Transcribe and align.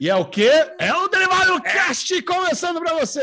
E 0.00 0.08
é 0.08 0.14
o 0.14 0.24
quê? 0.24 0.48
É 0.78 0.94
o 0.94 1.08
Derivado 1.08 1.60
Cast 1.60 2.22
começando 2.22 2.78
pra 2.80 2.94
você! 2.94 3.20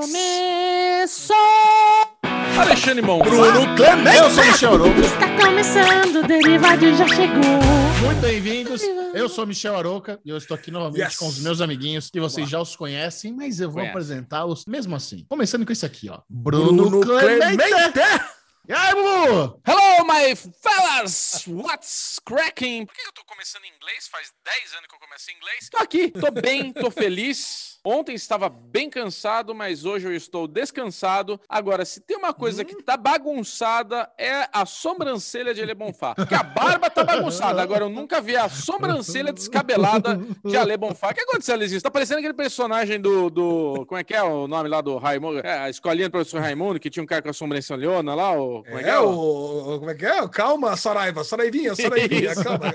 Começou! 0.00 1.36
Alexandre 2.60 3.02
Mon. 3.02 3.18
Bruno 3.18 3.74
Clemente! 3.76 4.16
Eu 4.18 4.30
sou 4.30 4.44
o 4.44 4.46
Michel 4.46 4.74
Arouca. 4.74 5.00
Está 5.00 5.36
começando, 5.46 6.16
o 6.16 6.26
Derivado 6.28 6.94
já 6.96 7.08
chegou. 7.08 7.60
Muito 8.04 8.20
bem-vindos. 8.20 8.82
Eu 9.14 9.28
sou 9.28 9.42
o 9.42 9.46
Michel 9.48 9.76
Arouca 9.76 10.20
e 10.24 10.30
eu 10.30 10.36
estou 10.36 10.54
aqui 10.54 10.70
novamente 10.70 11.00
Yes. 11.00 11.16
com 11.16 11.26
os 11.26 11.40
meus 11.40 11.60
amiguinhos 11.60 12.08
que 12.08 12.20
vocês 12.20 12.48
já 12.48 12.60
os 12.60 12.76
conhecem, 12.76 13.32
mas 13.34 13.60
eu 13.60 13.68
vou 13.68 13.82
apresentá-los 13.84 14.64
mesmo 14.66 14.94
assim. 14.94 15.26
Começando 15.28 15.66
com 15.66 15.72
esse 15.72 15.84
aqui, 15.84 16.08
ó. 16.08 16.20
Bruno, 16.30 16.88
Bruno 16.88 17.00
Clemente! 17.00 17.56
Clemente. 17.56 17.98
E 18.68 18.72
aí, 18.72 18.94
Bubu? 18.94 19.60
Hello, 19.64 20.04
my 20.04 20.34
fellas! 20.34 21.44
What's 21.46 22.18
cracking? 22.24 22.84
Por 22.84 22.96
que 22.96 23.06
eu 23.06 23.12
tô 23.12 23.22
começando 23.24 23.62
em 23.64 23.68
inglês? 23.68 24.08
Faz 24.08 24.32
10 24.44 24.74
anos 24.74 24.88
que 24.88 24.94
eu 24.96 24.98
comecei 24.98 25.34
em 25.34 25.36
inglês. 25.36 25.68
Tô 25.70 25.78
aqui, 25.78 26.10
tô 26.10 26.32
bem, 26.32 26.72
tô 26.72 26.90
feliz. 26.90 27.76
Ontem 27.88 28.16
estava 28.16 28.48
bem 28.48 28.90
cansado, 28.90 29.54
mas 29.54 29.84
hoje 29.84 30.08
eu 30.08 30.12
estou 30.12 30.48
descansado. 30.48 31.40
Agora, 31.48 31.84
se 31.84 32.00
tem 32.00 32.16
uma 32.16 32.34
coisa 32.34 32.64
que 32.64 32.82
tá 32.82 32.96
bagunçada, 32.96 34.10
é 34.18 34.48
a 34.52 34.66
sobrancelha 34.66 35.54
de 35.54 35.62
Ale 35.62 35.72
Bonfá. 35.72 36.12
Porque 36.16 36.34
a 36.34 36.42
barba 36.42 36.90
tá 36.90 37.04
bagunçada. 37.04 37.62
Agora, 37.62 37.84
eu 37.84 37.88
nunca 37.88 38.20
vi 38.20 38.36
a 38.36 38.48
sobrancelha 38.48 39.32
descabelada 39.32 40.20
de 40.44 40.56
Ale 40.56 40.76
Bonfá. 40.76 41.10
O 41.10 41.14
que 41.14 41.20
aconteceu, 41.20 41.54
Alezinho? 41.54 41.80
Tá 41.80 41.88
parecendo 41.88 42.18
aquele 42.18 42.34
personagem 42.34 43.00
do, 43.00 43.30
do... 43.30 43.86
Como 43.86 44.00
é 44.00 44.02
que 44.02 44.14
é 44.14 44.22
o 44.24 44.48
nome 44.48 44.68
lá 44.68 44.80
do 44.80 44.98
Raimundo? 44.98 45.38
É, 45.46 45.60
a 45.60 45.70
escolinha 45.70 46.08
do 46.08 46.12
professor 46.12 46.40
Raimundo, 46.40 46.80
que 46.80 46.90
tinha 46.90 47.04
um 47.04 47.06
cara 47.06 47.22
com 47.22 47.30
a 47.30 47.32
sobrancelhona 47.32 48.16
lá, 48.16 48.36
o... 48.36 48.55
Como 48.64 48.78
é 48.78 48.82
que 48.82 48.88
É, 48.88 48.92
é? 48.94 48.98
o- 49.00 49.74
o, 49.74 49.78
como 49.78 49.90
é 49.90 49.94
que 49.94 50.06
é? 50.06 50.28
Calma, 50.28 50.76
Saraiva, 50.76 51.22
Saraivinha, 51.24 51.74
Saraivinha, 51.76 52.32
Isso. 52.32 52.44
calma. 52.44 52.72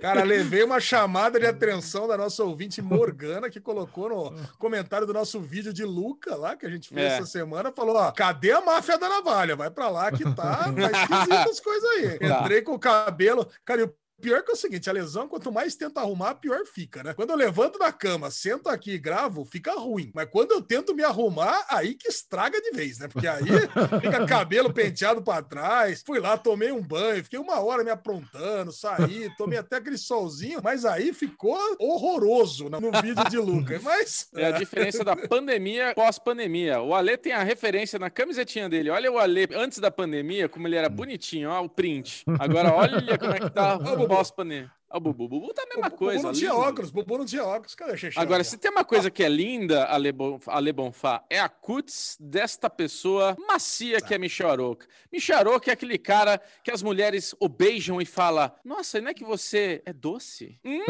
Cara, 0.00 0.22
levei 0.24 0.62
uma 0.62 0.80
chamada 0.80 1.38
de 1.38 1.46
atenção 1.46 2.06
da 2.06 2.16
nossa 2.16 2.42
ouvinte 2.44 2.80
Morgana, 2.82 3.48
que 3.50 3.60
colocou 3.60 4.08
no 4.08 4.34
comentário 4.58 5.06
do 5.06 5.12
nosso 5.12 5.40
vídeo 5.40 5.72
de 5.72 5.84
Luca 5.84 6.36
lá, 6.36 6.56
que 6.56 6.66
a 6.66 6.70
gente 6.70 6.88
fez 6.88 7.00
É. 7.12 7.16
essa 7.16 7.26
semana, 7.26 7.72
falou, 7.72 7.96
ó, 7.96 8.10
cadê 8.12 8.52
a 8.52 8.60
máfia 8.60 8.98
da 8.98 9.08
navalha? 9.08 9.56
Vai 9.56 9.70
pra 9.70 9.88
lá 9.88 10.10
que 10.12 10.24
tá, 10.34 10.64
tá 10.64 10.72
esquisito 10.92 11.50
as 11.50 11.60
coisas 11.60 11.90
aí. 11.90 12.18
Tá. 12.18 12.40
Entrei 12.40 12.62
com 12.62 12.72
o 12.74 12.78
cabelo, 12.78 13.48
cara, 13.64 13.80
e 13.80 13.84
o 13.84 13.94
Pior 14.20 14.42
que 14.42 14.50
é 14.50 14.54
o 14.54 14.56
seguinte, 14.56 14.88
a 14.88 14.92
lesão, 14.92 15.28
quanto 15.28 15.50
mais 15.50 15.74
tenta 15.74 16.00
arrumar, 16.00 16.36
pior 16.36 16.64
fica, 16.66 17.02
né? 17.02 17.14
Quando 17.14 17.30
eu 17.30 17.36
levanto 17.36 17.78
da 17.78 17.92
cama, 17.92 18.30
sento 18.30 18.68
aqui 18.68 18.92
e 18.92 18.98
gravo, 18.98 19.44
fica 19.44 19.72
ruim. 19.72 20.10
Mas 20.14 20.28
quando 20.30 20.52
eu 20.52 20.62
tento 20.62 20.94
me 20.94 21.02
arrumar, 21.02 21.66
aí 21.68 21.94
que 21.94 22.08
estraga 22.08 22.60
de 22.60 22.70
vez, 22.70 22.98
né? 22.98 23.08
Porque 23.08 23.26
aí 23.26 23.42
fica 24.00 24.24
cabelo 24.26 24.72
penteado 24.72 25.22
pra 25.22 25.42
trás. 25.42 26.02
Fui 26.06 26.20
lá, 26.20 26.38
tomei 26.38 26.70
um 26.70 26.82
banho, 26.82 27.24
fiquei 27.24 27.38
uma 27.38 27.60
hora 27.60 27.82
me 27.82 27.90
aprontando, 27.90 28.72
saí, 28.72 29.30
tomei 29.36 29.58
até 29.58 29.76
aquele 29.76 29.98
solzinho, 29.98 30.60
mas 30.62 30.84
aí 30.84 31.12
ficou 31.12 31.58
horroroso 31.78 32.68
no 32.70 32.84
no 32.84 33.02
vídeo 33.02 33.24
de 33.30 33.38
Lucas. 33.38 33.82
Mas. 33.82 34.28
É 34.34 34.46
a 34.46 34.50
diferença 34.52 35.04
da 35.04 35.16
pandemia 35.16 35.92
pós-pandemia. 35.94 36.80
O 36.80 36.94
Ale 36.94 37.16
tem 37.16 37.32
a 37.32 37.42
referência 37.42 37.98
na 37.98 38.10
camisetinha 38.10 38.68
dele. 38.68 38.90
Olha 38.90 39.10
o 39.10 39.18
Ale 39.18 39.48
antes 39.54 39.78
da 39.78 39.90
pandemia, 39.90 40.48
como 40.48 40.66
ele 40.66 40.76
era 40.76 40.88
bonitinho, 40.88 41.50
ó, 41.50 41.62
o 41.62 41.68
print. 41.68 42.24
Agora 42.38 42.74
olha 42.74 43.18
como 43.18 43.32
é 43.32 43.40
que 43.40 43.50
tá 43.50 43.78
Bubu. 44.06 44.14
pós-pandemia. 44.14 44.70
O 44.94 45.00
Bubu. 45.00 45.28
Bubu 45.28 45.52
tá 45.52 45.62
a 45.62 45.66
mesma 45.66 45.86
O 45.86 45.90
Bubu 45.90 45.96
coisa. 45.96 46.22
não 46.22 46.32
tinha 46.32 46.50
lindo. 46.52 46.62
óculos, 46.62 46.90
Bubu 46.90 47.18
não 47.18 47.24
tinha 47.24 47.44
óculos. 47.44 47.74
Cadê? 47.74 48.10
Agora, 48.16 48.44
se 48.44 48.56
tem 48.56 48.70
uma 48.70 48.84
coisa 48.84 49.10
que 49.10 49.24
é 49.24 49.28
linda, 49.28 49.84
Ale, 49.86 50.12
Bon- 50.12 50.38
Ale 50.46 50.72
Bonfá, 50.72 51.24
é 51.28 51.40
a 51.40 51.48
cutis 51.48 52.16
desta 52.20 52.70
pessoa 52.70 53.36
macia 53.48 54.00
que 54.00 54.14
é 54.14 54.18
Michel 54.18 54.50
Aroca. 54.50 54.86
Michel 55.12 55.38
Aroca 55.38 55.70
é 55.70 55.74
aquele 55.74 55.98
cara 55.98 56.40
que 56.62 56.70
as 56.70 56.82
mulheres 56.82 57.34
o 57.40 57.48
beijam 57.48 58.00
e 58.00 58.04
fala: 58.06 58.54
Nossa, 58.64 59.00
não 59.00 59.08
é 59.10 59.14
que 59.14 59.24
você 59.24 59.82
é 59.84 59.92
doce? 59.92 60.58
Hum, 60.64 60.84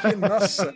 Que, 0.00 0.16
nossa, 0.16 0.72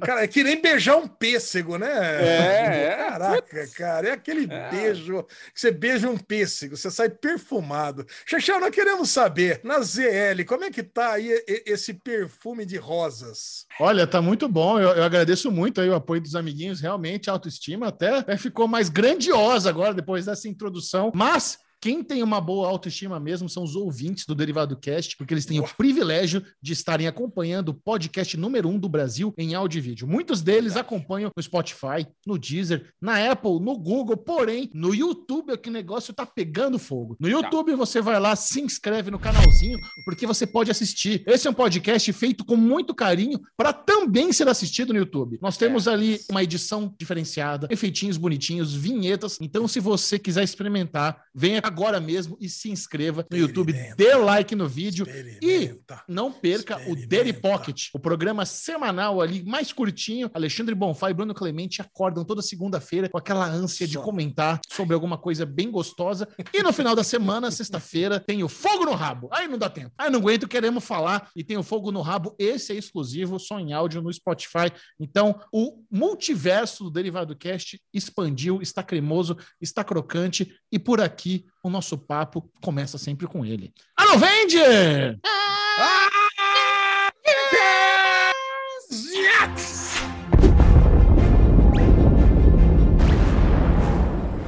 cara, 0.00 0.24
é 0.24 0.26
que 0.28 0.42
nem 0.42 0.60
beijar 0.60 0.96
um 0.96 1.06
pêssego, 1.06 1.76
né? 1.76 1.90
É, 2.22 2.84
é. 2.86 2.96
Caraca, 2.96 3.68
cara, 3.76 4.08
é 4.08 4.12
aquele 4.12 4.46
beijo 4.46 5.24
que 5.52 5.60
você 5.60 5.70
beija 5.70 6.08
um 6.08 6.16
pêssego, 6.16 6.76
você 6.76 6.90
sai 6.90 7.08
perfumado. 7.10 8.06
Xexé, 8.26 8.58
nós 8.58 8.70
queremos 8.70 9.10
saber, 9.10 9.60
na 9.62 9.80
ZL, 9.80 10.44
como 10.46 10.64
é 10.64 10.70
que 10.70 10.82
tá 10.82 11.12
aí 11.12 11.44
esse 11.66 11.92
perfume 12.14 12.64
de 12.64 12.76
rosas? 12.76 13.66
Olha, 13.80 14.06
tá 14.06 14.22
muito 14.22 14.48
bom. 14.48 14.78
Eu, 14.78 14.90
eu 14.90 15.02
agradeço 15.02 15.50
muito 15.50 15.80
aí 15.80 15.88
o 15.88 15.94
apoio 15.94 16.20
dos 16.20 16.36
amiguinhos. 16.36 16.80
Realmente, 16.80 17.28
a 17.28 17.32
autoestima 17.32 17.88
até, 17.88 18.18
até 18.18 18.36
ficou 18.36 18.68
mais 18.68 18.88
grandiosa 18.88 19.68
agora 19.68 19.92
depois 19.92 20.26
dessa 20.26 20.48
introdução. 20.48 21.10
Mas 21.14 21.58
quem 21.84 22.02
tem 22.02 22.22
uma 22.22 22.40
boa 22.40 22.66
autoestima 22.66 23.20
mesmo 23.20 23.46
são 23.46 23.62
os 23.62 23.76
ouvintes 23.76 24.24
do 24.24 24.34
Derivado 24.34 24.74
Cast, 24.74 25.18
porque 25.18 25.34
eles 25.34 25.44
têm 25.44 25.60
o 25.60 25.68
privilégio 25.76 26.42
de 26.58 26.72
estarem 26.72 27.06
acompanhando 27.06 27.68
o 27.68 27.74
podcast 27.74 28.38
número 28.38 28.70
um 28.70 28.78
do 28.78 28.88
Brasil 28.88 29.34
em 29.36 29.54
áudio 29.54 29.80
e 29.80 29.82
vídeo. 29.82 30.08
Muitos 30.08 30.40
deles 30.40 30.78
acompanham 30.78 31.30
no 31.36 31.42
Spotify, 31.42 32.06
no 32.26 32.38
Deezer, 32.38 32.88
na 32.98 33.30
Apple, 33.30 33.60
no 33.60 33.76
Google, 33.76 34.16
porém, 34.16 34.70
no 34.72 34.94
YouTube 34.94 35.52
é 35.52 35.58
que 35.58 35.68
o 35.68 35.72
negócio 35.72 36.14
tá 36.14 36.24
pegando 36.24 36.78
fogo. 36.78 37.18
No 37.20 37.28
YouTube 37.28 37.74
você 37.74 38.00
vai 38.00 38.18
lá, 38.18 38.34
se 38.34 38.62
inscreve 38.62 39.10
no 39.10 39.18
canalzinho, 39.18 39.78
porque 40.06 40.26
você 40.26 40.46
pode 40.46 40.70
assistir. 40.70 41.22
Esse 41.26 41.46
é 41.46 41.50
um 41.50 41.54
podcast 41.54 42.10
feito 42.14 42.46
com 42.46 42.56
muito 42.56 42.94
carinho 42.94 43.38
para 43.58 43.74
também 43.74 44.32
ser 44.32 44.48
assistido 44.48 44.94
no 44.94 45.00
YouTube. 45.00 45.38
Nós 45.42 45.58
temos 45.58 45.86
ali 45.86 46.18
uma 46.30 46.42
edição 46.42 46.94
diferenciada, 46.98 47.68
efeitinhos 47.70 48.16
bonitinhos, 48.16 48.72
vinhetas. 48.72 49.36
Então, 49.38 49.68
se 49.68 49.80
você 49.80 50.18
quiser 50.18 50.44
experimentar, 50.44 51.22
venha 51.34 51.60
agora 51.74 51.98
mesmo 51.98 52.36
e 52.40 52.48
se 52.48 52.70
inscreva 52.70 53.26
no 53.28 53.36
YouTube, 53.36 53.72
dê 53.96 54.14
like 54.14 54.54
no 54.54 54.68
vídeo 54.68 55.04
e 55.42 55.76
não 56.08 56.32
perca 56.32 56.78
o. 56.88 56.94
Daily 57.06 57.32
Pocket, 57.32 57.88
o 57.92 57.98
programa 57.98 58.46
semanal 58.46 59.20
ali 59.20 59.42
mais 59.44 59.72
curtinho. 59.72 60.30
Alexandre 60.32 60.74
Bonfá 60.74 61.10
e 61.10 61.14
Bruno 61.14 61.34
Clemente 61.34 61.82
acordam 61.82 62.24
toda 62.24 62.40
segunda-feira 62.40 63.08
com 63.08 63.18
aquela 63.18 63.46
ânsia 63.46 63.86
de 63.86 63.98
comentar 63.98 64.60
sobre 64.68 64.94
alguma 64.94 65.18
coisa 65.18 65.44
bem 65.44 65.70
gostosa. 65.70 66.28
E 66.52 66.62
no 66.62 66.72
final 66.72 66.94
da 66.94 67.04
semana, 67.04 67.50
sexta-feira, 67.52 68.20
tem 68.20 68.42
o 68.42 68.48
Fogo 68.48 68.84
no 68.84 68.92
Rabo. 68.92 69.28
Aí 69.32 69.48
não 69.48 69.58
dá 69.58 69.68
tempo. 69.68 69.92
Aí 69.98 70.08
não 70.08 70.20
aguento, 70.20 70.48
queremos 70.48 70.84
falar. 70.84 71.30
E 71.34 71.42
tem 71.42 71.56
o 71.56 71.62
Fogo 71.62 71.90
no 71.90 72.00
Rabo. 72.00 72.34
Esse 72.38 72.72
é 72.72 72.76
exclusivo, 72.76 73.38
só 73.38 73.58
em 73.58 73.72
áudio 73.72 74.00
no 74.00 74.12
Spotify. 74.12 74.72
Então, 74.98 75.40
o 75.52 75.82
multiverso 75.90 76.84
do 76.84 76.90
Derivado 76.90 77.36
Cast 77.36 77.80
expandiu, 77.92 78.62
está 78.62 78.82
cremoso, 78.82 79.36
está 79.60 79.82
crocante. 79.82 80.54
E 80.70 80.78
por 80.78 81.00
aqui, 81.00 81.44
o 81.64 81.70
nosso 81.70 81.96
papo 81.96 82.46
começa 82.60 82.98
sempre 82.98 83.26
com 83.26 83.42
ele. 83.42 83.72
Alô, 83.96 84.18
Venger! 84.18 85.18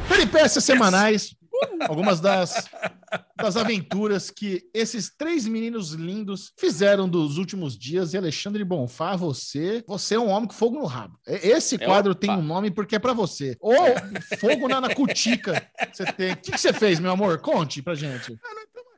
Peripécias 0.06 0.62
semanais, 0.62 1.34
algumas 1.88 2.20
das, 2.20 2.68
das 3.36 3.56
aventuras 3.56 4.30
que 4.30 4.68
esses 4.72 5.10
três 5.16 5.46
meninos 5.46 5.92
lindos 5.92 6.52
fizeram 6.56 7.08
dos 7.08 7.38
últimos 7.38 7.78
dias. 7.78 8.12
E 8.12 8.16
Alexandre 8.16 8.64
Bonfá, 8.64 9.16
você, 9.16 9.84
você 9.86 10.14
é 10.14 10.18
um 10.18 10.28
homem 10.28 10.48
com 10.48 10.54
fogo 10.54 10.78
no 10.78 10.86
rabo. 10.86 11.18
Esse 11.26 11.78
quadro 11.78 12.14
tem 12.14 12.30
um 12.30 12.42
nome 12.42 12.70
porque 12.70 12.96
é 12.96 12.98
pra 12.98 13.12
você. 13.12 13.56
Ou 13.60 13.74
fogo 14.38 14.68
na, 14.68 14.80
na 14.80 14.94
cutica. 14.94 15.66
Você 15.92 16.04
tem. 16.12 16.32
O 16.32 16.36
que, 16.36 16.52
que 16.52 16.58
você 16.58 16.72
fez, 16.72 16.98
meu 17.00 17.10
amor? 17.10 17.38
Conte 17.38 17.82
pra 17.82 17.94
gente. 17.94 18.38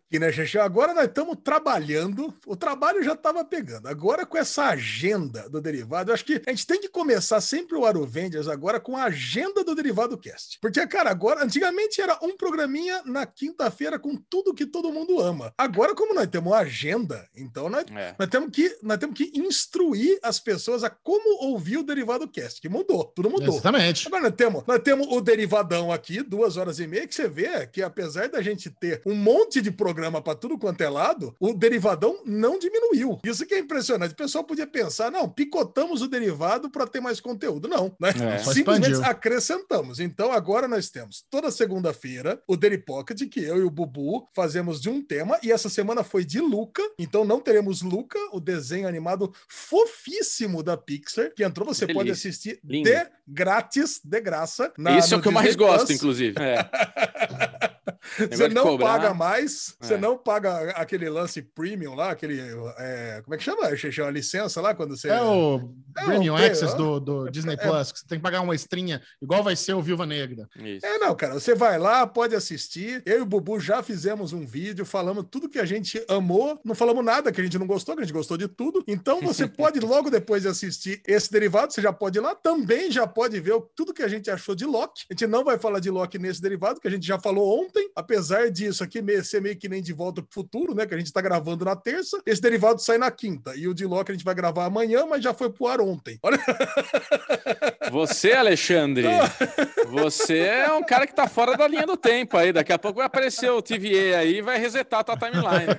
Aqui, 0.08 0.18
né, 0.18 0.32
Xexé? 0.32 0.58
Agora 0.58 0.94
nós 0.94 1.04
estamos 1.04 1.36
trabalhando, 1.44 2.34
o 2.46 2.56
trabalho 2.56 3.02
já 3.02 3.12
estava 3.12 3.44
pegando. 3.44 3.86
Agora, 3.88 4.24
com 4.24 4.38
essa 4.38 4.64
agenda 4.68 5.48
do 5.50 5.60
derivado, 5.60 6.10
eu 6.10 6.14
acho 6.14 6.24
que 6.24 6.40
a 6.46 6.50
gente 6.50 6.66
tem 6.66 6.80
que 6.80 6.88
começar 6.88 7.40
sempre 7.40 7.76
o 7.76 7.84
Arovengers 7.84 8.48
agora 8.48 8.80
com 8.80 8.96
a 8.96 9.04
agenda 9.04 9.62
do 9.62 9.74
Derivado 9.74 10.16
Cast. 10.18 10.58
Porque, 10.60 10.84
cara, 10.86 11.10
agora, 11.10 11.44
antigamente 11.44 12.00
era 12.00 12.18
um 12.22 12.36
programinha 12.36 13.02
na 13.04 13.26
quinta-feira 13.26 13.98
com 13.98 14.16
tudo 14.16 14.54
que 14.54 14.64
todo 14.66 14.92
mundo 14.92 15.20
ama. 15.20 15.52
Agora, 15.58 15.94
como 15.94 16.14
nós 16.14 16.26
temos 16.26 16.52
uma 16.52 16.58
agenda, 16.58 17.28
então 17.36 17.68
nós, 17.68 17.84
É. 17.94 18.14
nós, 18.18 18.28
temos, 18.28 18.50
que, 18.50 18.76
nós 18.82 18.96
temos 18.98 19.16
que 19.16 19.30
instruir 19.34 20.18
as 20.22 20.40
pessoas 20.40 20.82
a 20.82 20.90
como 20.90 21.44
ouvir 21.50 21.76
o 21.76 21.82
Derivado 21.82 22.26
Cast, 22.28 22.60
que 22.60 22.68
mudou, 22.68 23.04
tudo 23.14 23.28
mudou. 23.28 23.54
Exatamente. 23.54 24.06
Agora 24.06 24.22
nós 24.22 24.34
temos, 24.34 24.64
nós 24.66 24.80
temos 24.82 25.06
o 25.10 25.20
Derivadão 25.20 25.92
aqui, 25.92 26.22
duas 26.22 26.56
horas 26.56 26.78
e 26.80 26.86
meia, 26.86 27.06
que 27.06 27.14
você 27.14 27.28
vê 27.28 27.66
que 27.66 27.82
apesar 27.82 28.28
da 28.28 28.40
gente 28.40 28.70
ter 28.70 29.02
um 29.04 29.14
monte 29.14 29.60
de 29.60 29.70
programa 29.98 30.22
para 30.22 30.36
tudo 30.38 30.56
quanto 30.56 30.80
é 30.80 30.88
lado, 30.88 31.34
o 31.40 31.52
Derivadão 31.52 32.22
não 32.24 32.56
diminuiu. 32.56 33.18
Isso 33.24 33.44
que 33.44 33.54
é 33.54 33.58
impressionante. 33.58 34.12
O 34.12 34.16
pessoal 34.16 34.44
podia 34.44 34.66
pensar, 34.66 35.10
não, 35.10 35.28
picotamos 35.28 36.02
o 36.02 36.06
derivado 36.08 36.70
para 36.70 36.86
ter 36.86 37.00
mais 37.00 37.18
conteúdo. 37.20 37.66
Não, 37.66 37.92
né? 38.00 38.10
É. 38.10 38.38
Simplesmente 38.38 38.92
expandiu. 38.92 39.10
acrescentamos. 39.10 39.98
Então 39.98 40.30
agora 40.30 40.68
nós 40.68 40.88
temos 40.88 41.24
toda 41.28 41.50
segunda-feira 41.50 42.40
o 42.46 42.56
Daily 42.56 42.78
Pocket, 42.78 43.28
que 43.28 43.40
eu 43.40 43.56
e 43.58 43.62
o 43.64 43.70
Bubu 43.70 44.28
fazemos 44.32 44.80
de 44.80 44.88
um 44.88 45.02
tema, 45.02 45.36
e 45.42 45.50
essa 45.50 45.68
semana 45.68 46.04
foi 46.04 46.24
de 46.24 46.40
Luca, 46.40 46.82
então 46.96 47.24
não 47.24 47.40
teremos 47.40 47.82
Luca, 47.82 48.18
o 48.32 48.38
desenho 48.38 48.86
animado 48.86 49.32
fofíssimo 49.48 50.62
da 50.62 50.76
Pixar, 50.76 51.32
que 51.34 51.42
entrou, 51.42 51.66
você 51.66 51.86
pode 51.88 52.04
Delícia. 52.10 52.28
assistir 52.30 52.60
Lindo. 52.62 52.88
de 52.88 53.06
grátis, 53.26 54.00
de 54.04 54.20
graça. 54.20 54.72
na- 54.78 54.96
Isso 54.96 55.12
é 55.12 55.16
o 55.16 55.20
que 55.22 55.26
eu 55.28 55.32
mais 55.32 55.48
Disney 55.48 55.66
gosto, 55.66 55.86
Plus. 55.86 55.96
inclusive. 55.98 56.36
É. 56.40 57.67
Você 58.30 58.48
não 58.48 58.62
cobrar. 58.62 58.86
paga 58.86 59.14
mais, 59.14 59.74
você 59.80 59.94
É. 59.94 59.98
não 59.98 60.16
paga 60.16 60.70
aquele 60.72 61.08
lance 61.10 61.42
premium 61.42 61.94
lá, 61.94 62.10
aquele. 62.10 62.40
é, 62.78 63.20
como 63.24 63.34
é 63.34 63.38
que 63.38 63.44
chama? 63.44 63.74
Xixi, 63.76 64.00
a 64.02 64.10
licença 64.10 64.60
lá 64.60 64.74
quando 64.74 64.96
você. 64.96 65.08
É 65.08 65.20
o 65.22 65.72
É, 65.96 66.04
Premium 66.04 66.34
o- 66.34 66.36
Access 66.36 66.72
é. 66.74 66.76
do, 66.76 67.00
do 67.00 67.28
Disney 67.30 67.56
Plus, 67.56 67.92
que 67.92 67.98
você 68.00 68.06
tem 68.06 68.18
que 68.18 68.22
pagar 68.22 68.40
uma 68.40 68.54
estrinha, 68.54 69.02
igual 69.20 69.42
vai 69.42 69.56
ser 69.56 69.74
o 69.74 69.82
Viúva 69.82 70.06
Negra. 70.06 70.48
Isso. 70.56 70.84
É, 70.86 70.98
não, 70.98 71.14
cara, 71.14 71.34
você 71.34 71.54
vai 71.54 71.78
lá, 71.78 72.06
pode 72.06 72.34
assistir. 72.34 73.02
Eu 73.04 73.18
e 73.18 73.22
o 73.22 73.26
Bubu 73.26 73.58
já 73.60 73.82
fizemos 73.82 74.32
um 74.32 74.46
vídeo 74.46 74.84
falando 74.84 75.22
tudo 75.24 75.48
que 75.48 75.58
a 75.58 75.64
gente 75.66 76.02
amou. 76.08 76.60
Não 76.64 76.74
falamos 76.74 77.04
nada 77.04 77.32
que 77.32 77.40
a 77.40 77.44
gente 77.44 77.58
não 77.58 77.66
gostou, 77.66 77.94
que 77.96 78.02
a 78.02 78.04
gente 78.04 78.14
gostou 78.14 78.36
de 78.36 78.48
tudo. 78.48 78.82
Então 78.86 79.20
você 79.20 79.46
pode, 79.48 79.80
logo 79.80 80.10
depois 80.10 80.42
de 80.42 80.48
assistir 80.48 81.02
esse 81.06 81.30
derivado, 81.30 81.72
você 81.72 81.82
já 81.82 81.92
pode 81.92 82.18
ir 82.18 82.20
lá. 82.22 82.34
Também 82.34 82.90
já 82.90 83.06
pode 83.06 83.38
ver 83.40 83.52
o- 83.54 83.60
tudo 83.74 83.92
que 83.94 84.02
a 84.02 84.08
gente 84.08 84.30
achou 84.30 84.54
de 84.54 84.64
Loki. 84.64 85.04
A 85.10 85.14
gente 85.14 85.26
não 85.26 85.44
vai 85.44 85.58
falar 85.58 85.80
de 85.80 85.90
Loki 85.90 86.18
nesse 86.18 86.40
derivado, 86.40 86.80
que 86.80 86.88
a 86.88 86.90
gente 86.90 87.06
já 87.06 87.18
falou 87.18 87.60
ontem. 87.64 87.87
Apesar 87.94 88.50
disso 88.50 88.82
aqui 88.84 89.02
ser 89.22 89.40
meio 89.40 89.56
que 89.56 89.68
nem 89.68 89.82
de 89.82 89.92
volta 89.92 90.22
pro 90.22 90.32
futuro, 90.32 90.74
né? 90.74 90.86
Que 90.86 90.94
a 90.94 90.98
gente 90.98 91.12
tá 91.12 91.20
gravando 91.20 91.64
na 91.64 91.76
terça. 91.76 92.20
Esse 92.24 92.40
derivado 92.40 92.80
sai 92.80 92.98
na 92.98 93.10
quinta. 93.10 93.54
E 93.56 93.66
o 93.68 93.74
de 93.74 93.84
Loki 93.84 94.12
a 94.12 94.14
gente 94.14 94.24
vai 94.24 94.34
gravar 94.34 94.64
amanhã, 94.64 95.06
mas 95.06 95.22
já 95.22 95.34
foi 95.34 95.50
pro 95.50 95.66
ar 95.66 95.80
ontem. 95.80 96.18
Olha, 96.22 96.38
Você, 97.90 98.32
Alexandre, 98.32 99.06
você 99.88 100.38
é 100.38 100.72
um 100.72 100.82
cara 100.82 101.06
que 101.06 101.14
tá 101.14 101.26
fora 101.28 101.56
da 101.56 101.66
linha 101.66 101.86
do 101.86 101.96
tempo 101.96 102.36
aí. 102.36 102.52
Daqui 102.52 102.72
a 102.72 102.78
pouco 102.78 102.98
vai 102.98 103.06
aparecer 103.06 103.50
o 103.50 103.62
TVA 103.62 104.18
aí 104.18 104.38
e 104.38 104.42
vai 104.42 104.58
resetar 104.58 105.00
a 105.00 105.04
tua 105.04 105.16
timeline. 105.16 105.72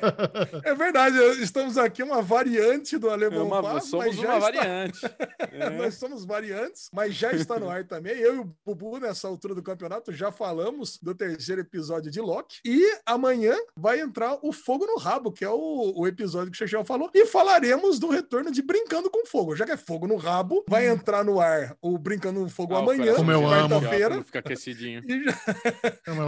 é 0.64 0.74
verdade, 0.76 1.18
estamos 1.42 1.78
aqui 1.78 2.02
uma 2.04 2.22
variante 2.22 2.98
do 2.98 3.10
É 3.10 3.14
Alemão 3.14 3.46
uma- 3.48 3.62
Pá, 3.62 3.80
somos 3.82 4.08
mas 4.08 4.16
já 4.16 4.22
uma 4.28 4.38
está- 4.38 4.40
variante. 4.60 5.00
É. 5.52 5.70
Nós 5.72 5.96
somos 5.96 6.26
variantes, 6.26 6.90
mas 6.94 7.14
já 7.16 7.32
está 7.34 7.60
no 7.60 7.70
ar 7.70 7.84
também. 7.84 8.14
Eu 8.18 8.36
e 8.36 8.40
o 8.40 8.56
Bubu, 8.66 8.98
nessa 9.00 9.28
altura 9.28 9.56
do 9.56 9.64
campeonato, 9.64 10.12
já 10.12 10.32
falamos 10.32 10.98
do 11.02 11.14
terceiro 11.16 11.62
episódio 11.62 12.12
de 12.12 12.20
Loki. 12.22 12.58
E 12.64 12.98
amanhã 13.06 13.56
vai 13.76 14.00
entrar 14.00 14.38
o 14.42 14.52
Fogo 14.54 14.86
no 14.86 14.98
Rabo, 14.98 15.32
que 15.32 15.44
é 15.44 15.50
o, 15.50 15.94
o 15.96 16.08
episódio 16.08 16.52
que 16.52 16.56
o 16.56 16.58
Chechel 16.58 16.86
falou. 16.86 17.10
E 17.14 17.26
falaremos 17.26 18.00
do 18.00 18.10
retorno 18.10 18.52
de 18.52 18.62
Brincando 18.62 19.10
com 19.10 19.26
Fogo. 19.26 19.56
Já 19.56 19.66
que 19.66 19.72
é 19.72 19.78
Fogo 19.78 20.08
no 20.08 20.16
Rabo, 20.18 20.64
vai 20.68 20.88
entrar 20.88 21.24
no 21.24 21.40
ar 21.40 21.76
o 21.82 21.98
Brincando 22.00 22.40
com 22.42 22.50
Fogo 22.50 22.74
Ah, 22.76 22.80
o 22.80 22.82
amanhã, 22.84 23.14
Como 23.16 23.32
eu 23.32 23.46
amo. 23.48 23.70
quarta-feira. 23.70 24.24
Fica 24.24 24.40
aquecidinho. 24.40 25.02
E 25.08 25.24
já- 25.24 25.34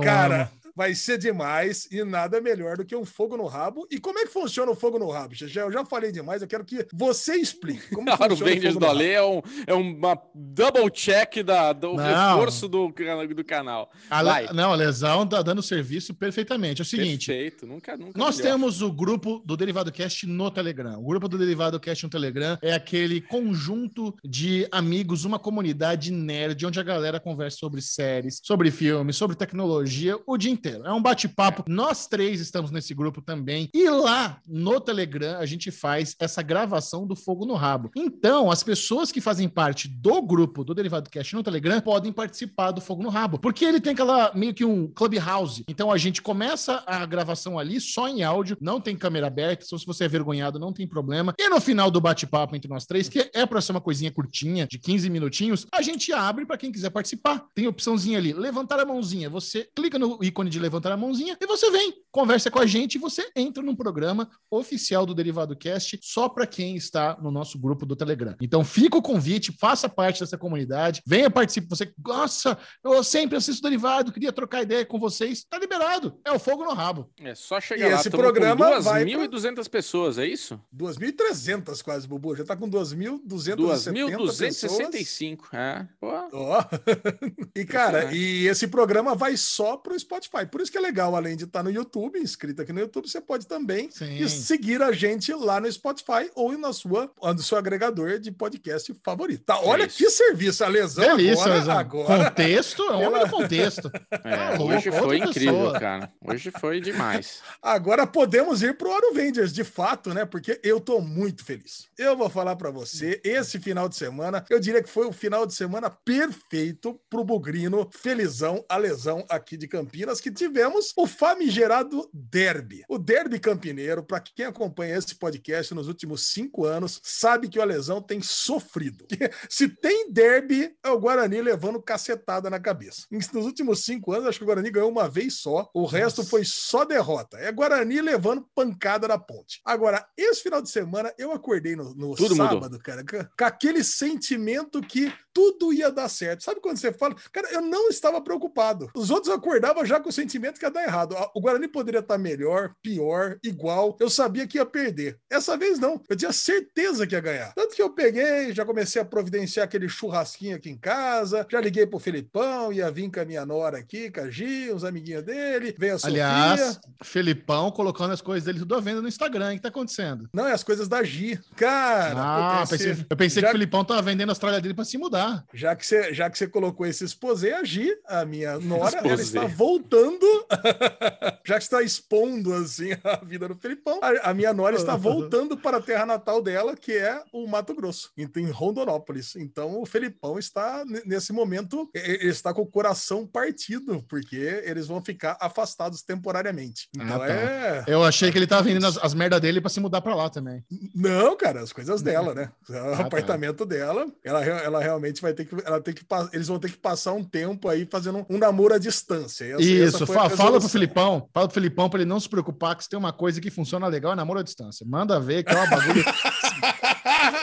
Cara, 0.03 0.41
amo. 0.43 0.60
Vai 0.75 0.93
ser 0.95 1.17
demais 1.17 1.87
e 1.91 2.03
nada 2.03 2.41
melhor 2.41 2.77
do 2.77 2.85
que 2.85 2.95
um 2.95 3.05
fogo 3.05 3.37
no 3.37 3.45
rabo. 3.45 3.87
E 3.89 3.99
como 3.99 4.19
é 4.19 4.23
que 4.23 4.33
funciona 4.33 4.71
o 4.71 4.75
fogo 4.75 4.99
no 4.99 5.09
rabo, 5.09 5.35
Chechel? 5.35 5.67
Eu 5.67 5.71
já 5.71 5.85
falei 5.85 6.11
demais, 6.11 6.41
eu 6.41 6.47
quero 6.47 6.65
que 6.65 6.85
você 6.93 7.35
explique. 7.35 7.93
Como 7.93 8.09
A 8.11 8.13
hora 8.13 8.33
o 8.33 8.37
funciona 8.37 8.51
Vendors 8.51 8.73
fogo 8.73 8.85
do 8.85 8.91
Ale 8.91 9.09
é, 9.09 9.23
um, 9.23 9.41
é 9.67 9.73
uma 9.73 10.21
double 10.33 10.89
check 10.91 11.43
da, 11.43 11.73
do 11.73 11.93
Não. 11.93 12.03
reforço 12.03 12.67
do, 12.67 12.93
do 13.35 13.43
canal. 13.43 13.91
A. 14.09 14.21
Le... 14.21 14.53
Não, 14.53 14.71
a 14.71 14.75
lesão 14.75 15.27
tá 15.27 15.41
dando 15.41 15.61
serviço 15.61 16.13
perfeitamente. 16.13 16.81
É 16.81 16.83
o 16.83 16.85
seguinte. 16.85 17.27
Perfeito, 17.27 17.65
nunca, 17.65 17.97
nunca 17.97 18.17
Nós 18.17 18.37
melhor. 18.37 18.51
temos 18.51 18.81
o 18.81 18.91
grupo 18.91 19.41
do 19.45 19.55
Derivado 19.55 19.91
Cast 19.91 20.25
no 20.27 20.51
Telegram. 20.51 20.99
O 20.99 21.07
grupo 21.07 21.27
do 21.27 21.37
Derivado 21.37 21.79
Cast 21.79 22.03
no 22.03 22.09
Telegram 22.09 22.57
é 22.61 22.73
aquele 22.73 23.21
conjunto 23.21 24.15
de 24.23 24.67
amigos, 24.71 25.25
uma 25.25 25.39
comunidade 25.39 26.11
nerd, 26.11 26.65
onde 26.65 26.79
a 26.79 26.83
galera 26.83 27.19
conversa 27.19 27.57
sobre 27.57 27.81
séries, 27.81 28.39
sobre 28.43 28.71
filmes, 28.71 29.15
sobre 29.15 29.35
tecnologia 29.35 30.17
o 30.25 30.37
dia 30.37 30.51
inteiro. 30.61 30.85
É 30.85 30.93
um 30.93 31.01
bate-papo. 31.01 31.63
Nós 31.67 32.05
três 32.05 32.39
estamos 32.39 32.69
nesse 32.69 32.93
grupo 32.93 33.21
também. 33.21 33.67
E 33.73 33.89
lá 33.89 34.39
no 34.47 34.79
Telegram 34.79 35.39
a 35.39 35.45
gente 35.45 35.71
faz 35.71 36.15
essa 36.19 36.43
gravação 36.43 37.07
do 37.07 37.15
Fogo 37.15 37.45
no 37.45 37.55
Rabo. 37.55 37.89
Então, 37.95 38.51
as 38.51 38.61
pessoas 38.61 39.11
que 39.11 39.19
fazem 39.19 39.49
parte 39.49 39.87
do 39.87 40.21
grupo 40.21 40.63
do 40.63 40.75
Derivado 40.75 41.09
Cast 41.09 41.33
no 41.35 41.41
Telegram 41.41 41.81
podem 41.81 42.11
participar 42.11 42.71
do 42.71 42.79
Fogo 42.79 43.01
no 43.01 43.09
Rabo. 43.09 43.39
Porque 43.39 43.65
ele 43.65 43.81
tem 43.81 43.93
aquela 43.93 44.31
meio 44.35 44.53
que 44.53 44.63
um 44.63 44.87
clubhouse. 44.87 45.63
Então 45.67 45.91
a 45.91 45.97
gente 45.97 46.21
começa 46.21 46.83
a 46.85 47.05
gravação 47.05 47.57
ali 47.57 47.81
só 47.81 48.07
em 48.07 48.21
áudio, 48.21 48.57
não 48.61 48.79
tem 48.79 48.95
câmera 48.95 49.27
aberta. 49.27 49.65
Então, 49.65 49.79
se 49.79 49.85
você 49.85 50.03
é 50.05 50.07
vergonhado, 50.07 50.59
não 50.59 50.71
tem 50.71 50.87
problema. 50.87 51.33
E 51.39 51.49
no 51.49 51.59
final 51.59 51.89
do 51.89 51.99
bate-papo 51.99 52.55
entre 52.55 52.69
nós 52.69 52.85
três, 52.85 53.09
que 53.09 53.31
é 53.33 53.45
para 53.45 53.61
ser 53.61 53.71
uma 53.71 53.81
coisinha 53.81 54.11
curtinha, 54.11 54.67
de 54.69 54.77
15 54.77 55.09
minutinhos, 55.09 55.65
a 55.73 55.81
gente 55.81 56.13
abre 56.13 56.45
para 56.45 56.57
quem 56.57 56.71
quiser 56.71 56.91
participar. 56.91 57.45
Tem 57.55 57.67
opçãozinha 57.67 58.19
ali, 58.19 58.31
levantar 58.31 58.79
a 58.79 58.85
mãozinha. 58.85 59.29
Você 59.29 59.67
clica 59.75 59.97
no 59.97 60.19
ícone 60.21 60.50
de 60.51 60.59
levantar 60.59 60.91
a 60.91 60.97
mãozinha 60.97 61.37
e 61.39 61.45
você 61.47 61.71
vem, 61.71 61.93
conversa 62.11 62.51
com 62.51 62.59
a 62.59 62.65
gente 62.65 62.95
e 62.95 62.99
você 62.99 63.29
entra 63.35 63.63
num 63.63 63.75
programa 63.75 64.29
oficial 64.49 65.05
do 65.05 65.13
Derivado 65.13 65.55
Cast 65.55 65.99
só 66.01 66.27
para 66.29 66.45
quem 66.45 66.75
está 66.75 67.17
no 67.21 67.31
nosso 67.31 67.57
grupo 67.59 67.85
do 67.85 67.95
Telegram. 67.95 68.35
Então 68.41 68.63
fica 68.63 68.97
o 68.97 69.01
convite, 69.01 69.55
faça 69.59 69.87
parte 69.89 70.19
dessa 70.19 70.37
comunidade, 70.37 71.01
venha 71.05 71.29
participar. 71.29 71.75
Você, 71.75 71.93
nossa, 72.05 72.57
eu 72.83 73.03
sempre 73.03 73.37
assisto 73.37 73.61
Derivado, 73.61 74.11
queria 74.11 74.31
trocar 74.31 74.61
ideia 74.63 74.85
com 74.85 74.99
vocês. 74.99 75.43
Tá 75.49 75.57
liberado. 75.57 76.19
É 76.25 76.31
o 76.31 76.39
fogo 76.39 76.63
no 76.65 76.73
rabo. 76.73 77.09
É 77.19 77.33
só 77.35 77.59
chegar 77.61 77.87
E 77.87 77.91
lá. 77.93 77.99
esse 77.99 78.09
Tamo 78.09 78.23
programa 78.23 78.75
com 78.77 78.81
vai 78.81 79.05
2.200 79.05 79.69
pessoas, 79.69 80.17
é 80.17 80.25
isso? 80.25 80.59
2.300 80.75 81.81
quase, 81.83 82.07
Bubu. 82.07 82.35
Já 82.35 82.43
tá 82.43 82.55
com 82.55 82.69
2.270 82.69 83.21
pessoas. 83.27 83.85
2.265. 83.85 85.37
É. 85.53 85.87
Pô, 85.99 86.09
Ó. 86.33 86.63
e, 87.55 87.65
cara, 87.65 88.13
e 88.13 88.47
esse 88.47 88.67
programa 88.67 89.15
vai 89.15 89.37
só 89.37 89.77
pro 89.77 89.97
Spotify. 89.97 90.40
Por 90.45 90.61
isso 90.61 90.71
que 90.71 90.77
é 90.77 90.81
legal, 90.81 91.15
além 91.15 91.35
de 91.35 91.43
estar 91.45 91.63
no 91.63 91.69
YouTube, 91.71 92.19
inscrito 92.19 92.61
aqui 92.61 92.71
no 92.73 92.79
YouTube, 92.79 93.07
você 93.09 93.21
pode 93.21 93.47
também 93.47 93.89
Sim. 93.91 94.27
seguir 94.27 94.81
a 94.81 94.91
gente 94.91 95.33
lá 95.33 95.59
no 95.59 95.71
Spotify 95.71 96.29
ou 96.35 96.57
na 96.57 96.73
sua, 96.73 97.11
no 97.21 97.39
seu 97.43 97.57
agregador 97.57 98.19
de 98.19 98.31
podcast 98.31 98.93
favorito. 99.03 99.43
Tá, 99.43 99.59
olha 99.61 99.85
Isso. 99.85 99.97
que 99.97 100.09
serviço, 100.09 100.63
a 100.63 100.67
lesão 100.67 101.03
Delícia, 101.17 101.43
agora, 101.43 101.55
Lesão. 101.59 101.77
agora. 101.77 102.29
Contexto, 102.29 102.83
é 102.83 103.07
homem 103.07 103.23
do 103.25 103.29
contexto. 103.29 103.91
é, 104.11 104.57
Tá 104.57 104.61
hoje 104.63 104.91
foi 104.91 105.17
incrível, 105.17 105.53
pessoa. 105.53 105.79
cara. 105.79 106.13
Hoje 106.25 106.51
foi 106.59 106.79
demais. 106.81 107.41
Agora 107.61 108.05
podemos 108.07 108.61
ir 108.63 108.77
pro 108.77 108.91
Avengers, 108.91 109.51
de 109.53 109.63
fato, 109.63 110.13
né? 110.13 110.25
Porque 110.25 110.59
eu 110.63 110.79
tô 110.79 110.99
muito 111.01 111.43
feliz. 111.43 111.87
Eu 111.97 112.15
vou 112.15 112.29
falar 112.29 112.55
pra 112.55 112.69
você, 112.71 113.19
esse 113.23 113.59
final 113.59 113.87
de 113.89 113.95
semana, 113.95 114.43
eu 114.49 114.59
diria 114.59 114.81
que 114.81 114.89
foi 114.89 115.05
o 115.05 115.11
final 115.11 115.45
de 115.45 115.53
semana 115.53 115.89
perfeito 115.89 116.99
pro 117.09 117.23
Bugrino, 117.23 117.89
felizão, 117.91 118.63
a 118.69 118.77
lesão 118.77 119.25
aqui 119.29 119.57
de 119.57 119.67
Campinas, 119.67 120.21
que 120.21 120.30
tivemos 120.31 120.93
o 120.95 121.05
famigerado 121.07 122.09
Derby. 122.13 122.83
O 122.87 122.97
Derby 122.97 123.39
Campineiro, 123.39 124.03
pra 124.03 124.19
quem 124.19 124.45
acompanha 124.45 124.97
esse 124.97 125.15
podcast 125.15 125.73
nos 125.73 125.87
últimos 125.87 126.31
cinco 126.31 126.65
anos, 126.65 126.99
sabe 127.03 127.49
que 127.49 127.59
o 127.59 127.61
Alesão 127.61 128.01
tem 128.01 128.21
sofrido. 128.21 129.05
Se 129.49 129.67
tem 129.67 130.11
Derby, 130.11 130.75
é 130.83 130.89
o 130.89 130.99
Guarani 130.99 131.41
levando 131.41 131.81
cacetada 131.81 132.49
na 132.49 132.59
cabeça. 132.59 133.05
Nos 133.11 133.45
últimos 133.45 133.83
cinco 133.83 134.13
anos, 134.13 134.27
acho 134.27 134.37
que 134.37 134.43
o 134.43 134.47
Guarani 134.47 134.71
ganhou 134.71 134.89
uma 134.89 135.09
vez 135.09 135.39
só, 135.39 135.69
o 135.73 135.85
resto 135.85 136.19
Nossa. 136.19 136.29
foi 136.29 136.43
só 136.45 136.85
derrota. 136.85 137.37
É 137.37 137.51
Guarani 137.51 138.01
levando 138.01 138.47
pancada 138.55 139.07
na 139.07 139.17
ponte. 139.17 139.61
Agora, 139.65 140.05
esse 140.17 140.41
final 140.41 140.61
de 140.61 140.69
semana, 140.69 141.13
eu 141.17 141.31
acordei 141.31 141.75
no, 141.75 141.93
no 141.93 142.15
Tudo 142.15 142.35
mudou. 142.35 142.47
sábado, 142.47 142.79
cara, 142.79 143.03
com 143.03 143.45
aquele 143.45 143.83
sentimento 143.83 144.81
que 144.81 145.11
tudo 145.33 145.71
ia 145.73 145.91
dar 145.91 146.09
certo. 146.09 146.43
Sabe 146.43 146.59
quando 146.59 146.77
você 146.77 146.91
fala, 146.91 147.15
cara, 147.31 147.49
eu 147.51 147.61
não 147.61 147.89
estava 147.89 148.21
preocupado. 148.21 148.89
Os 148.95 149.09
outros 149.09 149.33
acordavam 149.33 149.85
já 149.85 149.99
com 149.99 150.09
o 150.09 150.11
sentimento 150.13 150.59
que 150.59 150.65
ia 150.65 150.71
dar 150.71 150.83
errado. 150.83 151.15
O 151.35 151.41
Guarani 151.41 151.67
poderia 151.67 151.99
estar 151.99 152.17
melhor, 152.17 152.73
pior, 152.81 153.37
igual. 153.43 153.95
Eu 153.99 154.09
sabia 154.09 154.47
que 154.47 154.57
ia 154.57 154.65
perder. 154.65 155.17
Essa 155.29 155.55
vez 155.57 155.79
não. 155.79 156.01
Eu 156.09 156.15
tinha 156.15 156.31
certeza 156.31 157.05
que 157.07 157.15
ia 157.15 157.21
ganhar. 157.21 157.53
Tanto 157.53 157.75
que 157.75 157.81
eu 157.81 157.89
peguei, 157.91 158.53
já 158.53 158.65
comecei 158.65 159.01
a 159.01 159.05
providenciar 159.05 159.65
aquele 159.65 159.87
churrasquinho 159.89 160.55
aqui 160.55 160.69
em 160.69 160.77
casa, 160.77 161.45
já 161.49 161.59
liguei 161.61 161.85
pro 161.85 161.99
Felipão, 161.99 162.71
ia 162.73 162.89
vir 162.91 163.11
com 163.11 163.19
a 163.19 163.25
minha 163.25 163.45
nora 163.45 163.77
aqui, 163.77 164.09
com 164.11 164.21
a 164.21 164.29
Gi, 164.29 164.71
os 164.71 164.83
amiguinhos 164.83 165.23
dele, 165.23 165.75
veio 165.77 165.95
a 165.95 165.99
Sofia. 165.99 166.27
Aliás, 166.27 166.79
Felipão 167.03 167.71
colocando 167.71 168.11
as 168.13 168.21
coisas 168.21 168.45
dele 168.45 168.59
tudo 168.59 168.75
à 168.75 168.79
venda 168.79 169.01
no 169.01 169.07
Instagram. 169.07 169.51
O 169.51 169.55
que 169.55 169.61
tá 169.61 169.69
acontecendo? 169.69 170.29
Não, 170.33 170.47
é 170.47 170.51
as 170.53 170.63
coisas 170.63 170.87
da 170.87 171.03
Gi. 171.03 171.39
Cara, 171.55 172.13
Ah, 172.17 172.63
esse- 172.63 172.77
pensei- 172.77 173.05
eu 173.09 173.17
pensei 173.17 173.41
já- 173.41 173.47
que 173.49 173.53
o 173.55 173.57
Felipão 173.57 173.83
tava 173.83 174.01
vendendo 174.01 174.29
a 174.29 174.31
Austrália 174.31 174.59
dele 174.61 174.73
pra 174.73 174.85
se 174.85 174.97
mudar. 174.97 175.20
Já 175.53 175.75
que 175.75 175.85
você, 175.85 176.13
já 176.13 176.29
que 176.29 176.37
você 176.37 176.47
colocou 176.47 176.85
esse 176.85 177.03
exposé, 177.03 177.53
a 177.53 177.63
Gi, 177.63 177.89
a 178.07 178.25
minha 178.25 178.59
nora, 178.59 178.97
ela 178.99 179.21
está 179.21 179.45
voltando. 179.45 180.25
já 181.45 181.57
que 181.57 181.63
está 181.63 181.81
expondo 181.81 182.53
assim 182.53 182.89
a 183.03 183.23
vida 183.23 183.47
do 183.47 183.55
Felipão, 183.55 183.99
a, 184.01 184.29
a 184.29 184.33
minha 184.33 184.53
nora 184.53 184.75
está 184.75 184.95
voltando 184.97 185.57
para 185.57 185.77
a 185.77 185.81
terra 185.81 186.05
natal 186.05 186.41
dela, 186.41 186.75
que 186.75 186.93
é 186.93 187.21
o 187.33 187.47
Mato 187.47 187.73
Grosso, 187.73 188.11
então, 188.17 188.41
em 188.41 188.49
Rondonópolis. 188.49 189.35
Então 189.35 189.81
o 189.81 189.85
Felipão 189.85 190.37
está 190.37 190.83
nesse 191.05 191.33
momento, 191.33 191.89
ele 191.93 192.27
está 192.29 192.53
com 192.53 192.61
o 192.61 192.67
coração 192.67 193.25
partido, 193.27 194.03
porque 194.07 194.61
eles 194.65 194.87
vão 194.87 195.01
ficar 195.01 195.37
afastados 195.39 196.01
temporariamente. 196.03 196.87
Então 196.95 197.15
Ah, 197.21 197.27
tá. 197.27 197.33
é. 197.33 197.83
Eu 197.87 198.03
achei 198.03 198.31
que 198.31 198.37
ele 198.37 198.47
tava 198.47 198.63
vendendo 198.63 198.87
as, 198.87 198.97
as 198.97 199.13
merdas 199.13 199.41
dele 199.41 199.59
pra 199.61 199.69
se 199.69 199.79
mudar 199.79 200.01
pra 200.01 200.15
lá 200.15 200.29
também. 200.29 200.63
Não, 200.95 201.35
cara, 201.35 201.61
as 201.61 201.73
coisas 201.73 202.01
dela, 202.01 202.33
né? 202.33 202.51
O 202.69 202.73
tá. 202.73 203.01
apartamento 203.01 203.65
dela, 203.65 204.05
ela, 204.23 204.43
ela 204.45 204.79
realmente 204.81 205.10
vai 205.19 205.33
ter 205.33 205.45
que, 205.45 205.55
ela 205.65 205.81
tem 205.81 205.95
que, 205.95 206.05
eles 206.31 206.47
vão 206.47 206.59
ter 206.59 206.69
que 206.69 206.77
passar 206.77 207.13
um 207.13 207.23
tempo 207.23 207.67
aí 207.67 207.87
fazendo 207.91 208.23
um 208.29 208.37
namoro 208.37 208.75
à 208.75 208.77
distância. 208.77 209.45
Essa- 209.45 209.55
essa 209.55 209.63
Isso, 209.97 210.05
foi 210.05 210.15
a 210.17 210.29
fa- 210.29 210.37
fala 210.37 210.59
pro. 210.59 210.69
Filipão 210.69 211.27
Fala 211.33 211.47
pro 211.47 211.53
Felipão 211.55 211.89
pra 211.89 211.99
ele 211.99 212.07
não 212.09 212.19
se 212.19 212.29
preocupar 212.29 212.75
que 212.75 212.83
se 212.83 212.89
tem 212.89 212.99
uma 212.99 213.11
coisa 213.11 213.41
que 213.41 213.49
funciona 213.49 213.87
legal 213.87 214.13
é 214.13 214.15
namoro 214.15 214.39
à 214.39 214.43
distância. 214.43 214.85
Manda 214.87 215.19
ver 215.19 215.43
que 215.43 215.51
é 215.51 215.55
uma 215.55 215.65
bagulho. 215.65 216.03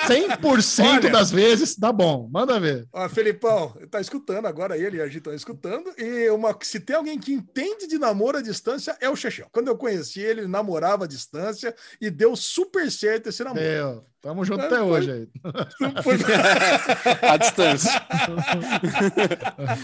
100% 0.08 0.98
Olha. 1.04 1.10
das 1.10 1.30
vezes 1.30 1.76
dá 1.76 1.92
bom. 1.92 2.28
Manda 2.32 2.58
ver. 2.58 2.86
Ó, 2.92 3.08
Felipão, 3.08 3.74
tá 3.90 4.00
escutando 4.00 4.46
agora, 4.46 4.76
ele 4.76 4.96
e 4.98 5.00
a 5.00 5.08
Gi 5.08 5.18
estão 5.18 5.34
escutando. 5.34 5.90
E 5.98 6.28
uma, 6.30 6.56
se 6.62 6.80
tem 6.80 6.96
alguém 6.96 7.18
que 7.18 7.32
entende 7.32 7.86
de 7.86 7.98
namoro 7.98 8.38
à 8.38 8.42
distância, 8.42 8.96
é 9.00 9.08
o 9.08 9.16
Chechel. 9.16 9.48
Quando 9.52 9.68
eu 9.68 9.76
conheci 9.76 10.20
ele, 10.20 10.40
ele 10.42 10.48
namorava 10.48 11.04
à 11.04 11.08
distância 11.08 11.74
e 12.00 12.10
deu 12.10 12.34
super 12.36 12.90
certo 12.90 13.28
esse 13.28 13.42
namoro. 13.44 13.60
Meu, 13.62 14.04
tamo 14.20 14.44
junto 14.44 14.62
até 14.64 14.76
foi- 14.78 14.84
hoje 14.86 15.10
aí. 15.12 15.28
Foi- 16.02 16.16
A 17.28 17.36
distância. 17.36 18.02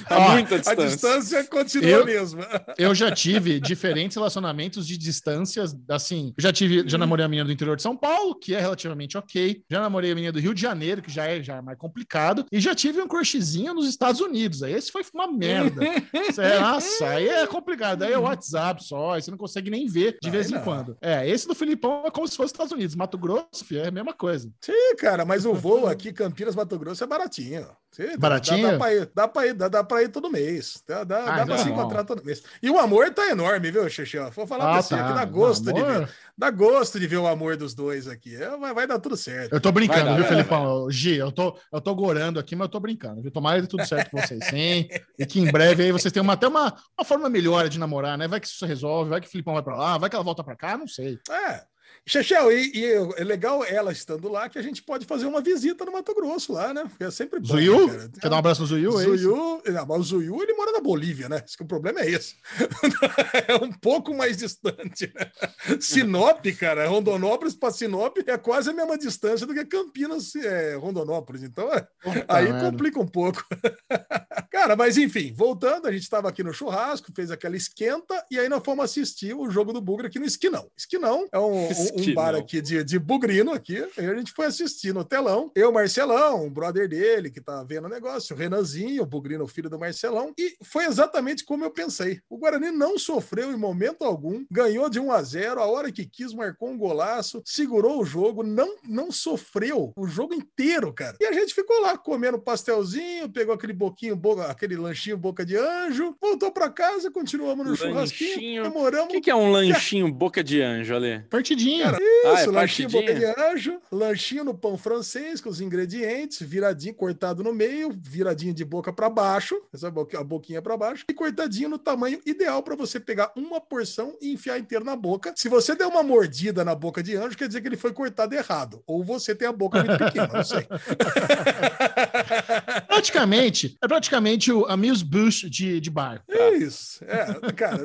a 0.06 0.20
muita 0.30 0.54
a 0.56 0.58
distância. 0.58 0.86
distância 0.88 1.44
continua 1.44 1.88
Eu- 1.90 2.04
mesma. 2.04 2.46
Eu 2.78 2.94
já 2.94 3.10
tive 3.10 3.60
diferentes 3.60 4.16
relacionamentos 4.16 4.86
de 4.86 4.96
distâncias, 4.98 5.74
assim, 5.88 6.34
já 6.38 6.52
tive, 6.52 6.88
já 6.88 6.98
namorei 6.98 7.24
a 7.24 7.28
menina 7.28 7.46
do 7.46 7.52
interior 7.52 7.76
de 7.76 7.82
São 7.82 7.96
Paulo, 7.96 8.34
que 8.34 8.54
é 8.54 8.60
relativamente 8.60 9.16
ok, 9.16 9.62
já 9.70 9.80
namorei 9.80 10.12
a 10.12 10.14
menina 10.14 10.32
do 10.32 10.40
Rio 10.40 10.54
de 10.54 10.60
Janeiro, 10.60 11.02
que 11.02 11.10
já 11.10 11.26
é, 11.26 11.42
já 11.42 11.56
é 11.56 11.62
mais 11.62 11.78
complicado, 11.78 12.44
e 12.50 12.60
já 12.60 12.74
tive 12.74 13.00
um 13.00 13.08
crushzinho 13.08 13.74
nos 13.74 13.86
Estados 13.88 14.20
Unidos, 14.20 14.62
aí 14.62 14.72
esse 14.72 14.90
foi 14.90 15.02
uma 15.14 15.30
merda. 15.30 15.82
Isso 16.28 16.40
é, 16.40 16.58
nossa, 16.58 17.08
aí 17.08 17.28
é 17.28 17.46
complicado, 17.46 18.02
aí 18.02 18.12
é 18.12 18.18
WhatsApp 18.18 18.82
só, 18.84 19.12
aí 19.14 19.22
você 19.22 19.30
não 19.30 19.38
consegue 19.38 19.70
nem 19.70 19.86
ver 19.86 20.16
de 20.20 20.28
Aí 20.28 20.32
vez 20.32 20.50
em 20.50 20.54
não. 20.54 20.62
quando. 20.62 20.96
É, 21.00 21.28
esse 21.28 21.46
do 21.46 21.54
Filipão 21.54 22.04
é 22.06 22.10
como 22.10 22.26
se 22.26 22.36
fosse 22.36 22.52
Estados 22.52 22.72
Unidos, 22.72 22.94
Mato 22.96 23.18
Grosso, 23.18 23.64
filho, 23.64 23.80
é 23.82 23.88
a 23.88 23.90
mesma 23.90 24.12
coisa. 24.12 24.23
Sim, 24.60 24.96
cara, 24.98 25.24
mas 25.24 25.44
o 25.46 25.54
voo 25.54 25.86
aqui, 25.86 26.12
Campinas, 26.12 26.54
Mato 26.54 26.78
Grosso, 26.78 27.02
é 27.04 27.06
baratinho. 27.06 27.66
Sim, 27.92 28.18
Baratinho? 28.18 28.66
Dá, 28.66 28.72
dá, 28.72 28.78
pra 28.78 28.92
ir, 28.92 29.10
dá, 29.14 29.28
pra 29.28 29.46
ir, 29.46 29.54
dá, 29.54 29.68
dá 29.68 29.84
pra 29.84 30.02
ir 30.02 30.08
todo 30.08 30.28
mês. 30.28 30.82
Dá, 30.88 31.04
dá, 31.04 31.18
Ah, 31.18 31.36
dá 31.38 31.46
pra 31.46 31.56
tá 31.56 31.62
se 31.62 31.68
bom. 31.68 31.74
encontrar 31.74 32.02
todo 32.02 32.24
mês. 32.24 32.42
E 32.60 32.68
o 32.68 32.76
amor 32.76 33.14
tá 33.14 33.28
enorme, 33.30 33.70
viu, 33.70 33.88
Xexé? 33.88 34.18
Vou 34.30 34.48
falar 34.48 34.64
pra 34.64 34.74
Ah, 34.78 34.82
você 34.82 34.96
tá. 34.96 35.06
que 35.06 35.14
dá 35.14 35.24
gosto 35.24 35.72
de 35.72 35.80
ver. 35.80 36.08
Dá 36.36 36.50
gosto 36.50 36.98
de 36.98 37.06
ver 37.06 37.18
o 37.18 37.26
amor 37.28 37.56
dos 37.56 37.72
dois 37.72 38.08
aqui. 38.08 38.34
É, 38.34 38.56
vai, 38.56 38.74
vai 38.74 38.84
dar 38.88 38.98
tudo 38.98 39.16
certo. 39.16 39.52
Eu 39.52 39.60
tô 39.60 39.70
brincando, 39.70 40.06
dar, 40.06 40.16
viu, 40.16 40.24
Felipão? 40.24 40.90
Gi, 40.90 41.14
eu 41.18 41.30
tô, 41.30 41.56
eu 41.72 41.80
tô 41.80 41.94
gorando 41.94 42.40
aqui, 42.40 42.56
mas 42.56 42.64
eu 42.64 42.70
tô 42.70 42.80
brincando, 42.80 43.22
viu? 43.22 43.30
Tomara 43.30 43.60
que 43.62 43.68
tudo 43.68 43.86
certo 43.86 44.10
com 44.10 44.20
vocês, 44.20 44.44
sim. 44.46 44.88
E 45.16 45.24
que 45.24 45.38
em 45.38 45.48
breve 45.52 45.84
aí 45.84 45.92
vocês 45.92 46.10
tenham 46.10 46.24
uma- 46.24 46.32
até 46.32 46.48
uma, 46.48 46.74
uma 46.98 47.04
forma 47.04 47.28
melhor 47.28 47.68
de 47.68 47.78
namorar, 47.78 48.18
né? 48.18 48.26
Vai 48.26 48.40
que 48.40 48.48
isso 48.48 48.66
resolve, 48.66 49.10
vai 49.10 49.20
que 49.20 49.28
o 49.28 49.30
Filipão 49.30 49.54
vai 49.54 49.62
pra 49.62 49.76
lá, 49.76 49.98
vai 49.98 50.10
que 50.10 50.16
ela 50.16 50.24
volta 50.24 50.42
pra 50.42 50.56
cá, 50.56 50.76
não 50.76 50.88
sei. 50.88 51.16
É. 51.30 51.62
Chechel, 52.06 52.52
e, 52.52 52.70
e 52.74 52.84
é 53.16 53.24
legal 53.24 53.64
ela 53.64 53.90
estando 53.90 54.28
lá 54.28 54.48
que 54.48 54.58
a 54.58 54.62
gente 54.62 54.82
pode 54.82 55.06
fazer 55.06 55.24
uma 55.24 55.40
visita 55.40 55.86
no 55.86 55.92
Mato 55.92 56.14
Grosso 56.14 56.52
lá, 56.52 56.74
né? 56.74 56.84
Porque 56.86 57.04
é 57.04 57.10
sempre 57.10 57.40
bom. 57.40 57.46
Zuiu? 57.46 57.86
né? 57.86 58.10
Quer 58.20 58.28
dar 58.28 58.36
um 58.36 58.40
abraço 58.40 58.60
no 58.60 58.66
Zuiu? 58.66 59.00
é? 59.00 59.04
Zuiu, 59.04 59.62
não, 59.64 59.86
mas 59.86 60.00
o 60.00 60.02
Zuiu, 60.02 60.42
ele 60.42 60.52
mora 60.52 60.72
na 60.72 60.80
Bolívia, 60.80 61.28
né? 61.30 61.40
Que 61.40 61.62
o 61.62 61.66
problema 61.66 62.00
é 62.00 62.10
esse. 62.10 62.36
é 63.48 63.54
um 63.56 63.72
pouco 63.72 64.12
mais 64.12 64.36
distante, 64.36 65.10
né? 65.14 65.78
Sinop, 65.80 66.44
cara, 66.58 66.86
Rondonópolis 66.86 67.54
para 67.54 67.72
Sinop 67.72 68.18
é 68.26 68.36
quase 68.36 68.68
a 68.68 68.74
mesma 68.74 68.98
distância 68.98 69.46
do 69.46 69.54
que 69.54 69.64
Campinas, 69.64 70.36
é, 70.36 70.74
Rondonópolis. 70.74 71.42
Então, 71.42 71.72
é, 71.72 71.86
aí 72.28 72.48
complica 72.60 73.00
um 73.00 73.06
pouco. 73.06 73.42
cara, 74.52 74.76
mas 74.76 74.98
enfim, 74.98 75.32
voltando, 75.34 75.86
a 75.86 75.92
gente 75.92 76.02
estava 76.02 76.28
aqui 76.28 76.42
no 76.42 76.52
churrasco, 76.52 77.12
fez 77.14 77.30
aquela 77.30 77.56
esquenta 77.56 78.24
e 78.30 78.38
aí 78.38 78.48
nós 78.48 78.62
fomos 78.62 78.84
assistir 78.84 79.34
o 79.34 79.50
jogo 79.50 79.72
do 79.72 79.80
Bugre 79.80 80.06
aqui 80.08 80.18
no 80.18 80.26
Esquinão. 80.26 80.70
Esquinão 80.76 81.26
é 81.32 81.38
um, 81.38 81.64
um- 81.68 81.93
um 81.94 82.14
bar 82.14 82.34
aqui 82.34 82.60
de, 82.60 82.82
de 82.84 82.98
bugrino 82.98 83.52
aqui. 83.52 83.84
Aí 83.96 84.06
a 84.06 84.14
gente 84.14 84.32
foi 84.32 84.46
assistir 84.46 84.92
no 84.92 85.04
telão. 85.04 85.50
Eu, 85.54 85.72
Marcelão, 85.72 86.44
um 86.44 86.50
brother 86.50 86.88
dele 86.88 87.30
que 87.30 87.40
tá 87.40 87.62
vendo 87.64 87.86
o 87.86 87.90
negócio, 87.90 88.34
o 88.34 88.38
Renanzinho, 88.38 89.02
o 89.02 89.06
bugrino, 89.06 89.44
o 89.44 89.48
filho 89.48 89.70
do 89.70 89.78
Marcelão. 89.78 90.32
E 90.38 90.56
foi 90.62 90.84
exatamente 90.84 91.44
como 91.44 91.64
eu 91.64 91.70
pensei. 91.70 92.20
O 92.28 92.38
Guarani 92.38 92.70
não 92.70 92.98
sofreu 92.98 93.52
em 93.52 93.56
momento 93.56 94.04
algum, 94.04 94.44
ganhou 94.50 94.88
de 94.88 94.98
1 95.00 95.12
a 95.12 95.22
0 95.22 95.60
a 95.60 95.66
hora 95.66 95.92
que 95.92 96.04
quis, 96.04 96.32
marcou 96.34 96.68
um 96.70 96.78
golaço, 96.78 97.42
segurou 97.44 98.00
o 98.00 98.04
jogo, 98.04 98.42
não, 98.42 98.76
não 98.88 99.10
sofreu 99.12 99.92
o 99.96 100.06
jogo 100.06 100.34
inteiro, 100.34 100.92
cara. 100.92 101.16
E 101.20 101.24
a 101.26 101.32
gente 101.32 101.54
ficou 101.54 101.80
lá 101.80 101.96
comendo 101.96 102.38
pastelzinho, 102.38 103.28
pegou 103.30 103.54
aquele 103.54 103.72
boquinho, 103.72 104.16
boca, 104.16 104.46
aquele 104.46 104.76
lanchinho 104.76 105.16
boca 105.16 105.44
de 105.44 105.56
anjo, 105.56 106.16
voltou 106.20 106.50
pra 106.50 106.68
casa, 106.70 107.10
continuamos 107.10 107.64
no 107.64 107.70
Lanchinho. 107.72 107.90
churrasquinho, 107.90 108.62
O 108.62 108.68
demoramos 108.68 109.08
que, 109.12 109.20
que 109.20 109.30
é 109.30 109.34
um 109.34 109.50
lanchinho 109.50 110.10
boca 110.12 110.42
de 110.42 110.60
anjo, 110.60 110.94
Ale? 110.94 111.20
Partidinha. 111.30 111.83
Cara, 111.84 111.98
Ah, 112.26 112.34
Isso, 112.40 112.48
é 112.48 112.52
lanchinho 112.52 112.88
boca 112.90 113.14
de 113.14 113.20
partidinha? 113.20 113.52
anjo, 113.52 113.80
lanchinho 113.92 114.44
no 114.44 114.54
pão 114.54 114.78
francês 114.78 115.40
com 115.40 115.50
os 115.50 115.60
ingredientes, 115.60 116.40
viradinho, 116.40 116.94
cortado 116.94 117.42
no 117.42 117.52
meio, 117.52 117.92
viradinho 117.96 118.54
de 118.54 118.64
boca 118.64 118.92
para 118.92 119.10
baixo, 119.10 119.60
essa 119.72 119.88
a 119.88 120.24
boquinha 120.24 120.62
para 120.62 120.76
baixo, 120.76 121.04
e 121.08 121.14
cortadinho 121.14 121.68
no 121.68 121.78
tamanho 121.78 122.20
ideal 122.24 122.62
para 122.62 122.74
você 122.74 122.98
pegar 122.98 123.30
uma 123.36 123.60
porção 123.60 124.16
e 124.20 124.32
enfiar 124.32 124.58
inteiro 124.58 124.84
na 124.84 124.96
boca. 124.96 125.32
Se 125.36 125.48
você 125.48 125.74
der 125.74 125.86
uma 125.86 126.02
mordida 126.02 126.64
na 126.64 126.74
boca 126.74 127.02
de 127.02 127.16
anjo, 127.16 127.36
quer 127.36 127.46
dizer 127.48 127.60
que 127.60 127.68
ele 127.68 127.76
foi 127.76 127.92
cortado 127.92 128.34
errado, 128.34 128.82
ou 128.86 129.02
você 129.04 129.34
tem 129.34 129.46
a 129.48 129.52
boca 129.52 129.82
muito 129.82 129.98
pequena, 129.98 130.28
não 130.32 130.44
sei. 130.44 130.66
Praticamente, 132.88 133.76
é 133.82 133.88
praticamente 133.88 134.52
o 134.52 134.64
Amuse 134.66 135.04
Bush 135.04 135.46
de, 135.50 135.80
de 135.80 135.90
bar. 135.90 136.22
Isso, 136.58 137.04
é, 137.04 137.52
cara. 137.52 137.84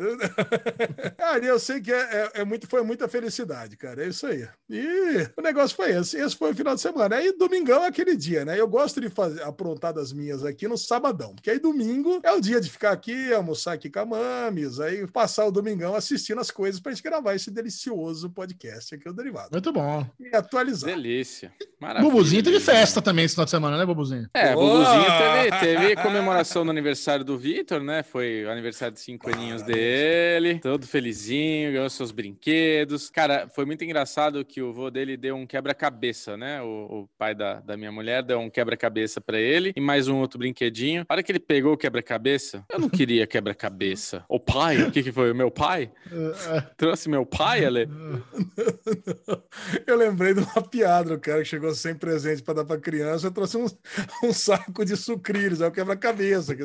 cara, 1.18 1.46
eu 1.46 1.60
sei 1.60 1.82
que 1.82 1.92
é, 1.92 2.30
é- 2.36 2.42
é 2.42 2.46
muito, 2.46 2.68
foi 2.68 2.82
muita 2.84 3.08
felicidade, 3.08 3.76
cara. 3.90 4.06
É 4.06 4.10
isso 4.10 4.26
aí. 4.26 4.48
E 4.70 5.28
o 5.38 5.42
negócio 5.42 5.76
foi 5.76 5.92
esse. 5.92 6.18
Esse 6.18 6.36
foi 6.36 6.52
o 6.52 6.56
final 6.56 6.76
de 6.76 6.82
semana. 6.82 7.16
Aí 7.16 7.36
domingão 7.36 7.84
é 7.84 7.88
aquele 7.88 8.16
dia, 8.16 8.46
né? 8.46 8.60
Eu 8.60 8.68
gosto 8.68 9.02
de 9.02 9.10
fazer 9.10 9.42
aprontar 9.44 9.94
das 9.94 10.14
minhas 10.14 10.44
aqui 10.44 10.68
no 10.68 10.78
sabadão, 10.78 11.34
porque 11.36 11.50
aí 11.50 11.60
domingo 11.60 12.20
é 12.24 12.32
o 12.32 12.40
dia 12.40 12.62
de 12.62 12.70
ficar 12.70 12.92
aqui, 12.92 13.34
almoçar 13.34 13.74
aqui 13.74 13.90
com 13.90 14.00
a 14.00 14.06
Mames, 14.06 14.80
aí 14.80 15.06
passar 15.08 15.46
o 15.46 15.52
domingão 15.52 15.96
assistindo 15.96 16.40
as 16.40 16.52
coisas 16.52 16.80
pra 16.80 16.92
gente 16.92 17.04
gravar 17.04 17.36
esse 17.36 17.52
delicioso 17.52 18.30
podcast 18.30 18.96
aqui, 18.96 19.10
o 19.10 19.14
Derivado. 19.14 19.50
Muito 19.52 19.72
bom. 19.72 20.06
E 20.20 20.36
atualizar. 20.36 20.90
Delícia. 20.90 21.54
Maravilha. 21.80 22.10
Bubuzinho 22.10 22.44
teve 22.44 22.58
Bubuzinho. 22.58 22.78
festa 22.78 23.02
também 23.02 23.26
esse 23.26 23.36
final 23.36 23.46
de 23.46 23.52
semana, 23.52 23.78
né, 23.78 23.86
Bubuzinho? 23.86 24.30
É, 24.34 24.54
Boa! 24.54 24.80
Bubuzinho 24.80 25.06
teve, 25.18 25.60
teve 25.60 25.96
comemoração 26.02 26.66
do 26.66 26.72
aniversário 26.72 27.24
do 27.24 27.38
Vitor, 27.38 27.82
né? 27.82 28.04
Foi 28.04 28.44
o 28.46 28.52
aniversário 28.52 28.94
de 28.94 29.00
cinco 29.00 29.30
aninhos 29.34 29.62
dele, 29.64 30.60
todo 30.60 30.86
felizinho, 30.86 31.72
ganhou 31.72 31.90
seus 31.90 32.12
brinquedos. 32.12 33.10
Cara, 33.10 33.48
foi 33.54 33.66
muito 33.66 33.84
engraçado 33.84 34.44
que 34.44 34.62
o 34.62 34.74
vô 34.74 34.90
dele 34.90 35.16
deu 35.16 35.36
um 35.36 35.46
quebra-cabeça, 35.48 36.36
né? 36.36 36.62
O, 36.62 36.66
o 37.04 37.10
pai 37.18 37.34
da, 37.34 37.62
da 37.62 37.78
minha 37.78 37.92
mulher 37.92 38.24
deu 38.24 38.40
um 38.40 38.50
quebra-cabeça 38.50 39.22
pra 39.22 39.40
ele 39.40 39.74
e 39.76 39.82
mais 39.82 40.08
um 40.08 40.18
outro 40.18 40.38
brinquedinho. 40.40 41.06
A 41.08 41.14
hora 41.14 41.24
que 41.24 41.32
ele 41.32 41.40
pegou 41.40 41.74
o 41.74 41.78
quebra-cabeça, 41.78 42.66
eu 42.70 42.80
não 42.80 42.90
queria 42.90 43.26
quebra-cabeça. 43.26 44.24
O 44.28 44.40
pai, 44.40 44.82
o 44.84 44.92
que 44.92 45.02
que 45.04 45.12
foi? 45.12 45.32
O 45.32 45.36
meu 45.36 45.50
pai? 45.50 45.92
Trouxe 46.78 47.10
meu 47.10 47.26
pai, 47.26 47.64
Ale? 47.66 47.88
Eu 49.86 49.96
lembrei 49.96 50.34
de 50.34 50.42
uma 50.42 50.62
piada 50.62 51.10
do 51.10 51.20
cara 51.20 51.40
que 51.40 51.48
chegou 51.48 51.69
sem 51.74 51.96
presente 51.96 52.42
para 52.42 52.56
dar 52.56 52.66
para 52.66 52.80
criança, 52.80 53.28
eu 53.28 53.32
trouxe 53.32 53.58
um, 53.58 53.66
um 54.24 54.34
saco 54.34 54.84
de 54.84 54.96
sucrilhos, 54.96 55.62
é 55.62 55.68
o 55.68 55.72
quebra-cabeça. 55.72 56.56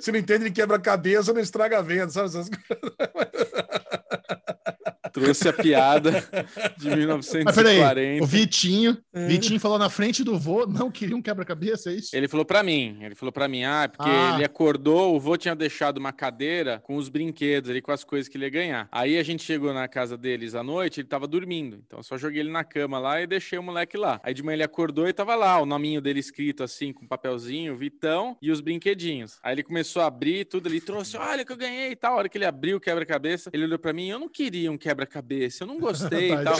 Se 0.00 0.12
não 0.12 0.18
entende 0.18 0.44
de 0.44 0.50
quebra-cabeça, 0.50 1.32
não 1.32 1.40
estraga 1.40 1.78
a 1.78 1.82
venda, 1.82 2.08
sabe? 2.10 2.50
Trouxe 5.14 5.48
a 5.48 5.52
piada 5.52 6.10
de 6.76 6.88
Mas 7.44 7.54
peraí, 7.54 7.76
1940. 7.78 8.24
o 8.24 8.26
Vitinho, 8.26 8.98
É. 9.14 9.26
Vitinho 9.28 9.60
falou 9.60 9.78
na 9.78 9.88
frente 9.88 10.24
do 10.24 10.36
vô, 10.36 10.66
não 10.66 10.90
queria 10.90 11.16
um 11.16 11.22
quebra-cabeça, 11.22 11.90
é 11.90 11.94
isso? 11.94 12.16
Ele 12.16 12.26
falou 12.26 12.44
pra 12.44 12.64
mim, 12.64 12.98
ele 13.00 13.14
falou 13.14 13.30
pra 13.32 13.46
mim, 13.46 13.62
ah, 13.62 13.88
porque 13.88 14.10
Ah. 14.10 14.32
ele 14.34 14.44
acordou, 14.44 15.14
o 15.14 15.20
vô 15.20 15.36
tinha 15.36 15.54
deixado 15.54 15.98
uma 15.98 16.12
cadeira 16.12 16.80
com 16.84 16.96
os 16.96 17.08
brinquedos 17.08 17.70
ali, 17.70 17.80
com 17.80 17.92
as 17.92 18.02
coisas 18.02 18.28
que 18.28 18.36
ele 18.36 18.46
ia 18.46 18.50
ganhar. 18.50 18.88
Aí 18.90 19.16
a 19.16 19.22
gente 19.22 19.44
chegou 19.44 19.72
na 19.72 19.86
casa 19.86 20.16
deles 20.18 20.54
à 20.56 20.64
noite, 20.64 21.00
ele 21.00 21.06
tava 21.08 21.28
dormindo, 21.28 21.80
então 21.86 22.00
eu 22.00 22.02
só 22.02 22.18
joguei 22.18 22.40
ele 22.40 22.50
na 22.50 22.64
cama 22.64 22.98
lá 22.98 23.22
e 23.22 23.26
deixei 23.26 23.56
o 23.56 23.62
moleque 23.62 23.96
lá. 23.96 24.20
Aí 24.24 24.34
de 24.34 24.42
manhã 24.42 24.56
ele 24.56 24.62
acordou 24.64 25.06
e 25.08 25.12
tava 25.12 25.36
lá, 25.36 25.60
o 25.60 25.64
nominho 25.66 26.00
dele 26.00 26.18
escrito 26.18 26.64
assim, 26.64 26.92
com 26.92 27.06
papelzinho, 27.06 27.76
Vitão, 27.76 28.36
e 28.42 28.50
os 28.50 28.60
brinquedinhos. 28.60 29.38
Aí 29.44 29.54
ele 29.54 29.62
começou 29.62 30.02
a 30.02 30.06
abrir 30.06 30.44
tudo, 30.44 30.68
ele 30.68 30.80
trouxe, 30.80 31.16
olha 31.16 31.44
que 31.44 31.52
eu 31.52 31.56
ganhei 31.56 31.92
e 31.92 31.96
tal. 31.96 32.14
A 32.14 32.16
hora 32.16 32.28
que 32.28 32.36
ele 32.36 32.44
abriu 32.44 32.78
o 32.78 32.80
quebra-cabeça, 32.80 33.50
ele 33.52 33.62
olhou 33.64 33.78
pra 33.78 33.92
mim, 33.92 34.08
eu 34.08 34.18
não 34.18 34.28
queria 34.28 34.72
um 34.72 34.76
quebra-cabeça, 35.04 35.62
eu 35.62 35.68
não 35.68 35.78
gostei 35.78 36.32
e 36.32 36.36
tal. 36.44 36.56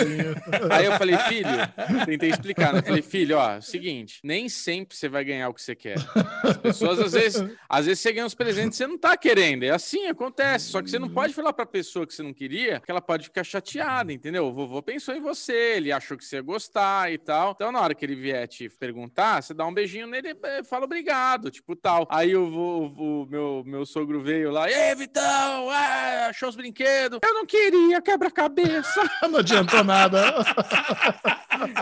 Aí 0.71 0.85
eu 0.85 0.93
falei, 0.93 1.17
filho, 1.19 1.49
tentei 2.07 2.31
explicar, 2.31 2.73
né? 2.73 2.81
Eu 2.81 2.85
falei, 2.85 3.03
filho, 3.03 3.39
ó, 3.39 3.61
seguinte, 3.61 4.21
nem 4.23 4.49
sempre 4.49 4.97
você 4.97 5.09
vai 5.09 5.25
ganhar 5.25 5.49
o 5.49 5.55
que 5.55 5.63
você 5.63 5.75
quer. 5.75 5.97
As 6.43 6.57
pessoas, 6.57 6.99
às 7.01 7.13
vezes, 7.13 7.45
às 7.69 7.87
vezes 7.87 8.01
você 8.01 8.13
ganha 8.13 8.27
uns 8.27 8.35
presentes 8.35 8.71
que 8.71 8.77
você 8.77 8.87
não 8.87 8.99
tá 8.99 9.17
querendo. 9.17 9.65
É 9.65 9.71
assim, 9.71 10.07
acontece. 10.07 10.67
Só 10.67 10.83
que 10.83 10.91
você 10.91 10.99
não 10.99 11.09
pode 11.09 11.35
falar 11.35 11.53
pra 11.53 11.67
pessoa 11.67 12.07
que 12.07 12.15
você 12.15 12.23
não 12.23 12.33
queria, 12.33 12.81
que 12.81 12.91
ela 12.91 13.01
pode 13.01 13.25
ficar 13.25 13.45
chateada, 13.45 14.13
entendeu? 14.13 14.47
O 14.47 14.53
vovô 14.53 14.83
pensou 14.83 15.15
em 15.15 15.21
você, 15.21 15.77
ele 15.77 15.91
achou 15.93 16.17
que 16.17 16.25
você 16.25 16.37
ia 16.37 16.43
gostar 16.43 17.13
e 17.13 17.19
tal. 17.19 17.53
Então, 17.53 17.73
na 17.73 17.81
hora 17.81 17.95
que 17.95 18.05
ele 18.05 18.15
vier 18.15 18.47
te 18.47 18.69
perguntar, 18.69 19.43
você 19.43 19.55
dá 19.55 19.67
um 19.67 19.75
beijinho 19.75 20.07
nele 20.07 20.37
e 20.43 20.65
fala 20.65 20.85
obrigado, 20.85 21.51
tipo 21.51 21.75
tal. 21.75 22.07
Aí 22.11 22.37
o, 22.37 22.45
o, 22.45 23.23
o 23.23 23.27
meu, 23.27 23.63
meu 23.67 23.87
sogro 23.87 24.21
veio 24.21 24.51
lá, 24.51 24.71
e 24.71 24.75
aí, 24.75 24.95
Vitão, 24.95 25.71
ah, 25.71 26.27
achou 26.29 26.49
os 26.49 26.57
brinquedos? 26.57 27.19
Eu 27.23 27.35
não 27.35 27.47
queria 27.47 28.01
quebra-cabeça. 28.35 29.11
Não 29.31 29.39
adiantou 29.39 29.85
nada. 29.85 30.35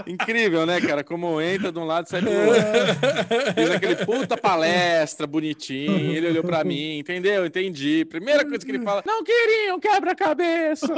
Incrível, 0.06 0.66
né, 0.66 0.80
cara? 0.80 1.02
Como 1.02 1.40
entra 1.40 1.72
de 1.72 1.78
um 1.78 1.84
lado 1.84 2.06
e 2.06 2.10
sai 2.10 2.20
do 2.20 2.30
outro. 2.30 3.54
Fez 3.54 3.70
aquele 3.70 3.96
puta 4.04 4.36
palestra 4.36 5.26
bonitinho. 5.26 6.12
Ele 6.12 6.28
olhou 6.28 6.44
pra 6.44 6.62
mim, 6.62 6.98
entendeu? 6.98 7.46
Entendi. 7.46 8.04
Primeira 8.04 8.44
coisa 8.44 8.64
que 8.64 8.70
ele 8.70 8.84
fala: 8.84 9.02
não 9.06 9.24
queria 9.24 9.74
um 9.74 9.80
quebra-cabeça. 9.80 10.86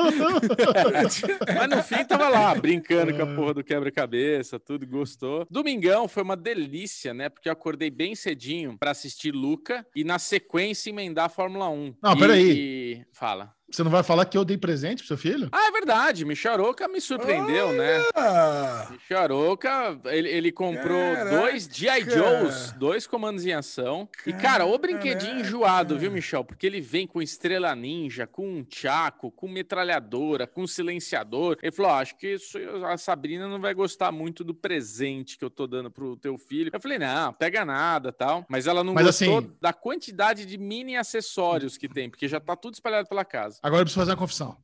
Mas 1.56 1.68
no 1.70 1.82
fim 1.82 2.04
tava 2.04 2.28
lá, 2.28 2.54
brincando 2.54 3.14
com 3.14 3.22
a 3.22 3.26
porra 3.34 3.54
do 3.54 3.64
quebra-cabeça, 3.64 4.58
tudo 4.58 4.86
gostou. 4.86 5.46
Domingão 5.50 6.08
foi 6.08 6.22
uma 6.22 6.36
delícia, 6.36 7.14
né? 7.14 7.28
Porque 7.28 7.48
eu 7.48 7.52
acordei 7.52 7.90
bem 7.90 8.14
cedinho 8.14 8.76
pra 8.78 8.90
assistir 8.90 9.30
Luca 9.32 9.86
e 9.94 10.04
na 10.04 10.18
sequência 10.18 10.90
emendar 10.90 11.26
a 11.26 11.28
Fórmula 11.28 11.68
1. 11.70 11.94
Não, 12.02 12.12
E- 12.14 12.18
peraí. 12.18 12.50
e- 12.50 13.04
Fala. 13.12 13.52
Você 13.70 13.82
não 13.82 13.90
vai 13.90 14.02
falar 14.02 14.24
que 14.26 14.36
eu 14.38 14.44
dei 14.44 14.56
presente 14.58 14.98
pro 14.98 15.06
seu 15.08 15.16
filho? 15.16 15.48
Ah, 15.50 15.68
é 15.68 15.72
verdade. 15.72 16.24
Micharoca 16.24 16.86
me 16.86 17.00
surpreendeu, 17.00 17.72
né? 17.72 18.04
Ah, 18.14 18.88
Micharoca, 18.90 19.98
ele, 20.04 20.28
ele 20.28 20.52
comprou 20.52 21.14
Caraca. 21.14 21.38
dois 21.40 21.68
G.I. 21.72 22.04
Joes, 22.08 22.72
dois 22.72 23.06
comandos 23.06 23.44
em 23.46 23.52
ação. 23.52 24.08
E, 24.26 24.32
cara, 24.32 24.66
o 24.66 24.78
brinquedinho 24.78 25.32
Caraca. 25.32 25.40
enjoado, 25.48 25.98
viu, 25.98 26.10
Michel? 26.12 26.44
Porque 26.44 26.66
ele 26.66 26.80
vem 26.80 27.06
com 27.06 27.20
estrela 27.22 27.74
ninja, 27.74 28.26
com 28.26 28.46
um 28.58 28.62
tchaco, 28.62 29.30
com 29.30 29.48
metralhadora, 29.48 30.46
com 30.46 30.66
silenciador. 30.66 31.56
Ele 31.62 31.72
falou: 31.72 31.90
ó, 31.92 31.94
acho 32.00 32.16
que 32.16 32.34
isso, 32.34 32.58
a 32.86 32.96
Sabrina 32.98 33.48
não 33.48 33.60
vai 33.60 33.74
gostar 33.74 34.12
muito 34.12 34.44
do 34.44 34.54
presente 34.54 35.36
que 35.38 35.44
eu 35.44 35.50
tô 35.50 35.66
dando 35.66 35.90
pro 35.90 36.16
teu 36.16 36.36
filho. 36.38 36.70
Eu 36.72 36.80
falei: 36.80 36.98
não, 36.98 37.32
pega 37.32 37.64
nada 37.64 38.12
tal. 38.12 38.44
Mas 38.48 38.66
ela 38.66 38.84
não 38.84 38.92
Mas, 38.94 39.06
gostou 39.06 39.38
assim- 39.38 39.52
da 39.60 39.72
quantidade 39.72 40.44
de 40.46 40.58
mini 40.58 40.96
acessórios 40.96 41.76
que 41.78 41.88
tem, 41.88 42.08
porque 42.10 42.28
já 42.28 42.38
tá 42.38 42.54
tudo 42.54 42.74
espalhado 42.74 43.08
pela 43.08 43.24
casa. 43.24 43.53
Agora 43.62 43.80
eu 43.82 43.84
preciso 43.84 44.00
fazer 44.00 44.10
uma 44.12 44.16
confissão. 44.18 44.56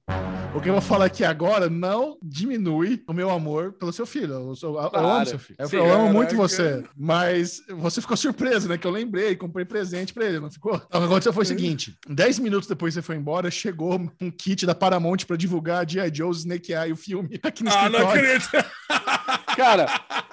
O 0.52 0.61
que 0.61 0.68
eu 0.68 0.73
vou 0.73 0.82
falar 0.82 1.04
aqui 1.04 1.23
agora 1.25 1.70
não 1.70 2.18
diminui 2.20 3.04
o 3.06 3.12
meu 3.12 3.30
amor 3.30 3.73
pelo 3.75 3.92
seu 3.92 4.04
filho. 4.04 4.32
Eu, 4.32 4.56
sou- 4.56 4.82
eu 4.82 4.90
Claro. 4.90 5.06
amo 5.09 5.26
seu 5.26 5.38
filho. 5.38 5.56
Eu, 5.61 5.68
Sim. 5.68 5.76
eu 5.76 5.92
amo 5.92 6.12
muito 6.12 6.35
você. 6.35 6.82
Mas 6.97 7.62
você 7.68 8.00
ficou 8.00 8.16
surpreso, 8.16 8.68
né? 8.68 8.76
Que 8.76 8.85
eu 8.85 8.90
lembrei, 8.90 9.37
comprei 9.37 9.64
presente 9.64 10.12
pra 10.12 10.25
ele, 10.25 10.40
não 10.40 10.50
ficou? 10.50 10.75
Então, 10.75 11.00
o 11.00 11.04
que 11.04 11.06
aconteceu 11.06 11.32
foi 11.32 11.44
o 11.44 11.47
seguinte: 11.47 11.94
10 12.09 12.40
minutos 12.40 12.68
depois 12.68 12.92
que 12.94 13.00
você 13.00 13.06
foi 13.06 13.14
embora, 13.14 13.49
chegou 13.49 13.94
um 14.20 14.30
kit 14.30 14.66
da 14.66 14.75
Paramount 14.75 15.18
pra 15.25 15.37
divulgar 15.37 15.88
G.I. 15.88 16.11
Joe, 16.12 16.32
Snake 16.32 16.73
Eye, 16.73 16.90
o 16.92 16.97
filme, 16.97 17.38
aqui 17.44 17.62
no 17.62 17.70
ah, 17.70 17.88
não 17.88 18.00
escritório. 18.00 18.37
acredito. 18.37 18.70
Cara, 19.56 19.87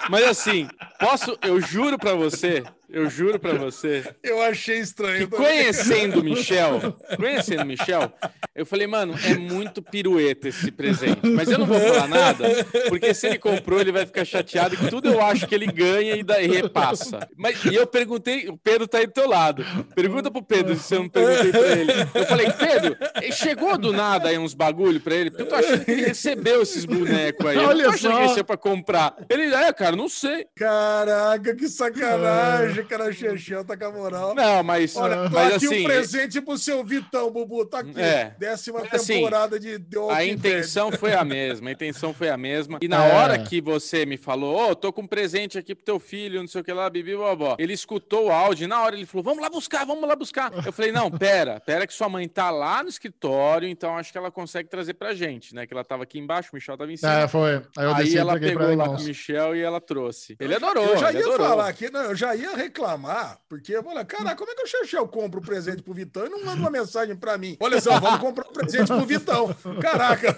mas 0.10 0.24
assim, 0.26 0.68
posso, 1.00 1.38
eu 1.44 1.60
juro 1.62 1.98
pra 1.98 2.16
você, 2.16 2.64
eu 2.89 3.10
juro 3.10 3.39
pra 3.39 3.53
você, 3.53 4.03
Eu 4.24 4.41
achei 4.41 4.79
estranho. 4.79 5.27
conhecendo 5.29 6.20
o 6.20 6.24
Michel, 6.24 6.96
conhecendo 7.17 7.63
o 7.63 7.65
Michel, 7.65 8.12
eu 8.56 8.65
falei, 8.65 8.88
mano, 8.88 9.13
é 9.25 9.36
muito 9.36 9.82
pirueta 9.82 10.48
esse 10.50 10.72
presente. 10.72 11.20
Mas 11.27 11.50
eu 11.50 11.58
não 11.58 11.65
vou 11.65 11.79
falar 11.79 12.08
nada, 12.08 12.46
porque 12.89 13.13
se 13.13 13.27
ele 13.27 13.38
comprou, 13.39 13.79
ele 13.79 13.91
vai 13.91 14.06
ficar 14.06 14.25
chateado 14.25 14.75
que 14.77 14.88
tudo 14.89 15.10
eu 15.10 15.22
acho 15.22 15.48
que 15.48 15.53
ele 15.56 15.67
ganha 15.67 16.15
e 16.15 16.24
daí 16.24 16.48
repassa. 16.48 17.27
Mas, 17.36 17.63
e 17.65 17.75
eu 17.75 17.86
perguntei, 17.86 18.48
o 18.50 18.58
Pedro 18.58 18.88
tá 18.88 18.98
aí 19.00 19.06
do 19.06 19.13
teu 19.13 19.27
lado. 19.27 19.63
Pergunta 19.96 20.32
pro 20.32 20.41
Pedro 20.44 20.75
se 20.75 20.96
eu 20.96 21.01
não 21.03 21.10
perguntei 21.10 21.51
pra 21.51 21.67
ele. 21.67 21.91
Eu 22.13 22.25
falei, 22.25 22.51
Pedro, 22.51 22.98
eh, 23.22 23.32
chegou 23.32 23.77
do 23.77 23.91
nada 23.94 24.29
aí 24.29 24.38
uns 24.38 24.53
bagulho 24.53 25.00
pra 25.00 25.15
ele? 25.15 25.29
Porque 25.29 25.44
eu 25.44 25.48
tô 25.48 25.56
achando 25.56 25.86
que 25.86 25.91
ele 25.91 26.06
recebeu 26.06 26.62
esses 26.62 26.86
bonecos 26.86 27.46
aí. 27.46 27.56
Eu 27.58 27.62
não 27.63 27.70
Olha 27.70 27.84
tô 27.86 27.89
achando 27.91 28.27
só. 28.27 28.34
que 28.34 28.39
é 28.39 28.44
pra 28.44 28.58
comprar. 28.58 29.15
Ele, 29.29 29.53
é, 29.53 29.72
cara, 29.74 29.96
não 29.96 30.10
sei. 30.10 30.46
Caraca, 30.56 31.56
que 31.56 31.67
sacanagem, 31.67 32.77
cara. 32.84 33.12
Chechel 33.12 33.64
tá 33.66 33.76
com 33.78 33.86
a 33.86 33.92
moral. 33.92 34.36
Não, 34.36 34.64
mas, 34.64 34.96
Olha, 34.96 35.30
tô 35.30 35.36
mas 35.36 35.56
aqui 35.56 35.66
assim, 35.66 35.82
um 35.82 35.84
presente 35.84 36.42
pro 36.42 36.58
seu 36.58 36.84
Vitão, 36.84 37.32
Bubu. 37.32 37.66
Tá 37.66 37.80
aqui. 37.80 37.94
É. 38.00 38.36
Décima 38.38 38.84
assim, 38.92 39.16
temporada 39.16 39.60
de 39.60 39.80
The 39.80 39.98
a 40.12 40.16
Dead. 40.18 40.28
intenção 40.30 40.92
foi 40.92 41.14
a 41.14 41.24
mesma, 41.24 41.70
a 41.70 41.72
intenção 41.72 42.14
foi 42.14 42.30
a 42.30 42.38
mesma. 42.38 42.80
E 42.82 42.88
na 42.88 43.06
É. 43.06 43.14
hora 43.16 43.40
que 43.40 43.62
você 43.62 44.06
me 44.06 44.18
falou, 44.18 44.72
ô, 44.72 44.76
tô 44.76 44.92
com 44.94 45.02
um 45.02 45.08
presente 45.08 45.58
aqui 45.58 45.74
pro 45.74 45.84
teu 45.86 46.00
filho, 46.00 46.40
não 46.42 46.48
sei 46.48 46.62
o 46.62 46.64
que 46.64 46.74
lá, 46.74 46.90
bibi, 46.90 47.16
bobó. 47.16 47.56
Ele 47.60 47.74
escutou 47.74 48.26
o 48.28 48.32
áudio 48.32 48.66
e 48.66 48.68
na 48.68 48.82
hora 48.82 48.96
ele 48.96 49.06
falou, 49.06 49.24
vamos 49.24 49.42
lá 49.42 49.50
buscar, 49.50 49.86
vamos 49.86 50.08
lá 50.08 50.16
buscar. 50.16 50.52
Eu 50.66 50.72
falei, 50.74 50.92
não, 50.92 51.10
pera, 51.10 51.60
pera 51.60 51.86
que 51.88 51.94
sua 51.94 52.10
mãe 52.10 52.28
tá 52.28 52.50
lá 52.50 52.84
no 52.84 52.90
escritório, 52.90 53.68
então 53.68 53.98
acho 53.98 54.12
que 54.12 54.18
ela 54.18 54.32
consegue 54.32 54.70
trazer 54.70 54.94
pra 54.94 55.14
gente, 55.14 55.54
né? 55.56 55.66
Que 55.66 55.74
ela 55.74 55.84
tava 55.84 56.04
aqui 56.04 56.20
embaixo, 56.20 56.50
o 56.52 56.56
Michel 56.56 56.78
tava 56.78 56.92
em 56.92 56.98
cima. 56.98 57.14
É, 57.22 57.28
foi. 57.28 57.56
Aí 57.78 57.86
eu 57.86 57.96
Aí 57.96 58.04
desci 58.04 58.18
ela 58.18 58.40
pegou 58.40 58.76
lá 58.76 58.86
com 58.90 58.96
o. 58.96 59.04
Michel 59.04 59.56
e 59.56 59.62
ela 59.62 59.80
trouxe. 59.82 60.36
Ele 60.40 60.56
adorou, 60.56 60.86
Eu 60.86 60.98
já 60.98 61.12
ia 61.12 61.20
adorou. 61.20 61.48
falar 61.48 61.68
aqui, 61.68 61.90
não, 61.92 62.04
eu 62.04 62.16
já 62.16 62.36
ia 62.36 62.56
reclamar, 62.68 63.40
porque 63.50 63.74
eu 63.76 63.84
falei, 63.84 64.04
cara, 64.06 64.36
como 64.36 64.52
é 64.52 64.56
que 64.56 64.64
o 64.64 64.68
Chechel 64.68 65.08
compra 65.08 65.40
o 65.40 65.44
presente 65.44 65.82
pro 65.82 65.94
Vitão 65.94 66.26
e 66.26 66.30
não 66.30 66.44
manda 66.44 66.60
uma 66.60 66.70
mensagem 66.70 67.16
pra 67.16 67.38
mim? 67.38 67.56
Olha 67.60 67.80
só, 67.82 68.00
vamos 68.00 68.20
comprar 68.20 68.48
um 68.48 68.54
presente 68.54 68.88
pro 68.88 69.06
Vitão. 69.06 69.56
Caraca. 69.82 70.34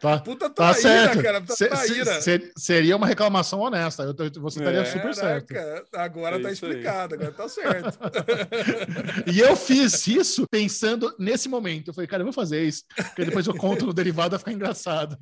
Tá, 0.00 0.18
Puta 0.24 0.50
tá 0.50 0.72
traíra, 0.74 0.80
certo. 0.80 1.22
cara, 1.22 1.40
puta 1.40 1.56
traíra. 1.68 2.20
se- 2.20 2.38
se- 2.38 2.52
seria 2.56 2.96
uma 2.96 3.06
reclamação 3.06 3.60
honesta. 3.60 4.02
Eu, 4.02 4.14
você 4.40 4.58
estaria 4.60 4.80
É. 4.80 4.84
super 4.84 5.14
certo. 5.14 5.54
Agora 5.94 6.36
É 6.36 6.42
tá 6.42 6.50
isso 6.50 6.64
aí. 6.66 6.70
explicado, 6.72 7.14
agora 7.14 7.32
tá 7.32 7.48
certo. 7.48 7.98
E 9.32 9.38
eu 9.40 9.56
fiz 9.56 10.06
isso 10.06 10.46
pensando 10.50 11.14
nesse 11.18 11.48
momento. 11.48 11.88
Eu 11.88 11.94
falei, 11.94 12.08
cara, 12.08 12.22
eu 12.22 12.26
vou 12.26 12.32
fazer 12.32 12.62
isso. 12.64 12.84
Porque 12.96 13.24
depois 13.24 13.46
eu 13.46 13.54
conto 13.56 13.86
no 13.86 13.92
derivado, 13.92 14.30
vai 14.30 14.38
ficar 14.38 14.52
engraçado. 14.52 15.16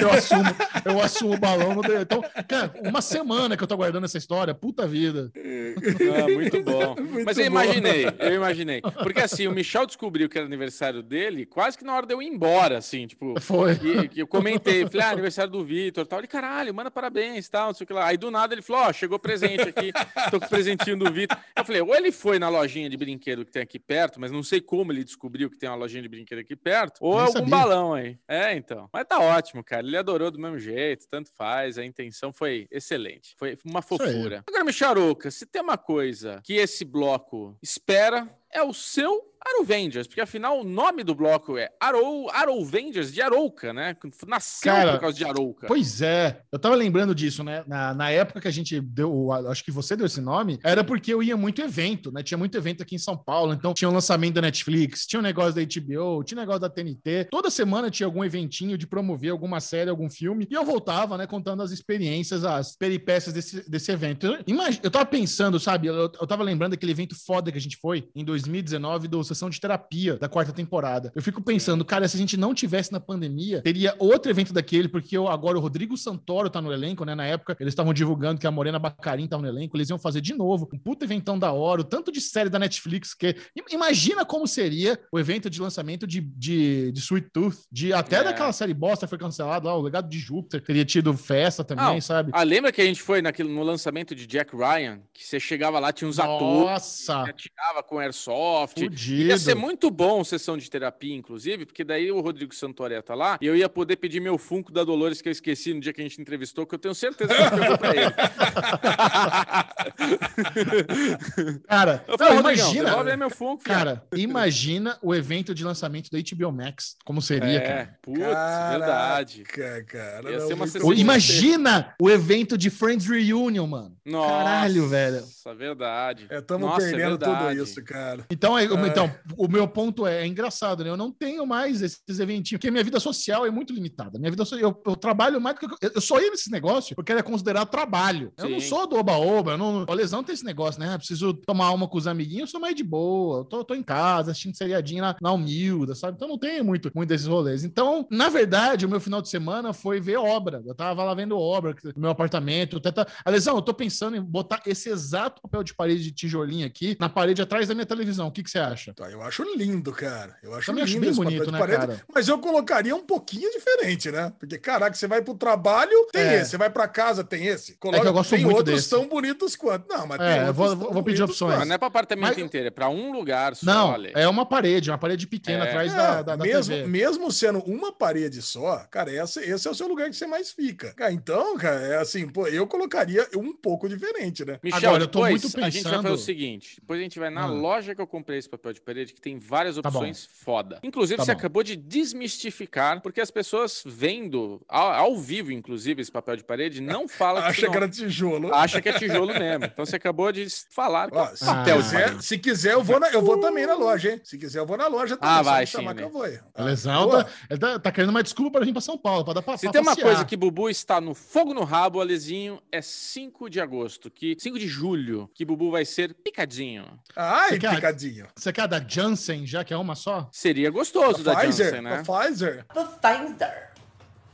Eu 0.00 0.10
assumo, 0.12 0.44
eu 0.84 1.00
assumo 1.02 1.34
o 1.34 1.38
balão 1.38 1.74
no. 1.74 1.82
Então, 2.00 2.22
cara, 2.48 2.72
uma 2.84 3.00
semana 3.00 3.56
que 3.56 3.62
eu 3.62 3.66
tô 3.68 3.76
guardando 3.76 4.04
essa 4.04 4.18
história, 4.18 4.54
puta 4.54 4.86
vida. 4.86 5.21
Ah, 5.34 6.28
muito 6.32 6.62
bom. 6.62 6.94
Muito 7.12 7.24
Mas 7.26 7.36
eu 7.38 7.44
bom. 7.44 7.50
imaginei, 7.50 8.06
eu 8.18 8.34
imaginei. 8.34 8.80
Porque 8.80 9.20
assim, 9.20 9.46
o 9.46 9.52
Michel 9.52 9.86
descobriu 9.86 10.28
que 10.28 10.38
era 10.38 10.46
aniversário 10.46 11.02
dele 11.02 11.44
quase 11.44 11.76
que 11.76 11.84
na 11.84 11.94
hora 11.94 12.06
de 12.06 12.14
eu 12.14 12.22
ir 12.22 12.26
embora, 12.26 12.78
assim, 12.78 13.06
tipo. 13.06 13.38
Foi. 13.40 13.72
E, 14.14 14.20
eu 14.20 14.26
comentei, 14.26 14.86
falei, 14.86 15.06
ah, 15.06 15.10
aniversário 15.10 15.50
do 15.52 15.64
Vitor 15.64 16.06
tal. 16.06 16.20
Ele, 16.20 16.26
caralho, 16.28 16.74
manda 16.74 16.90
parabéns 16.90 17.48
tal, 17.48 17.68
não 17.68 17.74
sei 17.74 17.84
o 17.84 17.86
que 17.86 17.92
lá. 17.92 18.06
Aí 18.06 18.16
do 18.16 18.30
nada 18.30 18.54
ele 18.54 18.62
falou, 18.62 18.82
ó, 18.82 18.92
chegou 18.92 19.18
presente 19.18 19.62
aqui, 19.62 19.92
tô 20.30 20.40
com 20.40 20.46
o 20.46 20.48
presentinho 20.48 20.96
do 20.96 21.10
Vitor. 21.12 21.36
Eu 21.56 21.64
falei, 21.64 21.82
ou 21.82 21.94
ele 21.94 22.10
foi 22.12 22.38
na 22.38 22.48
lojinha 22.48 22.88
de 22.88 22.96
brinquedo 22.96 23.44
que 23.44 23.52
tem 23.52 23.62
aqui 23.62 23.78
perto, 23.78 24.20
mas 24.20 24.30
não 24.30 24.42
sei 24.42 24.60
como 24.60 24.92
ele 24.92 25.04
descobriu 25.04 25.50
que 25.50 25.58
tem 25.58 25.68
uma 25.68 25.76
lojinha 25.76 26.02
de 26.02 26.08
brinquedo 26.08 26.38
aqui 26.38 26.56
perto, 26.56 26.98
ou 27.00 27.12
Nem 27.14 27.20
é 27.20 27.26
algum 27.26 27.38
sabia. 27.40 27.50
balão 27.50 27.94
aí. 27.94 28.18
É, 28.26 28.56
então. 28.56 28.88
Mas 28.92 29.04
tá 29.06 29.18
ótimo, 29.18 29.62
cara. 29.62 29.86
Ele 29.86 29.96
adorou 29.96 30.30
do 30.30 30.38
mesmo 30.38 30.58
jeito, 30.58 31.06
tanto 31.08 31.30
faz, 31.36 31.78
a 31.78 31.84
intenção 31.84 32.32
foi 32.32 32.66
excelente. 32.70 33.34
Foi 33.38 33.58
uma 33.64 33.82
fofura. 33.82 34.44
Agora, 34.46 34.64
Micharuca, 35.12 35.30
se 35.30 35.46
tem 35.46 35.62
uma 35.62 35.78
coisa 35.78 36.40
que 36.42 36.54
esse 36.54 36.84
bloco 36.84 37.56
espera, 37.62 38.28
é 38.50 38.62
o 38.62 38.72
seu 38.72 39.31
Arrowvengers, 39.46 40.06
porque 40.06 40.20
afinal 40.20 40.60
o 40.60 40.64
nome 40.64 41.02
do 41.02 41.14
bloco 41.14 41.58
é 41.58 41.68
Arrow, 41.80 42.30
Arrowvengers 42.30 43.12
de 43.12 43.20
Arouca, 43.20 43.72
né? 43.72 43.96
Nasceu 44.26 44.72
Cara, 44.72 44.92
por 44.92 45.00
causa 45.00 45.16
de 45.16 45.24
Arouca. 45.24 45.66
Pois 45.66 46.00
é, 46.02 46.40
eu 46.50 46.58
tava 46.58 46.74
lembrando 46.74 47.14
disso, 47.14 47.42
né? 47.42 47.64
Na, 47.66 47.92
na 47.94 48.10
época 48.10 48.40
que 48.40 48.48
a 48.48 48.52
gente 48.52 48.80
deu, 48.80 49.32
acho 49.48 49.64
que 49.64 49.70
você 49.70 49.96
deu 49.96 50.06
esse 50.06 50.20
nome, 50.20 50.58
era 50.64 50.84
porque 50.84 51.12
eu 51.12 51.22
ia 51.22 51.36
muito 51.36 51.60
evento, 51.60 52.12
né? 52.12 52.22
Tinha 52.22 52.38
muito 52.38 52.56
evento 52.56 52.82
aqui 52.82 52.94
em 52.94 52.98
São 52.98 53.16
Paulo, 53.16 53.52
então 53.52 53.74
tinha 53.74 53.88
o 53.88 53.92
lançamento 53.92 54.34
da 54.34 54.40
Netflix, 54.42 55.06
tinha 55.06 55.20
o 55.20 55.22
negócio 55.22 55.54
da 55.54 55.62
HBO, 55.62 56.22
tinha 56.24 56.38
o 56.38 56.40
negócio 56.40 56.60
da 56.60 56.70
TNT. 56.70 57.28
Toda 57.30 57.50
semana 57.50 57.90
tinha 57.90 58.06
algum 58.06 58.24
eventinho 58.24 58.78
de 58.78 58.86
promover 58.86 59.30
alguma 59.32 59.60
série, 59.60 59.90
algum 59.90 60.08
filme, 60.08 60.46
e 60.50 60.54
eu 60.54 60.64
voltava, 60.64 61.16
né, 61.18 61.26
contando 61.26 61.62
as 61.62 61.70
experiências, 61.70 62.44
as 62.44 62.76
peripécias 62.76 63.34
desse, 63.34 63.68
desse 63.68 63.90
evento. 63.90 64.26
Eu, 64.26 64.38
imag- 64.46 64.80
eu 64.82 64.90
tava 64.90 65.06
pensando, 65.06 65.58
sabe? 65.58 65.88
Eu, 65.88 65.96
eu 65.96 66.26
tava 66.26 66.42
lembrando 66.42 66.72
daquele 66.72 66.92
evento 66.92 67.14
foda 67.26 67.50
que 67.50 67.58
a 67.58 67.60
gente 67.60 67.76
foi 67.76 68.08
em 68.14 68.24
2019 68.24 69.08
do 69.08 69.18
Sessão 69.34 69.50
de 69.50 69.60
Terapia 69.60 70.16
da 70.16 70.28
quarta 70.28 70.52
temporada. 70.52 71.12
Eu 71.14 71.22
fico 71.22 71.42
pensando, 71.42 71.84
cara, 71.84 72.06
se 72.08 72.16
a 72.16 72.20
gente 72.20 72.36
não 72.36 72.54
tivesse 72.54 72.92
na 72.92 73.00
pandemia, 73.00 73.62
teria 73.62 73.94
outro 73.98 74.30
evento 74.30 74.52
daquele, 74.52 74.88
porque 74.88 75.16
eu, 75.16 75.28
agora 75.28 75.56
o 75.58 75.60
Rodrigo 75.60 75.96
Santoro 75.96 76.50
tá 76.50 76.60
no 76.60 76.72
elenco, 76.72 77.04
né? 77.04 77.14
Na 77.14 77.26
época, 77.26 77.56
eles 77.60 77.72
estavam 77.72 77.92
divulgando 77.94 78.40
que 78.40 78.46
a 78.46 78.50
Morena 78.50 78.78
Bacarin 78.78 79.26
tava 79.26 79.42
no 79.42 79.48
elenco, 79.48 79.76
eles 79.76 79.88
iam 79.90 79.98
fazer 79.98 80.20
de 80.20 80.34
novo 80.34 80.68
um 80.72 80.78
puta 80.78 81.04
eventão 81.04 81.38
da 81.38 81.52
hora, 81.52 81.80
o 81.80 81.84
tanto 81.84 82.10
de 82.12 82.20
série 82.20 82.48
da 82.50 82.58
Netflix 82.58 83.14
que. 83.14 83.36
im- 83.56 83.62
Imagina 83.74 84.24
como 84.24 84.46
seria 84.46 84.98
o 85.12 85.18
evento 85.18 85.48
de 85.50 85.60
lançamento 85.60 86.06
de, 86.06 86.20
de, 86.20 86.92
de 86.92 87.00
Sweet 87.00 87.30
Tooth, 87.32 87.56
de 87.70 87.92
até 87.92 88.16
É. 88.16 88.24
daquela 88.24 88.52
série 88.52 88.74
bosta 88.74 89.06
foi 89.08 89.18
cancelada 89.18 89.66
lá, 89.68 89.76
o 89.76 89.82
legado 89.82 90.08
de 90.08 90.18
Júpiter, 90.18 90.62
teria 90.62 90.84
tido 90.84 91.12
festa 91.16 91.64
também, 91.64 91.84
Não, 91.84 92.00
sabe? 92.00 92.30
Ah, 92.34 92.42
lembra 92.42 92.70
que 92.72 92.80
a 92.80 92.84
gente 92.84 93.00
foi 93.02 93.20
naquele, 93.22 93.48
no 93.48 93.62
lançamento 93.62 94.14
de 94.14 94.26
Jack 94.26 94.54
Ryan? 94.56 95.00
Que 95.12 95.24
você 95.26 95.40
chegava 95.40 95.78
lá, 95.78 95.92
tinha 95.92 96.08
uns 96.08 96.18
atores, 96.18 96.64
Nossa, 96.70 97.22
atirava 97.22 97.82
com 97.82 97.98
airsoft. 97.98 98.78
fudido. 98.80 99.21
Ia 99.28 99.38
ser 99.38 99.54
muito 99.54 99.90
bom 99.90 100.22
sessão 100.24 100.56
de 100.56 100.68
terapia, 100.70 101.14
inclusive, 101.14 101.66
porque 101.66 101.84
daí 101.84 102.10
o 102.10 102.20
Rodrigo 102.20 102.54
Santoré 102.54 103.00
tá 103.02 103.14
lá 103.14 103.38
e 103.40 103.46
eu 103.46 103.54
ia 103.56 103.68
poder 103.68 103.96
pedir 103.96 104.20
meu 104.20 104.38
Funko 104.38 104.72
da 104.72 104.84
Dolores 104.84 105.20
que 105.22 105.28
eu 105.28 105.32
esqueci 105.32 105.74
no 105.74 105.80
dia 105.80 105.92
que 105.92 106.00
a 106.00 106.04
gente 106.04 106.20
entrevistou, 106.20 106.66
que 106.66 106.74
eu 106.74 106.78
tenho 106.78 106.94
certeza 106.94 107.34
que 107.34 107.42
eu 107.58 107.64
vou 107.66 107.78
pra 107.78 107.90
ele. 107.96 108.12
Cara, 111.68 112.04
Eu 112.06 112.18
falei, 112.18 112.34
não, 112.34 112.40
imagina. 112.40 113.16
meu 113.16 113.30
Funko. 113.30 113.62
Cara, 113.64 114.04
imagina 114.14 114.98
o 115.02 115.14
evento 115.14 115.54
de 115.54 115.64
lançamento 115.64 116.10
da 116.10 116.18
HBO 116.18 116.52
Max. 116.52 116.96
Como 117.04 117.20
seria, 117.22 117.58
É, 117.58 117.60
cara? 117.60 117.98
putz, 118.02 118.18
verdade. 118.18 119.42
Caraca, 119.44 119.84
cara. 119.84 120.30
Ia 120.30 120.38
não, 120.38 120.46
ser 120.46 120.54
uma 120.54 120.66
sessão 120.66 120.92
imagina 120.94 121.94
o 122.00 122.10
evento 122.10 122.56
de 122.58 122.70
Friends 122.70 123.06
Reunion, 123.06 123.66
mano. 123.66 123.96
Nossa, 124.04 124.28
Caralho, 124.32 124.88
velho. 124.88 125.20
Nossa, 125.20 125.54
verdade. 125.54 126.26
É, 126.30 126.38
estamos 126.38 126.68
Nossa, 126.68 126.86
é 126.86 126.90
perdendo 126.90 127.18
verdade. 127.18 127.48
tudo 127.56 127.62
isso, 127.62 127.84
cara. 127.84 128.24
Então, 128.30 128.58
é- 128.58 128.64
É. 129.12 129.34
o 129.36 129.48
meu 129.48 129.66
ponto 129.68 130.06
é, 130.06 130.22
é 130.22 130.26
engraçado, 130.26 130.82
né? 130.84 130.90
Eu 130.90 130.96
não 130.96 131.10
tenho 131.10 131.46
mais 131.46 131.82
esses 131.82 132.18
eventinhos, 132.18 132.58
porque 132.58 132.70
minha 132.70 132.84
vida 132.84 133.00
social 133.00 133.46
é 133.46 133.50
muito 133.50 133.72
limitada. 133.72 134.18
Minha 134.18 134.30
vida 134.30 134.44
social, 134.44 134.70
eu, 134.70 134.92
eu 134.92 134.96
trabalho 134.96 135.40
mais 135.40 135.56
do 135.56 135.60
que. 135.60 135.86
Eu, 135.86 135.92
eu 135.94 136.00
só 136.00 136.20
ia 136.20 136.30
nesse 136.30 136.50
negócio 136.50 136.94
porque 136.94 137.12
ele 137.12 137.20
é 137.20 137.22
considerado 137.22 137.68
trabalho. 137.68 138.32
Eu 138.36 138.48
não 138.48 138.60
Sim. 138.60 138.68
sou 138.68 138.86
do 138.86 138.96
oba-oba, 138.96 139.56
não. 139.56 139.84
O 139.88 139.94
lesão 139.94 140.22
tem 140.22 140.34
esse 140.34 140.44
negócio, 140.44 140.80
né? 140.80 140.94
Eu 140.94 140.98
preciso 140.98 141.34
tomar 141.34 141.70
uma 141.70 141.88
com 141.88 141.98
os 141.98 142.06
amiguinhos, 142.06 142.42
eu 142.42 142.52
sou 142.52 142.60
mais 142.60 142.74
de 142.74 142.84
boa. 142.84 143.40
Eu 143.40 143.44
tô, 143.44 143.64
tô 143.64 143.74
em 143.74 143.82
casa, 143.82 144.30
assistindo 144.30 144.56
seriadinho 144.56 145.02
na, 145.02 145.16
na 145.20 145.32
humilda, 145.32 145.94
sabe? 145.94 146.16
Então 146.16 146.28
não 146.28 146.38
tenho 146.38 146.64
muito, 146.64 146.90
muito 146.94 147.08
desses 147.08 147.26
rolês. 147.26 147.64
Então, 147.64 148.06
na 148.10 148.28
verdade, 148.28 148.86
o 148.86 148.88
meu 148.88 149.00
final 149.00 149.20
de 149.20 149.28
semana 149.28 149.72
foi 149.72 150.00
ver 150.00 150.16
obra. 150.16 150.62
Eu 150.64 150.74
tava 150.74 151.04
lá 151.04 151.14
vendo 151.14 151.38
obra 151.38 151.74
no 151.94 152.02
meu 152.02 152.10
apartamento. 152.10 152.80
Tenta... 152.80 153.06
A 153.24 153.30
lesão, 153.30 153.56
eu 153.56 153.62
tô 153.62 153.74
pensando 153.74 154.16
em 154.16 154.22
botar 154.22 154.62
esse 154.66 154.88
exato 154.88 155.40
papel 155.42 155.62
de 155.62 155.74
parede 155.74 156.02
de 156.02 156.12
tijolinho 156.12 156.66
aqui 156.66 156.96
na 157.00 157.08
parede 157.08 157.42
atrás 157.42 157.68
da 157.68 157.74
minha 157.74 157.86
televisão. 157.86 158.28
O 158.28 158.32
que, 158.32 158.42
que 158.42 158.50
você 158.50 158.58
acha? 158.58 158.94
Tá, 159.02 159.10
eu 159.10 159.20
acho 159.22 159.42
lindo, 159.56 159.90
cara. 159.92 160.36
Eu 160.42 160.54
acho 160.54 160.66
Também 160.66 160.84
acho 160.84 160.92
lindo 160.92 161.00
bem 161.02 161.10
esse 161.10 161.18
papel 161.18 161.30
bonito, 161.32 161.46
de 161.46 161.52
né, 161.52 161.58
parede, 161.58 161.86
cara? 161.86 162.02
Mas 162.14 162.28
eu 162.28 162.38
colocaria 162.38 162.94
um 162.94 163.02
pouquinho 163.04 163.50
diferente, 163.50 164.10
né? 164.12 164.32
Porque, 164.38 164.58
caraca, 164.58 164.94
você 164.94 165.08
vai 165.08 165.20
pro 165.22 165.34
trabalho, 165.34 166.06
tem 166.12 166.22
É. 166.22 166.40
esse. 166.40 166.50
Você 166.50 166.56
vai 166.58 166.70
pra 166.70 166.86
casa, 166.86 167.24
tem 167.24 167.46
esse. 167.46 167.72
que 167.76 167.86
eu 167.86 168.12
gosto 168.12 168.30
tem 168.30 168.44
muito 168.44 168.56
outros 168.58 168.76
desse. 168.76 168.90
tão 168.90 169.08
bonitos 169.08 169.56
quanto. 169.56 169.88
Não, 169.88 170.06
mas 170.06 170.20
É, 170.20 170.36
tem 170.38 170.46
eu 170.46 170.54
vou- 170.54 170.76
vou 170.76 171.02
pedir 171.02 171.22
opções. 171.22 171.54
Quanto. 171.56 171.66
não 171.66 171.74
é 171.74 171.78
pra 171.78 171.88
apartamento 171.88 172.28
Mas- 172.36 172.38
inteiro, 172.38 172.68
é 172.68 172.70
pra 172.70 172.88
um 172.88 173.10
lugar 173.12 173.56
só. 173.56 173.66
Não, 173.66 173.92
Ale. 173.92 174.12
é 174.14 174.28
uma 174.28 174.46
parede, 174.46 174.90
uma 174.90 174.98
parede 174.98 175.26
pequena 175.26 175.64
É. 175.64 175.68
atrás 175.68 175.92
É, 175.92 175.96
da, 175.96 176.22
da, 176.22 176.36
da 176.36 176.44
mesmo, 176.44 176.74
TV. 176.74 176.86
mesmo 176.88 177.32
sendo 177.32 177.58
uma 177.60 177.92
parede 177.92 178.40
só, 178.40 178.86
cara, 178.90 179.12
essa, 179.12 179.44
esse 179.44 179.66
é 179.66 179.70
o 179.70 179.74
seu 179.74 179.88
lugar 179.88 180.08
que 180.10 180.16
você 180.16 180.26
mais 180.26 180.52
fica. 180.52 180.92
Cara, 180.94 181.12
então, 181.12 181.56
cara, 181.56 181.80
é 181.80 181.98
assim, 181.98 182.28
pô, 182.28 182.46
eu 182.46 182.66
colocaria 182.66 183.26
um 183.36 183.52
pouco 183.52 183.88
diferente, 183.88 184.44
né? 184.44 184.58
Michel, 184.62 184.78
Agora, 184.90 185.02
eu 185.04 185.08
tô 185.08 185.20
muito 185.20 185.32
a 185.46 185.48
gente 185.48 185.52
vai 185.52 185.70
fazer 185.72 185.88
pensando- 185.88 186.14
o 186.14 186.18
seguinte: 186.18 186.76
depois 186.80 187.00
a 187.00 187.02
gente 187.02 187.18
vai 187.18 187.30
na 187.30 187.42
Ah. 187.42 187.46
loja 187.46 187.94
que 187.94 188.00
eu 188.00 188.06
comprei 188.06 188.38
esse 188.38 188.48
papel 188.48 188.72
de 188.72 188.80
parede, 188.80 188.91
que 189.12 189.20
tem 189.20 189.38
várias 189.38 189.76
Tá 189.76 189.88
opções 189.88 190.28
foda. 190.32 190.78
Inclusive, 190.82 191.16
Tá 191.18 191.24
você 191.24 191.32
bom. 191.32 191.38
acabou 191.38 191.62
de 191.62 191.76
desmistificar, 191.76 193.00
porque 193.00 193.20
as 193.20 193.30
pessoas 193.30 193.82
vendo, 193.84 194.60
ao, 194.68 194.92
ao 194.92 195.16
vivo, 195.16 195.52
inclusive, 195.52 196.00
esse 196.02 196.10
papel 196.10 196.36
de 196.36 196.44
parede, 196.44 196.80
não 196.80 197.06
falam 197.08 197.42
Acha 197.42 197.50
isso 197.52 197.60
que 197.62 197.66
não- 197.68 197.74
era 197.76 197.88
tijolo. 197.88 198.54
acha 198.54 198.80
que 198.80 198.88
é 198.88 198.92
tijolo 198.98 199.32
mesmo. 199.32 199.64
Então 199.66 199.84
você 199.84 199.96
acabou 199.96 200.30
de 200.32 200.46
falar 200.70 201.10
que 201.10 201.16
é 201.16 201.20
Ó, 201.20 201.26
se, 201.34 201.44
papel 201.44 201.76
de 201.78 201.82
quiser, 201.82 202.22
se 202.22 202.38
quiser, 202.38 202.72
eu 202.74 202.82
vou, 202.82 202.98
na- 203.00 203.10
eu 203.10 203.22
vou 203.22 203.38
também 203.40 203.66
na 203.66 203.74
loja, 203.74 204.12
hein? 204.12 204.20
Se 204.24 204.38
quiser, 204.38 204.60
eu 204.60 204.66
vou 204.66 204.76
na 204.76 204.86
loja 204.86 205.16
também. 205.16 205.36
Ah, 205.36 205.42
vai, 205.42 205.66
sim, 205.66 205.78
que 205.78 205.94
né? 205.94 206.40
Ah, 206.54 206.64
lesão 206.64 207.08
tá, 207.10 207.24
tá, 207.58 207.78
tá 207.78 207.92
querendo 207.92 208.10
uma 208.10 208.22
desculpa 208.22 208.58
pra 208.58 208.64
vir 208.64 208.72
pra 208.72 208.80
São 208.80 208.96
Paulo, 208.98 209.24
pra 209.24 209.34
dar 209.34 209.42
pra, 209.42 209.56
Se 209.56 209.62
pra 209.66 209.72
tem 209.72 209.80
uma 209.80 209.90
passear. 209.92 210.06
coisa 210.06 210.24
que 210.24 210.36
Bubu 210.36 210.68
está 210.68 211.00
no 211.00 211.14
fogo 211.14 211.54
no 211.54 211.64
rabo, 211.64 212.00
Alezinho, 212.00 212.60
é 212.70 212.80
5 212.82 213.48
de 213.48 213.60
agosto, 213.60 214.10
que 214.10 214.36
5 214.38 214.58
de 214.58 214.66
julho, 214.68 215.30
que 215.34 215.44
Bubu 215.44 215.70
vai 215.70 215.84
ser 215.84 216.14
picadinho. 216.14 216.84
Ai, 217.16 217.50
Você 217.50 217.58
quer- 217.58 217.74
picadinho. 217.74 218.26
Você 218.36 218.52
quer 218.52 218.62
a 218.62 218.66
da 218.66 218.78
Janssen, 218.86 219.46
já 219.46 219.64
que 219.64 219.72
é 219.72 219.76
uma 219.76 219.94
só? 219.94 220.28
Seria 220.32 220.70
gostoso 220.70 221.22
da 221.22 221.34
Pfizer, 221.36 221.66
Janssen, 221.66 221.82
né? 221.82 222.02
da 222.02 222.02
Pfizer. 222.02 222.64
The 222.72 222.84
Pfizer. 222.84 223.72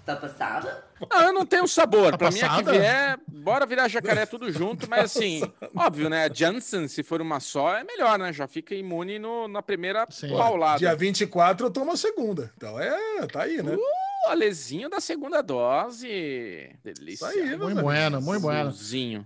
Tá 0.05 0.17
passada? 0.17 0.85
Não, 1.11 1.21
eu 1.21 1.33
não 1.35 1.45
tenho 1.45 1.69
sabor. 1.69 2.13
Tá 2.13 2.17
pra 2.17 2.31
mim, 2.31 2.39
a 2.41 2.49
que 2.49 2.65
passada? 2.65 2.73
vier, 2.73 3.19
bora 3.29 3.67
virar 3.67 3.89
jacaré 3.89 4.25
tudo 4.25 4.51
junto. 4.51 4.89
Mas 4.89 5.05
assim, 5.05 5.43
óbvio, 5.77 6.09
né? 6.09 6.25
A 6.25 6.33
Janssen, 6.33 6.89
se 6.89 7.03
for 7.03 7.21
uma 7.21 7.41
só, 7.41 7.77
é 7.77 7.85
melhor, 7.85 8.19
né? 8.19 8.33
Já 8.33 8.49
fica 8.49 8.75
imune 8.75 9.19
no- 9.19 9.47
na 9.49 9.61
primeira 9.61 10.07
Sim. 10.09 10.31
paulada. 10.31 10.79
Dia 10.79 10.97
24 10.97 11.67
eu 11.67 11.71
tomo 11.71 11.93
a 11.93 11.97
segunda. 11.99 12.51
Então 12.57 12.81
é, 12.81 13.27
tá 13.27 13.43
aí, 13.43 13.63
né? 13.63 13.75
O 13.77 13.81
Alezinho 14.29 14.89
da 14.89 15.01
segunda 15.01 15.43
dose. 15.43 16.07
Delícia. 16.85 17.13
Isso 17.13 17.25
aí, 17.27 17.45
meus 17.49 17.61
Muito 17.61 17.83
bueno, 17.83 18.21
muito 18.21 18.41
bueno. 18.43 18.75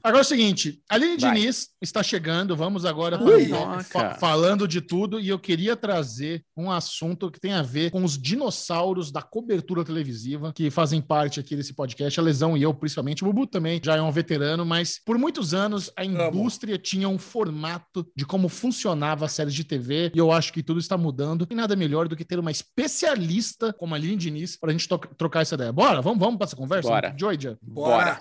Agora 0.03 0.21
é 0.21 0.21
o 0.21 0.25
seguinte, 0.25 0.83
a 0.89 0.95
Aline 0.95 1.17
Vai. 1.19 1.35
Diniz 1.35 1.69
está 1.81 2.03
chegando, 2.03 2.57
vamos 2.57 2.85
agora 2.85 3.23
Ui. 3.23 3.49
pra- 3.49 3.81
fa- 3.85 4.15
falando 4.15 4.67
de 4.67 4.81
tudo, 4.81 5.19
e 5.21 5.29
eu 5.29 5.39
queria 5.39 5.77
trazer 5.77 6.45
um 6.57 6.71
assunto 6.71 7.31
que 7.31 7.41
tem 7.41 7.53
a 7.53 7.63
ver 7.63 7.91
com 7.91 8.05
os 8.05 8.17
dinossauros 8.19 9.11
da 9.11 9.23
cobertura 9.23 9.85
televisiva, 9.85 10.53
que 10.55 10.71
fazem 10.71 11.01
parte 11.01 11.41
aqui 11.41 11.57
desse 11.57 11.75
podcast, 11.75 12.19
a 12.19 12.23
Lesão 12.23 12.57
e 12.57 12.63
eu, 12.63 12.73
principalmente, 12.75 13.23
o 13.23 13.27
Bubu 13.27 13.47
também 13.47 13.81
já 13.83 13.97
é 13.97 14.03
um 14.03 14.11
veterano, 14.13 14.65
mas 14.65 15.01
por 15.05 15.19
muitos 15.19 15.55
anos 15.55 15.91
a 15.97 16.05
indústria 16.05 16.79
tinha 16.79 17.09
um 17.09 17.19
formato 17.19 18.07
de 18.17 18.25
como 18.25 18.49
funcionava 18.49 19.25
as 19.25 19.33
séries 19.33 19.55
de 19.55 19.65
TV, 19.65 20.11
e 20.15 20.19
eu 20.19 20.31
acho 20.33 20.53
que 20.53 20.63
tudo 20.63 20.79
está 20.81 20.97
mudando, 20.97 21.47
e 21.51 21.55
nada 21.55 21.75
melhor 21.77 22.09
do 22.09 22.17
que 22.17 22.25
ter 22.25 22.39
uma 22.39 22.51
especialista 22.51 23.73
como 23.73 23.95
a 23.95 23.97
Aline 23.99 24.17
Diniz 24.17 24.57
para 24.57 24.71
a 24.71 24.73
gente 24.73 24.89
trocar 24.99 25.43
essa 25.43 25.55
ideia. 25.55 25.73
Bora, 25.73 26.01
vamos, 26.01 26.19
vamos 26.19 26.37
para 26.37 26.47
essa 26.47 26.57
conversa? 26.57 26.89
Bora. 26.89 27.15
Joyja? 27.17 27.59
Bora. 27.63 28.19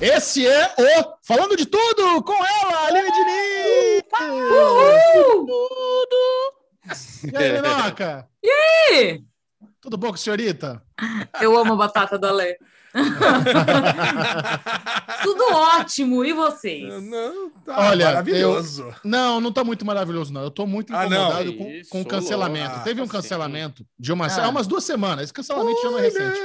Esse 0.00 0.46
é 0.46 0.74
o 0.78 1.16
Falando 1.22 1.56
de 1.56 1.64
Tudo 1.66 2.22
com 2.22 2.34
ela, 2.34 2.86
Aline 2.86 3.10
Diniz! 3.10 4.04
E 7.32 7.36
aí, 7.36 7.52
Lenoca? 7.52 8.28
Ih, 8.42 9.24
Tudo 9.80 9.96
bom 9.96 10.08
com 10.08 10.14
a 10.14 10.18
senhorita? 10.18 10.82
Eu 11.40 11.56
amo 11.56 11.72
a 11.72 11.76
batata 11.76 12.18
da 12.18 12.30
Lé. 12.30 12.56
Tudo 15.22 15.44
ótimo. 15.52 16.24
E 16.24 16.32
vocês? 16.32 17.02
Não, 17.02 17.50
tá 17.64 17.90
Olha, 17.90 18.06
maravilhoso. 18.06 18.94
Não, 19.04 19.40
não 19.40 19.52
tá 19.52 19.64
muito 19.64 19.84
maravilhoso, 19.84 20.32
não. 20.32 20.42
Eu 20.42 20.50
tô 20.50 20.66
muito 20.66 20.94
Ah, 20.94 21.06
incomodado 21.06 21.52
com, 21.54 21.70
Isso, 21.70 21.90
com 21.90 22.02
o 22.02 22.06
cancelamento. 22.06 22.80
Teve 22.84 23.00
um 23.00 23.04
Ah, 23.04 23.08
cancelamento 23.08 23.86
de 23.98 24.12
uma, 24.12 24.26
Ah. 24.26 24.44
há 24.44 24.48
umas 24.48 24.66
duas 24.66 24.84
semanas. 24.84 25.24
Esse 25.24 25.32
cancelamento 25.32 25.80
já 25.82 25.90
não 25.90 25.98
é 25.98 26.02
recente. 26.02 26.38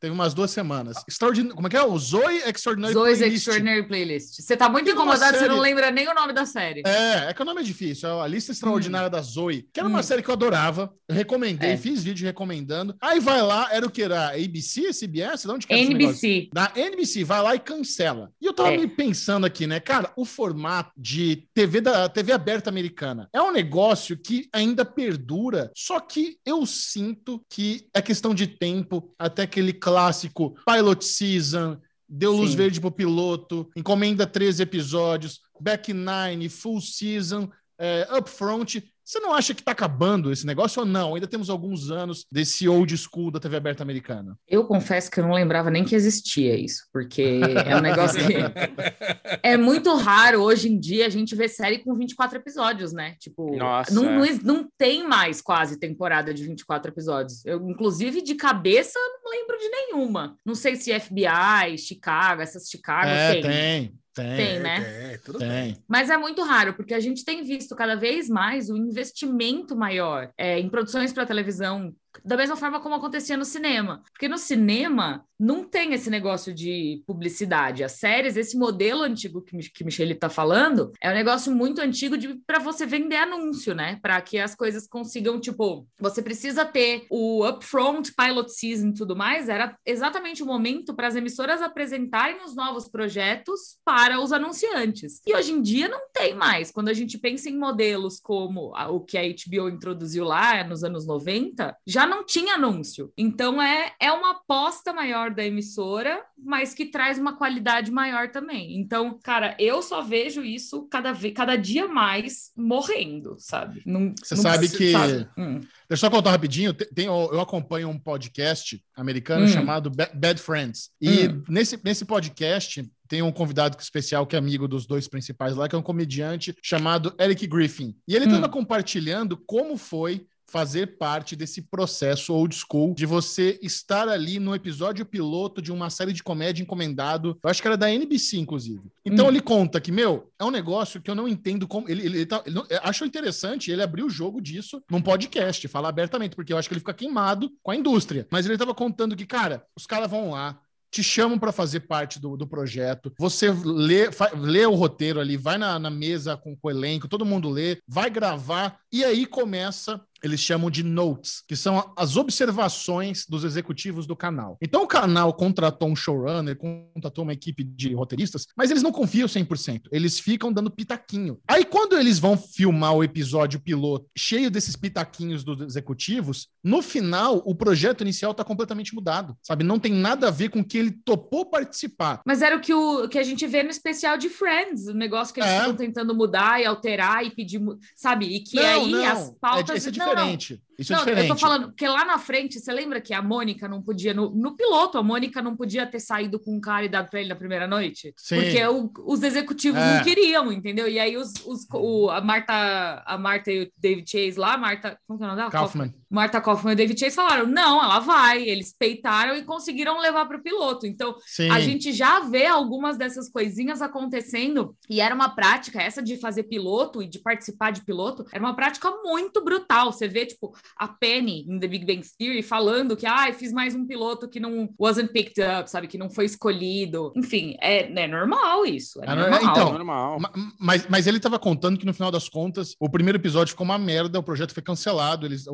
Teve 0.00 0.12
umas 0.14 0.32
duas 0.34 0.50
semanas. 0.50 0.96
Extraordin... 1.08 1.48
Como 1.48 1.66
é 1.66 1.70
que 1.70 1.76
é? 1.76 1.82
O 1.82 1.98
Zoe 1.98 2.36
Extraordinary 2.46 2.94
Zoe's 2.94 3.18
Playlist. 3.18 3.36
Extraordinary 3.38 3.88
Playlist. 3.88 4.40
Você 4.42 4.56
tá 4.56 4.68
muito 4.68 4.84
Que 4.86 4.92
uma 4.92 5.02
incomodado, 5.02 5.32
você 5.32 5.38
série- 5.40 5.52
não 5.54 5.60
lembra 5.60 5.90
nem 5.90 6.08
o 6.08 6.14
nome 6.14 6.32
da 6.32 6.46
série. 6.46 6.82
É, 6.86 7.30
é 7.30 7.34
que 7.34 7.42
o 7.42 7.44
nome 7.44 7.60
é 7.60 7.64
difícil. 7.64 8.08
É 8.08 8.22
a 8.22 8.26
Lista 8.26 8.52
Extraordinária 8.52 9.10
da 9.10 9.20
Zoe, 9.20 9.66
que 9.72 9.80
era 9.80 9.88
uma 9.88 10.00
Hum. 10.00 10.02
série 10.02 10.22
que 10.22 10.28
eu 10.30 10.34
adorava. 10.34 10.92
Eu 11.08 11.14
recomendei, 11.14 11.70
É. 11.70 11.76
fiz 11.76 12.02
vídeo 12.04 12.24
recomendando. 12.24 12.94
Aí 13.00 13.18
vai 13.18 13.42
lá, 13.42 13.68
era 13.72 13.86
o 13.86 13.90
que? 13.90 14.02
Era 14.02 14.28
ABC, 14.34 14.92
CBS? 14.92 15.42
De 15.46 15.50
onde 15.50 15.66
que? 15.66 15.74
NBC. 15.74 16.48
Da 16.52 16.70
NBC, 16.76 17.24
vai 17.24 17.42
lá 17.42 17.54
e 17.54 17.58
cancela. 17.58 18.30
E 18.40 18.46
eu 18.46 18.52
tava 18.52 18.70
É. 18.72 18.76
me 18.76 18.86
pensando 18.86 19.46
aqui, 19.46 19.66
né, 19.66 19.80
cara, 19.80 20.12
o 20.16 20.24
formato 20.24 20.92
de 20.96 21.44
TV 21.54 21.80
da 21.80 22.08
TV 22.08 22.32
aberta 22.32 22.70
americana 22.70 23.28
é 23.32 23.42
um 23.42 23.50
negócio 23.50 24.16
que 24.16 24.48
ainda 24.52 24.84
perdura, 24.84 25.70
só 25.74 25.98
que 26.00 26.36
eu 26.44 26.64
sinto 26.66 27.42
que 27.48 27.86
é 27.94 28.00
questão 28.02 28.34
de 28.34 28.46
tempo 28.46 29.12
até 29.18 29.42
aquele 29.42 29.72
clássico 29.88 30.54
pilot 30.66 31.04
season, 31.04 31.78
deu 32.08 32.32
luz 32.32 32.50
Sim. 32.50 32.56
verde 32.56 32.80
pro 32.80 32.90
piloto, 32.90 33.68
encomenda 33.74 34.26
13 34.26 34.62
episódios, 34.62 35.40
back 35.60 35.92
nine, 35.92 36.48
full 36.48 36.80
season, 36.80 37.50
é, 37.78 38.06
upfront. 38.16 38.82
Você 39.08 39.20
não 39.20 39.32
acha 39.32 39.54
que 39.54 39.62
tá 39.62 39.72
acabando 39.72 40.30
esse 40.30 40.44
negócio 40.44 40.80
ou 40.80 40.86
não? 40.86 41.14
Ainda 41.14 41.26
temos 41.26 41.48
alguns 41.48 41.90
anos 41.90 42.26
desse 42.30 42.68
old 42.68 42.94
school 42.94 43.30
da 43.30 43.40
TV 43.40 43.56
aberta 43.56 43.82
americana. 43.82 44.38
Eu 44.46 44.66
confesso 44.66 45.10
que 45.10 45.18
eu 45.18 45.24
não 45.24 45.32
lembrava 45.32 45.70
nem 45.70 45.82
que 45.82 45.94
existia 45.94 46.54
isso, 46.54 46.86
porque 46.92 47.40
é 47.64 47.74
um 47.74 47.80
negócio 47.80 48.20
que 48.26 48.34
é 49.42 49.56
muito 49.56 49.94
raro 49.96 50.42
hoje 50.42 50.68
em 50.68 50.78
dia 50.78 51.06
a 51.06 51.08
gente 51.08 51.34
ver 51.34 51.48
série 51.48 51.78
com 51.78 51.94
24 51.94 52.36
episódios, 52.36 52.92
né? 52.92 53.16
Tipo, 53.18 53.56
Nossa, 53.56 53.94
não, 53.94 54.22
é. 54.22 54.30
não, 54.30 54.40
não 54.42 54.68
tem 54.76 55.08
mais 55.08 55.40
quase 55.40 55.78
temporada 55.78 56.34
de 56.34 56.44
24 56.44 56.90
episódios. 56.92 57.42
Eu, 57.46 57.66
inclusive, 57.66 58.20
de 58.20 58.34
cabeça, 58.34 58.98
não 59.24 59.30
lembro 59.30 59.56
de 59.56 59.68
nenhuma. 59.70 60.36
Não 60.44 60.54
sei 60.54 60.76
se 60.76 60.92
FBI, 61.00 61.78
Chicago, 61.78 62.42
essas 62.42 62.68
Chicago 62.68 63.08
é, 63.08 63.32
tem. 63.32 63.42
tem, 63.42 63.98
tem. 64.14 64.36
Tem, 64.36 64.60
né? 64.60 65.12
É, 65.14 65.18
tudo 65.18 65.38
bem. 65.38 65.74
Tem. 65.74 65.84
Mas 65.86 66.10
é 66.10 66.16
muito 66.16 66.42
raro, 66.42 66.74
porque 66.74 66.94
a 66.94 67.00
gente 67.00 67.24
tem 67.24 67.42
visto 67.42 67.74
cada 67.76 67.94
vez 67.94 68.28
mais 68.28 68.68
o 68.68 68.76
investimento 68.76 69.76
maior 69.76 70.30
é, 70.36 70.58
em 70.58 70.68
produções 70.68 71.12
para 71.12 71.26
televisão, 71.26 71.94
da 72.24 72.36
mesma 72.36 72.56
forma 72.56 72.80
como 72.80 72.94
acontecia 72.94 73.36
no 73.36 73.44
cinema. 73.44 74.02
Porque 74.12 74.28
no 74.28 74.38
cinema 74.38 75.24
não 75.38 75.62
tem 75.62 75.94
esse 75.94 76.10
negócio 76.10 76.52
de 76.52 77.02
publicidade. 77.06 77.84
As 77.84 77.92
séries, 77.92 78.36
esse 78.36 78.58
modelo 78.58 79.02
antigo 79.02 79.40
que, 79.40 79.56
que 79.70 79.84
Michele 79.84 80.14
está 80.14 80.28
falando, 80.28 80.92
é 81.00 81.10
um 81.10 81.14
negócio 81.14 81.54
muito 81.54 81.80
antigo 81.80 82.16
para 82.44 82.58
você 82.58 82.84
vender 82.84 83.16
anúncio, 83.16 83.74
né? 83.74 83.98
Para 84.02 84.20
que 84.20 84.38
as 84.38 84.54
coisas 84.54 84.88
consigam, 84.88 85.40
tipo, 85.40 85.86
você 85.98 86.20
precisa 86.20 86.64
ter 86.64 87.06
o 87.08 87.46
upfront, 87.46 88.12
pilot 88.14 88.50
season 88.52 88.88
e 88.88 88.94
tudo 88.94 89.14
mais. 89.14 89.48
Era 89.48 89.76
exatamente 89.86 90.42
o 90.42 90.46
momento 90.46 90.94
para 90.94 91.06
as 91.06 91.14
emissoras 91.14 91.62
apresentarem 91.62 92.42
os 92.44 92.56
novos 92.56 92.88
projetos 92.88 93.78
para 93.84 94.20
os 94.20 94.32
anunciantes. 94.32 95.20
E 95.24 95.34
hoje 95.34 95.52
em 95.52 95.62
dia 95.62 95.88
não 95.88 96.00
tem 96.12 96.34
mais. 96.34 96.72
Quando 96.72 96.88
a 96.88 96.94
gente 96.94 97.16
pensa 97.16 97.48
em 97.48 97.56
modelos 97.56 98.18
como 98.18 98.72
o 98.90 99.00
que 99.00 99.16
a 99.16 99.22
HBO 99.22 99.68
introduziu 99.68 100.24
lá 100.24 100.64
nos 100.64 100.82
anos 100.82 101.06
90, 101.06 101.76
já 101.86 102.07
não 102.08 102.24
tinha 102.24 102.54
anúncio. 102.54 103.12
Então 103.16 103.60
é, 103.60 103.92
é 104.00 104.10
uma 104.10 104.32
aposta 104.32 104.92
maior 104.92 105.30
da 105.30 105.44
emissora, 105.44 106.22
mas 106.36 106.74
que 106.74 106.86
traz 106.86 107.18
uma 107.18 107.36
qualidade 107.36 107.90
maior 107.90 108.30
também. 108.30 108.78
Então, 108.78 109.18
cara, 109.22 109.56
eu 109.58 109.82
só 109.82 110.02
vejo 110.02 110.42
isso 110.42 110.88
cada, 110.88 111.12
vez, 111.12 111.34
cada 111.34 111.56
dia 111.56 111.86
mais 111.86 112.50
morrendo, 112.56 113.36
sabe? 113.38 113.82
Não, 113.84 114.14
Você 114.22 114.34
não 114.34 114.42
sabe 114.42 114.68
que. 114.68 114.92
Sabe? 114.92 115.28
Hum. 115.36 115.60
Deixa 115.60 115.70
eu 115.90 115.96
só 115.96 116.10
contar 116.10 116.30
rapidinho. 116.30 116.72
Tem, 116.72 117.06
eu 117.06 117.40
acompanho 117.40 117.88
um 117.88 117.98
podcast 117.98 118.82
americano 118.96 119.44
hum. 119.44 119.48
chamado 119.48 119.90
Bad 119.90 120.40
Friends. 120.40 120.90
E 121.00 121.28
hum. 121.28 121.42
nesse, 121.48 121.78
nesse 121.84 122.04
podcast 122.04 122.88
tem 123.08 123.22
um 123.22 123.32
convidado 123.32 123.76
especial 123.80 124.26
que 124.26 124.36
é 124.36 124.38
amigo 124.38 124.68
dos 124.68 124.86
dois 124.86 125.08
principais 125.08 125.56
lá, 125.56 125.68
que 125.68 125.74
é 125.74 125.78
um 125.78 125.82
comediante 125.82 126.54
chamado 126.62 127.14
Eric 127.18 127.46
Griffin. 127.46 127.96
E 128.06 128.14
ele 128.14 128.26
estava 128.26 128.46
hum. 128.46 128.50
compartilhando 128.50 129.36
como 129.46 129.76
foi 129.76 130.26
fazer 130.48 130.98
parte 130.98 131.36
desse 131.36 131.62
processo 131.62 132.32
old 132.32 132.54
school 132.54 132.94
de 132.94 133.04
você 133.04 133.58
estar 133.62 134.08
ali 134.08 134.38
no 134.38 134.54
episódio 134.54 135.04
piloto 135.04 135.60
de 135.60 135.70
uma 135.70 135.90
série 135.90 136.12
de 136.12 136.22
comédia 136.22 136.62
encomendado, 136.62 137.38
eu 137.42 137.50
acho 137.50 137.60
que 137.60 137.68
era 137.68 137.76
da 137.76 137.92
NBC, 137.92 138.38
inclusive. 138.38 138.90
Então 139.04 139.26
hum. 139.26 139.28
ele 139.28 139.40
conta 139.40 139.80
que, 139.80 139.92
meu, 139.92 140.30
é 140.38 140.44
um 140.44 140.50
negócio 140.50 141.00
que 141.00 141.10
eu 141.10 141.14
não 141.14 141.28
entendo 141.28 141.68
como. 141.68 141.88
Ele, 141.88 142.04
ele, 142.04 142.18
ele, 142.18 142.26
tá, 142.26 142.42
ele 142.46 142.54
não, 142.54 142.66
achou 142.82 143.06
interessante 143.06 143.70
ele 143.70 143.82
abrir 143.82 144.02
o 144.02 144.10
jogo 144.10 144.40
disso 144.40 144.82
num 144.90 145.02
podcast, 145.02 145.68
falar 145.68 145.90
abertamente, 145.90 146.34
porque 146.34 146.52
eu 146.52 146.58
acho 146.58 146.68
que 146.68 146.74
ele 146.74 146.80
fica 146.80 146.94
queimado 146.94 147.50
com 147.62 147.70
a 147.70 147.76
indústria. 147.76 148.26
Mas 148.30 148.46
ele 148.46 148.56
tava 148.56 148.74
contando 148.74 149.14
que, 149.14 149.26
cara, 149.26 149.64
os 149.76 149.86
caras 149.86 150.10
vão 150.10 150.30
lá, 150.30 150.58
te 150.90 151.02
chamam 151.02 151.38
para 151.38 151.52
fazer 151.52 151.80
parte 151.80 152.18
do, 152.18 152.36
do 152.36 152.46
projeto. 152.46 153.12
Você 153.18 153.50
lê, 153.50 154.08
lê 154.36 154.66
o 154.66 154.74
roteiro 154.74 155.20
ali, 155.20 155.36
vai 155.36 155.58
na, 155.58 155.78
na 155.78 155.90
mesa 155.90 156.36
com, 156.36 156.56
com 156.56 156.68
o 156.68 156.70
elenco, 156.70 157.08
todo 157.08 157.26
mundo 157.26 157.48
lê, 157.48 157.78
vai 157.86 158.10
gravar, 158.10 158.78
e 158.92 159.04
aí 159.04 159.26
começa 159.26 160.00
eles 160.22 160.40
chamam 160.40 160.70
de 160.70 160.82
notes, 160.82 161.42
que 161.46 161.56
são 161.56 161.92
as 161.96 162.16
observações 162.16 163.24
dos 163.28 163.44
executivos 163.44 164.06
do 164.06 164.16
canal. 164.16 164.56
Então 164.60 164.82
o 164.82 164.86
canal 164.86 165.32
contratou 165.32 165.88
um 165.88 165.96
showrunner, 165.96 166.56
contratou 166.56 167.24
uma 167.24 167.32
equipe 167.32 167.62
de 167.62 167.94
roteiristas, 167.94 168.46
mas 168.56 168.70
eles 168.70 168.82
não 168.82 168.92
confiam 168.92 169.28
100%. 169.28 169.82
Eles 169.92 170.18
ficam 170.18 170.52
dando 170.52 170.70
pitaquinho. 170.70 171.38
Aí 171.46 171.64
quando 171.64 171.96
eles 171.96 172.18
vão 172.18 172.36
filmar 172.36 172.94
o 172.94 173.04
episódio 173.04 173.60
piloto 173.60 174.06
cheio 174.16 174.50
desses 174.50 174.76
pitaquinhos 174.76 175.44
dos 175.44 175.60
executivos, 175.60 176.48
no 176.62 176.82
final 176.82 177.42
o 177.44 177.54
projeto 177.54 178.02
inicial 178.02 178.34
tá 178.34 178.44
completamente 178.44 178.94
mudado, 178.94 179.36
sabe? 179.42 179.64
Não 179.64 179.78
tem 179.78 179.92
nada 179.92 180.28
a 180.28 180.30
ver 180.30 180.48
com 180.48 180.60
o 180.60 180.64
que 180.64 180.78
ele 180.78 180.90
topou 180.90 181.46
participar. 181.46 182.20
Mas 182.26 182.42
era 182.42 182.56
o 182.56 182.60
que, 182.60 182.74
o 182.74 183.08
que 183.08 183.18
a 183.18 183.22
gente 183.22 183.46
vê 183.46 183.62
no 183.62 183.70
especial 183.70 184.18
de 184.18 184.28
Friends, 184.28 184.86
o 184.86 184.94
negócio 184.94 185.32
que 185.32 185.40
eles 185.40 185.50
é. 185.50 185.58
estão 185.58 185.76
tentando 185.76 186.14
mudar 186.14 186.60
e 186.60 186.66
alterar 186.66 187.24
e 187.24 187.30
pedir, 187.30 187.60
sabe? 187.94 188.26
E 188.26 188.40
que 188.40 188.56
não, 188.56 188.77
aí 188.78 188.90
não. 188.92 189.06
as 189.06 189.30
pautas... 189.40 189.86
É, 189.86 189.90
diferente. 189.90 190.62
Isso 190.78 190.92
não, 190.92 191.00
é 191.00 191.04
diferente. 191.04 191.28
Eu 191.28 191.34
tô 191.34 191.40
falando, 191.40 191.66
porque 191.68 191.88
lá 191.88 192.04
na 192.04 192.18
frente, 192.18 192.60
você 192.60 192.72
lembra 192.72 193.00
que 193.00 193.12
a 193.12 193.20
Mônica 193.20 193.66
não 193.66 193.82
podia, 193.82 194.14
no, 194.14 194.30
no 194.30 194.56
piloto, 194.56 194.96
a 194.96 195.02
Mônica 195.02 195.42
não 195.42 195.56
podia 195.56 195.84
ter 195.84 195.98
saído 195.98 196.38
com 196.38 196.56
um 196.56 196.60
cara 196.60 196.84
e 196.84 196.88
dado 196.88 197.10
pra 197.10 197.18
ele 197.18 197.28
na 197.28 197.34
primeira 197.34 197.66
noite? 197.66 198.14
Sim. 198.16 198.36
Porque 198.36 198.64
o, 198.64 198.92
os 199.04 199.22
executivos 199.24 199.80
é. 199.80 199.96
não 199.96 200.04
queriam, 200.04 200.52
entendeu? 200.52 200.88
E 200.88 201.00
aí 201.00 201.16
os, 201.16 201.32
os, 201.44 201.66
o, 201.72 202.08
a 202.10 202.20
Marta, 202.20 203.02
a 203.04 203.18
Marta 203.18 203.50
e 203.50 203.64
o 203.64 203.72
David 203.76 204.08
Chase 204.08 204.38
lá, 204.38 204.56
Marta, 204.56 204.96
como 205.06 205.18
que 205.18 205.24
é 205.24 205.26
o 205.26 205.28
nome 205.30 205.40
dela? 205.40 205.50
Kaufman. 205.50 205.92
Marta 206.08 206.40
Kaufman 206.40 206.72
e 206.72 206.74
o 206.74 206.76
David 206.76 207.00
Chase 207.00 207.16
falaram: 207.16 207.46
não, 207.46 207.82
ela 207.82 207.98
vai. 207.98 208.42
Eles 208.42 208.72
peitaram 208.72 209.36
e 209.36 209.42
conseguiram 209.42 210.00
levar 210.00 210.26
para 210.26 210.38
o 210.38 210.42
piloto. 210.42 210.86
Então, 210.86 211.16
Sim. 211.26 211.50
a 211.50 211.60
gente 211.60 211.92
já 211.92 212.20
vê 212.20 212.46
algumas 212.46 212.96
dessas 212.96 213.28
coisinhas 213.28 213.82
acontecendo, 213.82 214.76
e 214.88 215.00
era 215.00 215.14
uma 215.14 215.30
prática, 215.30 215.82
essa 215.82 216.02
de 216.02 216.16
fazer 216.16 216.44
piloto 216.44 217.02
e 217.02 217.08
de 217.08 217.18
participar 217.18 217.72
de 217.72 217.84
piloto, 217.84 218.24
era 218.32 218.42
uma 218.42 218.54
prática 218.54 218.90
muito 219.02 219.42
brutal. 219.42 219.92
Você 219.92 220.06
vê, 220.06 220.24
tipo, 220.24 220.54
a 220.76 220.88
Penny 220.88 221.46
em 221.48 221.58
The 221.58 221.68
Big 221.68 221.84
Bang 221.84 222.06
Theory 222.18 222.42
falando 222.42 222.96
que, 222.96 223.06
ah, 223.06 223.32
fiz 223.32 223.52
mais 223.52 223.74
um 223.74 223.86
piloto 223.86 224.28
que 224.28 224.40
não 224.40 224.68
wasn't 224.78 225.12
picked 225.12 225.40
up, 225.42 225.70
sabe, 225.70 225.86
que 225.86 225.98
não 225.98 226.10
foi 226.10 226.24
escolhido. 226.24 227.12
Enfim, 227.16 227.56
é, 227.60 227.90
é 227.92 228.06
normal 228.06 228.66
isso. 228.66 229.02
É, 229.02 229.10
é 229.10 229.14
normal. 229.14 229.42
Então, 229.42 229.72
normal. 229.72 230.18
Mas, 230.58 230.86
mas 230.88 231.06
ele 231.06 231.18
estava 231.18 231.38
contando 231.38 231.78
que 231.78 231.86
no 231.86 231.94
final 231.94 232.10
das 232.10 232.28
contas, 232.28 232.74
o 232.78 232.88
primeiro 232.88 233.18
episódio 233.18 233.52
ficou 233.52 233.64
uma 233.64 233.78
merda, 233.78 234.18
o 234.18 234.22
projeto 234.22 234.52
foi 234.52 234.62
cancelado. 234.62 235.26
Eles, 235.26 235.44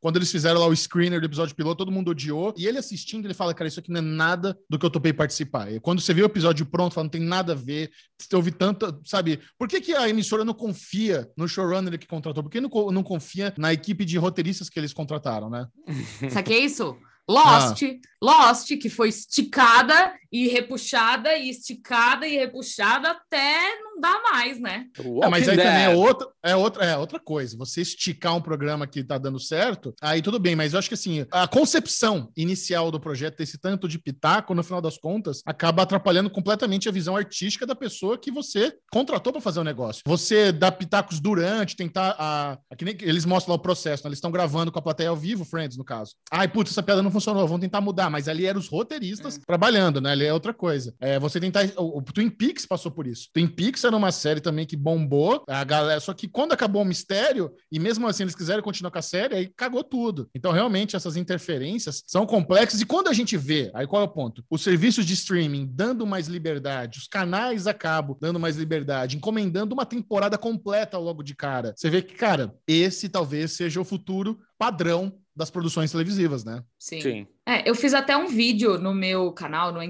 quando 0.00 0.16
eles 0.16 0.30
fizeram 0.30 0.60
lá 0.60 0.66
o 0.66 0.76
screener 0.76 1.20
do 1.20 1.26
episódio 1.26 1.54
piloto, 1.54 1.78
todo 1.78 1.92
mundo 1.92 2.10
odiou. 2.10 2.54
E 2.56 2.66
ele 2.66 2.78
assistindo, 2.78 3.26
ele 3.26 3.34
fala, 3.34 3.54
cara, 3.54 3.68
isso 3.68 3.80
aqui 3.80 3.90
não 3.90 3.98
é 3.98 4.02
nada 4.02 4.56
do 4.68 4.78
que 4.78 4.86
eu 4.86 4.90
topei 4.90 5.12
participar. 5.12 5.72
E 5.72 5.80
quando 5.80 6.00
você 6.00 6.12
vê 6.12 6.22
o 6.22 6.26
episódio 6.26 6.66
pronto, 6.66 6.94
fala, 6.94 7.04
não 7.04 7.10
tem 7.10 7.20
nada 7.20 7.52
a 7.52 7.56
ver. 7.56 7.90
Você 8.18 8.34
ouve 8.34 8.50
tanta, 8.50 8.98
sabe? 9.04 9.40
Por 9.58 9.68
que, 9.68 9.80
que 9.80 9.94
a 9.94 10.08
emissora 10.08 10.44
não 10.44 10.54
confia 10.54 11.30
no 11.36 11.48
showrunner 11.48 11.98
que 11.98 12.06
contratou? 12.06 12.42
Por 12.42 12.50
que 12.50 12.60
não, 12.60 12.70
não 12.90 13.02
confia 13.02 13.52
na 13.58 13.72
equipe 13.72 14.04
de 14.04 14.16
roteiristas 14.56 14.70
que 14.70 14.78
eles 14.78 14.92
contrataram, 14.92 15.50
né? 15.50 15.68
Sabe 16.30 16.48
que 16.48 16.54
é 16.54 16.58
isso? 16.58 16.96
Lost, 17.28 17.82
ah. 17.82 17.96
Lost, 18.22 18.76
que 18.78 18.88
foi 18.88 19.08
esticada 19.08 20.14
e 20.30 20.48
repuxada 20.48 21.36
e 21.36 21.50
esticada 21.50 22.26
e 22.26 22.36
repuxada 22.36 23.10
até 23.10 23.58
não 23.96 24.00
dá 24.00 24.20
mais, 24.30 24.60
né? 24.60 24.86
É, 25.22 25.28
mas 25.28 25.48
aí 25.48 25.56
também 25.56 25.84
é 25.84 25.88
outra, 25.94 26.28
é, 26.42 26.54
outra, 26.54 26.84
é 26.84 26.96
outra 26.96 27.18
coisa. 27.18 27.56
Você 27.56 27.80
esticar 27.80 28.36
um 28.36 28.40
programa 28.40 28.86
que 28.86 29.02
tá 29.02 29.18
dando 29.18 29.40
certo, 29.40 29.94
aí 30.00 30.20
tudo 30.20 30.38
bem, 30.38 30.54
mas 30.54 30.72
eu 30.72 30.78
acho 30.78 30.88
que 30.88 30.94
assim, 30.94 31.26
a 31.32 31.48
concepção 31.48 32.30
inicial 32.36 32.90
do 32.90 33.00
projeto, 33.00 33.40
esse 33.40 33.58
tanto 33.58 33.88
de 33.88 33.98
pitaco, 33.98 34.54
no 34.54 34.62
final 34.62 34.80
das 34.80 34.98
contas, 34.98 35.42
acaba 35.46 35.82
atrapalhando 35.82 36.30
completamente 36.30 36.88
a 36.88 36.92
visão 36.92 37.16
artística 37.16 37.66
da 37.66 37.74
pessoa 37.74 38.18
que 38.18 38.30
você 38.30 38.76
contratou 38.92 39.32
para 39.32 39.42
fazer 39.42 39.58
o 39.58 39.62
um 39.62 39.64
negócio. 39.64 40.02
Você 40.06 40.52
dá 40.52 40.70
pitacos 40.70 41.20
durante, 41.20 41.76
tentar. 41.76 42.14
A, 42.18 42.58
a, 42.70 42.76
que 42.76 42.84
nem, 42.84 42.96
eles 43.00 43.24
mostram 43.24 43.54
lá 43.54 43.56
o 43.58 43.62
processo, 43.62 44.04
né? 44.04 44.08
eles 44.08 44.18
estão 44.18 44.30
gravando 44.30 44.70
com 44.70 44.78
a 44.78 44.82
plateia 44.82 45.08
ao 45.08 45.16
vivo, 45.16 45.44
Friends, 45.44 45.76
no 45.76 45.84
caso. 45.84 46.14
Ai, 46.30 46.48
putz, 46.48 46.70
essa 46.70 46.82
piada 46.82 47.02
não 47.02 47.10
funcionou, 47.10 47.46
vamos 47.46 47.62
tentar 47.62 47.80
mudar. 47.80 48.10
Mas 48.10 48.28
ali 48.28 48.46
eram 48.46 48.60
os 48.60 48.68
roteiristas 48.68 49.36
é. 49.36 49.40
trabalhando, 49.46 50.00
né? 50.00 50.12
Ali 50.12 50.26
é 50.26 50.32
outra 50.32 50.52
coisa. 50.52 50.94
É, 51.00 51.18
você 51.18 51.40
tentar. 51.40 51.64
O, 51.76 51.98
o, 51.98 52.02
Twin 52.02 52.28
Peaks 52.28 52.66
passou 52.66 52.90
por 52.90 53.06
isso. 53.06 53.28
Twin 53.32 53.46
Peaks 53.46 53.84
era 53.86 53.96
uma 53.96 54.12
série 54.12 54.40
também 54.40 54.66
que 54.66 54.76
bombou. 54.76 55.44
A 55.48 55.64
galera, 55.64 56.00
só 56.00 56.12
que 56.12 56.28
quando 56.28 56.52
acabou 56.52 56.82
o 56.82 56.84
mistério, 56.84 57.52
e 57.70 57.78
mesmo 57.78 58.06
assim 58.06 58.24
eles 58.24 58.34
quiseram 58.34 58.62
continuar 58.62 58.90
com 58.90 58.98
a 58.98 59.02
série, 59.02 59.34
aí 59.34 59.52
cagou 59.56 59.82
tudo. 59.82 60.28
Então, 60.34 60.52
realmente, 60.52 60.96
essas 60.96 61.16
interferências 61.16 62.02
são 62.06 62.26
complexas. 62.26 62.80
E 62.80 62.86
quando 62.86 63.08
a 63.08 63.12
gente 63.12 63.36
vê, 63.36 63.70
aí 63.74 63.86
qual 63.86 64.02
é 64.02 64.04
o 64.04 64.08
ponto? 64.08 64.44
Os 64.50 64.62
serviços 64.62 65.04
de 65.04 65.14
streaming 65.14 65.68
dando 65.72 66.06
mais 66.06 66.28
liberdade, 66.28 66.98
os 66.98 67.08
canais 67.08 67.66
a 67.66 67.74
cabo 67.74 68.16
dando 68.20 68.40
mais 68.40 68.56
liberdade, 68.56 69.16
encomendando 69.16 69.74
uma 69.74 69.86
temporada 69.86 70.36
completa 70.36 70.98
logo 70.98 71.22
de 71.22 71.34
cara. 71.34 71.74
Você 71.76 71.90
vê 71.90 72.02
que, 72.02 72.14
cara, 72.14 72.54
esse 72.66 73.08
talvez 73.08 73.52
seja 73.52 73.80
o 73.80 73.84
futuro 73.84 74.38
padrão 74.58 75.12
das 75.36 75.50
produções 75.50 75.92
televisivas, 75.92 76.44
né? 76.44 76.62
Sim. 76.78 77.00
Sim. 77.00 77.26
É, 77.46 77.68
eu 77.68 77.74
fiz 77.74 77.92
até 77.92 78.16
um 78.16 78.26
vídeo 78.26 78.78
no 78.78 78.94
meu 78.94 79.30
canal, 79.32 79.70
no, 79.70 79.80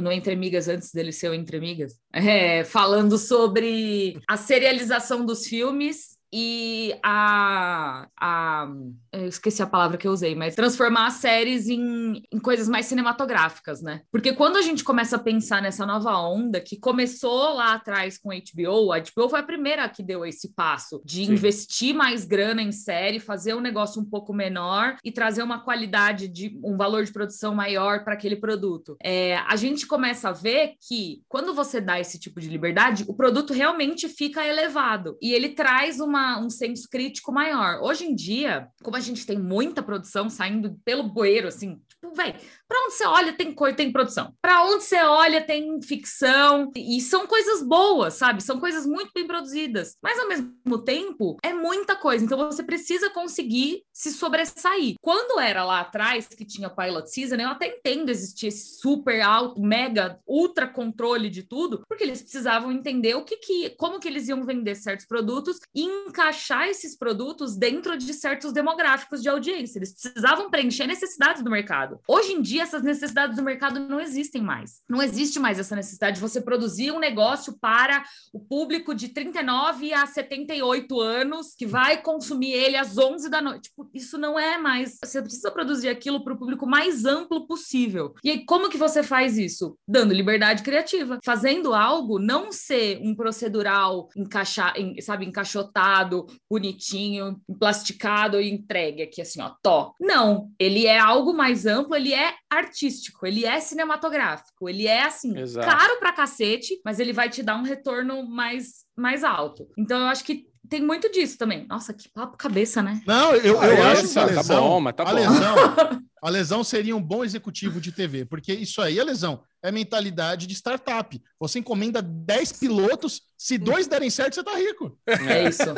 no 0.00 0.12
Entre 0.12 0.34
Amigas, 0.34 0.68
antes 0.68 0.92
dele 0.92 1.10
ser 1.10 1.30
o 1.30 1.34
Entre 1.34 1.56
Amigas, 1.56 1.98
é, 2.12 2.62
falando 2.64 3.16
sobre 3.16 4.20
a 4.28 4.36
serialização 4.36 5.24
dos 5.24 5.46
filmes 5.46 6.09
e 6.32 6.94
a, 7.02 8.06
a. 8.18 8.68
Eu 9.12 9.26
esqueci 9.26 9.62
a 9.62 9.66
palavra 9.66 9.96
que 9.96 10.06
eu 10.06 10.12
usei, 10.12 10.34
mas 10.34 10.54
transformar 10.54 11.06
as 11.06 11.14
séries 11.14 11.68
em, 11.68 12.22
em 12.32 12.38
coisas 12.38 12.68
mais 12.68 12.86
cinematográficas, 12.86 13.82
né? 13.82 14.02
Porque 14.12 14.32
quando 14.32 14.56
a 14.56 14.62
gente 14.62 14.84
começa 14.84 15.16
a 15.16 15.18
pensar 15.18 15.60
nessa 15.60 15.84
nova 15.84 16.16
onda 16.18 16.60
que 16.60 16.78
começou 16.78 17.54
lá 17.54 17.74
atrás 17.74 18.16
com 18.18 18.30
a 18.30 18.36
HBO, 18.36 18.92
a 18.92 19.00
HBO 19.00 19.28
foi 19.28 19.40
a 19.40 19.44
primeira 19.44 19.88
que 19.88 20.02
deu 20.02 20.24
esse 20.24 20.54
passo 20.54 21.02
de 21.04 21.26
Sim. 21.26 21.32
investir 21.32 21.94
mais 21.94 22.24
grana 22.24 22.62
em 22.62 22.70
série, 22.70 23.18
fazer 23.18 23.54
um 23.54 23.60
negócio 23.60 24.00
um 24.00 24.04
pouco 24.04 24.32
menor 24.32 24.96
e 25.04 25.10
trazer 25.10 25.42
uma 25.42 25.58
qualidade 25.58 26.28
de 26.28 26.58
um 26.62 26.76
valor 26.76 27.04
de 27.04 27.12
produção 27.12 27.54
maior 27.54 28.04
para 28.04 28.14
aquele 28.14 28.36
produto. 28.36 28.96
É, 29.02 29.36
a 29.48 29.56
gente 29.56 29.86
começa 29.86 30.28
a 30.28 30.32
ver 30.32 30.74
que 30.86 31.22
quando 31.28 31.52
você 31.52 31.80
dá 31.80 31.98
esse 31.98 32.18
tipo 32.18 32.40
de 32.40 32.48
liberdade, 32.48 33.04
o 33.08 33.14
produto 33.14 33.52
realmente 33.52 34.08
fica 34.08 34.46
elevado 34.46 35.18
e 35.20 35.32
ele 35.32 35.48
traz 35.48 35.98
uma 35.98 36.19
uma, 36.20 36.38
um 36.38 36.50
senso 36.50 36.88
crítico 36.88 37.32
maior. 37.32 37.80
Hoje 37.82 38.04
em 38.04 38.14
dia, 38.14 38.68
como 38.82 38.96
a 38.96 39.00
gente 39.00 39.26
tem 39.26 39.38
muita 39.38 39.82
produção 39.82 40.28
saindo 40.28 40.78
pelo 40.84 41.02
bueiro, 41.02 41.48
assim, 41.48 41.80
tipo, 41.88 42.14
velho, 42.14 42.38
para 42.70 42.84
onde 42.84 42.94
você 42.94 43.04
olha 43.04 43.32
tem 43.32 43.52
coisa, 43.52 43.76
tem 43.76 43.90
produção. 43.90 44.32
Para 44.40 44.64
onde 44.64 44.84
você 44.84 45.02
olha 45.02 45.44
tem 45.44 45.82
ficção 45.82 46.70
e 46.76 47.00
são 47.00 47.26
coisas 47.26 47.64
boas, 47.64 48.14
sabe? 48.14 48.44
São 48.44 48.60
coisas 48.60 48.86
muito 48.86 49.10
bem 49.12 49.26
produzidas. 49.26 49.96
Mas 50.00 50.16
ao 50.20 50.28
mesmo 50.28 50.78
tempo 50.84 51.36
é 51.42 51.52
muita 51.52 51.96
coisa. 51.96 52.24
Então 52.24 52.38
você 52.38 52.62
precisa 52.62 53.10
conseguir 53.10 53.82
se 53.92 54.12
sobressair. 54.12 54.94
Quando 55.00 55.40
era 55.40 55.64
lá 55.64 55.80
atrás 55.80 56.28
que 56.28 56.44
tinha 56.44 56.70
pilot 56.70 57.10
season, 57.10 57.34
eu 57.36 57.48
até 57.48 57.66
entendo 57.66 58.08
existir 58.08 58.46
esse 58.46 58.78
super 58.78 59.20
alto, 59.20 59.60
mega, 59.60 60.20
ultra 60.24 60.68
controle 60.68 61.28
de 61.28 61.42
tudo, 61.42 61.82
porque 61.88 62.04
eles 62.04 62.22
precisavam 62.22 62.70
entender 62.70 63.14
o 63.14 63.24
que 63.24 63.36
que, 63.36 63.70
como 63.70 63.98
que 63.98 64.06
eles 64.06 64.28
iam 64.28 64.44
vender 64.44 64.76
certos 64.76 65.06
produtos 65.06 65.58
e 65.74 65.82
encaixar 65.82 66.68
esses 66.68 66.96
produtos 66.96 67.56
dentro 67.56 67.98
de 67.98 68.14
certos 68.14 68.52
demográficos 68.52 69.20
de 69.20 69.28
audiência. 69.28 69.78
Eles 69.78 69.92
precisavam 69.92 70.50
preencher 70.50 70.86
necessidades 70.86 71.42
do 71.42 71.50
mercado. 71.50 71.98
Hoje 72.06 72.32
em 72.32 72.40
dia 72.40 72.59
dia 72.60 72.64
essas 72.64 72.82
necessidades 72.82 73.36
do 73.36 73.42
mercado 73.42 73.80
não 73.80 74.00
existem 74.00 74.42
mais. 74.42 74.82
Não 74.88 75.02
existe 75.02 75.38
mais 75.38 75.58
essa 75.58 75.74
necessidade 75.74 76.16
de 76.16 76.20
você 76.20 76.40
produzir 76.40 76.92
um 76.92 76.98
negócio 76.98 77.56
para 77.58 78.04
o 78.32 78.40
público 78.40 78.94
de 78.94 79.08
39 79.08 79.92
a 79.92 80.06
78 80.06 81.00
anos 81.00 81.54
que 81.56 81.66
vai 81.66 82.00
consumir 82.02 82.52
ele 82.52 82.76
às 82.76 82.96
11 82.96 83.28
da 83.28 83.40
noite. 83.40 83.70
Tipo, 83.70 83.88
isso 83.94 84.18
não 84.18 84.38
é 84.38 84.58
mais. 84.58 84.98
Você 85.02 85.22
precisa 85.22 85.50
produzir 85.50 85.88
aquilo 85.88 86.22
para 86.22 86.34
o 86.34 86.38
público 86.38 86.66
mais 86.66 87.04
amplo 87.04 87.46
possível. 87.46 88.14
E 88.22 88.30
aí, 88.30 88.44
como 88.44 88.68
que 88.68 88.76
você 88.76 89.02
faz 89.02 89.38
isso? 89.38 89.76
Dando 89.88 90.14
liberdade 90.14 90.62
criativa, 90.62 91.18
fazendo 91.24 91.74
algo 91.74 92.18
não 92.18 92.52
ser 92.52 93.00
um 93.02 93.14
procedural 93.14 94.08
encaixar, 94.16 94.74
sabe, 95.00 95.26
encaixotado, 95.26 96.26
bonitinho, 96.50 97.40
plasticado 97.58 98.40
e 98.40 98.50
entregue 98.50 99.02
aqui 99.02 99.22
assim, 99.22 99.40
ó, 99.40 99.52
tó. 99.62 99.94
Não, 100.00 100.50
ele 100.58 100.86
é 100.86 100.98
algo 100.98 101.32
mais 101.32 101.66
amplo, 101.66 101.94
ele 101.94 102.12
é 102.12 102.34
artístico, 102.50 103.24
ele 103.26 103.44
é 103.44 103.60
cinematográfico, 103.60 104.68
ele 104.68 104.86
é 104.86 105.04
assim, 105.04 105.38
Exato. 105.38 105.66
caro 105.66 105.98
pra 106.00 106.12
cacete, 106.12 106.80
mas 106.84 106.98
ele 106.98 107.12
vai 107.12 107.30
te 107.30 107.42
dar 107.42 107.56
um 107.56 107.62
retorno 107.62 108.28
mais 108.28 108.84
mais 108.96 109.22
alto. 109.24 109.66
Então 109.78 109.98
eu 110.00 110.06
acho 110.08 110.24
que 110.24 110.46
tem 110.68 110.82
muito 110.82 111.10
disso 111.10 111.38
também. 111.38 111.66
Nossa, 111.66 111.94
que 111.94 112.08
papo 112.10 112.36
cabeça, 112.36 112.82
né? 112.82 113.00
Não, 113.06 113.34
eu, 113.34 113.58
Ah, 113.60 113.66
eu 113.66 113.72
é, 113.74 113.82
acho 113.92 114.08
que 114.12 114.18
a 114.18 114.26
tá 114.26 114.26
lesão, 114.26 114.68
bom, 114.68 114.80
mas 114.80 114.94
tá 114.94 115.02
a 115.04 115.06
bom. 115.06 115.14
lesão, 115.14 115.54
a 116.22 116.30
lesão 116.30 116.64
seria 116.64 116.94
um 116.96 117.02
bom 117.02 117.24
executivo 117.24 117.80
de 117.80 117.92
TV, 117.92 118.24
porque 118.26 118.52
isso 118.52 118.82
aí, 118.82 119.00
a 119.00 119.04
lesão, 119.04 119.42
é 119.62 119.72
mentalidade 119.72 120.46
de 120.46 120.54
startup. 120.54 121.20
Você 121.38 121.58
encomenda 121.60 122.02
10 122.02 122.52
pilotos, 122.52 123.22
se 123.40 123.56
dois 123.56 123.86
derem 123.86 124.10
certo, 124.10 124.34
você 124.34 124.44
tá 124.44 124.54
rico. 124.54 124.94
É 125.06 125.48
isso. 125.48 125.62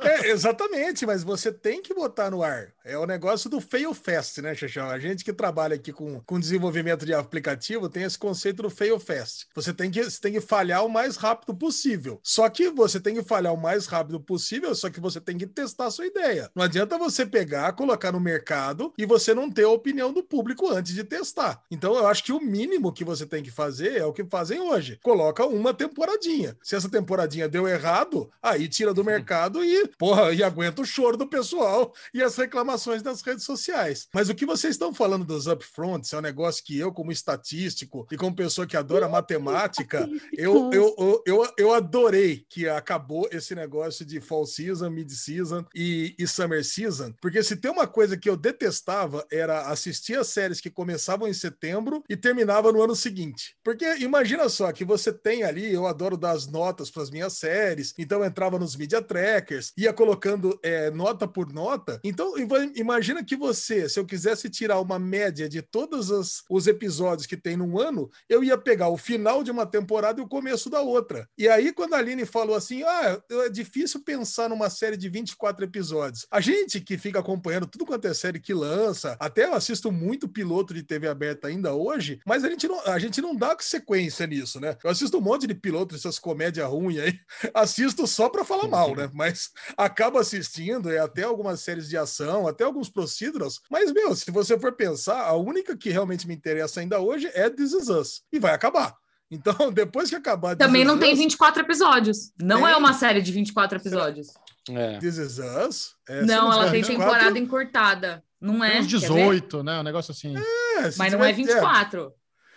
É, 0.00 0.30
exatamente, 0.30 1.04
mas 1.06 1.22
você 1.22 1.52
tem 1.52 1.82
que 1.82 1.94
botar 1.94 2.30
no 2.30 2.42
ar. 2.42 2.72
É 2.84 2.96
o 2.96 3.06
negócio 3.06 3.48
do 3.48 3.60
fail 3.60 3.92
fast, 3.94 4.40
né, 4.40 4.54
Xaxão? 4.54 4.88
A 4.88 4.98
gente 4.98 5.24
que 5.24 5.32
trabalha 5.32 5.74
aqui 5.74 5.92
com, 5.92 6.20
com 6.20 6.40
desenvolvimento 6.40 7.04
de 7.04 7.12
aplicativo 7.12 7.88
tem 7.88 8.04
esse 8.04 8.18
conceito 8.18 8.62
do 8.62 8.70
fail 8.70 8.98
fast. 8.98 9.46
Você 9.54 9.72
tem, 9.72 9.90
que, 9.90 10.02
você 10.02 10.20
tem 10.20 10.32
que 10.32 10.40
falhar 10.40 10.84
o 10.84 10.88
mais 10.88 11.16
rápido 11.16 11.54
possível. 11.54 12.20
Só 12.22 12.48
que 12.48 12.70
você 12.70 13.00
tem 13.00 13.14
que 13.14 13.22
falhar 13.22 13.52
o 13.52 13.60
mais 13.60 13.86
rápido 13.86 14.20
possível, 14.20 14.74
só 14.74 14.88
que 14.88 15.00
você 15.00 15.20
tem 15.20 15.36
que 15.36 15.46
testar 15.46 15.86
a 15.86 15.90
sua 15.90 16.06
ideia. 16.06 16.50
Não 16.54 16.62
adianta 16.62 16.98
você 16.98 17.26
pegar, 17.26 17.72
colocar 17.72 18.12
no 18.12 18.20
mercado 18.20 18.92
e 18.96 19.04
você 19.06 19.34
não 19.34 19.50
ter 19.50 19.64
a 19.64 19.70
opinião 19.70 20.12
do 20.12 20.22
público 20.22 20.70
antes 20.70 20.94
de 20.94 21.04
testar. 21.04 21.62
Então, 21.70 21.94
eu 21.94 22.06
acho 22.06 22.24
que 22.24 22.32
o 22.32 22.40
mínimo 22.40 22.92
que 22.92 23.04
você 23.04 23.26
tem 23.26 23.42
que 23.42 23.50
fazer 23.50 23.96
é 23.96 24.04
o 24.04 24.12
que 24.12 24.24
fazem 24.24 24.60
hoje. 24.60 24.98
Coloca 25.02 25.46
uma 25.46 25.74
temporadinha. 25.74 26.56
Se 26.62 26.76
essa 26.76 26.93
temporadinha 26.94 27.48
deu 27.48 27.66
errado, 27.66 28.30
aí 28.40 28.68
tira 28.68 28.94
do 28.94 29.02
mercado 29.02 29.64
e, 29.64 29.88
porra, 29.98 30.32
e 30.32 30.44
aguenta 30.44 30.80
o 30.80 30.86
choro 30.86 31.16
do 31.16 31.26
pessoal 31.26 31.92
e 32.12 32.22
as 32.22 32.36
reclamações 32.36 33.02
das 33.02 33.20
redes 33.20 33.44
sociais. 33.44 34.06
Mas 34.14 34.28
o 34.28 34.34
que 34.34 34.46
vocês 34.46 34.74
estão 34.74 34.94
falando 34.94 35.24
dos 35.24 35.48
upfronts 35.48 36.12
é 36.12 36.18
um 36.18 36.20
negócio 36.20 36.62
que 36.64 36.78
eu, 36.78 36.92
como 36.92 37.10
estatístico 37.10 38.06
e 38.12 38.16
como 38.16 38.36
pessoa 38.36 38.64
que 38.64 38.76
adora 38.76 39.08
matemática, 39.08 40.08
eu, 40.32 40.70
eu, 40.72 41.22
eu, 41.26 41.52
eu, 41.58 41.74
adorei 41.74 42.44
que 42.48 42.68
acabou 42.68 43.28
esse 43.32 43.54
negócio 43.54 44.04
de 44.04 44.20
fall 44.20 44.46
season, 44.46 44.90
mid 44.90 45.10
season 45.10 45.64
e, 45.74 46.14
e 46.16 46.28
summer 46.28 46.64
season, 46.64 47.12
porque 47.20 47.42
se 47.42 47.56
tem 47.56 47.70
uma 47.70 47.88
coisa 47.88 48.16
que 48.16 48.30
eu 48.30 48.36
detestava 48.36 49.26
era 49.32 49.66
assistir 49.66 50.16
as 50.16 50.28
séries 50.28 50.60
que 50.60 50.70
começavam 50.70 51.26
em 51.26 51.34
setembro 51.34 52.04
e 52.08 52.16
terminavam 52.16 52.72
no 52.72 52.82
ano 52.82 52.94
seguinte. 52.94 53.56
Porque 53.64 53.84
imagina 53.96 54.48
só 54.48 54.70
que 54.70 54.84
você 54.84 55.12
tem 55.12 55.42
ali, 55.42 55.72
eu 55.72 55.86
adoro 55.86 56.16
dar 56.16 56.32
as 56.32 56.46
notas 56.46 56.83
para 56.90 57.02
as 57.02 57.10
minhas 57.10 57.34
séries, 57.34 57.94
então 57.98 58.24
entrava 58.24 58.58
nos 58.58 58.76
media 58.76 59.00
trackers, 59.02 59.72
ia 59.76 59.92
colocando 59.92 60.58
é, 60.62 60.90
nota 60.90 61.26
por 61.26 61.52
nota. 61.52 62.00
Então 62.04 62.36
ima- 62.38 62.70
imagina 62.74 63.24
que 63.24 63.36
você, 63.36 63.88
se 63.88 63.98
eu 63.98 64.04
quisesse 64.06 64.48
tirar 64.48 64.80
uma 64.80 64.98
média 64.98 65.48
de 65.48 65.62
todos 65.62 66.10
os, 66.10 66.42
os 66.50 66.66
episódios 66.66 67.26
que 67.26 67.36
tem 67.36 67.56
num 67.56 67.78
ano, 67.78 68.10
eu 68.28 68.42
ia 68.42 68.56
pegar 68.58 68.88
o 68.88 68.96
final 68.96 69.42
de 69.42 69.50
uma 69.50 69.66
temporada 69.66 70.20
e 70.20 70.24
o 70.24 70.28
começo 70.28 70.68
da 70.70 70.80
outra. 70.80 71.28
E 71.36 71.48
aí, 71.48 71.72
quando 71.72 71.94
a 71.94 71.98
Aline 71.98 72.24
falou 72.26 72.56
assim: 72.56 72.82
ah, 72.82 73.20
é 73.44 73.48
difícil 73.48 74.02
pensar 74.02 74.48
numa 74.48 74.70
série 74.70 74.96
de 74.96 75.08
24 75.08 75.64
episódios. 75.64 76.26
A 76.30 76.40
gente 76.40 76.80
que 76.80 76.98
fica 76.98 77.18
acompanhando 77.20 77.66
tudo 77.66 77.86
quanto 77.86 78.06
é 78.06 78.14
série 78.14 78.40
que 78.40 78.54
lança, 78.54 79.16
até 79.18 79.44
eu 79.44 79.54
assisto 79.54 79.90
muito 79.90 80.28
piloto 80.28 80.74
de 80.74 80.82
TV 80.82 81.08
aberta 81.08 81.48
ainda 81.48 81.74
hoje, 81.74 82.20
mas 82.26 82.44
a 82.44 82.48
gente 82.48 82.66
não, 82.68 82.80
a 82.86 82.98
gente 82.98 83.20
não 83.20 83.34
dá 83.34 83.56
sequência 83.60 84.26
nisso, 84.26 84.60
né? 84.60 84.76
Eu 84.82 84.90
assisto 84.90 85.18
um 85.18 85.20
monte 85.20 85.46
de 85.46 85.54
piloto 85.54 85.94
dessas 85.94 86.18
comédias 86.18 86.66
ruins 86.78 86.98
aí, 87.00 87.18
assisto 87.54 88.06
só 88.06 88.28
pra 88.28 88.44
falar 88.44 88.68
mal, 88.68 88.94
né? 88.94 89.08
Mas 89.12 89.50
acaba 89.76 90.20
assistindo, 90.20 90.90
é 90.90 90.98
até 90.98 91.22
algumas 91.22 91.60
séries 91.60 91.88
de 91.88 91.96
ação, 91.96 92.46
até 92.46 92.64
alguns 92.64 92.88
procedurals. 92.88 93.60
Mas, 93.70 93.92
meu, 93.92 94.14
se 94.14 94.30
você 94.30 94.58
for 94.58 94.72
pensar, 94.72 95.22
a 95.22 95.34
única 95.34 95.76
que 95.76 95.90
realmente 95.90 96.26
me 96.26 96.34
interessa 96.34 96.80
ainda 96.80 97.00
hoje 97.00 97.30
é 97.34 97.48
This 97.50 97.72
Is 97.72 97.88
Us. 97.88 98.22
E 98.32 98.38
vai 98.38 98.52
acabar. 98.54 98.94
Então, 99.30 99.72
depois 99.72 100.10
que 100.10 100.14
acabar 100.14 100.54
This 100.54 100.64
Também 100.64 100.82
Is 100.82 100.86
não 100.86 100.98
tem 100.98 101.12
Us- 101.14 101.18
24 101.18 101.62
episódios. 101.62 102.30
Não 102.40 102.62
Tem. 102.62 102.72
é 102.72 102.76
uma 102.76 102.92
série 102.92 103.20
de 103.22 103.32
24 103.32 103.78
episódios. 103.78 104.28
É. 104.68 104.98
This 104.98 105.16
Is 105.16 105.38
Us? 105.38 105.94
É, 106.08 106.22
não, 106.22 106.52
ela 106.52 106.70
tem 106.70 106.82
24, 106.82 107.10
temporada 107.14 107.38
encurtada. 107.38 108.22
Não 108.40 108.62
é? 108.62 108.72
Tem 108.72 108.80
uns 108.82 108.86
Quer 108.92 109.00
ver? 109.00 109.06
18, 109.06 109.62
né? 109.64 109.80
Um 109.80 109.82
negócio 109.82 110.12
assim. 110.12 110.36
é, 110.36 110.82
Mas 110.96 111.12
não 111.12 111.18
tiver- 111.18 111.30
é 111.30 111.32
24. 111.32 112.12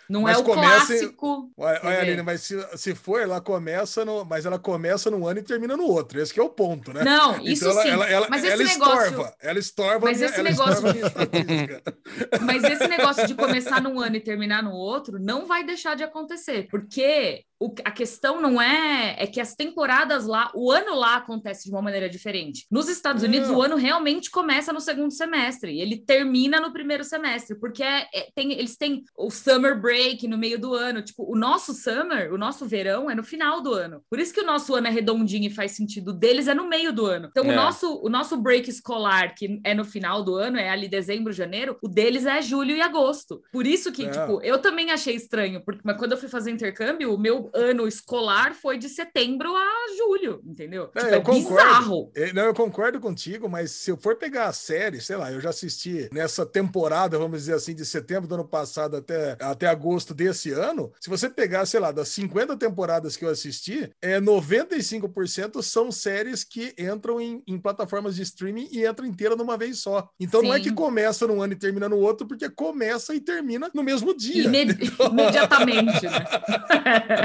Não 0.08 0.22
Mas 0.22 0.38
é 0.38 0.40
o 0.40 0.44
começa 0.44 0.94
em- 0.94 0.98
clássico. 0.98 1.50
Olha? 1.56 2.00
Aline, 2.00 2.22
mas 2.22 2.40
se, 2.40 2.56
se 2.76 2.94
for, 2.94 3.20
ela 3.20 3.40
começa 3.40 4.04
no. 4.04 4.24
Mas 4.24 4.46
ela 4.46 4.58
começa 4.58 5.10
num 5.10 5.26
ano 5.26 5.40
e 5.40 5.42
termina 5.42 5.76
no 5.76 5.84
outro. 5.84 6.18
Esse 6.20 6.32
que 6.32 6.40
é 6.40 6.42
o 6.42 6.48
ponto, 6.48 6.92
né? 6.92 7.04
Não, 7.04 7.40
isso 7.42 7.64
então 7.64 7.70
ela, 7.72 7.82
sim. 7.82 7.88
ela, 7.90 8.08
ela, 8.08 8.26
mas 8.30 8.44
ela 8.44 8.62
esse 8.62 8.72
negócio, 8.78 9.04
estorva. 9.04 9.36
Ela 9.40 9.58
estorva. 9.58 10.06
Mas 10.06 10.22
esse 10.22 10.42
negócio. 10.42 10.82
Mas 12.42 12.64
esse 12.64 12.88
negócio 12.88 13.26
de 13.26 13.34
começar 13.34 13.80
num 13.82 14.00
ano 14.00 14.16
e 14.16 14.20
terminar 14.20 14.62
no 14.62 14.72
outro 14.72 15.18
não 15.18 15.46
vai 15.46 15.64
deixar 15.64 15.94
de 15.94 16.02
acontecer, 16.02 16.66
porque 16.70 17.44
o- 17.60 17.74
a 17.84 17.90
questão 17.90 18.40
não 18.40 18.60
é 18.60 19.16
é 19.18 19.26
que 19.26 19.40
as 19.40 19.54
temporadas 19.54 20.26
lá, 20.26 20.50
o 20.54 20.70
ano 20.70 20.94
lá 20.94 21.16
acontece 21.16 21.64
de 21.64 21.70
uma 21.70 21.82
maneira 21.82 22.08
diferente. 22.08 22.66
Nos 22.70 22.88
Estados 22.88 23.22
Unidos, 23.22 23.48
Não. 23.48 23.56
o 23.56 23.62
ano 23.62 23.76
realmente 23.76 24.30
começa 24.30 24.72
no 24.72 24.80
segundo 24.80 25.10
semestre, 25.12 25.72
e 25.72 25.80
ele 25.80 25.96
termina 25.96 26.60
no 26.60 26.72
primeiro 26.72 27.02
semestre, 27.04 27.58
porque 27.58 27.82
é- 27.82 28.06
é- 28.14 28.28
tem- 28.34 28.52
eles 28.52 28.76
têm 28.76 29.04
o 29.16 29.30
summer 29.30 29.80
break 29.80 30.26
no 30.28 30.38
meio 30.38 30.58
do 30.58 30.74
ano. 30.74 31.02
Tipo, 31.02 31.24
o 31.30 31.36
nosso 31.36 31.72
summer, 31.74 32.32
o 32.32 32.38
nosso 32.38 32.66
verão 32.66 33.10
é 33.10 33.14
no 33.14 33.24
final 33.24 33.60
do 33.60 33.72
ano. 33.72 34.02
Por 34.08 34.18
isso 34.20 34.32
que 34.32 34.40
o 34.40 34.46
nosso 34.46 34.74
ano 34.74 34.86
é 34.86 34.90
redondinho 34.90 35.46
e 35.46 35.50
faz 35.50 35.72
sentido. 35.72 36.08
O 36.10 36.12
deles 36.14 36.48
é 36.48 36.54
no 36.54 36.68
meio 36.68 36.92
do 36.92 37.06
ano. 37.06 37.28
Então, 37.30 37.44
É. 37.44 37.52
o 37.52 37.56
nosso 37.56 37.88
o 38.02 38.08
nosso 38.08 38.36
break 38.36 38.68
escolar, 38.70 39.34
que 39.34 39.60
é 39.64 39.74
no 39.74 39.84
final 39.84 40.22
do 40.22 40.34
ano, 40.36 40.58
é 40.58 40.70
ali 40.70 40.88
dezembro, 40.88 41.32
janeiro, 41.32 41.76
o 41.82 41.88
deles 41.88 42.24
é 42.26 42.40
julho 42.40 42.76
e 42.76 42.80
agosto. 42.80 43.42
Por 43.52 43.66
isso 43.66 43.90
que, 43.90 44.04
É. 44.06 44.10
tipo, 44.10 44.40
eu 44.42 44.58
também 44.58 44.90
achei 44.90 45.14
estranho, 45.16 45.60
porque 45.64 45.80
mas 45.84 45.96
quando 45.96 46.12
eu 46.12 46.18
fui 46.18 46.28
fazer 46.28 46.50
intercâmbio, 46.50 47.12
o 47.12 47.18
meu 47.18 47.47
ano 47.54 47.86
escolar 47.86 48.54
foi 48.54 48.78
de 48.78 48.88
setembro 48.88 49.54
a 49.54 49.68
julho, 49.96 50.40
entendeu? 50.44 50.90
É, 50.94 51.00
tipo, 51.00 51.14
é 51.14 51.20
concordo. 51.20 51.48
bizarro. 51.48 52.12
É, 52.14 52.32
Não, 52.32 52.42
eu 52.44 52.54
concordo 52.54 53.00
contigo, 53.00 53.48
mas 53.48 53.70
se 53.70 53.90
eu 53.90 53.96
for 53.96 54.16
pegar 54.16 54.46
a 54.46 54.52
série, 54.52 55.00
sei 55.00 55.16
lá, 55.16 55.32
eu 55.32 55.40
já 55.40 55.50
assisti 55.50 56.08
nessa 56.12 56.44
temporada, 56.46 57.18
vamos 57.18 57.40
dizer 57.40 57.54
assim, 57.54 57.74
de 57.74 57.84
setembro 57.84 58.28
do 58.28 58.34
ano 58.34 58.46
passado 58.48 58.96
até, 58.96 59.36
até 59.40 59.66
agosto 59.66 60.14
desse 60.14 60.50
ano. 60.52 60.92
Se 61.00 61.08
você 61.10 61.28
pegar, 61.30 61.66
sei 61.66 61.80
lá, 61.80 61.90
das 61.92 62.08
50 62.08 62.56
temporadas 62.56 63.16
que 63.16 63.24
eu 63.24 63.30
assisti, 63.30 63.90
é 64.02 64.20
95% 64.20 65.62
são 65.62 65.90
séries 65.90 66.44
que 66.44 66.74
entram 66.78 67.20
em, 67.20 67.42
em 67.46 67.58
plataformas 67.58 68.14
de 68.16 68.22
streaming 68.22 68.68
e 68.70 68.86
entram 68.86 69.06
inteira 69.06 69.36
numa 69.36 69.56
vez 69.56 69.78
só. 69.80 70.08
Então 70.18 70.42
não 70.42 70.52
é 70.54 70.58
Sim. 70.58 70.64
que 70.64 70.72
começa 70.72 71.26
num 71.26 71.42
ano 71.42 71.52
e 71.52 71.56
termina 71.56 71.88
no 71.88 71.98
outro, 71.98 72.26
porque 72.26 72.48
começa 72.48 73.14
e 73.14 73.20
termina 73.20 73.70
no 73.74 73.82
mesmo 73.82 74.16
dia. 74.16 74.44
Imed- 74.44 74.78
imediatamente, 75.10 76.04
né? 76.06 76.24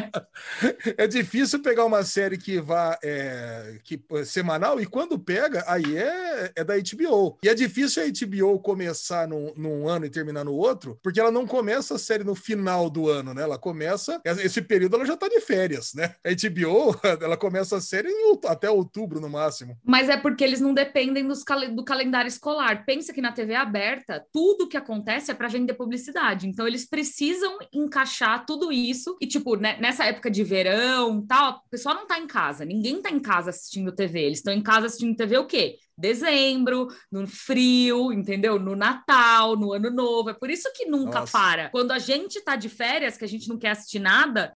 É 0.98 1.08
difícil 1.08 1.62
pegar 1.62 1.86
uma 1.86 2.04
série 2.04 2.38
que 2.38 2.60
vá 2.60 2.98
é, 3.04 3.78
que, 3.84 4.00
semanal 4.26 4.80
e 4.80 4.86
quando 4.86 5.20
pega, 5.20 5.64
aí 5.68 5.98
é, 5.98 6.52
é 6.56 6.64
da 6.64 6.76
HBO. 6.76 7.38
E 7.44 7.50
é 7.50 7.54
difícil 7.54 8.04
a 8.04 8.06
HBO 8.06 8.60
começar 8.60 9.28
num, 9.28 9.54
num 9.56 9.88
ano 9.88 10.06
e 10.06 10.10
terminar 10.10 10.44
no 10.44 10.54
outro, 10.54 11.00
porque 11.02 11.20
ela 11.20 11.32
não 11.32 11.46
começa 11.46 11.96
a 11.96 12.00
série 12.00 12.24
no 12.24 12.36
final 12.36 12.90
do 12.90 13.10
ano, 13.10 13.34
né? 13.34 13.44
Ela 13.44 13.58
começa. 13.58 14.22
Esse 14.26 14.62
período 14.62 14.96
ela 14.96 15.06
já 15.06 15.18
tá 15.18 15.28
de 15.28 15.40
férias, 15.42 15.94
né? 15.94 16.16
A 16.24 16.30
HBO, 16.30 17.00
ela 17.24 17.38
começa 17.38 17.78
a 17.78 17.82
série 17.82 18.10
em 18.10 18.40
até 18.46 18.70
outubro 18.70 19.20
no 19.20 19.30
máximo. 19.30 19.78
Mas 19.84 20.10
é 20.10 20.18
porque 20.18 20.44
eles 20.44 20.62
não 20.62 20.74
dependem 20.74 21.28
dos 21.28 21.44
do 21.74 21.84
calendário 21.84 22.28
escolar. 22.28 22.86
Pensa 22.86 23.14
que 23.14 23.22
na 23.22 23.32
TV 23.32 23.56
aberta, 23.56 24.26
tudo 24.32 24.68
que 24.68 24.78
acontece 24.78 25.32
é 25.32 25.34
para 25.34 25.48
vender 25.48 25.74
publicidade. 25.74 26.48
Então, 26.48 26.68
eles 26.68 26.86
precisam 26.86 27.58
encaixar 27.72 28.46
tudo 28.46 28.72
isso. 28.72 29.18
E, 29.22 29.28
tipo, 29.28 29.56
né, 29.56 29.78
nessa 29.80 30.03
época 30.06 30.30
de 30.32 30.44
verão 30.44 31.26
tal, 31.26 31.64
o 31.66 31.70
pessoal 31.70 31.96
não 31.96 32.08
tá 32.08 32.18
em 32.20 32.28
casa. 32.28 32.66
Ninguém 32.66 33.02
tá 33.02 33.10
em 33.10 33.20
casa 33.20 33.50
assistindo 33.50 33.94
TV. 33.94 34.20
Eles 34.22 34.40
estão 34.40 34.54
em 34.54 34.62
casa 34.64 34.88
assistindo 34.88 35.16
TV 35.16 35.38
o 35.38 35.46
quê? 35.48 35.78
Dezembro, 35.98 36.88
no 37.12 37.28
frio, 37.28 38.12
entendeu? 38.12 38.60
No 38.60 38.76
Natal, 38.76 39.56
no 39.56 39.74
Ano 39.74 39.90
Novo. 39.92 40.30
É 40.30 40.34
por 40.34 40.50
isso 40.50 40.72
que 40.76 40.86
nunca 40.86 41.22
Nossa. 41.22 41.32
para. 41.32 41.70
Quando 41.70 41.92
a 41.92 42.00
gente 42.00 42.42
tá 42.42 42.56
de 42.56 42.70
férias, 42.70 43.18
que 43.18 43.26
a 43.26 43.28
gente 43.28 43.48
não 43.48 43.58
quer 43.58 43.72
assistir 43.72 44.00
nada, 44.00 44.54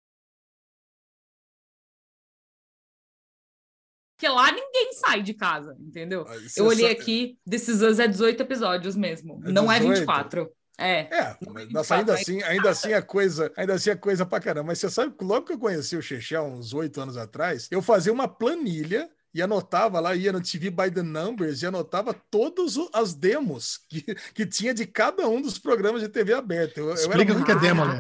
Porque 4.17 4.29
lá 4.29 4.49
ninguém 4.49 4.93
sai 4.93 5.21
de 5.21 5.34
casa, 5.34 5.75
entendeu? 5.77 6.23
Você 6.25 6.62
Eu 6.62 6.65
olhei 6.67 6.88
sa- 6.88 7.01
aqui, 7.01 7.38
Is 7.51 7.67
Us 7.81 7.99
é 7.99 8.08
18 8.08 8.41
episódios 8.41 8.95
mesmo. 8.95 9.41
É 9.45 9.51
não 9.51 9.69
é 9.69 9.77
18? 9.77 9.99
24. 9.99 10.51
É. 10.77 10.99
É, 11.01 11.38
nossa, 11.71 11.95
ainda 11.95 12.13
assim, 12.13 12.41
ainda 12.43 12.69
assim 12.69 12.91
é 12.91 13.01
coisa, 13.01 13.51
ainda 13.55 13.73
assim 13.75 13.91
é 13.91 13.95
coisa 13.95 14.25
pra 14.25 14.39
caramba. 14.39 14.67
Mas 14.67 14.79
você 14.79 14.89
sabe 14.89 15.15
que 15.17 15.23
logo 15.23 15.45
que 15.45 15.53
eu 15.53 15.59
conheci 15.59 15.95
o 15.95 16.01
Chechel, 16.01 16.43
uns 16.43 16.73
oito 16.73 16.99
anos 16.99 17.17
atrás, 17.17 17.67
eu 17.71 17.81
fazia 17.81 18.11
uma 18.11 18.27
planilha 18.27 19.09
e 19.36 19.41
anotava 19.41 20.00
lá, 20.00 20.15
ia 20.15 20.32
no 20.32 20.41
TV 20.41 20.69
by 20.69 20.89
the 20.89 21.04
Numbers 21.04 21.62
e 21.62 21.65
anotava 21.65 22.15
todas 22.32 22.78
o- 22.78 22.89
as 22.93 23.13
demos 23.13 23.80
que, 23.89 24.02
que 24.34 24.45
tinha 24.45 24.74
de 24.74 24.86
cada 24.86 25.28
um 25.28 25.41
dos 25.41 25.60
programas 25.60 26.02
de 26.02 26.08
TV 26.08 26.34
aberta. 26.34 26.80
Eu, 26.80 26.88
eu 26.88 26.93
Explica 26.95 27.34
o 27.34 27.36
muito 27.36 27.45
que 27.45 27.52
é 27.52 27.60
demo, 27.60 27.86
né? 27.86 28.00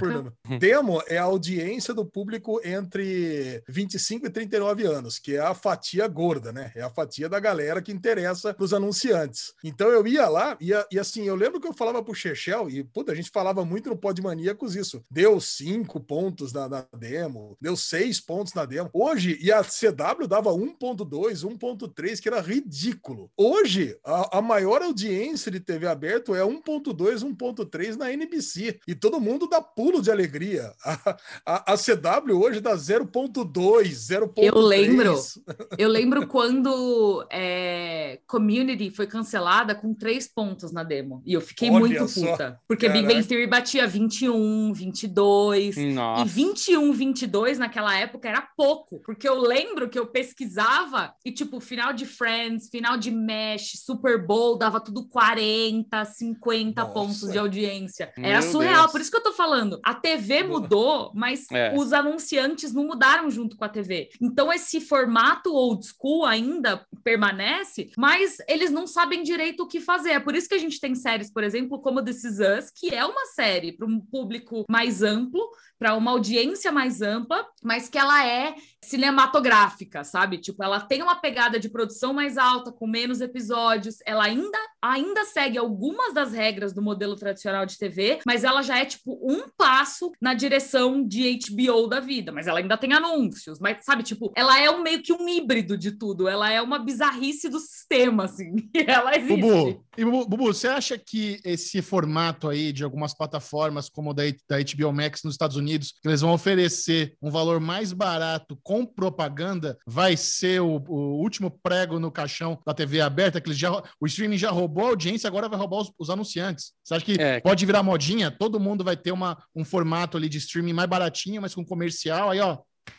Demo 0.57 1.03
é 1.07 1.17
a 1.17 1.23
audiência 1.23 1.93
do 1.93 2.05
público 2.05 2.61
entre 2.63 3.61
25 3.67 4.27
e 4.27 4.29
39 4.29 4.85
anos, 4.85 5.19
que 5.19 5.35
é 5.35 5.39
a 5.39 5.53
fatia 5.53 6.07
gorda, 6.07 6.53
né? 6.53 6.71
É 6.73 6.81
a 6.81 6.89
fatia 6.89 7.27
da 7.27 7.39
galera 7.39 7.81
que 7.81 7.91
interessa 7.91 8.53
pros 8.53 8.73
anunciantes. 8.73 9.53
Então 9.63 9.89
eu 9.89 10.07
ia 10.07 10.29
lá 10.29 10.55
e, 10.61 10.71
e 10.91 10.97
assim, 10.97 11.23
eu 11.25 11.35
lembro 11.35 11.59
que 11.59 11.67
eu 11.67 11.73
falava 11.73 12.01
pro 12.01 12.15
Chechel, 12.15 12.69
e 12.69 12.81
puta, 12.83 13.11
a 13.11 13.15
gente 13.15 13.29
falava 13.29 13.65
muito 13.65 13.89
no 13.89 13.97
Podmaníacos 13.97 14.75
isso. 14.75 15.01
Deu 15.11 15.41
cinco 15.41 15.99
pontos 15.99 16.53
na, 16.53 16.69
na 16.69 16.85
demo, 16.97 17.57
deu 17.59 17.75
seis 17.75 18.21
pontos 18.21 18.53
na 18.53 18.63
demo. 18.65 18.89
Hoje, 18.93 19.37
e 19.41 19.51
a 19.51 19.63
CW 19.63 20.27
dava 20.27 20.51
1.2, 20.51 21.24
1.3, 21.33 22.19
que 22.21 22.27
era 22.27 22.41
ridículo. 22.41 23.29
Hoje, 23.37 23.97
a, 24.03 24.39
a 24.39 24.41
maior 24.41 24.81
audiência 24.81 25.51
de 25.51 25.59
TV 25.59 25.87
aberto 25.87 26.35
é 26.35 26.41
1.2, 26.41 27.23
1.3 27.23 27.95
na 27.95 28.11
NBC. 28.11 28.79
E 28.87 28.95
todo 28.95 29.19
mundo 29.19 29.47
dá 29.47 29.61
pulo 29.61 30.01
de 30.01 30.11
alegria. 30.11 30.73
A, 30.83 31.17
a, 31.45 31.73
a 31.73 31.77
CW 31.77 32.39
hoje 32.39 32.59
dá 32.59 32.75
0.2, 32.75 33.43
0.3. 33.53 34.31
Eu 34.37 34.59
lembro. 34.59 35.15
Eu 35.77 35.89
lembro 35.89 36.27
quando 36.27 37.25
é, 37.29 38.19
Community 38.27 38.89
foi 38.91 39.07
cancelada 39.07 39.75
com 39.75 39.93
três 39.93 40.27
pontos 40.27 40.71
na 40.71 40.83
demo. 40.83 41.21
E 41.25 41.33
eu 41.33 41.41
fiquei 41.41 41.69
Olha 41.69 41.79
muito 41.79 42.07
só. 42.07 42.31
puta. 42.31 42.59
Porque 42.67 42.87
Big 42.87 43.03
Bang 43.03 43.13
Caraca. 43.15 43.27
Theory 43.27 43.47
batia 43.47 43.87
21, 43.87 44.73
22. 44.73 45.77
E 45.77 45.93
Nossa. 45.93 46.25
21, 46.25 46.91
22 46.91 47.59
naquela 47.59 47.97
época 47.97 48.27
era 48.27 48.41
pouco. 48.41 48.99
Porque 48.99 49.27
eu 49.27 49.39
lembro 49.39 49.89
que 49.89 49.97
eu 49.97 50.07
pesquisava 50.07 51.13
e, 51.23 51.31
tipo, 51.31 51.59
final 51.59 51.93
de 51.93 52.05
Friends, 52.05 52.69
final 52.69 52.97
de 52.97 53.11
Mesh, 53.11 53.73
Super 53.85 54.25
Bowl, 54.25 54.57
dava 54.57 54.79
tudo 54.79 55.07
40, 55.07 56.03
50 56.05 56.81
Nossa. 56.81 56.93
pontos 56.93 57.31
de 57.31 57.37
audiência. 57.37 58.11
Era 58.17 58.41
Meu 58.41 58.51
surreal. 58.51 58.81
Deus. 58.81 58.91
Por 58.91 59.01
isso 59.01 59.11
que 59.11 59.17
eu 59.17 59.23
tô 59.23 59.33
falando. 59.33 59.79
A 59.83 59.93
TV 59.93 60.43
mudou, 60.43 61.11
mas 61.15 61.45
É. 61.51 61.73
os 61.75 61.93
anunciantes 61.93 62.73
não 62.73 62.85
mudaram 62.85 63.29
junto 63.29 63.55
com 63.55 63.63
a 63.65 63.69
TV. 63.69 64.09
Então, 64.21 64.51
esse 64.51 64.79
formato 64.81 65.53
old 65.53 65.85
school 65.85 66.25
ainda 66.25 66.85
permanece, 67.03 67.91
mas 67.97 68.37
eles 68.47 68.71
não 68.71 68.85
sabem 68.87 69.23
direito 69.23 69.63
o 69.63 69.67
que 69.67 69.79
fazer. 69.79 70.11
É 70.11 70.19
por 70.19 70.35
isso 70.35 70.47
que 70.49 70.55
a 70.55 70.59
gente 70.59 70.79
tem 70.79 70.95
séries, 70.95 71.31
por 71.31 71.43
exemplo, 71.43 71.79
como 71.79 72.03
This 72.03 72.23
Is 72.23 72.39
Us, 72.39 72.71
que 72.73 72.93
é 72.93 73.05
uma 73.05 73.25
série 73.27 73.71
para 73.71 73.87
um 73.87 73.99
público 73.99 74.63
mais 74.69 75.01
amplo, 75.01 75.41
para 75.77 75.95
uma 75.95 76.11
audiência 76.11 76.71
mais 76.71 77.01
ampla, 77.01 77.45
mas 77.63 77.89
que 77.89 77.97
ela 77.97 78.25
é 78.25 78.55
cinematográfica, 78.85 80.03
sabe? 80.03 80.37
Tipo, 80.37 80.63
ela 80.63 80.79
tem 80.79 81.01
uma 81.01 81.15
pegada 81.15 81.59
de 81.59 81.69
produção 81.69 82.13
mais 82.13 82.37
alta, 82.37 82.71
com 82.71 82.87
menos 82.87 83.21
episódios, 83.21 83.97
ela 84.05 84.23
ainda, 84.23 84.57
ainda 84.81 85.25
segue 85.25 85.57
algumas 85.57 86.13
das 86.13 86.31
regras 86.31 86.73
do 86.73 86.81
modelo 86.81 87.15
tradicional 87.15 87.65
de 87.65 87.77
TV, 87.77 88.19
mas 88.25 88.43
ela 88.43 88.61
já 88.61 88.79
é 88.79 88.85
tipo 88.85 89.19
um 89.23 89.49
passo 89.57 90.11
na 90.21 90.33
direção 90.33 91.05
de 91.05 91.39
HBO 91.49 91.87
da 91.87 91.99
vida, 91.99 92.31
mas 92.31 92.47
ela 92.47 92.59
ainda 92.59 92.77
tem 92.77 92.93
anúncios, 92.93 93.59
mas 93.59 93.83
sabe, 93.83 94.03
tipo, 94.03 94.31
ela 94.35 94.59
é 94.59 94.69
um 94.69 94.83
meio 94.83 95.01
que 95.01 95.13
um 95.13 95.27
híbrido 95.27 95.77
de 95.77 95.91
tudo, 95.91 96.27
ela 96.27 96.51
é 96.51 96.61
uma 96.61 96.79
bizarrice 96.79 97.49
do 97.49 97.59
sistema, 97.59 98.25
assim, 98.25 98.55
ela 98.87 99.15
existe. 99.17 99.41
Bubu, 99.41 99.85
e 99.97 100.05
Bubu, 100.05 100.27
Bubu, 100.27 100.45
você 100.45 100.67
acha 100.67 100.97
que 100.97 101.39
esse 101.43 101.81
formato 101.81 102.49
aí 102.49 102.71
de 102.71 102.83
algumas 102.83 103.13
plataformas 103.13 103.89
como 103.89 104.13
da, 104.13 104.23
da 104.47 104.57
HBO 104.57 104.93
Max 104.93 105.23
nos 105.23 105.33
Estados 105.33 105.55
Unidos, 105.55 105.93
que 106.01 106.07
eles 106.07 106.21
vão 106.21 106.33
oferecer 106.33 107.15
um 107.21 107.31
valor 107.31 107.59
mais 107.59 107.93
barato 107.93 108.57
com 108.63 108.74
propaganda, 108.83 109.77
vai 109.85 110.17
ser 110.17 110.59
o, 110.61 110.83
o 110.87 111.21
último 111.21 111.51
prego 111.61 111.99
no 111.99 112.11
caixão 112.11 112.59
da 112.65 112.73
TV 112.73 112.99
aberta, 113.01 113.39
que 113.39 113.47
eles 113.47 113.59
já, 113.59 113.71
o 113.99 114.07
streaming 114.07 114.39
já 114.39 114.49
roubou 114.49 114.85
a 114.85 114.89
audiência, 114.89 115.27
agora 115.27 115.47
vai 115.47 115.59
roubar 115.59 115.81
os, 115.81 115.91
os 115.99 116.09
anunciantes. 116.09 116.73
Você 116.83 116.95
acha 116.95 117.05
que 117.05 117.21
É. 117.21 117.39
pode 117.41 117.63
virar 117.63 117.83
modinha? 117.83 118.31
Todo 118.31 118.59
mundo 118.59 118.83
vai 118.83 118.97
ter 118.97 119.11
uma, 119.11 119.37
um 119.55 119.63
formato 119.63 120.17
ali 120.17 120.27
de 120.27 120.39
streaming 120.39 120.73
mais 120.73 120.89
baratinho, 120.89 121.41
mas 121.43 121.53
com 121.53 121.63
comercial, 121.63 122.31
aí 122.31 122.39
ó, 122.39 122.57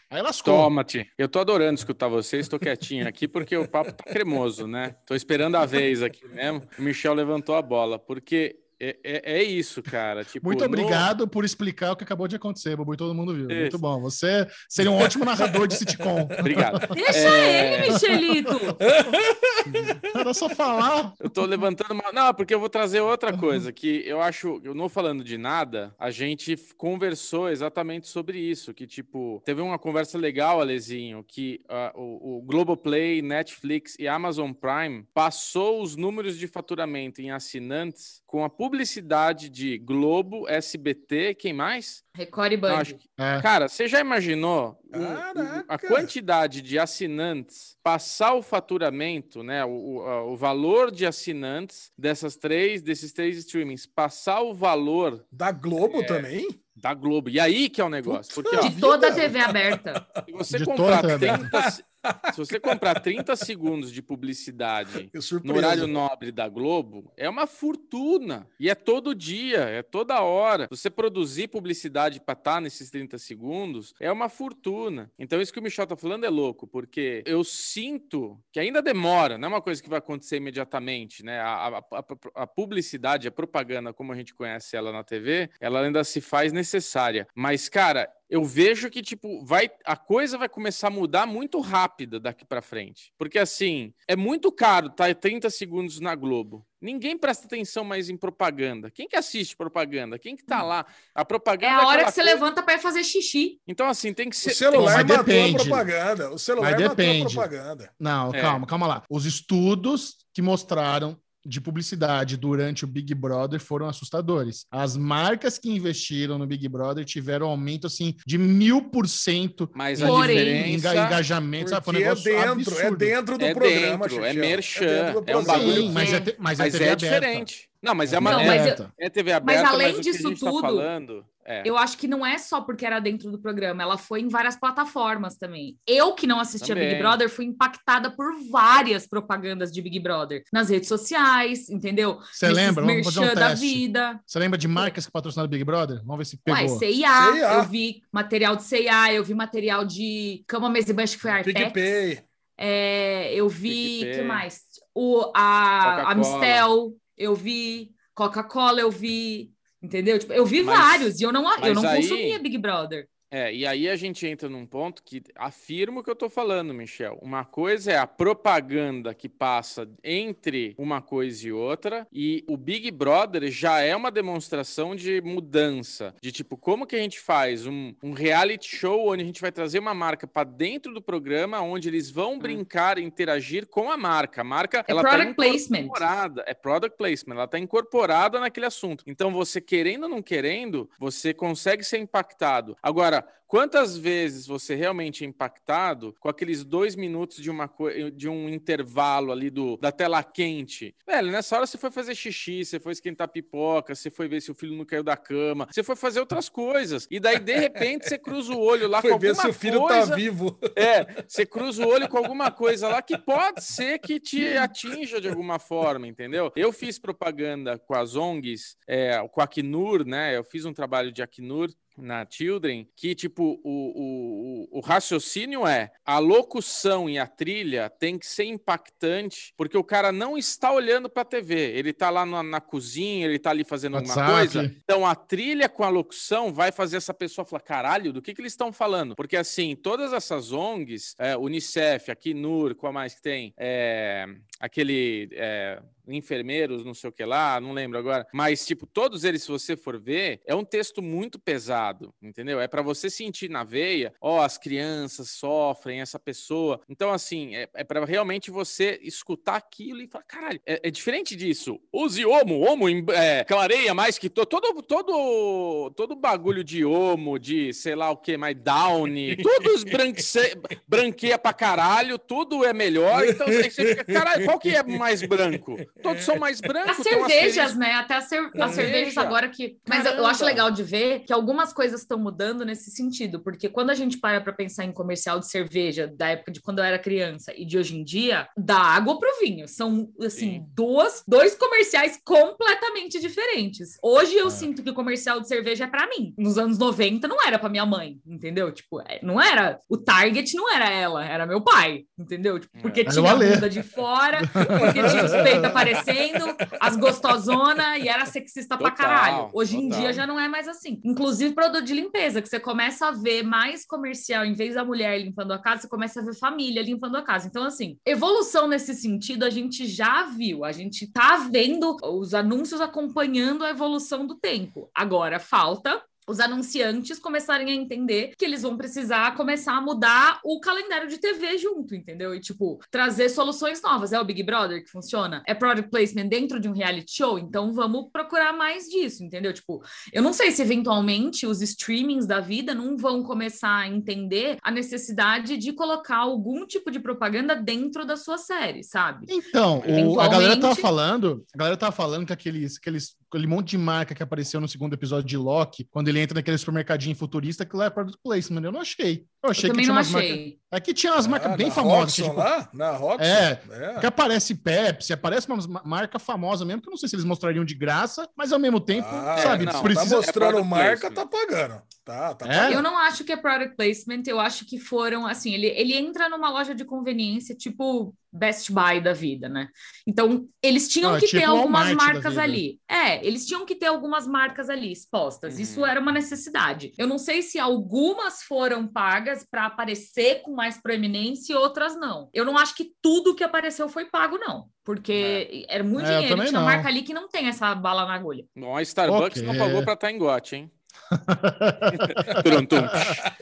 aí 0.08 0.22
lascou. 0.22 0.54
Toma-te. 0.54 1.10
Eu 1.18 1.28
tô 1.28 1.40
adorando 1.40 1.74
escutar 1.74 2.06
vocês, 2.08 2.46
tô 2.48 2.58
quietinho 2.58 3.08
aqui 3.08 3.26
porque 3.26 3.56
o 3.56 3.68
papo 3.68 3.92
tá 3.92 4.04
cremoso, 4.04 4.66
né? 4.68 4.94
Tô 5.04 5.14
esperando 5.16 5.56
a 5.56 5.66
vez 5.66 6.02
aqui 6.02 6.24
mesmo. 6.28 6.62
O 6.78 6.82
Michel 6.82 7.14
levantou 7.14 7.54
a 7.56 7.62
bola, 7.62 7.98
porque 7.98 8.56
é, 8.80 8.96
é, 9.02 9.32
é 9.38 9.42
isso, 9.42 9.82
cara. 9.82 10.24
Tipo, 10.24 10.46
Muito 10.46 10.60
no- 10.60 10.66
obrigado 10.66 11.26
por 11.26 11.44
explicar 11.44 11.92
o 11.92 11.96
que 11.96 12.04
acabou 12.04 12.28
de 12.28 12.36
acontecer, 12.36 12.76
Bubu, 12.76 12.94
e 12.94 12.96
todo 12.96 13.14
mundo 13.14 13.34
viu. 13.34 13.46
Muito 13.46 13.68
Isso. 13.68 13.78
bom. 13.78 14.00
Você 14.00 14.46
seria 14.68 14.90
um 14.90 14.96
ótimo 14.98 15.24
narrador 15.24 15.66
de 15.66 15.74
sitcom. 15.76 16.28
Obrigado. 16.38 16.86
Deixa 16.94 17.18
É. 17.18 17.84
ele, 17.84 17.92
Michelito! 17.92 18.50
Era 20.14 20.34
só 20.34 20.48
falar. 20.48 21.12
Eu 21.20 21.28
tô 21.30 21.44
levantando 21.44 21.94
uma. 21.94 22.12
Não, 22.12 22.32
porque 22.34 22.54
eu 22.54 22.60
vou 22.60 22.68
trazer 22.68 23.00
outra 23.00 23.36
coisa 23.36 23.72
que 23.72 24.02
eu 24.06 24.20
acho, 24.20 24.60
eu 24.62 24.74
não 24.74 24.88
falando 24.88 25.24
de 25.24 25.36
nada, 25.38 25.94
a 25.98 26.10
gente 26.10 26.56
conversou 26.76 27.48
exatamente 27.48 28.08
sobre 28.08 28.38
isso. 28.38 28.72
Que, 28.74 28.86
tipo, 28.86 29.42
teve 29.44 29.60
uma 29.60 29.78
conversa 29.78 30.18
legal, 30.18 30.60
Alezinho, 30.60 31.24
que 31.26 31.60
ah, 31.68 31.92
o, 31.94 32.38
o 32.38 32.42
Globoplay, 32.42 33.22
Netflix 33.22 33.96
e 33.98 34.06
Amazon 34.06 34.52
Prime 34.52 35.04
passou 35.14 35.82
os 35.82 35.96
números 35.96 36.38
de 36.38 36.46
faturamento 36.46 37.20
em 37.20 37.30
assinantes 37.30 38.22
com 38.36 38.44
a 38.44 38.50
publicidade 38.50 39.48
de 39.48 39.78
Globo, 39.78 40.46
SBT, 40.46 41.32
quem 41.36 41.54
mais? 41.54 42.04
Record 42.14 42.52
e 42.52 42.56
Band. 42.58 42.84
que- 42.84 43.08
É. 43.18 43.40
Cara, 43.40 43.66
você 43.66 43.88
já 43.88 43.98
imaginou 43.98 44.78
o- 44.94 45.64
a 45.66 45.78
quantidade 45.78 46.60
de 46.60 46.78
assinantes 46.78 47.78
passar 47.82 48.34
o 48.34 48.42
faturamento, 48.42 49.42
né? 49.42 49.64
O, 49.64 49.70
o, 49.70 50.32
o 50.32 50.36
valor 50.36 50.90
de 50.90 51.06
assinantes 51.06 51.90
dessas 51.96 52.36
três, 52.36 52.82
desses 52.82 53.10
três 53.10 53.38
streamings, 53.38 53.86
passar 53.86 54.42
o 54.42 54.52
valor 54.52 55.24
Da 55.32 55.50
Globo 55.50 56.04
também? 56.04 56.46
da 56.78 56.92
Globo. 56.92 57.30
E 57.30 57.40
aí 57.40 57.70
que 57.70 57.80
é 57.80 57.84
o 57.84 57.88
negócio. 57.88 58.34
Puta 58.34 58.50
Porque, 58.50 58.66
ó, 58.66 58.68
De 58.68 58.78
toda 58.78 59.08
a 59.08 59.14
TV 59.14 59.38
aberta. 59.38 60.06
se 60.28 60.32
você 60.32 60.58
De 60.58 60.66
comprar 60.66 61.00
toda 61.00 61.14
a 61.14 61.18
30, 61.18 61.84
se- 62.32 62.38
você 62.38 62.60
comprar 62.60 63.00
30 63.00 63.34
segundos 63.36 63.92
de 63.92 64.02
publicidade 64.02 65.10
no 65.46 65.54
horário 65.58 65.86
nobre 65.86 66.32
da 66.32 66.48
Globo, 66.48 67.12
é 67.16 67.28
uma 67.28 67.46
fortuna. 67.46 68.46
E 68.58 68.68
é 68.70 68.74
todo 68.74 69.14
dia, 69.14 69.58
é 69.60 69.82
toda 69.82 70.20
hora. 70.20 70.66
Você 70.70 70.90
produzir 70.90 71.48
publicidade 71.48 72.20
para 72.20 72.32
estar 72.38 72.60
nesses 72.60 72.90
30 72.90 73.18
segundos 73.18 73.94
é 74.00 74.10
uma 74.10 74.28
fortuna. 74.28 75.10
Então, 75.18 75.40
isso 75.40 75.52
que 75.52 75.58
o 75.58 75.62
Michel 75.62 75.86
tá 75.86 75.96
falando 75.96 76.24
é 76.24 76.28
louco, 76.30 76.66
porque 76.66 77.22
eu 77.26 77.42
sinto 77.44 78.38
que 78.52 78.60
ainda 78.60 78.80
demora, 78.82 79.36
não 79.38 79.46
é 79.46 79.52
uma 79.52 79.62
coisa 79.62 79.82
que 79.82 79.88
vai 79.88 79.98
acontecer 79.98 80.36
imediatamente, 80.36 81.24
né? 81.24 81.40
A, 81.40 81.68
a- 81.68 81.78
a- 81.98 82.42
a 82.42 82.46
publicidade, 82.46 83.28
a 83.28 83.32
propaganda, 83.32 83.92
como 83.92 84.12
a 84.12 84.16
gente 84.16 84.34
conhece 84.34 84.76
ela 84.76 84.92
na 84.92 85.02
TV, 85.04 85.50
ela 85.60 85.80
ainda 85.80 86.02
se 86.04 86.20
faz 86.20 86.52
necessária. 86.52 87.26
Mas, 87.34 87.68
cara, 87.68 88.08
eu 88.28 88.44
vejo 88.44 88.90
que 88.90 89.02
tipo 89.02 89.44
vai 89.44 89.70
a 89.84 89.96
coisa 89.96 90.36
vai 90.36 90.48
começar 90.48 90.88
a 90.88 90.90
mudar 90.90 91.26
muito 91.26 91.60
rápida 91.60 92.18
daqui 92.18 92.44
pra 92.44 92.60
frente. 92.60 93.12
Porque 93.18 93.38
assim, 93.38 93.92
é 94.08 94.16
muito 94.16 94.50
caro 94.50 94.90
tá 94.90 95.12
30 95.14 95.48
segundos 95.50 96.00
na 96.00 96.14
Globo. 96.14 96.66
Ninguém 96.80 97.16
presta 97.16 97.46
atenção 97.46 97.84
mais 97.84 98.08
em 98.10 98.16
propaganda. 98.16 98.90
Quem 98.90 99.08
que 99.08 99.16
assiste 99.16 99.56
propaganda? 99.56 100.18
Quem 100.18 100.36
que 100.36 100.44
tá 100.44 100.62
lá? 100.62 100.84
A 101.14 101.22
É 101.22 101.24
propaganda 101.24 101.74
a 101.76 101.86
hora 101.86 102.02
aquela 102.02 102.04
que 102.04 102.10
você 102.14 102.20
coisa- 102.22 102.34
levanta 102.34 102.62
para 102.62 102.74
ir 102.74 102.78
fazer 102.80 103.02
xixi. 103.04 103.60
Então 103.66 103.88
assim, 103.88 104.12
tem 104.12 104.28
que 104.28 104.36
O 104.36 104.38
ser 104.38 104.54
celular 104.54 104.96
Mas 104.96 105.06
matou 105.06 105.24
depende. 105.24 105.56
a 105.56 105.64
propaganda. 105.64 106.30
O 106.32 106.38
celular 106.38 106.70
Mas 106.72 106.80
matou 106.80 106.96
depende. 106.96 107.22
a 107.26 107.30
propaganda. 107.30 107.94
Não, 107.98 108.34
É. 108.34 108.40
calma, 108.40 108.66
calma 108.66 108.86
lá. 108.86 109.02
Os 109.08 109.24
estudos 109.24 110.16
que 110.34 110.42
mostraram 110.42 111.18
de 111.46 111.60
publicidade 111.60 112.36
durante 112.36 112.84
o 112.84 112.86
Big 112.88 113.14
Brother 113.14 113.60
foram 113.60 113.88
assustadores. 113.88 114.66
As 114.70 114.96
marcas 114.96 115.58
que 115.58 115.70
investiram 115.70 116.38
no 116.38 116.46
Big 116.46 116.68
Brother 116.68 117.04
tiveram 117.04 117.46
um 117.46 117.50
aumento 117.50 117.86
assim 117.86 118.14
de 118.26 118.36
mil 118.38 118.82
por 118.82 119.08
cento 119.08 119.70
Mas 119.74 120.00
em 120.00 120.74
engajamento. 120.74 121.70
Sabe? 121.70 121.84
Foi 121.84 121.94
um 121.94 121.98
é 121.98 122.14
dentro, 122.14 122.78
é 122.80 122.90
dentro 122.96 123.38
do 123.38 123.44
É 123.44 123.54
programa, 123.54 124.08
dentro, 124.08 124.24
é 124.24 124.32
merchan, 124.32 124.86
dentro 124.86 125.20
do 125.22 125.30
é 125.30 125.36
um 125.36 125.44
programa. 125.44 125.58
bagulho 125.58 125.82
Sim, 125.82 125.92
mas 125.92 126.12
é, 126.12 126.20
te- 126.20 126.34
mas 126.38 126.60
é 126.60 126.62
mas 126.64 126.72
TV 126.72 126.84
é 126.84 126.92
aberta. 126.92 127.54
Não, 127.86 127.94
mas 127.94 128.12
é 128.12 128.18
uma 128.18 128.32
Não, 128.32 128.40
é, 128.40 128.46
mas 128.46 128.60
Aberta. 128.62 128.92
é 128.98 129.08
TV 129.08 129.32
aberta, 129.32 129.68
além 129.68 129.88
mas 129.88 129.98
o 129.98 130.00
que 130.00 130.10
disso 130.10 130.30
tá 130.30 130.50
tudo, 130.50 130.60
falando 130.60 131.24
é 131.48 131.62
Eu 131.64 131.78
acho 131.78 131.96
que 131.96 132.08
não 132.08 132.26
é 132.26 132.36
só 132.38 132.60
porque 132.60 132.84
era 132.84 132.98
dentro 132.98 133.30
do 133.30 133.38
programa, 133.38 133.80
ela 133.80 133.96
foi 133.96 134.20
em 134.20 134.28
várias 134.28 134.56
plataformas 134.56 135.36
também. 135.36 135.78
Eu 135.86 136.12
que 136.12 136.26
não 136.26 136.40
assistia 136.40 136.74
Também. 136.74 136.90
Big 136.90 137.00
Brother 137.00 137.30
fui 137.30 137.44
impactada 137.44 138.10
por 138.10 138.32
várias 138.50 139.06
propagandas 139.06 139.70
de 139.70 139.80
Big 139.80 140.00
Brother 140.00 140.42
nas 140.52 140.68
redes 140.68 140.88
sociais, 140.88 141.70
entendeu? 141.70 142.18
Você 142.32 142.48
lembra? 142.48 142.84
Vamos 142.84 143.04
fazer 143.04 143.20
um 143.20 143.22
merchan 143.22 143.40
da 143.40 143.54
vida. 143.54 144.20
Você 144.26 144.38
lembra 144.40 144.58
de 144.58 144.66
marcas 144.66 145.06
que 145.06 145.12
patrocinaram 145.12 145.46
o 145.46 145.50
Big 145.50 145.62
Brother? 145.62 145.98
Vamos 146.04 146.18
ver 146.18 146.24
se 146.24 146.36
pegou. 146.36 146.60
Ué, 146.60 146.78
CIA, 146.78 147.54
eu 147.54 147.62
vi 147.62 148.02
material 148.10 148.56
de 148.56 148.64
CIA, 148.64 149.12
eu 149.12 149.22
vi 149.22 149.34
material 149.34 149.84
de 149.84 150.42
Cama, 150.48 150.68
Mesa 150.68 150.90
e 150.90 150.94
Banho, 150.94 151.08
que 151.08 151.18
foi 151.18 151.30
Artex. 151.30 151.60
PicPay. 151.60 152.24
É, 152.58 153.32
eu 153.34 153.48
vi, 153.48 154.00
PicPay. 154.00 154.16
que 154.16 154.22
mais? 154.22 154.62
O, 154.92 155.30
a, 155.32 156.10
a. 156.10 156.14
Mistel, 156.16 156.92
eu 157.16 157.34
vi, 157.34 157.90
Coca-Cola, 158.14 158.80
eu 158.80 158.90
vi. 158.90 159.50
Entendeu? 159.82 160.18
Tipo, 160.18 160.32
eu 160.32 160.44
vi 160.46 160.62
Mas- 160.62 160.78
vários 160.78 161.20
e 161.20 161.24
eu 161.24 161.32
não, 161.32 161.42
eu 161.62 161.74
não 161.74 161.86
aí- 161.86 162.02
consumia 162.02 162.38
Big 162.38 162.58
Brother. 162.58 163.08
É, 163.30 163.52
e 163.52 163.66
aí 163.66 163.88
a 163.88 163.96
gente 163.96 164.26
entra 164.26 164.48
num 164.48 164.64
ponto 164.66 165.02
que 165.02 165.22
afirma 165.34 166.00
o 166.00 166.04
que 166.04 166.10
eu 166.10 166.16
tô 166.16 166.28
falando, 166.30 166.72
Michel. 166.72 167.18
Uma 167.20 167.44
coisa 167.44 167.92
é 167.92 167.98
a 167.98 168.06
propaganda 168.06 169.14
que 169.14 169.28
passa 169.28 169.88
entre 170.04 170.74
uma 170.78 171.02
coisa 171.02 171.48
e 171.48 171.52
outra, 171.52 172.06
e 172.12 172.44
o 172.48 172.56
Big 172.56 172.90
Brother 172.90 173.50
já 173.50 173.80
é 173.80 173.94
uma 173.96 174.10
demonstração 174.10 174.94
de 174.94 175.20
mudança, 175.22 176.14
de 176.20 176.30
tipo, 176.30 176.56
como 176.56 176.86
que 176.86 176.94
a 176.94 177.00
gente 177.00 177.18
faz 177.18 177.66
um, 177.66 177.94
um 178.02 178.12
reality 178.12 178.74
show 178.76 179.08
onde 179.10 179.22
a 179.22 179.26
gente 179.26 179.40
vai 179.40 179.50
trazer 179.50 179.78
uma 179.78 179.94
marca 179.94 180.26
para 180.26 180.44
dentro 180.48 180.94
do 180.94 181.02
programa, 181.02 181.60
onde 181.60 181.88
eles 181.88 182.10
vão 182.10 182.38
brincar 182.38 182.98
e 182.98 183.02
interagir 183.02 183.66
com 183.66 183.90
a 183.90 183.96
marca. 183.96 184.40
A 184.40 184.44
marca, 184.44 184.84
É 184.86 184.92
ela 184.92 185.02
tá 185.02 185.10
product 185.10 185.34
placement. 185.34 185.80
incorporada, 185.80 186.44
é 186.46 186.54
product 186.54 186.96
placement, 186.96 187.34
ela 187.34 187.44
está 187.44 187.58
incorporada 187.58 188.38
naquele 188.38 188.66
assunto. 188.66 189.02
Então, 189.06 189.32
você 189.32 189.60
querendo 189.60 190.04
ou 190.04 190.08
não 190.08 190.22
querendo, 190.22 190.88
você 190.98 191.34
consegue 191.34 191.82
ser 191.82 191.98
impactado. 191.98 192.76
Agora, 192.82 193.15
quantas 193.46 193.96
vezes 193.96 194.46
você 194.46 194.74
realmente 194.74 195.24
é 195.24 195.26
impactado 195.26 196.14
com 196.18 196.28
aqueles 196.28 196.64
dois 196.64 196.96
minutos 196.96 197.36
de, 197.38 197.50
uma 197.50 197.70
de 198.14 198.28
um 198.28 198.48
intervalo 198.48 199.32
ali 199.32 199.50
do, 199.50 199.76
da 199.76 199.92
tela 199.92 200.22
quente? 200.22 200.94
Velho, 201.06 201.30
nessa 201.30 201.56
hora 201.56 201.66
você 201.66 201.78
foi 201.78 201.90
fazer 201.90 202.14
xixi, 202.14 202.64
você 202.64 202.80
foi 202.80 202.92
esquentar 202.92 203.28
pipoca, 203.28 203.94
você 203.94 204.10
foi 204.10 204.28
ver 204.28 204.40
se 204.40 204.50
o 204.50 204.54
filho 204.54 204.76
não 204.76 204.84
caiu 204.84 205.02
da 205.02 205.16
cama, 205.16 205.68
você 205.70 205.82
foi 205.82 205.96
fazer 205.96 206.20
outras 206.20 206.48
coisas. 206.48 207.06
E 207.10 207.20
daí, 207.20 207.38
de 207.38 207.56
repente, 207.56 208.08
você 208.08 208.18
cruza 208.18 208.52
o 208.52 208.60
olho 208.60 208.88
lá 208.88 209.00
Foi 209.00 209.12
com 209.12 209.18
ver 209.18 209.28
alguma 209.28 209.42
se 209.44 209.50
o 209.50 209.54
filho 209.54 209.80
coisa... 209.80 210.10
tá 210.10 210.16
vivo. 210.16 210.58
É, 210.74 211.24
você 211.26 211.46
cruza 211.46 211.84
o 211.84 211.88
olho 211.88 212.08
com 212.08 212.18
alguma 212.18 212.50
coisa 212.50 212.88
lá 212.88 213.00
que 213.00 213.16
pode 213.16 213.62
ser 213.62 213.98
que 213.98 214.18
te 214.20 214.56
atinja 214.56 215.20
de 215.20 215.28
alguma 215.28 215.58
forma, 215.58 216.06
entendeu? 216.06 216.52
Eu 216.56 216.72
fiz 216.72 216.98
propaganda 216.98 217.78
com 217.78 217.94
as 217.94 218.14
ONGs, 218.16 218.76
é, 218.86 219.26
com 219.28 219.40
a 219.40 219.44
Acnur, 219.44 220.04
né? 220.04 220.36
Eu 220.36 220.44
fiz 220.44 220.64
um 220.64 220.72
trabalho 220.72 221.12
de 221.12 221.22
Acnur 221.22 221.70
na 221.96 222.26
Children, 222.28 222.88
que, 222.96 223.14
tipo, 223.14 223.60
o, 223.64 224.68
o, 224.72 224.78
o 224.78 224.80
raciocínio 224.80 225.66
é 225.66 225.90
a 226.04 226.18
locução 226.18 227.08
e 227.08 227.18
a 227.18 227.26
trilha 227.26 227.90
tem 227.90 228.18
que 228.18 228.26
ser 228.26 228.44
impactante, 228.44 229.52
porque 229.56 229.76
o 229.76 229.84
cara 229.84 230.12
não 230.12 230.36
está 230.36 230.72
olhando 230.72 231.08
para 231.08 231.22
a 231.22 231.26
TV, 231.26 231.54
ele 231.54 231.92
tá 231.92 232.10
lá 232.10 232.26
na, 232.26 232.42
na 232.42 232.60
cozinha, 232.60 233.26
ele 233.26 233.38
tá 233.38 233.50
ali 233.50 233.64
fazendo 233.64 233.96
alguma 233.96 234.14
WhatsApp. 234.14 234.32
coisa, 234.32 234.74
então 234.84 235.06
a 235.06 235.14
trilha 235.14 235.68
com 235.68 235.84
a 235.84 235.88
locução 235.88 236.52
vai 236.52 236.72
fazer 236.72 236.96
essa 236.96 237.14
pessoa 237.14 237.44
falar: 237.44 237.60
caralho, 237.60 238.12
do 238.12 238.22
que, 238.22 238.34
que 238.34 238.40
eles 238.40 238.52
estão 238.52 238.72
falando? 238.72 239.14
Porque 239.14 239.36
assim, 239.36 239.74
todas 239.76 240.12
essas 240.12 240.52
ONGs, 240.52 241.14
é, 241.18 241.36
Unicef, 241.36 242.10
aqui 242.10 242.34
NUR, 242.34 242.74
qual 242.74 242.92
mais 242.92 243.14
que 243.14 243.22
tem? 243.22 243.54
É, 243.56 244.26
aquele. 244.60 245.28
é, 245.32 245.80
enfermeiros, 246.08 246.84
não 246.84 246.94
sei 246.94 247.10
o 247.10 247.12
que 247.12 247.24
lá, 247.24 247.60
não 247.60 247.72
lembro 247.72 247.98
agora. 247.98 248.24
Mas, 248.32 248.64
tipo, 248.64 248.86
todos 248.86 249.24
eles, 249.24 249.42
se 249.42 249.48
você 249.50 249.76
for 249.76 249.98
ver, 249.98 250.40
é 250.46 250.54
um 250.54 250.64
texto 250.64 251.02
muito 251.02 251.36
pesado, 251.36 252.14
entendeu? 252.22 252.60
É 252.60 252.68
para 252.68 252.80
você 252.80 253.10
sentir 253.10 253.50
na 253.50 253.64
veia, 253.64 254.14
ó, 254.20 254.40
as 254.40 254.56
crianças 254.56 255.30
sofrem, 255.30 256.00
essa 256.00 256.16
pessoa. 256.16 256.80
Então, 256.88 257.10
assim, 257.12 257.56
é, 257.56 257.68
é 257.74 257.82
para 257.82 258.04
realmente 258.04 258.52
você 258.52 259.00
escutar 259.02 259.56
aquilo 259.56 260.00
e 260.00 260.06
falar, 260.06 260.22
caralho, 260.24 260.60
é, 260.64 260.80
é 260.86 260.90
diferente 260.92 261.34
disso. 261.34 261.80
Use 261.92 262.24
homo, 262.24 262.60
homo 262.60 262.86
é, 263.12 263.42
clareia 263.42 263.92
mais 263.92 264.16
que 264.16 264.30
to- 264.30 264.46
todo, 264.46 264.80
todo, 264.84 265.90
todo 265.96 266.14
bagulho 266.14 266.62
de 266.62 266.84
homo, 266.84 267.36
de 267.36 267.74
sei 267.74 267.96
lá 267.96 268.10
o 268.12 268.16
que, 268.16 268.36
mais 268.36 268.54
downy, 268.56 269.36
todos 269.38 269.82
branque, 269.82 270.22
branqueia 270.86 271.36
pra 271.36 271.52
caralho, 271.52 272.16
tudo 272.16 272.64
é 272.64 272.72
melhor. 272.72 273.26
Então, 273.26 273.46
você 273.48 273.70
fica, 273.70 274.04
caralho, 274.04 274.45
qual 274.46 274.58
que 274.58 274.74
é 274.74 274.82
mais 274.82 275.22
branco? 275.22 275.76
Todos 276.02 276.22
são 276.24 276.36
mais 276.36 276.60
brancos. 276.60 276.98
As 276.98 277.02
cervejas, 277.04 277.76
né? 277.76 277.92
Até 277.92 278.14
as, 278.16 278.24
cer- 278.28 278.50
as 278.54 278.72
Cerveja. 278.72 278.74
cervejas 278.74 279.16
agora 279.18 279.48
que. 279.48 279.76
Mas 279.88 279.98
eu- 280.04 280.04
eu 280.06 280.10
Caramba. 280.16 280.30
acho 280.30 280.44
legal 280.44 280.70
de 280.70 280.82
ver 280.82 281.20
que 281.20 281.32
algumas 281.32 281.72
coisas 281.72 282.00
estão 282.00 282.18
mudando 282.18 282.64
nesse 282.64 282.90
sentido, 282.90 283.40
porque 283.40 283.68
quando 283.68 283.90
a 283.90 283.94
gente 283.94 284.18
para 284.18 284.40
para 284.40 284.52
pensar 284.52 284.84
em 284.84 284.92
comercial 284.92 285.38
de 285.40 285.48
cerveja 285.50 286.06
da 286.06 286.28
época 286.28 286.52
de 286.52 286.60
quando 286.60 286.78
eu 286.78 286.84
era 286.84 286.98
criança 286.98 287.52
e 287.56 287.64
de 287.64 287.76
hoje 287.78 287.96
em 287.96 288.04
dia, 288.04 288.48
da 288.56 288.78
água 288.78 289.18
pro 289.18 289.28
vinho. 289.40 289.66
São, 289.68 290.08
assim, 290.20 290.36
Sim. 290.60 290.66
duas, 290.74 291.22
dois 291.26 291.54
comerciais 291.54 292.18
completamente 292.24 293.20
diferentes. 293.20 293.98
Hoje 294.02 294.34
eu 294.36 294.46
É. 294.46 294.50
sinto 294.50 294.82
que 294.82 294.90
o 294.90 294.94
comercial 294.94 295.40
de 295.40 295.48
cerveja 295.48 295.84
é 295.84 295.86
para 295.86 296.06
mim. 296.08 296.34
Nos 296.38 296.56
anos 296.58 296.78
90 296.78 297.28
não 297.28 297.42
era 297.44 297.58
para 297.58 297.68
minha 297.68 297.84
mãe, 297.86 298.18
entendeu? 298.26 298.72
Tipo, 298.72 299.00
é, 299.00 299.20
não 299.22 299.40
era. 299.40 299.78
O 299.88 299.96
target 299.96 300.54
não 300.54 300.72
era 300.72 300.88
ela, 300.90 301.24
era 301.24 301.46
meu 301.46 301.60
pai, 301.60 302.04
entendeu? 302.18 302.58
Tipo, 302.58 302.78
porque 302.80 303.02
o 303.02 303.04
tinha 303.08 303.30
a 303.30 303.34
bunda 303.36 303.68
de 303.68 303.82
fora, 303.82 304.35
porque 304.42 305.08
tinha 305.08 305.24
os 305.24 305.32
peitos 305.32 305.64
aparecendo, 305.64 306.56
as 306.80 306.96
gostosona 306.96 307.98
e 307.98 308.08
era 308.08 308.26
sexista 308.26 308.76
pra 308.76 308.90
Total, 308.90 309.06
caralho. 309.06 309.50
Hoje 309.52 309.76
em 309.76 309.88
total. 309.88 310.00
dia 310.00 310.12
já 310.12 310.26
não 310.26 310.38
é 310.38 310.48
mais 310.48 310.68
assim. 310.68 311.00
Inclusive 311.04 311.54
produto 311.54 311.84
de 311.84 311.94
limpeza, 311.94 312.42
que 312.42 312.48
você 312.48 312.60
começa 312.60 313.08
a 313.08 313.10
ver 313.10 313.42
mais 313.42 313.86
comercial, 313.86 314.44
em 314.44 314.52
vez 314.52 314.74
da 314.74 314.84
mulher 314.84 315.18
limpando 315.20 315.52
a 315.52 315.58
casa, 315.58 315.82
você 315.82 315.88
começa 315.88 316.20
a 316.20 316.24
ver 316.24 316.34
família 316.34 316.82
limpando 316.82 317.16
a 317.16 317.22
casa. 317.22 317.46
Então, 317.46 317.64
assim, 317.64 317.98
evolução 318.04 318.68
nesse 318.68 318.94
sentido 318.94 319.44
a 319.44 319.50
gente 319.50 319.86
já 319.86 320.24
viu. 320.24 320.64
A 320.64 320.72
gente 320.72 321.06
tá 321.10 321.48
vendo 321.50 321.96
os 322.02 322.34
anúncios 322.34 322.80
acompanhando 322.80 323.64
a 323.64 323.70
evolução 323.70 324.26
do 324.26 324.34
tempo. 324.34 324.90
Agora 324.94 325.38
falta 325.38 326.02
os 326.28 326.40
anunciantes 326.40 327.18
começarem 327.18 327.70
a 327.70 327.74
entender 327.74 328.32
que 328.38 328.44
eles 328.44 328.62
vão 328.62 328.76
precisar 328.76 329.34
começar 329.36 329.76
a 329.76 329.80
mudar 329.80 330.40
o 330.44 330.60
calendário 330.60 331.08
de 331.08 331.18
TV 331.18 331.58
junto, 331.58 331.94
entendeu? 331.94 332.34
E, 332.34 332.40
tipo, 332.40 332.80
trazer 332.90 333.28
soluções 333.28 333.80
novas. 333.82 334.12
É 334.12 334.20
o 334.20 334.24
Big 334.24 334.42
Brother 334.42 334.82
que 334.84 334.90
funciona? 334.90 335.42
É 335.46 335.54
product 335.54 335.90
placement 335.90 336.26
dentro 336.28 336.58
de 336.60 336.68
um 336.68 336.72
reality 336.72 337.12
show? 337.16 337.38
Então 337.38 337.72
vamos 337.72 338.06
procurar 338.12 338.52
mais 338.52 338.86
disso, 338.88 339.22
entendeu? 339.24 339.52
Tipo, 339.52 339.82
eu 340.12 340.22
não 340.22 340.32
sei 340.32 340.50
se 340.50 340.62
eventualmente 340.62 341.46
os 341.46 341.62
streamings 341.62 342.26
da 342.26 342.40
vida 342.40 342.74
não 342.74 342.96
vão 342.96 343.22
começar 343.22 343.76
a 343.76 343.88
entender 343.88 344.56
a 344.62 344.70
necessidade 344.70 345.56
de 345.56 345.72
colocar 345.72 346.16
algum 346.18 346.66
tipo 346.66 346.90
de 346.90 346.98
propaganda 347.00 347.54
dentro 347.54 348.04
da 348.04 348.16
sua 348.16 348.38
série, 348.38 348.82
sabe? 348.82 349.26
Então, 349.28 349.82
o- 350.12 350.20
a 350.20 350.28
galera 350.28 350.58
tava 350.58 350.74
falando, 350.76 351.44
a 351.54 351.58
galera 351.58 351.76
tava 351.76 351.92
falando 351.92 352.26
que 352.26 352.32
aqueles, 352.32 352.76
aqueles, 352.78 353.14
aquele 353.28 353.46
monte 353.46 353.70
de 353.70 353.78
marca 353.78 354.14
que 354.14 354.22
apareceu 354.22 354.60
no 354.60 354.68
segundo 354.68 354.94
episódio 354.94 355.26
de 355.28 355.36
Loki, 355.36 355.84
quando 355.90 356.08
ele 356.08 356.20
entra 356.20 356.34
naquele 356.34 356.58
supermercadinho 356.58 357.16
futurista, 357.16 357.64
que 357.66 357.76
lá 357.76 357.86
é 357.86 357.90
product 357.90 358.20
placement. 358.22 358.62
Eu 358.62 358.72
não 358.72 358.80
achei. 358.80 359.24
Eu 359.42 359.50
achei 359.50 359.68
Eu 359.68 359.74
que 359.74 359.78
também 359.78 359.84
tinha 359.84 359.94
não 359.94 360.00
umas 360.00 360.10
marcas. 360.10 360.54
Aqui 360.76 360.92
tinha 360.92 361.12
umas 361.14 361.26
marcas 361.26 361.52
Ah, 361.52 361.56
bem 361.56 361.68
na 361.68 361.72
famosas. 361.74 362.14
tipo, 362.14 362.32
lá? 362.34 362.68
Na 362.72 362.90
Roxxon? 362.92 363.22
É, 363.24 363.60
é. 363.70 363.98
que 364.00 364.06
aparece 364.06 364.54
Pepsi, 364.54 365.12
aparece 365.12 365.48
uma 365.48 365.56
ma- 365.66 365.82
marca 365.84 366.18
famosa 366.18 366.64
mesmo, 366.64 366.82
que 366.82 366.88
eu 366.88 366.90
não 366.90 366.98
sei 366.98 367.08
se 367.08 367.16
eles 367.16 367.24
mostrariam 367.24 367.64
de 367.64 367.74
graça, 367.74 368.28
mas 368.36 368.52
ao 368.52 368.58
mesmo 368.58 368.78
tempo, 368.80 369.08
Ah, 369.10 369.36
sabe, 369.38 369.64
não, 369.64 369.72
Tá 369.72 369.80
precisa. 369.82 370.16
mostrando 370.16 370.50
product 370.52 370.68
marca, 370.68 371.10
tá 371.10 371.26
pagando. 371.26 371.82
Tá, 372.04 372.34
tá 372.34 372.46
É? 372.46 372.56
pagando. 372.58 372.72
Eu 372.74 372.82
não 372.82 372.96
acho 372.98 373.24
que 373.24 373.32
é 373.32 373.36
product 373.36 373.74
placement, 373.76 374.22
eu 374.26 374.38
acho 374.38 374.64
que 374.66 374.78
foram, 374.78 375.26
assim, 375.26 375.52
ele, 375.54 375.66
ele 375.66 375.94
entra 375.94 376.28
numa 376.28 376.50
loja 376.50 376.74
de 376.74 376.84
conveniência, 376.84 377.54
tipo 377.54 378.14
Best 378.32 378.70
Buy 378.70 379.00
da 379.00 379.12
vida, 379.14 379.48
né? 379.48 379.68
Então, 380.06 380.46
eles 380.62 380.88
tinham 380.88 381.10
Não, 381.12 381.16
é 381.16 381.20
que 381.20 381.26
tipo 381.26 381.38
ter 381.40 381.46
algumas 381.46 381.90
marcas 381.94 382.36
ali. 382.36 382.78
É, 382.88 383.26
eles 383.26 383.46
tinham 383.46 383.64
que 383.64 383.74
ter 383.74 383.86
algumas 383.86 384.26
marcas 384.26 384.68
ali 384.68 384.92
expostas. 384.92 385.54
Uhum. 385.54 385.60
Isso 385.62 385.86
era 385.86 385.98
uma 385.98 386.12
necessidade. 386.12 386.92
Eu 386.98 387.06
não 387.06 387.16
sei 387.16 387.40
se 387.40 387.58
algumas 387.58 388.42
foram 388.42 388.86
pagas 388.86 389.46
para 389.50 389.64
aparecer 389.66 390.42
com 390.42 390.52
mais 390.54 390.65
proeminência 390.76 391.52
e 391.52 391.56
outras 391.56 391.94
não. 391.98 392.28
Eu 392.32 392.44
não 392.44 392.56
acho 392.58 392.74
que 392.74 392.92
tudo 393.02 393.34
que 393.34 393.44
apareceu 393.44 393.88
foi 393.88 394.06
pago, 394.06 394.38
não. 394.38 394.66
Porque 394.84 395.66
era 395.68 395.82
muito 395.84 396.06
É, 396.06 396.18
dinheiro. 396.20 396.36
Tinha 396.46 396.52
não. 396.52 396.64
marca 396.64 396.88
ali 396.88 397.02
que 397.02 397.12
não 397.14 397.28
tem 397.28 397.48
essa 397.48 397.74
bala 397.74 398.06
na 398.06 398.14
agulha. 398.14 398.44
Bom, 398.56 398.76
a 398.76 398.82
Starbucks 398.82 399.42
não 399.42 399.50
Ok. 399.50 399.60
pagou 399.60 399.82
para 399.82 399.92
estar 399.94 400.10
em 400.10 400.18
gote, 400.18 400.56
hein? 400.56 400.70
Tum. 402.68 402.82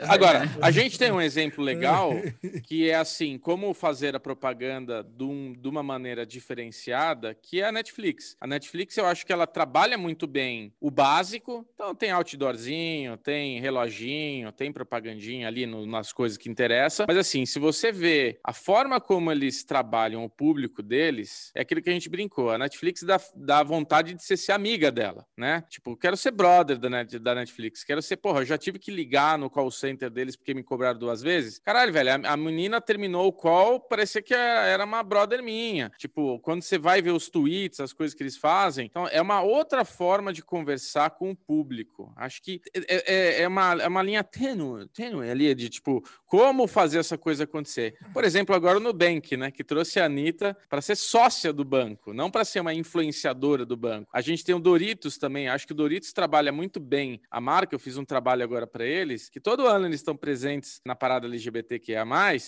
Agora, 0.08 0.42
a 0.60 0.70
gente 0.70 0.98
tem 0.98 1.10
um 1.10 1.20
exemplo 1.20 1.62
legal 1.64 2.12
que 2.64 2.88
é 2.90 2.94
assim, 2.94 3.38
como 3.38 3.72
fazer 3.74 4.14
a 4.14 4.20
propaganda 4.20 5.02
de, 5.02 5.24
um- 5.24 5.52
de 5.52 5.68
uma 5.68 5.82
maneira 5.82 6.26
diferenciada, 6.26 7.34
que 7.34 7.60
é 7.60 7.64
a 7.66 7.72
Netflix. 7.72 8.36
A 8.40 8.46
Netflix, 8.46 8.96
eu 8.96 9.06
acho 9.06 9.24
que 9.24 9.32
ela 9.32 9.46
trabalha 9.46 9.96
muito 9.96 10.26
bem 10.26 10.72
o 10.80 10.90
básico, 10.90 11.66
então 11.74 11.94
tem 11.94 12.10
outdoorzinho, 12.10 13.16
tem 13.16 13.60
reloginho, 13.60 14.52
tem 14.52 14.72
propagandinha 14.72 15.48
ali 15.48 15.66
no- 15.66 15.86
nas 15.86 16.12
coisas 16.12 16.36
que 16.38 16.48
interessam, 16.50 17.06
mas 17.08 17.16
assim, 17.16 17.46
se 17.46 17.58
você 17.58 17.90
vê 17.92 18.38
a 18.44 18.52
forma 18.52 19.00
como 19.00 19.30
eles 19.32 19.64
trabalham 19.64 20.24
o 20.24 20.28
público 20.28 20.82
deles, 20.82 21.50
é 21.54 21.60
aquilo 21.62 21.82
que 21.82 21.90
a 21.90 21.92
gente 21.92 22.08
brincou, 22.08 22.50
a 22.50 22.58
Netflix 22.58 23.02
dá, 23.02 23.20
dá 23.34 23.62
vontade 23.62 24.14
de 24.14 24.22
você 24.22 24.36
ser 24.36 24.52
amiga 24.52 24.90
dela, 24.90 25.26
né? 25.36 25.62
Tipo, 25.68 25.96
quero 25.96 26.16
ser 26.16 26.30
brother 26.30 26.78
da, 26.78 26.90
Net- 26.90 27.18
da 27.18 27.34
Netflix. 27.34 27.53
Netflix. 27.54 27.84
Quero 27.84 28.02
ser, 28.02 28.16
porra, 28.16 28.40
eu 28.40 28.44
já 28.44 28.58
tive 28.58 28.78
que 28.78 28.90
ligar 28.90 29.38
no 29.38 29.48
call 29.48 29.70
center 29.70 30.10
deles 30.10 30.36
porque 30.36 30.52
me 30.52 30.62
cobraram 30.62 30.98
duas 30.98 31.22
vezes. 31.22 31.58
Caralho, 31.58 31.92
velho, 31.92 32.10
a, 32.10 32.32
a 32.32 32.36
menina 32.36 32.80
terminou 32.80 33.26
o 33.26 33.32
call, 33.32 33.80
parecia 33.80 34.20
que 34.20 34.34
era 34.34 34.84
uma 34.84 35.02
brother 35.02 35.42
minha. 35.42 35.90
Tipo, 35.96 36.38
quando 36.40 36.62
você 36.62 36.78
vai 36.78 37.00
ver 37.00 37.12
os 37.12 37.28
tweets, 37.28 37.80
as 37.80 37.92
coisas 37.92 38.14
que 38.14 38.22
eles 38.22 38.36
fazem, 38.36 38.86
então 38.86 39.06
é 39.08 39.20
uma 39.20 39.42
outra 39.42 39.84
forma 39.84 40.32
de 40.32 40.42
conversar 40.42 41.10
com 41.10 41.30
o 41.30 41.36
público. 41.36 42.12
Acho 42.16 42.42
que 42.42 42.60
é, 42.74 43.04
é, 43.06 43.42
é 43.42 43.48
uma, 43.48 43.82
é 43.82 43.88
uma 43.88 44.02
linha 44.02 44.24
tênue, 44.24 44.88
tênue 44.88 45.30
ali 45.30 45.54
de 45.54 45.68
tipo, 45.68 46.02
como 46.26 46.66
fazer 46.66 46.98
essa 46.98 47.16
coisa 47.16 47.44
acontecer. 47.44 47.96
Por 48.12 48.24
exemplo, 48.24 48.54
agora 48.54 48.78
o 48.78 48.80
Nubank, 48.80 49.36
né, 49.36 49.50
que 49.50 49.62
trouxe 49.62 50.00
a 50.00 50.06
Anitta 50.06 50.56
para 50.68 50.80
ser 50.80 50.96
sócia 50.96 51.52
do 51.52 51.64
banco, 51.64 52.12
não 52.12 52.30
para 52.30 52.44
ser 52.44 52.60
uma 52.60 52.74
influenciadora 52.74 53.64
do 53.64 53.76
banco. 53.76 54.10
A 54.12 54.20
gente 54.20 54.44
tem 54.44 54.54
o 54.54 54.60
Doritos 54.60 55.18
também, 55.18 55.48
acho 55.48 55.66
que 55.66 55.72
o 55.72 55.76
Doritos 55.76 56.12
trabalha 56.12 56.52
muito 56.52 56.80
bem 56.80 57.20
a 57.30 57.40
marca, 57.44 57.74
eu 57.74 57.78
fiz 57.78 57.96
um 57.96 58.04
trabalho 58.04 58.42
agora 58.42 58.66
para 58.66 58.84
eles, 58.84 59.28
que 59.28 59.38
todo 59.38 59.66
ano 59.66 59.86
eles 59.86 60.00
estão 60.00 60.16
presentes 60.16 60.80
na 60.84 60.96
parada 60.96 61.26
LGBTQIA+, 61.26 62.04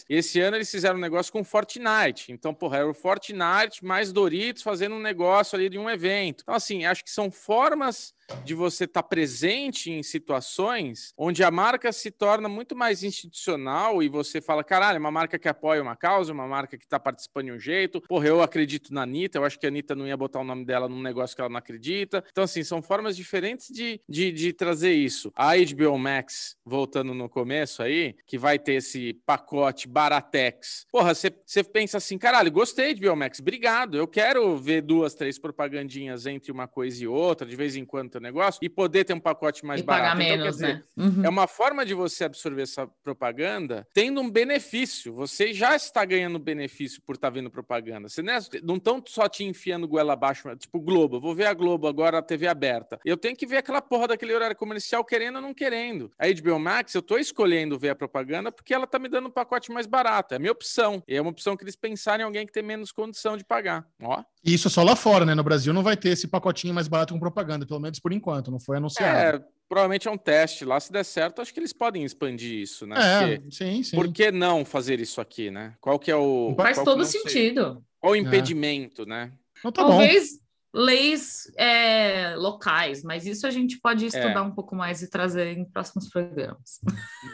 e 0.09 0.16
esse 0.16 0.40
ano 0.40 0.57
eles 0.57 0.70
fizeram 0.70 0.97
um 0.97 1.01
negócio 1.01 1.32
com 1.32 1.44
Fortnite. 1.44 2.32
Então, 2.32 2.55
porra, 2.55 2.78
era 2.78 2.88
o 2.88 2.94
Fortnite 2.94 3.84
mais 3.84 4.12
Doritos 4.12 4.62
fazendo 4.62 4.94
um 4.94 5.01
negócio 5.01 5.57
ali 5.57 5.68
de 5.68 5.78
um 5.78 5.88
evento. 5.90 6.42
Então, 6.42 6.55
assim, 6.55 6.84
acho 6.86 7.05
que 7.05 7.11
são 7.11 7.30
formas 7.30 8.14
de 8.45 8.55
você 8.55 8.85
estar 8.85 9.03
tá 9.03 9.09
presente 9.09 9.91
em 9.91 10.03
situações 10.03 11.12
onde 11.16 11.43
a 11.43 11.51
marca 11.51 11.93
se 11.93 12.11
torna 12.11 12.49
muito 12.49 12.74
mais 12.74 13.03
institucional 13.03 14.03
e 14.03 14.09
você 14.09 14.41
fala, 14.41 14.64
caralho, 14.64 14.97
é 14.97 15.01
uma 15.01 15.11
marca 15.11 15.39
que 15.39 15.49
apoia 15.49 15.83
uma 15.83 15.97
causa, 15.97 16.33
uma 16.33 16.47
marca 16.47 16.77
que 16.77 16.85
está 16.85 16.99
participando 16.99 17.47
de 17.47 17.53
um 17.53 17.59
jeito. 17.59 18.01
Porra, 18.03 18.27
eu 18.27 18.43
acredito 18.43 18.93
na 18.93 19.03
Anitta, 19.03 19.39
eu 19.39 19.45
acho 19.45 19.59
que 19.59 19.66
a 19.66 19.68
Anitta 19.68 19.95
não 19.95 20.07
ia 20.07 20.16
botar 20.16 20.41
o 20.41 20.45
nome 20.45 20.64
dela 20.64 20.89
num 20.89 21.01
negócio 21.01 21.35
que 21.35 21.41
ela 21.41 21.51
não 21.51 21.59
acredita. 21.59 22.24
Então, 22.31 22.45
assim, 22.45 22.62
são 22.62 22.83
formas 22.83 23.16
diferentes 23.16 23.68
de, 23.68 24.01
de, 24.09 24.33
de 24.33 24.53
trazer 24.53 24.93
isso. 24.93 25.33
A 25.35 25.53
HBO 25.57 25.99
Max, 25.99 26.57
voltando 26.64 27.14
no 27.14 27.29
começo 27.29 27.83
aí, 27.83 28.16
que 28.27 28.39
vai 28.39 28.59
ter 28.59 28.74
esse 28.74 29.14
pacote 29.27 29.89
Baratex. 29.89 30.87
Porra, 30.91 31.14
você 31.14 31.62
pensa 31.62 31.99
assim, 31.99 32.18
caralho, 32.18 32.51
gostei 32.51 32.95
de 32.95 33.07
HBO 33.07 33.16
Max, 33.16 33.41
obrigado. 33.41 33.97
Eu 33.97 34.09
quero 34.09 34.57
ver 34.57 34.83
duas, 34.83 35.14
três 35.14 35.39
propagandinhas 35.39 36.27
entre 36.27 36.51
uma 36.51 36.66
coisa 36.66 37.03
e 37.03 37.07
outra, 37.07 37.47
de 37.47 37.57
vez 37.57 37.77
em 37.77 37.85
quando 37.85 38.16
teu 38.17 38.21
negócio 38.21 38.59
e 38.62 38.69
poder 38.69 39.05
ter 39.05 39.14
um 39.14 39.21
pacote 39.21 39.64
mais 39.64 39.81
e 39.81 39.85
barato. 39.85 40.11
pagar 40.11 40.23
então, 40.23 40.37
menos, 40.39 40.57
dizer, 40.57 40.75
né? 40.75 40.83
Uhum. 40.97 41.25
É 41.25 41.29
uma 41.29 41.47
forma 41.47 41.85
de 41.85 41.95
você 41.95 42.25
absorver 42.25 42.62
essa 42.62 42.87
propaganda 43.03 43.87
tendo 43.93 44.21
um 44.21 44.31
benefício. 44.31 45.14
Você 45.14 45.53
já 45.53 45.77
está 45.77 46.05
ganhando 46.05 46.39
benefício 46.39 47.01
por 47.03 47.14
estar 47.14 47.29
tá 47.29 47.35
vendo 47.35 47.51
propaganda. 47.51 48.09
Você 48.09 48.23
não 48.62 48.77
estão 48.77 49.03
só 49.07 49.29
te 49.29 49.45
enfiando 49.45 49.87
goela 49.87 50.14
abaixo, 50.14 50.49
tipo 50.57 50.81
Globo. 50.81 51.21
vou 51.21 51.35
ver 51.35 51.47
a 51.47 51.55
Globo 51.55 51.87
agora, 51.87 52.19
a 52.19 52.23
TV 52.23 52.47
aberta. 52.47 52.99
Eu 53.05 53.17
tenho 53.17 53.37
que 53.37 53.47
ver 53.47 53.59
aquela 53.59 53.83
porra 53.83 54.09
daquele 54.09 54.35
horário 54.35 54.57
comercial 54.57 55.05
querendo 55.05 55.37
ou 55.37 55.43
não 55.43 55.55
querendo. 55.55 56.11
A 56.19 56.27
HBO 56.29 56.59
Max, 56.59 56.95
eu 56.95 57.01
estou 57.01 57.19
escolhendo 57.19 57.79
ver 57.79 57.91
a 57.91 57.95
propaganda 57.95 58.51
porque 58.51 58.73
ela 58.73 58.85
está 58.85 58.99
me 58.99 59.09
dando 59.09 59.29
um 59.29 59.33
pacote 59.33 59.71
mais 59.71 59.87
barato. 59.87 60.35
É 60.35 60.37
a 60.37 60.41
minha 60.41 60.53
opção. 60.53 61.03
E 61.07 61.14
é 61.14 61.21
uma 61.21 61.31
opção 61.31 61.57
que 61.57 61.64
eles 61.64 61.77
pensarem 61.77 62.23
em 62.23 62.27
alguém 62.27 62.47
que 62.47 62.53
tem 62.53 62.62
menos 62.62 62.93
condição 62.93 63.37
de 63.37 63.45
pagar. 63.45 63.87
Ó. 64.03 64.23
Isso 64.45 64.69
é 64.69 64.71
só 64.71 64.83
lá 64.83 64.95
fora, 64.95 65.25
né? 65.25 65.35
No 65.35 65.43
Brasil 65.43 65.73
não 65.73 65.83
vai 65.83 65.97
ter 65.97 66.11
esse 66.11 66.29
pacotinho 66.29 66.73
mais 66.73 66.87
barato 66.87 67.12
com 67.12 67.19
propaganda, 67.19 67.67
pelo 67.67 67.81
menos 67.81 67.99
por 68.07 68.13
enquanto, 68.13 68.53
não 68.53 68.61
foi 68.61 68.77
anunciado. 68.77 69.19
É, 69.19 69.45
provavelmente 69.69 70.07
é 70.07 70.11
um 70.13 70.17
teste 70.17 70.65
lá. 70.65 70.79
Se 70.79 70.93
der 70.93 71.05
certo, 71.05 71.43
acho 71.43 71.53
que 71.53 71.59
eles 71.59 71.73
podem 71.73 72.05
expandir 72.05 72.53
isso, 72.53 72.87
né? 72.87 72.95
É, 73.01 73.37
Porque, 73.39 73.51
sim, 73.51 73.83
sim. 73.83 73.97
Por 73.97 74.13
que 74.13 74.31
não 74.31 74.65
fazer 74.65 75.01
isso 75.01 75.21
aqui, 75.21 75.51
né? 75.51 75.75
Qual 75.81 75.99
que 75.99 76.09
é 76.09 76.15
o. 76.15 76.55
Faz 76.57 76.81
todo 76.85 77.05
sentido. 77.05 77.85
Qual 77.99 78.13
o 78.13 78.17
impedimento, 78.17 79.03
é. 79.03 79.07
né? 79.07 79.33
Então, 79.59 79.73
tá 79.73 79.83
Talvez 79.83 80.35
bom. 80.35 80.85
leis 80.85 81.51
é, 81.59 82.37
locais, 82.37 83.03
mas 83.03 83.27
isso 83.27 83.45
a 83.45 83.51
gente 83.51 83.81
pode 83.81 84.07
estudar 84.07 84.39
é. 84.39 84.43
um 84.43 84.53
pouco 84.53 84.77
mais 84.77 85.03
e 85.03 85.11
trazer 85.11 85.59
em 85.59 85.65
próximos 85.65 86.09
programas. 86.09 86.79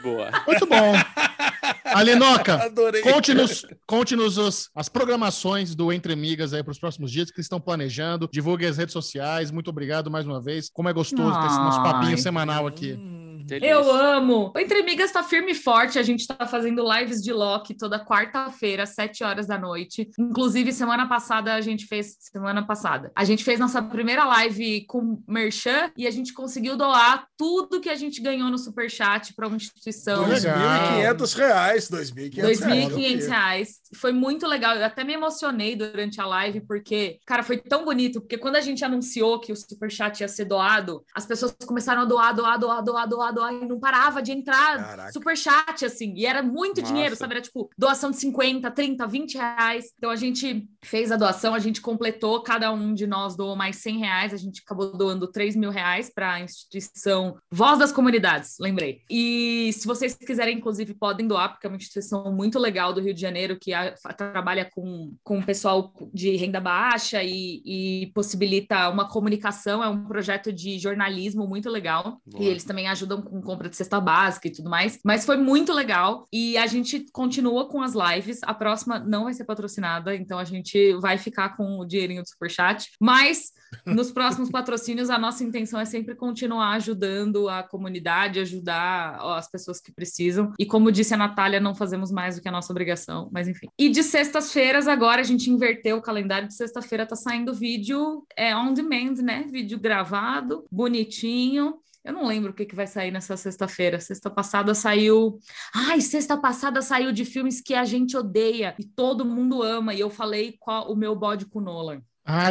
Boa. 0.01 0.31
Muito 0.47 0.65
bom. 0.65 0.93
Alinoca, 1.97 2.71
conte-nos 3.03 3.65
conte 3.85 4.15
-nos 4.15 4.69
as 4.75 4.89
programações 4.89 5.75
do 5.75 5.91
Entre 5.91 6.13
Amigas 6.13 6.53
aí 6.53 6.63
para 6.63 6.71
os 6.71 6.79
próximos 6.79 7.11
dias 7.11 7.31
que 7.31 7.41
estão 7.41 7.59
planejando. 7.59 8.29
Divulgue 8.31 8.65
as 8.65 8.77
redes 8.77 8.93
sociais. 8.93 9.51
Muito 9.51 9.69
obrigado 9.69 10.09
mais 10.09 10.25
uma 10.25 10.41
vez. 10.41 10.69
Como 10.69 10.89
é 10.89 10.93
gostoso 10.93 11.39
ter 11.39 11.47
esse 11.47 11.57
nosso 11.57 11.83
papinho 11.83 12.17
semanal 12.17 12.67
aqui. 12.67 12.93
Hum. 12.93 13.32
Delícia. 13.43 13.69
Eu 13.69 13.91
amo. 13.91 14.51
O 14.55 14.59
Entre 14.59 14.79
Amigas 14.79 15.07
está 15.07 15.21
firme 15.23 15.51
e 15.51 15.55
forte. 15.55 15.99
A 15.99 16.03
gente 16.03 16.21
está 16.21 16.47
fazendo 16.47 16.83
lives 16.93 17.21
de 17.21 17.33
Loki 17.33 17.73
toda 17.75 18.03
quarta-feira, 18.03 18.83
às 18.83 18.95
7 18.95 19.23
horas 19.23 19.47
da 19.47 19.57
noite. 19.57 20.09
Inclusive, 20.17 20.71
semana 20.71 21.07
passada 21.07 21.53
a 21.53 21.61
gente 21.61 21.85
fez. 21.85 22.15
Semana 22.19 22.65
passada. 22.65 23.11
A 23.15 23.23
gente 23.23 23.43
fez 23.43 23.59
nossa 23.59 23.81
primeira 23.81 24.23
live 24.25 24.85
com 24.85 25.21
Merchan 25.27 25.91
e 25.97 26.07
a 26.07 26.11
gente 26.11 26.33
conseguiu 26.33 26.77
doar 26.77 27.27
tudo 27.37 27.81
que 27.81 27.89
a 27.89 27.95
gente 27.95 28.21
ganhou 28.21 28.49
no 28.49 28.57
Superchat 28.57 29.33
para 29.33 29.47
uma 29.47 29.57
instituição. 29.57 30.25
2.500 30.25 31.35
reais. 31.35 31.89
2.500 31.89 33.27
reais. 33.27 33.79
Foi 33.95 34.11
muito 34.11 34.47
legal. 34.47 34.75
Eu 34.75 34.85
até 34.85 35.03
me 35.03 35.13
emocionei 35.13 35.75
durante 35.75 36.21
a 36.21 36.25
live, 36.25 36.61
porque, 36.61 37.19
cara, 37.25 37.43
foi 37.43 37.57
tão 37.57 37.83
bonito. 37.83 38.21
Porque 38.21 38.37
quando 38.37 38.55
a 38.55 38.61
gente 38.61 38.83
anunciou 38.85 39.39
que 39.39 39.51
o 39.51 39.55
Superchat 39.55 40.21
ia 40.21 40.27
ser 40.27 40.45
doado, 40.45 41.03
as 41.13 41.25
pessoas 41.25 41.55
começaram 41.65 42.03
a 42.03 42.05
doar, 42.05 42.33
doar, 42.33 42.57
doar, 42.57 42.81
doar, 42.81 43.07
doar, 43.07 43.32
e 43.51 43.65
não 43.65 43.79
parava 43.79 44.21
de 44.21 44.31
entrar 44.31 44.77
Caraca. 44.77 45.11
super 45.11 45.37
chat, 45.37 45.85
assim, 45.85 46.13
e 46.15 46.25
era 46.25 46.41
muito 46.41 46.81
Nossa. 46.81 46.93
dinheiro, 46.93 47.15
sabe? 47.15 47.35
Era 47.35 47.41
tipo 47.41 47.69
doação 47.77 48.11
de 48.11 48.17
50, 48.17 48.69
30, 48.71 49.07
20 49.07 49.35
reais. 49.35 49.85
Então 49.97 50.09
a 50.09 50.15
gente 50.15 50.67
fez 50.83 51.11
a 51.11 51.17
doação, 51.17 51.53
a 51.53 51.59
gente 51.59 51.81
completou, 51.81 52.41
cada 52.41 52.71
um 52.71 52.93
de 52.93 53.07
nós 53.07 53.35
doou 53.35 53.55
mais 53.55 53.77
100 53.77 53.97
reais, 53.99 54.33
a 54.33 54.37
gente 54.37 54.61
acabou 54.65 54.95
doando 54.95 55.27
3 55.27 55.55
mil 55.55 55.69
reais 55.69 56.11
para 56.13 56.33
a 56.33 56.39
instituição 56.41 57.35
Voz 57.51 57.79
das 57.79 57.91
Comunidades, 57.91 58.55
lembrei. 58.59 59.01
E 59.09 59.71
se 59.73 59.85
vocês 59.87 60.15
quiserem, 60.15 60.57
inclusive, 60.57 60.93
podem 60.93 61.27
doar, 61.27 61.51
porque 61.51 61.67
é 61.67 61.69
uma 61.69 61.77
instituição 61.77 62.31
muito 62.31 62.59
legal 62.59 62.93
do 62.93 63.01
Rio 63.01 63.13
de 63.13 63.21
Janeiro 63.21 63.57
que 63.59 63.73
a, 63.73 63.93
a, 64.05 64.13
trabalha 64.13 64.69
com, 64.73 65.13
com 65.23 65.41
pessoal 65.41 65.93
de 66.13 66.35
renda 66.35 66.59
baixa 66.59 67.23
e, 67.23 67.61
e, 67.65 68.11
possibilita 68.13 68.89
uma 68.89 69.07
comunicação, 69.07 69.83
é 69.83 69.89
um 69.89 70.05
projeto 70.05 70.51
de 70.51 70.77
jornalismo 70.77 71.47
muito 71.47 71.69
legal. 71.69 72.21
Boa. 72.25 72.43
E 72.43 72.47
eles 72.47 72.63
também 72.63 72.87
ajudam 72.87 73.21
com 73.23 73.41
compra 73.41 73.69
de 73.69 73.75
cesta 73.75 73.99
básica 73.99 74.47
e 74.47 74.51
tudo 74.51 74.69
mais. 74.69 74.99
Mas 75.03 75.25
foi 75.25 75.37
muito 75.37 75.73
legal 75.73 76.25
e 76.31 76.57
a 76.57 76.67
gente 76.67 77.05
continua 77.11 77.67
com 77.67 77.81
as 77.81 77.93
lives. 77.93 78.41
A 78.43 78.53
próxima 78.53 78.99
não 78.99 79.25
vai 79.25 79.33
ser 79.33 79.45
patrocinada, 79.45 80.15
então 80.15 80.39
a 80.39 80.43
gente 80.43 80.93
vai 80.95 81.17
ficar 81.17 81.55
com 81.55 81.79
o 81.79 81.85
dinheirinho 81.85 82.21
do 82.21 82.29
Superchat. 82.29 82.91
Mas 82.99 83.51
nos 83.85 84.11
próximos 84.11 84.49
patrocínios, 84.51 85.09
a 85.09 85.17
nossa 85.17 85.43
intenção 85.43 85.79
é 85.79 85.85
sempre 85.85 86.15
continuar 86.15 86.73
ajudando 86.73 87.49
a 87.49 87.63
comunidade, 87.63 88.39
ajudar 88.39 89.19
as 89.37 89.49
pessoas 89.49 89.79
que 89.79 89.91
precisam. 89.91 90.53
E 90.59 90.65
como 90.65 90.91
disse 90.91 91.13
a 91.13 91.17
Natália, 91.17 91.59
não 91.59 91.75
fazemos 91.75 92.11
mais 92.11 92.35
do 92.35 92.41
que 92.41 92.49
a 92.49 92.51
nossa 92.51 92.71
obrigação, 92.71 93.29
mas 93.31 93.47
enfim. 93.47 93.67
E 93.77 93.89
de 93.89 94.03
sextas-feiras, 94.03 94.87
agora 94.87 95.21
a 95.21 95.25
gente 95.25 95.49
inverteu 95.49 95.97
o 95.97 96.01
calendário 96.01 96.47
de 96.47 96.55
sexta-feira, 96.55 97.05
tá 97.05 97.15
saindo 97.15 97.53
vídeo 97.53 98.25
é, 98.37 98.55
on 98.55 98.73
demand, 98.73 99.15
né? 99.21 99.45
Vídeo 99.49 99.79
gravado, 99.79 100.65
bonitinho. 100.71 101.75
Eu 102.03 102.11
não 102.11 102.25
lembro 102.25 102.51
o 102.51 102.53
que, 102.53 102.65
que 102.65 102.75
vai 102.75 102.85
sair 102.85 103.11
nessa 103.11 103.37
sexta-feira. 103.37 103.99
Sexta 103.99 104.29
passada 104.29 104.75
saiu. 104.75 105.39
Ai, 105.73 106.01
sexta 106.01 106.37
passada 106.37 106.81
saiu 106.81 107.13
de 107.13 107.23
filmes 107.23 107.61
que 107.61 107.73
a 107.73 107.85
gente 107.85 108.17
odeia 108.17 108.75
e 108.77 108.83
todo 108.83 109.23
mundo 109.23 109.63
ama. 109.63 109.93
E 109.93 110.01
eu 110.01 110.09
falei 110.09 110.57
qual 110.59 110.91
o 110.91 110.95
meu 110.95 111.15
bode 111.15 111.45
com 111.45 111.61
Nolan. 111.61 112.01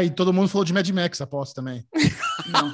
E 0.03 0.11
todo 0.11 0.33
mundo 0.33 0.49
falou 0.49 0.65
de 0.65 0.73
Mad 0.73 0.89
Max, 0.91 1.21
aposto 1.21 1.55
também. 1.55 1.87
Não. 2.47 2.73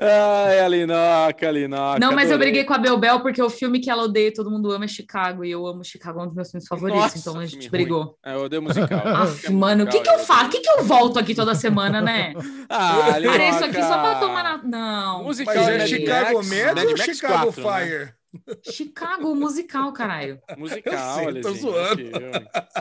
Ai, 0.00 0.60
Alinoca, 0.60 1.48
Alinoca. 1.48 1.98
Não, 1.98 2.12
mas 2.12 2.30
adorei. 2.30 2.34
eu 2.34 2.38
briguei 2.38 2.64
com 2.64 2.74
a 2.74 2.78
Belbel 2.78 3.20
porque 3.20 3.42
o 3.42 3.50
filme 3.50 3.80
que 3.80 3.90
ela 3.90 4.04
odeia 4.04 4.32
todo 4.32 4.50
mundo 4.50 4.70
ama 4.70 4.84
é 4.84 4.88
Chicago. 4.88 5.44
E 5.44 5.50
eu 5.50 5.66
amo 5.66 5.84
Chicago, 5.84 6.20
é 6.20 6.22
um 6.22 6.26
dos 6.26 6.34
meus 6.34 6.50
filmes 6.50 6.68
favoritos. 6.68 7.02
Nossa, 7.02 7.18
então 7.18 7.38
a 7.38 7.46
gente 7.46 7.70
brigou. 7.70 8.16
É, 8.24 8.34
eu 8.34 8.44
odeio 8.44 8.62
musical. 8.62 9.06
Aff, 9.06 9.52
mano, 9.52 9.84
o 9.84 9.86
que, 9.86 10.00
que 10.00 10.10
eu 10.10 10.18
faço? 10.20 10.46
O 10.46 10.50
que, 10.50 10.60
que 10.60 10.70
eu 10.70 10.84
volto 10.84 11.18
aqui 11.18 11.34
toda 11.34 11.54
semana, 11.54 12.00
né? 12.00 12.32
Ah, 12.68 13.14
Parei 13.24 13.48
isso 13.48 13.64
aqui 13.64 13.82
só 13.82 13.98
pra 13.98 14.16
tomar 14.16 14.42
na... 14.42 14.58
Não. 14.62 15.24
Musical 15.24 15.54
mas 15.54 15.68
é 15.68 15.86
Chicago 15.86 16.44
Med 16.44 16.86
ou 16.86 16.96
Chicago 16.96 17.52
4, 17.52 17.62
né? 17.62 17.80
Fire? 17.80 18.04
Né? 18.04 18.12
Chicago 18.62 19.34
musical, 19.34 19.92
caralho. 19.92 20.40
Musical, 20.56 21.22
eu 21.22 21.32
sei, 21.32 21.40
tô 21.42 21.52
zoando. 21.54 22.02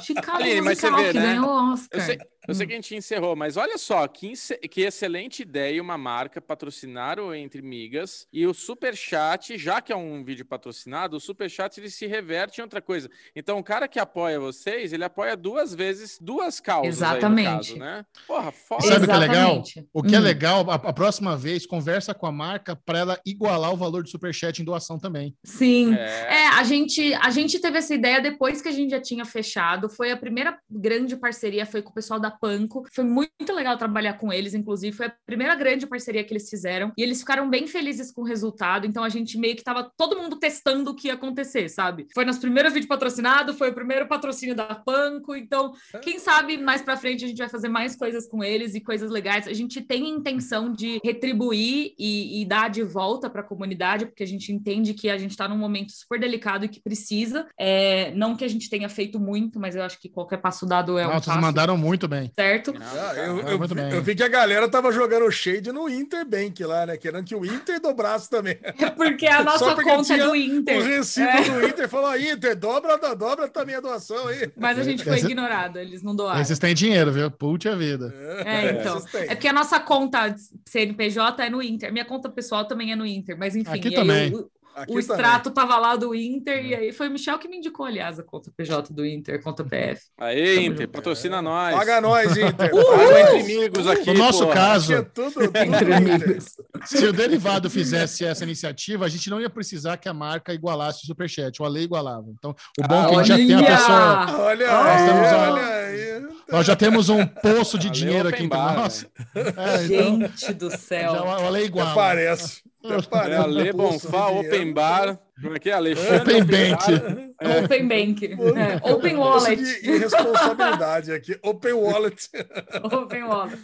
Chicago 0.01 0.37
Aline, 0.37 0.61
musical, 0.61 0.97
vê, 0.97 1.11
que 1.11 1.19
né? 1.19 1.25
ganhou 1.25 1.73
Oscar. 1.73 1.99
Eu 1.99 2.05
sei, 2.05 2.17
eu 2.47 2.55
sei, 2.55 2.65
que 2.65 2.73
a 2.73 2.75
gente 2.75 2.95
encerrou, 2.95 3.35
mas 3.35 3.57
olha 3.57 3.77
só, 3.77 4.07
que, 4.07 4.33
que 4.69 4.81
excelente 4.81 5.41
ideia 5.41 5.81
uma 5.81 5.97
marca 5.97 6.41
patrocinar 6.41 7.19
o 7.19 7.33
Entre 7.33 7.61
Migas 7.61 8.27
e 8.31 8.45
o 8.45 8.53
Superchat, 8.53 9.57
já 9.57 9.81
que 9.81 9.91
é 9.91 9.95
um 9.95 10.23
vídeo 10.23 10.45
patrocinado, 10.45 11.17
o 11.17 11.19
Superchat 11.19 11.79
ele 11.79 11.89
se 11.89 12.07
reverte 12.07 12.59
em 12.59 12.63
outra 12.63 12.81
coisa. 12.81 13.09
Então, 13.35 13.57
o 13.57 13.63
cara 13.63 13.87
que 13.87 13.99
apoia 13.99 14.39
vocês, 14.39 14.93
ele 14.93 15.03
apoia 15.03 15.35
duas 15.35 15.73
vezes, 15.73 16.17
duas 16.21 16.59
causas 16.59 16.87
Exatamente. 16.87 17.47
Aí, 17.47 17.55
caso, 17.55 17.77
né? 17.77 18.05
Porra, 18.25 18.51
foda. 18.51 18.87
Sabe 18.87 19.05
o 19.05 19.07
que 19.07 19.13
é 19.13 19.17
legal? 19.17 19.63
O 19.93 20.03
que 20.03 20.15
é 20.15 20.17
hum. 20.17 20.21
é 20.21 20.23
legal, 20.23 20.71
a, 20.71 20.75
a, 20.75 20.93
próxima 20.93 21.35
vez, 21.35 21.65
conversa 21.65 22.13
com 22.13 22.25
a 22.25 22.31
marca 22.31 22.75
para 22.75 22.99
ela 22.99 23.21
igualar 23.25 23.73
o 23.73 23.77
valor 23.77 24.03
do 24.03 24.09
Superchat 24.09 24.61
em 24.61 24.65
doação 24.65 24.97
também. 24.97 25.35
Sim. 25.43 25.93
É. 25.93 26.43
é, 26.43 26.47
a, 26.47 26.63
gente, 26.63 27.13
a 27.15 27.29
gente 27.29 27.59
teve 27.59 27.77
essa 27.77 27.93
ideia 27.93 28.21
depois 28.21 28.61
que 28.61 28.69
a 28.69 28.71
gente 28.71 28.91
já 28.91 29.01
tinha 29.01 29.25
fechado. 29.25 29.89
Foi 29.89 30.11
a 30.11 30.17
primeira 30.17 30.57
grande 30.69 31.15
parceria, 31.15 31.65
foi 31.65 31.81
com 31.81 31.91
o 31.91 31.93
pessoal 31.93 32.19
da 32.19 32.31
Panko. 32.39 32.85
Foi 32.91 33.03
muito 33.03 33.53
legal 33.53 33.77
trabalhar 33.77 34.13
com 34.13 34.31
eles, 34.31 34.53
inclusive. 34.53 34.95
Foi 34.95 35.07
a 35.07 35.13
primeira 35.25 35.55
grande 35.55 35.87
parceria 35.87 36.23
que 36.23 36.33
eles 36.33 36.49
fizeram. 36.49 36.91
E 36.97 37.03
eles 37.03 37.19
ficaram 37.19 37.49
bem 37.49 37.67
felizes 37.67 38.11
com 38.11 38.21
o 38.21 38.25
resultado. 38.25 38.85
Então 38.85 39.03
a 39.03 39.09
gente 39.09 39.37
meio 39.37 39.55
que 39.55 39.63
tava 39.63 39.91
todo 39.97 40.17
mundo 40.17 40.37
testando 40.37 40.91
o 40.91 40.95
que 40.95 41.07
ia 41.07 41.13
acontecer, 41.13 41.69
sabe? 41.69 42.07
Foi 42.13 42.25
nos 42.25 42.37
primeiros 42.37 42.73
vídeos 42.73 42.87
patrocinados, 42.87 43.57
foi 43.57 43.69
o 43.69 43.73
primeiro 43.73 44.07
patrocínio 44.07 44.55
da 44.55 44.75
Panko. 44.75 45.35
Então, 45.35 45.73
quem 46.01 46.19
sabe 46.19 46.57
mais 46.57 46.81
pra 46.81 46.97
frente 46.97 47.25
a 47.25 47.27
gente 47.27 47.37
vai 47.37 47.49
fazer 47.49 47.69
mais 47.69 47.95
coisas 47.95 48.27
com 48.27 48.43
eles 48.43 48.75
e 48.75 48.81
coisas 48.81 49.09
legais. 49.09 49.47
A 49.47 49.53
gente 49.53 49.81
tem 49.81 50.09
intenção 50.09 50.71
de 50.71 50.99
retribuir 51.03 51.93
e, 51.97 52.41
e 52.41 52.45
dar 52.45 52.69
de 52.69 52.83
volta 52.83 53.29
para 53.29 53.41
a 53.41 53.43
comunidade, 53.43 54.05
porque 54.05 54.23
a 54.23 54.27
gente 54.27 54.51
entende 54.51 54.93
que 54.93 55.09
a 55.09 55.17
gente 55.17 55.31
está 55.31 55.47
num 55.47 55.57
momento 55.57 55.91
super 55.91 56.19
delicado 56.19 56.65
e 56.65 56.69
que 56.69 56.79
precisa. 56.79 57.47
É, 57.57 58.11
não 58.11 58.35
que 58.35 58.45
a 58.45 58.47
gente 58.47 58.69
tenha 58.69 58.89
feito 58.89 59.19
muito, 59.19 59.59
mas 59.59 59.75
eu 59.75 59.83
acho 59.83 59.99
que 59.99 60.09
qualquer 60.09 60.37
passo 60.37 60.65
dado 60.65 60.97
é 60.97 61.05
um 61.05 61.09
Não, 61.09 61.15
vocês 61.15 61.25
passo 61.25 61.41
mandaram 61.41 61.77
muito 61.77 62.07
bem. 62.07 62.26
Certo. 62.35 62.73
Ah, 62.79 63.13
eu, 63.17 63.39
eu 63.41 63.57
muito 63.57 63.73
bem. 63.75 63.91
eu 63.91 64.01
vi 64.01 64.15
que 64.15 64.23
a 64.23 64.27
galera 64.27 64.67
tava 64.69 64.91
jogando 64.91 65.29
shade 65.31 65.71
no 65.71 65.89
Interbank 65.89 66.63
lá, 66.63 66.85
né? 66.85 66.97
Querendo 66.97 67.23
que 67.25 67.35
o 67.35 67.45
Inter 67.45 67.79
dobrasse 67.81 68.29
também. 68.29 68.57
É 68.79 68.89
porque 68.89 69.27
a 69.27 69.43
nossa 69.43 69.75
porque 69.75 69.89
conta 69.89 70.13
é 70.13 70.17
do 70.17 70.31
O 70.31 70.35
Inter. 70.35 70.81
recibo 70.83 71.27
É. 71.27 71.41
do 71.43 71.67
Inter 71.67 71.89
falou: 71.89 72.09
"Ó, 72.09 72.15
Inter, 72.15 72.55
dobra, 72.55 72.97
da- 72.97 73.13
dobra 73.13 73.47
também 73.47 73.75
a 73.75 73.79
doação 73.79 74.27
aí. 74.27 74.49
Mas 74.55 74.77
a 74.79 74.83
gente 74.83 75.03
foi 75.03 75.17
Esse- 75.17 75.25
ignorado, 75.25 75.77
eles 75.79 76.01
não 76.03 76.15
doaram. 76.15 76.43
Vocês 76.43 76.59
têm 76.59 76.73
dinheiro, 76.73 77.11
viu? 77.11 77.29
Puta 77.31 77.75
vida. 77.75 78.13
É, 78.45 78.71
então. 78.79 78.99
vocês 78.99 79.11
têm. 79.11 79.21
É 79.23 79.35
porque 79.35 79.47
a 79.47 79.53
nossa 79.53 79.79
conta 79.79 80.33
CNPJ 80.65 81.43
é 81.45 81.49
no 81.49 81.61
Inter. 81.61 81.91
Minha 81.91 82.05
conta 82.05 82.29
pessoal 82.29 82.65
também 82.65 82.91
é 82.91 82.95
no 82.95 83.05
Inter. 83.05 83.37
Mas 83.37 83.55
enfim, 83.55 83.71
Aqui 83.71 83.91
também. 83.91 84.33
O, 84.77 84.81
Aqui 84.81 84.91
o 84.91 84.95
também. 84.95 84.99
extrato 84.99 85.51
tava 85.51 85.77
lá 85.77 85.95
do 85.95 86.13
Inter. 86.13 86.65
E 86.65 86.75
aí 86.75 86.91
foi 86.93 87.07
o 87.07 87.11
Michel 87.11 87.37
que 87.39 87.47
me 87.47 87.57
indicou, 87.57 87.85
aliás, 87.85 88.19
a 88.19 88.23
conta 88.23 88.51
PJ 88.55 88.93
do 88.93 89.05
Inter, 89.05 89.41
conta 89.41 89.63
PF. 89.63 90.01
Tamo 90.17 90.31
Inter, 90.31 90.63
junto. 90.81 90.87
patrocina 90.89 91.41
nós. 91.41 91.75
Paga 91.75 91.99
nós, 92.01 92.31
Inter. 92.37 92.53
Paga 92.71 93.21
entre 93.21 93.41
amigos 93.41 93.87
aqui. 93.87 94.07
No 94.13 94.19
nosso 94.19 94.43
porra. 94.43 94.53
caso, 94.53 94.93
é 94.93 95.01
tudo, 95.01 95.31
tudo 95.33 95.57
Entre 95.57 95.93
amigos. 95.93 96.45
se 96.85 97.05
o 97.05 97.11
derivado 97.13 97.69
fizesse 97.69 98.23
essa 98.25 98.43
iniciativa, 98.43 99.05
a 99.05 99.09
gente 99.09 99.29
não 99.29 99.41
ia 99.41 99.49
precisar 99.49 99.97
que 99.97 100.07
a 100.07 100.13
marca 100.13 100.53
igualasse 100.53 101.03
o 101.03 101.07
Superchat. 101.07 101.61
O 101.61 101.65
Ale 101.65 101.81
igualava. 101.81 102.25
Então, 102.37 102.55
o 102.79 102.87
bom 102.87 103.03
é 103.03 103.09
que 103.09 103.15
a 103.15 103.23
gente 103.37 103.47
já 103.49 103.57
tem 103.57 103.65
a 103.65 103.77
pessoa. 103.77 104.41
Olha 104.45 104.67
Nós 104.67 104.87
aí, 104.87 105.07
temos 105.07 105.27
a- 105.27 105.51
olha 105.51 105.67
aí. 105.67 106.27
Nós 106.49 106.65
já 106.65 106.75
temos 106.77 107.09
um 107.09 107.25
poço 107.25 107.77
de 107.77 107.87
Ale 107.87 107.95
dinheiro 107.97 108.29
aqui 108.29 108.43
entre 108.43 108.57
nós. 108.57 109.05
É, 109.35 109.83
então, 109.85 110.19
Gente 110.21 110.53
do 110.53 110.69
céu. 110.77 111.11
já 111.13 111.23
o 111.23 111.29
Ale 111.29 111.57
Até 111.57 111.65
iguala. 111.65 111.93
parece. 111.93 112.61
É 112.93 113.73
Bolsa 113.73 114.07
Bonfá, 114.09 114.27
Open. 114.29 114.73
Bar. 114.73 115.19
Como 115.41 115.55
é 115.55 115.59
que 115.59 115.69
é? 115.69 115.73
Alexandre 115.73 116.35
Open 116.35 116.43
Bank. 116.43 116.91
Bar. 117.39 117.63
Open 117.63 117.87
Bank. 117.87 118.25
É, 118.25 118.91
Open 118.91 119.15
Wallet. 119.17 119.55
de 119.61 119.89
irresponsabilidade 119.89 121.11
aqui. 121.11 121.37
Open 121.43 121.73
Wallet. 121.73 122.29
Open 122.91 123.23
Wallet. 123.23 123.61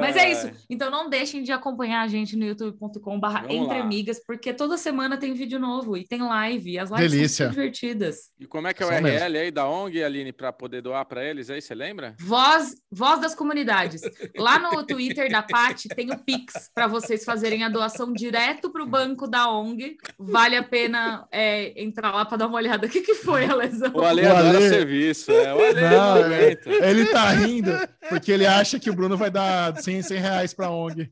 Mas 0.00 0.16
é 0.16 0.30
isso. 0.32 0.50
Então 0.68 0.90
não 0.90 1.08
deixem 1.08 1.42
de 1.42 1.52
acompanhar 1.52 2.02
a 2.02 2.08
gente 2.08 2.36
no 2.36 2.44
youtube.com.br 2.44 3.26
Entre 3.48 3.78
lá. 3.78 3.80
Amigas, 3.80 4.20
porque 4.26 4.52
toda 4.52 4.76
semana 4.76 5.16
tem 5.16 5.34
vídeo 5.34 5.58
novo 5.58 5.96
e 5.96 6.04
tem 6.04 6.22
live. 6.22 6.72
E 6.72 6.78
as 6.78 6.90
lives 6.90 7.12
Delícia. 7.12 7.46
são 7.46 7.50
divertidas. 7.50 8.16
E 8.40 8.46
como 8.46 8.66
é 8.66 8.74
que 8.74 8.82
é 8.82 8.86
o 8.86 8.88
Só 8.88 8.94
URL 8.96 9.38
aí 9.38 9.50
da 9.50 9.68
ONG, 9.68 10.02
Aline, 10.02 10.32
para 10.32 10.52
poder 10.52 10.80
doar 10.80 11.04
para 11.04 11.24
eles 11.24 11.50
aí, 11.50 11.60
você 11.62 11.74
lembra? 11.74 12.14
Voz, 12.18 12.74
voz 12.90 13.20
das 13.20 13.34
comunidades. 13.34 14.02
Lá 14.36 14.58
no 14.58 14.84
Twitter 14.84 15.30
da 15.30 15.42
Paty 15.42 15.88
tem 15.88 16.10
o 16.10 16.18
Pix 16.18 16.70
para 16.74 16.86
vocês 16.86 17.24
fazerem 17.24 17.62
a 17.62 17.68
doação 17.68 18.12
direto 18.12 18.70
para 18.72 18.82
o 18.82 18.86
banco 18.86 19.28
da 19.28 19.48
ONG. 19.50 19.96
Vale 20.18 20.56
a 20.56 20.62
pena 20.62 21.03
é, 21.30 21.82
entrar 21.82 22.12
lá 22.12 22.24
para 22.24 22.36
dar 22.38 22.46
uma 22.46 22.56
olhada. 22.56 22.86
O 22.86 22.90
que, 22.90 23.00
que 23.00 23.14
foi, 23.14 23.44
Alesão? 23.44 23.90
O 23.94 24.02
Ale 24.02 24.22
O 24.22 24.30
adora 24.30 24.58
Ale- 24.58 24.68
serviço. 24.68 25.30
É. 25.32 25.54
O 25.54 25.64
Ale 25.64 25.80
Não, 25.80 26.14
não, 26.28 26.32
é-. 26.34 26.58
Ele 26.90 27.06
tá 27.06 27.30
rindo 27.30 27.72
porque 28.08 28.30
ele 28.32 28.46
acha 28.46 28.78
que 28.78 28.90
o 28.90 28.94
Bruno 28.94 29.16
vai 29.16 29.30
dar 29.30 29.76
100, 29.80 30.02
100 30.02 30.18
reais 30.20 30.54
pra 30.54 30.70
ONG. 30.70 31.10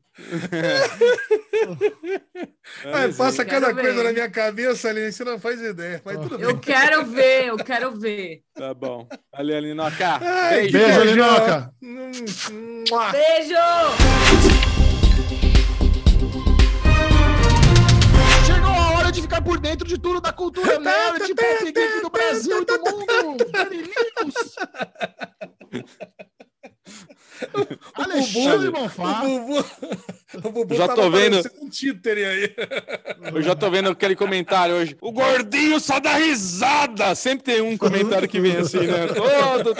Ai, 2.93 3.11
passa 3.13 3.43
cada 3.45 3.73
ver. 3.73 3.81
coisa 3.81 4.03
na 4.03 4.11
minha 4.11 4.29
cabeça 4.29 4.89
ali, 4.89 5.11
você 5.11 5.23
não 5.23 5.39
faz 5.39 5.61
ideia. 5.61 6.01
Mas 6.05 6.17
tudo 6.17 6.37
bem. 6.37 6.47
Eu 6.47 6.59
quero 6.59 7.05
ver, 7.05 7.45
eu 7.47 7.57
quero 7.57 7.91
ver. 7.99 8.41
Tá 8.55 8.73
bom. 8.73 9.07
Ali, 9.33 9.53
Alinoca. 9.55 10.19
Beijo. 10.49 10.77
Beijo. 10.77 11.01
Alinoca. 11.01 11.73
Hum, 11.81 12.11
mua. 12.89 13.09
Beijo! 13.11 14.52
Ficar 19.23 19.41
por 19.41 19.59
dentro 19.59 19.87
de 19.87 19.97
tudo 19.97 20.19
da 20.19 20.33
cultura 20.33 20.77
nerd, 20.79 21.33
pop 21.33 21.63
geek 21.71 22.01
do 22.01 22.09
Brasil 22.09 22.61
e 22.61 22.65
do 22.65 22.79
mundo. 23.23 23.45
Alexandre 27.95 28.67
O 28.67 28.71
Bonfá. 28.71 29.21
Bubu, 29.21 29.65
o 30.37 30.49
Bubu 30.51 30.75
Já 30.75 30.87
tô 30.87 31.09
vendo. 31.09 31.41
um 31.61 31.69
títere 31.69 32.23
aí. 32.25 32.55
Eu 33.33 33.41
já 33.41 33.55
tô 33.55 33.69
vendo 33.69 33.89
aquele 33.89 34.15
comentário 34.15 34.75
hoje. 34.75 34.97
O 35.01 35.11
gordinho 35.11 35.79
só 35.79 35.99
dá 35.99 36.15
risada. 36.15 37.13
Sempre 37.15 37.43
tem 37.43 37.61
um 37.61 37.77
comentário 37.77 38.27
que 38.27 38.39
vem 38.39 38.57
assim, 38.57 38.79
né? 38.87 39.07
Todo, 39.07 39.75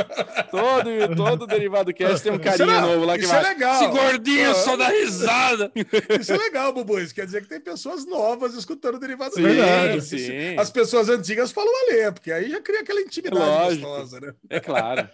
todo, 0.52 1.16
todo 1.16 1.48
derivado 1.48 1.94
cast 1.94 2.24
tem 2.24 2.32
um 2.32 2.38
carinha 2.40 2.66
Isso 2.66 2.78
é- 2.78 2.82
novo 2.82 3.06
lá 3.06 3.18
que 3.18 3.24
isso 3.24 3.34
vai. 3.34 3.44
é 3.44 3.48
legal. 3.50 3.76
Esse 3.84 3.88
gordinho 3.92 4.56
só 4.56 4.78
dá 4.78 4.88
risada. 4.90 5.72
Isso 6.20 6.34
é 6.34 6.38
legal, 6.38 6.74
Bubu. 6.74 7.00
Isso 7.00 7.14
quer 7.14 7.26
dizer 7.26 7.42
que 7.42 7.50
tem 7.50 7.60
pessoas 7.60 8.06
novas 8.06 8.54
escutando 8.54 9.00
derivado 9.00 9.34
Sim, 9.36 9.42
Verdade. 9.44 10.02
sim. 10.02 10.58
As 10.58 10.70
pessoas 10.70 11.10
antigas 11.10 11.52
falam 11.52 11.70
a 11.70 11.94
ler, 11.94 12.12
porque 12.12 12.32
aí 12.32 12.50
já 12.50 12.62
cria 12.62 12.82
aquela 12.82 13.02
intimidade 13.02 13.40
Lógico. 13.46 13.88
gostosa, 13.88 14.20
né? 14.20 14.34
É 14.50 14.60
claro. 14.60 15.08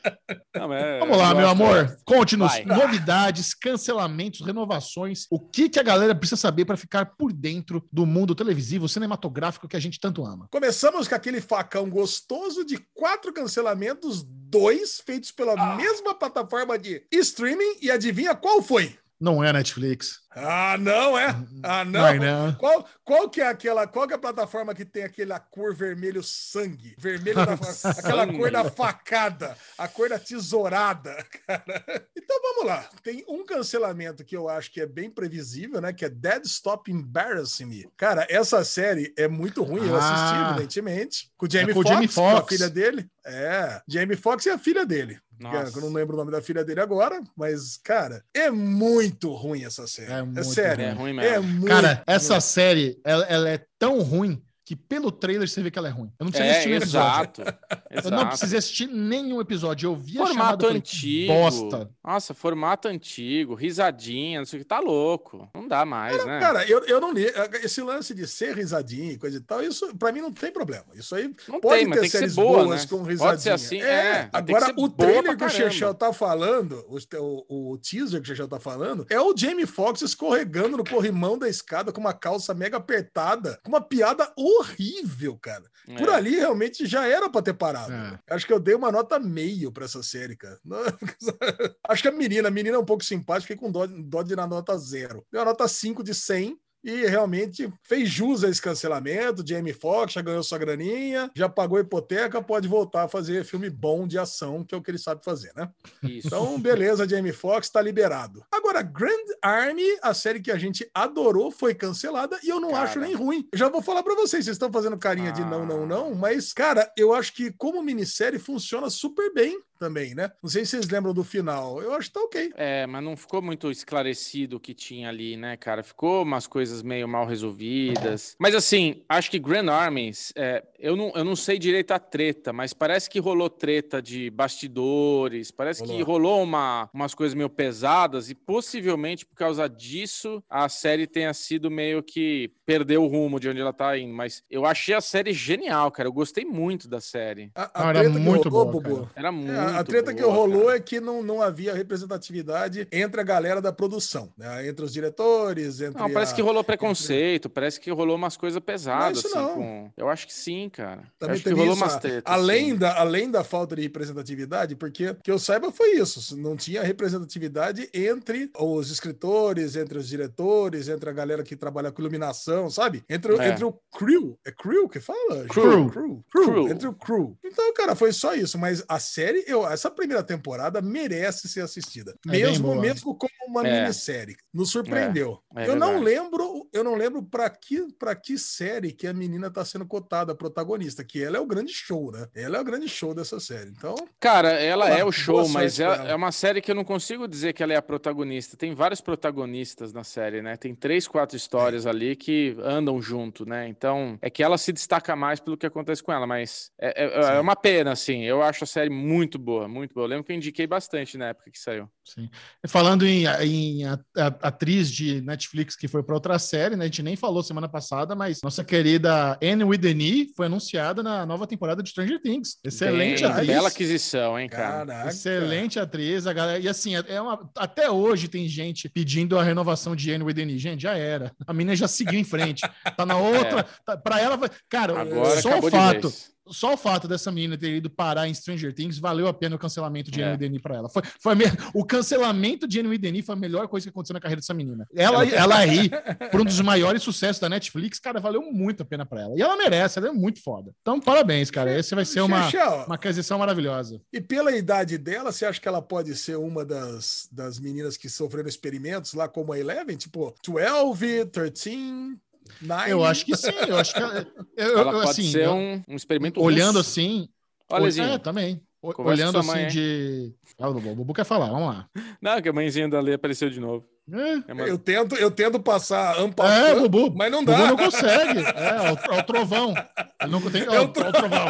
Não, 0.55 0.73
é- 0.73 0.99
Vamos 0.99 1.17
lá, 1.17 1.29
eu 1.31 1.35
meu 1.37 1.49
amor. 1.49 1.97
Conte-nos 2.05 2.51
novidades, 2.65 3.53
cancelamentos, 3.53 4.45
renovações. 4.45 5.27
O 5.31 5.39
que, 5.39 5.69
que 5.69 5.79
a 5.79 5.83
galera 5.83 6.15
precisa 6.15 6.41
saber 6.41 6.65
para 6.65 6.75
ficar 6.75 7.05
por 7.15 7.31
dentro 7.31 7.83
do 7.91 8.03
mundo 8.03 8.33
televisivo, 8.33 8.89
cinematográfico 8.89 9.67
que 9.67 9.75
a 9.77 9.79
gente 9.79 9.99
tanto 9.99 10.25
ama? 10.25 10.47
Começamos 10.49 11.07
com 11.07 11.13
aquele 11.13 11.39
facão 11.39 11.87
gostoso 11.87 12.65
de 12.65 12.79
quatro 12.95 13.31
cancelamentos, 13.31 14.23
dois 14.23 14.99
feitos 14.99 15.31
pela 15.31 15.53
Ah. 15.53 15.75
mesma 15.75 16.15
plataforma 16.15 16.79
de 16.79 17.03
streaming, 17.11 17.75
e 17.79 17.91
adivinha 17.91 18.33
qual 18.35 18.61
foi? 18.63 18.97
Não 19.19 19.43
é 19.43 19.51
Netflix. 19.51 20.19
Ah, 20.33 20.77
não 20.79 21.17
é? 21.19 21.35
Ah, 21.63 21.83
não. 21.83 22.01
Vai, 22.01 22.19
né? 22.19 22.55
Qual, 22.57 22.87
qual 23.03 23.29
que 23.29 23.41
é 23.41 23.47
aquela, 23.47 23.85
qual 23.85 24.07
que 24.07 24.13
é 24.13 24.15
a 24.15 24.19
plataforma 24.19 24.73
que 24.73 24.85
tem 24.85 25.03
aquela 25.03 25.39
cor 25.39 25.75
vermelho 25.75 26.23
sangue? 26.23 26.95
Vermelho 26.97 27.45
da, 27.45 27.53
aquela 27.97 28.25
cor 28.27 28.49
da 28.49 28.63
facada, 28.71 29.57
a 29.77 29.87
cor 29.89 30.07
da 30.07 30.17
tesourada, 30.17 31.13
cara. 31.45 32.07
Então 32.15 32.39
vamos 32.41 32.65
lá. 32.65 32.87
Tem 33.03 33.25
um 33.27 33.43
cancelamento 33.45 34.23
que 34.23 34.37
eu 34.37 34.47
acho 34.47 34.71
que 34.71 34.79
é 34.79 34.85
bem 34.85 35.09
previsível, 35.09 35.81
né? 35.81 35.91
Que 35.91 36.05
é 36.05 36.09
Dead 36.09 36.45
Stop 36.45 36.89
Embarrassing 36.89 37.65
Me. 37.65 37.89
Cara, 37.97 38.25
essa 38.29 38.63
série 38.63 39.13
é 39.17 39.27
muito 39.27 39.63
ruim. 39.63 39.85
Eu 39.85 39.97
assisti, 39.97 40.15
Ah. 40.35 40.49
evidentemente. 40.51 41.29
Com 41.35 41.45
o 41.45 41.51
Jamie 41.51 41.71
É 41.71 41.73
Foxx, 41.73 41.89
Jamie 41.89 42.07
com 42.07 42.37
a 42.37 42.47
filha 42.47 42.69
dele. 42.69 43.09
É, 43.25 43.81
Jamie 43.87 44.15
Foxx 44.15 44.45
e 44.45 44.49
a 44.49 44.57
filha 44.57 44.85
dele. 44.85 45.19
Nossa. 45.39 45.77
Eu 45.77 45.81
não 45.83 45.93
lembro 45.93 46.15
o 46.15 46.17
nome 46.17 46.31
da 46.31 46.41
filha 46.41 46.63
dele 46.65 46.81
agora, 46.81 47.21
mas, 47.35 47.77
cara, 47.83 48.23
é 48.33 48.49
muito 48.51 49.31
ruim 49.33 49.63
essa 49.63 49.87
série. 49.87 50.11
É 50.11 50.17
É, 50.19 50.23
muito 50.23 50.43
sério. 50.45 50.83
É 50.85 50.91
ruim 50.91 51.11
É 51.11 51.13
mesmo. 51.39 51.47
muito. 51.47 51.67
Cara, 51.67 52.03
essa 52.05 52.33
ruim. 52.33 52.41
série, 52.41 53.01
ela, 53.05 53.25
ela 53.25 53.49
é 53.49 53.65
tão 53.79 54.01
ruim 54.01 54.41
que 54.69 54.75
pelo 54.75 55.11
trailer 55.11 55.49
você 55.49 55.63
vê 55.63 55.71
que 55.71 55.79
ela 55.79 55.87
é 55.87 55.91
ruim. 55.91 56.11
Eu 56.19 56.25
não 56.25 56.31
precisei 56.31 56.51
assistir 56.51 56.67
É, 56.67 56.69
nenhum 56.69 56.83
episódio. 56.83 57.43
exato. 57.43 57.59
Eu 57.89 58.11
não 58.11 58.27
precisei 58.27 58.59
assistir 58.59 58.87
nenhum 58.87 59.41
episódio. 59.41 59.87
Eu 59.87 59.95
vi 59.95 60.19
a 60.19 60.27
chamada 60.27 60.33
Formato 60.35 60.63
eu 60.63 60.67
falei, 60.67 60.77
antigo. 60.77 61.33
Bosta. 61.33 61.89
Nossa, 62.03 62.33
formato 62.35 62.87
antigo, 62.87 63.55
risadinha, 63.55 64.37
não 64.37 64.45
sei 64.45 64.59
o 64.59 64.61
que. 64.61 64.67
Tá 64.69 64.79
louco. 64.79 65.49
Não 65.55 65.67
dá 65.67 65.83
mais, 65.85 66.23
né? 66.23 66.39
Cara, 66.39 66.69
eu, 66.69 66.85
eu 66.85 67.01
não 67.01 67.11
li. 67.11 67.25
Esse 67.63 67.81
lance 67.81 68.13
de 68.13 68.27
ser 68.27 68.55
risadinha 68.55 69.13
e 69.13 69.17
coisa 69.17 69.37
e 69.37 69.39
tal, 69.39 69.63
isso 69.63 69.95
pra 69.95 70.11
mim 70.11 70.21
não 70.21 70.31
tem 70.31 70.51
problema. 70.51 70.85
Isso 70.93 71.15
aí 71.15 71.33
não 71.47 71.59
pode 71.59 71.79
tem, 71.79 71.87
mas 71.87 71.95
ter 71.95 72.01
tem 72.01 72.09
que 72.11 72.11
ser 72.11 72.17
séries 72.19 72.35
boa, 72.35 72.63
boas 72.65 72.81
né? 72.83 72.87
com 72.91 72.97
risadinha. 73.01 73.29
Pode 73.31 73.41
ser 73.41 73.49
assim, 73.49 73.81
é. 73.81 74.25
que 74.25 74.37
Agora, 74.37 74.73
o 74.77 74.87
trailer 74.87 75.35
que 75.35 75.45
o. 75.45 75.49
Chechel 75.49 75.95
tá 75.95 76.13
falando, 76.13 76.85
o, 76.87 76.97
o, 77.17 77.71
o 77.73 77.77
teaser 77.79 78.21
que 78.21 78.25
o 78.25 78.27
Chechel 78.27 78.47
tá 78.47 78.59
falando, 78.59 79.07
é 79.09 79.19
o 79.19 79.35
Jamie 79.35 79.65
Foxx 79.65 80.03
escorregando 80.03 80.77
no 80.77 80.83
corrimão 80.83 81.39
da 81.39 81.49
escada 81.49 81.91
com 81.91 81.99
uma 81.99 82.13
calça 82.13 82.53
mega 82.53 82.77
apertada, 82.77 83.59
com 83.63 83.69
uma 83.69 83.81
piada 83.81 84.31
horrível, 84.59 85.37
cara. 85.37 85.63
Por 85.97 86.09
É. 86.09 86.13
ali 86.13 86.31
realmente 86.35 86.85
já 86.85 87.07
era 87.07 87.29
pra 87.29 87.41
ter 87.41 87.53
parado. 87.53 87.91
É. 87.91 88.19
Acho 88.29 88.45
que 88.45 88.53
eu 88.53 88.59
dei 88.59 88.75
uma 88.75 88.91
nota 88.91 89.19
meio 89.19 89.71
pra 89.71 89.85
essa 89.85 90.01
série, 90.03 90.35
cara. 90.35 90.59
Acho 91.87 92.01
que 92.01 92.07
a 92.07 92.11
menina, 92.11 92.47
a 92.47 92.51
menina 92.51 92.75
é 92.75 92.79
um 92.79 92.85
pouco 92.85 93.03
simpática, 93.03 93.53
fiquei 93.53 93.57
com 93.57 93.71
dó, 93.71 93.85
dó 93.87 94.21
de 94.23 94.33
ir 94.33 94.35
na 94.35 94.47
nota 94.47 94.77
zero. 94.77 95.25
Deu 95.31 95.41
a 95.41 95.45
nota 95.45 95.67
5 95.67 96.03
de 96.03 96.13
100 96.13 96.57
e 96.83 97.05
realmente 97.05 97.71
fez 97.83 98.09
jus 98.09 98.43
a 98.43 98.49
esse 98.49 98.61
cancelamento. 98.61 99.43
Jamie 99.45 99.73
Foxx 99.73 100.13
já 100.13 100.21
ganhou 100.21 100.43
sua 100.43 100.57
graninha, 100.57 101.29
já 101.35 101.49
pagou 101.49 101.77
a 101.77 101.81
hipoteca, 101.81 102.41
pode 102.41 102.67
voltar 102.67 103.03
a 103.03 103.07
fazer 103.07 103.43
filme 103.43 103.69
bom 103.69 104.07
de 104.07 104.17
ação, 104.17 104.63
que 104.63 104.73
é 104.73 104.77
o 104.77 104.81
que 104.81 104.91
ele 104.91 104.97
sabe 104.97 105.23
fazer, 105.23 105.51
né? 105.55 105.69
Isso. 106.03 106.27
Então, 106.27 106.59
beleza, 106.59 107.07
Jamie 107.07 107.33
Foxx 107.33 107.69
tá 107.69 107.81
liberado. 107.81 108.43
Agora, 108.51 108.81
Grand 108.81 109.25
Army, 109.41 109.87
a 110.01 110.13
série 110.13 110.39
que 110.39 110.51
a 110.51 110.57
gente 110.57 110.89
adorou, 110.93 111.51
foi 111.51 111.73
cancelada 111.75 112.39
e 112.43 112.49
eu 112.49 112.59
não 112.59 112.71
Cara. 112.71 112.83
acho 112.83 112.99
nem 112.99 113.13
ruim. 113.13 113.47
Eu 113.51 113.57
já 113.59 113.69
vou 113.69 113.81
falar 113.81 114.03
pra 114.03 114.15
vocês, 114.15 114.45
vocês 114.45 114.55
estão 114.55 114.71
fazendo 114.71 114.97
carinha 114.97 115.31
de 115.31 115.41
não, 115.41 115.65
não, 115.65 115.83
Ah. 115.83 115.87
não, 115.87 116.15
mas, 116.15 116.53
cara, 116.53 116.91
eu 116.97 117.13
acho 117.13 117.33
que 117.33 117.51
como 117.51 117.81
minissérie 117.83 118.39
funciona 118.39 118.89
super 118.89 119.33
bem 119.33 119.59
também, 119.79 120.13
né? 120.13 120.31
Não 120.43 120.49
sei 120.49 120.65
se 120.65 120.71
vocês 120.71 120.89
lembram 120.89 121.13
do 121.13 121.23
final. 121.23 121.81
Eu 121.81 121.93
acho 121.93 122.09
que 122.09 122.13
tá 122.13 122.19
ok. 122.21 122.51
É, 122.55 122.85
mas 122.85 123.03
não 123.03 123.15
ficou 123.15 123.41
muito 123.41 123.71
esclarecido 123.71 124.57
o 124.57 124.59
que 124.59 124.73
tinha 124.73 125.09
ali, 125.09 125.37
né, 125.37 125.55
cara? 125.55 125.81
Ficou 125.81 126.23
umas 126.23 126.45
coisas 126.45 126.83
meio 126.83 127.07
mal 127.07 127.25
resolvidas. 127.25 128.35
Mas 128.37 128.53
assim, 128.53 129.03
acho 129.07 129.31
que 129.31 129.39
Grand 129.39 129.69
Armies, 129.69 130.33
é, 130.35 130.63
eu, 130.77 130.95
não, 130.95 131.11
eu 131.15 131.23
não 131.23 131.35
sei 131.35 131.57
direito 131.57 131.91
a 131.91 131.99
treta, 131.99 132.51
mas 132.51 132.73
parece 132.73 133.09
que 133.09 133.19
rolou 133.19 133.49
treta 133.49 134.01
de 134.01 134.29
bastidores, 134.29 135.51
parece 135.51 135.83
que 135.83 136.01
Rolou. 136.01 136.43
uma, 136.43 136.89
umas 136.93 137.15
coisas 137.15 137.33
meio 137.33 137.49
pesadas 137.49 138.29
e 138.29 138.35
possivelmente 138.35 139.25
por 139.25 139.35
causa 139.35 139.69
disso 139.69 140.43
a 140.49 140.67
série 140.67 141.07
tenha 141.07 141.33
sido 141.33 141.71
meio 141.71 142.03
que 142.03 142.51
perdeu 142.65 143.03
o 143.03 143.07
rumo 143.07 143.39
de 143.39 143.49
onde 143.49 143.61
ela 143.61 143.73
tá 143.73 143.97
indo. 143.97 144.13
Mas 144.13 144.43
eu 144.49 144.65
achei 144.65 144.93
a 144.93 145.01
série 145.01 145.33
genial, 145.33 145.91
cara. 145.91 146.07
Eu 146.07 146.13
gostei 146.13 146.45
muito 146.45 146.87
da 146.87 146.99
série. 146.99 147.51
A, 147.55 147.63
a 147.63 147.87
Ah, 147.87 147.89
era 147.89 148.11
que 148.11 148.19
muito 148.19 148.49
rolou, 148.49 148.81
boa. 148.81 149.11
Era 149.15 149.31
muito 149.31 149.51
A 149.77 149.83
treta 149.83 150.13
que 150.13 150.21
boa, 150.21 150.33
rolou 150.33 150.65
cara. 150.65 150.77
é 150.77 150.79
que 150.79 150.99
não, 150.99 151.21
não 151.23 151.41
havia 151.41 151.73
representatividade 151.73 152.87
entre 152.91 153.21
a 153.21 153.23
galera 153.23 153.61
da 153.61 153.71
produção, 153.71 154.31
né? 154.37 154.67
entre 154.67 154.83
os 154.85 154.91
diretores, 154.93 155.81
entre. 155.81 155.99
Não, 156.01 156.11
parece 156.11 156.33
a- 156.33 156.35
que 156.35 156.41
rolou 156.41 156.63
preconceito, 156.63 157.49
parece 157.49 157.79
que 157.79 157.91
rolou 157.91 158.15
umas 158.15 158.35
coisas 158.37 158.59
pesadas, 158.61 159.19
isso 159.19 159.27
assim, 159.27 159.37
não. 159.37 159.55
com... 159.55 159.91
Eu 159.97 160.09
acho 160.09 160.27
que 160.27 160.33
sim, 160.33 160.69
cara. 160.69 161.03
Também 161.17 161.35
acho 161.35 161.43
que 161.43 161.49
rolou 161.51 161.73
isso, 161.73 161.83
umas 161.83 161.97
tretas. 161.97 162.23
além, 162.25 162.71
sim. 162.71 162.75
da, 162.77 162.99
além 162.99 163.29
da 163.31 163.43
falta 163.43 163.75
de 163.75 163.81
representatividade, 163.81 164.75
porque 164.75 165.15
que 165.23 165.31
eu 165.31 165.39
saiba 165.39 165.71
foi 165.71 165.91
isso. 165.95 166.35
Não 166.37 166.55
tinha 166.55 166.81
representatividade 166.83 167.89
entre 167.93 168.49
os 168.57 168.89
escritores, 168.91 169.75
entre 169.75 169.97
os 169.97 170.07
diretores, 170.07 170.87
entre 170.87 171.09
a 171.09 171.13
galera 171.13 171.43
que 171.43 171.55
trabalha 171.55 171.91
com 171.91 172.01
iluminação, 172.01 172.69
sabe? 172.69 173.03
Entre, 173.09 173.31
o- 173.33 173.41
É. 173.41 173.49
entre 173.49 173.65
o 173.65 173.73
crew. 173.97 174.37
É 174.45 174.51
crew 174.51 174.87
que 174.89 174.99
fala? 174.99 175.45
Crew. 175.49 175.89
crew. 175.89 176.23
Crew. 176.31 176.69
Entre 176.69 176.87
o 176.87 176.93
crew. 176.93 177.37
Então, 177.43 177.73
cara, 177.73 177.95
foi 177.95 178.11
só 178.11 178.33
isso. 178.33 178.57
Mas 178.57 178.83
a 178.87 178.99
série, 178.99 179.43
eu, 179.47 179.58
essa 179.67 179.89
primeira 179.89 180.23
temporada 180.23 180.81
merece 180.81 181.47
ser 181.49 181.61
assistida. 181.61 182.13
É 182.27 182.31
mesmo, 182.31 182.75
mesmo 182.75 183.15
como 183.15 183.31
uma 183.47 183.67
É. 183.67 183.81
minissérie. 183.81 184.35
Nos 184.53 184.71
surpreendeu. 184.71 185.39
É, 185.55 185.65
é 185.65 185.69
eu 185.69 185.75
não 185.75 185.99
lembro, 185.99 186.67
eu 186.71 186.83
não 186.83 186.95
lembro 186.95 187.23
para 187.23 187.49
que 187.49 187.87
para 187.97 188.15
que 188.15 188.37
série 188.37 188.91
que 188.91 189.07
a 189.07 189.13
menina 189.13 189.49
tá 189.51 189.63
sendo 189.65 189.85
cotada, 189.85 190.31
a 190.33 190.35
protagonista, 190.35 191.03
que 191.03 191.23
ela 191.23 191.37
é 191.37 191.39
o 191.39 191.45
grande 191.45 191.73
show, 191.73 192.11
né? 192.11 192.27
Ela 192.35 192.57
é 192.57 192.61
o 192.61 192.63
grande 192.63 192.87
show 192.87 193.13
dessa 193.13 193.39
série. 193.39 193.69
Então, 193.71 193.95
Cara, 194.19 194.51
ela 194.51 194.89
é 194.89 195.03
o 195.03 195.11
show, 195.11 195.47
mas 195.49 195.79
é, 195.79 195.83
ela. 195.83 196.09
é 196.09 196.15
uma 196.15 196.31
série 196.31 196.61
que 196.61 196.69
eu 196.71 196.75
não 196.75 196.83
consigo 196.83 197.27
dizer 197.27 197.53
que 197.53 197.63
ela 197.63 197.73
é 197.73 197.75
a 197.75 197.81
protagonista. 197.81 198.55
Tem 198.57 198.73
vários 198.73 199.01
protagonistas 199.01 199.93
na 199.93 200.03
série, 200.03 200.41
né? 200.41 200.55
Tem 200.57 200.73
três, 200.75 201.07
quatro 201.07 201.35
histórias 201.37 201.85
ali 201.85 202.15
que 202.15 202.55
andam 202.63 203.01
junto, 203.01 203.45
né? 203.45 203.67
Então, 203.67 204.17
é 204.21 204.29
que 204.29 204.43
ela 204.43 204.57
se 204.57 204.71
destaca 204.71 205.15
mais 205.15 205.39
pelo 205.39 205.57
que 205.57 205.65
acontece 205.65 206.03
com 206.03 206.11
ela, 206.11 206.27
mas 206.27 206.71
é, 206.79 207.05
é- 207.05 207.35
é 207.37 207.39
uma 207.39 207.55
pena, 207.55 207.91
assim. 207.91 208.23
Eu 208.23 208.41
acho 208.41 208.63
a 208.63 208.67
série 208.67 208.89
muito 208.89 209.37
boa, 209.39 209.48
muito 209.67 209.93
boa. 209.93 210.05
Eu 210.05 210.09
lembro 210.09 210.23
que 210.23 210.31
eu 210.31 210.35
indiquei 210.35 210.67
bastante 210.67 211.17
na 211.17 211.27
época 211.27 211.51
que 211.51 211.59
saiu. 211.59 211.89
Sim. 212.03 212.29
Falando 212.67 213.05
em, 213.05 213.25
em 213.25 213.81
atriz 214.15 214.91
de 214.91 215.21
Netflix 215.21 215.75
que 215.75 215.87
foi 215.87 216.03
para 216.03 216.15
outra 216.15 216.39
série, 216.39 216.75
né? 216.75 216.85
A 216.85 216.87
gente 216.87 217.03
nem 217.03 217.15
falou 217.15 217.43
semana 217.43 217.69
passada, 217.69 218.15
mas 218.15 218.41
nossa 218.41 218.63
querida 218.63 219.37
Anne 219.41 219.63
E 220.01 220.33
foi 220.35 220.47
anunciada 220.47 221.03
na 221.03 221.25
nova 221.25 221.45
temporada 221.45 221.83
de 221.83 221.89
Stranger 221.89 222.21
Things. 222.21 222.57
Excelente 222.63 223.21
Bem, 223.21 223.31
atriz. 223.31 223.47
Bela 223.47 223.67
aquisição, 223.67 224.39
hein, 224.39 224.49
cara? 224.49 224.85
caraca. 224.85 225.09
Excelente 225.09 225.79
atriz, 225.79 226.27
a 226.27 226.33
galera. 226.33 226.59
E 226.59 226.67
assim, 226.67 226.93
é 226.95 227.21
uma, 227.21 227.49
até 227.55 227.89
hoje 227.89 228.27
tem 228.27 228.47
gente 228.47 228.89
pedindo 228.89 229.37
a 229.37 229.43
renovação 229.43 229.95
de 229.95 230.11
Anne 230.11 230.25
E. 230.29 230.57
Gente, 230.57 230.81
já 230.83 230.97
era. 230.97 231.31
A 231.45 231.53
menina 231.53 231.75
já 231.75 231.87
seguiu 231.87 232.19
em 232.19 232.23
frente. 232.23 232.67
Tá 232.95 233.05
na 233.05 233.17
outra. 233.17 233.67
Tá, 233.85 233.95
para 233.95 234.19
ela, 234.19 234.37
cara, 234.67 234.93
É. 234.93 235.01
Agora 235.01 235.41
só 235.41 235.59
o 235.59 235.69
fato. 235.69 236.11
Só 236.51 236.73
o 236.73 236.77
fato 236.77 237.07
dessa 237.07 237.31
menina 237.31 237.57
ter 237.57 237.75
ido 237.77 237.89
parar 237.89 238.27
em 238.27 238.33
Stranger 238.33 238.73
Things 238.73 238.97
valeu 238.97 239.27
a 239.27 239.33
pena 239.33 239.55
o 239.55 239.59
cancelamento 239.59 240.11
de 240.11 240.21
É. 240.21 240.23
Anne 240.25 240.33
Wideni 240.33 240.59
para 240.59 240.75
ela. 240.75 240.89
Foi, 240.89 241.01
foi 241.21 241.35
me- 241.35 241.45
O 241.73 241.85
cancelamento 241.85 242.67
de 242.67 242.79
Anne 242.79 242.89
Wideni 242.89 243.21
foi 243.21 243.35
a 243.35 243.37
melhor 243.37 243.67
coisa 243.67 243.85
que 243.85 243.89
aconteceu 243.89 244.13
na 244.13 244.19
carreira 244.19 244.39
dessa 244.41 244.53
menina. 244.53 244.87
Ela, 244.95 245.25
ela 245.27 245.65
ir 245.65 245.89
por 246.31 246.41
um 246.41 246.45
dos 246.45 246.59
maiores 246.61 247.03
sucessos 247.03 247.39
da 247.39 247.49
Netflix, 247.49 247.99
cara, 247.99 248.19
valeu 248.19 248.41
muito 248.51 248.83
a 248.83 248.85
pena 248.85 249.05
para 249.05 249.21
ela. 249.21 249.33
E 249.37 249.41
ela 249.41 249.55
merece, 249.55 249.99
ela 249.99 250.09
é 250.09 250.11
muito 250.11 250.41
foda. 250.41 250.71
Então, 250.81 250.99
parabéns, 250.99 251.49
cara. 251.51 251.77
Esse 251.77 251.95
vai 251.95 252.05
ser 252.05 252.21
uma, 252.21 252.49
uma 252.85 252.95
aquisição 252.95 253.37
maravilhosa. 253.39 254.01
E 254.11 254.19
pela 254.21 254.55
idade 254.55 254.97
dela, 254.97 255.31
você 255.31 255.45
acha 255.45 255.59
que 255.59 255.67
ela 255.67 255.81
pode 255.81 256.15
ser 256.15 256.37
uma 256.37 256.65
das, 256.65 257.27
das 257.31 257.59
meninas 257.59 257.97
que 257.97 258.09
sofreram 258.09 258.49
experimentos 258.49 259.13
lá 259.13 259.27
como 259.27 259.53
a 259.53 259.59
Eleven? 259.59 259.95
Tipo, 259.97 260.33
12, 260.45 261.25
13, 261.25 262.17
9? 262.61 262.91
Eu 262.91 263.03
acho 263.05 263.25
que 263.25 263.35
sim. 263.35 263.51
Eu 263.67 263.77
acho 263.77 263.93
que 263.93 263.99
ela, 264.01 264.27
eu, 264.57 264.79
Ela 264.79 264.91
eu, 264.91 264.97
pode 264.99 265.09
assim, 265.11 265.31
ser 265.31 265.47
um, 265.49 265.81
um 265.87 265.95
experimento 265.95 266.41
olhando 266.41 266.77
russo. 266.77 266.89
assim. 266.89 267.29
Olha, 267.71 268.01
é, 268.01 268.17
também. 268.17 268.61
Conversa 268.81 269.03
Olhando 269.23 269.39
assim 269.39 269.47
mãe, 269.47 269.67
de. 269.67 270.33
Ah, 270.57 270.69
o 270.69 270.73
Bubu 270.73 271.13
quer 271.13 271.25
falar, 271.25 271.47
vamos 271.47 271.67
lá. 271.67 271.89
Não, 272.21 272.41
que 272.41 272.47
a 272.47 272.53
mãezinha 272.53 272.87
da 272.87 273.01
Lê 273.01 273.13
apareceu 273.13 273.49
de 273.49 273.59
novo. 273.59 273.85
É, 274.11 274.51
É 274.51 274.53
uma- 274.53 274.63
Eu 274.63 274.77
tento, 274.79 275.15
eu 275.15 275.29
tento 275.29 275.59
passar 275.59 276.17
É, 276.17 276.21
ampassando, 276.21 276.89
Bubu. 276.89 277.15
mas 277.15 277.29
não 277.29 277.43
Bubu 277.43 277.57
dá. 277.57 277.67
não 277.67 277.75
consegue. 277.77 278.39
É, 278.39 278.69
é 278.69 278.91
o, 279.11 279.15
é 279.15 279.19
o 279.19 279.23
trovão. 279.23 279.73
Ele 280.21 280.31
não 280.31 280.41
tem. 280.49 280.63
É 280.63 280.69
o, 280.69 280.73
é 280.75 280.79
o 280.81 280.87
trovão. 280.87 281.47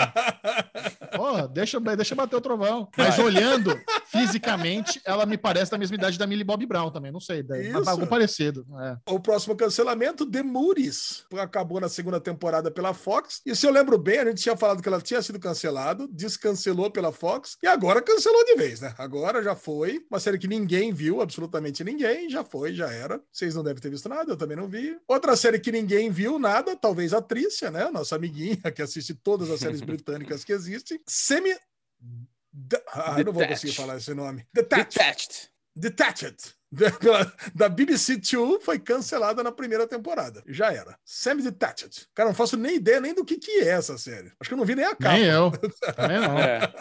Porra, 1.15 1.47
deixa, 1.47 1.79
deixa 1.79 2.15
bater 2.15 2.35
o 2.35 2.41
trovão. 2.41 2.89
Mas 2.97 3.17
olhando 3.19 3.79
fisicamente, 4.11 5.01
ela 5.05 5.25
me 5.25 5.37
parece 5.37 5.71
da 5.71 5.77
mesma 5.77 5.95
idade 5.95 6.17
da 6.17 6.27
Millie 6.27 6.43
Bob 6.43 6.65
Brown 6.65 6.91
também. 6.91 7.11
Não 7.11 7.19
sei. 7.19 7.45
Isso. 7.61 7.89
algo 7.89 8.07
parecido. 8.07 8.65
É. 8.79 8.97
O 9.11 9.19
próximo 9.19 9.55
cancelamento, 9.55 10.29
The 10.29 10.43
Moody's, 10.43 11.25
acabou 11.37 11.79
na 11.79 11.89
segunda 11.89 12.19
temporada 12.19 12.71
pela 12.71 12.93
Fox. 12.93 13.41
E 13.45 13.55
se 13.55 13.65
eu 13.65 13.71
lembro 13.71 13.97
bem, 13.97 14.19
a 14.19 14.25
gente 14.25 14.41
tinha 14.41 14.57
falado 14.57 14.81
que 14.81 14.87
ela 14.87 15.01
tinha 15.01 15.21
sido 15.21 15.39
cancelado, 15.39 16.07
descancelou 16.11 16.89
pela 16.91 17.11
Fox 17.11 17.57
e 17.61 17.67
agora 17.67 18.01
cancelou 18.01 18.43
de 18.45 18.55
vez, 18.55 18.81
né? 18.81 18.93
Agora 18.97 19.43
já 19.43 19.55
foi. 19.55 20.03
Uma 20.09 20.19
série 20.19 20.37
que 20.37 20.47
ninguém 20.47 20.93
viu, 20.93 21.21
absolutamente 21.21 21.83
ninguém. 21.83 22.29
Já 22.29 22.43
foi, 22.43 22.73
já 22.73 22.91
era. 22.91 23.21
Vocês 23.31 23.55
não 23.55 23.63
devem 23.63 23.81
ter 23.81 23.89
visto 23.89 24.09
nada, 24.09 24.31
eu 24.31 24.37
também 24.37 24.57
não 24.57 24.67
vi. 24.67 24.97
Outra 25.07 25.35
série 25.35 25.59
que 25.59 25.71
ninguém 25.71 26.09
viu 26.09 26.39
nada, 26.39 26.75
talvez 26.75 27.13
a 27.13 27.21
Trícia, 27.21 27.69
né? 27.71 27.89
Nossa 27.91 28.15
amiguinha 28.15 28.57
que 28.73 28.81
assiste 28.81 29.13
todas 29.13 29.49
as 29.49 29.59
séries 29.59 29.81
britânicas 29.81 30.43
que 30.43 30.51
existem. 30.51 30.98
Semi. 31.07 31.51
Ah, 32.93 33.15
eu 33.19 33.25
não 33.25 33.33
vou 33.33 33.45
conseguir 33.47 33.71
Detached. 33.71 33.75
falar 33.75 33.97
esse 33.97 34.13
nome. 34.13 34.45
Detached. 34.53 34.97
Detached. 34.97 35.49
Detached. 35.75 36.59
Da, 36.71 37.33
da 37.55 37.67
BBC 37.67 38.19
Two 38.19 38.59
foi 38.61 38.77
cancelada 38.77 39.41
na 39.41 39.51
primeira 39.51 39.87
temporada. 39.87 40.43
Já 40.47 40.71
era. 40.71 40.95
Semi 41.03 41.41
Detached. 41.41 42.07
Cara, 42.13 42.29
não 42.29 42.35
faço 42.35 42.55
nem 42.55 42.75
ideia 42.75 43.01
nem 43.01 43.11
do 43.11 43.25
que, 43.25 43.37
que 43.39 43.49
é 43.61 43.69
essa 43.69 43.97
série. 43.97 44.31
Acho 44.39 44.49
que 44.49 44.53
eu 44.53 44.57
não 44.57 44.65
vi 44.65 44.75
nem 44.75 44.85
a 44.85 44.89
capa. 44.95 45.13
Nem 45.13 45.23
eu. 45.25 45.49
Também 45.95 46.19
não. 46.19 46.37
É, 46.37 46.71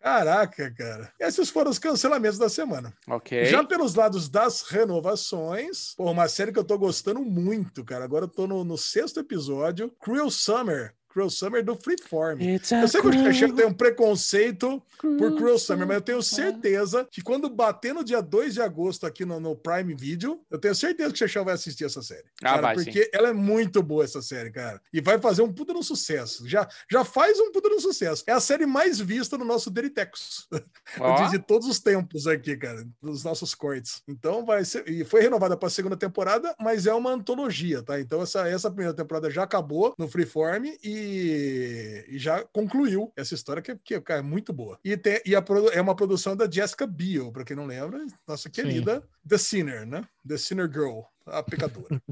Caraca, 0.00 0.74
cara. 0.74 1.12
Esses 1.20 1.48
foram 1.48 1.70
os 1.70 1.78
cancelamentos 1.78 2.38
da 2.38 2.48
semana. 2.48 2.92
ok. 3.06 3.44
Já 3.44 3.62
pelos 3.62 3.94
lados 3.94 4.28
das 4.28 4.62
renovações, 4.62 5.94
pô, 5.94 6.10
uma 6.10 6.28
série 6.28 6.50
que 6.50 6.58
eu 6.58 6.64
tô 6.64 6.76
gostando 6.76 7.20
muito, 7.20 7.84
cara. 7.84 8.04
Agora 8.04 8.24
eu 8.24 8.28
tô 8.28 8.48
no, 8.48 8.64
no 8.64 8.76
sexto 8.76 9.20
episódio. 9.20 9.90
Cruel 10.00 10.28
Summer. 10.28 10.92
Cruel 11.08 11.30
Summer 11.30 11.64
do 11.64 11.74
Freeform. 11.74 12.38
Eu 12.40 12.88
sei 12.88 13.00
que 13.00 13.06
o 13.06 13.10
cruel, 13.10 13.24
Chechel 13.32 13.54
tem 13.54 13.66
um 13.66 13.72
preconceito 13.72 14.82
por 15.00 15.36
Cruel 15.36 15.58
Summer, 15.58 15.86
mas 15.86 15.96
eu 15.96 16.02
tenho 16.02 16.22
certeza 16.22 17.06
que 17.10 17.22
quando 17.22 17.48
bater 17.48 17.94
no 17.94 18.04
dia 18.04 18.20
2 18.20 18.54
de 18.54 18.62
agosto 18.62 19.06
aqui 19.06 19.24
no, 19.24 19.40
no 19.40 19.56
Prime 19.56 19.94
Video, 19.94 20.40
eu 20.50 20.58
tenho 20.58 20.74
certeza 20.74 21.08
que 21.10 21.14
o 21.14 21.18
Chechel 21.18 21.44
vai 21.44 21.54
assistir 21.54 21.84
essa 21.84 22.02
série. 22.02 22.24
Ah, 22.42 22.50
Cara, 22.50 22.60
vai, 22.60 22.74
porque 22.74 23.10
ela 23.12 23.28
é 23.28 23.32
muito 23.32 23.82
boa, 23.82 24.04
essa 24.04 24.20
série, 24.22 24.50
cara. 24.50 24.80
E 24.92 25.00
vai 25.00 25.18
fazer 25.18 25.42
um 25.42 25.52
puta 25.52 25.72
no 25.72 25.82
sucesso. 25.82 26.48
Já, 26.48 26.68
já 26.90 27.04
faz 27.04 27.38
um 27.40 27.52
puta 27.52 27.68
no 27.68 27.80
sucesso. 27.80 28.24
É 28.26 28.32
a 28.32 28.40
série 28.40 28.66
mais 28.66 29.00
vista 29.00 29.38
no 29.38 29.44
nosso 29.44 29.70
Deritecos. 29.70 30.48
Ó, 31.00 31.24
De, 31.24 31.32
de 31.32 31.38
todos 31.38 31.68
os 31.68 31.78
tempos 31.78 32.26
aqui, 32.26 32.56
cara, 32.56 32.86
dos 33.02 33.24
nossos 33.24 33.54
cortes. 33.54 34.02
Então 34.08 34.44
vai 34.44 34.64
ser. 34.64 34.88
E 34.88 35.04
foi 35.04 35.20
renovada 35.20 35.56
para 35.56 35.68
a 35.68 35.70
segunda 35.70 35.96
temporada, 35.96 36.54
mas 36.60 36.86
é 36.86 36.92
uma 36.94 37.10
antologia, 37.10 37.82
tá? 37.82 38.00
Então 38.00 38.22
essa, 38.22 38.48
essa 38.48 38.70
primeira 38.70 38.94
temporada 38.94 39.30
já 39.30 39.42
acabou 39.42 39.94
no 39.98 40.08
Freeform 40.08 40.66
e, 40.82 40.97
e 40.98 42.18
já 42.18 42.44
concluiu 42.44 43.12
essa 43.16 43.34
história 43.34 43.62
que, 43.62 43.76
que 43.76 44.00
cara, 44.00 44.20
é 44.20 44.22
muito 44.22 44.52
boa. 44.52 44.78
E, 44.84 44.96
tem, 44.96 45.20
e 45.24 45.34
a, 45.34 45.44
é 45.72 45.80
uma 45.80 45.94
produção 45.94 46.36
da 46.36 46.50
Jessica 46.50 46.86
Biel, 46.86 47.32
para 47.32 47.44
quem 47.44 47.56
não 47.56 47.66
lembra, 47.66 48.06
nossa 48.26 48.50
querida 48.50 49.02
The 49.26 49.38
Sinner, 49.38 49.86
né? 49.86 50.06
The 50.26 50.36
Sinner 50.36 50.70
Girl, 50.70 51.00
a 51.26 51.42
pecadora. 51.42 52.02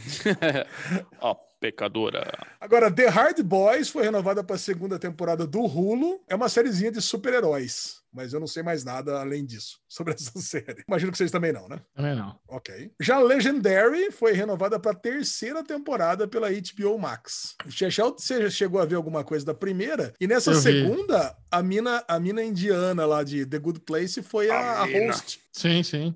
Ó, 1.20 1.36
pecadora. 1.60 2.32
Agora, 2.58 2.90
The 2.90 3.06
Hard 3.08 3.42
Boys 3.42 3.90
foi 3.90 4.02
renovada 4.02 4.42
para 4.42 4.56
a 4.56 4.58
segunda 4.58 4.98
temporada 4.98 5.46
do 5.46 5.60
Hulu. 5.60 6.20
É 6.26 6.34
uma 6.34 6.48
sériezinha 6.48 6.90
de 6.90 7.00
super-heróis, 7.02 8.00
mas 8.12 8.32
eu 8.32 8.40
não 8.40 8.46
sei 8.46 8.62
mais 8.62 8.82
nada 8.82 9.20
além 9.20 9.44
disso 9.44 9.78
sobre 9.86 10.14
essa 10.14 10.38
série. 10.40 10.82
Imagino 10.88 11.12
que 11.12 11.18
vocês 11.18 11.30
também 11.30 11.52
não, 11.52 11.68
né? 11.68 11.80
Também 11.94 12.16
não. 12.16 12.38
Ok. 12.48 12.90
Já 12.98 13.18
Legendary 13.20 14.10
foi 14.10 14.32
renovada 14.32 14.80
para 14.80 14.92
a 14.92 14.94
terceira 14.94 15.62
temporada 15.62 16.26
pela 16.26 16.48
HBO 16.50 16.98
Max. 16.98 17.54
Chechel, 17.68 18.14
você 18.18 18.50
chegou 18.50 18.80
a 18.80 18.86
ver 18.86 18.94
alguma 18.96 19.22
coisa 19.22 19.44
da 19.44 19.54
primeira? 19.54 20.14
E 20.18 20.26
nessa 20.26 20.52
Eu 20.52 20.60
vi. 20.60 20.62
segunda, 20.62 21.36
a 21.50 21.62
mina, 21.62 22.02
a 22.08 22.18
mina 22.18 22.42
indiana 22.42 23.04
lá 23.04 23.22
de 23.22 23.44
The 23.44 23.58
Good 23.58 23.80
Place 23.80 24.22
foi 24.22 24.50
a, 24.50 24.58
A 24.58 24.82
a 24.82 24.84
host. 24.86 25.40
Sim, 25.52 25.82
sim. 25.82 26.14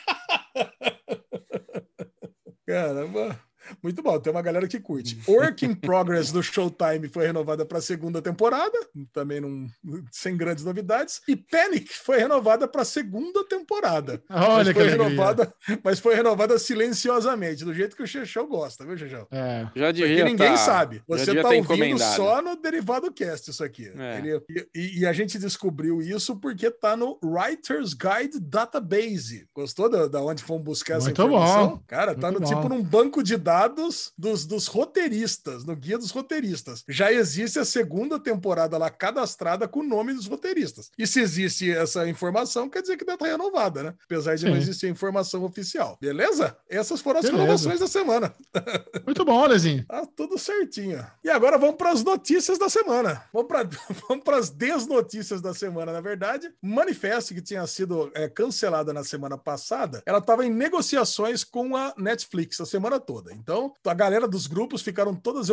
Caramba. 2.66 3.38
Muito 3.82 4.02
bom, 4.02 4.18
tem 4.18 4.32
uma 4.32 4.42
galera 4.42 4.66
que 4.68 4.78
curte. 4.80 5.18
Work 5.28 5.64
in 5.64 5.74
Progress 5.74 6.30
do 6.32 6.42
Showtime 6.42 7.08
foi 7.08 7.26
renovada 7.26 7.64
para 7.64 7.78
a 7.78 7.82
segunda 7.82 8.20
temporada, 8.22 8.78
também 9.12 9.40
não, 9.40 9.66
sem 10.10 10.36
grandes 10.36 10.64
novidades. 10.64 11.20
E 11.28 11.36
Panic 11.36 11.88
foi 11.92 12.18
renovada 12.18 12.66
para 12.68 12.82
a 12.82 12.84
segunda 12.84 13.44
temporada. 13.46 14.22
Olha 14.28 14.48
mas 14.48 14.68
que 14.68 14.74
foi 14.74 14.82
alegria. 14.82 15.04
renovada, 15.08 15.54
Mas 15.82 15.98
foi 16.00 16.14
renovada 16.14 16.58
silenciosamente, 16.58 17.64
do 17.64 17.72
jeito 17.74 17.96
que 17.96 18.02
o 18.02 18.06
Chechão 18.06 18.46
gosta, 18.48 18.84
viu, 18.84 18.96
Chechão? 18.96 19.26
É. 19.30 19.66
Já 19.74 19.92
devia 19.92 20.08
Porque 20.16 20.24
ninguém 20.30 20.50
tá- 20.52 20.56
sabe. 20.56 21.02
Você 21.08 21.34
tá 21.34 21.48
ter 21.48 21.56
ouvindo 21.58 21.98
só 21.98 22.42
no 22.42 22.56
Derivado 22.56 23.12
Cast 23.12 23.50
isso 23.50 23.62
aqui. 23.64 23.90
É. 23.96 24.18
Ele- 24.18 24.66
e, 24.74 25.00
e 25.00 25.06
a 25.06 25.12
gente 25.12 25.38
descobriu 25.38 26.00
isso 26.02 26.36
porque 26.36 26.70
tá 26.70 26.96
no 26.96 27.18
Writer's 27.24 27.94
Guide 27.94 28.38
Database. 28.40 29.46
Gostou 29.54 29.88
da, 29.88 30.06
da 30.06 30.20
onde 30.22 30.42
fomos 30.42 30.64
buscar 30.64 30.94
essa 30.96 31.06
Muito 31.06 31.20
informação? 31.22 31.68
bom. 31.68 31.82
Cara, 31.86 32.14
tá 32.14 32.30
Muito 32.30 32.40
no 32.42 32.46
bom. 32.48 32.54
tipo 32.54 32.68
num 32.68 32.82
banco 32.82 33.22
de 33.22 33.36
dados 33.36 33.59
dos, 33.68 34.12
dos 34.46 34.66
roteiristas, 34.66 35.64
no 35.64 35.76
guia 35.76 35.98
dos 35.98 36.10
roteiristas. 36.10 36.84
Já 36.88 37.12
existe 37.12 37.58
a 37.58 37.64
segunda 37.64 38.18
temporada 38.18 38.76
lá 38.78 38.90
cadastrada 38.90 39.68
com 39.68 39.80
o 39.80 39.86
nome 39.86 40.12
dos 40.12 40.26
roteiristas. 40.26 40.90
E 40.98 41.06
se 41.06 41.20
existe 41.20 41.70
essa 41.70 42.08
informação, 42.08 42.68
quer 42.68 42.82
dizer 42.82 42.96
que 42.96 43.04
deve 43.04 43.16
estar 43.16 43.26
renovada, 43.26 43.82
né? 43.82 43.94
Apesar 44.04 44.36
de 44.36 44.46
não 44.46 44.54
Sim. 44.54 44.58
existir 44.58 44.86
a 44.86 44.90
informação 44.90 45.44
oficial. 45.44 45.98
Beleza? 46.00 46.56
Essas 46.68 47.00
foram 47.00 47.20
as 47.20 47.26
Beleza. 47.26 47.42
renovações 47.42 47.80
da 47.80 47.88
semana. 47.88 48.34
Muito 49.04 49.24
bom, 49.24 49.46
Lezinho. 49.46 49.84
Tá 49.86 50.06
tudo 50.16 50.38
certinho. 50.38 51.04
E 51.22 51.30
agora 51.30 51.58
vamos 51.58 51.76
para 51.76 51.90
as 51.90 52.02
notícias 52.02 52.58
da 52.58 52.68
semana. 52.68 53.24
Vamos 53.32 53.48
para 53.48 53.68
vamos 54.08 54.24
as 54.30 54.50
desnotícias 54.50 55.40
da 55.40 55.52
semana, 55.52 55.92
na 55.92 56.00
verdade. 56.00 56.50
Manifest, 56.62 57.34
que 57.34 57.42
tinha 57.42 57.66
sido 57.66 58.10
é, 58.14 58.28
cancelada 58.28 58.92
na 58.92 59.04
semana 59.04 59.36
passada, 59.36 60.02
ela 60.06 60.18
estava 60.18 60.46
em 60.46 60.50
negociações 60.50 61.44
com 61.44 61.76
a 61.76 61.92
Netflix 61.96 62.60
a 62.60 62.66
semana 62.66 62.98
toda. 62.98 63.32
Então, 63.32 63.49
a 63.84 63.94
galera 63.94 64.28
dos 64.28 64.46
grupos 64.46 64.82
ficaram 64.82 65.14
todas 65.14 65.48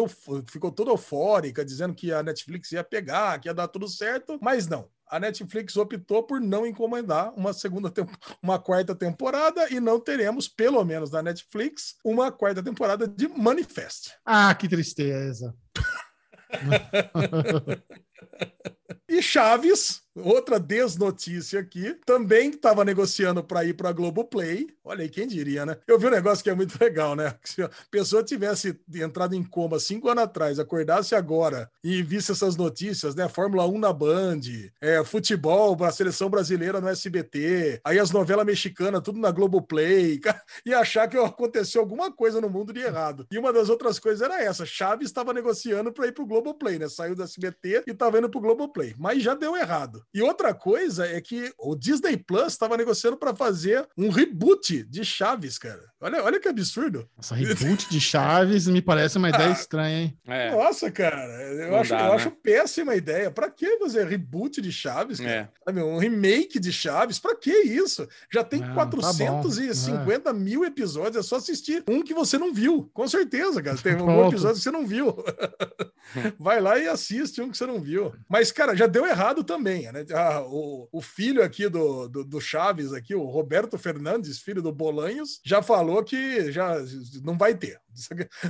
ficou 0.47 0.71
toda 0.71 0.91
eufórica, 0.91 1.65
dizendo 1.65 1.95
que 1.95 2.11
a 2.11 2.21
Netflix 2.21 2.71
ia 2.71 2.83
pegar, 2.83 3.39
que 3.39 3.47
ia 3.47 3.53
dar 3.53 3.67
tudo 3.67 3.87
certo, 3.87 4.37
mas 4.41 4.67
não. 4.67 4.89
A 5.09 5.19
Netflix 5.19 5.77
optou 5.77 6.23
por 6.23 6.41
não 6.41 6.67
encomendar 6.67 7.33
uma 7.33 7.53
segunda 7.53 7.91
uma 8.43 8.59
quarta 8.59 8.93
temporada 8.93 9.69
e 9.73 9.79
não 9.79 9.99
teremos, 9.99 10.49
pelo 10.49 10.83
menos 10.83 11.11
na 11.11 11.21
Netflix, 11.21 11.95
uma 12.03 12.29
quarta 12.31 12.61
temporada 12.61 13.07
de 13.07 13.27
Manifest. 13.29 14.11
Ah, 14.25 14.53
que 14.53 14.67
tristeza. 14.67 15.55
E 19.09 19.21
Chaves, 19.21 20.01
outra 20.15 20.59
desnotícia 20.59 21.59
aqui, 21.59 21.97
também 22.05 22.49
estava 22.49 22.83
negociando 22.83 23.43
para 23.43 23.63
ir 23.65 23.73
para 23.73 23.91
Globoplay. 23.91 24.67
Olha 24.83 25.03
aí, 25.03 25.09
quem 25.09 25.27
diria, 25.27 25.65
né? 25.65 25.77
Eu 25.87 25.99
vi 25.99 26.07
um 26.07 26.11
negócio 26.11 26.43
que 26.43 26.49
é 26.49 26.55
muito 26.55 26.77
legal, 26.81 27.15
né? 27.15 27.35
Se 27.43 27.61
a 27.61 27.69
pessoa 27.91 28.23
tivesse 28.23 28.79
entrado 28.95 29.35
em 29.35 29.43
coma 29.43 29.79
cinco 29.79 30.09
anos 30.09 30.23
atrás, 30.23 30.59
acordasse 30.59 31.15
agora 31.15 31.69
e 31.83 32.01
visse 32.01 32.31
essas 32.31 32.55
notícias, 32.55 33.15
né? 33.15 33.27
Fórmula 33.27 33.67
1 33.67 33.77
na 33.77 33.93
Band, 33.93 34.41
é, 34.81 35.03
futebol, 35.03 35.77
a 35.83 35.91
seleção 35.91 36.29
brasileira 36.29 36.79
no 36.79 36.87
SBT, 36.87 37.81
aí 37.83 37.99
as 37.99 38.11
novelas 38.11 38.45
mexicanas, 38.45 39.01
tudo 39.01 39.19
na 39.19 39.31
Globoplay, 39.31 40.19
e 40.65 40.73
achar 40.73 41.07
que 41.07 41.17
aconteceu 41.17 41.81
alguma 41.81 42.11
coisa 42.11 42.39
no 42.41 42.49
mundo 42.49 42.73
de 42.73 42.79
errado. 42.79 43.27
E 43.31 43.37
uma 43.37 43.51
das 43.51 43.69
outras 43.69 43.99
coisas 43.99 44.21
era 44.21 44.41
essa: 44.41 44.65
Chaves 44.65 45.07
estava 45.07 45.33
negociando 45.33 45.91
para 45.91 46.07
ir 46.07 46.13
pro 46.13 46.25
Globoplay, 46.25 46.79
né? 46.79 46.87
Saiu 46.87 47.15
do 47.15 47.23
SBT 47.23 47.83
e 47.87 47.91
estava 47.91 48.17
indo 48.17 48.29
pro 48.29 48.39
Globoplay. 48.39 48.76
Mas 48.97 49.23
já 49.23 49.33
deu 49.33 49.55
errado. 49.55 50.03
E 50.13 50.21
outra 50.21 50.53
coisa 50.53 51.05
é 51.05 51.19
que 51.21 51.51
o 51.57 51.75
Disney 51.75 52.17
Plus 52.17 52.53
estava 52.53 52.77
negociando 52.77 53.17
para 53.17 53.35
fazer 53.35 53.87
um 53.97 54.09
reboot 54.09 54.83
de 54.83 55.03
Chaves, 55.03 55.57
cara. 55.57 55.83
Olha, 55.99 56.23
olha 56.23 56.39
que 56.39 56.47
absurdo. 56.47 57.09
Essa 57.17 57.33
reboot 57.33 57.89
de 57.89 57.99
Chaves 57.99 58.67
me 58.67 58.83
parece 58.83 59.17
uma 59.17 59.29
ideia 59.29 59.49
Ah. 59.49 59.51
estranha, 59.53 59.99
hein? 60.01 60.17
É, 60.27 60.51
Nossa, 60.51 60.91
cara, 60.91 61.17
eu, 61.41 61.71
Não 61.71 61.79
acho, 61.79 61.89
dá, 61.89 61.99
eu 62.01 62.09
né? 62.09 62.15
acho 62.15 62.31
péssima 62.31 62.95
ideia. 62.95 63.31
Pra 63.31 63.49
que 63.49 63.79
fazer 63.79 64.05
reboot 64.05 64.61
de 64.61 64.71
Chaves, 64.71 65.19
cara? 65.19 65.51
É. 65.67 65.71
Um 65.83 65.97
remake 65.97 66.59
de 66.59 66.71
Chaves? 66.71 67.17
Pra 67.17 67.35
que 67.35 67.49
isso? 67.51 68.07
Já 68.31 68.43
tem 68.43 68.59
Não, 68.59 68.67
tá 68.75 68.85
bom. 68.85 68.89
450 68.91 70.31
mil 70.33 70.63
episódios, 70.63 71.17
é 71.25 71.27
só 71.27 71.37
assistir 71.37 71.83
um 71.87 72.03
que 72.03 72.13
você 72.13 72.37
não 72.37 72.53
viu. 72.53 72.89
Com 72.93 73.07
certeza, 73.07 73.61
cara. 73.63 73.77
Tem 73.77 73.93
algum 73.97 74.05
Pronto. 74.05 74.33
episódio 74.33 74.57
que 74.57 74.63
você 74.63 74.71
não 74.71 74.85
viu. 74.85 75.15
Vai 76.39 76.61
lá 76.61 76.77
e 76.79 76.87
assiste 76.87 77.41
um 77.41 77.49
que 77.49 77.57
você 77.57 77.65
não 77.65 77.81
viu. 77.81 78.13
Mas, 78.29 78.51
cara, 78.51 78.75
já 78.75 78.87
deu 78.87 79.05
errado 79.05 79.43
também, 79.43 79.91
né? 79.91 80.05
Ah, 80.13 80.41
o, 80.41 80.87
o 80.91 81.01
filho 81.01 81.43
aqui 81.43 81.67
do, 81.67 82.07
do, 82.07 82.23
do 82.23 82.39
Chaves, 82.39 82.93
aqui, 82.93 83.13
o 83.15 83.25
Roberto 83.25 83.77
Fernandes, 83.77 84.39
filho 84.39 84.61
do 84.61 84.71
Bolanhos, 84.71 85.39
já 85.43 85.61
falou 85.61 85.86
que 86.03 86.51
já 86.51 86.75
não 87.23 87.37
vai 87.37 87.55
ter. 87.55 87.79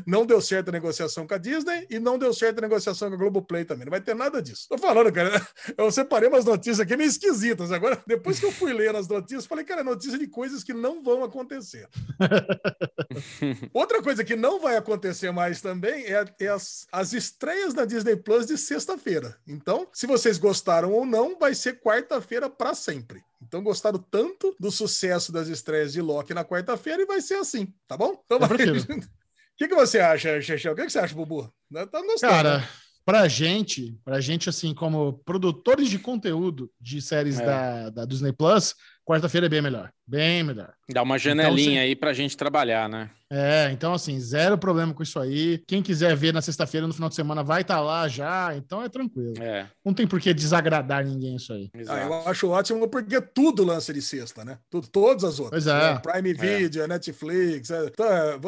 Não 0.05 0.25
deu 0.25 0.41
certo 0.41 0.69
a 0.69 0.71
negociação 0.71 1.25
com 1.25 1.33
a 1.33 1.37
Disney 1.37 1.87
e 1.89 1.99
não 1.99 2.17
deu 2.17 2.33
certo 2.33 2.59
a 2.59 2.61
negociação 2.61 3.09
com 3.09 3.15
a 3.15 3.17
Globoplay 3.17 3.63
também. 3.63 3.85
Não 3.85 3.91
vai 3.91 4.01
ter 4.01 4.15
nada 4.15 4.41
disso. 4.41 4.67
Tô 4.69 4.77
falando, 4.77 5.11
cara. 5.11 5.29
Eu 5.77 5.91
separei 5.91 6.27
umas 6.27 6.45
notícias 6.45 6.79
aqui 6.79 6.97
meio 6.97 7.07
esquisitas. 7.07 7.71
Agora, 7.71 8.01
depois 8.05 8.39
que 8.39 8.45
eu 8.45 8.51
fui 8.51 8.73
ler 8.73 8.95
as 8.95 9.07
notícias, 9.07 9.45
falei, 9.45 9.63
cara, 9.63 9.81
é 9.81 9.83
notícia 9.83 10.17
de 10.17 10.27
coisas 10.27 10.63
que 10.63 10.73
não 10.73 11.01
vão 11.01 11.23
acontecer. 11.23 11.87
Outra 13.73 14.01
coisa 14.01 14.23
que 14.23 14.35
não 14.35 14.59
vai 14.59 14.75
acontecer 14.75 15.31
mais 15.31 15.61
também 15.61 16.05
é, 16.05 16.25
é 16.39 16.47
as, 16.47 16.87
as 16.91 17.13
estreias 17.13 17.73
da 17.73 17.85
Disney 17.85 18.15
Plus 18.15 18.45
de 18.45 18.57
sexta-feira. 18.57 19.37
Então, 19.47 19.87
se 19.93 20.07
vocês 20.07 20.37
gostaram 20.37 20.91
ou 20.91 21.05
não, 21.05 21.37
vai 21.37 21.55
ser 21.55 21.79
quarta-feira 21.79 22.49
para 22.49 22.73
sempre. 22.73 23.23
Então, 23.47 23.63
gostaram 23.63 23.97
tanto 24.11 24.55
do 24.59 24.69
sucesso 24.69 25.31
das 25.31 25.47
estreias 25.47 25.93
de 25.93 26.01
Loki 26.01 26.33
na 26.33 26.43
quarta-feira 26.43 27.01
e 27.01 27.05
vai 27.05 27.21
ser 27.21 27.35
assim, 27.35 27.73
tá 27.87 27.95
bom? 27.97 28.21
Então, 28.25 28.39
vai-. 28.39 28.49
O 29.07 29.57
que, 29.57 29.67
que 29.69 29.73
você 29.75 29.99
acha, 29.99 30.39
Chechel? 30.39 30.73
O 30.73 30.75
que, 30.75 30.83
que 30.85 30.91
você 30.91 30.99
acha, 30.99 31.15
Bubu? 31.15 31.51
Tá 31.73 31.85
gostando? 32.03 32.31
né? 32.31 32.37
Cara, 32.37 32.69
pra 33.03 33.27
gente, 33.27 33.97
pra 34.05 34.21
gente, 34.21 34.47
assim, 34.49 34.71
como 34.71 35.13
produtores 35.25 35.89
de 35.89 35.97
conteúdo 35.97 36.69
de 36.79 37.01
séries 37.01 37.39
É. 37.39 37.45
da, 37.45 37.89
da 37.89 38.05
Disney 38.05 38.31
Plus, 38.31 38.75
quarta-feira 39.03 39.47
é 39.47 39.49
bem 39.49 39.63
melhor. 39.63 39.91
Bem 40.05 40.43
melhor. 40.43 40.71
dá 40.93 41.01
uma 41.01 41.17
janelinha 41.17 41.81
aí 41.81 41.95
pra 41.95 42.13
gente 42.13 42.37
trabalhar, 42.37 42.87
né? 42.87 43.09
É, 43.29 43.69
então, 43.71 43.93
assim, 43.93 44.19
zero 44.19 44.57
problema 44.57 44.93
com 44.93 45.03
isso 45.03 45.19
aí. 45.19 45.61
Quem 45.67 45.81
quiser 45.83 46.15
ver 46.15 46.33
na 46.33 46.41
sexta-feira, 46.41 46.87
no 46.87 46.93
final 46.93 47.09
de 47.09 47.15
semana, 47.15 47.43
vai 47.43 47.61
estar 47.61 47.81
lá 47.81 48.07
já, 48.07 48.55
então 48.55 48.81
é 48.81 48.89
tranquilo. 48.89 49.33
É, 49.41 49.67
Não 49.85 49.93
tem 49.93 50.07
por 50.07 50.19
que 50.19 50.33
desagradar 50.33 51.05
ninguém 51.05 51.35
isso 51.35 51.51
aí. 51.51 51.69
Ah, 51.87 52.03
eu 52.03 52.13
acho 52.27 52.49
ótimo 52.49 52.87
porque 52.87 53.19
tudo 53.19 53.63
lança 53.63 53.93
de 53.93 54.01
sexta, 54.01 54.45
né? 54.45 54.57
Tudo, 54.69 54.87
todas 54.87 55.23
as 55.23 55.39
outras. 55.39 55.63
Pois 55.63 55.67
é. 55.67 55.93
né? 55.93 55.99
Prime 55.99 56.33
Video, 56.33 56.83
é 56.83 56.87
Netflix, 56.87 57.69
é, 57.69 57.89
tá, 57.89 58.39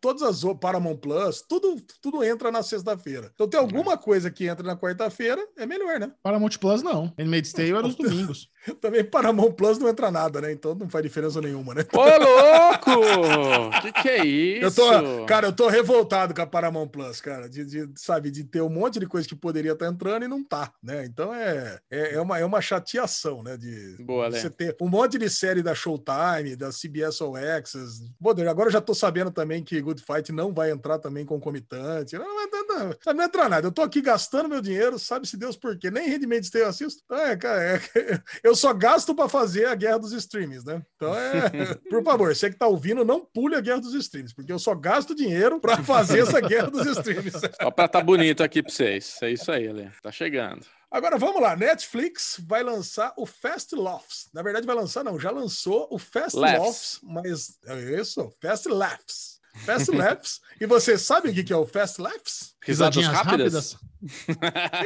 todas 0.00 0.22
as 0.22 0.44
outras, 0.44 0.60
Paramount 0.60 0.96
Plus, 0.96 1.42
tudo, 1.48 1.76
tudo 2.02 2.22
entra 2.22 2.50
na 2.50 2.62
sexta-feira. 2.62 3.30
Então 3.34 3.48
tem 3.48 3.58
alguma 3.58 3.96
coisa 3.96 4.30
que 4.30 4.46
entra 4.46 4.66
na 4.66 4.76
quarta-feira, 4.76 5.42
é 5.56 5.64
melhor, 5.66 5.98
né? 5.98 6.10
Paramount 6.22 6.58
Plus, 6.60 6.82
não. 6.82 7.12
Handmaid's 7.18 7.52
Tale 7.52 7.72
era 7.72 7.86
os 7.86 7.94
domingos. 7.96 8.48
Também 8.80 9.04
Paramount 9.04 9.52
Plus 9.52 9.78
não 9.78 9.88
entra 9.88 10.10
nada, 10.10 10.40
né? 10.40 10.52
Então 10.52 10.74
não 10.74 10.88
faz 10.88 11.02
diferença 11.04 11.40
nenhuma, 11.40 11.72
né? 11.74 11.84
Ô, 11.92 12.00
louco! 12.00 13.80
que 13.80 13.92
que 13.92 14.08
é 14.08 14.25
isso? 14.26 14.64
Eu 14.64 14.74
tô, 14.74 15.26
cara, 15.26 15.46
eu 15.48 15.52
tô 15.52 15.68
revoltado 15.68 16.34
com 16.34 16.42
a 16.42 16.46
Paramount 16.46 16.88
Plus, 16.88 17.20
cara, 17.20 17.48
de, 17.48 17.64
de, 17.64 17.88
sabe, 17.96 18.30
de 18.30 18.44
ter 18.44 18.60
um 18.60 18.68
monte 18.68 18.98
de 18.98 19.06
coisa 19.06 19.26
que 19.26 19.34
poderia 19.34 19.72
estar 19.72 19.86
entrando 19.86 20.24
e 20.24 20.28
não 20.28 20.44
tá, 20.44 20.72
né? 20.82 21.04
Então 21.04 21.34
é, 21.34 21.78
é, 21.90 22.14
é 22.14 22.20
uma, 22.20 22.38
é 22.38 22.44
uma 22.44 22.60
chateação, 22.60 23.42
né? 23.42 23.56
De, 23.56 23.96
Boa, 24.04 24.30
de 24.30 24.40
você 24.40 24.50
ter 24.50 24.76
um 24.80 24.88
monte 24.88 25.18
de 25.18 25.28
série 25.30 25.62
da 25.62 25.74
Showtime, 25.74 26.56
da 26.56 26.70
CBS 26.70 27.20
All 27.20 27.36
Access. 27.36 28.02
Pô, 28.20 28.30
agora 28.30 28.68
eu 28.68 28.72
já 28.72 28.80
tô 28.80 28.94
sabendo 28.94 29.30
também 29.30 29.62
que 29.62 29.80
Good 29.80 30.02
Fight 30.02 30.32
não 30.32 30.52
vai 30.52 30.70
entrar 30.70 30.98
também 30.98 31.24
concomitante. 31.24 32.18
Não, 32.18 32.24
não, 32.24 32.50
não, 32.50 32.88
não, 32.88 33.14
não 33.14 33.24
entra 33.24 33.48
nada. 33.48 33.66
Eu 33.66 33.72
tô 33.72 33.82
aqui 33.82 34.00
gastando 34.00 34.48
meu 34.48 34.60
dinheiro, 34.60 34.98
sabe-se 34.98 35.36
Deus 35.36 35.56
por 35.56 35.78
quê. 35.78 35.90
Nem 35.90 36.06
Tale 36.18 36.64
eu 36.64 36.68
assisto. 36.68 37.02
É, 37.10 37.36
cara, 37.36 37.62
é- 37.62 37.80
eu 38.42 38.54
só 38.54 38.72
gasto 38.72 39.14
pra 39.14 39.28
fazer 39.28 39.66
a 39.66 39.74
guerra 39.74 39.98
dos 39.98 40.12
streamings, 40.12 40.64
né? 40.64 40.82
Então 40.96 41.14
é, 41.14 41.50
por 41.90 42.02
favor, 42.02 42.34
você 42.34 42.50
que 42.50 42.56
tá 42.56 42.66
ouvindo, 42.66 43.04
não 43.04 43.24
pule 43.24 43.54
a 43.54 43.60
guerra 43.60 43.80
dos 43.80 43.94
streams, 43.94 44.15
porque 44.34 44.52
eu 44.52 44.58
só 44.58 44.74
gasto 44.74 45.14
dinheiro 45.14 45.60
pra 45.60 45.82
fazer 45.82 46.20
essa 46.20 46.40
guerra 46.40 46.70
dos 46.70 46.86
streams. 46.86 47.32
Só 47.60 47.70
pra 47.70 47.88
tá 47.88 48.00
bonito 48.00 48.42
aqui 48.42 48.62
pra 48.62 48.72
vocês. 48.72 49.18
É 49.22 49.30
isso 49.30 49.50
aí, 49.50 49.68
Ale. 49.68 49.90
Tá 50.02 50.12
chegando. 50.12 50.64
Agora 50.90 51.18
vamos 51.18 51.42
lá, 51.42 51.56
Netflix 51.56 52.40
vai 52.46 52.62
lançar 52.62 53.12
o 53.16 53.26
Fast 53.26 53.74
Laughs. 53.74 54.28
Na 54.32 54.42
verdade, 54.42 54.66
vai 54.66 54.76
lançar, 54.76 55.02
não, 55.02 55.18
já 55.18 55.30
lançou 55.30 55.88
o 55.90 55.98
Fast 55.98 56.38
Laughs. 56.38 56.58
Laughs, 56.58 57.00
mas 57.02 57.58
é 57.66 58.00
isso, 58.00 58.32
Fast 58.40 58.68
Laughs. 58.68 59.36
Fast 59.64 59.90
Laughs. 59.90 60.40
E 60.60 60.66
você 60.66 60.98
sabe 60.98 61.30
o 61.30 61.34
que 61.34 61.42
que 61.42 61.52
é 61.52 61.56
o 61.56 61.66
Fast 61.66 62.00
Laughs? 62.00 62.54
Risadas 62.62 62.96
Risadinhas 62.96 63.26
rápidas? 63.26 63.76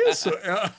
Isso, 0.08 0.28
é, 0.28 0.72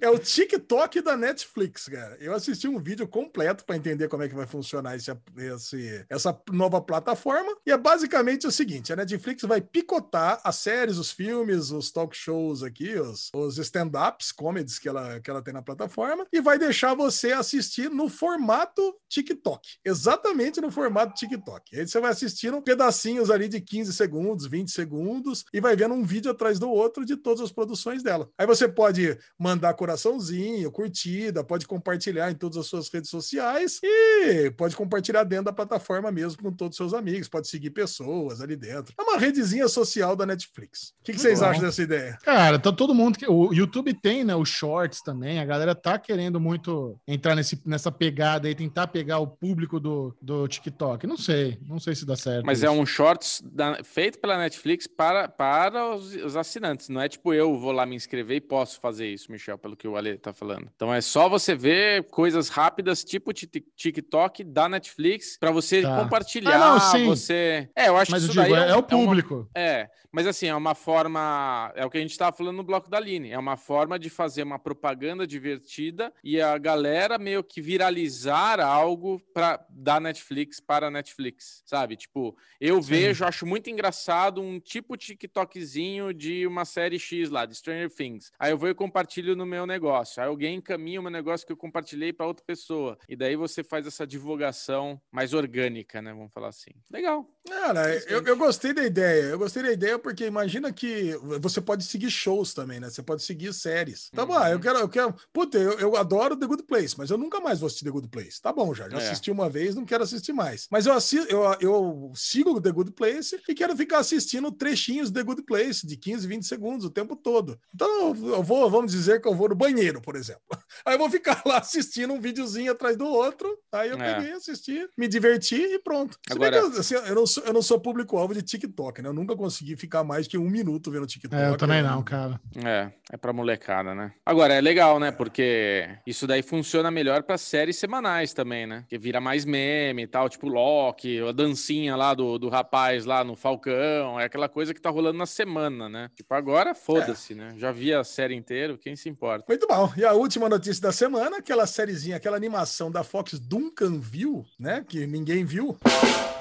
é, 0.00 0.10
o 0.10 0.18
TikTok 0.18 1.00
da 1.00 1.16
Netflix, 1.16 1.88
cara. 1.88 2.16
Eu 2.20 2.34
assisti 2.34 2.68
um 2.68 2.78
vídeo 2.78 3.06
completo 3.06 3.64
para 3.64 3.76
entender 3.76 4.08
como 4.08 4.22
é 4.22 4.28
que 4.28 4.34
vai 4.34 4.46
funcionar 4.46 4.96
esse, 4.96 5.10
esse, 5.36 6.06
essa 6.08 6.38
nova 6.50 6.80
plataforma. 6.80 7.56
E 7.66 7.70
é 7.70 7.76
basicamente 7.76 8.46
o 8.46 8.52
seguinte: 8.52 8.92
a 8.92 8.96
Netflix 8.96 9.42
vai 9.42 9.60
picotar 9.60 10.40
as 10.44 10.56
séries, 10.56 10.98
os 10.98 11.10
filmes, 11.10 11.70
os 11.70 11.90
talk 11.90 12.16
shows 12.16 12.62
aqui, 12.62 12.94
os, 12.94 13.30
os 13.34 13.58
stand-ups, 13.58 14.32
comedies 14.32 14.78
que 14.78 14.88
ela, 14.88 15.20
que 15.20 15.30
ela 15.30 15.42
tem 15.42 15.54
na 15.54 15.62
plataforma, 15.62 16.26
e 16.32 16.40
vai 16.40 16.58
deixar 16.58 16.94
você 16.94 17.32
assistir 17.32 17.90
no 17.90 18.08
formato 18.08 18.94
TikTok. 19.08 19.68
Exatamente 19.84 20.60
no 20.60 20.70
formato 20.70 21.14
TikTok. 21.14 21.78
Aí 21.78 21.86
você 21.86 22.00
vai 22.00 22.10
assistindo 22.10 22.62
pedacinhos 22.62 23.30
ali 23.30 23.48
de 23.48 23.60
15 23.60 23.92
segundos, 23.92 24.46
20 24.46 24.70
segundos, 24.70 25.44
e 25.52 25.60
vai 25.60 25.76
vendo 25.76 25.94
um 25.94 26.04
vídeo 26.04 26.30
atrás 26.30 26.58
do 26.58 26.68
outro 26.68 27.04
de 27.04 27.16
todas 27.16 27.47
as 27.48 27.52
produções 27.52 28.02
dela. 28.02 28.28
Aí 28.38 28.46
você 28.46 28.68
pode 28.68 29.18
mandar 29.38 29.74
coraçãozinho, 29.74 30.70
curtida, 30.70 31.42
pode 31.42 31.66
compartilhar 31.66 32.30
em 32.30 32.34
todas 32.34 32.58
as 32.58 32.66
suas 32.66 32.88
redes 32.88 33.10
sociais 33.10 33.80
e 33.82 34.50
pode 34.52 34.76
compartilhar 34.76 35.24
dentro 35.24 35.46
da 35.46 35.52
plataforma 35.52 36.10
mesmo 36.12 36.42
com 36.42 36.52
todos 36.52 36.74
os 36.74 36.76
seus 36.76 36.94
amigos, 36.94 37.28
pode 37.28 37.48
seguir 37.48 37.70
pessoas 37.70 38.40
ali 38.40 38.56
dentro. 38.56 38.94
É 38.98 39.02
uma 39.02 39.18
redezinha 39.18 39.68
social 39.68 40.14
da 40.14 40.26
Netflix. 40.26 40.94
O 41.00 41.04
que, 41.04 41.12
que 41.12 41.20
vocês 41.20 41.40
Bom. 41.40 41.46
acham 41.46 41.62
dessa 41.62 41.82
ideia? 41.82 42.18
Cara, 42.22 42.58
tá 42.58 42.72
todo 42.72 42.94
mundo. 42.94 43.18
O 43.28 43.52
YouTube 43.52 43.94
tem, 43.94 44.24
né? 44.24 44.34
Os 44.34 44.48
shorts 44.48 45.02
também. 45.02 45.40
A 45.40 45.44
galera 45.44 45.74
tá 45.74 45.98
querendo 45.98 46.40
muito 46.40 46.98
entrar 47.06 47.34
nesse, 47.34 47.60
nessa 47.64 47.90
pegada 47.90 48.48
aí, 48.48 48.54
tentar 48.54 48.88
pegar 48.88 49.18
o 49.18 49.26
público 49.26 49.80
do, 49.80 50.14
do 50.20 50.46
TikTok. 50.46 51.06
Não 51.06 51.16
sei, 51.16 51.58
não 51.62 51.78
sei 51.78 51.94
se 51.94 52.04
dá 52.04 52.16
certo. 52.16 52.44
Mas 52.44 52.62
é 52.62 52.66
isso. 52.66 52.74
é 52.74 52.80
um 52.80 52.84
shorts 52.84 53.42
da, 53.44 53.82
feito 53.82 54.18
pela 54.18 54.38
Netflix 54.38 54.86
para, 54.86 55.28
para 55.28 55.94
os, 55.94 56.14
os 56.14 56.36
assinantes. 56.36 56.88
Não 56.88 57.00
é 57.00 57.08
tipo 57.08 57.32
eu 57.38 57.56
vou 57.58 57.72
lá 57.72 57.86
me 57.86 57.96
inscrever 57.96 58.36
e 58.36 58.40
posso 58.40 58.80
fazer 58.80 59.08
isso, 59.08 59.30
Michel, 59.30 59.58
pelo 59.58 59.76
que 59.76 59.86
o 59.86 59.96
Ale 59.96 60.16
tá 60.18 60.32
falando. 60.32 60.70
Então 60.74 60.92
é 60.92 61.00
só 61.00 61.28
você 61.28 61.54
ver 61.54 62.04
coisas 62.10 62.48
rápidas, 62.48 63.04
tipo 63.04 63.32
TikTok 63.32 64.44
da 64.44 64.68
Netflix, 64.68 65.36
para 65.38 65.50
você 65.50 65.82
tá. 65.82 66.02
compartilhar. 66.02 66.56
Ah, 66.56 66.58
não, 66.58 66.80
sim. 66.80 67.06
Você. 67.06 67.68
É, 67.74 67.88
eu 67.88 67.96
acho 67.96 68.10
mas 68.10 68.24
que 68.24 68.30
isso 68.30 68.40
digo, 68.40 68.54
daí 68.54 68.68
é, 68.68 68.72
é, 68.72 68.76
o 68.76 68.82
público. 68.82 69.48
É, 69.54 69.60
uma... 69.60 69.68
é, 69.68 69.90
mas 70.10 70.26
assim, 70.26 70.46
é 70.46 70.54
uma 70.54 70.74
forma. 70.74 71.72
É 71.74 71.84
o 71.84 71.90
que 71.90 71.98
a 71.98 72.00
gente 72.00 72.10
estava 72.10 72.34
falando 72.36 72.56
no 72.56 72.64
bloco 72.64 72.90
da 72.90 72.98
Line. 72.98 73.30
É 73.30 73.38
uma 73.38 73.56
forma 73.56 73.98
de 73.98 74.08
fazer 74.08 74.42
uma 74.42 74.58
propaganda 74.58 75.26
divertida 75.26 76.12
e 76.24 76.40
a 76.40 76.56
galera 76.58 77.18
meio 77.18 77.44
que 77.44 77.60
viralizar 77.60 78.60
algo 78.60 79.20
pra, 79.34 79.64
da 79.68 80.00
Netflix 80.00 80.60
para 80.60 80.86
a 80.86 80.90
Netflix, 80.90 81.62
sabe? 81.66 81.96
Tipo, 81.96 82.36
eu 82.60 82.82
Sim. 82.82 82.88
vejo, 82.88 83.24
acho 83.24 83.46
muito 83.46 83.70
engraçado 83.70 84.40
um 84.40 84.58
tipo 84.58 84.96
TikTokzinho 84.96 86.12
de 86.12 86.46
uma 86.46 86.64
série 86.64 86.98
X 86.98 87.27
lá, 87.28 87.46
de 87.46 87.54
Stranger 87.54 87.90
Things. 87.90 88.30
Aí 88.38 88.50
eu 88.50 88.58
vou 88.58 88.68
e 88.68 88.74
compartilho 88.74 89.36
no 89.36 89.46
meu 89.46 89.66
negócio. 89.66 90.22
Aí 90.22 90.28
alguém 90.28 90.56
encaminha 90.56 91.00
o 91.00 91.02
meu 91.02 91.12
negócio 91.12 91.46
que 91.46 91.52
eu 91.52 91.56
compartilhei 91.56 92.12
para 92.12 92.26
outra 92.26 92.44
pessoa. 92.44 92.98
E 93.08 93.16
daí 93.16 93.36
você 93.36 93.62
faz 93.62 93.86
essa 93.86 94.06
divulgação 94.06 95.00
mais 95.10 95.32
orgânica, 95.34 96.00
né? 96.02 96.12
Vamos 96.12 96.32
falar 96.32 96.48
assim. 96.48 96.70
Legal. 96.90 97.28
Cara, 97.48 97.96
eu, 98.06 98.22
eu 98.22 98.36
gostei 98.36 98.72
da 98.72 98.84
ideia. 98.84 99.24
Eu 99.24 99.38
gostei 99.38 99.62
da 99.62 99.72
ideia 99.72 99.98
porque 99.98 100.26
imagina 100.26 100.72
que 100.72 101.14
você 101.40 101.60
pode 101.60 101.84
seguir 101.84 102.10
shows 102.10 102.52
também, 102.52 102.78
né? 102.78 102.90
Você 102.90 103.02
pode 103.02 103.22
seguir 103.22 103.52
séries. 103.54 104.10
Tá 104.10 104.22
uhum. 104.22 104.28
bom, 104.28 104.46
eu 104.46 104.60
quero, 104.60 104.78
eu 104.78 104.88
quero. 104.88 105.14
Puta, 105.32 105.58
eu, 105.58 105.78
eu 105.78 105.96
adoro 105.96 106.36
The 106.36 106.46
Good 106.46 106.64
Place, 106.64 106.94
mas 106.96 107.10
eu 107.10 107.18
nunca 107.18 107.40
mais 107.40 107.60
vou 107.60 107.66
assistir 107.66 107.84
The 107.84 107.90
Good 107.90 108.08
Place. 108.08 108.40
Tá 108.40 108.52
bom, 108.52 108.74
já. 108.74 108.88
Já 108.88 108.98
é. 108.98 109.06
assisti 109.06 109.30
uma 109.30 109.48
vez, 109.48 109.74
não 109.74 109.84
quero 109.84 110.04
assistir 110.04 110.32
mais. 110.32 110.66
Mas 110.70 110.86
eu, 110.86 110.92
assisto, 110.92 111.26
eu, 111.32 111.42
eu 111.60 112.12
sigo 112.14 112.60
The 112.60 112.70
Good 112.70 112.92
Place 112.92 113.40
e 113.48 113.54
quero 113.54 113.76
ficar 113.76 113.98
assistindo 113.98 114.52
trechinhos 114.52 115.10
The 115.10 115.22
Good 115.22 115.42
Place 115.42 115.86
de 115.86 115.96
15, 115.96 116.26
20 116.26 116.46
segundos 116.46 116.84
o 116.84 116.90
tempo 116.90 117.16
todo. 117.18 117.58
Então 117.74 118.08
eu 118.08 118.42
vou, 118.42 118.70
vamos 118.70 118.92
dizer 118.92 119.20
que 119.20 119.28
eu 119.28 119.34
vou 119.34 119.48
no 119.48 119.54
banheiro, 119.54 120.00
por 120.00 120.16
exemplo. 120.16 120.42
Aí 120.84 120.94
eu 120.94 120.98
vou 120.98 121.10
ficar 121.10 121.42
lá 121.44 121.58
assistindo 121.58 122.12
um 122.12 122.20
videozinho 122.20 122.72
atrás 122.72 122.96
do 122.96 123.06
outro. 123.06 123.48
Aí 123.72 123.90
eu 123.90 124.00
é. 124.00 124.14
peguei, 124.14 124.32
assisti, 124.32 124.88
me 124.96 125.06
diverti 125.08 125.56
e 125.56 125.78
pronto. 125.78 126.18
Agora... 126.30 126.56
Eu, 126.56 126.68
assim, 126.78 126.94
eu, 126.94 127.14
não 127.14 127.26
sou, 127.26 127.42
eu 127.44 127.52
não 127.52 127.62
sou 127.62 127.80
público-alvo 127.80 128.34
de 128.34 128.42
TikTok, 128.42 129.02
né? 129.02 129.08
Eu 129.08 129.12
nunca 129.12 129.36
consegui 129.36 129.76
ficar 129.76 130.02
mais 130.04 130.26
que 130.26 130.38
um 130.38 130.48
minuto 130.48 130.90
vendo 130.90 131.06
TikTok. 131.06 131.40
É, 131.40 131.48
eu 131.48 131.56
também 131.56 131.82
não, 131.82 132.02
cara. 132.02 132.40
É, 132.56 132.90
é 133.12 133.16
pra 133.16 133.32
molecada, 133.32 133.94
né? 133.94 134.12
Agora, 134.24 134.54
é 134.54 134.60
legal, 134.60 134.98
né? 134.98 135.10
Porque 135.10 135.88
isso 136.06 136.26
daí 136.26 136.42
funciona 136.42 136.90
melhor 136.90 137.22
para 137.22 137.36
séries 137.36 137.76
semanais 137.76 138.32
também, 138.32 138.66
né? 138.66 138.84
Que 138.88 138.98
vira 138.98 139.20
mais 139.20 139.44
meme 139.44 140.02
e 140.02 140.06
tal, 140.06 140.28
tipo 140.28 140.48
Loki, 140.48 141.20
a 141.20 141.32
dancinha 141.32 141.96
lá 141.96 142.14
do, 142.14 142.38
do 142.38 142.48
rapaz 142.48 143.04
lá 143.04 143.24
no 143.24 143.36
Falcão, 143.36 144.18
é 144.18 144.24
aquela 144.24 144.48
coisa 144.48 144.72
que 144.72 144.80
tá 144.80 144.90
rolando 144.90 145.18
na 145.18 145.26
semana, 145.26 145.88
né? 145.88 146.10
Tipo, 146.14 146.34
agora 146.34 146.74
foda-se, 147.08 147.34
né? 147.34 147.54
Já 147.56 147.72
vi 147.72 147.92
a 147.92 148.04
série 148.04 148.34
inteira, 148.34 148.76
quem 148.76 148.94
se 148.96 149.08
importa? 149.08 149.44
Muito 149.48 149.66
bom. 149.66 149.92
E 149.96 150.04
a 150.04 150.12
última 150.12 150.48
notícia 150.48 150.82
da 150.82 150.92
semana, 150.92 151.38
aquela 151.38 151.66
sériezinha, 151.66 152.16
aquela 152.16 152.36
animação 152.36 152.90
da 152.90 153.02
Fox 153.02 153.38
Duncan 153.38 153.98
viu, 153.98 154.44
né? 154.58 154.84
Que 154.86 155.06
ninguém 155.06 155.44
viu. 155.44 155.76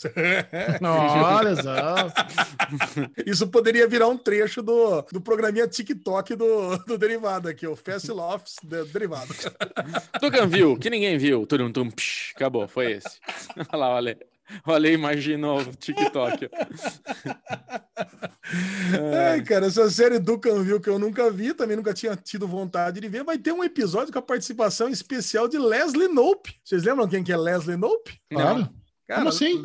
Olha 0.80 1.56
só. 1.56 1.94
Isso 3.26 3.46
poderia 3.48 3.86
virar 3.86 4.08
um 4.08 4.16
trecho 4.16 4.62
do, 4.62 5.02
do 5.02 5.20
programinha 5.20 5.68
TikTok 5.68 6.34
do, 6.36 6.78
do 6.78 6.96
derivado 6.96 7.48
aqui, 7.48 7.66
o 7.66 7.76
Fast 7.76 8.10
Laughs 8.10 8.56
do 8.62 8.84
derivado. 8.86 9.34
Duncan 10.20 10.46
viu, 10.46 10.78
que 10.78 10.88
ninguém 10.88 11.18
viu. 11.18 11.46
Tum, 11.46 11.70
tum, 11.70 11.90
psh, 11.90 12.32
acabou, 12.34 12.66
foi 12.66 12.92
esse. 12.92 13.20
Olha 13.72 13.78
lá, 13.78 13.88
olha. 13.90 14.18
Olha, 14.66 14.88
imaginou 14.88 15.60
o 15.60 15.74
TikTok. 15.74 16.48
Ai, 19.30 19.42
cara, 19.42 19.66
essa 19.66 19.88
série 19.90 20.18
do 20.18 20.38
Canville 20.38 20.80
que 20.80 20.88
eu 20.88 20.98
nunca 20.98 21.30
vi, 21.30 21.54
também 21.54 21.76
nunca 21.76 21.94
tinha 21.94 22.16
tido 22.16 22.46
vontade 22.46 23.00
de 23.00 23.08
ver, 23.08 23.24
vai 23.24 23.38
ter 23.38 23.52
um 23.52 23.62
episódio 23.62 24.12
com 24.12 24.18
a 24.18 24.22
participação 24.22 24.88
especial 24.88 25.48
de 25.48 25.58
Leslie 25.58 26.08
Nope. 26.08 26.54
Vocês 26.64 26.82
lembram 26.82 27.08
quem 27.08 27.22
que 27.22 27.32
é 27.32 27.36
Leslie 27.36 27.76
Nope? 27.76 28.18
Claro. 28.30 28.68
Cara, 29.06 29.20
Como 29.20 29.28
assim? 29.28 29.62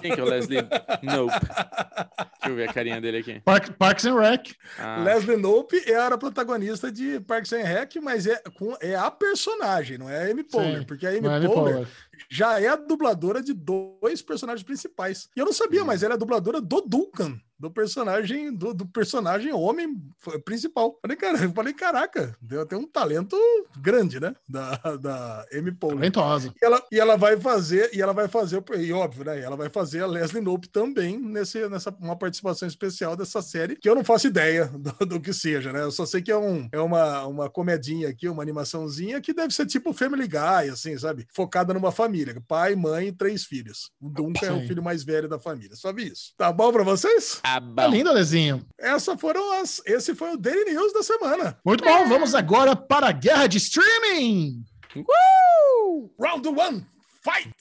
Quem 0.00 0.14
que 0.14 0.20
é 0.20 0.22
o 0.22 0.26
Leslie 0.26 0.62
Nope? 1.02 1.34
Deixa 1.40 2.48
eu 2.48 2.54
ver 2.54 2.68
a 2.68 2.72
carinha 2.72 3.00
dele 3.00 3.18
aqui. 3.18 3.40
Park, 3.40 3.70
Parks 3.78 4.04
and 4.04 4.18
Rec. 4.18 4.54
Ah. 4.78 5.02
Leslie 5.02 5.36
Nope 5.36 5.82
era 5.86 6.18
protagonista 6.18 6.90
de 6.90 7.20
Parks 7.20 7.52
and 7.52 7.62
Rec, 7.62 7.96
mas 8.02 8.26
é, 8.26 8.42
com, 8.56 8.76
é 8.80 8.94
a 8.94 9.10
personagem, 9.10 9.98
não 9.98 10.08
é 10.10 10.26
a 10.26 10.30
Amy 10.30 10.44
Poehler, 10.44 10.84
porque 10.84 11.06
a 11.06 11.10
Amy 11.10 11.28
é 11.28 11.48
Poehler 11.48 11.86
já 12.30 12.60
é 12.60 12.68
a 12.68 12.76
dubladora 12.76 13.42
de 13.42 13.52
dois 13.52 14.22
personagens 14.22 14.64
principais. 14.64 15.28
E 15.36 15.40
eu 15.40 15.44
não 15.44 15.52
sabia, 15.52 15.82
hum. 15.82 15.86
mas 15.86 16.02
ela 16.02 16.14
é 16.14 16.16
a 16.16 16.18
dubladora 16.18 16.60
do 16.60 16.80
Duncan 16.80 17.38
do 17.58 17.70
personagem 17.70 18.52
do, 18.52 18.74
do, 18.74 18.86
personagem 18.86 19.52
homem 19.52 19.96
principal. 20.44 20.98
Falei, 21.00 21.16
cara, 21.16 21.38
eu 21.42 21.52
falei, 21.52 21.72
caraca, 21.72 22.36
tem 22.68 22.78
um 22.78 22.86
talento 22.86 23.36
grande, 23.78 24.20
né? 24.20 24.34
Da, 24.48 24.76
da 25.00 25.46
Amy 25.52 25.72
Poehler. 25.72 25.98
Talentosa. 25.98 26.54
E 26.60 26.64
ela, 26.64 26.82
e 26.92 27.00
ela 27.00 27.16
vai 27.16 27.38
fazer, 27.38 27.90
e 27.92 28.00
ela 28.00 28.12
vai 28.12 28.28
fazer, 28.28 28.62
e 28.78 28.92
óbvio, 28.92 29.24
né? 29.24 29.40
Ela 29.40 29.56
vai 29.56 29.68
fazer 29.68 30.02
a 30.02 30.06
Leslie 30.06 30.42
Knope 30.42 30.68
também 30.68 31.18
nesse, 31.18 31.68
nessa 31.68 31.90
uma 32.00 32.16
participação 32.16 32.68
especial 32.68 33.16
dessa 33.16 33.40
série, 33.40 33.76
que 33.76 33.88
eu 33.88 33.94
não 33.94 34.04
faço 34.04 34.26
ideia 34.26 34.66
do, 34.66 35.06
do, 35.06 35.20
que 35.20 35.32
seja, 35.32 35.72
né? 35.72 35.82
Eu 35.82 35.90
só 35.90 36.04
sei 36.04 36.22
que 36.22 36.30
é, 36.30 36.36
um, 36.36 36.68
é 36.70 36.80
uma, 36.80 37.26
uma 37.26 37.50
comedinha 37.50 38.08
aqui, 38.08 38.28
uma 38.28 38.42
animaçãozinha 38.42 39.20
que 39.20 39.32
deve 39.32 39.54
ser 39.54 39.66
tipo 39.66 39.92
Family 39.92 40.28
Guy, 40.28 40.70
assim, 40.70 40.96
sabe? 40.98 41.26
Focada 41.32 41.72
numa 41.72 41.90
família, 41.90 42.42
pai, 42.46 42.74
mãe 42.74 43.08
e 43.08 43.12
três 43.12 43.44
filhos. 43.44 43.90
O 44.00 44.08
Duncan 44.10 44.46
é 44.46 44.52
o 44.52 44.66
filho 44.66 44.82
mais 44.82 45.02
velho 45.02 45.28
da 45.28 45.38
família. 45.38 45.74
Só 45.76 45.92
vi 45.92 46.08
isso. 46.08 46.32
Tá 46.36 46.52
bom 46.52 46.72
para 46.72 46.82
vocês? 46.82 47.40
Tá 47.46 47.60
bom. 47.60 47.74
Tá 47.76 47.86
lindo, 47.86 48.10
Alezinho. 48.10 48.66
Essa 48.76 49.16
foram 49.16 49.60
as. 49.60 49.80
Esse 49.86 50.16
foi 50.16 50.34
o 50.34 50.36
Daily 50.36 50.72
News 50.72 50.92
da 50.92 51.02
semana. 51.04 51.56
Muito 51.64 51.84
bom. 51.84 52.08
Vamos 52.08 52.34
agora 52.34 52.74
para 52.74 53.08
a 53.08 53.12
guerra 53.12 53.46
de 53.46 53.58
streaming. 53.58 54.64
Uh! 54.96 56.10
Round 56.20 56.48
one, 56.48 56.84
fight! 57.22 57.54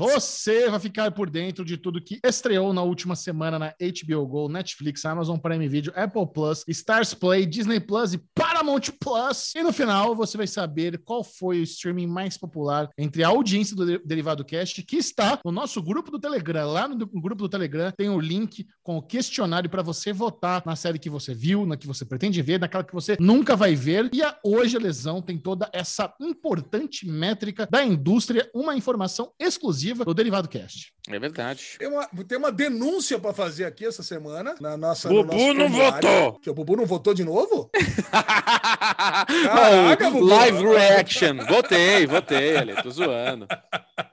Você 0.00 0.70
vai 0.70 0.80
ficar 0.80 1.10
por 1.10 1.28
dentro 1.28 1.62
de 1.62 1.76
tudo 1.76 2.00
que 2.00 2.18
estreou 2.24 2.72
na 2.72 2.82
última 2.82 3.14
semana 3.14 3.58
na 3.58 3.74
HBO 3.78 4.26
Go, 4.26 4.48
Netflix, 4.48 5.04
Amazon 5.04 5.36
Prime 5.36 5.68
Video, 5.68 5.92
Apple 5.94 6.26
Plus, 6.32 6.64
Stars 6.66 7.12
Play, 7.12 7.44
Disney 7.44 7.78
Plus 7.78 8.14
e 8.14 8.18
Paramount 8.34 8.80
Plus. 8.98 9.54
E 9.54 9.62
no 9.62 9.74
final 9.74 10.16
você 10.16 10.38
vai 10.38 10.46
saber 10.46 11.02
qual 11.04 11.22
foi 11.22 11.60
o 11.60 11.64
streaming 11.64 12.06
mais 12.06 12.38
popular 12.38 12.88
entre 12.96 13.22
a 13.22 13.28
audiência 13.28 13.76
do 13.76 13.98
Derivado 13.98 14.42
Cast, 14.42 14.82
que 14.84 14.96
está 14.96 15.38
no 15.44 15.52
nosso 15.52 15.82
grupo 15.82 16.10
do 16.10 16.18
Telegram. 16.18 16.66
Lá 16.66 16.88
no 16.88 16.96
grupo 16.96 17.42
do 17.42 17.48
Telegram 17.50 17.92
tem 17.94 18.08
o 18.08 18.18
link 18.18 18.66
com 18.82 18.96
o 18.96 19.02
questionário 19.02 19.68
para 19.68 19.82
você 19.82 20.14
votar 20.14 20.62
na 20.64 20.76
série 20.76 20.98
que 20.98 21.10
você 21.10 21.34
viu, 21.34 21.66
na 21.66 21.76
que 21.76 21.86
você 21.86 22.06
pretende 22.06 22.40
ver, 22.40 22.58
naquela 22.58 22.84
que 22.84 22.94
você 22.94 23.18
nunca 23.20 23.54
vai 23.54 23.74
ver. 23.74 24.08
E 24.14 24.22
a 24.22 24.34
Hoje 24.42 24.78
a 24.78 24.80
Lesão 24.80 25.20
tem 25.20 25.36
toda 25.36 25.68
essa 25.74 26.10
importante 26.18 27.06
métrica 27.06 27.68
da 27.70 27.84
indústria, 27.84 28.50
uma 28.54 28.74
informação 28.74 29.30
exclusiva 29.38 29.89
do 29.94 30.14
Derivado 30.14 30.48
Cast. 30.48 30.92
É 31.08 31.18
verdade. 31.18 31.76
Tem 31.78 31.88
uma, 31.88 32.06
tem 32.26 32.38
uma 32.38 32.52
denúncia 32.52 33.18
pra 33.18 33.32
fazer 33.32 33.64
aqui 33.64 33.86
essa 33.86 34.02
semana 34.02 34.54
na 34.60 34.76
nossa. 34.76 35.08
Bubu 35.08 35.54
no 35.54 35.68
não 35.68 35.68
votou. 35.68 36.32
Que 36.40 36.50
o 36.50 36.54
Bubu 36.54 36.76
não 36.76 36.86
votou 36.86 37.14
de 37.14 37.24
novo? 37.24 37.70
Não, 40.00 40.12
Bubu. 40.12 40.24
live 40.26 40.64
reaction. 40.64 41.36
Votei, 41.46 42.06
votei, 42.06 42.56
ali, 42.56 42.74
tô 42.82 42.90
zoando. 42.90 43.46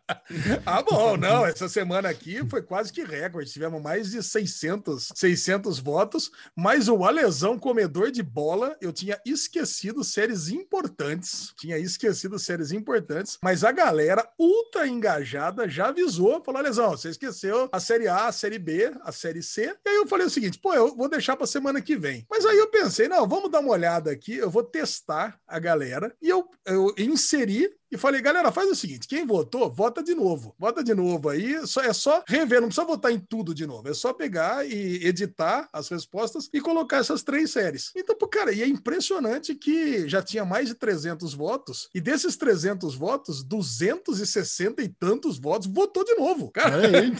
Ah, 0.66 0.82
bom, 0.82 1.18
não. 1.18 1.46
Essa 1.46 1.68
semana 1.70 2.10
aqui 2.10 2.46
foi 2.50 2.62
quase 2.62 2.92
que 2.92 3.04
recorde. 3.04 3.52
Tivemos 3.52 3.82
mais 3.82 4.12
de 4.12 4.22
600, 4.22 5.12
600 5.16 5.80
votos. 5.80 6.32
Mas 6.56 6.88
o 6.88 7.04
Alesão, 7.04 7.58
comedor 7.58 8.12
de 8.12 8.24
bola, 8.24 8.76
eu 8.82 8.92
tinha 8.92 9.20
esquecido 9.26 10.04
séries 10.04 10.50
importantes. 10.50 11.54
Tinha 11.58 11.78
esquecido 11.78 12.38
séries 12.40 12.72
importantes. 12.72 13.38
Mas 13.42 13.64
a 13.64 13.72
galera 13.72 14.28
ultra 14.38 14.88
engajada 14.88 15.70
já 15.70 15.88
avisou. 15.88 16.44
Falou, 16.44 16.60
Alesão, 16.60 16.92
você 16.92 17.10
esqueceu 17.10 17.70
a 17.72 17.80
série 17.80 18.08
A, 18.08 18.28
a 18.28 18.32
série 18.32 18.60
B, 18.60 18.92
a 19.02 19.12
série 19.12 19.44
C. 19.44 19.76
E 19.86 19.90
aí 19.90 19.96
eu 19.96 20.08
falei 20.08 20.28
o 20.28 20.30
seguinte, 20.30 20.60
pô, 20.60 20.74
eu 20.74 20.96
vou 20.96 21.10
deixar 21.10 21.36
pra 21.36 21.48
semana 21.48 21.82
que 21.82 21.98
vem. 21.98 22.26
Mas 22.30 22.46
aí 22.46 22.58
eu 22.58 22.68
pensei, 22.68 23.08
não, 23.08 23.28
vamos 23.28 23.52
dar 23.52 23.60
uma 23.60 23.72
olhada 23.72 24.12
aqui. 24.12 24.36
Eu 24.36 24.50
vou 24.50 24.64
testar 24.64 25.40
a 25.48 25.60
galera. 25.60 26.16
E 26.22 26.30
eu, 26.30 26.50
eu 26.66 26.94
inseri 26.98 27.70
e 27.92 27.98
falei, 27.98 28.22
galera, 28.22 28.52
faz 28.52 28.70
o 28.70 28.76
seguinte: 28.76 29.08
quem 29.08 29.26
votou, 29.26 29.72
vota 29.72 30.04
de 30.04 30.14
novo. 30.14 30.56
Vota 30.60 30.84
de 30.84 30.94
novo 30.94 31.30
aí. 31.30 31.66
Só, 31.66 31.82
é 31.82 31.94
só 31.94 32.24
rever, 32.28 32.60
não 32.62 32.68
precisa 32.68 32.86
votar 32.86 33.12
em 33.12 33.20
tudo 33.20 33.54
de 33.54 33.66
novo. 33.66 33.88
É 33.88 33.94
só 33.94 34.14
pegar 34.14 34.66
e 34.66 35.06
editar 35.06 35.70
as 35.72 35.90
respostas 35.90 36.50
e 36.54 36.60
colocar 36.60 36.98
essas 36.98 37.24
três 37.24 37.52
séries. 37.52 37.92
Então, 37.96 38.16
pô, 38.16 38.28
cara, 38.28 38.52
e 38.52 38.62
é 38.62 38.68
impressionante 38.68 39.56
que 39.56 40.08
já 40.08 40.22
tinha 40.22 40.44
mais 40.44 40.68
de 40.68 40.76
300 40.76 41.34
votos. 41.34 41.90
E 41.94 42.02
desses 42.02 42.36
300 42.36 42.96
votos, 42.96 43.44
260 43.44 44.82
e 44.82 44.90
tantos 44.90 45.40
votos 45.40 45.68
votou 45.68 46.04
de 46.04 46.16
novo. 46.16 46.52
Cara, 46.52 46.78
Olha 46.78 47.00
aí. 47.00 47.14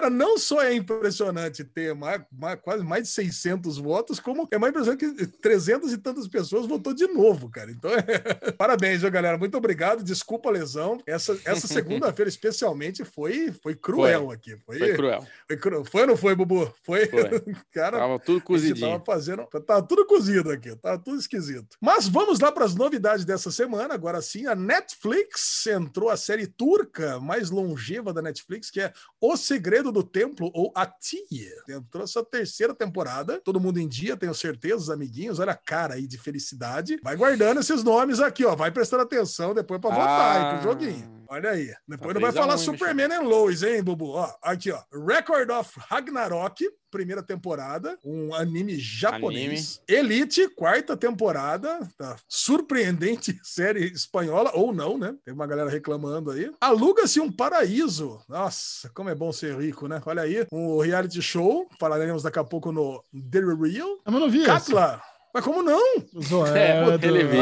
Cara, 0.00 0.08
não 0.08 0.38
só 0.38 0.62
é 0.62 0.72
impressionante 0.72 1.62
ter 1.62 1.94
mais, 1.94 2.22
mais- 2.32 2.58
quase 2.62 2.82
mais 2.82 3.02
de 3.02 3.10
600 3.10 3.76
votos, 3.76 4.18
como 4.18 4.48
é 4.50 4.56
mais 4.56 4.70
impressionante 4.70 5.14
que 5.14 5.26
300 5.26 5.92
e 5.92 5.98
tantas 5.98 6.26
pessoas 6.26 6.66
votou 6.66 6.94
de 6.94 7.06
novo, 7.06 7.50
cara. 7.50 7.70
Então, 7.70 7.90
é... 7.90 8.00
parabéns, 8.56 9.02
viu, 9.02 9.10
galera? 9.10 9.36
Muito 9.36 9.58
obrigado. 9.58 10.02
Desculpa 10.02 10.48
a 10.48 10.52
lesão. 10.52 10.98
Essa, 11.06 11.38
essa 11.44 11.66
segunda-feira, 11.68 12.30
especialmente, 12.30 13.04
foi, 13.04 13.52
foi 13.62 13.74
cruel 13.74 14.30
aqui. 14.30 14.56
Foi, 14.64 14.78
Foi 14.78 14.94
cruel. 14.94 15.26
foi 15.46 15.56
cru- 15.58 15.84
Foi 15.84 16.00
ou 16.00 16.06
não 16.06 16.16
foi, 16.16 16.34
Bubu? 16.34 16.72
Foi. 16.82 17.04
Foi. 17.06 17.20
cara, 17.70 17.98
Tava 17.98 18.18
tudo 18.18 18.40
cozidinho. 18.40 18.88
tava 18.92 19.04
fazendo. 19.04 19.44
Tava 19.66 19.82
tudo 19.82 20.06
cozido 20.06 20.50
aqui, 20.50 20.74
tava 20.76 20.98
tudo 20.98 21.18
esquisito. 21.20 21.76
Mas 21.78 22.08
vamos 22.08 22.40
lá 22.40 22.50
para 22.50 22.64
as 22.64 22.74
novidades 22.74 23.26
dessa 23.26 23.50
semana. 23.50 23.92
Agora 23.92 24.22
sim, 24.22 24.46
a 24.46 24.54
Netflix 24.54 25.66
entrou 25.66 26.08
a 26.08 26.16
série 26.16 26.46
turca 26.46 27.20
mais 27.20 27.50
longeva 27.50 28.14
da 28.14 28.22
Netflix, 28.22 28.70
que 28.70 28.80
é 28.80 28.92
O 29.20 29.36
Segredo 29.36 29.89
do 29.92 30.02
Templo, 30.02 30.50
ou 30.54 30.72
A 30.74 30.86
Tia. 30.86 31.50
Entrou 31.68 32.04
essa 32.04 32.24
terceira 32.24 32.74
temporada. 32.74 33.40
Todo 33.44 33.60
mundo 33.60 33.78
em 33.78 33.88
dia, 33.88 34.16
tenho 34.16 34.34
certeza, 34.34 34.76
os 34.76 34.90
amiguinhos. 34.90 35.38
Olha 35.38 35.52
a 35.52 35.56
cara 35.56 35.94
aí 35.94 36.06
de 36.06 36.18
felicidade. 36.18 36.98
Vai 37.02 37.16
guardando 37.16 37.60
esses 37.60 37.82
nomes 37.82 38.20
aqui, 38.20 38.44
ó. 38.44 38.54
Vai 38.54 38.70
prestando 38.70 39.02
atenção 39.02 39.54
depois 39.54 39.80
para 39.80 39.90
votar 39.90 40.36
aí 40.36 40.42
Ah. 40.42 40.58
pro 40.58 40.70
joguinho. 40.72 41.20
Olha 41.28 41.50
aí. 41.50 41.72
Depois 41.86 42.14
não 42.14 42.20
Tá 42.20 42.26
vai 42.26 42.32
3 42.32 42.36
a 42.36 42.40
falar 42.40 42.54
1, 42.54 42.58
hein, 42.58 42.64
Superman 42.64 43.12
and 43.12 43.22
Lois, 43.22 43.62
hein, 43.62 43.82
Bubu? 43.84 44.08
Ó, 44.10 44.28
aqui, 44.42 44.72
ó. 44.72 44.80
Record 44.92 45.50
of 45.50 45.70
Ragnarok, 45.88 46.68
primeira 46.90 47.22
temporada, 47.22 47.98
um 48.04 48.34
anime 48.34 48.78
japonês. 48.78 49.80
Elite, 49.88 50.48
quarta 50.48 50.96
temporada, 50.96 51.88
tá? 51.96 52.16
Surpreendente 52.28 53.38
série 53.44 53.86
espanhola, 53.86 54.50
ou 54.54 54.72
não, 54.72 54.98
né? 54.98 55.14
Tem 55.24 55.32
uma 55.32 55.46
galera 55.46 55.70
reclamando 55.70 56.30
aí. 56.30 56.50
Aluga-se 56.60 57.20
um 57.20 57.30
paraíso. 57.30 58.20
Nossa, 58.28 58.90
como 58.90 59.08
é 59.08 59.14
bom 59.14 59.32
ser 59.32 59.58
rico, 59.58 59.86
né? 59.86 60.00
Olha 60.04 60.22
aí, 60.22 60.46
um 60.52 60.78
reality 60.80 61.22
show. 61.22 61.68
Falaremos 61.78 62.22
daqui 62.22 62.38
a 62.38 62.44
pouco 62.44 62.72
no 62.72 63.02
The 63.12 63.40
Real. 63.40 64.00
Eu 64.04 64.12
não 64.12 64.30
vi. 64.30 64.44
Katla. 64.44 65.00
Mas 65.32 65.44
como 65.44 65.62
não? 65.62 65.80
Zoando. 66.20 66.56
É, 66.56 66.82
ele 67.02 67.24
viu, 67.24 67.40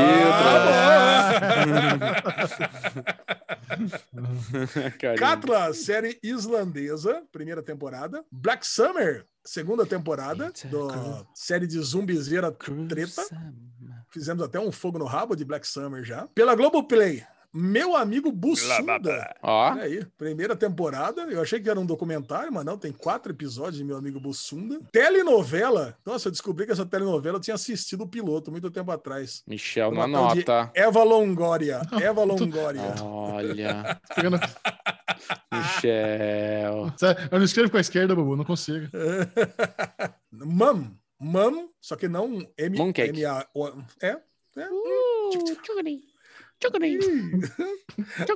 Carinho. 4.98 5.18
Katla, 5.18 5.72
série 5.72 6.18
islandesa, 6.22 7.22
primeira 7.32 7.62
temporada. 7.62 8.24
Black 8.30 8.66
Summer, 8.66 9.24
segunda 9.44 9.86
temporada, 9.86 10.52
do 10.70 11.26
série 11.34 11.66
de 11.66 11.80
zumbizeira 11.80 12.52
treta. 12.52 13.24
Fizemos 14.10 14.42
até 14.42 14.58
um 14.58 14.72
fogo 14.72 14.98
no 14.98 15.04
rabo 15.04 15.34
de 15.34 15.44
Black 15.44 15.66
Summer 15.66 16.04
já. 16.04 16.26
Pela 16.34 16.54
Globoplay, 16.54 17.24
Meu 17.60 17.96
Amigo 17.96 18.30
Bussunda. 18.30 19.34
Ó, 19.42 19.70
Olha 19.72 19.82
aí, 19.82 20.04
primeira 20.16 20.54
temporada. 20.54 21.22
Eu 21.22 21.42
achei 21.42 21.58
que 21.58 21.68
era 21.68 21.80
um 21.80 21.84
documentário, 21.84 22.52
mas 22.52 22.64
não, 22.64 22.78
tem 22.78 22.92
quatro 22.92 23.32
episódios 23.32 23.78
de 23.78 23.84
Meu 23.84 23.96
Amigo 23.96 24.20
Bussunda. 24.20 24.78
Telenovela. 24.92 25.98
Nossa, 26.06 26.28
eu 26.28 26.32
descobri 26.32 26.66
que 26.66 26.72
essa 26.72 26.86
telenovela 26.86 27.38
eu 27.38 27.40
tinha 27.40 27.56
assistido 27.56 28.02
o 28.02 28.06
piloto 28.06 28.52
muito 28.52 28.70
tempo 28.70 28.92
atrás. 28.92 29.42
Michel 29.44 29.90
Uma 29.90 30.04
anota. 30.04 30.70
Eva 30.72 31.02
Longoria. 31.02 31.80
Eva 32.00 32.22
Longoria. 32.22 32.94
Olha, 33.02 34.00
Michel. 35.52 36.92
Eu 37.32 37.38
não 37.38 37.44
escrevo 37.44 37.72
com 37.72 37.76
a 37.76 37.80
esquerda, 37.80 38.14
Bubu, 38.14 38.36
não 38.36 38.44
consigo. 38.44 38.86
Mam. 40.30 40.92
Mam, 41.20 41.68
só 41.80 41.96
que 41.96 42.06
não 42.06 42.48
M 42.56 42.78
Mooncake. 42.78 43.08
M 43.08 43.24
A 43.24 43.44
O 43.52 43.66
é, 44.00 44.16
é. 44.56 44.68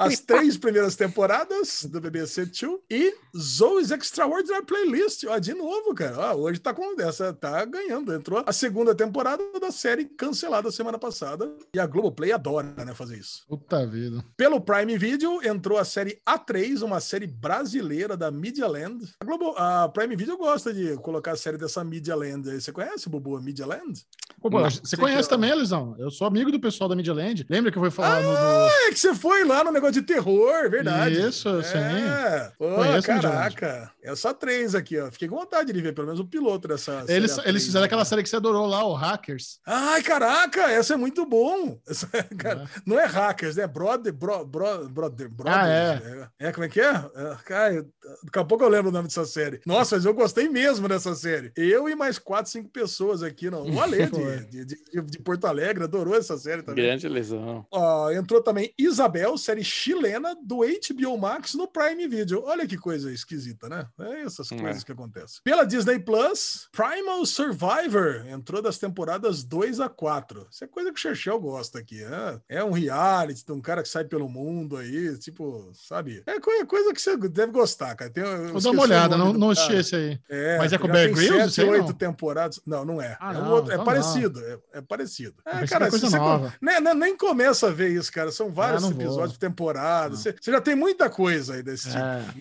As 0.00 0.20
três 0.20 0.56
primeiras 0.56 0.94
temporadas 0.94 1.84
do 1.84 2.00
BBC 2.00 2.46
Two 2.46 2.80
e 2.90 3.14
Zoe's 3.36 3.90
Extraordinary 3.90 4.64
Playlist. 4.64 5.24
Ó, 5.24 5.38
de 5.38 5.54
novo, 5.54 5.94
cara. 5.94 6.34
Ó, 6.34 6.34
hoje 6.36 6.60
tá 6.60 6.72
com 6.72 7.00
essa, 7.00 7.32
tá 7.32 7.64
ganhando. 7.64 8.14
Entrou 8.14 8.42
a 8.46 8.52
segunda 8.52 8.94
temporada 8.94 9.42
da 9.60 9.72
série 9.72 10.04
cancelada 10.04 10.70
semana 10.70 10.98
passada. 10.98 11.52
E 11.74 11.80
a 11.80 11.86
Globoplay 11.86 12.32
adora, 12.32 12.72
né, 12.84 12.94
fazer 12.94 13.18
isso. 13.18 13.44
Puta 13.48 13.84
vida. 13.86 14.24
Pelo 14.36 14.60
Prime 14.60 14.96
Video 14.96 15.42
entrou 15.42 15.78
a 15.78 15.84
série 15.84 16.20
A3, 16.28 16.82
uma 16.82 17.00
série 17.00 17.26
brasileira 17.26 18.16
da 18.16 18.30
Media 18.30 18.68
Land. 18.68 19.14
A, 19.20 19.24
Globo, 19.24 19.54
a 19.56 19.88
Prime 19.88 20.14
Video 20.14 20.36
gosta 20.36 20.72
de 20.72 20.96
colocar 20.98 21.32
a 21.32 21.36
série 21.36 21.58
dessa 21.58 21.82
Media 21.82 22.14
Land. 22.14 22.48
aí. 22.50 22.60
Você 22.60 22.72
conhece, 22.72 23.08
Bubu, 23.08 23.36
a 23.36 23.40
Media 23.40 23.66
Land? 23.66 24.04
Pô, 24.40 24.50
você 24.50 24.96
conhece 24.96 25.28
que 25.28 25.34
também, 25.34 25.50
Elisão? 25.50 25.94
Eu 25.98 26.10
sou 26.10 26.26
amigo 26.26 26.50
do 26.50 26.58
pessoal 26.58 26.88
da 26.88 26.96
Media 26.96 27.14
Land. 27.14 27.46
Lembra 27.48 27.70
que 27.70 27.78
eu 27.78 27.82
fui 27.82 27.90
falar 27.90 28.11
no, 28.20 28.32
no- 28.32 28.36
Ah, 28.38 28.70
é 28.86 28.90
que 28.90 28.98
você 28.98 29.14
foi 29.14 29.44
lá 29.44 29.62
no 29.64 29.70
negócio 29.72 29.94
de 29.94 30.02
terror, 30.02 30.68
verdade. 30.70 31.20
Isso, 31.20 31.62
sim. 31.62 31.78
É. 31.78 32.52
Pô, 32.58 32.74
Conheço 32.74 33.06
caraca. 33.06 33.90
Essa 34.02 34.34
três 34.34 34.74
aqui, 34.74 34.98
ó. 34.98 35.10
Fiquei 35.10 35.28
com 35.28 35.36
vontade 35.36 35.72
de 35.72 35.80
ver 35.80 35.92
pelo 35.94 36.06
menos 36.08 36.20
o 36.20 36.26
piloto 36.26 36.66
dessa 36.68 37.00
série 37.06 37.12
Eles, 37.18 37.32
A3, 37.38 37.42
eles 37.46 37.64
fizeram 37.64 37.82
né? 37.82 37.86
aquela 37.86 38.04
série 38.04 38.22
que 38.22 38.28
você 38.28 38.36
adorou 38.36 38.66
lá, 38.66 38.84
o 38.84 38.92
Hackers. 38.94 39.58
Ai, 39.66 40.02
caraca, 40.02 40.62
essa 40.70 40.94
é 40.94 40.96
muito 40.96 41.24
bom. 41.24 41.78
Essa- 41.88 42.08
cara, 42.38 42.62
É. 42.62 42.80
Não 42.84 42.98
é 42.98 43.06
hackers, 43.06 43.56
né? 43.56 43.66
Brother, 43.66 44.12
bro, 44.12 44.44
bro, 44.44 44.88
brother, 44.88 45.28
brother. 45.30 45.58
Ah, 45.62 45.68
é. 45.68 46.28
é. 46.40 46.48
É, 46.48 46.52
como 46.52 46.64
é 46.64 46.68
que 46.68 46.80
é? 46.80 46.90
é 46.90 47.36
cara, 47.44 47.86
daqui 48.24 48.38
a 48.38 48.44
pouco 48.44 48.64
eu 48.64 48.68
lembro 48.68 48.90
o 48.90 48.92
nome 48.92 49.08
dessa 49.08 49.24
série. 49.24 49.60
Nossa, 49.64 49.96
mas 49.96 50.04
eu 50.04 50.12
gostei 50.14 50.48
mesmo 50.48 50.88
dessa 50.88 51.14
série. 51.14 51.52
Eu 51.56 51.88
e 51.88 51.94
mais 51.94 52.18
quatro, 52.18 52.50
cinco 52.50 52.68
pessoas 52.70 53.22
aqui, 53.22 53.50
não. 53.50 53.62
O 53.70 53.80
Ale 53.80 54.06
de, 54.10 54.46
de, 54.46 54.64
de, 54.64 55.02
de 55.02 55.18
Porto 55.20 55.46
Alegre 55.46 55.84
adorou 55.84 56.16
essa 56.16 56.36
série 56.36 56.62
também. 56.62 56.84
Grande 56.84 57.08
lesão. 57.08 57.64
Ó, 57.70 58.01
entrou 58.10 58.42
também 58.42 58.72
Isabel, 58.78 59.36
série 59.38 59.62
chilena 59.64 60.34
do 60.42 60.58
HBO 60.62 61.18
Max 61.18 61.54
no 61.54 61.68
Prime 61.68 62.08
Video. 62.08 62.42
Olha 62.44 62.66
que 62.66 62.76
coisa 62.76 63.12
esquisita, 63.12 63.68
né? 63.68 63.86
É 64.00 64.22
essas 64.22 64.50
É. 64.50 64.56
coisas 64.56 64.82
que 64.84 64.92
acontecem. 64.92 65.40
Pela 65.44 65.64
Disney 65.64 65.98
Plus, 65.98 66.68
Primal 66.72 67.24
Survivor 67.26 68.24
entrou 68.28 68.62
das 68.62 68.78
temporadas 68.78 69.44
2 69.44 69.80
a 69.80 69.88
4. 69.88 70.46
Isso 70.50 70.64
é 70.64 70.66
coisa 70.66 70.90
que 70.92 70.98
o 70.98 71.00
Chechel 71.02 71.38
gosta 71.40 71.78
aqui. 71.78 72.02
É, 72.02 72.58
é 72.58 72.64
um 72.64 72.72
reality 72.72 73.44
de 73.44 73.52
um 73.52 73.60
cara 73.60 73.82
que 73.82 73.88
sai 73.88 74.04
pelo 74.04 74.28
mundo 74.28 74.76
aí, 74.76 75.16
tipo, 75.18 75.70
sabe? 75.74 76.22
É 76.26 76.40
coi- 76.40 76.64
coisa 76.66 76.92
que 76.92 77.00
você 77.00 77.16
deve 77.28 77.52
gostar, 77.52 77.94
cara. 77.94 78.10
Tem, 78.10 78.22
eu 78.24 78.52
Vou 78.52 78.60
dar 78.60 78.70
uma 78.70 78.80
o 78.80 78.82
olhada, 78.82 79.16
não, 79.16 79.32
não 79.32 79.40
cara. 79.40 79.52
assisti 79.52 79.74
esse 79.74 79.96
aí. 79.96 80.20
É, 80.28 80.58
Mas 80.58 80.72
é 80.72 80.78
com 80.78 80.86
já 80.86 80.92
Bear 80.92 81.12
Grylls, 81.12 81.54
sete, 81.54 81.68
oito 81.68 81.86
não? 81.86 81.92
temporadas. 81.92 82.60
Não, 82.66 82.84
não 82.84 83.00
é. 83.02 83.16
Ah, 83.20 83.34
é, 83.34 83.38
um 83.38 83.42
não, 83.44 83.50
outro- 83.52 83.70
é 83.70 83.74
então 83.74 83.84
parecido. 83.84 84.40
É, 84.44 84.58
é 84.74 84.80
parecido. 84.80 85.36
É, 85.44 85.50
pensei 85.60 85.66
cara, 85.68 85.68
que 85.68 85.74
era 85.74 85.90
coisa 85.90 86.10
você 86.10 86.18
nova. 86.18 86.54
né, 86.60 86.80
né, 86.80 86.94
nem 86.94 87.16
começa 87.16 87.68
a 87.68 87.70
ver 87.70 87.91
isso, 87.94 88.10
cara. 88.12 88.30
São 88.32 88.50
vários 88.50 88.82
Ah, 88.84 88.88
vou. 88.88 89.00
episódios 89.00 89.32
por 89.32 89.38
temporada. 89.38 90.16
Você, 90.16 90.34
já 90.42 90.60
tem 90.60 90.74
muita 90.74 91.08
coisa 91.10 91.54
aí 91.54 91.62
desse 91.62 91.88
tipo. 91.88 91.98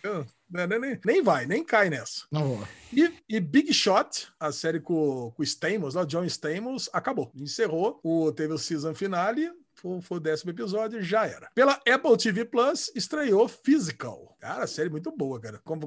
É. 0.07 0.25
né, 0.49 0.67
Nem, 0.79 0.99
nem 1.05 1.21
vai, 1.21 1.45
nem 1.45 1.63
cai 1.63 1.89
nessa. 1.89 2.23
Não 2.31 2.47
vou. 2.55 2.67
E, 2.93 3.11
e 3.29 3.39
Big 3.39 3.73
Shot, 3.73 4.27
a 4.39 4.51
série 4.51 4.79
com, 4.79 5.31
com 5.35 5.41
o 5.41 5.43
Stamos, 5.43 5.95
lá, 5.95 6.01
o 6.01 6.05
John 6.05 6.23
Stamos, 6.25 6.89
acabou. 6.91 7.31
Encerrou. 7.35 7.99
O, 8.03 8.31
teve 8.31 8.53
o 8.53 8.57
season 8.57 8.93
finale. 8.93 9.49
Foi, 9.81 10.01
foi 10.01 10.17
o 10.17 10.21
décimo 10.21 10.51
episódio, 10.51 11.01
já 11.01 11.25
era. 11.25 11.49
Pela 11.55 11.79
Apple 11.87 12.17
TV 12.17 12.45
Plus, 12.45 12.91
estreou 12.95 13.47
Physical. 13.47 14.35
Cara, 14.39 14.65
série 14.65 14.89
muito 14.89 15.11
boa, 15.15 15.39
cara. 15.39 15.59
Como, 15.63 15.85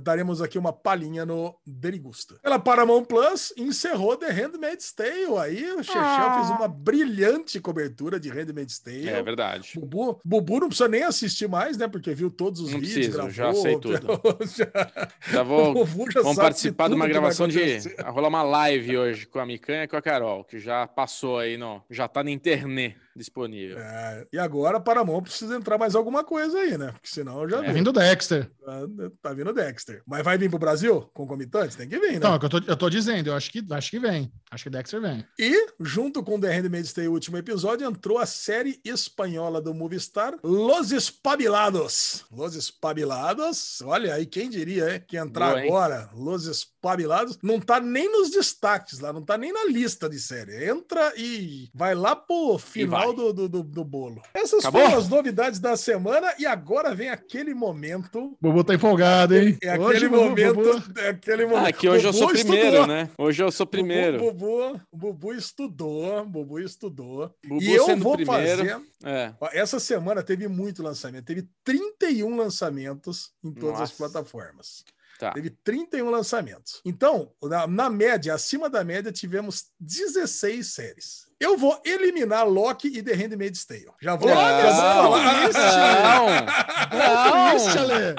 daremos 0.00 0.40
aqui 0.40 0.56
uma 0.58 0.72
palhinha 0.72 1.26
no 1.26 1.54
Derigusta. 1.66 2.36
Pela 2.42 2.58
Paramount 2.58 3.04
Plus, 3.04 3.52
encerrou 3.56 4.16
The 4.16 4.30
Handmaid's 4.30 4.92
Tale. 4.92 5.36
Aí 5.40 5.72
o 5.72 5.82
Chechel 5.82 6.00
Ah. 6.00 6.34
fez 6.38 6.50
uma 6.58 6.68
brilhante 6.68 7.60
cobertura 7.60 8.20
de 8.20 8.28
Handmaid's 8.28 8.78
Tale. 8.78 9.08
É 9.08 9.22
verdade. 9.22 9.72
Bubu, 9.76 10.20
Bubu 10.24 10.60
não 10.60 10.68
precisa 10.68 10.88
nem 10.88 11.02
assistir 11.02 11.48
mais, 11.48 11.76
né? 11.76 11.88
Porque 11.88 12.14
viu 12.14 12.30
todos 12.30 12.60
os 12.60 12.70
Não 12.72 12.78
vídeos, 12.78 13.08
preciso, 13.16 13.30
já 13.30 13.44
gravou. 13.44 13.62
sei 13.62 13.78
tudo. 13.80 13.98
já- 14.56 15.08
Já 15.32 15.42
vou. 15.42 15.86
já 16.10 16.22
Vamos 16.22 16.36
participar 16.38 16.88
de 16.88 16.94
uma 16.94 17.08
gravação 17.08 17.48
de. 17.48 17.58
Vai 17.80 18.10
rolar 18.12 18.28
uma 18.28 18.42
live 18.42 18.96
hoje 18.96 19.26
com 19.26 19.38
a 19.40 19.46
Micanha 19.46 19.84
e 19.84 19.88
com 19.88 19.96
a 19.96 20.02
Carol, 20.02 20.44
que 20.44 20.58
já 20.60 20.86
passou 20.86 21.38
aí, 21.38 21.56
no, 21.56 21.82
já 21.90 22.06
tá 22.06 22.22
na 22.22 22.30
internet 22.30 22.96
disponível. 23.18 23.78
É, 23.78 24.26
e 24.32 24.38
agora 24.38 24.78
a 24.78 24.80
Paramount 24.80 25.22
precisa 25.22 25.56
entrar 25.56 25.76
mais 25.76 25.94
alguma 25.94 26.24
coisa 26.24 26.58
aí, 26.58 26.78
né? 26.78 26.92
Porque 26.92 27.08
senão 27.08 27.48
já 27.48 27.64
É 27.64 27.72
vindo 27.72 27.92
Dexter. 27.92 28.50
Tá, 28.64 28.80
tá 29.22 29.32
vindo 29.34 29.52
Dexter. 29.52 30.02
Mas 30.06 30.24
vai 30.24 30.38
vir 30.38 30.48
pro 30.48 30.58
Brasil? 30.58 31.02
Concomitante? 31.12 31.76
Tem 31.76 31.88
que 31.88 31.98
vir, 31.98 32.12
né? 32.12 32.16
Então, 32.16 32.32
é 32.32 32.36
o 32.36 32.38
que 32.38 32.46
eu 32.46 32.50
tô, 32.50 32.60
eu 32.66 32.76
tô 32.76 32.88
dizendo, 32.88 33.28
eu 33.28 33.34
acho 33.34 33.50
que, 33.50 33.64
acho 33.70 33.90
que 33.90 33.98
vem. 33.98 34.32
Acho 34.50 34.64
que 34.64 34.70
Dexter 34.70 35.00
vem. 35.00 35.24
E, 35.38 35.66
junto 35.80 36.22
com 36.22 36.40
The 36.40 36.50
Handmaid's 36.50 36.92
Tale, 36.92 37.08
o 37.08 37.12
último 37.12 37.36
episódio, 37.36 37.86
entrou 37.86 38.18
a 38.18 38.24
série 38.26 38.80
espanhola 38.84 39.60
do 39.60 39.74
Movistar, 39.74 40.34
Los 40.42 40.90
Espabilados. 40.90 42.24
Los 42.32 42.54
Espabilados, 42.54 43.80
olha 43.82 44.14
aí, 44.14 44.26
quem 44.26 44.48
diria, 44.48 44.94
hein? 44.94 45.02
Que 45.06 45.16
entrar 45.16 45.50
Boa, 45.50 45.60
hein? 45.62 45.68
agora, 45.68 46.10
Los 46.14 46.46
Espabilados, 46.46 47.38
não 47.42 47.60
tá 47.60 47.78
nem 47.80 48.10
nos 48.10 48.30
destaques 48.30 49.00
lá, 49.00 49.12
não 49.12 49.22
tá 49.22 49.36
nem 49.36 49.52
na 49.52 49.64
lista 49.66 50.08
de 50.08 50.18
série. 50.18 50.68
Entra 50.68 51.12
e 51.16 51.68
vai 51.74 51.94
lá 51.94 52.16
pro 52.16 52.58
final 52.58 53.12
do, 53.12 53.32
do, 53.32 53.48
do, 53.48 53.62
do 53.62 53.84
bolo. 53.84 54.22
Essas 54.32 54.60
Acabou? 54.64 54.82
foram 54.82 54.98
as 54.98 55.08
novidades 55.08 55.60
da 55.60 55.76
semana 55.76 56.32
e 56.38 56.46
agora 56.46 56.94
vem 56.94 57.10
aquele 57.10 57.54
momento. 57.54 58.18
O 58.18 58.36
Bubu 58.40 58.64
tá 58.64 58.74
empolgado, 58.74 59.34
hein? 59.36 59.56
É 59.62 59.70
aquele 59.70 59.84
Hoje, 59.84 60.08
Bubu, 60.08 60.22
momento. 60.24 60.54
Bubu- 60.54 61.00
É 61.00 61.08
aquele 61.10 61.44
momento. 61.46 61.66
Ah, 61.66 61.72
que 61.72 61.88
hoje 61.88 62.06
eu 62.06 62.12
sou 62.12 62.28
Bubu 62.28 62.38
primeiro, 62.38 62.66
estudou. 62.68 62.86
né? 62.86 63.10
Hoje 63.18 63.42
eu 63.42 63.50
sou 63.52 63.66
primeiro. 63.66 64.18
Bubu, 64.18 64.37
Bubu, 64.38 64.80
Bubu 64.92 65.32
estudou, 65.32 66.24
Bubu 66.24 66.60
estudou. 66.60 67.34
Bubu 67.44 67.62
e 67.62 67.74
eu 67.74 67.96
vou 67.96 68.16
primeiro. 68.16 68.58
fazer. 68.58 68.82
É. 69.04 69.34
Essa 69.52 69.80
semana 69.80 70.22
teve 70.22 70.46
muito 70.46 70.82
lançamento, 70.82 71.24
teve 71.24 71.48
31 71.64 72.36
lançamentos 72.36 73.32
em 73.42 73.52
todas 73.52 73.80
as 73.80 73.90
Nossa. 73.90 73.96
plataformas. 73.96 74.84
Tá. 75.18 75.32
Teve 75.32 75.50
31 75.50 76.10
lançamentos. 76.10 76.80
Então, 76.84 77.32
na, 77.42 77.66
na 77.66 77.90
média, 77.90 78.34
acima 78.34 78.70
da 78.70 78.84
média, 78.84 79.10
tivemos 79.10 79.66
16 79.80 80.66
séries. 80.66 81.27
Eu 81.40 81.56
vou 81.56 81.80
eliminar 81.84 82.46
Loki 82.48 82.88
e 82.88 83.00
The 83.02 83.14
Handmaid's 83.14 83.64
Tale. 83.64 83.86
Já 84.02 84.16
vou, 84.16 84.28
Olha 84.28 84.72
falar. 84.72 85.48
Não! 86.88 87.50
Twist, 87.52 87.76
Não! 87.76 87.78
Ale. 87.78 88.14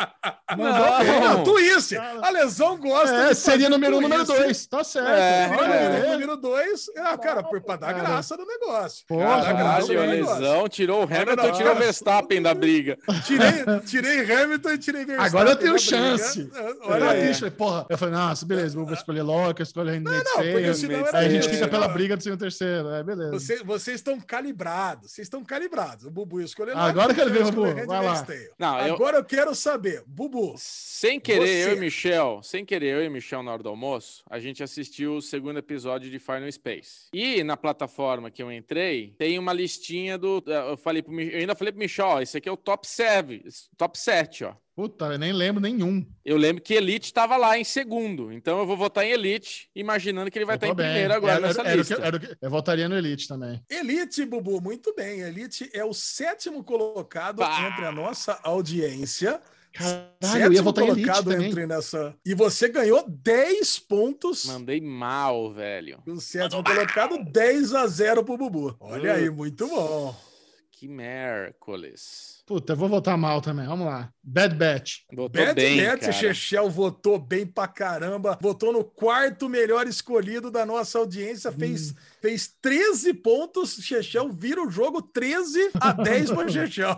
Não. 0.58 1.00
bem. 1.00 1.20
Não, 1.22 1.44
twist! 1.44 1.96
A 1.98 2.30
lesão 2.30 2.78
gosta 2.78 3.14
É, 3.16 3.30
de 3.30 3.36
seria 3.36 3.70
número 3.70 3.98
um, 3.98 4.02
número 4.02 4.24
dois. 4.26 4.66
Tá 4.68 4.84
certo. 4.84 5.08
É, 5.10 5.50
Olha 5.52 5.90
Número, 5.90 6.12
número 6.14 6.38
dois, 6.38 6.86
ah, 6.98 7.18
cara, 7.18 7.44
por- 7.44 7.62
pra 7.62 7.76
dar 7.76 7.94
Cara. 7.94 8.00
graça 8.08 8.38
no 8.38 8.46
negócio. 8.46 9.06
Porra, 9.08 9.42
dar 9.42 9.54
graça 9.54 9.94
no 9.94 10.02
negócio. 10.08 10.40
lesão 10.42 10.70
tirou 10.70 11.00
o 11.02 11.04
Hamilton 11.04 11.36
não, 11.36 11.50
e 11.50 11.52
tirou 11.52 11.74
o. 11.74 11.76
Verstappen 11.76 12.42
da 12.42 12.54
briga. 12.54 12.98
Tirei, 13.26 13.80
tirei 13.86 14.32
Hamilton 14.34 14.70
e 14.72 14.78
tirei 14.78 15.06
Verstappen. 15.06 15.28
Agora 15.28 15.50
eu 15.52 15.56
tenho 15.56 15.78
chance. 15.80 16.50
Olha 16.84 17.06
Olha. 17.10 17.34
Falei, 17.34 17.52
porra. 17.52 17.86
Eu 17.90 17.98
falei, 17.98 18.14
nossa, 18.16 18.46
beleza, 18.46 18.78
vou 18.80 18.94
escolher 18.94 19.22
Loki, 19.24 19.62
eu 19.62 19.64
escolho 19.64 19.92
Handmaid's 19.92 20.24
Não, 20.24 20.36
porque 20.44 20.52
Tale. 20.62 20.74
senão 20.74 20.96
Aí 21.00 21.04
era 21.10 21.18
a 21.20 21.30
gente 21.30 21.48
É. 21.48 21.50
fica 21.50 21.68
pela 21.68 21.88
briga 21.88 22.16
do 22.18 22.24
segundo 22.24 22.40
e 22.40 22.42
terceiro. 22.42 22.90
É, 22.90 23.04
beleza. 23.16 23.32
Você- 23.32 23.64
vocês 23.64 23.96
estão 23.96 24.20
calibrados, 24.20 25.12
vocês 25.12 25.26
estão 25.26 25.44
calibrados. 25.44 26.06
O 26.06 26.12
Bubu 26.12 26.42
escolheu 26.42 26.78
Agora 26.78 27.14
quero 27.14 27.32
ver, 27.32 27.44
escolheu 27.44 27.74
Bubu, 27.76 27.88
vai 27.88 28.06
lá. 28.06 28.28
Não, 28.58 28.80
eu- 28.88 28.94
Agora 28.96 29.18
eu 29.18 29.26
quero 29.26 29.54
saber, 29.56 30.04
Bubu, 30.06 30.56
Sem 30.58 31.20
querer, 31.20 31.64
Você. 31.66 31.72
eu 31.72 31.78
e 31.78 31.80
Michel, 31.80 32.42
sem 32.44 32.66
querer, 32.66 32.96
eu 32.96 33.04
e 33.04 33.10
Michel 33.10 33.42
na 33.44 33.54
hora 33.54 33.64
do 33.64 33.70
almoço, 33.70 34.24
a 34.30 34.40
gente 34.40 34.62
assistiu 34.62 35.16
o 35.16 35.22
segundo 35.22 35.58
episódio 35.60 36.10
de 36.10 36.20
Final 36.20 36.52
Space. 36.52 37.08
E 37.14 37.44
na 37.44 37.56
plataforma 37.58 38.30
que 38.30 38.42
eu 38.44 38.52
entrei, 38.52 39.16
tem 39.18 39.38
uma 39.40 39.54
listinha 39.54 40.18
do. 40.18 40.44
Eu, 40.46 40.78
falei 40.78 41.02
pro, 41.02 41.20
eu 41.20 41.40
ainda 41.40 41.56
falei 41.56 41.72
pro 41.72 41.80
Michel, 41.80 42.06
ó, 42.08 42.22
esse 42.22 42.38
aqui 42.38 42.48
é 42.50 42.52
o 42.52 42.58
top 42.58 42.88
7, 42.88 43.44
top 43.78 43.98
7, 43.98 44.44
ó. 44.44 44.54
Puta, 44.80 45.08
eu 45.08 45.20
nem 45.20 45.34
lembro 45.34 45.62
nenhum. 45.62 46.06
Eu 46.24 46.38
lembro 46.38 46.64
que 46.64 46.74
Elite 46.74 47.14
tava 47.14 47.36
lá 47.36 47.58
em 47.60 47.66
segundo, 47.66 48.32
então 48.32 48.60
eu 48.60 48.66
vou 48.66 48.78
votar 48.78 49.04
em 49.04 49.12
Elite, 49.12 49.70
imaginando 49.76 50.32
que 50.32 50.38
ele 50.40 50.46
vai 50.46 50.56
estar 50.56 50.68
tô 50.68 50.72
em 50.72 50.76
bem. 50.78 50.86
primeiro 50.86 51.14
agora 51.16 51.34
Era- 51.34 51.48
nessa 51.48 51.62
era 51.64 51.76
lista. 51.76 51.94
era 51.96 52.18
que- 52.18 52.38
eu 52.42 52.50
votaria 52.50 52.88
no 52.88 52.96
Elite 52.98 53.28
também. 53.28 53.62
Elite, 53.70 54.24
Bubu, 54.26 54.62
muito 54.62 54.96
bem. 54.96 55.20
Elite 55.20 55.70
é 55.74 55.84
o 55.84 55.94
sétimo 55.94 56.64
colocado 56.64 57.40
Pá. 57.40 57.68
entre 57.68 57.84
a 57.84 57.92
nossa 57.92 58.40
audiência. 58.42 59.42
Caralho, 59.74 60.06
eu 60.22 60.30
ia 60.32 60.48
sétimo 60.48 60.64
votar 60.64 60.84
em 60.86 60.88
Elite 60.92 61.06
colocado 61.08 61.30
também. 61.30 61.48
entre 61.50 61.68
nessa. 61.68 62.16
E 62.26 62.34
você 62.34 62.70
ganhou 62.70 63.04
10 63.06 63.80
pontos. 63.80 64.46
Mandei 64.46 64.80
mal, 64.80 65.52
velho. 65.54 66.02
O 66.08 66.22
sétimo 66.22 66.64
colocado, 66.64 67.22
10 67.26 67.74
a 67.76 67.86
0 67.86 68.24
pro 68.24 68.38
Bubu. 68.38 68.78
Olha 68.80 69.16
aí, 69.16 69.30
muito 69.30 69.68
bom. 69.68 70.16
Que 70.72 70.88
Mércoles. 70.88 72.39
Puta, 72.50 72.74
eu 72.74 72.78
vou 72.78 72.90
votar 72.90 73.16
mal 73.16 73.42
também. 73.42 73.68
Vamos 73.68 73.86
lá. 73.86 74.10
Bad 74.24 74.56
Batch. 74.56 75.02
Botou 75.14 75.30
Bad 75.46 75.54
bem, 75.54 75.86
cara. 75.98 76.12
Chechel 76.12 76.68
votou 76.70 77.20
bem 77.20 77.46
pra 77.46 77.68
caramba. 77.68 78.38
Votou 78.42 78.74
no 78.74 78.84
quarto 78.84 79.48
melhor 79.48 79.86
escolhido 79.88 80.50
da 80.50 80.66
nossa 80.66 80.98
audiência. 80.98 81.52
Fez, 81.52 81.94
fez 82.20 82.52
13 82.60 83.14
pontos. 83.14 83.76
Chechel 83.82 84.30
vira 84.32 84.62
o 84.66 84.70
jogo 84.72 85.00
13 85.02 85.70
a 85.80 85.92
10 85.94 86.32
pro 86.32 86.52
Chechel. 86.52 86.96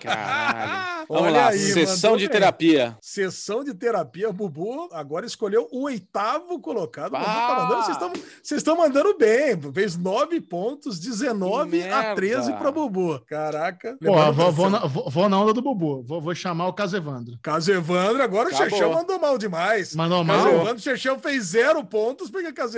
Caralho. 0.00 0.90
Vamos 1.08 1.24
Olha 1.24 1.32
lá, 1.40 1.48
aí, 1.48 1.58
sessão 1.58 2.16
de 2.16 2.24
bem. 2.28 2.32
terapia. 2.32 2.96
Sessão 3.00 3.64
de 3.64 3.74
terapia, 3.74 4.28
o 4.28 4.32
Bubu 4.32 4.88
agora 4.92 5.26
escolheu 5.26 5.66
o 5.72 5.84
oitavo 5.84 6.60
colocado. 6.60 7.12
Tá 7.12 7.18
Ah! 7.20 7.62
mandando, 7.62 7.82
vocês 7.82 7.96
estão- 7.96 8.12
vocês 8.42 8.58
estão 8.60 8.76
mandando 8.76 9.16
bem. 9.18 9.58
Fez 9.72 9.96
9 9.96 10.40
pontos, 10.40 11.00
19 11.00 11.80
Que 11.82 11.88
a 11.88 12.14
13 12.14 12.50
merda. 12.50 12.58
para 12.58 12.70
Bubu. 12.70 13.20
Caraca. 13.26 13.96
Pô, 14.00 14.32
vou, 14.32 14.52
vou, 14.52 14.70
vou, 14.90 15.08
vou 15.10 15.28
na 15.28 15.40
onda 15.40 15.52
do 15.54 15.62
Bubu. 15.62 16.02
Vou, 16.02 16.20
vou 16.20 16.34
chamar 16.34 16.66
o 16.68 16.72
Caso 16.72 16.96
Evandro. 16.96 17.38
Caso 17.42 17.72
Evandro, 17.72 18.22
agora 18.22 18.48
o 18.48 18.54
Acabou. 18.54 18.70
Chechel 18.70 18.92
mandou 18.92 19.18
mal 19.18 19.38
demais. 19.38 19.94
Mandou 19.94 20.24
Caso 20.26 20.44
mal? 20.44 20.54
Evandro, 20.54 20.76
o 20.76 20.80
Chechel 20.80 21.18
fez 21.18 21.44
zero 21.44 21.84
pontos 21.84 22.30
porque 22.30 22.52
Caso 22.52 22.76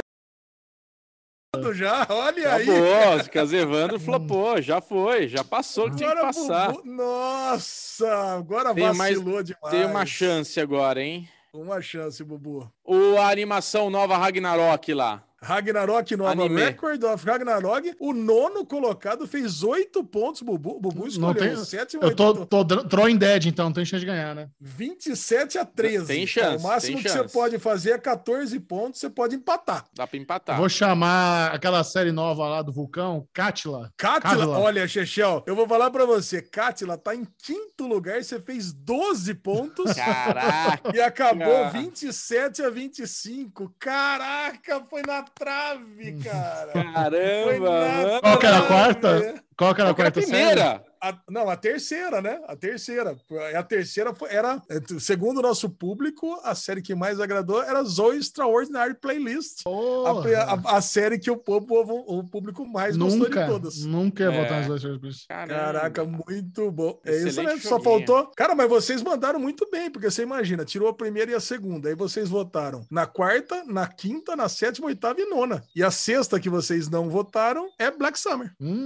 Evandro 1.55 1.75
já, 1.75 2.07
olha 2.09 2.55
aí. 2.55 2.63
Acabou, 2.71 3.31
Casevandro 3.31 4.01
flopou, 4.01 4.61
já 4.63 4.81
foi, 4.81 5.29
já 5.29 5.45
passou 5.45 5.87
o 5.87 5.91
que 5.91 5.97
tinha 5.97 6.11
que 6.11 6.19
Agora, 6.19 6.33
passar. 6.33 6.73
Bubu, 6.73 6.91
nossa, 6.91 8.09
agora 8.37 8.75
Tem 8.75 8.85
mais- 8.95 9.17
vacilou 9.19 9.43
demais. 9.43 9.71
Tem 9.71 9.85
uma 9.85 10.07
chance 10.07 10.59
agora, 10.61 11.03
hein? 11.03 11.29
Uma 11.53 11.83
chance, 11.83 12.25
Bubu. 12.25 12.73
O, 12.83 13.19
a 13.19 13.29
animação 13.31 13.91
nova 13.91 14.17
Ragnarok 14.17 14.95
lá. 14.95 15.23
Ragnarok 15.43 16.17
Nova 16.17 16.31
Anime. 16.33 16.61
Record 16.63 17.03
of 17.05 17.27
Ragnarok. 17.27 17.95
O 17.99 18.13
nono 18.13 18.65
colocado 18.65 19.27
fez 19.27 19.63
oito 19.63 20.05
pontos, 20.05 20.43
Bubu. 20.43 20.79
Bubu 20.81 21.07
escolheu 21.09 21.35
tem- 21.35 21.53
o 21.55 21.65
sétimo. 21.65 22.03
Eu 22.03 22.15
tô, 22.15 22.47
tô 22.47 22.65
throwing 22.65 23.17
dead, 23.17 23.47
então 23.47 23.67
não 23.67 23.73
tem 23.73 23.85
chance 23.85 24.01
de 24.01 24.07
ganhar, 24.07 24.35
né? 24.35 24.49
27 24.61 25.59
a 25.59 25.65
13. 25.65 26.07
Tem 26.07 26.27
chance, 26.27 26.57
O 26.65 26.69
máximo 26.69 26.95
tem 26.97 27.03
que 27.03 27.09
chance. 27.09 27.29
você 27.29 27.33
pode 27.33 27.59
fazer 27.59 27.91
é 27.93 27.99
14 27.99 28.59
pontos, 28.61 29.01
você 29.01 29.11
pode 29.11 29.35
empatar. 29.35 29.85
Dá 29.95 30.07
pra 30.07 30.19
empatar. 30.19 30.57
Vou 30.57 30.69
chamar 30.69 31.53
aquela 31.53 31.83
série 31.85 32.13
nova 32.13 32.49
lá 32.49 32.63
do 32.63 32.73
Vulcão. 32.73 33.27
Cátila, 33.33 33.93
Cátila. 33.97 34.59
olha, 34.59 34.87
Chechel, 34.87 35.43
eu 35.47 35.57
vou 35.57 35.67
falar 35.67 35.91
pra 35.91 36.05
você. 36.07 36.41
Cátila 36.41 36.97
tá 36.97 37.15
em 37.15 37.27
quinto 37.43 37.87
lugar, 37.87 38.23
você 38.23 38.41
fez 38.41 38.73
12 38.73 39.35
pontos. 39.35 39.93
Caraca. 39.95 40.97
E 40.97 41.01
acabou 41.01 41.43
Ah. 41.65 41.69
27 41.71 42.63
a 42.63 42.71
25. 42.71 43.75
Caraca, 43.79 44.83
foi 44.89 45.03
na 45.03 45.23
trave, 45.35 46.19
cara. 46.23 46.73
Caramba. 46.73 48.21
Qual 48.21 48.39
que 48.39 48.47
era 48.47 48.59
a 48.59 48.63
quarta? 48.67 49.43
Qual 49.57 49.75
que 49.75 49.81
era 49.81 49.91
a 49.91 49.93
a 49.93 49.95
quarta 49.95 50.21
série? 50.21 50.31
primeira? 50.33 50.85
A- 51.05 51.19
não, 51.29 51.51
a 51.51 51.57
terceira, 51.57 52.23
né? 52.23 52.41
A 52.47 52.55
terceira. 52.55 53.17
A 53.57 53.63
terceira 53.65 54.15
foi- 54.15 54.29
era, 54.33 54.63
segundo 55.01 55.39
o 55.39 55.43
nosso 55.43 55.69
público, 55.69 56.39
a 56.45 56.55
série 56.55 56.81
que 56.81 56.95
mais 56.95 57.19
agradou 57.19 57.61
era 57.61 57.83
Zoe 57.83 58.19
Extraordinary 58.19 58.95
Playlist. 58.95 59.63
A, 59.67 60.71
a- 60.73 60.77
a 60.77 60.81
série 60.81 61.19
que 61.19 61.29
o 61.29 61.37
povo, 61.37 62.05
o 62.07 62.23
público 62.23 62.65
mais 62.65 62.97
gostou 62.97 63.19
de 63.29 63.35
Nunca, 63.35 63.47
todas. 63.49 63.85
nunca 63.85 64.23
ia 64.23 64.31
É. 64.33 64.43
votar 64.43 64.59
nas 64.59 64.67
duas 64.69 64.81
séries. 64.83 65.27
Caramba. 65.27 65.55
Caraca, 65.61 66.05
muito 66.05 66.71
bom. 66.71 67.01
É 67.05 67.17
isso 67.17 67.43
mesmo, 67.43 67.61
só 67.63 67.81
faltou. 67.81 68.31
Cara, 68.37 68.55
mas 68.55 68.69
vocês 68.69 69.03
mandaram 69.03 69.41
muito 69.41 69.69
bem, 69.73 69.91
porque 69.91 70.09
você 70.09 70.23
imagina, 70.23 70.65
tirou 70.65 70.89
a 70.89 70.95
primeira 70.95 71.33
e 71.33 71.35
a 71.35 71.41
segunda. 71.41 71.89
Aí 71.89 71.97
vocês 71.97 72.29
votaram 72.29 72.87
na 72.89 73.07
quarta, 73.07 73.65
na 73.67 73.89
quinta, 73.89 74.37
na 74.37 74.49
sétima, 74.49 74.87
oitava 74.87 75.21
e 75.21 75.25
nona. 75.29 75.65
E 75.75 75.83
a 75.83 75.91
sexta 75.91 76.39
que 76.39 76.49
vocês 76.49 76.89
não 76.89 77.11
votaram 77.11 77.69
é 77.77 77.91
Black 77.91 78.17
Summer. 78.21 78.53
Hum, 78.61 78.85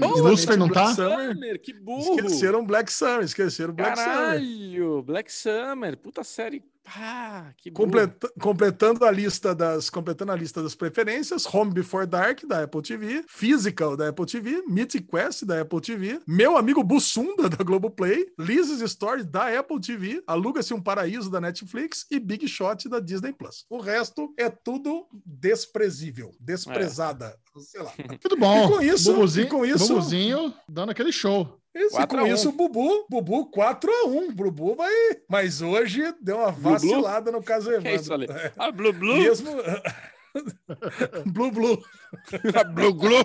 Lucifer 0.57 0.59
não 0.59 0.69
Black 0.69 0.89
tá? 0.89 0.95
Summer. 0.95 1.35
Summer, 1.35 1.61
que 1.63 1.73
burro. 1.75 2.15
Esqueceram 2.17 2.67
Black 2.67 2.93
Summer, 2.93 3.23
esqueceram 3.23 3.75
Black 3.75 3.97
Summer. 3.99 4.15
Caralho, 4.17 5.03
Black 5.03 5.33
Summer, 5.33 5.97
puta 5.97 6.25
série 6.25 6.63
Ah, 6.89 7.51
que. 7.57 7.73
Completa- 7.73 8.31
completando 8.41 9.05
a 9.05 9.11
lista 9.11 9.53
das 9.53 9.91
completando 9.91 10.31
a 10.31 10.37
lista 10.37 10.63
das 10.63 10.77
preferências, 10.77 11.45
Home 11.53 11.73
Before 11.73 12.07
Dark 12.07 12.45
da 12.47 12.63
Apple 12.63 12.81
TV, 12.81 13.25
Physical 13.27 13.97
da 13.97 14.09
Apple 14.11 14.25
TV, 14.25 14.63
Mythic 14.69 15.09
Quest 15.09 15.43
da 15.45 15.63
Apple 15.63 15.81
TV, 15.81 16.21
Meu 16.29 16.57
Amigo 16.57 16.85
Bussunda 16.85 17.49
da 17.49 17.65
Globoplay, 17.65 18.27
Liz's 18.39 18.81
Story 18.83 19.25
da 19.25 19.59
Apple 19.59 19.81
TV, 19.81 20.23
Aluga-se 20.29 20.73
um 20.75 20.81
Paraíso 20.81 21.29
da 21.29 21.41
Netflix 21.41 22.07
e 22.09 22.21
Big 22.21 22.47
Shot 22.47 22.89
da 22.89 23.01
Disney 23.01 23.33
Plus. 23.33 23.67
O 23.69 23.79
resto 23.81 24.33
é 24.39 24.49
tudo 24.49 25.09
desprezível, 25.25 26.31
desprezada, 26.39 27.37
sei 27.61 27.83
lá. 27.83 27.93
Tudo 28.21 28.37
bom. 28.37 28.65
E 28.65 28.69
com 28.69 28.81
isso- 28.83 29.13
Bubuzinho, 29.13 29.47
e 29.47 29.49
com 29.51 29.65
isso- 29.65 29.89
Bubuzinho 29.89 30.55
dando 30.69 30.91
aquele 30.91 31.13
show. 31.13 31.59
Esse, 31.75 31.95
4 31.95 32.19
com 32.19 32.25
a 32.25 32.29
1. 32.29 32.33
isso, 32.35 32.49
o 32.49 32.53
Bubu, 32.53 33.07
Bubu 33.11 33.51
4x1. 33.51 34.33
Bubu 34.35 34.75
vai. 34.75 34.91
Mas 35.29 35.61
hoje 35.61 36.03
deu 36.23 36.39
uma 36.39 36.51
Blu, 36.51 36.63
blu? 36.63 36.71
vacilada 36.73 37.31
no 37.31 37.43
caso 37.43 37.69
Que 37.81 37.89
é 37.89 37.95
isso, 37.97 38.13
Ale? 38.15 38.25
Evandro. 38.25 38.43
É. 38.47 38.53
Ah, 38.57 38.73
Blu 38.73 38.93
Blu. 38.95 39.15
Mesmo. 39.17 39.51
Blue 41.33 41.51
Blue. 41.51 41.83
Blu 42.75 42.95
Glu. 42.95 43.25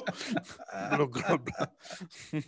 Blu 0.96 1.08
Glu. 1.08 1.42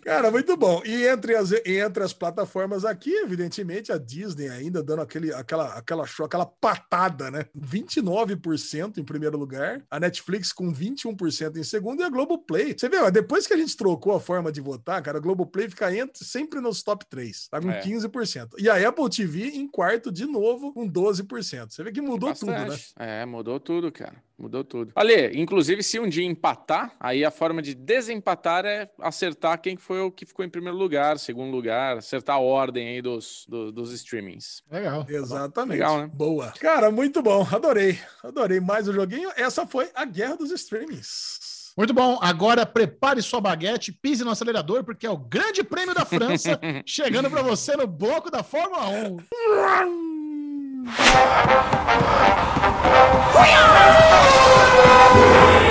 Cara, 0.04 0.32
muito 0.32 0.56
bom. 0.56 0.82
E 0.86 1.08
entre 1.08 1.36
as, 1.36 1.52
entre 1.66 2.04
as 2.04 2.14
plataformas 2.14 2.86
aqui, 2.86 3.12
evidentemente, 3.12 3.92
a 3.92 3.98
Disney 3.98 4.50
ainda 4.50 4.84
dando 4.84 5.02
aquele, 5.02 5.34
aquela, 5.34 5.74
aquela, 5.74 6.06
show, 6.06 6.26
aquela 6.26 6.46
patada, 6.46 7.30
né? 7.32 7.46
29% 7.58 8.98
em 8.98 9.04
primeiro 9.04 9.38
lugar, 9.38 9.82
a 9.90 10.00
Netflix 10.00 10.52
com 10.54 10.72
21% 10.74 11.58
em 11.58 11.64
segundo 11.64 12.02
e 12.02 12.04
a 12.04 12.10
Globoplay. 12.10 12.76
Você 12.78 12.90
vê, 12.90 13.12
depois 13.12 13.48
que 13.48 13.54
a 13.54 13.58
gente 13.58 13.76
trocou 13.76 14.14
a 14.16 14.20
forma 14.20 14.52
de 14.52 14.62
votar, 14.62 15.02
cara, 15.02 15.18
a 15.18 15.22
Globoplay 15.22 15.70
fica 15.70 15.96
entre, 15.96 16.24
sempre 16.24 16.60
nos 16.60 16.84
top 16.84 17.06
3, 17.10 17.48
tá 17.50 17.62
com 17.62 17.72
É. 17.72 17.82
15%. 17.82 18.54
E 18.58 18.70
a 18.70 18.88
Apple 18.88 19.10
TV 19.10 19.50
em 19.50 19.68
quarto 19.68 20.12
de 20.12 20.26
novo 20.26 20.74
com 20.74 20.90
12%. 20.90 21.72
Você 21.72 21.84
vê 21.84 21.92
que 21.92 22.02
mudou 22.02 22.34
tudo, 22.34 22.52
né? 22.52 22.66
Bastante. 22.66 22.94
É, 22.98 23.26
mudou 23.26 23.60
tudo, 23.60 23.92
cara. 23.92 24.16
Mudou 24.38 24.64
tudo. 24.64 24.92
Ale, 24.96 25.40
inclusive, 25.40 25.84
se 25.84 26.00
um 26.00 26.10
dia 26.10 26.26
empatar, 26.34 26.92
aí 27.00 27.24
a 27.24 27.32
forma 27.32 27.62
de 27.62 27.74
desempatar 27.74 28.66
é 28.66 28.90
acertar 29.00 29.62
quem 29.62 29.78
foi 29.78 30.02
o 30.02 30.12
que 30.12 30.26
ficou 30.26 30.44
em 30.44 30.50
primeiro 30.50 30.78
lugar, 30.78 31.18
segundo 31.20 31.52
lugar, 31.52 31.98
acertar 31.98 32.36
a 32.36 32.40
ordem 32.40 32.88
aí 32.90 33.02
dos, 33.02 33.46
do- 33.48 33.72
dos 33.72 33.92
streamings. 33.94 34.62
Legal. 34.70 35.06
Exatamente. 35.08 35.74
Legal, 35.80 35.98
né? 36.00 36.10
Boa. 36.14 36.52
Cara, 36.60 36.92
muito 36.92 37.22
bom. 37.22 37.48
Adorei. 37.52 37.98
Adorei 38.24 38.60
mais 38.60 38.88
o 38.88 38.94
joguinho. 38.94 39.30
Essa 39.36 39.66
foi 39.66 39.90
a 39.96 40.04
guerra 40.06 40.36
dos 40.36 40.52
streamings. 40.52 41.72
Muito 41.78 41.94
bom. 41.94 42.20
Agora 42.22 42.66
prepare 42.66 43.22
sua 43.22 43.42
baguete, 43.42 43.92
pise 43.92 44.24
no 44.24 44.30
acelerador, 44.30 44.84
porque 44.84 45.08
é 45.08 45.10
o 45.10 45.18
Grande 45.18 45.64
Prêmio 45.64 45.96
da 45.96 46.06
França 46.06 46.60
chegando 46.86 47.30
para 47.32 47.42
você 47.42 47.76
no 47.76 47.88
bloco 47.88 48.30
da 48.30 48.44
Fórmula 48.44 48.88
1. 48.90 49.18
Vamos 54.94 55.63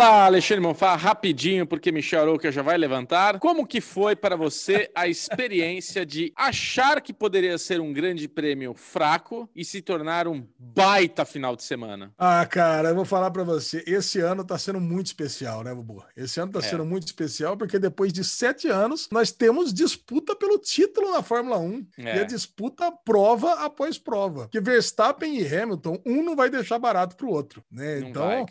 lá, 0.00 0.24
Alexandre 0.24 0.62
Monfá, 0.62 0.96
rapidinho, 0.96 1.66
porque 1.66 1.92
Michel 1.92 2.22
Arouca 2.22 2.50
já 2.50 2.62
vai 2.62 2.78
levantar. 2.78 3.38
Como 3.38 3.66
que 3.66 3.82
foi 3.82 4.16
para 4.16 4.34
você 4.34 4.90
a 4.94 5.06
experiência 5.06 6.06
de 6.06 6.32
achar 6.34 7.02
que 7.02 7.12
poderia 7.12 7.58
ser 7.58 7.82
um 7.82 7.92
grande 7.92 8.26
prêmio 8.26 8.72
fraco 8.74 9.48
e 9.54 9.62
se 9.62 9.82
tornar 9.82 10.26
um 10.26 10.46
baita 10.58 11.26
final 11.26 11.54
de 11.54 11.62
semana? 11.62 12.12
Ah, 12.16 12.46
cara, 12.46 12.88
eu 12.88 12.94
vou 12.94 13.04
falar 13.04 13.30
pra 13.30 13.44
você. 13.44 13.84
Esse 13.86 14.20
ano 14.20 14.42
tá 14.42 14.56
sendo 14.58 14.80
muito 14.80 15.06
especial, 15.06 15.62
né, 15.62 15.74
Bubu? 15.74 16.02
Esse 16.16 16.40
ano 16.40 16.52
tá 16.52 16.60
É. 16.60 16.62
sendo 16.62 16.84
muito 16.86 17.06
especial 17.06 17.54
porque 17.56 17.78
depois 17.78 18.10
de 18.10 18.24
sete 18.24 18.68
anos 18.68 19.06
nós 19.12 19.30
temos 19.30 19.72
disputa 19.72 20.34
pelo 20.34 20.58
título 20.58 21.10
na 21.12 21.22
Fórmula 21.22 21.58
1. 21.58 21.86
É. 21.98 22.16
E 22.16 22.20
a 22.20 22.24
disputa 22.24 22.90
prova 23.04 23.52
após 23.64 23.98
prova. 23.98 24.48
Que 24.50 24.60
Verstappen 24.62 25.36
e 25.38 25.46
Hamilton, 25.46 26.00
um 26.06 26.22
não 26.22 26.34
vai 26.34 26.48
deixar 26.48 26.78
barato 26.78 27.16
pro 27.16 27.28
outro, 27.28 27.62
né? 27.70 28.00
Não 28.00 28.08
então, 28.08 28.22
vai. 28.22 28.46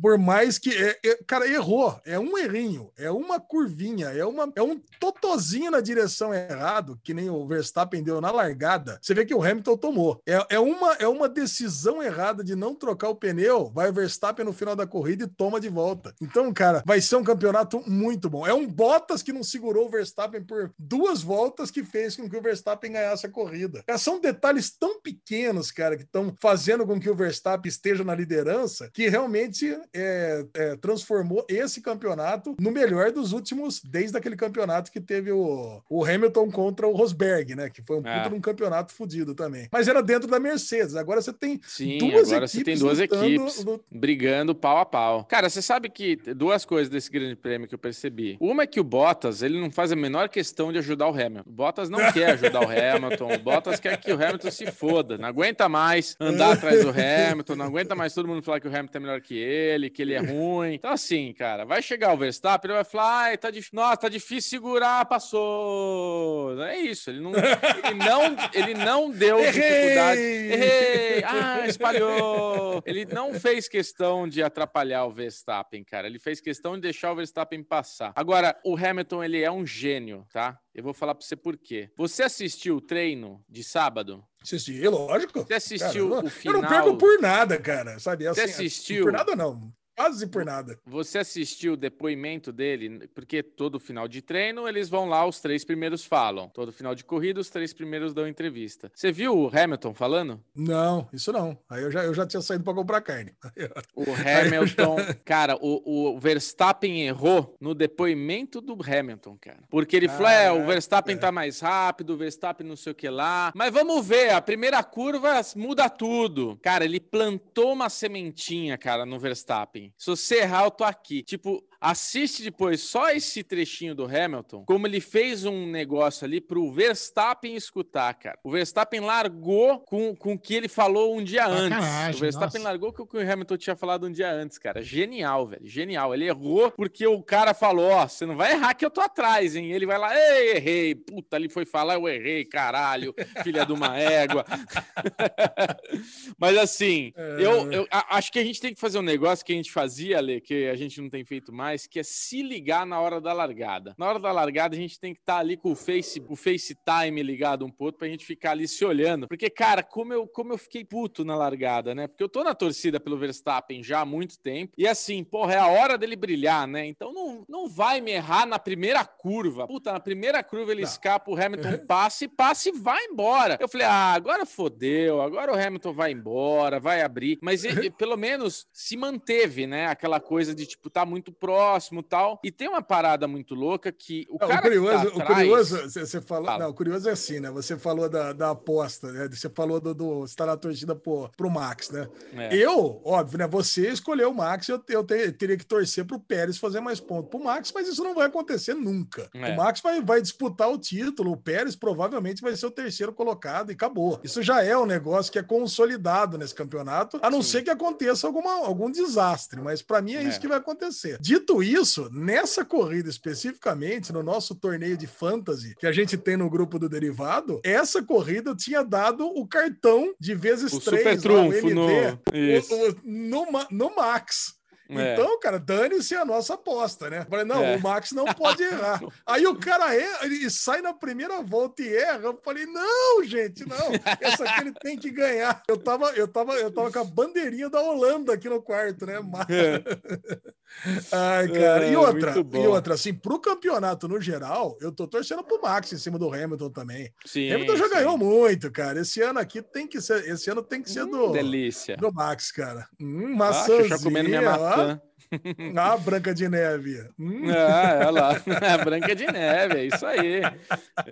Por 0.00 0.18
mais 0.18 0.58
que. 0.58 0.70
é- 0.70 0.98
é- 1.04 1.18
cara, 1.26 1.48
errou. 1.48 1.98
É 2.04 2.18
um 2.18 2.36
errinho, 2.36 2.90
é 2.96 3.10
uma 3.10 3.40
curvinha, 3.40 4.08
é, 4.08 4.24
uma, 4.24 4.52
é 4.54 4.62
um 4.62 4.80
totozinho 5.00 5.70
na 5.70 5.80
direção 5.80 6.34
errado, 6.34 6.98
que 7.02 7.14
nem 7.14 7.30
o 7.30 7.46
Verstappen 7.46 8.02
deu 8.02 8.20
na 8.20 8.30
largada. 8.30 8.98
Você 9.00 9.14
vê 9.14 9.24
que 9.24 9.34
o 9.34 9.42
Hamilton 9.42 9.76
tomou. 9.76 10.22
É, 10.26 10.56
é, 10.56 10.58
uma, 10.58 10.94
é 10.94 11.08
uma 11.08 11.28
decisão 11.28 12.02
errada 12.02 12.44
de 12.44 12.54
não 12.54 12.74
trocar 12.74 13.08
o 13.08 13.16
pneu. 13.16 13.70
Vai 13.74 13.90
o 13.90 13.92
Verstappen 13.92 14.44
no 14.44 14.52
final 14.52 14.76
da 14.76 14.86
corrida 14.86 15.24
e 15.24 15.28
toma 15.28 15.60
de 15.60 15.68
volta. 15.68 16.14
Então, 16.20 16.52
cara, 16.52 16.82
vai 16.84 17.00
ser 17.00 17.16
um 17.16 17.24
campeonato 17.24 17.82
muito 17.86 18.28
bom. 18.28 18.46
É 18.46 18.54
um 18.54 18.66
Bottas 18.66 19.22
que 19.22 19.32
não 19.32 19.42
segurou 19.42 19.86
o 19.86 19.90
Verstappen 19.90 20.44
por 20.44 20.72
duas 20.78 21.22
voltas 21.22 21.70
que 21.70 21.82
fez 21.82 22.14
com 22.16 22.28
que 22.28 22.36
o 22.36 22.42
Verstappen 22.42 22.92
ganhasse 22.92 23.26
a 23.26 23.30
corrida. 23.30 23.82
São 23.98 24.20
detalhes 24.20 24.70
tão 24.70 25.00
pequenos, 25.00 25.70
cara, 25.70 25.96
que 25.96 26.02
estão 26.02 26.34
fazendo 26.40 26.86
com 26.86 27.00
que 27.00 27.08
o 27.08 27.14
Verstappen 27.14 27.68
esteja 27.68 28.04
na 28.04 28.14
liderança, 28.14 28.90
que 28.92 29.08
realmente 29.08 29.76
é, 29.94 30.44
é, 30.54 30.76
transformou 30.76 31.44
esse 31.48 31.80
campeonato 31.80 32.54
no 32.60 32.70
melhor 32.70 33.10
dos 33.12 33.32
últimos, 33.32 33.80
desde 33.82 34.16
aquele 34.16 34.36
campeonato 34.36 34.90
que 34.90 35.00
teve 35.00 35.32
o, 35.32 35.82
o 35.88 36.04
Hamilton 36.04 36.50
contra 36.50 36.86
o 36.86 36.92
Rosberg, 36.94 37.54
né? 37.54 37.70
Que 37.70 37.82
foi 37.82 37.98
um 38.00 38.06
É. 38.06 38.40
campeonato 38.40 38.92
fodido 38.92 39.34
também. 39.34 39.68
Mas 39.72 39.88
era 39.88 40.02
dentro 40.02 40.28
da 40.28 40.38
Mercedes. 40.38 40.94
Agora 40.96 41.20
você 41.20 41.32
tem 41.32 41.60
Sim, 41.66 41.98
duas 41.98 42.30
agora 42.30 42.46
você 42.46 42.62
tem 42.62 42.74
equipes 42.74 42.80
duas 42.80 42.98
lutando 42.98 43.24
equipes 43.24 43.64
no- 43.64 43.80
brigando 43.90 44.54
pau 44.54 44.78
a 44.78 44.86
pau. 44.86 45.24
Cara, 45.24 45.48
você 45.50 45.60
sabe 45.62 45.88
que 45.90 46.16
duas 46.34 46.64
coisas 46.64 46.88
desse 46.88 47.10
grande 47.10 47.36
prêmio 47.36 47.66
que 47.68 47.74
eu 47.74 47.78
percebi. 47.78 48.36
Uma 48.40 48.62
é 48.62 48.66
que 48.66 48.80
o 48.80 48.84
Bottas, 48.84 49.42
ele 49.42 49.60
não 49.60 49.70
faz 49.70 49.92
a 49.92 49.96
menor 49.96 50.28
questão 50.28 50.72
de 50.72 50.78
ajudar 50.78 51.06
o 51.08 51.10
Hamilton. 51.10 51.48
O 51.48 51.52
Bottas 51.52 51.90
não 51.90 51.98
quer 52.12 52.30
ajudar 52.32 52.60
o 52.60 52.64
Hamilton. 52.70 53.34
O 53.34 53.38
Bottas 53.38 53.80
quer 53.80 53.96
que 54.00 54.12
o 54.12 54.14
Hamilton 54.14 54.50
se 54.50 54.70
foda. 54.70 55.18
Não 55.18 55.28
aguenta 55.28 55.68
mais 55.68 56.16
andar 56.20 56.52
atrás 56.56 56.82
do 56.84 56.90
Hamilton, 56.90 57.56
não 57.56 57.66
aguenta 57.66 57.94
mais 57.94 58.14
todo 58.14 58.28
mundo 58.28 58.42
falar 58.42 58.60
que 58.60 58.68
o 58.68 58.70
Hamilton 58.74 58.98
é 58.98 59.00
melhor 59.00 59.20
que 59.20 59.36
ele, 59.36 59.75
que 59.90 60.02
ele 60.02 60.14
é 60.14 60.18
ruim. 60.20 60.74
Então, 60.74 60.90
assim, 60.90 61.32
cara, 61.32 61.64
vai 61.64 61.82
chegar 61.82 62.12
o 62.12 62.16
Verstappen, 62.16 62.70
ele 62.70 62.76
vai 62.76 62.84
falar, 62.84 63.20
ai, 63.24 63.38
tá 63.38 63.50
difícil. 63.50 63.76
Nossa, 63.76 63.96
tá 63.96 64.08
difícil 64.08 64.50
segurar, 64.50 65.04
passou. 65.06 66.62
É 66.62 66.78
isso, 66.78 67.10
ele 67.10 67.20
não, 67.20 67.32
ele 67.34 67.94
não, 67.94 68.36
ele 68.52 68.74
não 68.74 69.10
deu 69.10 69.38
Errei! 69.38 69.52
dificuldade. 69.52 70.20
Errei! 70.20 71.24
Ah, 71.24 71.66
espalhou! 71.66 72.82
Ele 72.84 73.04
não 73.04 73.34
fez 73.34 73.68
questão 73.68 74.28
de 74.28 74.42
atrapalhar 74.42 75.04
o 75.04 75.10
Verstappen, 75.10 75.84
cara. 75.84 76.06
Ele 76.06 76.18
fez 76.18 76.40
questão 76.40 76.74
de 76.74 76.82
deixar 76.82 77.12
o 77.12 77.16
Verstappen 77.16 77.62
passar. 77.62 78.12
Agora, 78.14 78.58
o 78.64 78.76
Hamilton, 78.76 79.22
ele 79.24 79.42
é 79.42 79.50
um 79.50 79.66
gênio, 79.66 80.26
tá? 80.32 80.58
Eu 80.74 80.82
vou 80.82 80.92
falar 80.92 81.14
pra 81.14 81.26
você 81.26 81.34
por 81.34 81.56
quê. 81.56 81.90
Você 81.96 82.22
assistiu 82.22 82.76
o 82.76 82.80
treino 82.80 83.42
de 83.48 83.64
sábado? 83.64 84.22
Assisti, 84.54 84.88
lógico. 84.88 85.42
Você 85.44 85.54
assistiu 85.54 85.86
Cara, 85.88 85.98
eu 85.98 86.08
não- 86.08 86.24
o 86.24 86.30
final? 86.30 86.56
Eu 86.56 86.62
não 86.62 86.68
perco 86.68 86.96
por 86.96 87.20
nada, 87.20 87.58
cara. 87.58 87.98
Sabe? 87.98 88.26
Assim, 88.28 88.42
assistiu? 88.42 89.02
Por 89.04 89.12
nada, 89.12 89.34
não. 89.34 89.72
Quase 89.96 90.26
por 90.26 90.44
nada. 90.44 90.78
Você 90.84 91.18
assistiu 91.18 91.72
o 91.72 91.76
depoimento 91.76 92.52
dele? 92.52 93.08
Porque 93.14 93.42
todo 93.42 93.80
final 93.80 94.06
de 94.06 94.20
treino 94.20 94.68
eles 94.68 94.90
vão 94.90 95.08
lá, 95.08 95.26
os 95.26 95.40
três 95.40 95.64
primeiros 95.64 96.04
falam. 96.04 96.50
Todo 96.50 96.70
final 96.70 96.94
de 96.94 97.02
corrida, 97.02 97.40
os 97.40 97.48
três 97.48 97.72
primeiros 97.72 98.12
dão 98.12 98.28
entrevista. 98.28 98.92
Você 98.94 99.10
viu 99.10 99.34
o 99.34 99.48
Hamilton 99.48 99.94
falando? 99.94 100.40
Não, 100.54 101.08
isso 101.14 101.32
não. 101.32 101.58
Aí 101.68 101.82
eu 101.82 101.90
já, 101.90 102.04
eu 102.04 102.12
já 102.12 102.26
tinha 102.26 102.42
saído 102.42 102.62
para 102.62 102.74
comprar 102.74 103.00
carne. 103.00 103.32
O 103.94 104.04
Hamilton, 104.12 104.96
cara, 105.24 105.56
o, 105.56 106.14
o 106.14 106.20
Verstappen 106.20 107.02
errou 107.02 107.56
no 107.58 107.74
depoimento 107.74 108.60
do 108.60 108.74
Hamilton, 108.74 109.38
cara. 109.40 109.62
Porque 109.70 109.96
ele 109.96 110.08
falou: 110.08 110.28
é, 110.28 110.52
o. 110.52 110.66
Verstappen 110.66 111.16
tá 111.16 111.32
mais 111.32 111.60
rápido, 111.60 112.10
o 112.10 112.16
Verstappen 112.16 112.66
não 112.66 112.76
sei 112.76 112.92
o 112.92 112.94
que 112.94 113.08
lá. 113.08 113.52
Mas 113.54 113.72
vamos 113.72 114.06
ver, 114.06 114.30
a 114.30 114.42
primeira 114.42 114.82
curva 114.82 115.40
muda 115.54 115.88
tudo. 115.88 116.58
Cara, 116.62 116.84
ele 116.84 117.00
plantou 117.00 117.72
uma 117.72 117.88
sementinha, 117.88 118.76
cara, 118.76 119.06
no 119.06 119.18
Verstappen. 119.18 119.85
Se 119.96 120.06
você 120.10 120.36
errar, 120.40 120.64
eu 120.64 120.70
tô 120.70 120.84
aqui. 120.84 121.22
Tipo, 121.22 121.62
assiste 121.80 122.42
depois 122.42 122.80
só 122.80 123.10
esse 123.10 123.42
trechinho 123.42 123.94
do 123.94 124.04
Hamilton, 124.04 124.64
como 124.66 124.86
ele 124.86 125.00
fez 125.00 125.44
um 125.44 125.66
negócio 125.66 126.24
ali 126.24 126.40
pro 126.40 126.70
Verstappen 126.72 127.54
escutar, 127.54 128.14
cara. 128.14 128.38
O 128.42 128.50
Verstappen 128.50 129.00
largou 129.00 129.80
com, 129.80 130.14
com 130.14 130.34
o 130.34 130.38
que 130.38 130.54
ele 130.54 130.68
falou 130.68 131.16
um 131.16 131.22
dia 131.22 131.46
antes. 131.46 131.78
Sacanagem, 131.78 132.16
O 132.16 132.20
Verstappen 132.20 132.58
nossa. 132.60 132.68
largou 132.68 132.92
com 132.92 133.02
o 133.02 133.06
que 133.06 133.16
o 133.16 133.32
Hamilton 133.32 133.56
tinha 133.56 133.76
falado 133.76 134.06
um 134.06 134.12
dia 134.12 134.30
antes, 134.32 134.58
cara. 134.58 134.82
Genial, 134.82 135.46
velho. 135.46 135.66
Genial. 135.66 136.14
Ele 136.14 136.26
errou 136.26 136.70
porque 136.70 137.06
o 137.06 137.22
cara 137.22 137.54
falou: 137.54 137.90
Ó, 137.90 138.06
você 138.08 138.24
não 138.26 138.36
vai 138.36 138.52
errar 138.52 138.74
que 138.74 138.84
eu 138.84 138.90
tô 138.90 139.00
atrás, 139.00 139.54
hein? 139.56 139.72
Ele 139.72 139.86
vai 139.86 139.98
lá, 139.98 140.14
ei, 140.16 140.56
errei. 140.56 140.94
Puta, 140.94 141.36
ele 141.36 141.48
foi 141.48 141.64
falar, 141.64 141.94
eu 141.94 142.08
errei, 142.08 142.44
caralho, 142.44 143.14
filha 143.42 143.64
de 143.64 143.72
uma 143.72 143.98
égua. 143.98 144.44
Mas 146.38 146.56
assim, 146.56 147.12
É. 147.16 147.36
eu, 147.44 147.72
eu 147.72 147.86
acho 147.90 148.32
que 148.32 148.38
a 148.38 148.44
gente 148.44 148.60
tem 148.60 148.74
que 148.74 148.80
fazer 148.80 148.98
um 148.98 149.02
negócio 149.02 149.44
que 149.44 149.52
a 149.52 149.56
gente 149.56 149.72
fazia, 149.72 150.18
Ale, 150.18 150.40
que 150.40 150.68
a 150.68 150.74
gente 150.76 151.00
não 151.00 151.08
tem 151.08 151.24
feito 151.24 151.52
mais, 151.52 151.75
que 151.84 152.00
é 152.00 152.02
se 152.02 152.42
ligar 152.42 152.86
na 152.86 152.98
hora 152.98 153.20
da 153.20 153.32
largada. 153.34 153.94
Na 153.98 154.08
hora 154.08 154.18
da 154.18 154.32
largada, 154.32 154.74
a 154.74 154.78
gente 154.78 154.98
tem 154.98 155.12
que 155.12 155.20
estar 155.20 155.38
ali 155.38 155.56
com 155.56 155.72
o 155.72 155.76
Face, 155.76 156.22
o 156.26 156.34
FaceTime 156.34 157.22
ligado 157.22 157.66
um 157.66 157.70
pouco 157.70 157.98
pra 157.98 158.08
gente 158.08 158.24
ficar 158.24 158.52
ali 158.52 158.66
se 158.66 158.84
olhando. 158.84 159.28
Porque, 159.28 159.50
cara, 159.50 159.82
como 159.82 160.14
eu, 160.14 160.26
como 160.26 160.54
eu 160.54 160.58
fiquei 160.58 160.84
puto 160.84 161.24
na 161.24 161.36
largada, 161.36 161.94
né? 161.94 162.06
Porque 162.06 162.22
eu 162.24 162.28
tô 162.28 162.42
na 162.42 162.54
torcida 162.54 162.98
pelo 162.98 163.18
Verstappen 163.18 163.82
já 163.82 164.00
há 164.00 164.06
muito 164.06 164.38
tempo. 164.38 164.72
E 164.78 164.88
assim, 164.88 165.22
porra, 165.22 165.54
é 165.54 165.58
a 165.58 165.66
hora 165.66 165.98
dele 165.98 166.16
brilhar, 166.16 166.66
né? 166.66 166.86
Então 166.86 167.12
não, 167.12 167.26
não, 167.26 167.44
não 167.48 167.68
vai 167.68 168.00
me 168.00 168.12
errar 168.12 168.46
na 168.46 168.58
primeira 168.58 169.04
curva. 169.04 169.66
Puta, 169.66 169.92
na 169.92 170.00
primeira 170.00 170.42
curva 170.42 170.70
ele 170.70 170.82
escapa, 170.82 171.30
o 171.30 171.36
Hamilton 171.36 171.78
passe, 171.86 172.28
passe 172.28 172.68
e 172.68 172.72
vai 172.72 173.04
embora. 173.06 173.58
Eu 173.60 173.68
falei, 173.68 173.86
ah, 173.86 174.12
agora 174.12 174.46
fodeu, 174.46 175.20
agora 175.20 175.52
o 175.52 175.58
Hamilton 175.58 175.92
vai 175.92 176.12
embora, 176.12 176.78
vai 176.78 177.02
abrir. 177.02 177.38
Mas 177.42 177.64
ele, 177.64 177.90
pelo 177.90 178.16
menos 178.16 178.66
se 178.72 178.96
manteve, 178.96 179.66
né? 179.66 179.86
Aquela 179.86 180.20
coisa 180.20 180.54
de, 180.54 180.66
tipo, 180.66 180.88
tá 180.88 181.04
muito 181.04 181.32
próximo 181.32 181.55
tal. 182.02 182.38
E 182.42 182.50
tem 182.50 182.68
uma 182.68 182.82
parada 182.82 183.26
muito 183.28 183.54
louca 183.54 183.90
que 183.92 184.26
o 184.30 184.38
Não, 184.40 184.48
cara 184.48 184.60
o 184.60 184.62
curioso, 184.62 185.10
tá 185.10 185.16
o 185.16 185.26
curioso, 185.26 185.74
atrás... 185.76 185.94
você 185.94 186.20
falou, 186.20 186.46
Fala. 186.46 186.58
não, 186.64 186.70
o 186.70 186.74
curioso 186.74 187.08
é 187.08 187.12
assim, 187.12 187.40
né? 187.40 187.50
Você 187.50 187.76
falou 187.76 188.08
da, 188.08 188.32
da 188.32 188.50
aposta, 188.50 189.10
né? 189.12 189.28
Você 189.30 189.48
falou 189.48 189.80
do, 189.80 189.94
do 189.94 190.20
você 190.20 190.34
tá 190.36 190.46
na 190.46 190.56
torcida 190.56 190.94
pro, 190.94 191.30
pro 191.36 191.50
Max, 191.50 191.90
né? 191.90 192.08
É. 192.34 192.54
Eu, 192.56 193.00
óbvio, 193.04 193.38
né? 193.38 193.46
Você 193.46 193.88
escolheu 193.90 194.30
o 194.30 194.34
Max, 194.34 194.68
eu, 194.68 194.82
eu 194.88 195.04
te- 195.04 195.32
teria 195.32 195.56
que 195.56 195.64
torcer 195.66 196.04
pro 196.04 196.18
Pérez 196.20 196.58
fazer 196.58 196.80
mais 196.80 197.00
pontos 197.00 197.30
pro 197.30 197.42
Max, 197.42 197.72
mas 197.74 197.88
isso 197.88 198.02
não 198.02 198.14
vai 198.14 198.26
acontecer 198.26 198.74
nunca. 198.74 199.28
É. 199.34 199.52
O 199.52 199.56
Max 199.56 199.80
vai, 199.80 200.00
vai 200.02 200.20
disputar 200.20 200.70
o 200.70 200.78
título, 200.78 201.32
o 201.32 201.36
Pérez 201.36 201.76
provavelmente 201.76 202.42
vai 202.42 202.54
ser 202.56 202.66
o 202.66 202.70
terceiro 202.70 203.12
colocado 203.12 203.70
e 203.70 203.74
acabou. 203.74 204.20
Isso 204.24 204.42
já 204.42 204.62
é 204.62 204.76
um 204.76 204.86
negócio 204.86 205.30
que 205.32 205.38
é 205.38 205.42
consolidado 205.42 206.38
nesse 206.38 206.54
campeonato, 206.54 207.18
a 207.22 207.30
não 207.30 207.42
Sim. 207.42 207.50
ser 207.50 207.62
que 207.62 207.70
aconteça 207.70 208.26
alguma, 208.26 208.52
algum 208.66 208.90
desastre, 208.90 209.60
mas 209.60 209.82
para 209.82 210.00
mim 210.00 210.14
é, 210.14 210.22
É. 210.22 210.28
isso 210.28 210.40
que 210.40 210.48
vai 210.48 210.58
acontecer. 210.58 211.18
Dito 211.20 211.45
isso, 211.62 212.08
nessa 212.12 212.64
corrida 212.64 213.08
especificamente, 213.08 214.12
no 214.12 214.22
nosso 214.22 214.54
torneio 214.54 214.96
de 214.96 215.06
fantasy 215.06 215.74
que 215.78 215.86
a 215.86 215.92
gente 215.92 216.16
tem 216.16 216.36
no 216.36 216.48
grupo 216.50 216.78
do 216.78 216.88
Derivado, 216.88 217.60
essa 217.64 218.02
corrida 218.02 218.54
tinha 218.54 218.82
dado 218.84 219.26
o 219.26 219.46
cartão 219.46 220.14
de 220.20 220.34
vezes 220.34 220.72
O 220.72 220.80
três 220.80 221.02
super 221.20 221.32
lá, 221.32 221.42
o 221.42 221.74
no... 221.74 221.90
MD, 221.90 222.18
Isso. 222.58 222.74
o- 222.74 222.90
o- 222.90 222.96
no, 223.04 223.46
no 223.70 223.96
Max. 223.96 224.54
É. 224.88 225.12
Então, 225.14 225.38
cara, 225.40 225.58
dane-se 225.58 226.14
a 226.14 226.24
nossa 226.24 226.54
aposta, 226.54 227.10
né? 227.10 227.26
Falei, 227.28 227.44
não, 227.44 227.64
É. 227.64 227.76
o 227.76 227.80
Max 227.82 228.12
não 228.12 228.24
pode 228.26 228.62
errar. 228.62 229.00
Aí 229.26 229.46
o 229.46 229.56
cara 229.56 229.94
erra, 229.94 230.24
ele 230.26 230.48
sai 230.50 230.80
na 230.80 230.92
primeira 230.94 231.42
volta 231.42 231.82
e 231.82 231.94
erra. 231.94 232.20
Eu 232.24 232.40
falei, 232.44 232.66
não, 232.66 233.22
gente, 233.24 233.66
não. 233.68 233.92
Essa 234.20 234.44
aqui 234.44 234.60
ele 234.60 234.72
tem 234.72 234.96
que 234.98 235.10
ganhar. 235.10 235.62
Eu 235.68 235.76
tava, 235.76 236.10
eu 236.10 236.28
tava, 236.28 236.54
eu 236.54 236.70
tava 236.70 236.90
com 236.92 236.98
a 237.00 237.04
bandeirinha 237.04 237.68
da 237.68 237.80
Holanda 237.80 238.32
aqui 238.34 238.48
no 238.48 238.62
quarto, 238.62 239.06
né? 239.06 239.18
Mas- 239.20 239.46
Ai, 241.12 241.48
cara. 241.48 241.86
É, 241.86 241.92
e 241.92 241.96
outra, 241.96 242.32
muito 242.32 242.44
bom. 242.44 242.62
e 242.64 242.66
outra, 242.66 242.94
assim, 242.94 243.14
pro 243.14 243.38
campeonato 243.38 244.08
no 244.08 244.20
geral, 244.20 244.76
eu 244.80 244.92
tô 244.92 245.06
torcendo 245.06 245.42
pro 245.42 245.60
Max 245.62 245.92
em 245.92 245.98
cima 245.98 246.18
do 246.18 246.32
Hamilton 246.32 246.70
também. 246.70 247.12
Sim, 247.24 247.50
Hamilton 247.52 247.76
já 247.76 247.84
sim. 247.88 247.94
ganhou 247.94 248.18
muito, 248.18 248.70
cara. 248.70 249.00
Esse 249.00 249.22
ano 249.22 249.38
aqui 249.38 249.62
tem 249.62 249.86
que 249.86 250.00
ser, 250.00 250.28
esse 250.28 250.50
ano 250.50 250.62
tem 250.62 250.82
que 250.82 250.90
ser 250.90 251.04
Hum, 251.04 251.10
do, 251.10 251.32
delícia. 251.32 251.96
do 251.96 252.12
Max, 252.12 252.50
cara. 252.50 252.86
Hum, 253.00 253.32
Ah, 253.32 253.36
maçãzinha, 253.36 253.88
já 253.88 253.98
comendo 253.98 254.28
minha 254.28 254.40
ó. 254.42 254.44
Maçã. 254.76 255.00
Ah, 255.76 255.96
Branca 255.96 256.34
de 256.34 256.48
Neve. 256.48 257.08
Hum. 257.18 257.50
Ah, 257.50 257.98
olha 258.06 258.10
lá. 258.10 258.42
A 258.74 258.78
Branca 258.84 259.14
de 259.14 259.26
Neve, 259.26 259.78
é 259.78 259.84
isso 259.84 260.04
aí. 260.06 260.40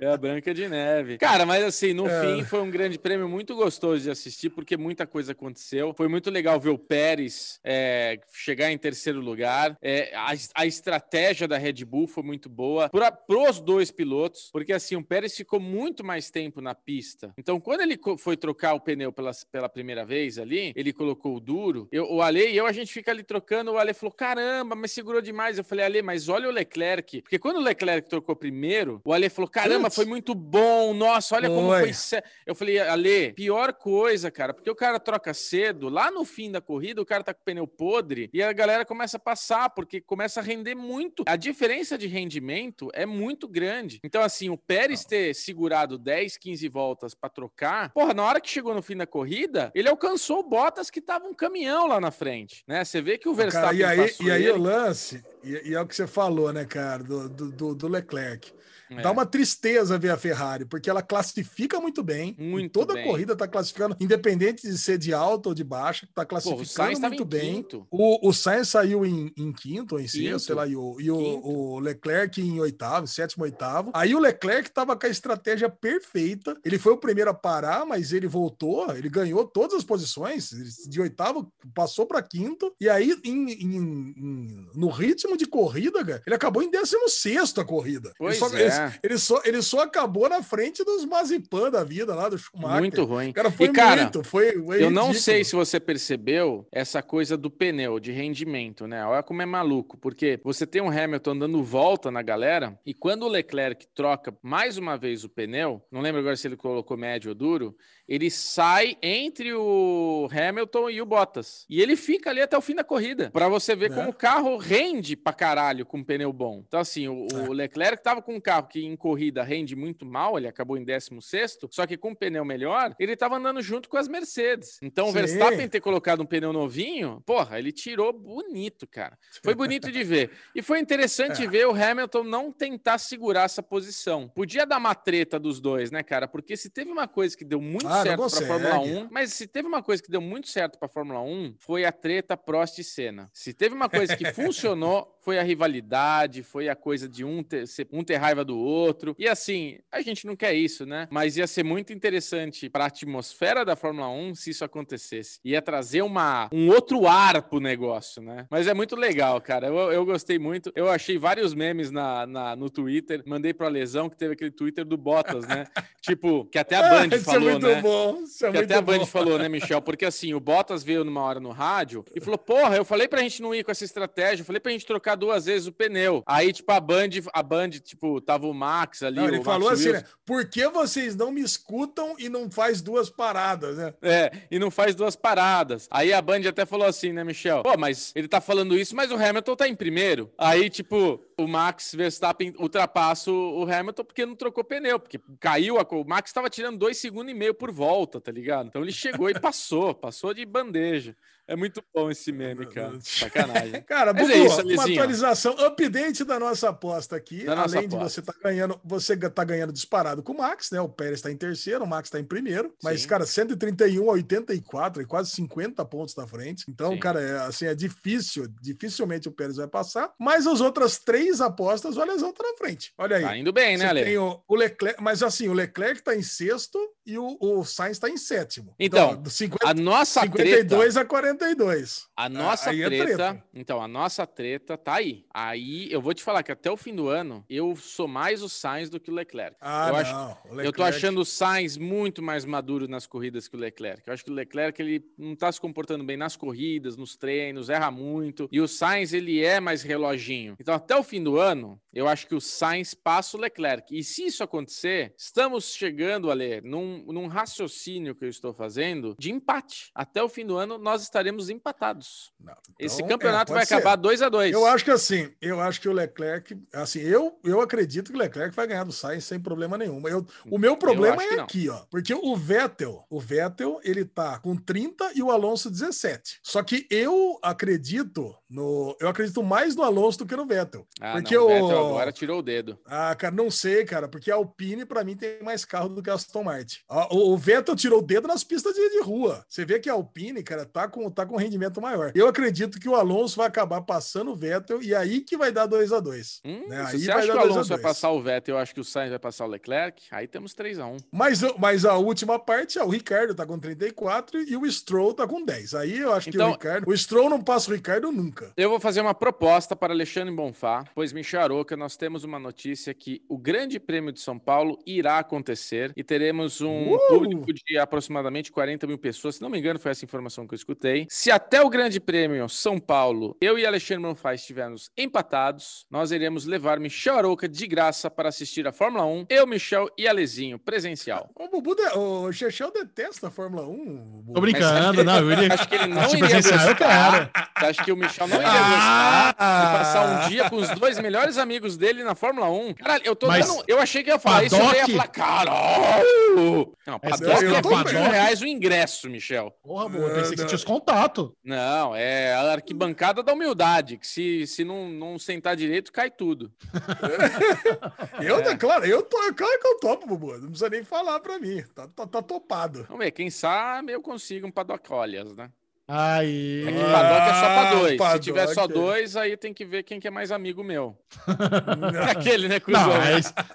É 0.01 0.07
a 0.07 0.17
Branca 0.17 0.53
de 0.55 0.69
Neve. 0.69 1.19
Cara, 1.19 1.45
mas 1.47 1.63
assim, 1.65 1.93
no 1.93 2.09
É. 2.09 2.21
fim 2.21 2.45
foi 2.45 2.61
um 2.63 2.71
grande 2.71 2.99
prêmio 2.99 3.29
muito 3.29 3.55
gostoso 3.55 4.03
de 4.03 4.11
assistir, 4.11 4.51
porque 4.51 4.77
muita 4.77 5.07
coisa 5.07 5.33
aconteceu. 5.33 5.93
Foi 5.95 6.09
muito 6.09 6.31
legal 6.31 6.59
ver 6.59 6.71
o 6.71 6.79
Pérez 6.79 7.59
é, 7.65 8.19
chegar 8.33 8.71
em 8.71 8.79
terceiro 8.79 9.21
lugar. 9.21 9.77
É, 9.83 10.15
a, 10.15 10.33
a 10.55 10.67
estratégia 10.67 11.47
da 11.47 11.59
Red 11.59 11.85
Bull 11.85 12.07
foi 12.07 12.23
muito 12.23 12.49
boa 12.49 12.89
para 12.91 13.17
os 13.29 13.61
dois 13.61 13.91
pilotos, 13.91 14.49
porque 14.53 14.73
assim, 14.73 14.97
o 14.97 15.05
Pérez 15.05 15.37
ficou 15.37 15.61
muito 15.61 16.05
mais 16.05 16.31
tempo 16.31 16.61
na 16.61 16.75
pista. 16.75 17.33
Então, 17.39 17.61
quando 17.61 17.81
ele 17.83 17.99
foi 18.19 18.37
trocar 18.37 18.75
o 18.75 18.81
pneu 18.81 19.13
pela, 19.13 19.31
pela 19.51 19.69
primeira 19.69 20.05
vez 20.05 20.39
ali, 20.39 20.73
ele 20.75 20.93
colocou 20.93 21.37
o 21.37 21.41
duro. 21.41 21.89
Eu, 21.93 22.11
o 22.11 22.23
Ale 22.23 22.49
e 22.51 22.57
eu, 22.57 22.67
a 22.67 22.73
gente 22.73 22.93
fica 22.93 23.11
ali 23.11 23.23
trocando. 23.23 23.73
O 23.73 23.79
Ale 23.79 23.95
falou: 23.95 24.14
caramba, 24.15 24.75
mas 24.75 24.93
segurou 24.93 25.21
demais. 25.21 25.59
Eu 25.59 25.65
falei, 25.65 25.85
Ale, 25.85 26.03
mas 26.03 26.29
olha 26.29 26.49
o 26.49 26.53
Leclerc. 26.53 27.23
Porque 27.23 27.39
quando 27.39 27.57
o 27.57 27.61
Leclerc 27.61 28.09
trocou 28.09 28.35
primeiro, 28.37 29.01
o 29.05 29.13
Ale 29.13 29.29
falou: 29.29 29.49
caramba, 29.51 29.91
foi 29.91 30.05
muito 30.05 30.35
bom. 30.35 30.95
Nossa, 30.95 31.37
olha 31.37 31.49
como 31.49 31.69
Foi. 31.69 31.81
foi. 31.81 31.93
sé-". 31.93 32.23
Eu 32.47 32.55
falei, 32.55 32.79
Ale, 32.79 33.33
pior 33.33 33.73
coisa, 33.73 34.31
cara, 34.31 34.55
porque 34.55 34.71
o 34.71 34.75
cara 34.75 34.99
troca 34.99 35.35
cedo, 35.35 35.89
lá 35.89 36.11
no 36.11 36.25
fim 36.25 36.51
da 36.51 36.61
corrida, 36.61 37.03
o 37.03 37.07
cara 37.07 37.23
tá 37.23 37.35
com 37.35 37.41
o 37.41 37.45
pneu 37.45 37.67
podre 37.67 38.31
e 38.33 38.43
a 38.43 38.53
galera 38.53 38.85
começa 38.85 39.17
a 39.17 39.21
passar, 39.21 39.71
porque 39.71 40.01
começa 40.01 40.41
a 40.41 40.43
render 40.43 40.75
muito. 40.75 41.25
A 41.27 41.37
diferença 41.37 41.99
de 41.99 42.07
rendimento 42.07 42.89
é 42.95 43.07
muito 43.07 43.49
grande. 43.49 44.01
Então, 44.05 44.23
assim, 44.23 44.49
o 44.49 44.57
Pérez 44.57 45.05
ter 45.05 45.35
segurado 45.35 45.99
10, 45.99 46.37
15 46.39 46.69
voltas 46.69 47.15
pra 47.15 47.29
trocar, 47.29 47.91
porra, 47.93 48.15
na 48.15 48.23
hora 48.23 48.41
que 48.41 48.49
chegou 48.49 48.75
no 48.75 48.83
fim 48.83 48.97
da 48.97 49.07
corrida, 49.07 49.71
ele 49.75 49.89
alcançou 49.89 50.41
o 50.41 50.43
Bottas 50.43 50.91
que 50.91 51.01
tava 51.01 51.27
um 51.27 51.35
caminhão 51.35 51.87
lá 51.87 52.01
na 52.01 52.11
frente, 52.11 52.63
né? 52.67 52.85
Você 52.85 53.01
vê 53.01 53.19
que 53.19 53.29
o 53.29 53.35
Cara, 53.35 53.51
Verstappen 53.51 53.81
e 53.81 53.85
aí, 54.01 54.17
e 54.21 54.31
aí 54.31 54.47
ele. 54.47 54.51
o 54.51 54.57
lance, 54.57 55.25
e, 55.43 55.71
e 55.71 55.75
é 55.75 55.81
o 55.81 55.87
que 55.87 55.95
você 55.95 56.07
falou, 56.07 56.53
né, 56.53 56.65
cara, 56.65 57.03
do, 57.05 57.29
do- 57.29 57.75
do 57.75 57.89
Leclerc. 57.89 58.53
É. 58.99 59.03
Dá 59.03 59.11
uma 59.11 59.27
tristeza 59.27 59.99
ver 59.99 60.11
a 60.11 60.17
Ferrari, 60.17 60.65
porque 60.65 60.89
ela 60.91 61.03
classifica 61.03 61.81
muito 61.81 62.03
bem. 62.03 62.35
em 62.39 62.49
Muito 62.51 62.73
toda 62.73 62.95
bem. 62.95 63.05
corrida 63.07 63.35
tá 63.37 63.47
classificando, 63.49 63.97
independente 64.01 64.63
de 64.69 64.77
ser 64.79 64.99
de 64.99 65.13
alta 65.13 65.49
ou 65.49 65.55
de 65.55 65.65
baixa, 65.65 66.07
tá 66.15 66.23
Pô, 66.23 66.23
o 66.23 66.29
classificando 66.29 67.01
tava 67.01 67.09
muito 67.09 67.23
em 67.23 67.27
bem. 67.27 67.67
O, 67.91 68.29
o 68.29 68.33
Sainz 68.33 68.69
saiu 68.69 69.05
em, 69.05 69.33
em 69.37 69.53
quinto 69.53 69.95
ou 69.97 70.01
em 70.01 70.09
sexto, 70.09 70.47
sei 70.47 70.55
lá, 70.55 70.67
e, 70.67 70.77
o, 70.77 71.01
e 71.01 71.11
o, 71.11 71.17
o 71.17 71.79
Leclerc 71.79 72.41
em 72.41 72.61
oitavo, 72.61 73.07
sétimo, 73.07 73.45
oitavo. 73.45 73.91
Aí 73.95 74.15
o 74.15 74.19
Leclerc 74.19 74.71
tava 74.71 74.97
com 74.97 75.07
a 75.07 75.11
estratégia 75.11 75.69
perfeita. 75.69 76.57
Ele 76.65 76.79
foi 76.79 76.93
o 76.93 76.99
primeiro 76.99 77.31
a 77.31 77.35
parar, 77.35 77.85
mas 77.87 78.13
ele 78.13 78.27
voltou, 78.27 78.95
ele 78.95 79.09
ganhou 79.09 79.45
todas 79.47 79.77
as 79.79 79.85
posições. 79.85 80.51
De 80.89 81.01
oitavo, 81.01 81.53
passou 81.75 82.07
para 82.07 82.23
quinto. 82.23 82.73
E 82.81 82.89
aí, 82.89 83.17
em- 83.25 83.51
em- 83.53 83.77
em- 83.77 84.69
no 84.75 84.89
ritmo 84.89 85.37
de 85.37 85.47
corrida, 85.47 86.05
cara, 86.05 86.23
ele 86.27 86.35
acabou 86.37 86.63
em 86.63 86.71
décimo 86.71 87.09
sexto 87.09 87.61
a 87.61 87.65
corrida. 87.65 88.13
Pois 88.19 88.41
ele, 88.41 88.49
só, 88.51 88.57
é. 88.57 88.61
ele, 88.84 88.84
ele 89.03 89.19
só, 89.19 89.41
ele 89.45 89.63
só 89.63 89.81
acabou 89.81 90.29
na 90.29 90.43
frente 90.43 90.85
dos 90.85 91.05
Mazipan 91.05 91.71
da 91.71 91.85
vida 91.85 92.15
lá, 92.15 92.29
do 92.29 92.39
Schumacher. 92.39 92.81
Muito 92.81 93.05
ruim. 93.05 93.33
Cara, 93.33 93.51
foi 93.51 93.67
E, 93.67 93.73
cara, 93.73 94.03
muito, 94.03 94.25
foi, 94.25 94.53
foi 94.53 94.83
Eu 94.83 94.91
não 94.91 95.13
sei 95.13 95.45
se 95.45 95.55
você 95.55 95.79
percebeu 95.79 96.67
essa 96.73 97.03
coisa 97.03 97.37
do 97.37 97.51
pneu, 97.51 97.99
de 97.99 98.13
rendimento, 98.13 98.87
né? 98.87 99.05
Olha 99.05 99.23
como 99.23 99.43
é 99.43 99.47
maluco, 99.47 99.97
porque 99.97 100.41
você 100.43 100.67
tem 100.67 100.83
um 100.83 100.91
Hamilton 100.91 101.39
dando 101.39 101.63
volta 101.63 102.11
na 102.11 102.23
galera, 102.23 102.79
e 102.85 102.95
quando 102.95 103.25
o 103.25 103.29
Leclerc 103.29 103.87
troca 103.95 104.35
mais 104.43 104.79
uma 104.79 104.97
vez 104.97 105.25
o 105.25 105.29
pneu, 105.29 105.83
não 105.91 106.01
lembro 106.01 106.21
agora 106.21 106.37
se 106.37 106.47
ele 106.47 106.57
colocou 106.57 106.97
médio 106.97 107.31
ou 107.31 107.35
duro, 107.35 107.77
ele 108.09 108.31
sai 108.31 108.97
entre 109.03 109.53
o 109.55 110.29
Hamilton 110.31 110.91
e 110.91 111.01
o 111.01 111.07
Bottas. 111.07 111.65
E 111.69 111.81
ele 111.81 111.97
fica 111.97 112.31
ali 112.31 112.41
até 112.41 112.57
o 112.57 112.61
fim 112.61 112.75
da 112.75 112.85
corrida, 112.85 113.31
Pra 113.31 113.49
você 113.49 113.75
ver 113.75 113.91
É. 113.91 113.95
como 113.95 114.11
o 114.11 114.15
carro 114.15 114.57
rende 114.57 115.17
pra 115.17 115.33
caralho 115.33 115.87
com 115.87 116.03
pneu 116.05 116.33
bom. 116.33 116.63
Então, 116.67 116.81
assim, 116.81 117.09
o, 117.09 117.27
o 117.49 117.53
Leclerc 117.53 118.03
tava 118.03 118.21
com 118.23 118.35
um 118.35 118.41
carro 118.41 118.69
que 118.69 118.85
em 118.85 118.97
corrida 118.97 119.43
rende 119.43 119.75
muito 119.75 120.05
mal, 120.05 120.37
ele 120.39 120.47
acabou 120.49 120.77
em 120.77 120.85
16, 120.85 121.59
só 121.71 121.87
que 121.87 121.97
com 121.97 122.11
um 122.11 122.15
pneu 122.15 122.45
melhor, 122.45 122.95
ele 122.99 123.17
tava 123.17 123.37
andando 123.37 123.61
junto 123.63 123.89
com 123.89 123.97
as 123.97 124.09
Mercedes. 124.09 124.79
Então, 124.83 125.07
o 125.07 125.09
Sim. 125.09 125.15
Verstappen 125.15 125.69
ter 125.69 125.81
colocado 125.81 126.23
um 126.23 126.27
pneu 126.27 126.53
novinho, 126.53 127.23
porra, 127.27 127.59
ele 127.59 127.73
tirou 127.73 128.13
bonito, 128.13 128.87
cara. 128.87 129.19
Foi 129.43 129.55
bonito 129.55 129.91
de 129.91 130.05
ver. 130.05 130.31
E 130.55 130.63
foi 130.63 130.79
interessante 130.81 131.43
É. 131.45 131.47
ver 131.47 131.67
o 131.67 131.75
Hamilton 131.75 132.25
não 132.25 132.53
tentar 132.53 132.99
segurar 132.99 133.45
essa 133.45 133.63
posição. 133.63 134.29
Podia 134.35 134.65
dar 134.67 134.79
uma 134.79 134.95
treta 134.95 135.39
dos 135.39 135.61
dois, 135.61 135.91
né, 135.91 136.03
cara? 136.03 136.27
Porque 136.29 136.57
se 136.57 136.71
teve 136.71 136.91
uma 136.91 137.07
coisa 137.09 137.37
que 137.37 137.45
deu 137.45 137.61
muito 137.61 137.87
Ah, 137.95 138.03
certo 138.03 138.23
consegue. 138.23 138.47
Fórmula 138.47 138.81
1, 138.81 139.09
mas 139.11 139.33
se 139.33 139.47
teve 139.47 139.69
uma 139.69 139.83
coisa 139.83 140.03
que 140.03 140.11
deu 140.11 140.21
muito 140.21 140.49
certo 140.49 140.79
pra 140.79 140.89
Fórmula 140.89 141.21
1, 141.21 141.57
foi 141.59 141.85
a 141.85 141.93
treta 141.93 142.37
Prost 142.37 142.79
e 142.79 142.85
Senna. 142.85 143.31
Se 143.33 143.53
teve 143.53 143.75
uma 143.75 143.89
coisa 143.89 144.17
que 144.17 144.25
funcionou, 144.33 145.14
foi 145.25 145.39
a 145.39 145.43
rivalidade, 145.43 146.43
foi 146.43 146.69
a 146.69 146.77
coisa 146.77 147.09
de 147.09 147.25
um 147.25 147.43
ter, 147.43 147.65
um 147.91 148.05
ter 148.05 148.17
raiva 148.17 148.45
do 148.45 148.59
outro. 148.59 149.17
E 149.19 149.27
assim, 149.27 149.79
a 149.91 150.03
gente 150.03 150.27
não 150.27 150.37
quer 150.37 150.53
isso, 150.55 150.85
né? 150.85 151.09
Mas 151.11 151.37
ia 151.39 151.47
ser 151.47 151.63
muito 151.65 151.93
interessante 151.95 152.69
pra 152.69 152.85
atmosfera 152.87 153.65
da 153.65 153.75
Fórmula 153.75 154.09
1 154.09 154.35
se 154.35 154.51
isso 154.51 154.65
acontecesse. 154.65 155.41
Ia 155.43 155.63
trazer 155.63 156.03
uma, 156.03 156.49
um 156.53 156.69
outro 156.69 157.07
ar 157.07 157.41
pro 157.43 157.59
negócio, 157.59 158.23
né? 158.23 158.47
Mas 158.51 158.67
é 158.69 158.75
muito 158.75 158.95
legal, 158.97 159.41
cara. 159.41 159.69
Eu, 159.69 159.91
eu 159.93 160.05
gostei 160.05 160.39
muito. 160.39 160.71
Eu 160.77 160.91
achei 160.91 161.17
vários 161.17 161.55
memes 161.55 161.91
na, 161.91 162.27
na- 162.27 162.55
no 162.55 162.69
Twitter. 162.69 163.23
Mandei 163.27 163.55
pra 163.55 163.69
Lesão, 163.69 164.11
que 164.11 164.17
teve 164.19 164.35
aquele 164.35 164.51
Twitter 164.51 164.85
do 164.85 164.99
Bottas, 164.99 165.47
né? 165.47 165.65
tipo, 166.03 166.45
que 166.47 166.59
até 166.59 166.77
a 166.77 166.83
Band 166.91 167.07
Isso 167.07 167.17
é 167.17 167.19
falou, 167.21 167.51
muito 167.51 167.67
né? 167.67 167.81
bom. 167.81 168.19
É 168.43 168.51
Que 168.53 168.59
até 168.59 168.75
a 168.75 168.83
Band 168.83 168.99
bom. 168.99 169.07
falou, 169.07 169.39
né, 169.39 169.49
Michel? 169.49 169.81
Porque 169.81 170.05
assim, 170.05 170.35
o 170.35 170.41
Bottas 170.41 170.85
veio 170.85 171.03
numa 171.03 171.23
hora 171.23 171.41
no 171.41 171.51
rádio 171.51 172.05
e 172.15 172.21
falou: 172.21 172.37
Porra, 172.37 172.77
eu 172.77 172.85
falei 172.85 173.09
pra 173.09 173.23
gente 173.23 173.41
não 173.41 173.55
ir 173.55 173.65
com 173.65 173.71
essa 173.71 173.85
estratégia, 173.85 174.43
eu 174.43 174.47
falei 174.47 174.61
pra 174.61 174.71
gente 174.73 174.85
trocar 174.85 175.14
duas 175.15 175.47
vezes 175.47 175.67
o 175.67 175.73
pneu. 175.73 176.23
Aí, 176.27 176.53
tipo, 176.53 176.71
a 176.73 176.81
Band, 176.81 177.11
a 177.33 177.43
Band, 177.43 177.71
tipo, 177.71 178.21
tava 178.21 178.47
o 178.47 178.55
Max 178.55 179.03
ali. 179.03 179.17
Não, 179.17 179.25
ele 179.29 179.39
Max 179.39 179.45
falou 179.45 179.69
assim, 179.69 179.89
Wilson. 179.89 180.03
né? 180.03 180.05
Por 180.25 180.49
que 180.49 180.69
vocês 180.69 181.15
não 181.15 181.31
me 181.31 181.41
escutam 181.41 182.15
e 182.19 182.29
não 182.29 182.51
faz 182.51 182.81
duas 182.81 183.11
paradas, 183.11 183.77
né? 183.77 183.95
É, 184.03 184.31
e 184.51 184.59
não 184.59 184.71
faz 184.71 184.95
duas 184.95 185.17
paradas. 185.17 185.87
Aí 185.91 186.13
a 186.13 186.21
Band 186.23 186.49
até 186.49 186.65
falou 186.65 186.87
assim, 186.87 187.13
né, 187.13 187.25
Michel? 187.25 187.63
Pô, 187.63 187.77
mas 187.79 188.13
ele 188.15 188.29
tá 188.29 188.41
falando 188.41 188.77
isso, 188.77 188.95
mas 188.95 189.11
o 189.11 189.17
Hamilton 189.17 189.57
tá 189.57 189.69
em 189.69 189.75
primeiro. 189.75 190.31
Aí, 190.39 190.69
tipo, 190.71 191.21
o 191.37 191.47
Max 191.47 191.95
Verstappen 191.95 192.55
ultrapassa 192.59 193.31
o 193.31 193.63
Hamilton 193.71 194.05
porque 194.05 194.27
não 194.27 194.35
trocou 194.35 194.65
pneu, 194.65 194.99
porque 194.99 195.21
caiu, 195.41 195.79
a, 195.79 195.83
o 195.83 196.05
Max 196.05 196.31
estava 196.31 196.51
tirando 196.51 196.79
dois 196.79 196.99
segundos 196.99 197.33
e 197.33 197.35
meio 197.35 197.55
por 197.55 197.71
volta, 197.71 198.21
tá 198.21 198.33
ligado? 198.33 198.69
Então 198.69 198.83
ele 198.83 198.93
chegou 198.93 199.29
e 199.31 199.39
passou, 199.39 199.95
passou 199.95 200.33
de 200.35 200.45
bandeja. 200.45 201.17
É 201.47 201.55
muito 201.55 201.85
bom 201.95 202.11
esse 202.11 202.33
meme, 202.33 202.67
cara. 202.67 202.99
Sacanagem. 203.05 203.83
cara, 203.83 204.15
Bubu, 204.15 204.31
é 204.31 204.39
isso, 204.39 204.63
uma 204.63 204.85
atualização, 204.85 205.53
update 205.59 206.25
da 206.25 206.41
nossa 206.41 206.71
aposta 206.71 207.17
aqui. 207.17 207.45
Da 207.45 207.63
além 207.63 207.87
de 207.87 207.97
você 207.97 208.23
tá 208.23 208.33
ganhando, 208.43 208.81
você 208.83 209.17
tá 209.17 209.45
ganhando 209.45 209.73
disparado 209.73 210.23
com 210.23 210.33
o 210.33 210.39
Max, 210.39 210.71
né? 210.71 210.81
O 210.81 210.89
Pérez 210.89 211.19
está 211.19 211.31
em 211.31 211.37
terceiro, 211.37 211.85
o 211.85 211.87
Max 211.87 212.09
está 212.09 212.19
em 212.19 212.25
primeiro. 212.25 212.75
Mas, 212.83 213.03
Sim. 213.03 213.09
cara, 213.09 213.27
131 213.27 214.09
a 214.09 214.13
84, 214.15 215.03
e 215.03 215.07
quase 215.07 215.31
50 215.33 215.85
pontos 215.85 216.17
na 216.17 216.27
frente. 216.27 216.65
Então, 216.67 216.93
Sim. 216.93 216.99
cara, 216.99 217.21
é, 217.21 217.39
assim, 217.47 217.67
é 217.67 217.75
difícil. 217.75 218.49
Dificilmente 218.63 219.29
o 219.29 219.33
Pérez 219.33 219.57
vai 219.57 219.69
passar. 219.69 220.13
Mas 220.19 220.47
as 220.47 220.63
outras 220.63 220.99
três 220.99 221.24
apostas, 221.41 221.97
o 221.97 222.03
Alesão 222.03 222.33
tá 222.33 222.43
na 222.43 222.57
frente. 222.57 222.93
Olha 222.99 223.17
aí. 223.17 223.23
Tá 223.23 223.37
indo 223.37 223.53
bem, 223.53 223.77
né, 223.77 223.87
Ale? 223.87 224.19
O, 224.19 224.43
o 224.47 224.55
Leclerc, 224.55 225.03
mas 225.03 225.23
assim, 225.23 225.49
o 225.49 225.53
Leclerc 225.53 226.03
tá 226.03 226.15
em 226.15 226.23
sexto 226.23 226.79
e 227.07 227.19
o, 227.19 227.37
o 227.41 227.65
Sainz 227.65 227.99
tá 227.99 228.09
em 228.09 228.17
sétimo. 228.17 228.75
Então, 228.79 229.13
então 229.13 229.31
50, 229.31 229.69
a 229.69 229.75
nossa 229.75 230.23
52 230.23 230.95
treta... 230.95 231.01
a 231.01 231.05
42. 231.05 232.07
A 232.17 232.29
nossa 232.29 232.71
aí 232.71 232.85
treta, 232.85 232.95
é 232.95 233.07
treta, 233.07 233.45
então, 233.53 233.83
a 233.83 233.89
nossa 233.89 234.27
treta 234.27 234.77
tá 234.77 234.95
aí. 234.95 235.25
Aí 235.33 235.91
eu 235.91 236.01
vou 236.01 236.15
te 236.15 236.23
falar 236.23 236.43
que 236.43 236.53
até 236.53 236.71
o 236.71 236.77
fim 236.77 236.95
do 236.95 237.09
ano 237.09 237.45
eu 237.49 237.77
sou 237.77 238.09
mais 238.09 238.43
o 238.43 238.49
Sainz 238.49 238.89
do 238.89 238.99
que 238.99 239.11
o 239.11 239.15
Leclerc. 239.15 239.57
Ah, 239.61 239.87
eu 239.89 239.93
não. 239.93 240.01
Acho, 240.01 240.39
Leclerc... 240.45 240.67
Eu 240.67 240.73
tô 240.73 240.83
achando 240.83 241.21
o 241.21 241.25
Sainz 241.25 241.77
muito 241.77 242.23
mais 242.23 242.45
maduro 242.45 242.89
nas 242.89 243.07
corridas 243.07 243.49
que 243.49 243.57
o 243.57 243.59
Leclerc. 243.59 244.03
Eu 244.07 244.13
acho 244.13 244.25
que 244.25 244.31
o 244.31 244.35
Leclerc 244.35 244.81
ele 244.81 245.05
não 245.19 245.37
tá 245.37 245.51
se 245.51 245.61
comportando 245.61 246.05
bem 246.05 246.17
nas 246.17 246.37
corridas, 246.37 246.97
nos 246.97 247.17
treinos, 247.17 247.69
erra 247.69 247.91
muito. 247.91 248.49
E 248.51 248.61
o 248.61 248.69
Sainz 248.69 249.13
ele 249.13 249.43
é 249.43 249.61
mais 249.61 249.83
reloginho. 249.83 250.57
Então, 250.59 250.75
até 250.75 250.97
o 250.97 251.03
fim 251.03 251.14
do 251.23 251.39
ano, 251.39 251.81
eu 251.93 252.09
acho 252.09 252.27
que 252.27 252.35
o 252.35 252.41
Sainz 252.41 252.95
passa 252.95 253.37
o 253.37 253.41
Leclerc. 253.41 253.97
E 253.97 254.03
se 254.03 254.27
isso 254.27 254.43
acontecer, 254.43 255.15
estamos 255.17 255.73
chegando, 255.73 256.31
Ale, 256.31 256.61
num, 256.63 257.05
num 257.07 257.27
raciocínio 257.27 258.15
que 258.15 258.25
eu 258.25 258.29
estou 258.29 258.53
fazendo 258.53 259.15
de 259.19 259.31
empate. 259.31 259.91
Até 259.95 260.23
o 260.23 260.29
fim 260.29 260.45
do 260.45 260.57
ano 260.57 260.79
nós 260.79 261.03
estaremos 261.03 261.49
empatados. 261.51 262.33
Não, 262.41 262.53
então, 262.53 262.75
Esse 262.79 263.03
campeonato 263.05 263.53
é, 263.53 263.55
vai 263.57 263.67
ser. 263.67 263.75
acabar 263.75 263.97
2 263.97 264.23
a 264.23 264.29
2 264.29 264.53
Eu 264.53 264.67
acho 264.67 264.85
que 264.85 264.91
assim, 264.91 265.33
eu 265.41 265.61
acho 265.61 265.81
que 265.81 265.89
o 265.89 265.93
Leclerc, 265.93 266.57
assim, 266.73 267.01
eu, 267.01 267.39
eu 267.45 267.61
acredito 267.61 268.11
que 268.11 268.17
o 268.17 268.21
Leclerc 268.21 268.55
vai 268.55 268.67
ganhar 268.67 268.85
do 268.85 268.93
Sainz 268.93 269.25
sem 269.25 269.39
problema 269.39 269.79
nenhum. 269.79 270.07
Eu, 270.09 270.27
o 270.51 270.59
meu 270.59 270.77
problema 270.77 271.23
é 271.23 271.41
aqui, 271.41 271.69
ó. 271.69 271.85
Porque 271.91 272.13
o 272.13 272.37
Vettel, 272.37 273.05
o 273.09 273.21
Vettel, 273.21 273.81
ele 273.85 274.05
tá 274.05 274.39
com 274.39 274.57
30 274.57 275.13
e 275.15 275.23
o 275.23 275.31
Alonso 275.31 275.71
17. 275.71 276.41
Só 276.43 276.63
que 276.63 276.87
eu 276.91 277.39
acredito 277.43 278.35
no. 278.49 278.97
Eu 279.01 279.09
acredito 279.09 279.43
mais 279.43 279.77
no 279.77 279.83
Alonso 279.83 280.19
do 280.19 280.27
que 280.27 280.37
no 280.37 280.47
Vettel. 280.47 280.87
Ah, 281.05 281.13
porque 281.13 281.35
não, 281.35 281.45
o 281.45 281.49
Vettel 281.49 281.87
agora 281.87 282.13
tirou 282.13 282.39
o 282.39 282.43
dedo. 282.43 282.79
Ah, 282.87 283.15
cara, 283.15 283.35
não 283.35 283.51
sei, 283.51 283.85
cara, 283.85 284.09
porque 284.09 284.31
a 284.31 284.37
Alpine, 284.37 284.87
para 284.87 285.05
mim, 285.05 285.15
tem 285.15 285.43
mais 285.43 285.65
carro 285.65 285.89
do 285.89 286.03
que 286.03 286.09
a 286.09 286.15
Aston 286.15 286.43
Martin. 286.43 286.79
O, 287.11 287.33
o 287.33 287.37
Vettel 287.37 287.77
tirou 287.77 287.99
o 287.99 288.03
dedo 288.03 288.27
nas 288.27 288.43
pistas 288.43 288.75
de, 288.75 288.89
de 288.89 289.03
rua. 289.03 289.45
Você 289.49 289.65
vê 289.65 289.79
que 289.79 289.91
a 289.91 289.93
Alpine, 289.93 290.43
cara, 290.43 290.65
tá 290.65 290.89
com, 290.89 291.11
tá 291.11 291.27
com 291.27 291.37
rendimento 291.37 291.81
maior. 291.81 292.13
Eu 292.15 292.27
acredito 292.27 292.81
que 292.81 292.89
o 292.89 292.95
Alonso 292.95 293.37
vai 293.37 293.47
acabar 293.47 293.83
passando 293.83 294.31
o 294.31 294.37
Vettel 294.37 294.83
e 294.83 294.95
aí 294.95 295.21
que 295.21 295.37
vai 295.37 295.53
dar 295.53 295.67
2 295.67 295.93
a 295.93 296.01
2 296.01 296.41
hum, 296.45 296.69
né? 296.69 296.87
Se 296.87 297.05
você 297.05 297.11
acha 297.11 297.27
que 297.27 297.37
o 297.37 297.41
Alonso 297.41 297.69
vai 297.69 297.79
passar 297.79 298.11
o 298.11 298.23
Vettel, 298.23 298.55
eu 298.55 298.61
acho 298.61 298.75
que 298.75 298.81
o 298.81 298.85
Sainz 298.85 299.11
vai 299.11 299.19
passar 299.19 299.45
o 299.45 299.49
Leclerc, 299.49 300.03
aí 300.11 300.27
temos 300.27 300.55
3 300.55 300.79
a 300.79 300.87
1 300.87 300.97
mas, 301.13 301.41
mas 301.59 301.85
a 301.85 301.97
última 301.97 302.39
parte, 302.39 302.79
é 302.79 302.85
o 302.85 302.89
Ricardo 302.89 303.35
tá 303.35 303.47
com 303.47 303.59
34 303.59 304.43
e 304.43 304.57
o 304.57 304.71
Stroll 304.71 305.15
tá 305.15 305.27
com 305.27 305.45
10. 305.45 305.75
Aí 305.75 305.99
eu 305.99 306.13
acho 306.13 306.29
então, 306.29 306.53
que 306.53 306.67
o 306.67 306.71
Ricardo. 306.71 306.91
O 306.91 306.97
Stroll 306.97 307.31
não 307.31 307.41
passa 307.41 307.71
o 307.71 307.75
Ricardo 307.75 308.11
nunca. 308.11 308.53
Eu 308.57 308.69
vou 308.71 308.81
fazer 308.81 309.01
uma 309.01 309.15
proposta 309.15 309.77
para 309.77 309.93
Alexandre 309.93 310.35
Bonfá, 310.35 310.85
pois 310.95 311.13
Michel 311.13 311.41
Aroca, 311.41 311.77
nós 311.77 311.97
temos 311.97 312.25
uma 312.25 312.39
notícia 312.39 312.95
que 312.95 313.23
o 313.29 313.37
Grande 313.37 313.81
Prêmio 313.81 314.13
de 314.13 314.21
São 314.21 314.39
Paulo 314.39 314.79
irá 314.87 315.19
acontecer 315.19 315.93
e 315.97 316.05
teremos 316.05 316.61
um 316.61 316.93
uh! 316.93 316.99
público 317.09 317.53
de 317.53 317.77
aproximadamente 317.79 318.53
40 318.53 318.87
mil 318.87 318.99
pessoas. 318.99 319.37
Se 319.37 319.43
não 319.43 319.51
me 319.51 319.59
engano, 319.59 319.79
foi 319.79 319.91
essa 319.91 320.05
informação 320.05 320.47
que 320.47 320.55
eu 320.55 320.57
escutei. 320.57 321.07
Se 321.11 321.31
até 321.31 321.61
o 321.61 321.69
Grande 321.69 321.99
Prêmio 321.99 322.49
são 322.49 322.79
Paulo, 322.79 323.37
eu 323.41 323.59
e 323.59 323.67
Alexandre 323.67 324.05
Manfaz 324.05 324.41
estivermos 324.41 324.91
empatados, 324.97 325.87
nós 325.91 326.13
iremos 326.13 326.45
levar 326.45 326.79
Michel 326.79 327.17
Arouca 327.17 327.49
de 327.49 327.67
graça 327.67 328.11
para 328.11 328.29
assistir 328.29 328.67
a 328.67 328.73
Fórmula 328.73 329.05
1. 329.05 329.27
Eu, 329.29 329.47
Michel 329.47 329.89
e 329.99 330.07
Alezinho, 330.07 330.59
presencial. 330.59 331.31
O 331.35 331.49
Bubu, 331.49 331.75
de... 331.75 331.83
o 331.97 332.33
Chechel 332.33 332.71
detesta 332.71 333.29
a 333.29 333.31
Fórmula 333.31 333.67
1. 333.67 334.33
Tô 334.35 334.41
brincando, 334.41 335.03
não. 335.03 335.19
Eu 335.19 335.33
iria... 335.33 335.55
Acho 335.55 335.69
que 335.69 335.75
ele 335.75 335.87
não 335.89 336.09
tipo, 336.09 336.25
iria 336.25 336.37
gostar. 336.37 337.31
Acho 337.57 337.85
que 337.85 337.93
o 337.93 337.97
Michel 337.97 338.29
não 338.29 338.37
iria 338.37 338.49
ah! 338.49 339.35
gostar 339.35 339.65
de 339.65 339.79
passar 339.79 340.07
um 340.07 340.29
dia 340.29 340.51
com 340.51 340.57
os 340.57 340.69
dois 340.71 340.84
melhores 340.99 341.39
amigos 341.39 341.77
dele 341.77 342.03
na 342.05 342.15
Fórmula 342.15 342.49
1. 342.49 342.75
Caralho, 342.75 343.03
eu 343.05 343.17
tô 343.17 343.27
Mas 343.27 343.47
dando... 343.47 343.65
Eu 343.67 343.79
achei 343.79 344.03
que 344.03 344.11
ia 344.11 344.19
falar 344.19 344.43
Paddock... 344.43 344.63
isso, 344.63 344.75
eu 344.75 344.81
ia 344.81 344.89
falar, 344.89 345.09
caralho! 345.09 346.77
Não, 346.87 346.99
Paddock 346.99 347.45
é 347.45 347.63
20 347.63 347.93
mil 347.93 348.11
reais 348.11 348.41
o 348.41 348.47
ingresso, 348.47 349.09
Michel. 349.09 349.51
Porra, 349.63 349.89
boa, 349.89 350.09
eu 350.09 350.15
pensei 350.15 350.37
que 350.37 350.45
tinha 350.45 350.57
os 350.57 350.65
contatos. 350.65 351.31
Não, 351.43 351.95
é 351.95 352.35
a 352.35 352.53
arquibancada 352.53 353.23
da 353.23 353.33
humildade, 353.33 353.97
que 353.97 354.07
se, 354.07 354.47
se 354.47 354.65
não, 354.65 354.89
não 354.89 355.19
sentar 355.19 355.57
direito, 355.57 355.93
cai 355.93 356.11
tudo. 356.11 356.53
eu, 358.23 358.39
é. 358.39 358.57
claro, 358.57 358.85
eu 358.85 359.03
tô, 359.03 359.17
claro 359.35 359.61
que 359.61 359.67
eu 359.67 359.79
topo, 359.79 360.07
Bubu. 360.07 360.33
Não 360.39 360.49
precisa 360.49 360.69
nem 360.69 360.83
falar 360.83 361.21
pra 361.21 361.39
mim. 361.39 361.63
Tá, 361.75 361.89
tá, 361.89 362.07
tá 362.07 362.23
topado. 362.23 362.85
Vamos 362.85 363.05
ver, 363.05 363.11
quem 363.11 363.31
sabe 363.31 363.93
eu 363.93 364.03
consigo 364.03 364.47
um 364.47 364.51
padocólias, 364.51 365.35
né? 365.35 365.51
Aí. 365.87 366.65
É 366.67 366.73
que 366.73 366.79
paddock 366.79 367.29
é 367.29 367.35
só 367.35 367.47
pra 367.47 367.75
dois. 367.75 368.13
Se 368.13 368.21
tiver 368.21 368.47
só 368.49 368.67
dois, 368.67 369.17
aí 369.17 369.37
tem 369.37 369.53
que 369.53 369.65
ver 369.67 369.83
quem 369.83 370.01
que 370.01 370.09
é 370.09 370.11
mais 370.11 370.33
amigo 370.33 370.65
meu. 370.65 370.97
Aquele, 372.11 372.49
né, 372.49 372.57
Não, 372.67 372.91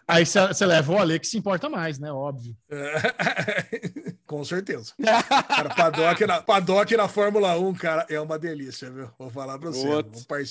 aí 0.08 0.26
você 0.26 0.66
leva 0.66 0.94
o 0.94 1.00
Ale 1.00 1.20
que 1.20 1.28
se 1.28 1.38
importa 1.38 1.68
mais, 1.70 1.98
né? 1.98 2.12
Óbvio. 2.12 2.56
Com 4.30 4.46
certeza. 4.46 4.94
Cara, 5.48 5.70
paddock 5.70 6.28
na, 6.28 6.40
paddock 6.40 6.96
na 6.96 7.08
Fórmula 7.08 7.58
1, 7.58 7.74
cara, 7.74 8.06
é 8.08 8.22
uma 8.22 8.38
delícia, 8.38 8.88
viu? 8.92 9.10
Vou 9.18 9.32
falar 9.32 9.58
pra 9.58 9.72
você. 9.72 9.88
Um 9.88 10.04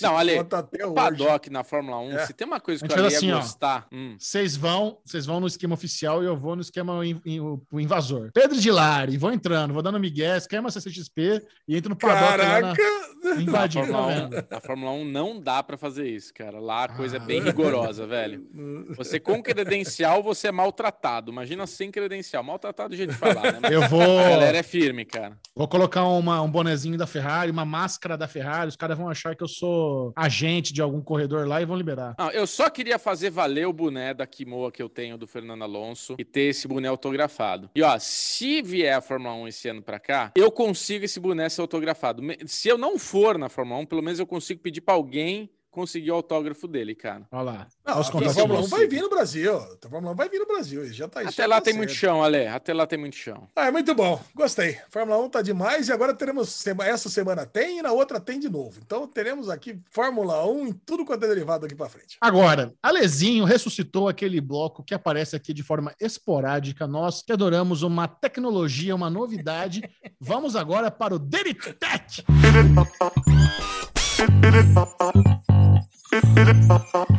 Não, 0.03 0.19
Ale, 0.19 0.37
até 0.37 0.85
o 0.85 0.93
paddock 0.93 1.49
na 1.49 1.63
Fórmula 1.63 2.01
1, 2.01 2.19
é. 2.19 2.27
se 2.27 2.33
tem 2.33 2.45
uma 2.45 2.59
coisa 2.59 2.85
que 2.85 2.93
eu 2.93 3.03
ia 3.03 3.07
assim, 3.07 3.31
gostar... 3.31 3.87
Hum. 3.93 4.17
Vocês 4.19 4.57
hum. 4.57 4.61
vão, 4.61 4.99
vocês 5.05 5.27
vão 5.27 5.39
no 5.39 5.47
esquema 5.47 5.75
oficial 5.75 6.25
e 6.25 6.27
eu 6.27 6.37
vou 6.37 6.57
no 6.57 6.63
esquema 6.63 7.07
in, 7.07 7.21
in, 7.25 7.39
o 7.39 7.63
invasor. 7.79 8.33
Pedro 8.35 8.59
de 8.59 8.69
Lari, 8.69 9.17
vou 9.17 9.33
entrando, 9.33 9.73
vou 9.73 9.83
dando 9.83 10.01
migué, 10.01 10.37
esquema 10.37 10.73
CCXP 10.73 11.47
e 11.69 11.77
entro 11.77 11.91
no 11.91 11.97
paddock. 11.97 12.37
Caraca! 12.37 12.83
Invadindo. 13.39 13.87
Na 13.87 13.93
Fórmula, 13.93 14.27
1, 14.27 14.31
na 14.51 14.61
Fórmula 14.61 14.93
1 14.93 15.05
não 15.05 15.41
dá 15.41 15.63
para 15.63 15.79
fazer 15.79 16.09
isso, 16.09 16.35
cara. 16.35 16.59
Lá 16.59 16.85
a 16.85 16.89
coisa 16.89 17.17
ah. 17.19 17.23
é 17.23 17.25
bem 17.25 17.41
rigorosa, 17.41 18.09
velho. 18.09 18.45
Você 18.97 19.21
com 19.21 19.41
credencial, 19.41 20.23
você 20.23 20.49
é 20.49 20.53
maltratado. 20.53 21.31
Imagina 21.31 21.67
sem 21.67 21.91
credencial. 21.91 22.43
Maltratado 22.43 22.97
de 22.97 23.13
falar, 23.13 23.61
né? 23.61 23.68
Eu 23.71 23.89
vou. 23.89 24.19
A 24.19 24.29
galera 24.31 24.59
é 24.59 24.63
firme, 24.63 25.05
cara. 25.05 25.39
Vou 25.55 25.67
colocar 25.67 26.05
uma, 26.05 26.41
um 26.41 26.51
bonezinho 26.51 26.97
da 26.97 27.07
Ferrari, 27.07 27.51
uma 27.51 27.65
máscara 27.65 28.17
da 28.17 28.29
Ferrari. 28.29 28.69
Os 28.69 28.77
caras 28.77 28.97
vão 28.97 29.09
achar 29.09 29.35
que 29.35 29.43
eu 29.43 29.49
sou 29.49 30.13
agente 30.15 30.73
de 30.73 30.81
algum 30.81 31.01
corredor 31.01 31.47
lá 31.47 31.61
e 31.61 31.65
vão 31.65 31.77
liberar. 31.77 32.15
Eu 32.33 32.47
só 32.47 32.71
queria 32.71 32.99
fazer 32.99 33.31
valer 33.31 33.67
o 33.67 33.73
boné 33.73 34.15
da 34.15 34.27
Kimoa 34.27 34.71
que 34.71 34.83
eu 34.83 34.89
tenho 34.89 35.19
do 35.19 35.27
Fernando 35.27 35.63
Alonso 35.63 36.15
e 36.19 36.25
ter 36.25 36.43
esse 36.43 36.69
boné 36.69 36.89
autografado. 36.89 37.71
E 37.75 37.83
ó, 37.83 37.99
se 37.99 38.63
vier 38.63 38.97
a 38.97 39.01
Fórmula 39.01 39.35
1 39.35 39.49
esse 39.49 39.69
ano 39.69 39.83
pra 39.83 39.99
cá, 39.99 40.33
eu 40.35 40.51
consigo 40.51 41.05
esse 41.05 41.19
boné 41.19 41.49
ser 41.49 41.61
autografado. 41.61 42.23
Se 42.47 42.69
eu 42.69 42.79
não 42.79 42.99
for 42.99 43.39
na 43.39 43.49
Fórmula 43.49 43.81
1, 43.81 43.87
pelo 43.87 44.03
menos 44.03 44.19
eu 44.19 44.27
consigo 44.27 44.61
pedir 44.61 44.81
para 44.81 44.95
alguém 44.95 45.51
conseguir 45.71 46.11
o 46.11 46.15
autógrafo 46.15 46.67
dele, 46.67 46.95
cara. 46.95 47.27
Olha 47.31 47.43
lá. 47.43 47.67
Não, 47.87 48.01
a 48.01 48.05
Fórmula 48.05 48.61
1 48.61 48.67
vai 48.67 48.87
vir 48.87 49.03
no 49.03 49.11
Brasil. 49.11 49.57
A 49.57 49.89
Fórmula 49.89 50.13
1 50.13 50.17
vai 50.17 50.29
vir 50.29 50.39
no 50.39 50.47
Brasil. 50.47 50.85
Já 50.93 51.09
tá, 51.09 51.21
Até 51.21 51.47
lá 51.47 51.57
tá 51.57 51.63
tem 51.63 51.75
certo. 51.75 51.77
muito 51.77 51.93
chão, 51.93 52.23
Ale. 52.23 52.47
Até 52.47 52.75
lá 52.75 52.87
tem 52.87 52.99
muito 52.99 53.17
chão. 53.17 53.49
Ah, 53.55 53.67
é 53.67 53.71
muito 53.71 53.95
bom. 53.95 54.21
Gostei. 54.35 54.79
Fórmula 54.91 55.19
1 55.25 55.29
tá 55.31 55.43
demais 55.43 55.89
e 55.89 55.93
agora 55.93 56.15
teremos. 56.15 56.67
Essa 56.67 57.09
semana 57.09 57.47
tem 57.47 57.79
e 57.79 57.83
na 57.83 57.93
outra 57.93 58.19
tem 58.21 58.39
de 58.39 58.49
novo. 58.49 58.81
Então 58.85 59.07
teremos 59.07 59.49
aqui 59.49 59.79
Fórmula 59.91 60.47
1 60.47 60.67
em 60.69 60.73
tudo 60.73 61.05
quanto 61.05 61.25
é 61.25 61.29
derivado 61.29 61.67
aqui 61.67 61.75
para 61.75 61.89
frente. 61.89 62.17
Agora, 62.21 62.73
Alezinho 62.83 63.45
ressuscitou 63.45 64.09
aquele 64.09 64.41
bloco 64.41 64.83
que 64.83 64.95
aparece 64.95 65.37
aqui 65.37 65.53
de 65.55 65.63
forma 65.63 65.95
esporádica. 66.01 66.87
Nós 66.87 67.23
que 67.23 67.33
adoramos 67.33 67.83
uma 67.83 68.09
tecnologia, 68.09 68.95
uma 68.95 69.11
novidade. 69.11 69.83
Vamos 70.21 70.57
agora 70.57 70.91
para 70.91 71.15
o 71.15 71.19
Deritech. 71.19 72.25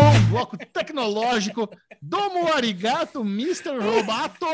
Um 0.02 0.30
bloco 0.30 0.58
tecnológico 0.58 1.70
do 2.02 2.18
Arigato, 2.54 3.22
Mr. 3.22 3.78
Robato. 3.80 4.46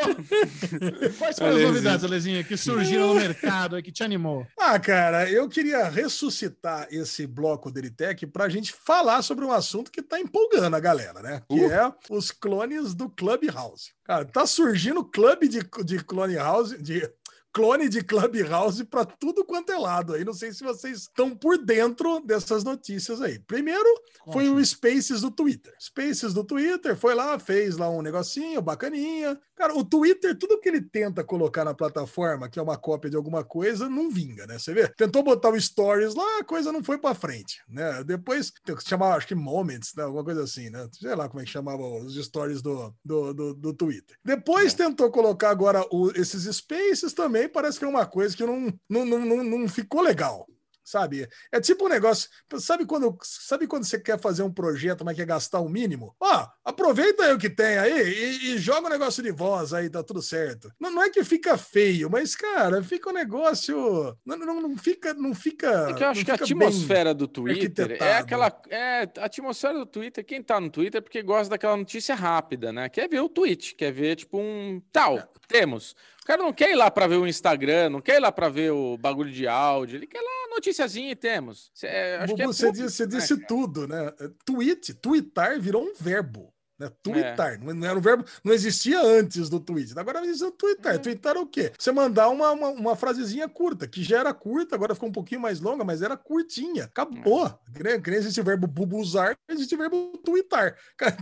Quais 1.17 1.39
foram 1.39 1.55
as 1.55 1.61
novidades, 1.63 2.05
Alezinha, 2.05 2.43
que 2.43 2.55
surgiram 2.55 3.07
no 3.07 3.15
mercado 3.15 3.79
e 3.79 3.81
que 3.81 3.91
te 3.91 4.03
animou? 4.03 4.45
Ah, 4.59 4.77
cara, 4.79 5.27
eu 5.27 5.49
queria 5.49 5.89
ressuscitar 5.89 6.87
esse 6.91 7.25
bloco 7.25 7.71
Deritec 7.71 8.27
para 8.27 8.45
a 8.45 8.49
gente 8.49 8.71
falar 8.71 9.23
sobre 9.23 9.43
um 9.43 9.51
assunto 9.51 9.89
que 9.89 10.01
está 10.01 10.19
empolgando 10.19 10.75
a 10.75 10.79
galera, 10.79 11.23
né? 11.23 11.41
Que 11.49 11.61
uh. 11.61 11.71
é 11.71 11.93
os 12.11 12.29
clones 12.29 12.93
do 12.93 13.09
Clubhouse. 13.09 13.91
Cara, 14.03 14.23
tá 14.23 14.45
surgindo 14.45 15.03
clube 15.03 15.47
de, 15.47 15.67
de 15.83 16.03
Clone 16.03 16.35
House, 16.35 16.77
de 16.77 17.09
clone 17.55 17.87
de 17.87 18.03
Clubhouse 18.03 18.83
para 18.83 19.05
tudo 19.05 19.45
quanto 19.45 19.71
é 19.71 19.77
lado 19.77 20.13
aí. 20.13 20.25
Não 20.25 20.33
sei 20.33 20.51
se 20.51 20.61
vocês 20.61 21.03
estão 21.03 21.33
por 21.33 21.57
dentro 21.57 22.19
dessas 22.19 22.65
notícias 22.65 23.21
aí. 23.21 23.39
Primeiro 23.39 23.87
foi 24.33 24.49
o 24.49 24.63
Spaces 24.63 25.21
do 25.21 25.31
Twitter. 25.31 25.73
Spaces 25.79 26.33
do 26.33 26.43
Twitter 26.43 26.97
foi 26.97 27.15
lá, 27.15 27.39
fez 27.39 27.77
lá 27.77 27.89
um 27.89 28.01
negocinho 28.01 28.61
bacaninha. 28.61 29.39
Cara, 29.55 29.73
o 29.73 29.85
Twitter, 29.85 30.37
tudo 30.37 30.59
que 30.59 30.67
ele 30.67 30.81
tenta 30.81 31.23
colocar 31.23 31.63
na 31.63 31.73
plataforma, 31.73 32.49
que 32.49 32.59
é 32.59 32.61
uma 32.61 32.77
cópia 32.77 33.09
de 33.09 33.15
alguma 33.15 33.41
coisa, 33.41 33.87
não 33.87 34.11
vinga, 34.11 34.45
né? 34.45 34.59
Você 34.59 34.73
vê? 34.73 34.89
Tentou 34.89 35.23
botar 35.23 35.49
o 35.49 35.59
Stories 35.59 36.13
lá, 36.13 36.39
a 36.39 36.43
coisa 36.43 36.73
não 36.73 36.83
foi 36.83 36.97
para 36.97 37.15
frente, 37.15 37.63
né? 37.69 38.03
Depois, 38.03 38.51
chamava, 38.85 39.15
acho 39.15 39.27
que 39.27 39.35
Moments, 39.35 39.93
né? 39.95 40.03
Alguma 40.03 40.25
coisa 40.25 40.43
assim, 40.43 40.69
né? 40.69 40.89
Sei 40.91 41.15
lá 41.15 41.29
como 41.29 41.39
é 41.41 41.45
que 41.45 41.51
chamava 41.51 41.81
os 41.81 42.15
Stories 42.15 42.61
do, 42.61 42.93
do, 43.03 43.33
do, 43.33 43.53
do 43.53 43.73
Twitter. 43.73 44.17
Depois 44.25 44.73
é. 44.73 44.77
tentou 44.77 45.09
colocar 45.09 45.51
agora 45.51 45.85
o, 45.89 46.11
esses 46.11 46.53
Spaces 46.53 47.13
também, 47.13 47.44
parece 47.47 47.79
que 47.79 47.85
é 47.85 47.87
uma 47.87 48.05
coisa 48.05 48.35
que 48.35 48.45
não, 48.45 48.73
não, 48.89 49.05
não, 49.05 49.19
não, 49.19 49.43
não 49.43 49.69
ficou 49.69 50.01
legal 50.01 50.47
sabe? 50.85 51.27
É 51.51 51.59
tipo 51.59 51.85
um 51.85 51.89
negócio, 51.89 52.29
sabe 52.59 52.85
quando, 52.85 53.17
sabe 53.23 53.65
quando 53.65 53.83
você 53.83 53.99
quer 53.99 54.19
fazer 54.19 54.43
um 54.43 54.53
projeto, 54.53 55.03
mas 55.03 55.17
quer 55.17 55.25
gastar 55.25 55.59
o 55.59 55.67
mínimo? 55.67 56.15
Ó, 56.19 56.47
aproveita 56.63 57.23
aí 57.23 57.33
o 57.33 57.39
que 57.39 57.49
tem 57.49 57.77
aí 57.79 57.91
e, 57.91 58.53
e 58.53 58.57
joga 58.59 58.83
o 58.83 58.85
um 58.85 58.89
negócio 58.91 59.23
de 59.23 59.31
voz 59.31 59.73
aí, 59.73 59.89
tá 59.89 60.03
tudo 60.03 60.21
certo. 60.21 60.71
Não, 60.79 60.91
não, 60.91 61.01
é 61.01 61.09
que 61.09 61.23
fica 61.23 61.57
feio, 61.57 62.09
mas, 62.09 62.35
cara, 62.35 62.83
fica 62.83 63.09
um 63.09 63.13
negócio. 63.13 64.15
Não, 64.23 64.37
não, 64.37 64.61
não 64.61 64.77
fica. 64.77 65.13
Não 65.15 65.33
fica 65.33 65.87
é 65.89 65.93
que 65.93 66.03
eu 66.03 66.07
acho 66.07 66.23
que 66.23 66.31
a 66.31 66.35
atmosfera 66.35 67.13
do 67.13 67.27
Twitter 67.27 67.97
é 67.99 68.17
aquela. 68.17 68.55
É, 68.69 69.09
a 69.17 69.25
atmosfera 69.25 69.79
do 69.79 69.85
Twitter, 69.85 70.23
quem 70.23 70.43
tá 70.43 70.59
no 70.59 70.69
Twitter 70.69 70.99
é 70.99 71.01
porque 71.01 71.23
gosta 71.23 71.49
daquela 71.49 71.75
notícia 71.75 72.13
rápida, 72.13 72.71
né? 72.71 72.89
Quer 72.89 73.09
ver 73.09 73.21
o 73.21 73.29
tweet, 73.29 73.73
quer 73.73 73.91
ver, 73.91 74.17
tipo, 74.17 74.37
um 74.37 74.81
tal. 74.91 75.17
É. 75.17 75.27
Temos. 75.47 75.95
O 76.25 76.27
cara 76.27 76.41
não 76.41 76.51
quer 76.51 76.71
ir 76.71 76.75
lá 76.75 76.89
para 76.89 77.05
ver 77.05 77.17
o 77.17 77.27
Instagram, 77.27 77.91
não 77.91 78.01
quer 78.01 78.15
ir 78.15 78.19
lá 78.19 78.31
para 78.31 78.49
ver 78.49 78.71
o 78.71 78.97
bagulho 78.97 79.31
de 79.31 79.47
áudio, 79.47 79.95
ele 79.95 80.07
quer 80.07 80.19
lá 80.19 80.55
noticiazinha 80.55 81.11
e 81.11 81.15
temos. 81.15 81.71
É, 81.83 82.15
acho 82.15 82.33
Bubu, 82.33 82.41
é 82.41 82.47
você, 82.47 82.71
disse, 82.71 82.89
você 82.89 83.05
disse 83.05 83.35
né, 83.35 83.45
tudo, 83.47 83.87
né? 83.87 84.11
Tweet, 84.43 84.95
tweetar 84.95 85.61
virou 85.61 85.83
um 85.83 85.93
verbo. 85.93 86.51
Né? 86.79 86.89
Tweetar, 87.03 87.53
é. 87.53 87.57
não 87.57 87.87
era 87.87 87.97
um 87.97 88.01
verbo, 88.01 88.25
não 88.43 88.51
existia 88.51 88.99
antes 88.99 89.49
do 89.49 89.59
tweet. 89.59 89.97
Agora 89.97 90.25
existe 90.25 90.45
o 90.45 90.51
tweetar. 90.51 90.95
É. 90.95 91.37
É 91.37 91.39
o 91.39 91.45
quê? 91.45 91.71
Você 91.77 91.91
mandar 91.91 92.29
uma, 92.29 92.51
uma, 92.51 92.69
uma, 92.69 92.95
frasezinha 92.95 93.47
curta, 93.47 93.87
que 93.87 94.03
já 94.03 94.19
era 94.19 94.33
curta, 94.33 94.75
agora 94.75 94.95
ficou 94.95 95.09
um 95.09 95.13
pouquinho 95.13 95.41
mais 95.41 95.61
longa, 95.61 95.85
mas 95.85 96.01
era 96.01 96.17
curtinha. 96.17 96.85
Acabou. 96.85 97.45
É. 97.75 97.99
Que 97.99 98.09
nem 98.09 98.19
existe 98.19 98.41
o 98.41 98.43
verbo 98.43 98.65
bubuzar, 98.65 99.37
existe 99.47 99.75
o 99.75 99.77
verbo 99.77 100.17
tweetar. 100.23 100.75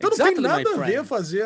Então, 0.00 0.08
então 0.08 0.10
não 0.10 0.32
tem 0.32 0.40
nada 0.40 0.74
a 0.74 0.86
ver 0.86 1.04
fazer. 1.04 1.44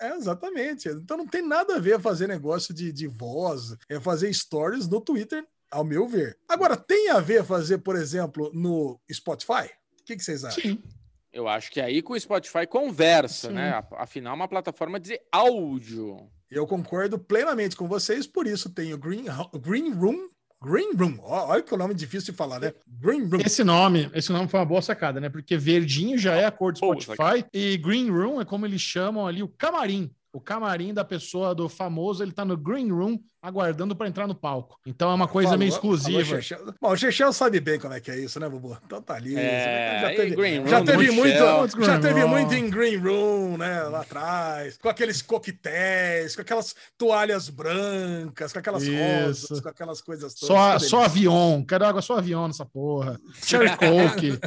É, 0.00 0.14
exatamente. 0.16 0.88
Então 0.88 1.16
não 1.16 1.26
tem 1.26 1.42
nada 1.42 1.76
a 1.76 1.78
ver 1.78 2.00
fazer 2.00 2.26
negócio 2.26 2.74
de, 2.74 2.92
de 2.92 3.06
voz, 3.06 3.76
é 3.88 4.00
fazer 4.00 4.32
stories 4.32 4.88
no 4.88 5.00
Twitter, 5.00 5.46
ao 5.70 5.84
meu 5.84 6.06
ver. 6.06 6.38
Agora, 6.48 6.76
tem 6.76 7.10
a 7.10 7.20
ver 7.20 7.44
fazer, 7.44 7.78
por 7.78 7.96
exemplo, 7.96 8.50
no 8.54 9.00
Spotify? 9.12 9.70
O 10.00 10.04
que, 10.04 10.16
que 10.16 10.24
vocês 10.24 10.44
acham? 10.44 10.62
Sim. 10.62 10.82
Eu 11.32 11.48
acho 11.48 11.70
que 11.72 11.80
aí 11.80 12.00
com 12.00 12.12
o 12.12 12.20
Spotify 12.20 12.64
conversa, 12.64 13.48
Sim. 13.48 13.54
né? 13.54 13.82
Afinal, 13.92 14.34
é 14.34 14.36
uma 14.36 14.48
plataforma 14.48 15.00
de 15.00 15.20
áudio. 15.32 16.30
Eu 16.48 16.64
concordo 16.64 17.18
plenamente 17.18 17.74
com 17.74 17.88
vocês, 17.88 18.24
por 18.24 18.46
isso 18.46 18.70
tem 18.70 18.94
o 18.94 18.98
Green, 18.98 19.24
Green 19.60 19.90
Room 19.90 20.28
Green 20.64 20.92
Room. 20.96 21.18
Olha 21.22 21.62
que 21.62 21.74
o 21.74 21.76
nome 21.76 21.94
difícil 21.94 22.32
de 22.32 22.36
falar, 22.38 22.58
né? 22.58 22.72
Green 22.88 23.26
Room. 23.26 23.40
Esse 23.44 23.62
nome, 23.62 24.10
esse 24.14 24.32
nome 24.32 24.48
foi 24.48 24.58
uma 24.58 24.66
boa 24.66 24.80
sacada, 24.80 25.20
né? 25.20 25.28
Porque 25.28 25.56
verdinho 25.58 26.16
já 26.16 26.34
é 26.34 26.46
a 26.46 26.50
cor 26.50 26.72
do 26.72 26.78
Spotify 26.78 27.44
e 27.52 27.76
Green 27.76 28.10
Room 28.10 28.40
é 28.40 28.44
como 28.44 28.64
eles 28.64 28.80
chamam 28.80 29.26
ali 29.26 29.42
o 29.42 29.48
camarim. 29.48 30.10
O 30.32 30.40
camarim 30.40 30.92
da 30.92 31.04
pessoa, 31.04 31.54
do 31.54 31.68
famoso, 31.68 32.22
ele 32.22 32.32
tá 32.32 32.44
no 32.44 32.56
Green 32.56 32.90
Room 32.90 33.20
aguardando 33.44 33.94
para 33.94 34.08
entrar 34.08 34.26
no 34.26 34.34
palco. 34.34 34.80
Então 34.86 35.10
é 35.10 35.14
uma 35.14 35.28
coisa 35.28 35.50
falou, 35.50 35.58
meio 35.58 35.68
exclusiva. 35.68 36.40
Falou 36.42 36.74
Bom, 36.80 36.92
o 36.92 36.96
Chechel 36.96 37.30
sabe 37.30 37.60
bem 37.60 37.78
como 37.78 37.92
é 37.92 38.00
que 38.00 38.10
é 38.10 38.18
isso, 38.18 38.40
né, 38.40 38.48
Bubu? 38.48 38.78
Então 38.86 39.02
tá 39.02 39.14
ali. 39.14 39.36
É, 39.36 40.00
já 40.00 40.08
teve, 40.16 40.34
Green 40.34 40.66
já 40.66 40.82
teve 40.82 41.10
muito, 41.10 41.84
já 41.84 42.00
teve 42.00 42.24
muito 42.24 42.54
em 42.54 42.70
Green 42.70 42.96
Room, 42.96 43.58
né, 43.58 43.82
lá 43.82 44.00
atrás, 44.00 44.78
com 44.78 44.88
aqueles 44.88 45.20
coquetéis, 45.20 46.34
com 46.34 46.40
aquelas 46.40 46.74
toalhas 46.96 47.50
brancas, 47.50 48.50
com 48.50 48.58
aquelas 48.58 48.82
isso. 48.82 48.96
rosas, 48.96 49.60
com 49.60 49.68
aquelas 49.68 50.00
coisas 50.00 50.34
todas. 50.34 50.46
Só, 50.46 50.78
só 50.78 51.04
avião, 51.04 51.62
quero 51.68 51.84
água 51.84 52.00
só 52.00 52.16
avião 52.16 52.46
nessa 52.46 52.64
porra. 52.64 53.20
Cherry 53.42 53.76
Coke. 53.76 54.38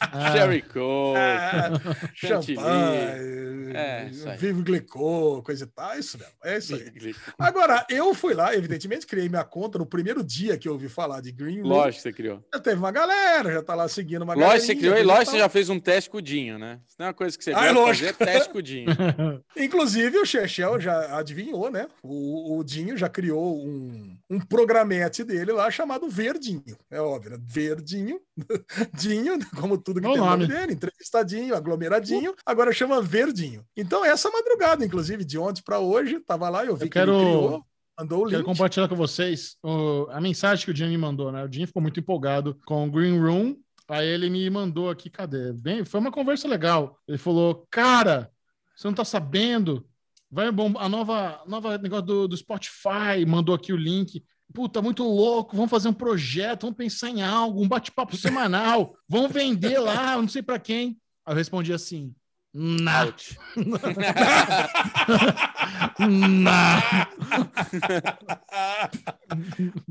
ah. 0.00 0.32
Cherry 0.32 0.62
Coke. 0.62 1.16
É, 1.16 1.70
champanhe. 2.14 3.70
É, 3.72 4.10
Vivo 4.36 4.64
Glicô, 4.64 5.40
coisa 5.44 5.62
e 5.62 5.66
tal, 5.68 5.92
é 5.92 5.98
isso 6.00 6.18
mesmo. 6.18 6.32
É 6.42 6.58
isso 6.58 6.74
aí. 6.74 7.14
Agora, 7.38 7.86
eu 7.88 8.12
fui 8.12 8.34
lá 8.34 8.39
lá, 8.40 8.54
evidentemente, 8.54 9.06
criei 9.06 9.28
minha 9.28 9.44
conta 9.44 9.78
no 9.78 9.86
primeiro 9.86 10.24
dia 10.24 10.56
que 10.56 10.68
eu 10.68 10.72
ouvi 10.72 10.88
falar 10.88 11.20
de 11.20 11.30
Green 11.32 11.60
Room. 11.60 11.68
Lógico 11.68 11.96
que 11.96 12.02
você 12.02 12.12
criou. 12.12 12.44
Já 12.52 12.60
teve 12.60 12.76
uma 12.76 12.90
galera, 12.90 13.52
já 13.52 13.62
tá 13.62 13.74
lá 13.74 13.88
seguindo 13.88 14.22
uma 14.22 14.34
galera. 14.34 14.54
Lógico 14.54 14.66
que 14.66 14.74
você 14.74 14.78
criou 14.78 14.96
e 14.96 15.02
lógico 15.02 15.24
que 15.26 15.30
você 15.32 15.38
já 15.38 15.48
fez 15.48 15.68
um 15.68 15.78
teste 15.80 16.10
com 16.10 16.18
o 16.18 16.22
Dinho, 16.22 16.58
né? 16.58 16.80
Isso 16.86 16.96
não 16.98 17.06
é 17.06 17.08
uma 17.08 17.14
coisa 17.14 17.36
que 17.36 17.44
você 17.44 17.52
ah, 17.52 17.74
fazer, 17.74 18.06
é 18.06 18.12
teste 18.12 18.50
com 18.50 18.58
o 18.58 18.62
Dinho. 18.62 18.86
Inclusive, 19.56 20.18
o 20.18 20.26
Chechel 20.26 20.80
já 20.80 21.18
adivinhou, 21.18 21.70
né? 21.70 21.88
O, 22.02 22.58
o 22.58 22.64
Dinho 22.64 22.96
já 22.96 23.08
criou 23.08 23.58
um, 23.58 24.16
um 24.28 24.40
programete 24.40 25.22
dele 25.24 25.52
lá 25.52 25.70
chamado 25.70 26.08
Verdinho. 26.08 26.62
É 26.90 27.00
óbvio, 27.00 27.32
né? 27.32 27.38
Verdinho, 27.40 28.20
Dinho, 28.94 29.38
como 29.56 29.78
tudo 29.78 30.00
que 30.00 30.06
Bom 30.06 30.14
tem 30.14 30.22
nome 30.22 30.46
dele, 30.46 30.72
entrevistadinho, 30.72 31.54
aglomeradinho, 31.54 32.34
agora 32.44 32.72
chama 32.72 33.02
Verdinho. 33.02 33.64
Então, 33.76 34.04
essa 34.04 34.30
madrugada, 34.30 34.84
inclusive, 34.84 35.24
de 35.24 35.38
ontem 35.38 35.62
para 35.62 35.78
hoje, 35.78 36.20
tava 36.20 36.48
lá, 36.48 36.64
eu 36.64 36.76
vi 36.76 36.84
eu 36.84 36.88
que 36.88 36.92
quero... 36.92 37.12
ele 37.12 37.20
criou. 37.20 37.64
Mandou 38.00 38.24
o 38.24 38.28
Quero 38.28 38.38
link. 38.38 38.46
compartilhar 38.46 38.88
com 38.88 38.96
vocês 38.96 39.56
o, 39.62 40.06
a 40.10 40.20
mensagem 40.22 40.64
que 40.64 40.70
o 40.70 40.74
Jim 40.76 40.88
me 40.88 40.96
mandou, 40.96 41.30
né? 41.30 41.44
O 41.44 41.52
Jim 41.52 41.66
ficou 41.66 41.82
muito 41.82 42.00
empolgado 42.00 42.58
com 42.64 42.86
o 42.86 42.90
Green 42.90 43.20
Room. 43.20 43.56
Aí 43.86 44.08
ele 44.08 44.30
me 44.30 44.48
mandou 44.48 44.88
aqui, 44.88 45.10
cadê? 45.10 45.52
Bem, 45.52 45.84
foi 45.84 46.00
uma 46.00 46.10
conversa 46.10 46.48
legal. 46.48 46.98
Ele 47.06 47.18
falou: 47.18 47.66
Cara, 47.70 48.30
você 48.74 48.88
não 48.88 48.94
tá 48.94 49.04
sabendo? 49.04 49.86
Vai 50.30 50.50
bom, 50.50 50.72
a 50.78 50.88
nova, 50.88 51.42
nova 51.46 51.76
negócio 51.76 52.06
do, 52.06 52.28
do 52.28 52.36
Spotify, 52.36 53.26
mandou 53.26 53.54
aqui 53.54 53.70
o 53.70 53.76
link. 53.76 54.24
Puta, 54.54 54.80
muito 54.80 55.02
louco, 55.04 55.54
vamos 55.54 55.70
fazer 55.70 55.88
um 55.88 55.92
projeto, 55.92 56.62
vamos 56.62 56.76
pensar 56.76 57.10
em 57.10 57.22
algo, 57.22 57.62
um 57.62 57.68
bate-papo 57.68 58.16
semanal, 58.16 58.96
vamos 59.06 59.30
vender 59.30 59.78
lá, 59.78 60.16
não 60.16 60.26
sei 60.26 60.42
para 60.42 60.58
quem. 60.58 60.98
Aí 61.26 61.32
eu 61.32 61.36
respondi 61.36 61.72
assim: 61.72 62.14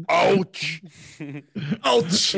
Ouch. 0.07 0.81
Ouch. 1.85 2.35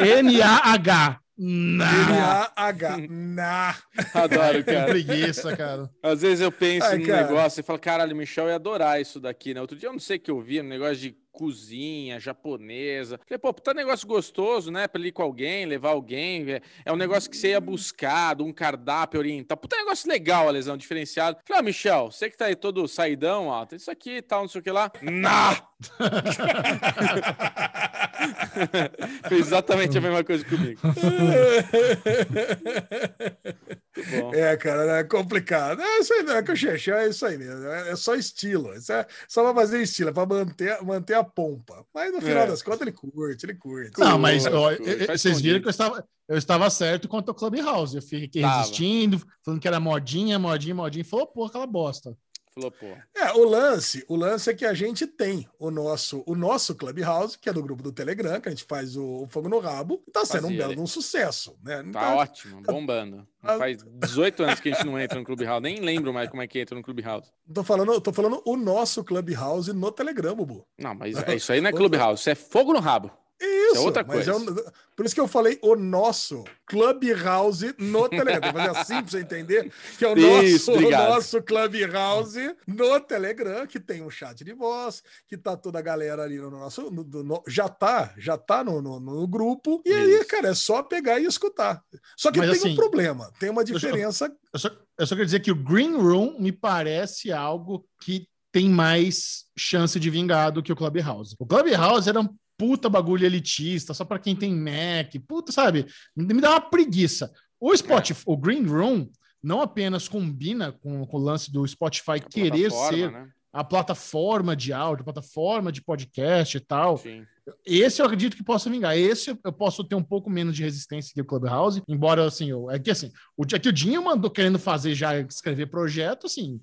N-A-H. 0.00 1.20
N-A-H. 1.38 2.96
Na. 3.08 3.74
Adoro, 4.12 4.64
cara. 4.64 4.86
preguiça, 4.86 5.56
cara. 5.56 5.88
Às 6.02 6.22
vezes 6.22 6.40
eu 6.40 6.50
penso 6.52 6.86
Ai, 6.86 6.98
no 6.98 7.06
cara. 7.06 7.22
negócio 7.28 7.60
e 7.60 7.62
falo, 7.62 7.78
caralho, 7.78 8.16
Michel 8.16 8.48
ia 8.48 8.56
adorar 8.56 9.00
isso 9.00 9.20
daqui, 9.20 9.54
né? 9.54 9.60
Outro 9.60 9.76
dia 9.76 9.88
eu 9.88 9.92
não 9.92 10.00
sei 10.00 10.16
o 10.16 10.20
que 10.20 10.30
eu 10.30 10.40
vi, 10.40 10.60
um 10.60 10.64
negócio 10.64 10.96
de 10.96 11.16
cozinha 11.32 12.20
japonesa. 12.20 13.18
Falei, 13.26 13.38
pô, 13.38 13.52
tá 13.52 13.72
negócio 13.72 14.06
gostoso, 14.06 14.70
né? 14.70 14.86
Pra 14.88 15.00
ir 15.00 15.12
com 15.12 15.22
alguém, 15.22 15.66
levar 15.66 15.90
alguém. 15.90 16.60
É 16.84 16.92
um 16.92 16.96
negócio 16.96 17.30
que 17.30 17.36
você 17.36 17.50
ia 17.50 17.60
buscar, 17.60 18.40
um 18.40 18.52
cardápio 18.52 19.20
oriental. 19.20 19.56
Puta 19.56 19.76
negócio 19.76 20.08
legal, 20.08 20.48
a 20.48 20.50
lesão, 20.50 20.76
diferenciado. 20.76 21.38
Falei, 21.46 21.60
ah, 21.60 21.62
Michel, 21.62 22.10
você 22.10 22.30
que 22.30 22.36
tá 22.36 22.46
aí 22.46 22.56
todo 22.56 22.88
saidão, 22.88 23.46
ó, 23.48 23.64
tem 23.64 23.76
isso 23.76 23.90
aqui 23.90 24.16
e 24.16 24.22
tal, 24.22 24.42
não 24.42 24.48
sei 24.48 24.60
o 24.60 24.64
que 24.64 24.70
lá. 24.70 24.90
Nah! 25.02 25.62
Fez 29.28 29.46
exatamente 29.46 29.96
a 29.96 30.00
mesma 30.00 30.24
coisa 30.24 30.44
comigo. 30.44 30.80
é, 34.32 34.56
cara, 34.56 34.98
é 34.98 35.04
complicado. 35.04 35.82
É 35.82 35.98
isso 35.98 36.12
aí, 36.12 36.24
é 36.28 36.42
que 36.42 36.52
o 36.52 36.56
Xexé 36.56 36.90
é 36.92 37.08
isso 37.08 37.26
aí 37.26 37.36
mesmo. 37.36 37.66
É, 37.66 37.90
é 37.90 37.96
só 37.96 38.14
estilo. 38.14 38.72
Isso 38.74 38.92
é 38.92 39.06
só 39.28 39.42
pra 39.42 39.62
fazer 39.62 39.82
estilo, 39.82 40.10
é 40.10 40.12
pra 40.12 40.26
manter, 40.26 40.82
manter 40.82 41.14
a 41.14 41.24
pompa. 41.24 41.84
Mas 41.92 42.12
no 42.12 42.20
final 42.20 42.44
é. 42.44 42.46
das 42.46 42.62
contas 42.62 42.82
ele 42.82 42.92
curte, 42.92 43.46
ele 43.46 43.54
curte. 43.54 43.98
Não, 43.98 44.18
mas 44.18 44.46
ó, 44.46 44.70
vocês 45.08 45.40
viram 45.40 45.60
que 45.60 45.66
eu 45.66 45.70
estava, 45.70 46.04
eu 46.28 46.36
estava 46.36 46.70
certo 46.70 47.08
quanto 47.08 47.30
ao 47.30 47.34
Clubhouse. 47.34 47.96
Eu 47.96 48.02
fiquei 48.02 48.42
resistindo, 48.42 49.20
falando 49.44 49.60
que 49.60 49.68
era 49.68 49.80
modinha, 49.80 50.38
modinha, 50.38 50.74
modinha. 50.74 51.04
Falou, 51.04 51.26
pô, 51.26 51.44
aquela 51.46 51.66
bosta. 51.66 52.16
Flopou. 52.60 52.96
É, 53.14 53.32
o 53.32 53.44
lance, 53.44 54.04
o 54.08 54.16
lance 54.16 54.50
é 54.50 54.54
que 54.54 54.64
a 54.64 54.74
gente 54.74 55.06
tem 55.06 55.48
o 55.58 55.70
nosso, 55.70 56.22
o 56.26 56.34
nosso 56.34 56.74
Clubhouse, 56.74 57.38
que 57.38 57.48
é 57.48 57.52
do 57.52 57.62
grupo 57.62 57.82
do 57.82 57.92
Telegram, 57.92 58.40
que 58.40 58.48
a 58.48 58.50
gente 58.50 58.64
faz 58.64 58.96
o, 58.96 59.22
o 59.22 59.26
Fogo 59.28 59.48
no 59.48 59.58
Rabo, 59.58 60.02
e 60.06 60.10
tá 60.10 60.24
sendo 60.24 60.42
Fazia, 60.42 60.64
um 60.64 60.68
belo 60.68 60.82
um 60.82 60.86
sucesso, 60.86 61.56
né? 61.62 61.82
Tá, 61.92 62.00
tá 62.00 62.14
ótimo, 62.16 62.62
bombando. 62.62 63.26
Tá... 63.42 63.58
Faz 63.58 63.78
18 63.82 64.42
anos 64.42 64.60
que 64.60 64.68
a 64.68 64.72
gente 64.72 64.86
não 64.86 64.98
entra 64.98 65.18
no 65.18 65.24
Clubhouse, 65.24 65.62
nem 65.62 65.80
lembro 65.80 66.12
mais 66.12 66.28
como 66.30 66.42
é 66.42 66.46
que 66.46 66.60
entra 66.60 66.76
no 66.76 66.82
Clubhouse. 66.82 67.30
Tô 67.52 67.64
falando, 67.64 68.00
tô 68.00 68.12
falando 68.12 68.42
o 68.44 68.56
nosso 68.56 69.02
Clubhouse 69.04 69.72
no 69.72 69.90
Telegram, 69.90 70.34
Bubu. 70.34 70.66
Não, 70.78 70.94
mas 70.94 71.16
é, 71.16 71.34
isso 71.34 71.52
aí 71.52 71.60
não 71.60 71.70
é 71.70 71.72
Clubhouse, 71.72 72.20
isso 72.20 72.30
é 72.30 72.34
Fogo 72.34 72.72
no 72.72 72.80
Rabo. 72.80 73.10
Isso, 73.44 73.76
é 73.76 73.80
outra 73.80 74.04
coisa. 74.04 74.32
Eu, 74.32 74.72
por 74.94 75.06
isso 75.06 75.14
que 75.14 75.20
eu 75.20 75.26
falei 75.26 75.58
o 75.62 75.74
nosso 75.74 76.44
Clubhouse 76.66 77.74
no 77.78 78.08
Telegram. 78.08 78.52
Vou 78.52 78.60
fazer 78.60 78.78
assim 78.78 78.94
pra 79.02 79.10
você 79.10 79.20
entender 79.20 79.72
que 79.98 80.04
é 80.04 80.08
o 80.08 80.18
isso, 80.42 80.70
nosso, 80.72 80.86
o 80.86 80.90
nosso 80.90 81.42
Clubhouse 81.42 82.54
no 82.66 83.00
Telegram, 83.00 83.66
que 83.66 83.80
tem 83.80 84.02
um 84.02 84.10
chat 84.10 84.44
de 84.44 84.52
voz, 84.52 85.02
que 85.26 85.38
tá 85.38 85.56
toda 85.56 85.78
a 85.78 85.82
galera 85.82 86.22
ali 86.22 86.38
no 86.38 86.50
nosso. 86.50 86.90
No, 86.90 87.02
no, 87.04 87.42
já 87.46 87.68
tá, 87.68 88.12
já 88.18 88.36
tá 88.36 88.62
no, 88.62 88.82
no, 88.82 89.00
no 89.00 89.26
grupo. 89.26 89.82
E 89.86 89.92
aí, 89.92 90.24
cara, 90.26 90.48
é 90.48 90.54
só 90.54 90.82
pegar 90.82 91.18
e 91.18 91.24
escutar. 91.24 91.82
Só 92.16 92.30
que 92.30 92.38
Mas, 92.38 92.50
tem 92.50 92.58
assim, 92.58 92.72
um 92.72 92.76
problema, 92.76 93.32
tem 93.38 93.48
uma 93.48 93.64
diferença. 93.64 94.26
Eu 94.26 94.58
só, 94.58 94.68
eu, 94.68 94.76
só, 94.76 94.84
eu 94.98 95.06
só 95.06 95.14
quero 95.14 95.26
dizer 95.26 95.40
que 95.40 95.50
o 95.50 95.56
Green 95.56 95.96
Room 95.96 96.38
me 96.38 96.52
parece 96.52 97.32
algo 97.32 97.86
que 98.02 98.28
tem 98.52 98.68
mais 98.68 99.44
chance 99.56 99.98
de 99.98 100.10
vingar 100.10 100.50
do 100.50 100.62
que 100.62 100.72
o 100.72 100.76
Clubhouse. 100.76 101.36
O 101.38 101.46
Clubhouse 101.46 102.08
era 102.08 102.20
um 102.20 102.28
puta 102.60 102.90
bagulho 102.90 103.24
elitista, 103.24 103.94
só 103.94 104.04
para 104.04 104.18
quem 104.18 104.36
tem 104.36 104.54
Mac, 104.54 105.14
puta, 105.26 105.50
sabe? 105.50 105.86
Me 106.14 106.42
dá 106.42 106.50
uma 106.50 106.60
preguiça. 106.60 107.32
O 107.58 107.74
Spotify, 107.74 108.20
é. 108.20 108.22
o 108.26 108.36
Green 108.36 108.66
Room, 108.66 109.08
não 109.42 109.62
apenas 109.62 110.06
combina 110.08 110.70
com, 110.70 111.06
com 111.06 111.16
o 111.16 111.20
lance 111.20 111.50
do 111.50 111.66
Spotify 111.66 112.16
a 112.16 112.20
querer 112.20 112.70
ser 112.70 113.10
né? 113.10 113.30
a 113.50 113.64
plataforma 113.64 114.54
de 114.54 114.74
áudio, 114.74 115.06
plataforma 115.06 115.72
de 115.72 115.80
podcast 115.80 116.54
e 116.54 116.60
tal. 116.60 116.98
Sim. 116.98 117.24
Esse 117.64 118.02
eu 118.02 118.06
acredito 118.06 118.36
que 118.36 118.44
possa 118.44 118.68
vingar. 118.68 118.94
Esse 118.94 119.30
eu 119.42 119.52
posso 119.54 119.82
ter 119.82 119.94
um 119.94 120.02
pouco 120.04 120.28
menos 120.28 120.54
de 120.54 120.62
resistência 120.62 121.14
que 121.14 121.22
o 121.22 121.24
Clubhouse, 121.24 121.82
embora 121.88 122.26
assim, 122.26 122.50
eu, 122.50 122.70
é 122.70 122.78
que 122.78 122.90
assim, 122.90 123.10
o 123.38 123.46
dia 123.46 123.58
que 123.58 123.70
o 123.70 123.72
Dinho 123.72 124.04
mandou 124.04 124.30
querendo 124.30 124.58
fazer 124.58 124.94
já 124.94 125.18
escrever 125.18 125.70
projeto, 125.70 126.26
assim, 126.26 126.60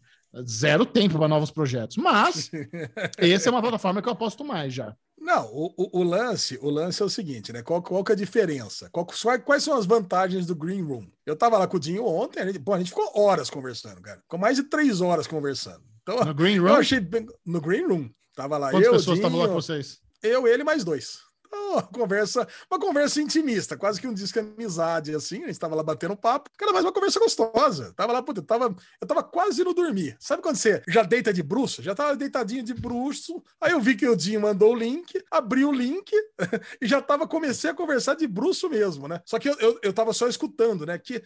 zero 0.48 0.86
tempo 0.86 1.18
para 1.18 1.28
novos 1.28 1.49
projetos. 1.49 1.98
Mas 1.98 2.52
essa 3.18 3.49
é 3.49 3.52
uma 3.52 3.64
plataforma 3.64 3.99
que 3.99 4.07
eu 4.07 4.14
aposto 4.14 4.45
mais 4.45 4.72
já. 4.72 4.95
Não, 5.28 5.45
o, 5.48 5.74
o, 5.76 5.99
o, 5.99 6.04
lance, 6.04 6.58
o 6.62 6.70
lance 6.70 7.02
é 7.02 7.06
o 7.06 7.10
seguinte, 7.10 7.52
né? 7.52 7.62
Qual, 7.62 7.82
qual 7.82 8.02
que 8.02 8.14
é 8.14 8.16
a 8.16 8.18
diferença? 8.18 8.90
Qual, 8.90 9.06
quais 9.44 9.62
são 9.62 9.78
as 9.78 9.86
vantagens 9.86 10.45
do 10.45 10.56
Green 10.56 10.82
Room? 10.82 11.06
Eu 11.26 11.36
tava 11.36 11.58
lá 11.58 11.68
com 11.68 11.76
o 11.76 11.80
Dinho 11.82 12.06
ontem, 12.06 12.40
a 12.40 12.45
gente, 12.45 12.60
pô, 12.60 12.74
a 12.74 12.78
gente 12.78 12.91
ficou 12.91 13.12
horas 13.14 13.49
conversando, 13.49 14.02
cara. 14.02 14.22
Ficou 14.22 14.40
mais 14.40 14.56
de 14.56 14.64
três 14.64 15.02
horas 15.02 15.28
conversando. 15.28 15.84
Então, 16.02 16.24
no 16.24 16.34
Green 16.34 16.60
Room? 16.60 16.70
Eu 16.70 16.76
achei 16.76 17.02
bem, 17.02 17.28
no 17.45 17.60
Green 17.60 17.86
Room. 17.86 18.10
Tava 18.34 18.58
lá 18.58 18.72
Quantas 18.72 18.88
eu, 18.88 18.94
pessoas 18.94 19.18
estavam 19.18 19.38
lá 19.38 19.49
com 19.49 19.56
vocês? 19.56 19.99
Eu, 20.24 20.48
ele 20.48 20.64
mais 20.64 20.86
dois 20.86 21.27
uma 21.52 21.82
conversa, 21.84 22.48
uma 22.69 22.80
conversa 22.80 23.22
intimista, 23.22 23.78
quase 23.78 23.99
que 23.99 24.07
um 24.07 24.14
disco 24.14 24.41
de 24.41 24.48
amizade, 24.48 25.15
assim. 25.15 25.44
A 25.44 25.48
gente 25.48 25.60
tava 25.60 25.76
lá 25.76 25.84
batendo 25.84 26.15
papo. 26.15 26.49
Cara, 26.57 26.72
mas 26.74 26.84
uma 26.84 26.91
conversa 26.91 27.19
gostosa. 27.19 27.94
Tava 27.95 28.14
lá, 28.14 28.22
puta, 28.22 28.41
tava, 28.41 28.76
eu 28.99 29.07
tava 29.07 29.24
quase 29.24 29.64
no 29.64 29.74
dormir. 29.74 30.15
Sabe 30.19 30.41
quando 30.41 30.56
você 30.56 30.82
já 30.88 31.03
deita 31.03 31.34
de 31.34 31.44
bruxo? 31.44 31.82
Já 31.82 31.94
tava 31.94 32.15
deitadinho 32.15 32.64
de 32.64 32.74
bruxo. 32.74 33.44
Aí 33.61 33.72
eu 33.72 33.82
vi 33.82 33.95
que 33.95 34.07
o 34.07 34.15
Dinho 34.15 34.41
mandou 34.41 34.74
o 34.74 34.76
link, 34.76 35.22
abri 35.32 35.64
o 35.64 35.72
link 35.72 36.11
e 36.82 36.88
já 36.88 37.02
tava, 37.02 37.28
comecei 37.28 37.69
a 37.69 37.74
conversar 37.74 38.15
de 38.15 38.28
bruxo 38.28 38.69
mesmo, 38.69 39.07
né? 39.07 39.22
Só 39.26 39.40
que 39.40 39.49
eu, 39.49 39.57
eu, 39.60 39.80
eu 39.84 39.94
tava 39.94 40.14
só 40.14 40.28
escutando, 40.28 40.86
né? 40.86 40.98
Que 40.98 41.22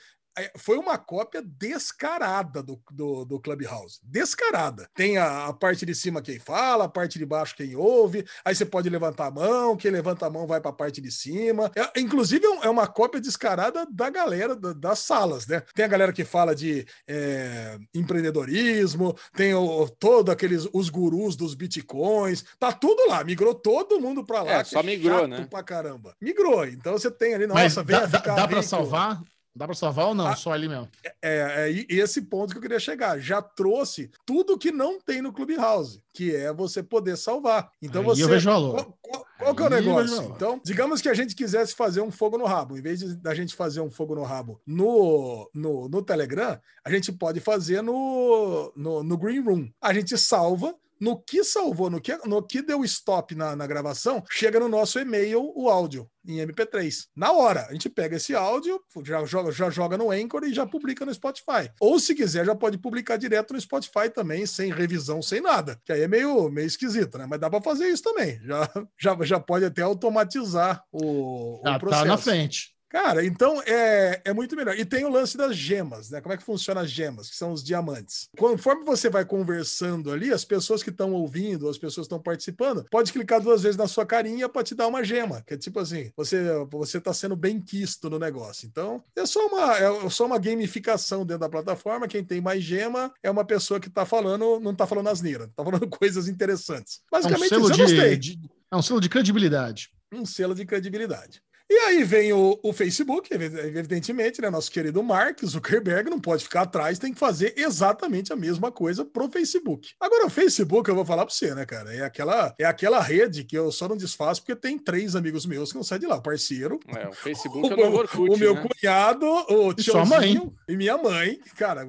foi 0.58 0.78
uma 0.78 0.98
cópia 0.98 1.42
descarada 1.42 2.64
do, 2.64 2.82
do, 2.92 3.26
do 3.26 3.40
Clubhouse. 3.40 4.00
Descarada. 4.04 4.90
Tem 4.94 5.18
a, 5.18 5.48
a, 5.48 5.54
parte 5.54 5.86
de 5.86 5.94
cima 5.94 6.22
quem 6.22 6.40
fala, 6.40 6.86
a 6.86 6.90
parte 6.90 7.20
de 7.20 7.26
baixo 7.26 7.56
quem 7.56 7.76
ouve. 7.76 8.26
Aí 8.46 8.56
você 8.56 8.66
pode 8.66 8.90
levantar 8.90 9.28
a 9.28 9.32
mão, 9.32 9.76
quem 9.76 9.92
levanta 9.92 10.26
a 10.26 10.30
mão 10.30 10.48
vai 10.48 10.62
para 10.62 10.72
a 10.72 10.74
parte 10.74 11.02
de 11.02 11.12
cima. 11.12 11.72
É, 11.76 12.00
inclusive, 12.00 12.46
é, 12.46 12.68
é 12.68 12.70
uma 12.70 12.88
cópia 12.88 13.20
descarada 13.20 13.86
da 13.92 14.10
galera 14.10 14.56
da, 14.56 14.74
das 14.74 15.00
salas, 15.00 15.46
né? 15.48 15.62
Tem 15.74 15.86
a 15.86 15.90
galera 15.90 16.14
que 16.14 16.24
fala 16.24 16.56
de 16.56 16.86
é, 17.08 17.78
empreendedorismo, 17.94 19.16
tem 19.36 19.54
o, 19.54 19.90
todo 19.90 20.32
aqueles 20.32 20.68
os 20.74 20.90
gurus 20.90 21.36
dos 21.36 21.54
bitcoins. 21.54 22.46
Tá 22.58 22.72
tudo 22.72 23.08
lá. 23.08 23.24
Migrou 23.24 23.54
todo 23.54 24.00
mundo 24.00 24.24
para 24.26 24.42
lá. 24.44 24.52
É, 24.54 24.64
só 24.64 24.82
migrou, 24.82 25.28
né? 25.28 25.48
Pra 25.50 25.64
caramba. 25.64 26.16
Migrou. 26.22 26.66
Então 26.66 26.94
você 26.94 27.12
tem 27.12 27.34
ali, 27.34 27.48
nossa, 27.48 27.62
Mas 27.62 27.76
vem 27.76 28.10
dá, 28.10 28.36
dá 28.36 28.48
para 28.48 28.64
salvar? 28.64 29.22
Dá 29.54 29.66
para 29.66 29.76
salvar 29.76 30.08
ou 30.08 30.16
não? 30.16 30.28
Ah, 30.28 30.36
Só 30.36 30.52
ali 30.52 30.68
mesmo. 30.68 30.88
É, 31.04 31.14
é, 31.22 31.70
é, 31.70 31.86
esse 31.90 32.22
ponto 32.22 32.52
que 32.52 32.58
eu 32.58 32.62
queria 32.62 32.80
chegar. 32.80 33.20
Já 33.20 33.42
trouxe 33.42 34.10
tudo 34.26 34.58
que 34.58 34.72
não 34.72 35.00
tem 35.00 35.22
no 35.22 35.34
Clubhouse, 35.34 36.02
que 36.14 36.34
é 36.34 36.54
você 36.54 36.82
poder 36.82 37.18
salvar. 37.18 37.70
Então 37.82 38.02
Aí 38.02 38.08
você. 38.08 38.24
Eu 38.24 38.30
vejo 38.30 38.50
valor. 38.50 38.74
Qual, 38.74 38.98
qual, 39.02 39.26
qual 39.38 39.56
que 39.56 39.64
é 39.64 39.66
o 39.66 39.70
negócio? 39.70 40.24
Então, 40.36 40.62
digamos 40.64 41.02
que 41.02 41.10
a 41.10 41.14
gente 41.14 41.36
quisesse 41.36 41.76
fazer 41.76 42.02
um 42.02 42.12
fogo 42.12 42.38
no 42.38 42.46
rabo. 42.46 42.78
Em 42.78 42.82
vez 42.82 43.00
de, 43.00 43.16
da 43.16 43.36
gente 43.36 43.54
fazer 43.54 43.82
um 43.82 43.92
fogo 43.92 44.16
no 44.16 44.24
rabo 44.24 44.62
no, 44.66 45.50
no, 45.54 45.90
no 45.90 46.02
Telegram, 46.02 46.58
a 46.84 46.90
gente 46.90 47.12
pode 47.12 47.42
fazer 47.42 47.82
no, 47.82 48.72
no, 48.76 49.04
no 49.04 49.18
Green 49.18 49.42
Room. 49.42 49.70
A 49.82 49.94
gente 49.94 50.18
salva 50.18 50.74
no 51.02 51.20
que 51.20 51.44
salvou, 51.44 51.90
no 51.90 52.00
que, 52.00 52.16
no 52.28 52.44
que 52.44 52.62
deu 52.62 52.86
stop 52.86 53.34
na, 53.34 53.56
na 53.56 53.66
gravação, 53.66 54.24
chega 54.30 54.60
no 54.60 54.70
nosso 54.70 55.00
e-mail 55.00 55.52
o 55.56 55.68
áudio 55.68 56.08
em 56.28 56.38
MP3. 56.38 57.08
Na 57.16 57.32
hora, 57.32 57.66
a 57.68 57.74
gente 57.74 57.90
pega 57.90 58.18
esse 58.18 58.36
áudio, 58.36 58.80
já 59.04 59.26
joga, 59.26 59.52
já 59.52 59.72
joga 59.72 59.98
no 59.98 60.12
Anchor 60.12 60.44
e 60.44 60.54
já 60.54 60.66
publica 60.66 61.04
no 61.04 61.12
Spotify. 61.14 61.72
Ou 61.80 62.00
se 62.00 62.14
quiser, 62.14 62.46
já 62.46 62.56
pode 62.56 62.78
publicar 62.78 63.18
direto 63.18 63.54
no 63.54 63.60
Spotify 63.60 64.10
também, 64.14 64.46
sem 64.46 64.72
revisão, 64.72 65.24
sem 65.24 65.42
nada. 65.42 65.82
Que 65.84 65.92
aí 65.92 66.02
é 66.02 66.08
meio, 66.08 66.50
meio 66.50 66.68
esquisito, 66.68 67.18
né? 67.18 67.26
Mas 67.28 67.40
dá 67.40 67.50
para 67.50 67.64
fazer 67.64 67.88
isso 67.88 68.04
também. 68.04 68.40
Já, 68.44 68.70
já, 69.00 69.18
já 69.24 69.40
pode 69.40 69.66
até 69.66 69.82
automatizar 69.82 70.84
o, 70.92 71.56
o 71.68 71.80
processo. 71.80 72.04
Tá 72.04 72.08
na 72.08 72.18
frente. 72.18 72.76
Cara, 72.92 73.26
então 73.26 73.62
é, 73.66 74.22
é 74.26 74.34
muito 74.34 74.54
melhor. 74.54 74.78
E 74.78 74.84
tem 74.84 75.06
o 75.06 75.10
lance 75.10 75.38
das 75.38 75.56
gemas, 75.56 76.10
né? 76.10 76.20
Como 76.20 76.34
é 76.34 76.38
que 76.38 76.44
funciona 76.44 76.82
as 76.82 76.92
gemas, 76.92 77.30
que 77.30 77.38
são 77.38 77.54
os 77.54 77.64
diamantes. 77.64 78.28
Conforme 78.38 78.84
você 78.84 79.10
vai 79.10 79.24
conversando 79.24 80.12
ali, 80.12 80.34
as 80.34 80.44
pessoas 80.44 80.84
que 80.84 80.90
estão 80.90 81.14
ouvindo, 81.14 81.70
as 81.70 81.78
pessoas 81.78 82.06
que 82.06 82.14
estão 82.14 82.22
participando, 82.22 82.86
pode 82.92 83.14
clicar 83.14 83.40
duas 83.40 83.62
vezes 83.62 83.78
na 83.78 83.88
sua 83.88 84.06
carinha 84.06 84.50
para 84.50 84.62
te 84.62 84.76
dar 84.76 84.88
uma 84.88 85.06
gema, 85.06 85.42
que 85.48 85.54
é 85.54 85.58
tipo 85.58 85.80
assim, 85.80 86.12
você 86.18 86.42
você 86.70 87.00
tá 87.00 87.14
sendo 87.14 87.38
bem 87.38 87.62
quisto 87.62 88.10
no 88.10 88.20
negócio. 88.20 88.68
Então, 88.68 89.02
é 89.16 89.26
só 89.26 89.48
uma 89.48 89.78
é 89.78 90.10
só 90.10 90.26
uma 90.26 90.38
gamificação 90.38 91.26
dentro 91.26 91.40
da 91.40 91.50
plataforma. 91.50 92.10
Quem 92.10 92.26
tem 92.26 92.42
mais 92.42 92.62
gema 92.62 93.14
é 93.24 93.32
uma 93.32 93.46
pessoa 93.46 93.80
que 93.80 93.90
tá 93.90 94.06
falando, 94.06 94.60
não 94.60 94.76
tá 94.76 94.86
falando 94.86 95.08
asneira, 95.08 95.50
tá 95.56 95.64
falando 95.64 95.88
coisas 95.88 96.28
interessantes. 96.28 97.00
Basicamente, 97.10 97.54
é 97.54 97.58
um 97.58 97.68
selo 97.68 97.88
de, 97.88 98.18
de, 98.18 98.50
é 98.70 98.76
um 98.76 98.82
selo 98.82 99.00
de 99.00 99.08
credibilidade. 99.08 99.90
Um 100.12 100.26
selo 100.26 100.54
de 100.54 100.66
credibilidade. 100.66 101.42
E 101.72 101.78
aí 101.78 102.04
vem 102.04 102.34
o, 102.34 102.60
o, 102.62 102.74
Facebook, 102.74 103.34
evidentemente, 103.34 104.42
né? 104.42 104.50
Nosso 104.50 104.70
querido 104.70 105.02
Mark 105.02 105.40
Zuckerberg 105.42 106.10
não 106.10 106.20
pode 106.20 106.44
ficar 106.44 106.64
atrás, 106.64 107.00
tem 107.00 107.14
que 107.14 107.20
fazer 107.20 107.54
exatamente 107.56 108.34
a 108.34 108.36
mesma 108.36 108.70
coisa 108.70 109.06
pro 109.06 109.30
Facebook. 109.30 109.92
Agora, 109.98 110.26
o 110.26 110.30
Facebook, 110.30 110.90
eu 110.90 110.96
vou 110.96 111.06
falar 111.06 111.26
pra 111.26 111.34
você, 111.34 111.56
né, 111.56 111.66
cara? 111.66 111.96
É 111.96 112.02
aquela, 112.02 112.54
é 112.60 112.66
aquela 112.66 113.00
rede 113.00 113.46
que 113.46 113.58
eu 113.58 113.72
só 113.72 113.88
não 113.88 113.96
desfaço 113.96 114.42
porque 114.42 114.54
tem 114.54 114.78
três 114.78 115.16
amigos 115.16 115.46
meus 115.46 115.72
que 115.72 115.78
não 115.78 115.84
saem 115.84 116.02
de 116.02 116.08
lá. 116.08 116.18
O 116.18 116.22
parceiro. 116.22 116.78
É, 116.90 117.08
o 117.08 117.14
Facebook 117.14 117.66
o, 117.66 117.72
é 117.80 117.88
o 117.88 117.94
Orkut, 117.94 118.32
O 118.32 118.38
meu 118.38 118.54
né? 118.54 118.68
cunhado, 118.68 119.26
o 119.26 119.74
tiozinho 119.74 120.54
e 120.68 120.76
minha 120.76 120.98
mãe. 120.98 121.40
Cara, 121.56 121.88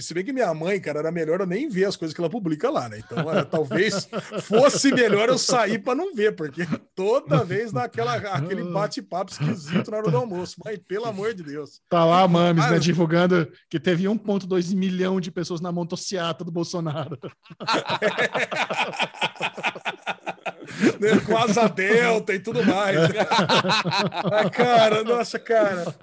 se 0.00 0.12
bem 0.12 0.24
que 0.24 0.32
minha 0.32 0.52
mãe, 0.52 0.80
cara, 0.80 0.98
era 0.98 1.12
melhor 1.12 1.38
eu 1.38 1.46
nem 1.46 1.68
ver 1.68 1.84
as 1.84 1.94
coisas 1.94 2.12
que 2.12 2.20
ela 2.20 2.28
publica 2.28 2.68
lá, 2.68 2.88
né? 2.88 2.98
Então, 2.98 3.32
é, 3.32 3.44
talvez 3.44 4.08
fosse 4.42 4.92
melhor 4.92 5.28
eu 5.28 5.38
sair 5.38 5.78
para 5.78 5.94
não 5.94 6.12
ver, 6.12 6.34
porque 6.34 6.66
toda 6.96 7.44
vez 7.44 7.70
dá 7.70 7.84
aquela, 7.84 8.16
aquele 8.16 8.71
bate-papo 8.72 9.32
esquisito 9.32 9.90
na 9.90 9.98
hora 9.98 10.10
do 10.10 10.16
almoço. 10.16 10.56
Mas, 10.64 10.78
pelo 10.78 11.06
amor 11.06 11.34
de 11.34 11.42
Deus. 11.42 11.80
Tá 11.88 12.04
lá 12.04 12.22
a 12.22 12.28
Mames, 12.28 12.70
né, 12.70 12.78
divulgando 12.78 13.50
que 13.68 13.78
teve 13.78 14.04
1,2 14.04 14.74
milhão 14.74 15.20
de 15.20 15.30
pessoas 15.30 15.60
na 15.60 15.70
motociata 15.70 16.44
do 16.44 16.50
Bolsonaro. 16.50 17.18
né, 21.02 21.20
com 21.26 21.36
asa 21.36 21.68
delta 21.68 22.32
e 22.32 22.38
tudo 22.38 22.64
mais. 22.64 22.96
ah, 24.32 24.48
cara, 24.50 25.02
nossa, 25.02 25.38
cara, 25.38 25.94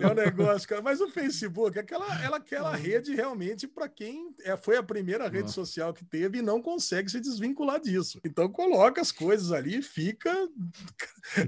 é 0.00 0.06
um 0.06 0.14
negócio, 0.14 0.68
cara. 0.68 0.82
Mas 0.82 1.00
o 1.00 1.08
Facebook, 1.08 1.78
aquela, 1.78 2.22
ela, 2.22 2.38
aquela 2.38 2.74
rede 2.74 3.14
realmente 3.14 3.68
para 3.68 3.88
quem 3.88 4.34
é, 4.44 4.56
foi 4.56 4.76
a 4.76 4.82
primeira 4.82 5.28
rede 5.28 5.52
social 5.52 5.94
que 5.94 6.04
teve 6.04 6.38
e 6.38 6.42
não 6.42 6.60
consegue 6.60 7.10
se 7.10 7.20
desvincular 7.20 7.80
disso. 7.80 8.18
Então 8.24 8.48
coloca 8.48 9.00
as 9.00 9.12
coisas 9.12 9.52
ali 9.52 9.78
e 9.78 9.82
fica. 9.82 10.34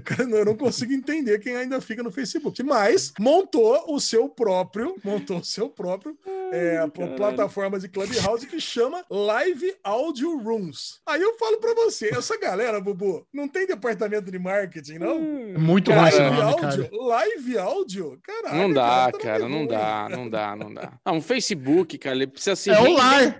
Cara, 0.05 0.23
eu 0.31 0.45
não 0.45 0.55
consigo 0.55 0.93
entender 0.93 1.39
quem 1.39 1.57
ainda 1.57 1.81
fica 1.81 2.01
no 2.01 2.11
Facebook. 2.11 2.63
Mas 2.63 3.11
montou 3.19 3.93
o 3.93 3.99
seu 3.99 4.29
próprio, 4.29 4.95
montou 5.03 5.39
o 5.39 5.43
seu 5.43 5.69
próprio 5.69 6.17
é, 6.53 6.87
plataforma 7.17 7.79
de 7.79 7.89
Clubhouse 7.89 8.47
que 8.47 8.61
chama 8.61 9.03
Live 9.09 9.75
Audio 9.83 10.37
Rooms. 10.37 11.01
Aí 11.05 11.21
eu 11.21 11.37
falo 11.37 11.57
para 11.57 11.73
você, 11.73 12.09
essa 12.13 12.37
galera, 12.37 12.79
Bubu, 12.93 13.27
não 13.33 13.47
tem 13.47 13.65
departamento 13.65 14.31
de 14.31 14.37
marketing, 14.39 14.99
não? 14.99 15.17
Hum, 15.17 15.55
Muito 15.57 15.89
live 15.91 16.19
mais 16.19 16.39
áudio, 16.41 16.89
Live 16.91 17.57
áudio? 17.57 18.19
Caralho. 18.23 18.57
Não 18.57 18.73
dá, 18.73 19.09
cara, 19.11 19.23
cara 19.23 19.49
não 19.49 19.65
dá, 19.65 20.07
não 20.09 20.29
dá, 20.29 20.55
não 20.55 20.73
dá. 20.73 20.93
Não, 21.05 21.15
um 21.15 21.21
Facebook, 21.21 21.97
cara, 21.97 22.15
ele 22.15 22.27
precisa 22.27 22.55
se 22.55 22.69
é 22.69 22.79
o 22.79 22.93
lar. 22.93 23.37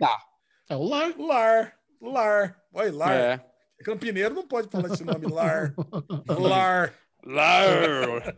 É 0.70 0.76
o 0.76 0.84
lar. 0.84 1.14
Lar. 1.18 1.74
Lar. 2.02 2.58
Olha, 2.74 2.94
lar. 2.94 3.14
É. 3.14 3.46
Campineiro 3.84 4.34
não 4.34 4.48
pode 4.48 4.70
falar 4.70 4.94
esse 4.94 5.04
nome, 5.04 5.28
lar. 5.28 5.74
lar. 6.28 6.94
Lar. 7.26 8.36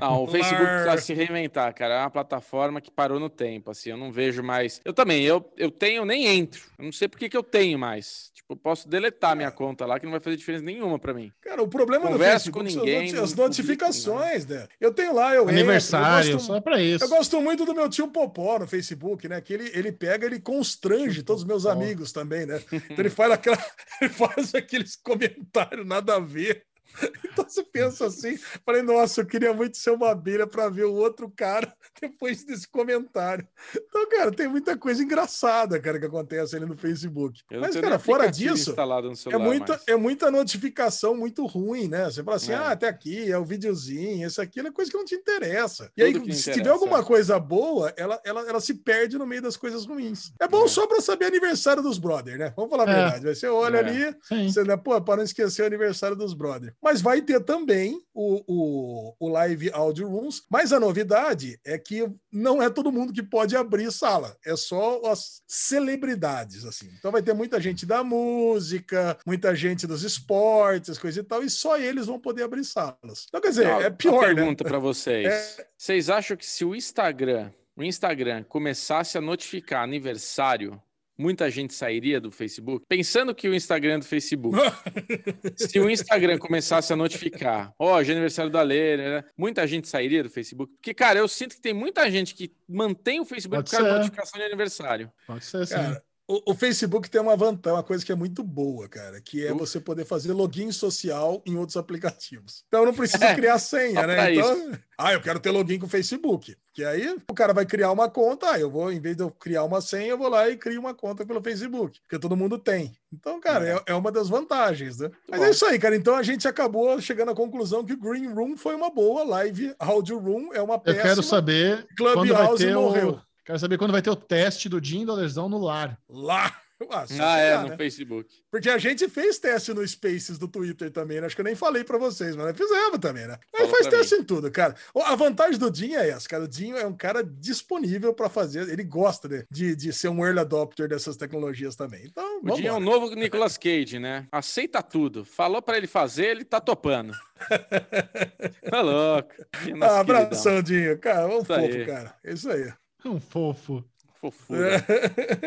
Não, 0.00 0.22
o 0.22 0.26
Facebook 0.26 0.62
Lar. 0.62 0.82
precisa 0.82 1.02
se 1.02 1.14
reinventar, 1.14 1.74
cara. 1.74 1.94
É 1.94 2.00
uma 2.00 2.10
plataforma 2.10 2.80
que 2.80 2.90
parou 2.90 3.20
no 3.20 3.28
tempo, 3.28 3.70
assim. 3.70 3.90
Eu 3.90 3.96
não 3.98 4.10
vejo 4.10 4.42
mais. 4.42 4.80
Eu 4.84 4.94
também, 4.94 5.22
eu, 5.24 5.52
eu 5.56 5.70
tenho, 5.70 6.04
nem 6.06 6.26
entro. 6.26 6.62
Eu 6.78 6.86
não 6.86 6.92
sei 6.92 7.06
por 7.06 7.18
que 7.18 7.28
que 7.28 7.36
eu 7.36 7.42
tenho 7.42 7.78
mais. 7.78 8.30
Tipo, 8.44 8.52
eu 8.52 8.56
posso 8.56 8.86
deletar 8.86 9.34
minha 9.34 9.50
conta 9.50 9.86
lá, 9.86 9.98
que 9.98 10.04
não 10.04 10.12
vai 10.12 10.20
fazer 10.20 10.36
diferença 10.36 10.64
nenhuma 10.64 10.98
pra 10.98 11.14
mim. 11.14 11.32
Cara, 11.40 11.62
o 11.62 11.68
problema 11.68 12.08
Converso 12.08 12.50
do 12.50 12.52
com 12.52 12.60
Facebook 12.60 12.92
são 12.92 13.02
ninguém, 13.02 13.22
as 13.22 13.34
notificações, 13.34 14.46
né? 14.46 14.68
Eu 14.78 14.92
tenho 14.92 15.14
lá, 15.14 15.34
eu 15.34 15.44
entro, 15.44 15.54
Aniversário, 15.54 16.28
eu 16.28 16.34
gosto, 16.34 16.46
só 16.46 16.60
pra 16.60 16.80
isso. 16.80 17.04
eu 17.04 17.08
gosto 17.08 17.40
muito 17.40 17.64
do 17.64 17.74
meu 17.74 17.88
tio 17.88 18.08
Popó 18.08 18.58
no 18.58 18.66
Facebook, 18.66 19.26
né? 19.28 19.40
Que 19.40 19.54
ele, 19.54 19.70
ele 19.72 19.90
pega, 19.90 20.26
ele 20.26 20.40
constrange 20.40 21.22
todos 21.22 21.42
os 21.42 21.48
meus 21.48 21.64
amigos 21.64 22.12
também, 22.12 22.44
né? 22.44 22.60
Então 22.70 22.98
ele 22.98 23.10
faz 23.10 23.32
aquela, 23.32 23.58
ele 24.00 24.10
faz 24.10 24.54
aqueles 24.54 24.94
comentários 24.94 25.86
nada 25.86 26.16
a 26.16 26.20
ver. 26.20 26.64
Então 27.34 27.48
você 27.48 27.64
pensa 27.64 28.06
assim, 28.06 28.36
falei, 28.64 28.80
nossa, 28.82 29.20
eu 29.20 29.26
queria 29.26 29.52
muito 29.52 29.76
ser 29.76 29.90
uma 29.90 30.10
abelha 30.10 30.46
para 30.46 30.68
ver 30.68 30.84
o 30.84 30.94
outro 30.94 31.28
cara 31.28 31.74
depois 32.00 32.44
desse 32.44 32.68
comentário. 32.68 33.44
Então, 33.74 34.08
cara, 34.08 34.30
tem 34.30 34.46
muita 34.46 34.76
coisa 34.76 35.02
engraçada, 35.02 35.80
cara, 35.80 35.98
que 35.98 36.06
acontece 36.06 36.54
ali 36.54 36.64
no 36.64 36.76
Facebook. 36.76 37.40
Mas, 37.60 37.74
cara, 37.74 37.98
fora 37.98 38.30
disso, 38.30 38.70
instalado 38.70 39.08
no 39.08 39.14
é 39.14 39.16
celular 39.16 39.44
muita, 39.44 39.72
mais. 39.72 39.82
é 39.88 39.96
muita 39.96 40.30
notificação 40.30 41.16
muito 41.16 41.44
ruim, 41.44 41.88
né? 41.88 42.04
Você 42.04 42.22
fala 42.22 42.36
assim, 42.36 42.52
É. 42.52 42.54
ah, 42.54 42.70
até 42.70 42.86
aqui, 42.86 43.30
é 43.30 43.36
o 43.36 43.44
videozinho, 43.44 44.26
isso 44.26 44.40
aqui 44.40 44.60
é 44.60 44.70
coisa 44.70 44.88
que 44.90 44.96
não 44.96 45.04
te 45.04 45.16
interessa. 45.16 45.90
E 45.96 46.04
Tudo 46.04 46.06
aí, 46.06 46.12
se 46.12 46.18
interessa, 46.20 46.52
tiver 46.52 46.70
alguma 46.70 47.00
é. 47.00 47.02
coisa 47.04 47.36
boa, 47.40 47.92
ela, 47.96 48.20
ela, 48.24 48.48
ela 48.48 48.60
se 48.60 48.74
perde 48.74 49.18
no 49.18 49.26
meio 49.26 49.42
das 49.42 49.56
coisas 49.56 49.84
ruins. 49.84 50.32
É 50.40 50.46
bom 50.46 50.66
É. 50.66 50.68
só 50.68 50.86
pra 50.86 51.00
saber 51.00 51.24
aniversário 51.26 51.82
dos 51.82 51.98
brother, 51.98 52.38
né? 52.38 52.52
Vamos 52.56 52.70
falar 52.70 52.88
a 52.88 52.92
É. 52.92 52.94
verdade. 53.10 53.34
Você 53.34 53.48
olha 53.48 53.78
É. 53.78 53.80
ali, 53.80 54.16
Sim. 54.22 54.48
você, 54.48 54.62
né, 54.62 54.76
pô, 54.76 55.00
para 55.02 55.16
não 55.16 55.24
esquecer 55.24 55.62
o 55.62 55.66
aniversário 55.66 56.16
dos 56.16 56.32
brother. 56.32 56.72
Mas 56.84 57.00
vai 57.00 57.22
ter 57.22 57.40
também 57.40 57.98
o, 58.12 58.44
o, 58.46 59.16
o 59.18 59.28
Live 59.30 59.70
Audio 59.72 60.06
Rooms. 60.06 60.42
Mas 60.50 60.70
a 60.70 60.78
novidade 60.78 61.58
é 61.64 61.78
que 61.78 62.06
não 62.30 62.62
é 62.62 62.68
todo 62.68 62.92
mundo 62.92 63.10
que 63.10 63.22
pode 63.22 63.56
abrir 63.56 63.90
sala. 63.90 64.36
É 64.44 64.54
só 64.54 65.00
as 65.06 65.42
celebridades, 65.48 66.66
assim. 66.66 66.90
Então 66.98 67.10
vai 67.10 67.22
ter 67.22 67.32
muita 67.32 67.58
gente 67.58 67.86
da 67.86 68.04
música, 68.04 69.16
muita 69.26 69.54
gente 69.54 69.86
dos 69.86 70.02
esportes, 70.02 70.98
coisa 70.98 71.20
e 71.20 71.24
tal, 71.24 71.42
e 71.42 71.48
só 71.48 71.78
eles 71.78 72.04
vão 72.04 72.20
poder 72.20 72.42
abrir 72.42 72.64
salas. 72.64 73.24
Então, 73.28 73.40
quer 73.40 73.48
dizer, 73.48 73.66
Ó, 73.66 73.80
é 73.80 73.88
uma 73.88 73.90
pior, 73.90 74.28
né? 74.28 74.34
pergunta 74.34 74.62
pra 74.62 74.78
vocês. 74.78 75.56
Vocês 75.78 76.10
acham 76.10 76.36
que 76.36 76.44
se 76.44 76.66
o 76.66 76.74
Instagram, 76.74 77.50
o 77.74 77.82
Instagram 77.82 78.44
começasse 78.44 79.16
a 79.16 79.22
notificar 79.22 79.82
aniversário, 79.82 80.78
muita 81.16 81.50
gente 81.50 81.74
sairia 81.74 82.20
do 82.20 82.30
Facebook? 82.30 82.84
Pensando 82.88 83.34
que 83.34 83.48
o 83.48 83.54
Instagram 83.54 83.94
é 83.94 83.98
do 83.98 84.04
Facebook. 84.04 84.56
se 85.56 85.78
o 85.78 85.90
Instagram 85.90 86.38
começasse 86.38 86.92
a 86.92 86.96
notificar, 86.96 87.72
ó, 87.78 87.96
hoje 87.96 88.10
é 88.10 88.14
aniversário 88.14 88.50
da 88.50 88.62
Lê, 88.62 88.96
né? 88.96 89.24
muita 89.36 89.66
gente 89.66 89.88
sairia 89.88 90.22
do 90.22 90.30
Facebook? 90.30 90.72
Porque, 90.74 90.94
cara, 90.94 91.18
eu 91.18 91.28
sinto 91.28 91.54
que 91.54 91.60
tem 91.60 91.72
muita 91.74 92.10
gente 92.10 92.34
que 92.34 92.52
mantém 92.68 93.20
o 93.20 93.24
Facebook 93.24 93.56
Pode 93.56 93.70
por 93.70 93.76
causa 93.76 93.86
da 93.86 93.92
ser. 93.92 93.98
notificação 93.98 94.38
de 94.40 94.46
aniversário. 94.46 95.12
Pode 95.26 95.44
ser. 95.44 95.68
Cara, 95.68 96.02
o, 96.26 96.52
o 96.52 96.54
Facebook 96.54 97.10
tem 97.10 97.20
uma 97.20 97.36
vantagem, 97.36 97.76
uma 97.76 97.82
coisa 97.82 98.04
que 98.04 98.10
é 98.10 98.14
muito 98.14 98.42
boa, 98.42 98.88
cara, 98.88 99.20
que 99.20 99.44
é 99.46 99.52
Uh. 99.52 99.58
você 99.58 99.78
poder 99.80 100.04
fazer 100.04 100.32
login 100.32 100.72
social 100.72 101.42
em 101.44 101.56
outros 101.56 101.76
aplicativos. 101.76 102.64
Então 102.68 102.84
não 102.84 102.94
precisa 102.94 103.24
É, 103.26 103.34
criar 103.34 103.58
senha, 103.58 104.00
só 104.00 104.06
né? 104.06 104.34
Então, 104.34 104.72
ah, 104.98 105.12
eu 105.12 105.20
quero 105.20 105.38
ter 105.40 105.50
login 105.50 105.78
com 105.78 105.86
o 105.86 105.88
Facebook. 105.88 106.56
Que 106.72 106.84
aí 106.84 107.14
o 107.30 107.34
cara 107.34 107.52
vai 107.52 107.64
criar 107.64 107.92
uma 107.92 108.10
conta, 108.10 108.50
ah, 108.50 108.58
eu 108.58 108.68
vou, 108.70 108.90
em 108.90 108.98
vez 109.00 109.16
de 109.16 109.22
eu 109.22 109.30
criar 109.30 109.62
uma 109.64 109.80
senha, 109.80 110.08
eu 110.08 110.18
vou 110.18 110.28
lá 110.28 110.48
e 110.48 110.56
crio 110.56 110.80
uma 110.80 110.92
conta 110.94 111.24
pelo 111.24 111.40
Facebook, 111.42 112.00
porque 112.00 112.18
todo 112.18 112.36
mundo 112.36 112.58
tem. 112.58 112.96
Então, 113.12 113.38
cara, 113.40 113.68
é, 113.68 113.82
é 113.92 113.94
uma 113.94 114.10
das 114.10 114.28
vantagens, 114.28 114.98
né? 114.98 115.08
Mas 115.28 115.38
bom. 115.40 115.46
é 115.46 115.50
isso 115.50 115.64
aí, 115.66 115.78
cara. 115.78 115.94
Então 115.94 116.16
a 116.16 116.22
gente 116.22 116.48
acabou 116.48 117.00
chegando 117.00 117.30
à 117.30 117.34
conclusão 117.34 117.84
que 117.84 117.92
o 117.92 117.96
Green 118.00 118.26
Room 118.32 118.56
foi 118.56 118.74
uma 118.74 118.90
boa 118.90 119.22
live, 119.24 119.72
Audio 119.78 120.18
Room 120.18 120.52
é 120.52 120.60
uma 120.60 120.74
Eu 120.74 120.80
péssima. 120.80 121.02
quero 121.02 121.22
saber 121.22 121.86
quando 121.96 122.16
vai 122.16 122.26
Clubhouse 122.26 122.64
ter 122.64 122.74
morreu. 122.74 123.10
o... 123.10 123.33
Quero 123.44 123.58
saber 123.58 123.76
quando 123.78 123.92
vai 123.92 124.02
ter 124.02 124.10
o 124.10 124.16
teste 124.16 124.68
do 124.68 124.82
Jim 124.82 125.04
Dolerzão 125.04 125.48
no 125.48 125.58
lar. 125.58 125.98
Lá. 126.08 126.54
Ah, 126.90 127.06
Ah, 127.20 127.38
é, 127.38 127.56
no 127.62 127.68
né? 127.68 127.76
Facebook. 127.76 128.28
Porque 128.50 128.68
a 128.68 128.76
gente 128.76 129.08
fez 129.08 129.38
teste 129.38 129.72
no 129.72 129.86
Spaces 129.86 130.36
do 130.38 130.48
Twitter 130.48 130.90
também, 130.90 131.18
né? 131.18 131.26
Acho 131.26 131.34
que 131.36 131.40
eu 131.40 131.44
nem 131.44 131.54
falei 131.54 131.82
pra 131.84 131.96
vocês, 131.96 132.34
mas 132.36 132.54
fizemos 132.54 132.98
também, 132.98 133.26
né? 133.26 133.38
Aí 133.54 133.68
faz 133.68 133.86
teste 133.86 134.16
em 134.16 134.24
tudo, 134.24 134.50
cara. 134.50 134.74
A 135.06 135.14
vantagem 135.14 135.58
do 135.58 135.70
Dinho 135.70 135.96
é 135.98 136.10
essa, 136.10 136.28
cara. 136.28 136.44
O 136.44 136.48
Dinho 136.48 136.76
é 136.76 136.84
um 136.84 136.94
cara 136.94 137.22
disponível 137.22 138.12
pra 138.12 138.28
fazer, 138.28 138.68
ele 138.68 138.82
gosta 138.82 139.28
né, 139.28 139.44
de, 139.50 139.74
de 139.76 139.92
ser 139.94 140.08
um 140.08 140.22
early 140.26 140.40
adopter 140.40 140.88
dessas 140.88 141.16
tecnologias 141.16 141.74
também. 141.76 142.04
Então, 142.06 142.40
O 142.42 142.50
Dinho 142.56 142.68
é 142.68 142.72
o 142.72 142.74
vamos 142.74 142.90
novo 142.92 143.14
Nicolas 143.14 143.56
Cage, 143.56 143.98
né? 144.00 144.26
Aceita 144.30 144.82
tudo. 144.82 145.24
Falou 145.24 145.62
pra 145.62 145.78
ele 145.78 145.86
fazer, 145.86 146.26
ele 146.26 146.44
tá 146.44 146.60
topando. 146.60 147.14
Tá 148.68 148.80
louco. 148.80 149.28
Ah, 149.52 149.58
queridão. 149.58 149.96
abração, 150.00 150.62
Dinho. 150.62 150.98
Cara, 150.98 151.28
um 151.28 151.36
Isso 151.38 151.46
fofo, 151.46 151.60
aí. 151.60 151.86
cara. 151.86 152.14
É 152.24 152.32
Isso 152.32 152.50
aí. 152.50 152.72
Um 153.04 153.20
fofo. 153.20 153.84
Fofura. 154.14 154.84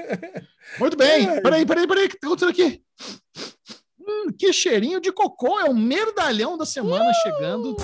Muito 0.79 0.95
bem. 0.95 1.27
É. 1.27 1.41
Peraí, 1.41 1.65
peraí, 1.65 1.87
peraí. 1.87 2.05
O 2.05 2.09
que 2.09 2.19
tá 2.19 2.27
acontecendo 2.27 2.51
aqui? 2.51 2.83
Hum, 3.99 4.31
que 4.37 4.53
cheirinho 4.53 5.01
de 5.01 5.11
cocô. 5.11 5.59
É 5.59 5.65
o 5.65 5.75
merdalhão 5.75 6.57
da 6.57 6.65
semana 6.65 7.11
chegando. 7.23 7.75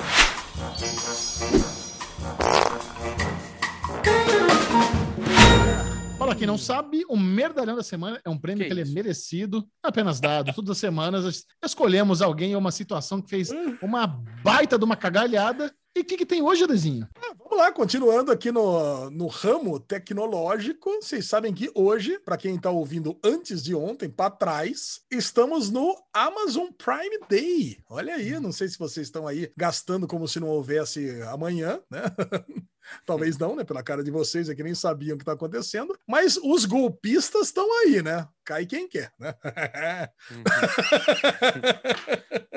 Para 6.23 6.35
quem 6.35 6.47
não 6.47 6.57
sabe, 6.57 7.03
o 7.09 7.17
Merdalhão 7.17 7.75
da 7.75 7.83
Semana 7.83 8.19
é 8.23 8.29
um 8.29 8.37
prêmio 8.37 8.63
Que 8.63 8.67
que, 8.67 8.73
ele 8.73 8.89
é 8.89 8.93
merecido, 8.93 9.57
não 9.83 9.89
apenas 9.89 10.21
dado. 10.21 10.53
Todas 10.53 10.71
as 10.71 10.77
semanas 10.77 11.25
es- 11.25 11.45
escolhemos 11.63 12.21
alguém 12.21 12.55
ou 12.55 12.61
uma 12.61 12.71
situação 12.71 13.21
que 13.21 13.29
fez 13.29 13.49
uma 13.81 14.07
baita 14.41 14.79
de 14.79 14.85
uma 14.85 14.95
cagalhada. 14.95 15.73
E 15.95 15.99
o 15.99 16.05
que, 16.05 16.15
que 16.17 16.25
tem 16.25 16.41
hoje, 16.41 16.63
Adezinho? 16.63 17.07
Vamos 17.37 17.57
lá, 17.57 17.71
continuando 17.73 18.31
aqui 18.31 18.51
no, 18.53 19.09
no 19.11 19.27
ramo 19.27 19.79
tecnológico. 19.79 20.89
Vocês 21.01 21.27
sabem 21.27 21.53
que 21.53 21.69
hoje, 21.75 22.17
para 22.19 22.37
quem 22.37 22.55
está 22.55 22.71
ouvindo 22.71 23.19
antes 23.23 23.61
de 23.61 23.75
ontem, 23.75 24.09
para 24.09 24.31
trás, 24.31 25.01
estamos 25.11 25.69
no 25.69 25.93
Amazon 26.13 26.69
Prime 26.71 27.19
Day. 27.29 27.77
Olha 27.89 28.15
aí, 28.15 28.39
não 28.39 28.51
sei 28.51 28.69
se 28.69 28.79
vocês 28.79 29.07
estão 29.07 29.27
aí 29.27 29.51
gastando 29.57 30.07
como 30.07 30.27
se 30.27 30.39
não 30.39 30.47
houvesse 30.47 31.21
amanhã, 31.23 31.79
né? 31.91 32.01
Talvez 33.05 33.37
não, 33.37 33.55
né? 33.55 33.63
Pela 33.63 33.83
cara 33.83 34.03
de 34.03 34.11
vocês 34.11 34.49
é 34.49 34.55
que 34.55 34.63
nem 34.63 34.75
sabiam 34.75 35.15
o 35.15 35.17
que 35.17 35.23
está 35.23 35.33
acontecendo. 35.33 35.97
Mas 36.07 36.37
os 36.37 36.65
golpistas 36.65 37.47
estão 37.47 37.67
aí, 37.81 38.01
né? 38.01 38.27
Cai 38.45 38.65
quem 38.65 38.87
quer, 38.89 39.11
né? 39.17 39.33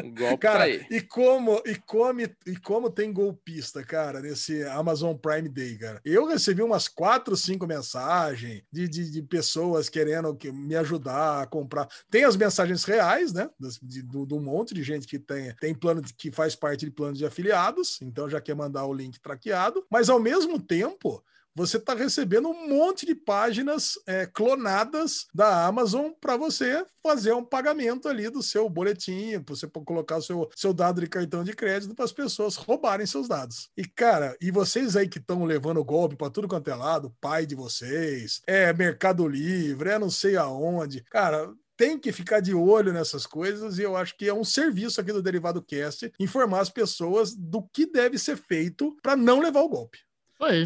O 0.05 0.11
golpe 0.13 0.39
Cara, 0.39 0.65
tá 0.79 0.87
e 0.91 1.01
como, 1.01 1.63
e, 1.65 1.75
como, 1.77 2.21
e 2.21 2.57
como 2.63 2.91
tem 2.91 3.13
golpista, 3.13 3.85
cara, 3.85 4.21
nesse 4.21 4.63
Amazon 4.65 5.15
Prime 5.17 5.49
Day, 5.49 5.79
cara. 5.79 6.01
Eu 6.05 6.27
recebi 6.27 6.63
umas 6.63 6.89
quatro, 6.89 7.37
cinco 7.37 7.67
mensagens 7.67 8.63
de, 8.73 8.89
de, 8.89 9.11
de 9.11 9.23
pessoas 9.23 9.89
querendo 9.89 10.35
que, 10.37 10.51
me 10.53 10.75
ajudar 10.77 11.43
a 11.43 11.47
comprar. 11.47 11.89
Tem 12.11 12.25
as 12.25 12.37
mensagens 12.37 12.85
reais, 12.85 13.33
né? 13.33 13.49
Das- 13.59 13.79
De, 13.83 14.03
do, 14.03 14.27
do 14.27 14.41
monte 14.41 14.75
de 14.75 14.83
gente 14.83 15.07
que 15.07 15.19
tem, 15.19 15.55
tem 15.57 15.75
plano 15.75 16.03
de- 16.03 16.13
que 16.15 16.31
faz 16.33 16.57
parte 16.57 16.85
de 16.85 16.91
planos 16.91 17.19
de 17.19 17.25
afiliados, 17.27 18.01
então 18.03 18.29
já 18.29 18.41
quer 18.41 18.55
mandar 18.57 18.85
o 18.87 18.93
link 18.93 19.21
traqueado, 19.21 19.87
mas 19.91 20.09
ao 20.09 20.19
mesmo 20.19 20.61
tempo. 20.61 21.23
Você 21.57 21.78
está 21.78 21.95
recebendo 21.95 22.51
um 22.51 22.69
monte 22.69 23.07
de 23.07 23.15
páginas 23.15 23.93
é, 24.07 24.27
clonadas 24.27 25.27
da 25.35 25.65
Amazon 25.65 26.11
para 26.20 26.37
você 26.37 26.85
fazer 27.03 27.33
um 27.33 27.43
pagamento 27.43 28.11
ali 28.11 28.28
do 28.28 28.43
seu 28.43 28.69
boletim, 28.69 29.41
para 29.41 29.55
você 29.55 29.66
colocar 29.66 30.19
o 30.19 30.23
seu, 30.23 30.51
seu 30.55 30.74
dado 30.74 31.01
de 31.01 31.07
cartão 31.07 31.43
de 31.43 31.55
crédito 31.55 31.95
para 31.95 32.05
as 32.05 32.12
pessoas 32.12 32.57
roubarem 32.57 33.07
seus 33.07 33.27
dados. 33.27 33.70
E, 33.74 33.87
cara, 33.87 34.37
e 34.39 34.51
vocês 34.51 34.97
aí 34.97 35.09
que 35.09 35.16
estão 35.16 35.47
levando 35.47 35.83
golpe 35.83 36.15
para 36.15 36.28
tudo 36.28 36.47
quanto 36.47 36.69
é 36.69 36.74
lado, 36.74 37.15
pai 37.23 37.47
de 37.47 37.55
vocês, 37.55 38.43
é 38.47 38.70
Mercado 38.74 39.27
Livre, 39.27 39.89
é 39.89 39.99
não 39.99 40.11
sei 40.11 40.37
aonde, 40.37 41.03
cara. 41.05 41.51
Tem 41.74 41.99
que 41.99 42.12
ficar 42.12 42.41
de 42.41 42.55
olho 42.55 42.93
nessas 42.93 43.27
coisas 43.27 43.78
e 43.78 43.83
eu 43.83 43.97
acho 43.97 44.16
que 44.16 44.28
é 44.28 44.33
um 44.33 44.45
serviço 44.45 44.99
aqui 44.99 45.12
do 45.12 45.23
Derivado 45.23 45.62
Cast 45.62 46.11
informar 46.19 46.61
as 46.61 46.70
pessoas 46.70 47.35
do 47.35 47.62
que 47.62 47.85
deve 47.85 48.19
ser 48.19 48.37
feito 48.37 48.97
para 49.03 49.15
não 49.15 49.41
levar 49.41 49.61
o 49.61 49.69
golpe. 49.69 49.99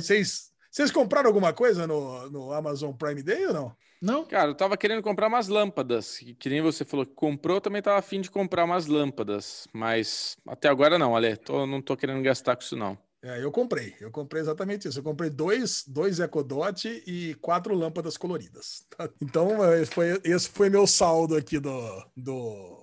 Vocês 0.00 0.49
vocês 0.70 0.90
compraram 0.90 1.28
alguma 1.28 1.52
coisa 1.52 1.86
no, 1.86 2.30
no 2.30 2.52
Amazon 2.52 2.92
Prime 2.92 3.22
Day 3.22 3.46
ou 3.46 3.52
não? 3.52 3.76
Não? 4.00 4.24
Cara, 4.24 4.50
eu 4.50 4.54
tava 4.54 4.76
querendo 4.76 5.02
comprar 5.02 5.26
umas 5.28 5.48
lâmpadas. 5.48 6.18
Que, 6.18 6.34
que 6.34 6.48
nem 6.48 6.62
você 6.62 6.84
falou 6.84 7.04
que 7.04 7.12
comprou, 7.12 7.56
eu 7.56 7.60
também 7.60 7.82
tava 7.82 7.98
afim 7.98 8.20
de 8.20 8.30
comprar 8.30 8.64
umas 8.64 8.86
lâmpadas. 8.86 9.68
Mas 9.74 10.36
até 10.46 10.68
agora 10.68 10.98
não, 10.98 11.14
Ale. 11.14 11.36
Tô, 11.36 11.66
não 11.66 11.82
tô 11.82 11.96
querendo 11.96 12.22
gastar 12.22 12.56
com 12.56 12.62
isso, 12.62 12.76
não. 12.76 12.96
É, 13.22 13.42
eu 13.44 13.52
comprei. 13.52 13.94
Eu 14.00 14.10
comprei 14.10 14.40
exatamente 14.40 14.88
isso. 14.88 14.98
Eu 14.98 15.02
comprei 15.02 15.28
dois, 15.28 15.84
dois 15.86 16.18
Ecodot 16.20 16.88
e 17.06 17.34
quatro 17.42 17.74
lâmpadas 17.74 18.16
coloridas. 18.16 18.86
Então, 19.20 19.62
é, 19.62 19.84
foi, 19.84 20.18
esse 20.24 20.48
foi 20.48 20.70
meu 20.70 20.86
saldo 20.86 21.36
aqui 21.36 21.58
do. 21.58 21.70
do... 22.16 22.80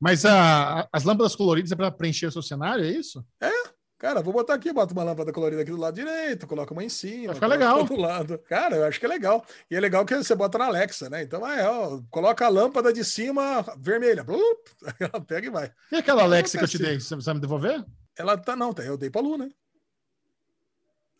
Mas 0.00 0.24
a- 0.24 0.88
as 0.90 1.04
lâmpadas 1.04 1.36
coloridas 1.36 1.70
é 1.70 1.76
para 1.76 1.90
preencher 1.90 2.26
o 2.26 2.32
seu 2.32 2.42
cenário, 2.42 2.84
é 2.84 2.90
isso? 2.90 3.24
Cara, 4.02 4.20
vou 4.20 4.32
botar 4.32 4.54
aqui, 4.54 4.72
bota 4.72 4.92
uma 4.92 5.04
lâmpada 5.04 5.32
colorida 5.32 5.62
aqui 5.62 5.70
do 5.70 5.76
lado 5.76 5.94
direito, 5.94 6.44
coloca 6.44 6.72
uma 6.72 6.82
em 6.82 6.88
cima. 6.88 7.26
Vai 7.26 7.34
ficar 7.36 7.46
legal. 7.46 7.84
Do 7.84 7.94
lado. 7.94 8.36
Cara, 8.48 8.74
eu 8.74 8.84
acho 8.84 8.98
que 8.98 9.06
é 9.06 9.08
legal. 9.08 9.46
E 9.70 9.76
é 9.76 9.80
legal 9.80 10.04
que 10.04 10.16
você 10.16 10.34
bota 10.34 10.58
na 10.58 10.66
Alexa, 10.66 11.08
né? 11.08 11.22
Então, 11.22 11.48
é, 11.48 11.64
ó, 11.68 12.00
coloca 12.10 12.44
a 12.44 12.48
lâmpada 12.48 12.92
de 12.92 13.04
cima 13.04 13.64
vermelha. 13.78 14.24
Blup, 14.24 14.58
ela 14.98 15.20
pega 15.24 15.46
e 15.46 15.50
vai. 15.50 15.70
E 15.92 15.96
aquela 15.98 16.24
Alexa 16.24 16.58
que 16.58 16.64
eu 16.64 16.68
te 16.68 16.78
dei? 16.78 16.98
Você 16.98 17.14
precisa 17.14 17.32
me 17.32 17.40
devolver? 17.40 17.84
Ela 18.18 18.36
tá, 18.36 18.56
não, 18.56 18.72
tá, 18.72 18.82
eu 18.82 18.98
dei 18.98 19.08
pra 19.08 19.22
Lu, 19.22 19.38
né? 19.38 19.48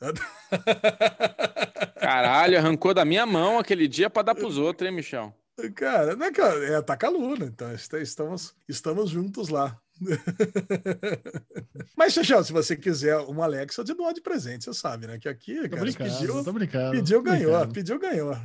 Caralho, 2.01 2.59
arrancou 2.59 2.93
da 2.93 3.05
minha 3.05 3.25
mão 3.25 3.61
aquele 3.61 3.87
dia 3.87 4.11
pra 4.11 4.23
dar 4.23 4.35
pros 4.35 4.59
outros, 4.59 4.91
hein, 4.91 4.97
Michel? 4.97 5.33
Cara, 5.77 6.17
não 6.17 6.27
é, 6.27 6.33
cara, 6.33 6.65
é 6.67 6.83
tá 6.83 6.97
com 6.97 7.07
a 7.07 7.11
Lu, 7.11 7.37
né? 7.39 7.47
Então 7.47 7.71
est- 7.73 7.93
estamos, 7.95 8.53
estamos 8.69 9.09
juntos 9.11 9.49
lá. 9.49 9.79
Mas, 11.97 12.13
Xaxão, 12.13 12.43
se 12.43 12.53
você 12.53 12.77
quiser 12.77 13.17
uma 13.19 13.45
Alexa, 13.45 13.81
eu 13.81 13.85
te 13.85 13.95
dou 13.95 14.07
uma 14.07 14.15
de 14.15 14.21
presente, 14.21 14.65
você 14.65 14.75
sabe, 14.75 15.07
né? 15.07 15.19
Que 15.19 15.29
aqui, 15.29 15.55
Tô 15.63 15.71
cara, 15.71 15.83
brincando, 15.83 16.11
pediu, 16.11 16.45
tô 16.45 16.53
brincando. 16.53 16.91
Pediu, 16.93 17.23
ganhou. 17.23 17.53
brincando. 17.53 17.75
Pediu, 17.75 17.99
ganhou. 17.99 18.37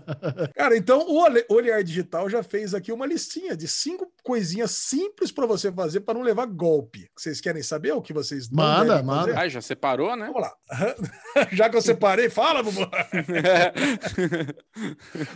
Cara, 0.54 0.76
então 0.76 1.06
o 1.08 1.54
Olhar 1.54 1.82
Digital 1.82 2.28
já 2.28 2.42
fez 2.42 2.74
aqui 2.74 2.92
uma 2.92 3.06
listinha 3.06 3.56
de 3.56 3.68
cinco 3.68 4.10
coisinhas 4.22 4.70
simples 4.70 5.30
para 5.32 5.46
você 5.46 5.70
fazer 5.72 6.00
para 6.00 6.14
não 6.14 6.22
levar 6.22 6.46
golpe. 6.46 7.08
Vocês 7.16 7.40
querem 7.40 7.62
saber 7.62 7.92
o 7.92 8.02
que 8.02 8.12
vocês 8.12 8.50
não 8.50 8.62
Manda, 8.62 9.02
manda. 9.02 9.38
Ah, 9.38 9.48
já 9.48 9.60
separou, 9.60 10.16
né? 10.16 10.26
Vamos 10.26 10.42
lá. 10.42 10.52
Já 11.52 11.68
que 11.68 11.76
eu 11.76 11.82
separei, 11.82 12.30
fala, 12.30 12.62
Bubu. 12.62 12.88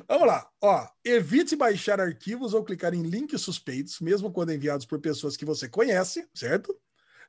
Vamos 0.09 0.27
lá. 0.27 0.47
Ó, 0.61 0.89
evite 1.05 1.55
baixar 1.55 2.01
arquivos 2.01 2.55
ou 2.55 2.65
clicar 2.65 2.95
em 2.95 3.03
links 3.03 3.43
suspeitos, 3.43 4.01
mesmo 4.01 4.33
quando 4.33 4.53
enviados 4.53 4.87
por 4.87 5.01
pessoas 5.01 5.37
que 5.37 5.45
você 5.45 5.69
conhece, 5.69 6.29
certo? 6.35 6.75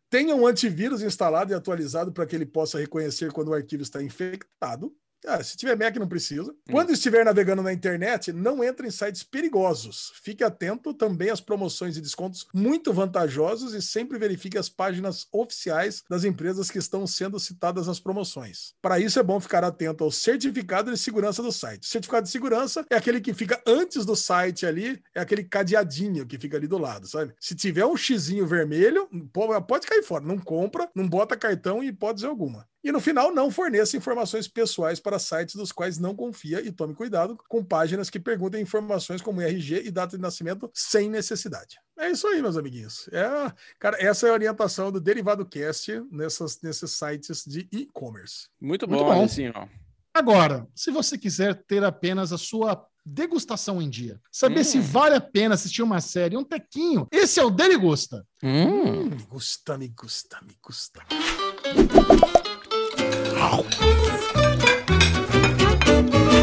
Tenha 0.09 0.33
um 0.33 0.47
antivírus 0.47 1.01
instalado 1.01 1.51
e 1.51 1.55
atualizado 1.55 2.13
para 2.13 2.25
que 2.25 2.35
ele 2.35 2.45
possa 2.45 2.79
reconhecer 2.79 3.31
quando 3.33 3.49
o 3.49 3.53
arquivo 3.53 3.83
está 3.83 4.01
infectado. 4.01 4.95
Ah, 5.29 5.43
se 5.43 5.57
tiver 5.57 5.75
Mac, 5.75 5.95
não 5.97 6.07
precisa. 6.07 6.55
Quando 6.71 6.91
estiver 6.93 7.25
navegando 7.25 7.61
na 7.61 7.73
internet, 7.73 8.31
não 8.31 8.63
entre 8.63 8.87
em 8.87 8.91
sites 8.91 9.23
perigosos. 9.23 10.13
Fique 10.23 10.43
atento 10.43 10.93
também 10.93 11.29
às 11.29 11.41
promoções 11.41 11.97
e 11.97 12.01
descontos 12.01 12.47
muito 12.53 12.93
vantajosos 12.93 13.73
e 13.73 13.81
sempre 13.81 14.17
verifique 14.17 14.57
as 14.57 14.69
páginas 14.69 15.27
oficiais 15.31 16.03
das 16.09 16.23
empresas 16.23 16.71
que 16.71 16.77
estão 16.77 17.05
sendo 17.05 17.39
citadas 17.39 17.87
nas 17.87 17.99
promoções. 17.99 18.73
Para 18.81 18.99
isso, 18.99 19.19
é 19.19 19.23
bom 19.23 19.39
ficar 19.39 19.63
atento 19.63 20.03
ao 20.03 20.11
certificado 20.11 20.91
de 20.91 20.97
segurança 20.97 21.43
do 21.43 21.51
site. 21.51 21.83
O 21.83 21.87
certificado 21.87 22.23
de 22.25 22.31
segurança 22.31 22.85
é 22.89 22.95
aquele 22.95 23.19
que 23.19 23.33
fica 23.33 23.61
antes 23.67 24.05
do 24.05 24.15
site 24.15 24.65
ali, 24.65 25.01
é 25.13 25.19
aquele 25.19 25.43
cadeadinho 25.43 26.25
que 26.25 26.37
fica 26.39 26.55
ali 26.55 26.67
do 26.67 26.77
lado, 26.77 27.07
sabe? 27.07 27.33
Se 27.39 27.53
tiver 27.53 27.85
um 27.85 27.97
xizinho 27.97 28.47
vermelho, 28.47 29.09
po- 29.33 29.61
pode 29.63 29.87
cair 29.87 30.03
fora. 30.03 30.23
Não 30.23 30.37
compra, 30.37 30.89
não 30.95 31.07
bota 31.07 31.35
cartão 31.35 31.83
e 31.83 31.87
hipótese 31.87 32.25
alguma. 32.25 32.65
E 32.83 32.91
no 32.91 32.99
final, 33.01 33.33
não 33.33 33.51
forneça 33.51 33.97
informações 33.97 34.47
pessoais 34.47 34.99
para 34.99 35.19
sites 35.19 35.55
dos 35.55 35.71
quais 35.71 35.97
não 35.97 36.15
confia 36.15 36.61
e 36.61 36.71
tome 36.71 36.93
cuidado 36.93 37.37
com 37.49 37.63
páginas 37.63 38.09
que 38.09 38.19
perguntem 38.19 38.61
informações 38.61 39.21
como 39.21 39.41
RG 39.41 39.83
e 39.85 39.91
data 39.91 40.15
de 40.15 40.21
nascimento 40.21 40.69
sem 40.73 41.09
necessidade. 41.09 41.77
É 41.99 42.09
isso 42.11 42.27
aí, 42.27 42.41
meus 42.41 42.55
amiguinhos. 42.55 43.09
É, 43.11 43.51
cara, 43.79 43.97
essa 43.99 44.27
é 44.27 44.29
a 44.29 44.33
orientação 44.33 44.91
do 44.91 45.01
Derivado 45.01 45.45
Cast 45.45 46.01
nessas, 46.11 46.61
nesses 46.61 46.91
sites 46.91 47.43
de 47.45 47.67
e-commerce. 47.71 48.47
Muito 48.61 48.87
Muito 48.87 49.03
bom, 49.03 49.13
bom. 49.15 49.23
assim, 49.25 49.49
ó. 49.53 49.67
Agora, 50.13 50.67
se 50.73 50.89
você 50.91 51.17
quiser 51.17 51.55
ter 51.67 51.83
apenas 51.83 52.31
a 52.31 52.37
sua 52.37 52.87
degustação 53.05 53.81
em 53.81 53.89
dia, 53.89 54.19
saber 54.31 54.61
Hum. 54.61 54.63
se 54.65 54.79
vale 54.79 55.15
a 55.15 55.21
pena 55.21 55.55
assistir 55.55 55.81
uma 55.81 55.99
série, 56.01 56.37
um 56.37 56.43
tequinho, 56.43 57.07
esse 57.11 57.39
é 57.39 57.43
o 57.43 57.49
Dele 57.49 57.77
Gusta. 57.77 58.25
Hum. 58.43 59.05
Me 59.09 59.23
gusta, 59.23 59.77
me 59.77 59.87
gusta, 59.89 60.39
me 60.41 60.55
gusta. 60.61 61.01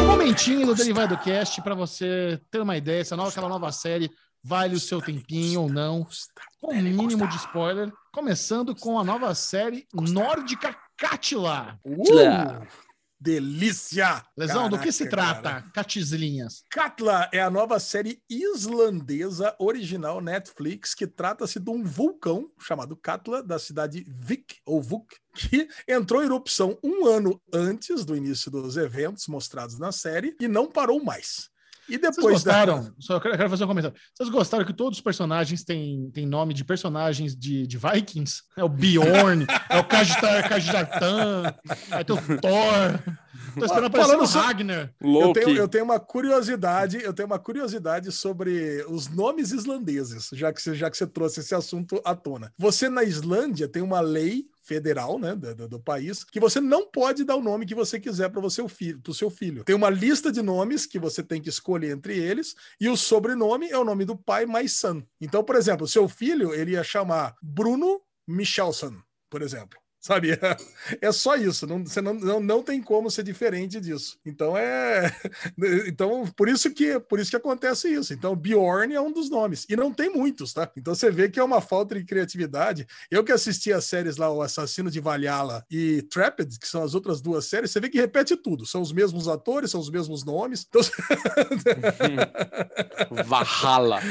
Um 0.01 0.07
momentinho 0.07 0.65
do 0.65 0.73
Derivado 0.73 1.15
Cast 1.19 1.61
para 1.61 1.75
você 1.75 2.41
ter 2.49 2.59
uma 2.61 2.75
ideia 2.75 3.05
se 3.05 3.13
aquela 3.13 3.47
nova 3.47 3.71
série 3.71 4.09
vale 4.43 4.75
o 4.75 4.79
seu 4.79 4.99
tempinho 5.01 5.61
ou 5.61 5.69
não. 5.69 6.07
Com 6.59 6.73
mínimo 6.73 7.27
de 7.27 7.35
spoiler, 7.35 7.91
começando 8.11 8.75
com 8.75 8.99
a 8.99 9.03
nova 9.03 9.35
série 9.35 9.87
nórdica 9.93 10.75
Catila. 10.97 11.79
Uh, 11.85 12.65
delícia! 13.25 14.23
Lesão, 14.37 14.69
do 14.69 14.77
que 14.77 14.91
se 14.91 15.09
Caraca, 15.09 15.41
trata, 15.41 15.61
cara. 15.61 15.71
Catislinhas? 15.73 16.63
Katla 16.69 17.27
é 17.33 17.41
a 17.41 17.49
nova 17.49 17.79
série 17.79 18.21
islandesa 18.29 19.55
original 19.57 20.21
Netflix 20.21 20.93
que 20.93 21.07
trata-se 21.07 21.59
de 21.59 21.69
um 21.71 21.83
vulcão 21.83 22.51
chamado 22.59 22.95
Katla 22.95 23.41
da 23.41 23.57
cidade 23.57 24.05
Vik 24.07 24.57
ou 24.63 24.79
Vuk 24.81 25.15
que 25.33 25.67
entrou 25.87 26.21
em 26.21 26.25
erupção 26.25 26.77
um 26.83 27.05
ano 27.05 27.41
antes 27.51 28.05
do 28.05 28.15
início 28.15 28.51
dos 28.51 28.77
eventos 28.77 29.27
mostrados 29.27 29.79
na 29.79 29.91
série 29.91 30.35
e 30.39 30.47
não 30.47 30.67
parou 30.67 31.03
mais. 31.03 31.49
E 31.87 31.97
Vocês 31.97 32.15
depois 32.15 32.43
da- 32.43 32.65
gostaram? 32.65 32.93
Só 32.99 33.19
quero, 33.19 33.37
quero 33.37 33.49
fazer 33.49 33.63
um 33.63 33.67
comentário. 33.67 33.97
Vocês 34.13 34.29
gostaram 34.29 34.65
que 34.65 34.73
todos 34.73 34.97
os 34.97 35.03
personagens 35.03 35.63
têm, 35.63 36.09
têm 36.11 36.25
nome 36.25 36.53
de 36.53 36.63
personagens 36.65 37.35
de, 37.35 37.67
de 37.67 37.77
Vikings? 37.77 38.41
É 38.57 38.63
o 38.63 38.69
Bjorn, 38.69 39.45
é 39.69 39.77
o 39.77 39.83
Kajitar, 39.83 40.49
Kajitartan, 40.49 41.53
aí 41.91 42.03
tem 42.03 42.15
o 42.15 42.41
Thor. 42.41 43.15
Tô 43.57 43.63
esperando 43.65 43.85
aparecer 43.85 44.11
Falando 44.11 44.27
o 44.27 44.31
Ragnar. 44.31 44.93
Eu 45.01 45.33
tenho, 45.33 45.49
eu 45.55 45.67
tenho 45.67 45.83
uma 45.85 45.99
curiosidade, 45.99 47.01
eu 47.01 47.13
tenho 47.13 47.27
uma 47.27 47.39
curiosidade 47.39 48.11
sobre 48.11 48.83
os 48.89 49.07
nomes 49.07 49.51
islandeses, 49.51 50.29
já 50.33 50.51
que 50.51 50.61
você, 50.61 50.75
já 50.75 50.89
que 50.89 50.97
você 50.97 51.07
trouxe 51.07 51.39
esse 51.39 51.55
assunto 51.55 52.01
à 52.03 52.13
tona. 52.15 52.51
Você 52.57 52.89
na 52.89 53.03
Islândia 53.03 53.67
tem 53.67 53.81
uma 53.81 54.01
lei 54.01 54.45
federal, 54.65 55.19
né, 55.19 55.35
do, 55.35 55.55
do- 55.55 55.67
do 55.69 55.79
país, 55.79 56.23
que 56.23 56.39
você 56.39 56.59
não 56.59 56.89
pode 56.89 57.23
dar 57.23 57.35
o 57.35 57.41
nome 57.41 57.65
que 57.65 57.75
você 57.75 57.99
quiser 57.99 58.29
para 58.29 58.41
você 58.41 58.67
filho, 58.67 58.99
pro 58.99 59.13
seu 59.13 59.29
filho. 59.29 59.63
Tem 59.63 59.75
uma 59.75 59.89
lista 59.89 60.31
de 60.31 60.41
nomes 60.41 60.85
que 60.85 60.97
você 60.99 61.21
tem 61.23 61.41
que 61.41 61.49
escolher 61.49 61.91
entre 61.91 62.17
eles 62.17 62.55
e 62.79 62.89
o 62.89 62.97
sobrenome 62.97 63.69
é 63.69 63.77
o 63.77 63.83
nome 63.83 64.05
do 64.05 64.17
pai 64.17 64.45
mais 64.45 64.73
son. 64.73 65.03
Então, 65.21 65.43
por 65.43 65.55
exemplo, 65.55 65.87
seu 65.87 66.09
filho 66.09 66.53
ele 66.53 66.71
ia 66.71 66.83
chamar 66.83 67.35
Bruno 67.41 68.01
Michelson, 68.27 68.95
por 69.29 69.41
exemplo. 69.41 69.79
Sabe? 70.05 70.37
É 71.01 71.11
só 71.11 71.35
isso. 71.35 71.65
Não, 71.65 71.83
você 71.83 71.99
não, 71.99 72.13
não, 72.13 72.39
não 72.39 72.61
tem 72.61 72.79
como 72.79 73.09
ser 73.09 73.23
diferente 73.23 73.81
disso. 73.81 74.19
Então 74.23 74.55
é. 74.55 75.11
Então, 75.87 76.27
por 76.35 76.47
isso 76.47 76.71
que 76.71 76.99
por 76.99 77.19
isso 77.19 77.31
que 77.31 77.35
acontece 77.35 77.91
isso. 77.91 78.13
Então, 78.13 78.35
Bjorn 78.35 78.93
é 78.93 79.01
um 79.01 79.11
dos 79.11 79.31
nomes. 79.31 79.65
E 79.67 79.75
não 79.75 79.91
tem 79.91 80.11
muitos, 80.11 80.53
tá? 80.53 80.71
Então 80.77 80.93
você 80.93 81.09
vê 81.09 81.27
que 81.27 81.39
é 81.39 81.43
uma 81.43 81.59
falta 81.59 81.95
de 81.95 82.05
criatividade. 82.05 82.85
Eu 83.09 83.23
que 83.23 83.31
assisti 83.31 83.73
as 83.73 83.85
séries 83.85 84.17
lá, 84.17 84.31
O 84.31 84.43
Assassino 84.43 84.91
de 84.91 84.99
Valhalla 84.99 85.65
e 85.71 86.03
Trapped, 86.03 86.59
que 86.59 86.67
são 86.67 86.83
as 86.83 86.93
outras 86.93 87.19
duas 87.19 87.45
séries, 87.45 87.71
você 87.71 87.79
vê 87.79 87.89
que 87.89 87.97
repete 87.97 88.37
tudo. 88.37 88.63
São 88.63 88.81
os 88.81 88.91
mesmos 88.91 89.27
atores, 89.27 89.71
são 89.71 89.81
os 89.81 89.89
mesmos 89.89 90.23
nomes. 90.23 90.67
Então, 90.69 90.83
Valhalla. 93.25 94.01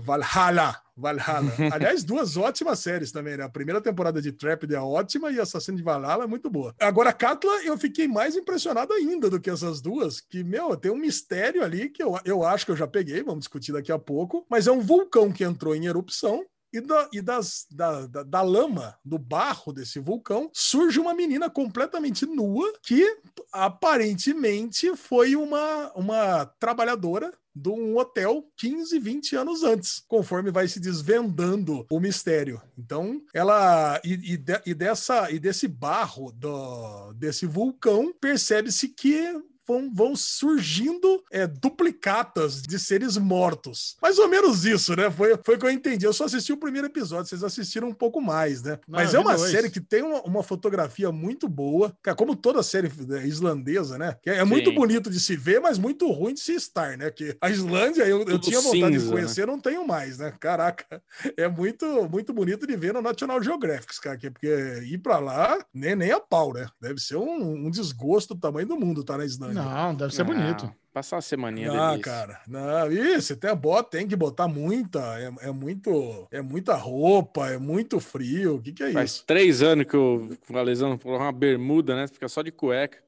Valhalla. 0.00 0.80
Valhalla. 0.96 1.52
Aliás, 1.72 2.04
duas 2.04 2.36
ótimas 2.36 2.78
séries 2.78 3.12
também, 3.12 3.36
né? 3.36 3.44
A 3.44 3.48
primeira 3.48 3.80
temporada 3.80 4.20
de 4.20 4.32
Trapped 4.32 4.72
é 4.74 4.80
ótima 4.80 5.30
e 5.30 5.40
Assassino 5.40 5.76
de 5.76 5.82
Valhalla 5.82 6.24
é 6.24 6.26
muito 6.26 6.48
boa. 6.48 6.74
Agora, 6.80 7.12
Katla, 7.12 7.62
eu 7.64 7.76
fiquei 7.76 8.08
mais 8.08 8.34
impressionado 8.36 8.92
ainda 8.92 9.28
do 9.28 9.40
que 9.40 9.50
essas 9.50 9.80
duas, 9.80 10.20
que, 10.20 10.42
meu, 10.42 10.76
tem 10.76 10.90
um 10.90 10.96
mistério 10.96 11.62
ali 11.62 11.88
que 11.88 12.02
eu, 12.02 12.18
eu 12.24 12.44
acho 12.44 12.64
que 12.64 12.72
eu 12.72 12.76
já 12.76 12.86
peguei, 12.86 13.22
vamos 13.22 13.40
discutir 13.40 13.72
daqui 13.72 13.92
a 13.92 13.98
pouco, 13.98 14.46
mas 14.50 14.66
é 14.66 14.72
um 14.72 14.80
vulcão 14.80 15.32
que 15.32 15.44
entrou 15.44 15.74
em 15.74 15.86
erupção 15.86 16.44
e, 16.72 16.80
da, 16.80 17.08
e 17.12 17.20
das, 17.20 17.66
da, 17.70 18.06
da, 18.06 18.22
da 18.22 18.42
lama, 18.42 18.98
do 19.04 19.18
barro 19.18 19.72
desse 19.72 19.98
vulcão, 19.98 20.50
surge 20.52 20.98
uma 21.00 21.14
menina 21.14 21.48
completamente 21.48 22.26
nua 22.26 22.72
que 22.82 23.04
aparentemente 23.52 24.94
foi 24.96 25.36
uma, 25.36 25.92
uma 25.94 26.46
trabalhadora 26.58 27.32
de 27.56 27.70
um 27.70 27.96
hotel 27.96 28.44
15, 28.58 28.98
20 28.98 29.34
anos 29.36 29.62
antes, 29.62 30.02
conforme 30.06 30.50
vai 30.50 30.68
se 30.68 30.78
desvendando 30.78 31.86
o 31.90 31.98
mistério. 31.98 32.60
Então, 32.78 33.22
ela 33.32 33.98
e, 34.04 34.34
e, 34.34 34.36
de- 34.36 34.62
e 34.66 34.74
dessa 34.74 35.30
e 35.30 35.38
desse 35.38 35.66
barro 35.66 36.30
do, 36.32 37.12
desse 37.14 37.46
vulcão 37.46 38.12
percebe-se 38.20 38.88
que 38.88 39.32
vão, 39.66 39.90
vão 39.92 40.16
surgindo 40.16 41.22
é, 41.30 41.46
duplicatas 41.46 42.62
de 42.62 42.78
seres 42.78 43.16
mortos. 43.16 43.96
Mais 44.00 44.18
ou 44.18 44.28
menos 44.28 44.64
isso, 44.64 44.94
né? 44.96 45.10
Foi, 45.10 45.38
foi 45.44 45.56
o 45.56 45.58
que 45.58 45.66
eu 45.66 45.70
entendi. 45.70 46.04
Eu 46.06 46.12
só 46.12 46.24
assisti 46.24 46.52
o 46.52 46.56
primeiro 46.56 46.86
episódio, 46.86 47.28
vocês 47.28 47.42
assistiram 47.44 47.88
um 47.88 47.94
pouco 47.94 48.20
mais, 48.20 48.62
né? 48.62 48.78
Não, 48.88 48.98
Mas 48.98 49.14
é 49.14 49.18
uma 49.18 49.36
dois. 49.36 49.50
série 49.50 49.70
que 49.70 49.80
tem 49.80 50.02
uma, 50.02 50.22
uma 50.22 50.42
fotografia 50.42 51.10
muito 51.12 51.48
boa, 51.48 51.96
cara, 52.02 52.16
como 52.16 52.34
toda 52.36 52.62
série 52.62 52.90
né, 53.06 53.26
islandesa, 53.26 53.98
né? 53.98 54.16
Que 54.22 54.30
é 54.30 54.44
muito 54.44 54.72
bonito 54.72 55.10
de 55.10 55.20
se 55.20 55.36
ver, 55.36 55.60
mas 55.60 55.78
muito 55.78 56.10
ruim 56.10 56.34
de 56.34 56.40
se 56.40 56.52
estar, 56.54 56.96
né? 56.96 57.10
Que 57.10 57.36
a 57.40 57.50
Islândia 57.50 58.04
eu, 58.04 58.22
eu 58.24 58.38
tinha 58.38 58.60
vontade 58.60 58.92
de 58.92 59.00
cinza, 59.00 59.12
conhecer, 59.12 59.46
não 59.46 59.58
tenho 59.60 59.86
mais, 59.86 60.18
né? 60.18 60.32
Caraca, 60.40 61.02
é 61.36 61.48
muito 61.48 61.86
muito 62.08 62.32
bonito 62.32 62.66
de 62.66 62.76
ver 62.76 62.92
no 62.94 63.02
National 63.02 63.42
Geographic, 63.42 64.00
cara, 64.00 64.16
que- 64.16 64.30
porque 64.30 64.46
ir 64.84 64.98
pra 64.98 65.18
lá 65.18 65.58
nem, 65.72 65.94
nem 65.96 66.12
a 66.12 66.20
pau, 66.20 66.52
né? 66.52 66.66
Deve 66.80 67.00
ser 67.00 67.16
um, 67.16 67.66
um 67.66 67.70
desgosto 67.70 68.34
do 68.34 68.40
tamanho 68.40 68.66
do 68.66 68.76
mundo, 68.78 69.04
tá 69.04 69.16
na 69.16 69.24
Islândia. 69.24 69.55
Não, 69.56 69.94
deve 69.94 70.14
ser 70.14 70.24
bonito. 70.24 70.72
Passar 70.92 71.16
uma 71.16 71.22
semaninha 71.22 71.70
Ah, 71.72 71.90
delícia. 71.90 72.02
cara. 72.10 72.40
Não, 72.48 72.90
isso, 72.90 73.34
até 73.34 73.54
bota, 73.54 73.98
tem 73.98 74.08
que 74.08 74.16
botar 74.16 74.48
muita. 74.48 74.98
É, 75.18 75.48
é 75.48 75.52
muito. 75.52 76.26
É 76.30 76.40
muita 76.40 76.74
roupa, 76.74 77.48
é 77.48 77.58
muito 77.58 78.00
frio. 78.00 78.56
O 78.56 78.62
que, 78.62 78.72
que 78.72 78.82
é 78.82 78.92
Faz 78.92 79.10
isso? 79.10 79.24
três 79.26 79.60
anos 79.60 79.84
que 79.86 79.96
o 79.96 80.30
Alesandro 80.54 80.96
falou 80.98 81.18
uma 81.18 81.32
bermuda, 81.32 81.94
né? 81.94 82.06
Fica 82.08 82.28
só 82.28 82.40
de 82.40 82.50
cueca. 82.50 82.98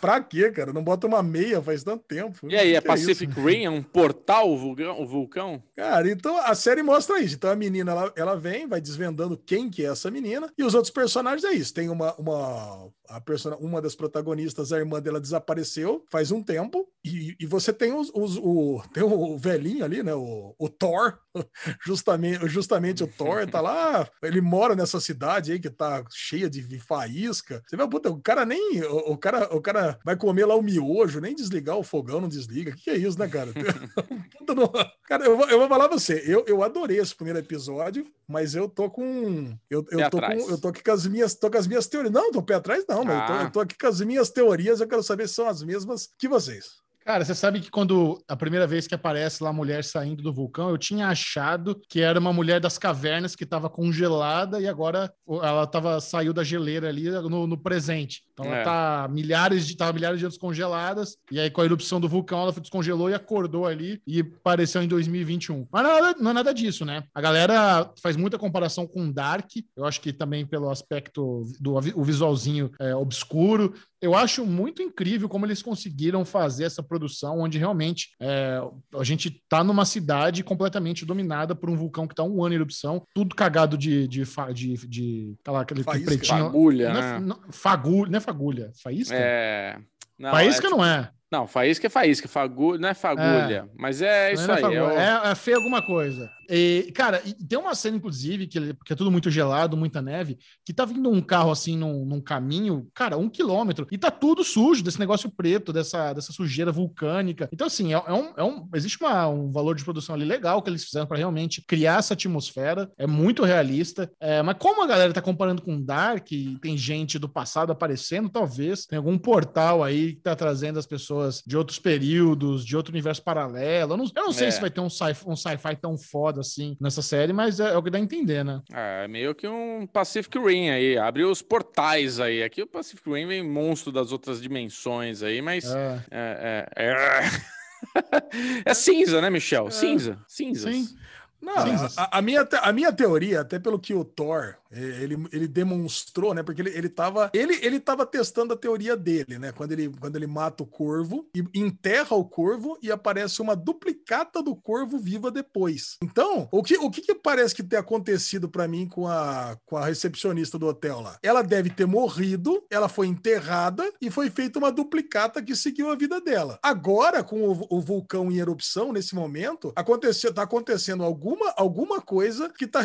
Pra 0.00 0.20
quê, 0.20 0.50
cara? 0.50 0.72
Não 0.72 0.82
bota 0.82 1.06
uma 1.06 1.22
meia 1.22 1.62
faz 1.62 1.82
tanto 1.84 2.04
tempo. 2.04 2.48
E 2.50 2.56
aí, 2.56 2.72
Que 2.72 2.76
é 2.76 2.80
que 2.80 2.92
isso? 2.94 3.06
Pacific 3.06 3.40
Rim? 3.40 3.64
É 3.64 3.70
um 3.70 3.82
portal, 3.82 4.50
o 4.50 4.56
vulcão? 4.58 5.00
O 5.00 5.06
vulcão? 5.06 5.62
Cara, 5.76 6.10
então 6.10 6.36
a 6.38 6.54
série 6.56 6.82
mostra 6.82 7.20
isso. 7.20 7.36
Então 7.36 7.48
a 7.50 7.56
menina, 7.56 7.92
ela, 7.92 8.12
ela 8.16 8.36
vem, 8.36 8.66
vai 8.66 8.80
desvendando 8.80 9.38
quem 9.38 9.70
que 9.70 9.84
é 9.86 9.88
essa 9.88 10.10
menina. 10.10 10.52
E 10.58 10.64
os 10.64 10.74
outros 10.74 10.92
personagens 10.92 11.44
é 11.44 11.52
isso. 11.52 11.72
Tem 11.72 11.88
uma, 11.88 12.12
uma, 12.16 12.88
a 13.08 13.20
persona, 13.20 13.56
uma 13.56 13.80
das 13.82 13.94
protagonistas, 13.94 14.72
a 14.72 14.78
irmã 14.78 15.00
dela 15.00 15.20
desapareceu 15.20 16.04
faz 16.10 16.30
um 16.30 16.42
tempo. 16.42 16.86
E, 17.04 17.36
e 17.38 17.46
você 17.46 17.72
tem 17.72 17.92
os, 17.92 18.10
os- 18.14 18.36
o, 18.38 18.82
tem 18.92 19.02
o 19.02 19.36
velhinho 19.38 19.84
ali, 19.84 20.02
né? 20.02 20.14
O, 20.14 20.54
o 20.58 20.68
Thor. 20.68 21.18
Justamente, 21.84 22.48
justamente 22.48 23.04
o 23.04 23.06
Thor 23.06 23.46
tá 23.46 23.60
lá. 23.60 24.08
Ele 24.22 24.40
mora 24.40 24.74
nessa 24.74 24.98
cidade 25.00 25.52
aí 25.52 25.58
que 25.60 25.68
tá 25.70 26.02
cheia 26.10 26.48
de 26.48 26.62
faísca. 26.80 27.62
Você 27.66 27.76
vê, 27.76 27.86
puta, 27.88 28.10
o 28.10 28.20
cara 28.20 28.44
nem. 28.44 28.82
O, 28.84 29.12
o 29.12 29.18
cara, 29.18 29.54
o 29.54 29.60
cara 29.60 29.98
vai 30.04 30.16
comer 30.16 30.46
lá 30.46 30.54
o 30.54 30.62
miojo, 30.62 31.20
nem 31.20 31.34
desligar 31.34 31.76
o 31.76 31.82
fogão, 31.82 32.20
não 32.20 32.28
desliga. 32.28 32.70
O 32.70 32.74
que, 32.74 32.84
que 32.84 32.90
é 32.90 32.96
isso, 32.96 33.18
né, 33.18 33.28
cara? 33.28 33.50
Puta, 34.38 34.54
não- 34.54 34.72
Cara, 35.06 35.24
eu 35.24 35.36
vou, 35.36 35.48
eu 35.48 35.58
vou 35.58 35.68
falar 35.68 35.88
pra 35.88 35.98
você, 35.98 36.22
eu, 36.26 36.44
eu 36.48 36.62
adorei 36.62 36.98
esse 36.98 37.14
primeiro 37.14 37.38
episódio, 37.38 38.04
mas 38.26 38.54
eu 38.54 38.68
tô 38.68 38.90
com. 38.90 39.56
Eu, 39.70 39.84
Pé 39.84 39.94
eu, 40.04 40.10
tô, 40.10 40.18
com, 40.20 40.50
eu 40.50 40.60
tô 40.60 40.68
aqui 40.68 40.82
com 40.82 40.90
as 40.90 41.06
minhas, 41.06 41.34
tô 41.34 41.50
com 41.50 41.58
as 41.58 41.66
minhas 41.66 41.86
teorias. 41.86 42.12
Não, 42.12 42.32
tô 42.32 42.42
pé 42.42 42.54
atrás, 42.54 42.84
não, 42.88 42.95
mas 43.04 43.20
eu, 43.20 43.26
tô, 43.26 43.32
Ah. 43.32 43.42
eu 43.44 43.50
tô 43.52 43.60
aqui 43.60 43.76
com 43.78 43.86
as 43.86 44.00
minhas 44.00 44.30
teorias, 44.30 44.80
eu 44.80 44.88
quero 44.88 45.02
saber 45.02 45.28
se 45.28 45.34
são 45.34 45.48
as 45.48 45.62
mesmas 45.62 46.08
que 46.18 46.28
vocês. 46.28 46.64
Cara, 47.06 47.24
você 47.24 47.36
sabe 47.36 47.60
que 47.60 47.70
quando 47.70 48.20
a 48.26 48.34
primeira 48.34 48.66
vez 48.66 48.88
que 48.88 48.94
aparece 48.94 49.40
lá 49.40 49.50
a 49.50 49.52
mulher 49.52 49.84
saindo 49.84 50.24
do 50.24 50.32
vulcão, 50.32 50.70
eu 50.70 50.76
tinha 50.76 51.06
achado 51.06 51.80
que 51.88 52.00
era 52.00 52.18
uma 52.18 52.32
mulher 52.32 52.58
das 52.58 52.78
cavernas 52.78 53.36
que 53.36 53.44
estava 53.44 53.70
congelada 53.70 54.60
e 54.60 54.66
agora 54.66 55.12
ela 55.24 55.64
tava, 55.68 56.00
saiu 56.00 56.32
da 56.32 56.42
geleira 56.42 56.88
ali 56.88 57.08
no, 57.08 57.46
no 57.46 57.56
presente. 57.56 58.24
Então 58.32 58.44
ela 58.46 58.56
É. 58.56 58.62
tá 58.64 59.08
milhares 59.08 59.68
de, 59.68 59.76
tava 59.76 59.92
milhares 59.92 60.18
de 60.18 60.24
anos 60.24 60.36
congeladas, 60.36 61.16
e 61.30 61.38
aí 61.38 61.48
com 61.48 61.60
a 61.60 61.64
erupção 61.64 62.00
do 62.00 62.08
vulcão 62.08 62.40
ela 62.42 62.50
descongelou 62.52 63.08
e 63.08 63.14
acordou 63.14 63.66
ali 63.66 64.02
e 64.04 64.18
apareceu 64.20 64.82
em 64.82 64.88
2021. 64.88 65.64
Mas 65.70 65.84
não 65.84 65.90
é, 65.90 66.00
nada, 66.00 66.18
não 66.20 66.30
é 66.32 66.34
nada 66.34 66.52
disso, 66.52 66.84
né? 66.84 67.04
A 67.14 67.20
galera 67.20 67.88
faz 68.02 68.16
muita 68.16 68.36
comparação 68.36 68.84
com 68.84 69.12
Dark, 69.12 69.52
eu 69.76 69.84
acho 69.84 70.00
que 70.00 70.12
também 70.12 70.44
pelo 70.44 70.68
aspecto 70.70 71.44
do 71.60 71.76
o 71.94 72.02
visualzinho 72.02 72.72
é, 72.80 72.96
obscuro, 72.96 73.74
eu 74.00 74.14
acho 74.14 74.44
muito 74.44 74.82
incrível 74.82 75.28
como 75.28 75.46
eles 75.46 75.62
conseguiram 75.62 76.24
fazer 76.24 76.64
essa 76.64 76.82
produção, 76.82 77.40
onde 77.40 77.58
realmente 77.58 78.10
é, 78.20 78.60
a 78.98 79.04
gente 79.04 79.42
tá 79.48 79.64
numa 79.64 79.84
cidade 79.84 80.44
completamente 80.44 81.04
dominada 81.04 81.54
por 81.54 81.70
um 81.70 81.76
vulcão 81.76 82.06
que 82.06 82.14
tá 82.14 82.22
um 82.22 82.44
ano 82.44 82.52
em 82.54 82.56
erupção, 82.56 83.02
tudo 83.14 83.34
cagado 83.34 83.76
de. 83.78 84.06
de, 84.06 84.24
fa- 84.24 84.52
de, 84.52 84.74
de 84.86 85.34
tá 85.42 85.52
lá, 85.52 85.60
aquele, 85.62 85.82
Faísca. 85.82 86.06
pretinho. 86.10 86.44
Fagulha, 86.44 86.92
Não 86.92 87.00
é, 87.00 87.02
né? 87.02 87.18
não, 87.20 87.40
fagulha, 87.50 88.10
não 88.10 88.16
é 88.18 88.20
fagulha? 88.20 88.70
Faísca? 88.82 89.14
É. 89.16 89.78
Não, 90.18 90.30
faísca 90.30 90.66
é, 90.66 90.70
não 90.70 90.84
é. 90.84 91.10
Não, 91.30 91.46
faísca 91.46 91.86
é 91.88 91.90
faísca. 91.90 92.28
Fagulha, 92.28 92.78
não 92.78 92.88
é 92.88 92.94
fagulha. 92.94 93.68
Mas 93.76 94.00
é 94.00 94.32
isso 94.32 94.46
Não 94.46 94.54
é 94.54 94.56
aí. 94.56 94.62
fagulha, 94.62 94.78
é 94.78 94.82
o- 94.84 95.26
É, 95.26 95.30
é 95.32 95.34
feio 95.34 95.56
alguma 95.56 95.82
coisa. 95.84 96.30
E, 96.48 96.90
cara, 96.94 97.20
e 97.24 97.32
tem 97.34 97.58
uma 97.58 97.74
cena, 97.74 97.96
inclusive, 97.96 98.46
que, 98.46 98.74
que 98.84 98.92
é 98.92 98.96
tudo 98.96 99.10
muito 99.10 99.30
gelado, 99.30 99.76
muita 99.76 100.00
neve, 100.02 100.38
que 100.64 100.72
tá 100.72 100.84
vindo 100.84 101.10
um 101.10 101.20
carro 101.20 101.50
assim 101.50 101.76
num, 101.76 102.04
num 102.04 102.20
caminho, 102.20 102.88
cara, 102.94 103.16
um 103.16 103.28
quilômetro, 103.28 103.86
e 103.90 103.98
tá 103.98 104.10
tudo 104.10 104.44
sujo 104.44 104.82
desse 104.82 104.98
negócio 104.98 105.30
preto, 105.30 105.72
dessa, 105.72 106.12
dessa 106.12 106.32
sujeira 106.32 106.70
vulcânica. 106.72 107.48
Então, 107.52 107.66
assim, 107.66 107.94
é, 107.94 108.02
é 108.06 108.12
um, 108.12 108.32
é 108.36 108.44
um- 108.44 108.68
existe 108.74 108.98
uma- 109.00 109.28
um 109.28 109.50
valor 109.50 109.74
de 109.74 109.84
produção 109.84 110.14
ali 110.14 110.24
legal 110.24 110.62
que 110.62 110.70
eles 110.70 110.84
fizeram 110.84 111.06
para 111.06 111.16
realmente 111.18 111.62
criar 111.66 111.98
essa 111.98 112.14
atmosfera. 112.14 112.90
É 112.98 113.06
muito 113.06 113.44
realista. 113.44 114.10
É, 114.20 114.42
mas 114.42 114.56
como 114.58 114.82
a 114.82 114.86
galera 114.86 115.12
tá 115.12 115.22
comparando 115.22 115.62
com 115.62 115.80
Dark, 115.82 116.30
e 116.32 116.58
tem 116.60 116.76
gente 116.76 117.18
do 117.18 117.28
passado 117.28 117.72
aparecendo, 117.72 118.28
talvez 118.28 118.86
tem 118.86 118.96
algum 118.96 119.18
portal 119.18 119.82
aí 119.82 120.14
que 120.14 120.22
tá 120.22 120.34
trazendo 120.36 120.78
as 120.78 120.86
pessoas 120.86 121.42
de 121.46 121.56
outros 121.56 121.78
períodos, 121.78 122.64
de 122.64 122.76
outro 122.76 122.92
universo 122.92 123.22
paralelo. 123.22 123.92
Eu 123.92 123.96
não, 123.96 124.04
eu 124.14 124.24
não 124.24 124.32
sei 124.32 124.48
É. 124.48 124.50
se 124.50 124.60
vai 124.60 124.70
ter 124.70 124.80
um 124.80 124.90
sci- 124.90 125.16
um 125.26 125.36
sci-fi 125.36 125.76
tão 125.76 125.96
foda 125.98 126.35
assim 126.40 126.76
nessa 126.80 127.02
série, 127.02 127.32
mas 127.32 127.58
é, 127.60 127.72
é 127.72 127.76
o 127.76 127.82
que 127.82 127.90
dá 127.90 127.98
a 127.98 128.00
entender, 128.00 128.44
né? 128.44 128.60
É 128.72 129.06
meio 129.08 129.34
que 129.34 129.46
um 129.48 129.86
Pacific 129.86 130.38
Rim 130.38 130.68
aí, 130.70 130.96
abre 130.98 131.24
os 131.24 131.42
portais 131.42 132.20
aí. 132.20 132.42
Aqui 132.42 132.62
o 132.62 132.66
Pacific 132.66 133.08
Rim 133.10 133.26
vem 133.26 133.42
monstro 133.42 133.90
das 133.92 134.12
outras 134.12 134.40
dimensões 134.40 135.22
aí, 135.22 135.40
mas 135.42 135.64
É. 135.64 136.00
é, 136.10 136.68
é, 136.76 136.84
é... 136.86 138.62
é 138.70 138.74
cinza, 138.74 139.20
né, 139.20 139.30
Michel? 139.30 139.70
Cinza, 139.70 140.18
cinzas. 140.28 140.74
Sim. 140.74 140.96
Não, 141.40 141.62
Cinzas. 141.64 141.96
a, 141.98 142.18
a 142.18 142.22
minha, 142.22 142.44
te- 142.44 142.58
a 142.60 142.72
minha 142.72 142.92
teoria, 142.92 143.42
até 143.42 143.58
pelo 143.58 143.78
que 143.78 143.92
o 143.94 144.04
Thor, 144.04 144.56
ele, 144.76 145.26
ele 145.32 145.48
demonstrou, 145.48 146.34
né? 146.34 146.42
Porque 146.42 146.62
ele, 146.62 146.70
ele, 146.70 146.88
tava, 146.88 147.30
ele, 147.32 147.58
ele 147.62 147.80
tava 147.80 148.04
testando 148.06 148.52
a 148.52 148.56
teoria 148.56 148.96
dele, 148.96 149.38
né? 149.38 149.52
Quando 149.52 149.72
ele, 149.72 149.88
quando 149.88 150.16
ele 150.16 150.26
mata 150.26 150.62
o 150.62 150.66
corvo 150.66 151.28
e 151.34 151.44
enterra 151.54 152.16
o 152.16 152.24
corvo 152.24 152.78
e 152.82 152.90
aparece 152.90 153.40
uma 153.40 153.56
duplicata 153.56 154.42
do 154.42 154.54
corvo 154.54 154.98
viva 154.98 155.30
depois. 155.30 155.96
Então, 156.02 156.48
o 156.50 156.62
que, 156.62 156.76
o 156.76 156.90
que, 156.90 157.00
que 157.00 157.14
parece 157.14 157.54
que 157.54 157.62
ter 157.62 157.76
acontecido 157.76 158.48
pra 158.48 158.68
mim 158.68 158.88
com 158.88 159.06
a, 159.06 159.56
com 159.64 159.76
a 159.76 159.86
recepcionista 159.86 160.58
do 160.58 160.66
hotel 160.66 161.00
lá? 161.00 161.18
Ela 161.22 161.42
deve 161.42 161.70
ter 161.70 161.86
morrido, 161.86 162.64
ela 162.70 162.88
foi 162.88 163.06
enterrada 163.06 163.90
e 164.00 164.10
foi 164.10 164.30
feita 164.30 164.58
uma 164.58 164.72
duplicata 164.72 165.42
que 165.42 165.56
seguiu 165.56 165.90
a 165.90 165.94
vida 165.94 166.20
dela. 166.20 166.58
Agora, 166.62 167.22
com 167.22 167.48
o, 167.48 167.66
o 167.70 167.80
vulcão 167.80 168.30
em 168.30 168.38
erupção, 168.38 168.92
nesse 168.92 169.14
momento, 169.14 169.72
aconteceu, 169.74 170.32
tá 170.32 170.42
acontecendo 170.42 171.02
alguma, 171.02 171.52
alguma 171.56 172.00
coisa 172.00 172.48
que 172.50 172.66
tá, 172.66 172.82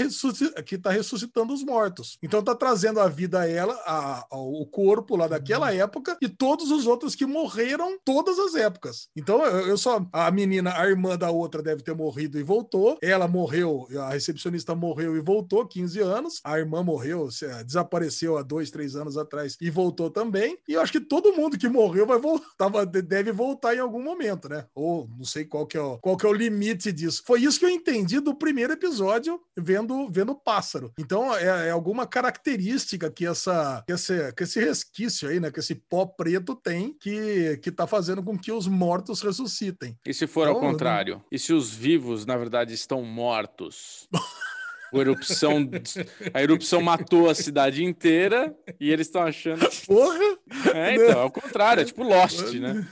que 0.65 0.77
tá 0.77 0.91
ressuscitando 0.91 1.53
os 1.53 1.63
mortos. 1.63 1.80
Então 2.21 2.43
tá 2.43 2.55
trazendo 2.55 2.99
à 2.99 3.07
vida 3.07 3.39
a 3.41 3.47
ela, 3.49 3.73
a- 3.85 4.25
a- 4.31 4.37
o 4.37 4.65
corpo 4.65 5.15
lá 5.15 5.27
daquela 5.27 5.73
época 5.73 6.17
e 6.21 6.27
todos 6.29 6.71
os 6.71 6.85
outros 6.87 7.15
que 7.15 7.25
morreram 7.25 7.97
todas 8.05 8.37
as 8.39 8.55
épocas. 8.55 9.07
Então 9.15 9.43
eu, 9.45 9.67
eu 9.67 9.77
só. 9.77 10.05
A 10.13 10.29
menina, 10.31 10.73
a 10.77 10.87
irmã 10.87 11.17
da 11.17 11.29
outra 11.31 11.61
deve 11.61 11.83
ter 11.83 11.95
morrido 11.95 12.39
e 12.39 12.43
voltou. 12.43 12.97
Ela 13.01 13.27
morreu, 13.27 13.87
a 13.99 14.09
recepcionista 14.09 14.75
morreu 14.75 15.15
e 15.15 15.21
voltou, 15.21 15.65
15 15.67 15.99
anos. 15.99 16.39
A 16.43 16.57
irmã 16.59 16.83
morreu, 16.83 17.29
se- 17.31 17.47
desapareceu 17.63 18.37
há 18.37 18.41
dois, 18.43 18.69
três 18.71 18.95
anos 18.95 19.17
atrás 19.17 19.57
e 19.61 19.69
voltou 19.69 20.09
também. 20.09 20.57
E 20.67 20.73
eu 20.73 20.81
acho 20.81 20.91
que 20.91 20.99
todo 20.99 21.33
mundo 21.33 21.57
que 21.57 21.67
morreu 21.69 22.05
vai 22.05 22.17
voltar, 22.19 22.69
deve 23.05 23.31
voltar 23.31 23.75
em 23.75 23.79
algum 23.79 24.01
momento, 24.03 24.47
né? 24.49 24.65
Ou 24.75 25.07
não 25.17 25.25
sei 25.25 25.45
qual 25.45 25.65
que 25.65 25.77
é 25.77 25.81
o, 25.81 25.97
qual 25.99 26.17
que 26.17 26.25
é 26.25 26.29
o 26.29 26.33
limite 26.33 26.91
disso. 26.91 27.23
Foi 27.25 27.41
isso 27.41 27.59
que 27.59 27.65
eu 27.65 27.69
entendi 27.69 28.19
do 28.19 28.35
primeiro 28.35 28.73
episódio 28.73 29.39
vendo 29.57 30.09
vendo 30.09 30.31
o 30.31 30.35
pássaro. 30.35 30.91
Então 30.97 31.33
é, 31.35 31.60
é 31.63 31.71
alguma 31.71 32.05
característica 32.07 33.09
que 33.11 33.25
essa 33.25 33.83
que 33.85 33.93
esse, 33.93 34.33
que 34.33 34.43
esse 34.43 34.59
resquício 34.59 35.29
aí, 35.29 35.39
né, 35.39 35.51
que 35.51 35.59
esse 35.59 35.75
pó 35.75 36.05
preto 36.05 36.55
tem 36.55 36.93
que 36.99 37.57
que 37.61 37.71
tá 37.71 37.88
fazendo 37.88 38.23
com 38.23 38.38
que 38.38 38.51
os 38.51 38.67
mortos 38.67 39.21
ressuscitem. 39.21 39.97
E 40.05 40.13
se 40.13 40.27
for 40.27 40.47
ao 40.47 40.57
Então, 40.57 40.71
contrário? 40.71 41.23
E 41.31 41.39
se 41.39 41.53
os 41.53 41.73
vivos, 41.73 42.25
na 42.25 42.38
verdade, 42.38 42.73
estão 42.73 43.03
mortos? 43.03 44.07
A 44.93 44.97
erupção, 44.97 45.69
a 46.33 46.43
erupção 46.43 46.81
matou 46.81 47.29
a 47.29 47.33
cidade 47.33 47.81
inteira 47.81 48.53
e 48.77 48.91
eles 48.91 49.07
estão 49.07 49.21
achando. 49.21 49.65
Porra! 49.88 50.19
É, 50.73 50.95
então, 50.95 51.21
é 51.21 51.23
o 51.23 51.31
contrário, 51.31 51.79
é 51.79 51.85
tipo 51.85 52.03
Lost, 52.03 52.51
né? 52.55 52.85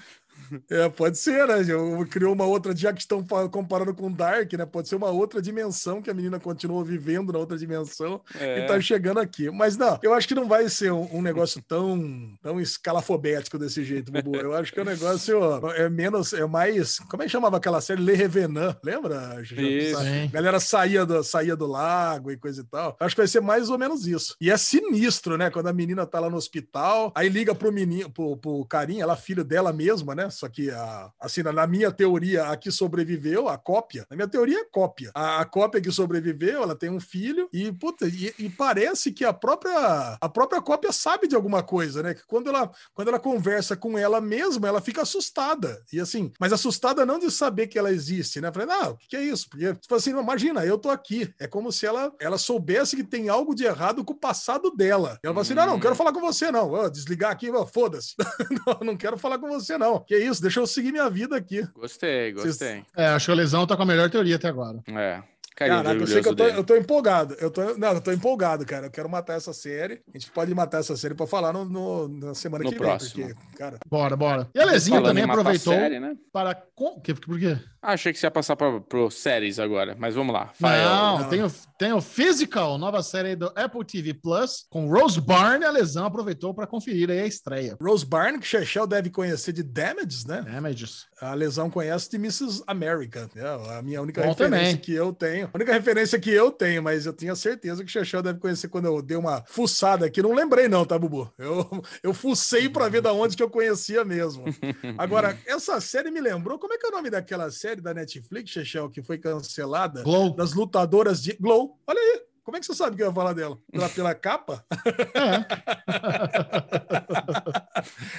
É, 0.70 0.88
pode 0.90 1.18
ser, 1.18 1.48
né? 1.48 1.64
Já 1.64 1.74
Criou 2.10 2.34
uma 2.34 2.46
outra, 2.46 2.76
já 2.76 2.94
que 2.94 3.02
estão 3.02 3.26
comparando 3.52 3.94
com 3.94 4.12
Dark, 4.12 4.52
né? 4.54 4.66
Pode 4.66 4.88
ser 4.88 4.96
uma 4.96 5.10
outra 5.10 5.42
dimensão 5.42 6.02
que 6.02 6.10
a 6.10 6.14
menina 6.14 6.40
continua 6.40 6.84
vivendo 6.84 7.34
na 7.34 7.40
outra 7.40 7.58
dimensão 7.58 8.22
É. 8.40 8.60
e 8.60 8.68
tá 8.68 8.80
chegando 8.80 9.20
aqui. 9.20 9.50
Mas 9.50 9.78
não, 9.78 10.00
eu 10.04 10.14
acho 10.14 10.28
que 10.28 10.36
não 10.36 10.48
vai 10.48 10.70
ser 10.70 10.92
um, 10.92 11.08
um 11.18 11.22
negócio 11.22 11.62
tão, 11.68 12.34
tão 12.42 12.60
escalafobético 12.60 13.58
desse 13.58 13.84
jeito, 13.84 14.12
Bubu. 14.12 14.36
Eu 14.36 14.54
acho 14.56 14.72
que 14.72 14.80
o 14.80 14.86
negócio 14.86 15.40
ó, 15.40 15.72
é 15.72 15.90
menos, 15.90 16.34
é 16.34 16.46
mais. 16.46 17.00
Como 17.10 17.24
é 17.24 17.26
que 17.26 17.32
chamava 17.32 17.58
aquela 17.58 17.82
série? 17.82 18.02
Le 18.02 18.14
Revenant, 18.14 18.78
lembra? 18.84 19.42
Isso. 19.42 20.00
A 20.00 20.28
galera 20.32 20.60
saía 20.60 21.06
do, 21.06 21.24
saía 21.24 21.56
do 21.56 21.68
lago 21.68 22.32
e 22.32 22.38
coisa 22.38 22.62
e 22.62 22.66
tal. 22.66 22.96
Acho 23.00 23.16
que 23.16 23.22
vai 23.22 23.28
ser 23.28 23.42
mais 23.42 23.70
ou 23.70 23.78
menos 23.78 24.08
isso. 24.08 24.36
E 24.40 24.50
é 24.50 24.58
sinistro, 24.58 25.38
né? 25.38 25.50
Quando 25.50 25.68
a 25.68 25.74
menina 25.74 26.06
tá 26.06 26.20
lá 26.20 26.30
no 26.30 26.38
hospital, 26.38 27.12
aí 27.16 27.30
liga 27.30 27.54
pro 27.56 27.72
menino, 27.72 28.10
pro, 28.10 28.38
pro 28.38 28.66
carinha, 28.66 29.04
ela 29.04 29.16
filho 29.16 29.44
dela 29.44 29.72
mesma, 29.74 30.16
né? 30.16 30.30
Só 30.40 30.48
que, 30.48 30.70
a, 30.72 31.11
assim, 31.20 31.44
na 31.44 31.68
minha 31.68 31.91
teoria, 31.91 32.45
a 32.49 32.57
que 32.57 32.72
sobreviveu, 32.72 33.48
a 33.48 33.57
cópia, 33.57 34.06
na 34.10 34.16
minha 34.16 34.28
teoria, 34.28 34.60
é 34.61 34.66
cópia. 34.66 35.11
A, 35.14 35.41
a 35.41 35.45
cópia 35.45 35.82
que 35.82 35.91
sobreviveu, 35.91 36.64
ela 36.64 36.76
tem 36.76 36.90
um 36.90 36.99
filho 36.99 37.49
e, 37.52 37.72
puta, 37.72 38.07
e, 38.07 38.34
e, 38.40 38.49
parece 38.49 39.11
que 39.11 39.26
a 39.26 39.34
própria, 39.34 40.18
a 40.20 40.30
própria 40.30 40.61
cópia 40.61 40.91
sabe 40.91 41.28
de 41.28 41.36
alguma 41.36 41.61
coisa, 41.64 42.02
né? 42.02 42.14
Que 42.14 42.26
quando 42.26 42.49
ela, 42.49 42.72
quando 42.94 43.10
ela 43.10 43.20
conversa 43.20 43.76
com 43.76 43.98
ela 43.98 44.22
mesma, 44.22 44.68
ela 44.68 44.82
fica 44.82 45.02
assustada. 45.02 45.84
E 45.91 45.99
assim, 45.99 46.32
mas 46.40 46.53
assustada 46.53 47.06
não 47.06 47.20
de 47.20 47.30
saber 47.32 47.68
que 47.68 47.78
ela 47.78 47.91
existe, 47.91 48.40
né? 48.40 48.49
Eu 48.49 48.53
falei, 48.53 48.68
não, 48.68 48.91
o 48.91 48.98
que, 48.98 49.07
que 49.10 49.16
é 49.16 49.24
isso? 49.24 49.49
Porque, 49.49 49.74
tipo 49.76 49.95
assim, 49.95 50.11
imagina, 50.11 50.66
eu 50.66 50.78
tô 50.78 50.90
aqui. 50.90 51.34
É 51.40 51.48
como 51.48 51.72
se 51.72 51.86
ela, 51.86 52.14
ela 52.20 52.38
soubesse 52.38 52.95
que 52.95 53.03
tem 53.03 53.30
algo 53.30 53.53
de 53.53 53.66
errado 53.66 54.03
com 54.06 54.14
o 54.14 54.20
passado 54.20 54.72
dela. 54.72 55.20
Ela 55.24 55.34
fala 55.34 55.41
assim: 55.41 55.53
não, 55.53 55.66
não, 55.66 55.80
quero 55.80 55.95
falar 55.95 56.14
com 56.14 56.22
você, 56.22 56.52
não. 56.52 56.72
Oh, 56.72 56.90
desligar 56.90 57.32
aqui, 57.32 57.48
foda-se. 57.72 58.16
não, 58.66 58.88
não 58.88 58.98
quero 58.98 59.18
falar 59.18 59.40
com 59.40 59.48
você, 59.48 59.78
não. 59.78 59.99
Que 59.99 60.18
isso, 60.18 60.29
deixa 60.40 60.60
eu 60.60 60.68
seguir 60.68 60.92
minha 60.92 61.10
vida 61.10 61.36
aqui. 61.36 61.68
Gostei, 61.74 62.32
gostei. 62.34 62.52
Vocês... 62.52 62.84
É, 62.96 63.08
acho 63.08 63.26
que 63.26 63.32
a 63.32 63.36
lesão 63.36 63.66
tá 63.66 63.76
com 63.76 63.84
a 63.84 63.86
melhor 63.86 64.10
teoria 64.10 64.36
até 64.36 64.48
agora. 64.48 64.80
É. 64.88 65.24
Caraca, 65.68 66.00
eu 66.00 66.08
sei 66.08 66.22
que 66.22 66.30
eu 66.30 66.36
tô, 66.36 66.44
eu 66.46 66.64
tô, 66.64 66.76
empolgado. 66.78 67.36
Eu 67.38 67.52
tô, 67.52 67.76
não, 67.78 67.90
eu 67.90 68.00
tô 68.00 68.14
empolgado, 68.14 68.66
cara. 68.66 68.88
Eu 68.88 68.92
quero 68.92 69.10
matar 69.10 69.36
essa 69.36 69.52
série. 69.52 70.02
A 70.14 70.18
gente 70.18 70.32
pode 70.32 70.56
matar 70.56 70.80
essa 70.80 70.96
série 70.96 71.14
pra 71.14 71.28
falar 71.28 71.52
no, 71.52 71.66
no 71.66 72.08
na 72.08 72.34
semana 72.34 72.64
no 72.64 72.72
que 72.72 72.78
próximo. 72.78 73.26
vem. 73.26 73.36
Porque, 73.36 73.58
cara... 73.58 73.78
Bora, 73.90 74.16
bora. 74.16 74.50
E 74.56 74.60
a 74.60 74.66
Lezinha 74.66 75.02
também 75.02 75.26
aproveitou 75.26 75.74
série, 75.74 76.00
né? 76.00 76.16
para. 76.32 76.56
Por 76.56 77.02
quê? 77.38 77.58
Ah, 77.82 77.94
achei 77.94 78.12
que 78.12 78.20
você 78.20 78.26
ia 78.26 78.32
passar 78.32 78.56
para 78.56 78.70
séries 79.10 79.58
agora, 79.58 79.96
mas 79.98 80.14
vamos 80.14 80.34
lá. 80.34 80.52
Não, 80.60 81.20
não. 81.20 81.30
Tem, 81.30 81.44
o, 81.44 81.52
tem 81.78 81.94
o 81.94 82.02
Physical, 82.02 82.78
nova 82.78 83.02
série 83.02 83.38
do 83.38 83.52
Apple 83.56 83.86
TV 83.86 84.14
Plus, 84.14 84.66
com 84.70 84.90
Rose 84.90 85.20
Byrne. 85.22 85.64
A 85.64 85.72
Lesão 85.72 86.06
aproveitou 86.06 86.54
para 86.54 86.68
conferir 86.68 87.10
aí 87.10 87.22
a 87.22 87.26
estreia. 87.26 87.78
Rose 87.82 88.06
Byrne, 88.06 88.40
que 88.40 88.46
Chechel 88.46 88.86
deve 88.86 89.10
conhecer 89.10 89.54
de 89.54 89.64
Damages, 89.64 90.26
né? 90.26 90.42
Damages. 90.42 91.06
A 91.22 91.34
Lesão 91.34 91.70
conhece 91.70 92.10
de 92.10 92.18
Mrs. 92.18 92.64
America. 92.68 93.30
Né? 93.34 93.44
A 93.78 93.82
minha 93.82 94.02
única 94.02 94.22
Bom 94.22 94.30
referência 94.30 94.66
também. 94.66 94.78
que 94.78 94.94
eu 94.94 95.14
tenho. 95.14 95.50
A 95.54 95.58
única 95.58 95.72
referência 95.72 96.20
que 96.20 96.32
eu 96.32 96.52
tenho, 96.52 96.84
mas 96.84 97.06
eu 97.06 97.14
tinha 97.14 97.36
certeza 97.36 97.82
que 97.82 97.90
o 97.90 97.92
Chechel 97.92 98.22
deve 98.22 98.40
conhecer 98.40 98.68
quando 98.68 98.86
eu 98.86 99.02
dei 99.02 99.16
uma 99.16 99.44
fuçada 99.48 100.06
aqui. 100.06 100.22
Não 100.22 100.34
lembrei, 100.34 100.68
não, 100.68 100.86
tá, 100.86 101.00
Bubu? 101.00 101.32
Eu, 101.38 101.66
eu 102.04 102.14
fucei 102.14 102.68
para 102.68 102.90
ver 102.90 103.02
da 103.02 103.14
onde 103.14 103.38
que 103.38 103.44
eu 103.44 103.50
conhecia 103.50 104.04
mesmo. 104.04 104.44
Agora, 104.98 105.38
essa 105.46 105.80
série 105.80 106.12
me 106.12 106.20
lembrou. 106.20 106.60
Como 106.60 106.74
é 106.74 106.78
que 106.78 106.86
é 106.86 106.90
o 106.90 106.92
nome 106.92 107.10
daquela 107.10 107.50
série 107.50 107.69
da 107.76 107.94
Netflix? 107.94 108.50
Chechel, 108.52 108.90
que 108.90 109.02
foi 109.02 109.18
cancelada, 109.18 110.04
Glow. 110.04 110.36
das 110.36 110.54
lutadoras 110.54 111.22
de 111.22 111.34
Glow. 111.34 111.78
Olha 111.88 112.00
aí, 112.00 112.22
como 112.50 112.58
é 112.58 112.60
que 112.60 112.66
você 112.66 112.74
sabe 112.74 112.96
que 112.96 113.04
eu 113.04 113.08
ia 113.10 113.14
falar 113.14 113.34
dela? 113.34 113.60
Pela, 113.72 113.88
pela 113.90 114.16
capa? 114.16 114.66
É. 115.14 115.46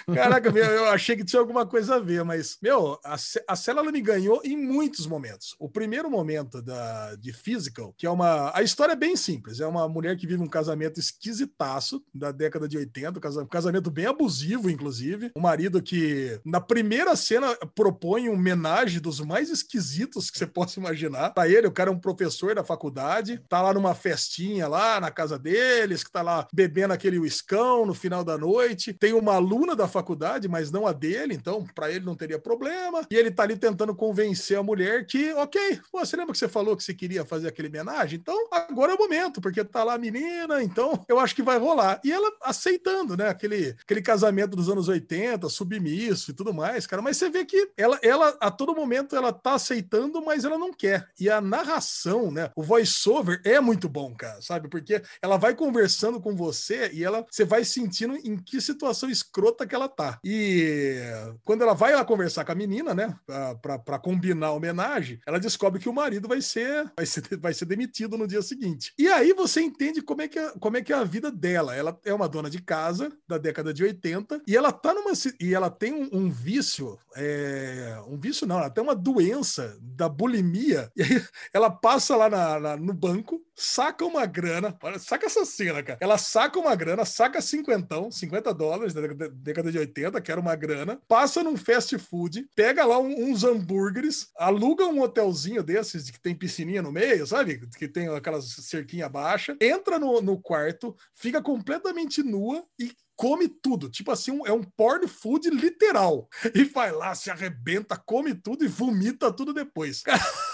Caraca, 0.15 0.53
meu, 0.53 0.65
eu 0.65 0.85
achei 0.87 1.17
que 1.17 1.25
tinha 1.25 1.41
alguma 1.41 1.67
coisa 1.67 1.97
a 1.97 1.99
ver, 1.99 2.23
mas, 2.25 2.57
meu, 2.63 2.97
a, 3.05 3.17
a 3.49 3.57
Célula 3.57 3.91
me 3.91 4.01
ganhou 4.01 4.41
em 4.45 4.57
muitos 4.57 5.05
momentos. 5.05 5.57
O 5.59 5.69
primeiro 5.69 6.09
momento 6.09 6.63
da, 6.63 7.17
de 7.17 7.33
Physical, 7.33 7.93
que 7.99 8.07
é 8.07 8.11
uma. 8.11 8.57
A 8.57 8.63
história 8.63 8.93
é 8.93 8.97
bem 8.97 9.17
simples. 9.17 9.59
É 9.59 9.67
uma 9.67 9.89
mulher 9.89 10.17
que 10.17 10.29
vive 10.29 10.41
um 10.41 10.49
casamento 10.49 11.01
esquisitaço 11.01 12.01
da 12.15 12.31
década 12.31 12.69
de 12.69 12.79
80, 12.79 13.19
um 13.41 13.47
casamento 13.47 13.91
bem 13.91 14.07
abusivo, 14.07 14.71
inclusive. 14.71 15.33
Um 15.35 15.41
marido 15.41 15.83
que, 15.83 16.41
na 16.45 16.61
primeira 16.61 17.17
cena, 17.17 17.57
propõe 17.75 18.29
um 18.29 18.35
homenagem 18.35 19.01
dos 19.01 19.19
mais 19.19 19.51
esquisitos 19.51 20.31
que 20.31 20.39
você 20.39 20.47
possa 20.47 20.79
imaginar. 20.79 21.31
Pra 21.31 21.49
ele, 21.49 21.67
o 21.67 21.73
cara 21.73 21.91
é 21.91 21.93
um 21.93 21.99
professor 21.99 22.55
da 22.55 22.63
faculdade, 22.63 23.43
tá 23.49 23.61
lá 23.61 23.75
numa 23.75 23.93
festa 23.93 24.20
festinha 24.21 24.69
lá 24.69 25.01
na 25.01 25.11
casa 25.11 25.39
deles, 25.39 26.05
que 26.05 26.13
tá 26.13 26.21
lá 26.21 26.47
bebendo 26.53 26.93
aquele 26.93 27.19
uiscão 27.19 27.87
no 27.87 27.95
final 27.95 28.23
da 28.23 28.37
noite. 28.37 28.93
Tem 28.93 29.15
uma 29.15 29.35
aluna 29.35 29.75
da 29.75 29.89
faculdade, 29.89 30.47
mas 30.47 30.71
não 30.71 30.87
a 30.87 30.93
dele, 30.93 31.35
então 31.35 31.65
para 31.75 31.91
ele 31.91 32.05
não 32.05 32.15
teria 32.15 32.39
problema. 32.39 33.07
E 33.11 33.17
ele 33.17 33.31
tá 33.31 33.45
ali 33.45 33.57
tentando 33.57 33.95
convencer 33.95 34.59
a 34.59 34.63
mulher 34.63 35.07
que, 35.07 35.33
ok, 35.33 35.81
você 35.91 36.17
lembra 36.17 36.33
que 36.33 36.39
você 36.39 36.49
falou 36.49 36.77
que 36.77 36.85
você 36.85 36.93
queria 36.93 37.25
fazer 37.25 37.49
aquele 37.49 37.69
homenagem? 37.69 38.19
Então 38.19 38.37
agora 38.51 38.93
é 38.93 38.95
o 38.95 38.99
momento, 38.99 39.41
porque 39.41 39.65
tá 39.65 39.83
lá 39.83 39.95
a 39.95 39.99
menina, 39.99 40.63
então 40.63 41.03
eu 41.09 41.19
acho 41.19 41.35
que 41.35 41.43
vai 41.43 41.59
rolar. 41.59 42.01
E 42.05 42.13
ela 42.13 42.31
aceitando, 42.43 43.17
né? 43.17 43.29
Aquele, 43.29 43.75
aquele 43.83 44.03
casamento 44.03 44.55
dos 44.55 44.69
anos 44.69 44.89
80, 44.89 45.49
submisso 45.49 46.31
e 46.31 46.35
tudo 46.35 46.53
mais, 46.53 46.87
cara. 46.87 47.01
Mas 47.01 47.17
você 47.17 47.31
vê 47.31 47.45
que 47.45 47.71
ela, 47.77 47.99
ela 48.03 48.37
a 48.41 48.51
todo 48.51 48.75
momento 48.75 49.17
ela 49.17 49.33
tá 49.33 49.55
aceitando, 49.55 50.23
mas 50.23 50.45
ela 50.45 50.59
não 50.59 50.73
quer. 50.73 51.09
E 51.19 51.31
a 51.31 51.41
narração, 51.41 52.31
né? 52.31 52.51
O 52.55 52.63
voice-over 52.63 53.41
é 53.45 53.61
muito 53.61 53.89
bom 53.89 54.10
bom, 54.11 54.15
cara, 54.15 54.41
sabe? 54.43 54.69
Porque 54.69 55.03
ela 55.23 55.37
vai 55.37 55.55
conversando 55.55 56.21
com 56.21 56.35
você 56.35 56.91
e 56.93 57.05
ela 57.05 57.25
você 57.31 57.45
vai 57.45 57.65
sentindo 57.65 58.17
em 58.17 58.37
que 58.37 58.61
situação 58.61 59.09
escrota 59.09 59.67
que 59.67 59.75
ela 59.75 59.89
tá. 59.89 60.19
E 60.25 60.99
quando 61.45 61.63
ela 61.63 61.75
vai 61.75 61.95
lá 61.95 62.05
conversar 62.05 62.45
com 62.45 62.53
a 62.53 62.55
menina, 62.55 62.95
né, 62.95 63.17
para 63.63 63.99
combinar 63.99 64.49
a 64.49 64.53
homenagem, 64.53 65.21
ela 65.27 65.39
descobre 65.39 65.81
que 65.81 65.89
o 65.89 65.93
marido 65.93 66.29
vai 66.29 66.41
ser, 66.41 66.91
vai 66.97 67.07
ser 67.07 67.23
vai 67.39 67.55
ser 67.55 67.65
demitido 67.65 68.19
no 68.19 68.27
dia 68.27 68.43
seguinte. 68.43 68.93
E 68.99 69.09
aí 69.09 69.33
você 69.33 69.61
entende 69.61 70.03
como 70.03 70.23
é 70.23 70.29
que 70.29 70.39
é, 70.39 70.51
como 70.59 70.77
é 70.77 70.83
que 70.83 70.93
é 70.93 70.97
a 70.97 71.05
vida 71.05 71.31
dela. 71.31 71.75
Ela 71.75 71.99
é 72.05 72.13
uma 72.13 72.29
dona 72.29 72.51
de 72.51 72.61
casa 72.61 73.13
da 73.29 73.39
década 73.39 73.73
de 73.73 73.83
80 73.85 74.43
e 74.47 74.57
ela 74.57 74.73
tá 74.73 74.93
numa 74.93 75.11
e 75.41 75.55
ela 75.55 75.71
tem 75.71 75.93
um, 75.93 76.09
um 76.13 76.31
vício, 76.31 76.99
é, 77.17 78.01
um 78.07 78.19
vício 78.19 78.47
não, 78.47 78.59
ela 78.59 78.71
tem 78.71 78.83
uma 78.83 78.95
doença 78.95 79.77
da 79.81 80.09
bulimia. 80.09 80.91
E 80.97 81.03
aí 81.03 81.23
ela 81.53 81.71
passa 81.71 82.17
lá 82.17 82.29
na, 82.29 82.61
na 82.61 82.77
no 82.77 82.95
banco, 82.95 83.41
saca 83.55 83.90
uma 84.05 84.27
grana, 84.27 84.77
saca 84.99 85.27
essa 85.27 85.45
cena, 85.45 85.83
cara. 85.83 85.99
Ela 86.01 86.19
saca 86.19 86.59
uma 86.59 86.75
grana, 86.75 87.05
saca 87.05 87.41
cinquentão, 87.41 88.11
50 88.11 88.53
dólares 88.55 88.95
da 88.95 89.01
década 89.33 89.71
de 89.71 89.79
80, 89.79 90.21
que 90.21 90.31
era 90.31 90.41
uma 90.41 90.55
grana, 90.55 91.01
passa 91.09 91.43
num 91.43 91.57
fast 91.57 91.97
food, 91.99 92.49
pega 92.55 92.85
lá 92.85 92.99
um, 92.99 93.31
uns 93.31 93.45
hambúrgueres, 93.45 94.29
aluga 94.37 94.87
um 94.87 95.01
hotelzinho 95.01 95.63
desses 95.63 96.11
que 96.11 96.21
tem 96.21 96.35
piscininha 96.35 96.83
no 96.83 96.93
meio, 96.93 97.27
sabe? 97.27 97.61
Que 97.77 97.89
tem 97.89 98.09
aquelas 98.09 98.47
cerquinha 98.47 99.09
baixa, 99.09 99.57
entra 99.61 99.99
no, 99.99 100.21
no 100.21 100.41
quarto, 100.41 100.97
fica 101.15 101.43
completamente 101.43 102.23
nua 102.23 102.65
e 102.79 102.93
come 103.21 103.49
tudo. 103.49 103.91
Tipo 103.91 104.13
assim, 104.13 104.31
um, 104.31 104.47
é 104.47 104.53
um 104.53 104.63
porn 104.63 105.07
food 105.07 105.51
literal. 105.51 106.27
E 106.55 106.65
vai 106.65 106.91
lá, 106.91 107.15
se 107.15 107.31
arrebenta, 107.31 107.97
come 107.97 108.35
tudo 108.35 108.65
e 108.65 108.69
vomita 108.69 109.31
tudo 109.31 109.53
depois. 109.53 110.03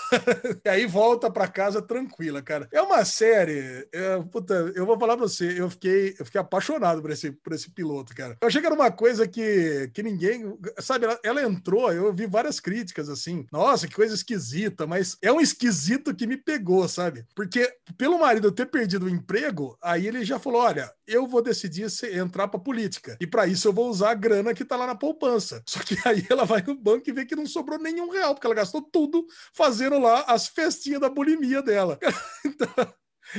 e 0.64 0.68
aí 0.68 0.86
volta 0.86 1.30
para 1.30 1.48
casa 1.48 1.82
tranquila, 1.82 2.42
cara. 2.42 2.68
É 2.72 2.80
uma 2.80 3.04
série. 3.04 3.88
É, 3.92 4.18
puta, 4.30 4.54
eu 4.74 4.86
vou 4.86 4.98
falar 4.98 5.16
pra 5.16 5.26
você, 5.26 5.60
eu 5.60 5.70
fiquei, 5.70 6.14
eu 6.18 6.24
fiquei 6.24 6.40
apaixonado 6.40 7.00
por 7.02 7.10
esse, 7.10 7.32
por 7.32 7.52
esse 7.52 7.70
piloto, 7.70 8.14
cara. 8.14 8.36
Eu 8.40 8.48
achei 8.48 8.60
que 8.60 8.66
era 8.66 8.74
uma 8.74 8.90
coisa 8.90 9.26
que, 9.26 9.90
que 9.92 10.02
ninguém. 10.02 10.56
Sabe, 10.78 11.06
ela, 11.06 11.18
ela 11.22 11.42
entrou, 11.42 11.92
eu 11.92 12.12
vi 12.12 12.26
várias 12.26 12.60
críticas 12.60 13.08
assim. 13.08 13.46
Nossa, 13.52 13.86
que 13.86 13.94
coisa 13.94 14.14
esquisita, 14.14 14.86
mas 14.86 15.16
é 15.22 15.32
um 15.32 15.40
esquisito 15.40 16.14
que 16.14 16.26
me 16.26 16.36
pegou, 16.36 16.88
sabe? 16.88 17.24
Porque 17.34 17.70
pelo 17.96 18.18
marido 18.18 18.52
ter 18.52 18.66
perdido 18.66 19.06
o 19.06 19.10
emprego, 19.10 19.76
aí 19.82 20.06
ele 20.06 20.24
já 20.24 20.38
falou: 20.38 20.62
olha, 20.62 20.90
eu 21.06 21.26
vou 21.26 21.42
decidir 21.42 21.90
se 21.90 22.06
entrar 22.16 22.48
pra 22.48 22.58
política. 22.58 23.16
E 23.20 23.26
para 23.26 23.46
isso 23.46 23.68
eu 23.68 23.72
vou 23.72 23.88
usar 23.88 24.10
a 24.10 24.14
grana 24.14 24.54
que 24.54 24.64
tá 24.64 24.76
lá 24.76 24.86
na 24.86 24.94
poupança. 24.94 25.62
Só 25.66 25.80
que 25.80 25.96
aí 26.04 26.26
ela 26.28 26.44
vai 26.44 26.62
no 26.62 26.74
banco 26.74 27.08
e 27.08 27.12
vê 27.12 27.24
que 27.24 27.36
não 27.36 27.46
sobrou 27.46 27.78
nenhum 27.78 28.10
real, 28.10 28.34
porque 28.34 28.46
ela 28.46 28.54
gastou 28.54 28.82
tudo 28.82 29.26
fazendo 29.52 29.95
lá 29.98 30.24
as 30.26 30.46
festinhas 30.46 31.00
da 31.00 31.08
bulimia 31.08 31.62
dela. 31.62 31.98
então, 32.44 32.68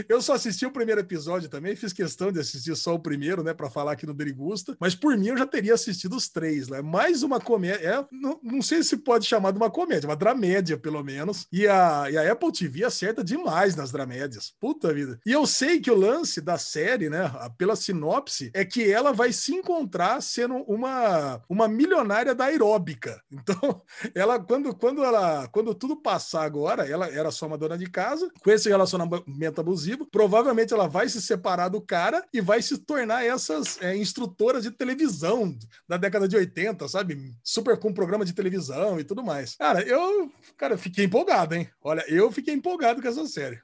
eu 0.07 0.21
só 0.21 0.33
assisti 0.33 0.65
o 0.65 0.71
primeiro 0.71 1.01
episódio 1.01 1.49
também, 1.49 1.75
fiz 1.75 1.93
questão 1.93 2.31
de 2.31 2.39
assistir 2.39 2.75
só 2.75 2.93
o 2.93 2.99
primeiro, 2.99 3.43
né, 3.43 3.53
para 3.53 3.69
falar 3.69 3.93
aqui 3.93 4.05
no 4.05 4.13
Derigusta, 4.13 4.75
mas 4.79 4.95
por 4.95 5.17
mim 5.17 5.27
eu 5.27 5.37
já 5.37 5.45
teria 5.45 5.73
assistido 5.73 6.15
os 6.15 6.29
três, 6.29 6.67
né? 6.67 6.81
Mais 6.81 7.23
uma 7.23 7.39
comédia, 7.39 7.85
é, 7.87 8.05
não, 8.11 8.39
não 8.43 8.61
sei 8.61 8.83
se 8.83 8.97
pode 8.97 9.25
chamar 9.25 9.51
de 9.51 9.57
uma 9.57 9.69
comédia, 9.69 10.07
uma 10.07 10.15
dramédia, 10.15 10.77
pelo 10.77 11.03
menos. 11.03 11.47
E 11.51 11.67
a, 11.67 12.09
e 12.09 12.17
a 12.17 12.31
Apple 12.31 12.51
TV 12.51 12.83
acerta 12.83 13.23
demais 13.23 13.75
nas 13.75 13.91
dramédias. 13.91 14.53
Puta 14.59 14.93
vida. 14.93 15.19
E 15.25 15.31
eu 15.31 15.45
sei 15.45 15.79
que 15.79 15.91
o 15.91 15.97
lance 15.97 16.41
da 16.41 16.57
série, 16.57 17.09
né, 17.09 17.31
pela 17.57 17.75
sinopse, 17.75 18.51
é 18.53 18.65
que 18.65 18.91
ela 18.91 19.11
vai 19.11 19.31
se 19.31 19.53
encontrar 19.53 20.21
sendo 20.21 20.55
uma, 20.67 21.41
uma 21.49 21.67
milionária 21.67 22.33
da 22.35 22.45
aeróbica. 22.45 23.21
Então, 23.47 23.81
ela, 24.13 24.39
quando, 24.39 24.75
quando 24.75 25.03
ela, 25.03 25.47
quando 25.47 25.73
tudo 25.73 25.95
passar 25.95 26.43
agora, 26.43 26.89
ela 26.89 27.07
era 27.07 27.31
só 27.31 27.45
uma 27.45 27.57
dona 27.57 27.77
de 27.77 27.85
casa, 27.85 28.29
com 28.43 28.51
esse 28.51 28.67
relacionamento 28.67 29.61
abusivo 29.61 29.86
abusivo, 29.87 30.05
provavelmente 30.05 30.73
ela 30.73 30.87
vai 30.87 31.07
se 31.07 31.21
separar 31.21 31.69
do 31.69 31.79
cara 31.79 32.23
e 32.33 32.41
vai 32.41 32.61
se 32.61 32.77
tornar 32.77 33.25
essas 33.25 33.81
é, 33.81 33.95
instrutoras 33.95 34.63
de 34.63 34.71
televisão 34.71 35.57
da 35.87 35.97
década 35.97 36.27
de 36.27 36.35
80, 36.35 36.87
sabe? 36.87 37.33
Super 37.43 37.77
com 37.77 37.93
programa 37.93 38.25
de 38.25 38.33
televisão 38.33 38.99
e 38.99 39.03
tudo 39.03 39.23
mais. 39.23 39.55
Cara, 39.55 39.81
eu, 39.81 40.31
cara, 40.57 40.77
fiquei 40.77 41.05
empolgado, 41.05 41.55
hein? 41.55 41.69
Olha, 41.81 42.03
eu 42.07 42.31
fiquei 42.31 42.53
empolgado 42.53 43.01
com 43.01 43.07
essa 43.07 43.25
série. 43.27 43.59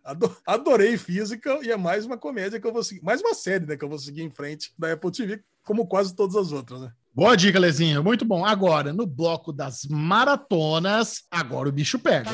Adorei 0.46 0.98
física 0.98 1.60
e 1.62 1.72
é 1.72 1.78
mais 1.78 2.06
uma 2.06 2.18
comédia 2.18 2.60
que 2.60 2.68
eu 2.68 2.74
vou 2.74 2.84
seguir, 2.84 3.04
mais 3.04 3.22
uma 3.22 3.34
série, 3.34 3.66
né, 3.66 3.76
que 3.76 3.84
eu 3.84 3.90
vou 3.90 4.00
seguir 4.00 4.24
em 4.24 4.32
frente 4.32 4.74
da 4.78 4.94
Apple 4.94 5.12
TV, 5.12 5.44
como 5.64 5.88
quase 5.88 6.16
todas 6.16 6.36
as 6.36 6.52
outras, 6.52 6.82
né? 6.82 6.92
Boa 7.16 7.38
dica, 7.38 7.60
Lezinho. 7.60 8.04
Muito 8.04 8.26
bom. 8.26 8.44
Agora, 8.44 8.92
no 8.92 9.06
bloco 9.06 9.54
das 9.54 9.86
maratonas, 9.86 11.26
agora 11.30 11.70
o 11.70 11.72
bicho 11.72 12.00
pega. 12.00 12.32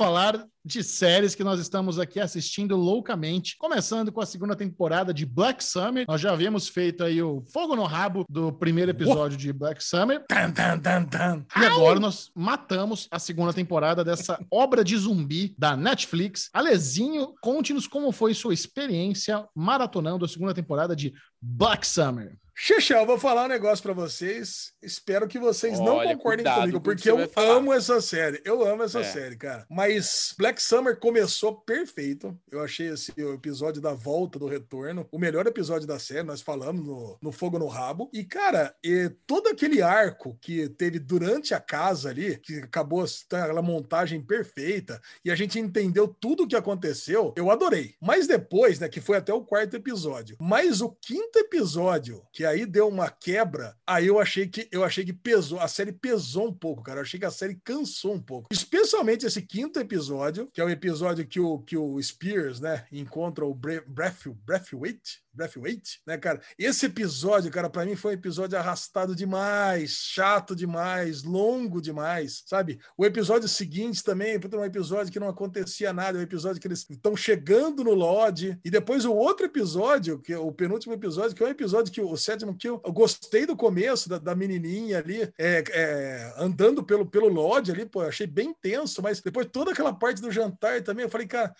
Falar 0.00 0.46
de 0.64 0.82
séries 0.82 1.34
que 1.34 1.44
nós 1.44 1.60
estamos 1.60 1.98
aqui 1.98 2.20
assistindo 2.20 2.74
loucamente, 2.74 3.56
começando 3.58 4.10
com 4.10 4.20
a 4.20 4.26
segunda 4.26 4.56
temporada 4.56 5.12
de 5.12 5.26
Black 5.26 5.62
Summer. 5.62 6.06
Nós 6.08 6.20
já 6.20 6.32
havíamos 6.32 6.68
feito 6.68 7.04
aí 7.04 7.22
o 7.22 7.42
fogo 7.52 7.76
no 7.76 7.84
rabo 7.84 8.24
do 8.28 8.50
primeiro 8.50 8.90
episódio 8.90 9.36
de 9.36 9.52
Black 9.52 9.84
Summer. 9.84 10.24
Tan, 10.26 10.52
tan, 10.52 10.78
tan, 10.78 11.04
tan. 11.04 11.46
E 11.54 11.64
agora 11.66 12.00
nós 12.00 12.30
matamos 12.34 13.08
a 13.10 13.18
segunda 13.18 13.52
temporada 13.52 14.02
dessa 14.02 14.38
obra 14.50 14.82
de 14.82 14.96
zumbi 14.96 15.54
da 15.58 15.76
Netflix. 15.76 16.48
Alezinho, 16.52 17.34
conte-nos 17.42 17.86
como 17.86 18.10
foi 18.10 18.32
sua 18.32 18.54
experiência 18.54 19.46
maratonando 19.54 20.24
a 20.24 20.28
segunda 20.28 20.54
temporada 20.54 20.96
de 20.96 21.12
Black 21.40 21.86
Summer. 21.86 22.38
Xexel, 22.62 23.06
vou 23.06 23.16
falar 23.18 23.44
um 23.46 23.48
negócio 23.48 23.82
pra 23.82 23.94
vocês. 23.94 24.74
Espero 24.82 25.26
que 25.26 25.38
vocês 25.38 25.78
não 25.78 25.96
Olha, 25.96 26.14
concordem 26.14 26.44
cuidado 26.44 26.60
comigo, 26.60 26.80
porque 26.82 27.10
eu 27.10 27.16
amo 27.34 27.72
essa 27.72 28.02
série. 28.02 28.38
Eu 28.44 28.62
amo 28.66 28.82
essa 28.82 29.00
É. 29.00 29.04
série, 29.04 29.34
cara. 29.34 29.64
Mas 29.70 30.34
Black 30.36 30.62
Summer 30.62 30.98
começou 31.00 31.58
perfeito. 31.62 32.38
Eu 32.50 32.62
achei 32.62 32.88
esse 32.88 33.12
o 33.16 33.32
episódio 33.32 33.80
da 33.80 33.94
volta, 33.94 34.38
do 34.38 34.46
retorno, 34.46 35.08
o 35.10 35.18
melhor 35.18 35.46
episódio 35.46 35.86
da 35.88 35.98
série. 35.98 36.22
Nós 36.22 36.42
falamos 36.42 36.84
no, 36.84 37.16
no 37.22 37.32
Fogo 37.32 37.58
no 37.58 37.66
Rabo. 37.66 38.10
E, 38.12 38.24
cara, 38.24 38.74
e 38.84 39.08
todo 39.26 39.46
aquele 39.46 39.80
arco 39.80 40.36
que 40.38 40.68
teve 40.68 40.98
durante 40.98 41.54
a 41.54 41.60
casa 41.60 42.10
ali, 42.10 42.36
que 42.36 42.58
acabou 42.58 43.06
aquela 43.32 43.62
montagem 43.62 44.20
perfeita, 44.20 45.00
e 45.24 45.30
a 45.30 45.34
gente 45.34 45.58
entendeu 45.58 46.06
tudo 46.06 46.42
o 46.42 46.46
que 46.46 46.56
aconteceu, 46.56 47.32
eu 47.38 47.50
adorei. 47.50 47.94
Mas 48.02 48.26
depois, 48.26 48.78
né, 48.78 48.86
que 48.86 49.00
foi 49.00 49.16
até 49.16 49.32
o 49.32 49.42
quarto 49.46 49.76
episódio. 49.76 50.36
Mas 50.38 50.82
o 50.82 50.90
quinto 50.90 51.29
episódio, 51.38 52.22
que 52.32 52.44
aí 52.44 52.66
deu 52.66 52.88
uma 52.88 53.08
quebra, 53.10 53.76
aí 53.86 54.06
eu 54.06 54.18
achei 54.18 54.46
que 54.48 54.68
eu 54.72 54.84
achei 54.84 55.04
que 55.04 55.12
pesou, 55.12 55.58
a 55.60 55.68
série 55.68 55.92
pesou 55.92 56.48
um 56.48 56.52
pouco, 56.54 56.82
cara. 56.82 56.98
Eu 56.98 57.02
achei 57.02 57.18
que 57.20 57.26
a 57.26 57.30
série 57.30 57.60
cansou 57.64 58.14
um 58.14 58.20
pouco. 58.20 58.48
Especialmente 58.52 59.26
esse 59.26 59.42
quinto 59.42 59.78
episódio, 59.78 60.48
que 60.52 60.60
é 60.60 60.64
o 60.64 60.70
episódio 60.70 61.26
que 61.26 61.40
o, 61.40 61.58
que 61.60 61.76
o 61.76 62.00
Spears, 62.02 62.60
né, 62.60 62.86
encontra 62.90 63.44
o 63.44 63.54
Bre- 63.54 63.84
Breath, 63.86 64.26
Breathwaite, 64.44 65.20
Breathwaite, 65.32 66.00
né, 66.06 66.18
cara? 66.18 66.40
Esse 66.58 66.86
episódio, 66.86 67.50
cara, 67.50 67.70
pra 67.70 67.84
mim 67.84 67.96
foi 67.96 68.12
um 68.12 68.14
episódio 68.14 68.58
arrastado 68.58 69.14
demais, 69.14 69.92
chato 69.92 70.54
demais, 70.54 71.22
longo 71.22 71.80
demais, 71.80 72.42
sabe? 72.46 72.80
O 72.96 73.04
episódio 73.04 73.48
seguinte 73.48 74.02
também, 74.02 74.38
um 74.38 74.64
episódio 74.64 75.12
que 75.12 75.20
não 75.20 75.28
acontecia 75.28 75.92
nada, 75.92 76.18
um 76.18 76.22
episódio 76.22 76.60
que 76.60 76.66
eles 76.66 76.86
estão 76.88 77.16
chegando 77.16 77.84
no 77.84 77.94
Lodge, 77.94 78.58
e 78.64 78.70
depois 78.70 79.04
o 79.04 79.14
outro 79.14 79.46
episódio, 79.46 80.18
que 80.18 80.32
é 80.32 80.38
o 80.38 80.52
penúltimo 80.52 80.94
episódio, 80.94 81.34
que 81.34 81.42
é 81.42 81.46
um 81.46 81.50
episódio 81.50 81.92
que 81.92 82.00
o, 82.00 82.16
sétimo 82.16 82.56
que 82.56 82.68
eu, 82.68 82.80
eu 82.84 82.92
gostei 82.92 83.46
do 83.46 83.56
começo 83.56 84.08
da, 84.08 84.18
da 84.18 84.34
menininha 84.34 84.98
ali, 84.98 85.22
é, 85.38 85.64
é, 85.70 86.34
andando 86.36 86.82
pelo, 86.82 87.06
pelo 87.06 87.28
Lodge 87.28 87.70
ali, 87.70 87.86
pô, 87.86 88.02
achei 88.02 88.26
bem 88.26 88.54
tenso, 88.60 89.00
mas 89.02 89.20
depois 89.20 89.46
toda 89.50 89.72
aquela 89.72 89.92
parte 89.92 90.20
do 90.20 90.30
jantar 90.30 90.82
também, 90.82 91.04
eu 91.04 91.10
falei, 91.10 91.26
cara, 91.26 91.54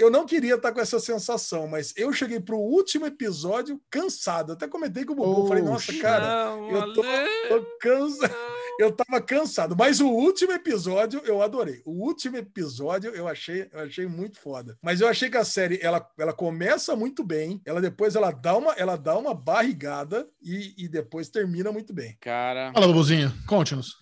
eu 0.00 0.10
não 0.10 0.24
queria 0.24 0.54
estar 0.54 0.72
com 0.72 0.80
essa 0.80 0.98
sensação, 0.98 1.68
mas 1.68 1.92
eu 1.94 2.10
cheguei 2.12 2.40
pro 2.40 2.56
último 2.56 3.04
episódio 3.04 3.78
cansado. 3.90 4.52
Até 4.52 4.66
comentei 4.66 5.04
com 5.04 5.12
o 5.12 5.16
Bubu, 5.16 5.46
falei, 5.46 5.62
nossa, 5.62 5.92
cara, 5.98 6.56
Não, 6.56 6.70
eu 6.70 6.94
tô, 6.94 7.02
tô 7.02 7.66
cansa... 7.78 8.30
eu 8.80 8.90
tava 8.92 9.20
cansado. 9.20 9.76
Mas 9.76 10.00
o 10.00 10.08
último 10.08 10.52
episódio 10.52 11.20
eu 11.26 11.42
adorei. 11.42 11.82
O 11.84 12.02
último 12.02 12.38
episódio 12.38 13.10
eu 13.14 13.28
achei, 13.28 13.68
eu 13.70 13.80
achei 13.80 14.06
muito 14.06 14.38
foda. 14.38 14.78
Mas 14.82 15.02
eu 15.02 15.08
achei 15.08 15.28
que 15.28 15.36
a 15.36 15.44
série 15.44 15.78
ela, 15.82 16.08
ela 16.18 16.32
começa 16.32 16.96
muito 16.96 17.22
bem, 17.22 17.60
ela 17.66 17.80
depois 17.80 18.16
ela 18.16 18.30
dá 18.30 18.56
uma, 18.56 18.72
ela 18.72 18.96
dá 18.96 19.18
uma 19.18 19.34
barrigada 19.34 20.26
e, 20.42 20.74
e 20.78 20.88
depois 20.88 21.28
termina 21.28 21.70
muito 21.70 21.92
bem. 21.92 22.16
Cara. 22.20 22.72
Fala, 22.72 22.86
Bubuzinho, 22.86 23.30
conte-nos. 23.46 23.96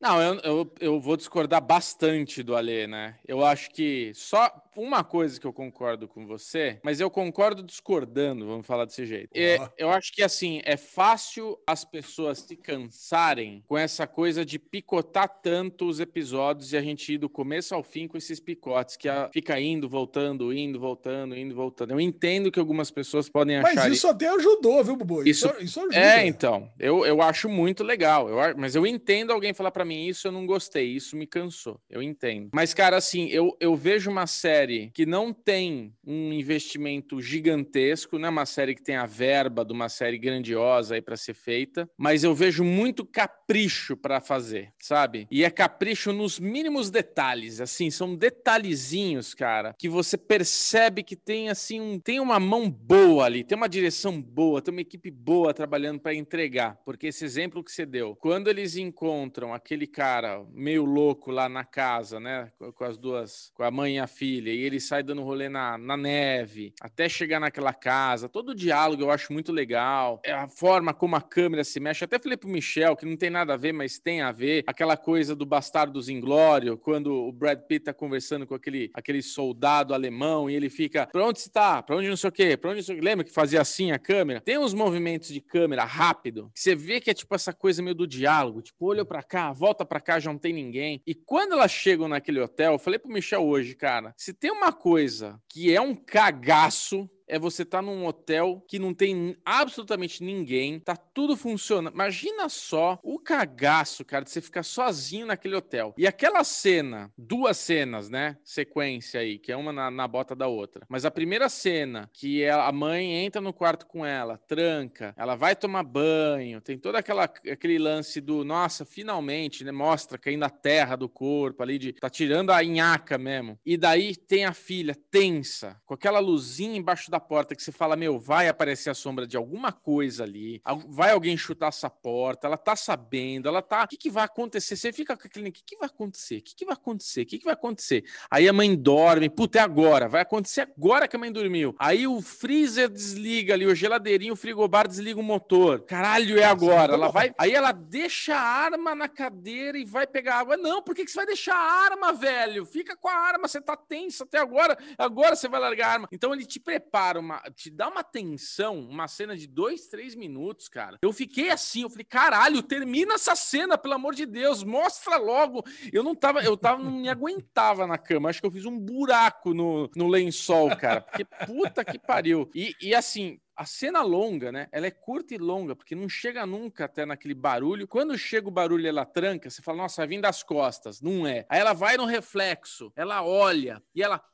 Não, 0.00 0.20
eu, 0.20 0.40
eu, 0.40 0.74
eu 0.80 1.00
vou 1.00 1.14
discordar 1.14 1.60
bastante 1.60 2.42
do 2.42 2.56
Alê, 2.56 2.86
né? 2.86 3.16
Eu 3.28 3.44
acho 3.44 3.70
que 3.70 4.12
só 4.14 4.50
uma 4.76 5.02
coisa 5.04 5.38
que 5.40 5.46
eu 5.46 5.52
concordo 5.52 6.06
com 6.08 6.26
você, 6.26 6.78
mas 6.82 7.00
eu 7.00 7.10
concordo 7.10 7.62
discordando, 7.62 8.46
vamos 8.46 8.66
falar 8.66 8.84
desse 8.84 9.04
jeito. 9.06 9.30
É, 9.34 9.58
eu 9.76 9.90
acho 9.90 10.12
que, 10.12 10.22
assim, 10.22 10.60
é 10.64 10.76
fácil 10.76 11.58
as 11.66 11.84
pessoas 11.84 12.38
se 12.38 12.56
cansarem 12.56 13.64
com 13.66 13.76
essa 13.76 14.06
coisa 14.06 14.44
de 14.44 14.58
picotar 14.58 15.28
tanto 15.42 15.86
os 15.86 16.00
episódios 16.00 16.72
e 16.72 16.76
a 16.76 16.82
gente 16.82 17.12
ir 17.14 17.18
do 17.18 17.28
começo 17.28 17.74
ao 17.74 17.82
fim 17.82 18.06
com 18.06 18.16
esses 18.16 18.40
picotes, 18.40 18.96
que 18.96 19.08
a- 19.08 19.28
fica 19.32 19.58
indo, 19.60 19.88
voltando, 19.88 20.52
indo, 20.52 20.78
voltando, 20.78 21.36
indo, 21.36 21.54
voltando. 21.54 21.92
Eu 21.92 22.00
entendo 22.00 22.50
que 22.50 22.58
algumas 22.58 22.90
pessoas 22.90 23.28
podem 23.28 23.60
Mas 23.60 23.76
achar 23.76 23.90
isso 23.90 24.08
até 24.08 24.28
ajudou, 24.28 24.82
viu, 24.84 24.96
Bubu? 24.96 25.22
Isso, 25.28 25.46
Isso- 25.48 25.62
isso 25.64 25.80
ajuda. 25.80 25.96
é, 25.96 26.26
então, 26.26 26.70
eu, 26.78 27.04
eu 27.04 27.20
acho 27.22 27.48
muito 27.48 27.82
legal, 27.82 28.28
eu, 28.28 28.56
mas 28.56 28.74
eu 28.74 28.86
entendo 28.86 29.32
alguém 29.32 29.52
falar 29.54 29.70
pra 29.70 29.84
mim 29.84 30.06
isso, 30.06 30.26
eu 30.28 30.32
não 30.32 30.46
gostei, 30.46 30.86
isso 30.86 31.16
me 31.16 31.26
cansou, 31.26 31.80
eu 31.88 32.02
entendo. 32.02 32.50
Mas, 32.52 32.72
cara, 32.74 32.96
assim, 32.96 33.26
eu, 33.28 33.56
eu 33.60 33.74
vejo 33.76 34.10
uma 34.10 34.26
série 34.26 34.59
que 34.94 35.06
não 35.06 35.32
tem 35.32 35.94
um 36.06 36.32
investimento 36.32 37.20
gigantesco, 37.20 38.18
não 38.18 38.26
é 38.26 38.30
uma 38.30 38.46
série 38.46 38.74
que 38.74 38.82
tem 38.82 38.96
a 38.96 39.06
verba 39.06 39.64
de 39.64 39.72
uma 39.72 39.88
série 39.88 40.18
grandiosa 40.18 40.94
aí 40.94 41.02
pra 41.02 41.16
ser 41.16 41.34
feita, 41.34 41.88
mas 41.96 42.24
eu 42.24 42.34
vejo 42.34 42.64
muito 42.64 43.04
capricho 43.04 43.96
pra 43.96 44.20
fazer, 44.20 44.72
sabe? 44.78 45.26
E 45.30 45.44
é 45.44 45.50
capricho 45.50 46.12
nos 46.12 46.38
mínimos 46.38 46.90
detalhes, 46.90 47.60
assim, 47.60 47.90
são 47.90 48.14
detalhezinhos, 48.14 49.34
cara, 49.34 49.74
que 49.78 49.88
você 49.88 50.16
percebe 50.16 51.02
que 51.02 51.16
tem, 51.16 51.48
assim, 51.48 51.80
um, 51.80 51.98
tem 51.98 52.20
uma 52.20 52.38
mão 52.38 52.70
boa 52.70 53.24
ali, 53.24 53.44
tem 53.44 53.56
uma 53.56 53.68
direção 53.68 54.20
boa, 54.20 54.62
tem 54.62 54.72
uma 54.72 54.80
equipe 54.80 55.10
boa 55.10 55.54
trabalhando 55.54 56.00
pra 56.00 56.14
entregar. 56.14 56.78
Porque 56.84 57.08
esse 57.08 57.24
exemplo 57.24 57.62
que 57.62 57.72
você 57.72 57.86
deu, 57.86 58.16
quando 58.16 58.48
eles 58.48 58.76
encontram 58.76 59.52
aquele 59.52 59.86
cara 59.86 60.44
meio 60.52 60.84
louco 60.84 61.30
lá 61.30 61.48
na 61.48 61.64
casa, 61.64 62.18
né, 62.20 62.50
com 62.74 62.84
as 62.84 62.98
duas, 62.98 63.50
com 63.54 63.62
a 63.62 63.70
mãe 63.70 63.96
e 63.96 63.98
a 63.98 64.06
filha, 64.06 64.49
e 64.54 64.62
ele 64.62 64.80
sai 64.80 65.02
dando 65.02 65.22
rolê 65.22 65.48
na, 65.48 65.78
na 65.78 65.96
neve, 65.96 66.72
até 66.80 67.08
chegar 67.08 67.40
naquela 67.40 67.72
casa, 67.72 68.28
todo 68.28 68.50
o 68.50 68.54
diálogo 68.54 69.02
eu 69.02 69.10
acho 69.10 69.32
muito 69.32 69.52
legal, 69.52 70.20
é 70.24 70.32
a 70.32 70.48
forma 70.48 70.92
como 70.92 71.16
a 71.16 71.20
câmera 71.20 71.64
se 71.64 71.80
mexe. 71.80 72.04
Até 72.04 72.18
falei 72.18 72.36
pro 72.36 72.48
Michel 72.48 72.96
que 72.96 73.06
não 73.06 73.16
tem 73.16 73.30
nada 73.30 73.54
a 73.54 73.56
ver, 73.56 73.72
mas 73.72 73.98
tem 73.98 74.20
a 74.20 74.32
ver, 74.32 74.64
aquela 74.66 74.96
coisa 74.96 75.34
do 75.34 75.46
Bastardos 75.46 76.08
Inglório, 76.08 76.76
quando 76.76 77.12
o 77.12 77.32
Brad 77.32 77.60
Pitt 77.60 77.84
tá 77.84 77.94
conversando 77.94 78.46
com 78.46 78.54
aquele, 78.54 78.90
aquele 78.94 79.22
soldado 79.22 79.94
alemão 79.94 80.48
e 80.48 80.54
ele 80.54 80.70
fica, 80.70 81.06
pra 81.06 81.24
onde 81.24 81.40
você 81.40 81.50
tá? 81.50 81.82
Pra 81.82 81.96
onde 81.96 82.08
não 82.08 82.16
sei 82.16 82.28
o 82.28 82.32
quê? 82.32 82.56
Pra 82.56 82.70
onde 82.70 82.78
não 82.78 82.84
sei 82.84 82.94
o 82.96 82.98
quê? 82.98 83.04
Lembra 83.04 83.24
que 83.24 83.32
fazia 83.32 83.60
assim 83.60 83.92
a 83.92 83.98
câmera? 83.98 84.40
Tem 84.40 84.58
uns 84.58 84.74
movimentos 84.74 85.28
de 85.28 85.40
câmera 85.40 85.84
rápido, 85.84 86.50
que 86.54 86.60
você 86.60 86.74
vê 86.74 87.00
que 87.00 87.10
é 87.10 87.14
tipo 87.14 87.34
essa 87.34 87.52
coisa 87.52 87.82
meio 87.82 87.94
do 87.94 88.06
diálogo, 88.06 88.62
tipo, 88.62 88.86
olha 88.86 89.04
pra 89.04 89.22
cá, 89.22 89.52
volta 89.52 89.84
pra 89.84 90.00
cá, 90.00 90.18
já 90.18 90.32
não 90.32 90.38
tem 90.38 90.52
ninguém. 90.52 91.02
E 91.06 91.14
quando 91.14 91.52
elas 91.52 91.70
chegam 91.70 92.08
naquele 92.08 92.40
hotel, 92.40 92.72
eu 92.72 92.78
falei 92.78 92.98
pro 92.98 93.10
Michel 93.10 93.44
hoje, 93.44 93.74
cara, 93.74 94.12
se 94.16 94.32
tem 94.40 94.50
uma 94.50 94.72
coisa 94.72 95.38
que 95.46 95.72
é 95.72 95.80
um 95.80 95.94
cagaço, 95.94 97.08
é 97.30 97.38
você 97.38 97.62
estar 97.62 97.80
num 97.80 98.04
hotel 98.04 98.62
que 98.66 98.78
não 98.78 98.92
tem 98.92 99.36
absolutamente 99.44 100.22
ninguém, 100.22 100.80
tá 100.80 100.96
tudo 100.96 101.36
funcionando. 101.36 101.94
Imagina 101.94 102.48
só 102.48 102.98
o 103.02 103.18
cagaço, 103.18 104.04
cara, 104.04 104.24
de 104.24 104.30
você 104.30 104.40
ficar 104.40 104.64
sozinho 104.64 105.26
naquele 105.26 105.54
hotel. 105.54 105.94
E 105.96 106.06
aquela 106.06 106.42
cena, 106.42 107.12
duas 107.16 107.56
cenas, 107.56 108.10
né? 108.10 108.36
Sequência 108.44 109.20
aí, 109.20 109.38
que 109.38 109.52
é 109.52 109.56
uma 109.56 109.72
na, 109.72 109.90
na 109.90 110.08
bota 110.08 110.34
da 110.34 110.48
outra. 110.48 110.84
Mas 110.88 111.04
a 111.04 111.10
primeira 111.10 111.48
cena, 111.48 112.10
que 112.12 112.42
é 112.42 112.50
a 112.50 112.72
mãe 112.72 113.24
entra 113.24 113.40
no 113.40 113.52
quarto 113.52 113.86
com 113.86 114.04
ela, 114.04 114.36
tranca, 114.36 115.14
ela 115.16 115.36
vai 115.36 115.54
tomar 115.54 115.84
banho, 115.84 116.60
tem 116.60 116.76
todo 116.76 116.96
aquela, 116.96 117.24
aquele 117.24 117.78
lance 117.78 118.20
do, 118.20 118.44
nossa, 118.44 118.84
finalmente, 118.84 119.62
né? 119.62 119.70
Mostra 119.70 120.18
caindo 120.18 120.42
a 120.42 120.50
terra 120.50 120.96
do 120.96 121.08
corpo 121.08 121.62
ali, 121.62 121.78
de, 121.78 121.92
tá 121.92 122.10
tirando 122.10 122.50
a 122.50 122.62
nhaca 122.62 123.16
mesmo. 123.16 123.56
E 123.64 123.76
daí 123.76 124.16
tem 124.16 124.44
a 124.44 124.52
filha 124.52 124.96
tensa, 125.10 125.80
com 125.86 125.94
aquela 125.94 126.18
luzinha 126.18 126.76
embaixo 126.76 127.10
da 127.10 127.19
porta 127.20 127.54
que 127.54 127.62
você 127.62 127.70
fala, 127.70 127.94
meu, 127.96 128.18
vai 128.18 128.48
aparecer 128.48 128.90
a 128.90 128.94
sombra 128.94 129.26
de 129.26 129.36
alguma 129.36 129.70
coisa 129.72 130.24
ali, 130.24 130.60
al- 130.64 130.82
vai 130.88 131.10
alguém 131.12 131.36
chutar 131.36 131.68
essa 131.68 131.88
porta, 131.90 132.46
ela 132.46 132.56
tá 132.56 132.74
sabendo, 132.74 133.48
ela 133.48 133.62
tá. 133.62 133.84
O 133.84 133.88
que, 133.88 133.96
que 133.96 134.10
vai 134.10 134.24
acontecer? 134.24 134.76
Você 134.76 134.92
fica 134.92 135.16
com 135.16 135.26
aquele. 135.26 135.50
O 135.50 135.52
que, 135.52 135.62
que 135.64 135.76
vai 135.76 135.86
acontecer? 135.88 136.38
O 136.38 136.42
que, 136.42 136.54
que 136.54 136.64
vai 136.64 136.74
acontecer? 136.74 137.22
O 137.22 137.26
que, 137.26 137.38
que 137.38 137.44
vai 137.44 137.54
acontecer? 137.54 138.04
Aí 138.30 138.48
a 138.48 138.52
mãe 138.52 138.74
dorme, 138.74 139.28
puta, 139.28 139.58
é 139.58 139.62
agora, 139.62 140.08
vai 140.08 140.22
acontecer 140.22 140.62
agora 140.76 141.06
que 141.06 141.16
a 141.16 141.18
mãe 141.18 141.30
dormiu. 141.32 141.74
Aí 141.78 142.06
o 142.06 142.20
freezer 142.22 142.88
desliga 142.88 143.54
ali, 143.54 143.66
o 143.66 143.74
geladeirinho, 143.74 144.32
o 144.32 144.36
frigobar 144.36 144.86
desliga 144.88 145.18
o 145.20 145.22
motor. 145.22 145.80
Caralho, 145.82 146.38
é 146.38 146.44
agora. 146.44 146.94
Ela 146.94 147.08
vai. 147.08 147.34
Aí 147.38 147.52
ela 147.52 147.72
deixa 147.72 148.34
a 148.36 148.40
arma 148.40 148.94
na 148.94 149.08
cadeira 149.08 149.76
e 149.78 149.84
vai 149.84 150.06
pegar 150.06 150.36
água. 150.38 150.56
Não, 150.56 150.82
por 150.82 150.94
que, 150.94 151.04
que 151.04 151.10
você 151.10 151.16
vai 151.16 151.26
deixar 151.26 151.54
a 151.54 151.84
arma, 151.90 152.12
velho? 152.12 152.64
Fica 152.64 152.96
com 152.96 153.08
a 153.08 153.12
arma, 153.14 153.48
você 153.48 153.60
tá 153.60 153.76
tenso 153.76 154.22
até 154.22 154.38
agora. 154.38 154.78
Agora 154.96 155.34
você 155.34 155.48
vai 155.48 155.58
largar 155.60 155.88
a 155.88 155.92
arma. 155.92 156.08
Então 156.12 156.32
ele 156.32 156.44
te 156.46 156.60
prepara, 156.60 157.09
uma, 157.18 157.40
te 157.54 157.70
dá 157.70 157.88
uma 157.88 158.04
tensão, 158.04 158.78
uma 158.78 159.08
cena 159.08 159.36
de 159.36 159.46
dois, 159.46 159.86
três 159.86 160.14
minutos, 160.14 160.68
cara. 160.68 160.98
Eu 161.02 161.12
fiquei 161.12 161.50
assim, 161.50 161.82
eu 161.82 161.90
falei, 161.90 162.04
caralho, 162.04 162.62
termina 162.62 163.14
essa 163.14 163.34
cena, 163.34 163.76
pelo 163.76 163.94
amor 163.94 164.14
de 164.14 164.26
Deus, 164.26 164.62
mostra 164.62 165.16
logo. 165.16 165.64
Eu 165.92 166.02
não 166.02 166.14
tava, 166.14 166.42
eu 166.42 166.56
tava, 166.56 166.82
não 166.82 166.92
me 166.92 167.08
aguentava 167.08 167.86
na 167.86 167.98
cama. 167.98 168.28
Acho 168.28 168.40
que 168.40 168.46
eu 168.46 168.52
fiz 168.52 168.64
um 168.64 168.78
buraco 168.78 169.54
no, 169.54 169.90
no 169.96 170.08
lençol, 170.08 170.76
cara. 170.76 171.00
Porque 171.00 171.24
puta 171.46 171.84
que 171.84 171.98
pariu. 171.98 172.50
E, 172.54 172.74
e 172.80 172.94
assim, 172.94 173.40
a 173.60 173.66
cena 173.66 174.00
longa, 174.00 174.50
né? 174.50 174.68
Ela 174.72 174.86
é 174.86 174.90
curta 174.90 175.34
e 175.34 175.38
longa, 175.38 175.76
porque 175.76 175.94
não 175.94 176.08
chega 176.08 176.46
nunca 176.46 176.86
até 176.86 177.04
naquele 177.04 177.34
barulho. 177.34 177.86
Quando 177.86 178.16
chega 178.16 178.48
o 178.48 178.50
barulho 178.50 178.86
ela 178.86 179.04
tranca, 179.04 179.50
você 179.50 179.60
fala, 179.60 179.82
nossa, 179.82 180.06
vai 180.06 180.18
das 180.18 180.42
costas. 180.42 181.02
Não 181.02 181.26
é. 181.26 181.44
Aí 181.46 181.60
ela 181.60 181.74
vai 181.74 181.98
no 181.98 182.06
reflexo, 182.06 182.90
ela 182.96 183.22
olha 183.22 183.82
e 183.94 184.02
ela. 184.02 184.24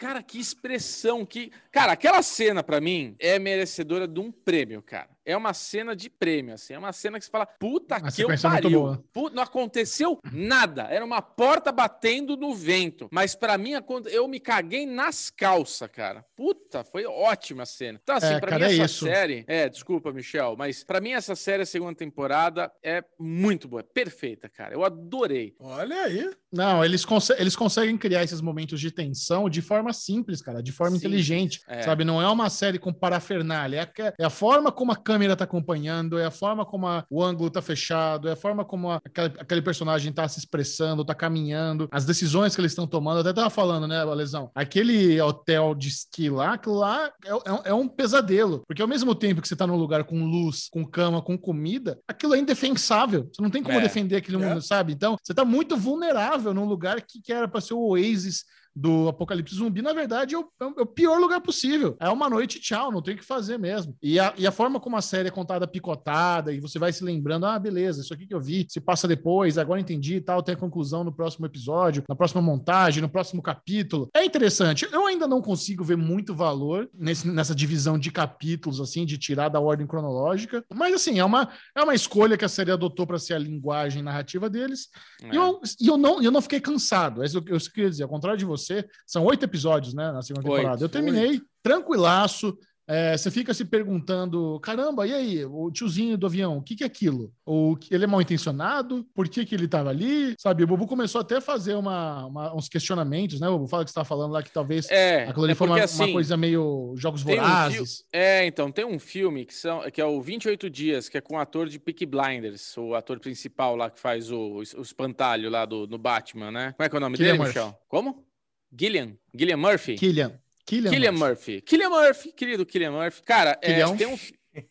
Cara, 0.00 0.22
que 0.22 0.40
expressão, 0.40 1.26
que. 1.26 1.52
Cara, 1.70 1.92
aquela 1.92 2.22
cena 2.22 2.62
para 2.62 2.80
mim 2.80 3.14
é 3.18 3.38
merecedora 3.38 4.08
de 4.08 4.18
um 4.18 4.32
prêmio, 4.32 4.80
cara 4.80 5.10
é 5.24 5.36
uma 5.36 5.54
cena 5.54 5.94
de 5.94 6.08
prêmio, 6.08 6.54
assim. 6.54 6.74
É 6.74 6.78
uma 6.78 6.92
cena 6.92 7.18
que 7.18 7.24
você 7.24 7.30
fala, 7.30 7.46
puta 7.46 7.96
a 7.96 8.10
que 8.10 8.22
eu 8.22 8.30
é 8.30 8.38
pariu. 8.38 8.96
Puta, 9.12 9.34
não 9.34 9.42
aconteceu 9.42 10.18
nada. 10.32 10.82
Era 10.84 11.04
uma 11.04 11.22
porta 11.22 11.70
batendo 11.70 12.36
no 12.36 12.54
vento. 12.54 13.08
Mas 13.10 13.34
para 13.34 13.56
mim, 13.58 13.72
eu 14.10 14.26
me 14.26 14.40
caguei 14.40 14.86
nas 14.86 15.30
calças, 15.30 15.88
cara. 15.90 16.24
Puta, 16.34 16.82
foi 16.84 17.04
ótima 17.06 17.62
a 17.62 17.66
cena. 17.66 18.00
Então, 18.02 18.16
assim, 18.16 18.34
é, 18.34 18.40
pra 18.40 18.50
cara, 18.50 18.66
mim, 18.66 18.72
é 18.72 18.76
essa 18.76 18.84
isso. 18.84 19.04
série. 19.04 19.44
É, 19.46 19.68
desculpa, 19.68 20.12
Michel, 20.12 20.56
mas 20.56 20.82
para 20.82 21.00
mim, 21.00 21.12
essa 21.12 21.36
série, 21.36 21.62
a 21.62 21.66
segunda 21.66 21.94
temporada, 21.94 22.72
é 22.82 23.04
muito 23.18 23.68
boa. 23.68 23.80
É 23.80 23.84
perfeita, 23.84 24.48
cara. 24.48 24.74
Eu 24.74 24.84
adorei. 24.84 25.54
Olha 25.58 26.04
aí. 26.04 26.30
Não, 26.52 26.84
eles, 26.84 27.04
cons 27.04 27.30
eles 27.30 27.54
conseguem 27.54 27.96
criar 27.96 28.24
esses 28.24 28.40
momentos 28.40 28.80
de 28.80 28.90
tensão 28.90 29.48
de 29.48 29.62
forma 29.62 29.92
simples, 29.92 30.42
cara, 30.42 30.62
de 30.62 30.72
forma 30.72 30.92
Sim, 30.92 30.98
inteligente. 30.98 31.60
É. 31.68 31.82
Sabe? 31.82 32.04
Não 32.04 32.20
é 32.20 32.28
uma 32.28 32.50
série 32.50 32.78
com 32.78 32.92
parafernália. 32.92 33.90
É 33.96 34.02
a, 34.02 34.14
é 34.18 34.24
a 34.24 34.30
forma 34.30 34.72
como 34.72 34.92
a 34.92 34.96
câmera 34.96 35.19
tá 35.36 35.44
acompanhando, 35.44 36.18
é 36.18 36.26
a 36.26 36.30
forma 36.30 36.64
como 36.64 36.86
a, 36.86 37.04
o 37.10 37.22
ângulo 37.22 37.50
tá 37.50 37.62
fechado, 37.62 38.28
é 38.28 38.32
a 38.32 38.36
forma 38.36 38.64
como 38.64 38.90
a, 38.90 38.96
aquele, 39.04 39.34
aquele 39.38 39.62
personagem 39.62 40.12
tá 40.12 40.26
se 40.28 40.38
expressando, 40.38 41.04
tá 41.04 41.14
caminhando, 41.14 41.88
as 41.90 42.04
decisões 42.04 42.54
que 42.54 42.60
eles 42.60 42.72
estão 42.72 42.86
tomando. 42.86 43.18
Eu 43.18 43.20
até 43.22 43.32
tava 43.32 43.50
falando, 43.50 43.86
né, 43.86 44.02
Lesão? 44.04 44.50
Aquele 44.54 45.20
hotel 45.20 45.74
de 45.74 45.88
esqui 45.88 46.30
lá, 46.30 46.54
aquilo 46.54 46.76
lá 46.76 47.10
é, 47.24 47.30
é, 47.30 47.70
é, 47.70 47.74
um 47.74 47.88
pesadelo. 47.88 48.62
Porque 48.66 48.82
ao 48.82 48.88
mesmo 48.88 49.14
tempo 49.14 49.40
que 49.40 49.48
você 49.48 49.56
tá 49.56 49.66
num 49.66 49.76
lugar 49.76 50.04
com 50.04 50.24
luz, 50.24 50.68
com 50.70 50.84
cama, 50.84 51.22
com 51.22 51.36
comida, 51.36 51.98
aquilo 52.06 52.34
é 52.34 52.38
indefensável. 52.38 53.28
Você 53.32 53.42
não 53.42 53.50
tem 53.50 53.62
como 53.62 53.78
é. 53.78 53.82
defender 53.82 54.16
aquele 54.16 54.36
mundo, 54.36 54.58
é. 54.58 54.62
sabe? 54.62 54.92
Então, 54.92 55.16
você 55.22 55.34
tá 55.34 55.44
muito 55.44 55.76
vulnerável 55.76 56.52
num 56.54 56.64
lugar 56.64 57.00
que, 57.00 57.20
que 57.20 57.32
era 57.32 57.48
para 57.48 57.60
ser 57.60 57.74
o 57.74 57.80
oasis 57.80 58.44
do 58.80 59.08
Apocalipse 59.08 59.54
Zumbi, 59.54 59.82
na 59.82 59.92
verdade, 59.92 60.34
é 60.34 60.38
o, 60.38 60.48
é 60.60 60.82
o, 60.82 60.86
pior 60.86 61.18
lugar 61.18 61.40
possível. 61.42 61.96
É 62.00 62.08
uma 62.08 62.30
noite, 62.30 62.58
tchau, 62.58 62.90
não 62.90 63.02
tem 63.02 63.14
o 63.14 63.18
que 63.18 63.24
fazer 63.24 63.58
mesmo. 63.58 63.94
E 64.02 64.18
a, 64.18 64.32
e 64.38 64.46
a 64.46 64.52
forma 64.52 64.80
como 64.80 64.96
a 64.96 65.02
série 65.02 65.28
é 65.28 65.30
contada 65.30 65.66
picotada, 65.66 66.50
e 66.50 66.60
você 66.60 66.78
vai 66.78 66.90
se 66.90 67.04
lembrando, 67.04 67.44
ah, 67.44 67.58
beleza, 67.58 68.00
isso 68.00 68.14
aqui 68.14 68.26
que 68.26 68.34
eu 68.34 68.40
vi, 68.40 68.66
se 68.70 68.80
passa 68.80 69.06
depois, 69.06 69.58
agora 69.58 69.80
entendi 69.80 70.16
e 70.16 70.20
tal, 70.20 70.42
tem 70.42 70.54
a 70.54 70.58
conclusão 70.58 71.04
no 71.04 71.12
próximo 71.12 71.44
episódio, 71.44 72.02
na 72.08 72.16
próxima 72.16 72.40
montagem, 72.40 73.02
no 73.02 73.08
próximo 73.08 73.42
capítulo. 73.42 74.08
É 74.14 74.24
interessante. 74.24 74.88
Eu 74.90 75.06
ainda 75.06 75.28
não 75.28 75.42
consigo 75.42 75.84
ver 75.84 75.96
muito 75.96 76.34
valor 76.34 76.88
nesse, 76.94 77.28
nessa 77.28 77.54
divisão 77.54 77.98
de 77.98 78.10
capítulos, 78.10 78.80
assim, 78.80 79.04
de 79.04 79.18
tirar 79.18 79.50
da 79.50 79.60
ordem 79.60 79.86
cronológica, 79.86 80.64
mas 80.74 80.94
assim, 80.94 81.18
é 81.18 81.24
uma, 81.24 81.50
é 81.76 81.82
uma 81.82 81.94
escolha 81.94 82.38
que 82.38 82.46
a 82.46 82.48
série 82.48 82.70
adotou 82.70 83.06
para 83.06 83.18
ser 83.18 83.34
a 83.34 83.38
linguagem 83.38 84.02
narrativa 84.02 84.48
deles. 84.48 84.88
É. 85.22 85.34
E, 85.34 85.36
eu, 85.36 85.60
e 85.78 85.86
eu, 85.86 85.98
não, 85.98 86.22
eu 86.22 86.30
não 86.30 86.40
fiquei 86.40 86.60
cansado. 86.60 87.22
É 87.22 87.26
isso 87.26 87.42
que 87.42 87.52
eu 87.52 87.58
queria 87.58 87.90
dizer, 87.90 88.04
ao 88.04 88.08
contrário 88.08 88.38
de 88.38 88.44
você 88.46 88.69
você. 88.70 88.88
São 89.06 89.24
oito 89.24 89.44
episódios, 89.44 89.94
né, 89.94 90.12
na 90.12 90.22
segunda 90.22 90.44
temporada. 90.44 90.72
Oito, 90.72 90.84
eu 90.84 90.88
terminei 90.88 91.30
oito. 91.30 91.46
tranquilaço. 91.62 92.56
É, 92.92 93.16
você 93.16 93.30
fica 93.30 93.54
se 93.54 93.64
perguntando, 93.64 94.58
caramba, 94.58 95.06
e 95.06 95.14
aí, 95.14 95.44
o 95.44 95.70
tiozinho 95.70 96.18
do 96.18 96.26
avião, 96.26 96.58
o 96.58 96.62
que, 96.62 96.74
que 96.74 96.82
é 96.82 96.86
aquilo? 96.88 97.32
Ou 97.46 97.78
ele 97.88 98.02
é 98.02 98.06
mal 98.06 98.20
intencionado? 98.20 99.06
Por 99.14 99.28
que, 99.28 99.46
que 99.46 99.54
ele 99.54 99.66
estava 99.66 99.90
ali? 99.90 100.34
Sabe, 100.36 100.64
o 100.64 100.66
Bubu 100.66 100.88
começou 100.88 101.20
até 101.20 101.36
a 101.36 101.40
fazer 101.40 101.74
uma, 101.74 102.26
uma, 102.26 102.52
uns 102.52 102.68
questionamentos, 102.68 103.38
né? 103.38 103.48
O 103.48 103.58
Bubu 103.58 103.68
fala 103.68 103.84
que 103.84 103.90
você 103.90 103.92
estava 103.92 104.04
falando 104.04 104.32
lá 104.32 104.42
que 104.42 104.52
talvez 104.52 104.90
é, 104.90 105.22
aquilo 105.22 105.44
ali 105.44 105.52
é 105.52 105.54
foi 105.54 105.68
uma, 105.68 105.80
assim, 105.80 106.02
uma, 106.02 106.12
coisa 106.12 106.36
meio 106.36 106.92
jogos 106.96 107.22
vorazes. 107.22 108.00
Um 108.00 108.18
é, 108.18 108.44
então, 108.44 108.72
tem 108.72 108.84
um 108.84 108.98
filme 108.98 109.44
que, 109.44 109.54
são, 109.54 109.88
que 109.88 110.00
é 110.00 110.04
o 110.04 110.20
28 110.20 110.68
Dias, 110.68 111.08
que 111.08 111.16
é 111.16 111.20
com 111.20 111.36
o 111.36 111.38
ator 111.38 111.68
de 111.68 111.78
Peaky 111.78 112.06
Blinders, 112.06 112.76
o 112.76 112.96
ator 112.96 113.20
principal 113.20 113.76
lá 113.76 113.88
que 113.88 114.00
faz 114.00 114.32
o, 114.32 114.56
o 114.56 114.82
espantalho 114.82 115.48
lá 115.48 115.64
do, 115.64 115.86
do 115.86 115.96
Batman, 115.96 116.50
né? 116.50 116.74
Como 116.76 116.84
é 116.84 116.88
que 116.88 116.96
é 116.96 116.98
o 116.98 117.00
nome 117.00 117.16
dele, 117.16 117.38
Michel? 117.38 117.72
Como? 117.88 118.28
Gillian. 118.72 119.18
Gillian 119.34 119.58
Murphy? 119.58 119.96
Killian. 119.96 120.40
Killian, 120.66 120.92
Killian 120.92 121.14
Murphy. 121.14 121.52
Murphy. 121.52 121.60
Killian 121.62 121.90
Murphy, 121.90 122.32
querido 122.32 122.64
Killian 122.64 122.92
Murphy. 122.92 123.22
Cara, 123.24 123.58
é, 123.60 123.84
tem 123.96 124.06
um, 124.06 124.18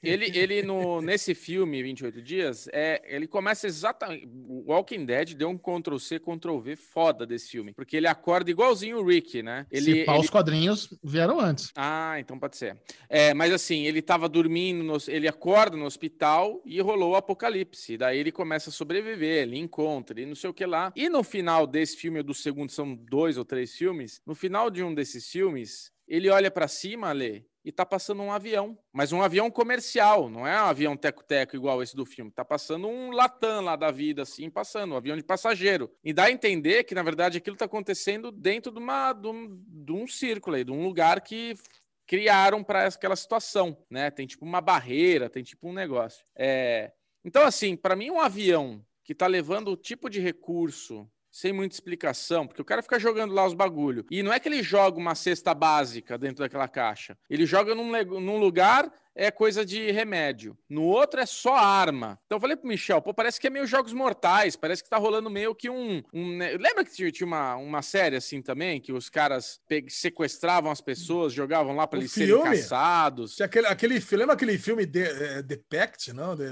ele, 0.04 0.38
ele 0.38 0.62
no, 0.64 1.02
nesse 1.02 1.34
filme, 1.34 1.82
28 1.82 2.22
Dias, 2.22 2.68
é, 2.72 3.02
ele 3.08 3.28
começa 3.28 3.68
exatamente. 3.68 4.28
O 4.28 4.72
Walking 4.72 5.06
Dead 5.06 5.34
deu 5.34 5.50
um 5.50 5.58
Ctrl-C, 5.58 6.20
Ctrl-V 6.20 6.76
foda 6.76 7.26
desse 7.26 7.50
filme. 7.50 7.74
Porque 7.74 7.98
ele 7.98 8.08
acorda 8.08 8.52
igualzinho 8.52 8.98
o 8.98 9.06
Rick, 9.06 9.42
né? 9.42 9.66
Ele, 9.72 9.84
Se 9.84 10.00
ele... 10.00 10.20
os 10.20 10.30
quadrinhos 10.30 10.94
vieram 11.04 11.40
antes. 11.40 11.72
Ah, 11.76 12.20
então 12.20 12.38
pode 12.38 12.58
ser. 12.58 12.78
É, 13.08 13.34
mas 13.34 13.54
assim, 13.54 13.86
ele 13.86 14.02
tava 14.02 14.28
dormindo, 14.28 14.84
no... 14.84 14.98
ele 15.08 15.28
acorda 15.28 15.78
no 15.78 15.86
hospital 15.86 16.62
e 16.66 16.80
rolou 16.82 17.12
o 17.12 17.16
apocalipse. 17.16 17.98
Daí 17.98 18.20
ele 18.20 18.32
começa 18.32 18.70
a 18.70 18.74
sobreviver, 18.74 19.44
ele 19.44 19.58
encontra, 19.58 20.20
ele 20.20 20.28
não 20.28 20.36
sei 20.36 20.50
o 20.50 20.54
que 20.54 20.66
lá. 20.66 20.92
E 20.96 21.10
no 21.10 21.24
final 21.24 21.66
desse 21.66 21.98
filme, 21.98 22.20
ou 22.20 22.24
do 22.24 22.34
segundo, 22.34 22.72
são 22.72 22.96
dois 22.96 23.38
ou 23.38 23.46
três 23.46 23.74
filmes. 23.74 24.22
No 24.26 24.36
final 24.36 24.70
de 24.70 24.84
um 24.84 24.94
desses 24.94 25.28
filmes, 25.30 25.92
ele 26.08 26.30
olha 26.30 26.50
para 26.50 26.68
cima, 26.68 27.12
Lê, 27.12 27.44
e 27.70 27.72
tá 27.72 27.86
passando 27.86 28.24
um 28.24 28.32
avião, 28.32 28.76
mas 28.92 29.12
um 29.12 29.22
avião 29.22 29.52
comercial, 29.52 30.28
não 30.28 30.46
é 30.48 30.60
um 30.60 30.66
avião 30.66 30.98
teco-teco 30.98 31.56
igual 31.56 31.84
esse 31.84 31.96
do 31.96 32.04
filme, 32.04 32.32
tá 32.32 32.44
passando 32.44 32.88
um 32.88 33.12
Latam 33.12 33.62
lá 33.62 33.76
da 33.76 33.92
vida, 33.92 34.24
assim, 34.24 34.50
passando, 34.50 34.96
um 34.96 34.98
avião 34.98 35.16
de 35.16 35.22
passageiro. 35.22 35.88
E 36.04 36.12
dá 36.12 36.26
a 36.26 36.32
entender 36.32 36.84
que, 36.84 36.96
na 36.96 37.04
verdade, 37.04 37.38
aquilo 37.38 37.56
tá 37.56 37.66
acontecendo 37.66 38.32
dentro 38.32 38.72
de, 38.72 38.80
uma, 38.80 39.14
de, 39.14 39.28
um, 39.28 39.64
de 39.68 39.92
um 39.92 40.08
círculo 40.08 40.56
aí, 40.56 40.64
de 40.64 40.72
um 40.72 40.84
lugar 40.84 41.22
que 41.22 41.56
criaram 42.08 42.64
para 42.64 42.88
aquela 42.88 43.16
situação, 43.16 43.78
né? 43.88 44.10
Tem 44.10 44.26
tipo 44.26 44.44
uma 44.44 44.62
barreira, 44.62 45.30
tem 45.30 45.44
tipo 45.44 45.70
um 45.70 45.74
negócio. 45.74 46.26
É... 46.36 46.92
Então, 47.24 47.44
assim, 47.44 47.76
para 47.76 47.96
mim, 47.96 48.10
um 48.10 48.20
avião 48.20 48.84
que 49.04 49.14
tá 49.14 49.28
levando 49.28 49.68
o 49.68 49.78
tipo 49.78 50.10
de 50.10 50.20
recurso 50.20 51.08
sem 51.32 51.54
muita 51.54 51.76
explicação, 51.76 52.48
porque 52.48 52.62
o 52.62 52.66
cara 52.66 52.82
fica 52.82 53.00
jogando 53.00 53.34
lá 53.34 53.46
os 53.46 53.54
bagulho. 53.54 54.06
E 54.10 54.24
não 54.24 54.34
é 54.34 54.40
que 54.40 54.48
ele 54.48 54.64
joga 54.64 54.98
uma 54.98 55.16
cesta 55.16 55.54
básica 55.54 56.18
dentro 56.18 56.44
daquela 56.44 56.68
caixa. 56.68 57.18
Ele 57.30 57.46
joga 57.46 57.76
num, 57.76 57.92
num 58.20 58.38
lugar 58.38 58.92
é 59.16 59.30
coisa 59.30 59.66
de 59.66 59.92
remédio. 59.92 60.58
No 60.70 60.84
outro 60.84 61.20
é 61.20 61.26
só 61.26 61.56
arma. 61.56 62.18
Então 62.26 62.38
eu 62.38 62.40
falei 62.40 62.56
pro 62.56 62.68
Michel, 62.68 63.02
pô, 63.02 63.14
parece 63.14 63.40
que 63.40 63.48
é 63.48 63.50
meio 63.50 63.68
jogos 63.68 63.92
mortais, 63.92 64.56
parece 64.56 64.82
que 64.82 64.90
tá 64.90 64.98
rolando 64.98 65.30
meio 65.30 65.54
que 65.54 65.70
um. 65.70 66.02
um 66.14 66.38
né? 66.38 66.52
Lembra 66.58 66.86
que 66.86 67.12
tinha 67.12 67.28
uma, 67.28 67.56
uma 67.58 67.82
série 67.82 68.16
assim 68.16 68.42
também, 68.42 68.80
que 68.80 68.94
os 68.94 69.10
caras 69.10 69.60
sequestravam 69.90 70.72
as 70.72 70.80
pessoas, 70.80 71.34
jogavam 71.34 71.76
lá 71.76 71.86
para 71.86 72.00
eles 72.00 72.14
filme? 72.14 72.44
serem 72.44 72.62
caçados? 72.62 73.36
Tinha 73.36 73.46
aquele, 73.46 73.68
aquele, 73.68 74.00
lembra 74.12 74.34
aquele 74.36 74.58
filme 74.58 74.88
The, 74.88 75.44
The 75.44 75.60
Pact, 75.70 76.14
não? 76.14 76.38
The, 76.38 76.46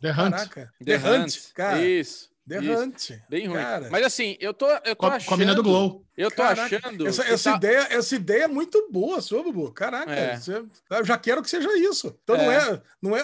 The 0.00 0.10
Hunt. 0.10 0.30
Caraca. 0.30 0.72
The, 0.78 0.98
The 0.98 1.08
Hunt, 1.08 1.24
Hunt, 1.24 1.52
cara. 1.54 1.84
Isso. 1.84 2.33
Derrante. 2.46 3.22
Bem 3.28 3.46
ruim. 3.46 3.56
Cara. 3.56 3.88
Mas 3.90 4.04
assim, 4.04 4.36
eu 4.38 4.52
tô, 4.52 4.66
eu 4.84 4.94
tô 4.94 5.06
achando. 5.06 5.28
Comida 5.28 5.54
do 5.54 5.62
Glow. 5.62 6.04
Eu 6.16 6.30
tô 6.30 6.42
Caraca, 6.42 6.76
achando. 6.76 7.06
Essa, 7.06 7.24
essa 7.24 7.50
tá... 7.50 7.56
ideia, 7.56 7.88
essa 7.90 8.14
ideia 8.14 8.44
é 8.44 8.48
muito 8.48 8.88
boa, 8.90 9.20
sua, 9.20 9.42
Bubu. 9.42 9.72
Caraca, 9.72 10.12
é. 10.12 10.36
você, 10.36 10.62
eu 10.90 11.04
já 11.04 11.18
quero 11.18 11.42
que 11.42 11.50
seja 11.50 11.76
isso. 11.76 12.16
Então 12.22 12.36
é. 12.36 12.44
não, 12.44 12.52
é, 12.52 12.82
não, 13.02 13.16
é, 13.16 13.22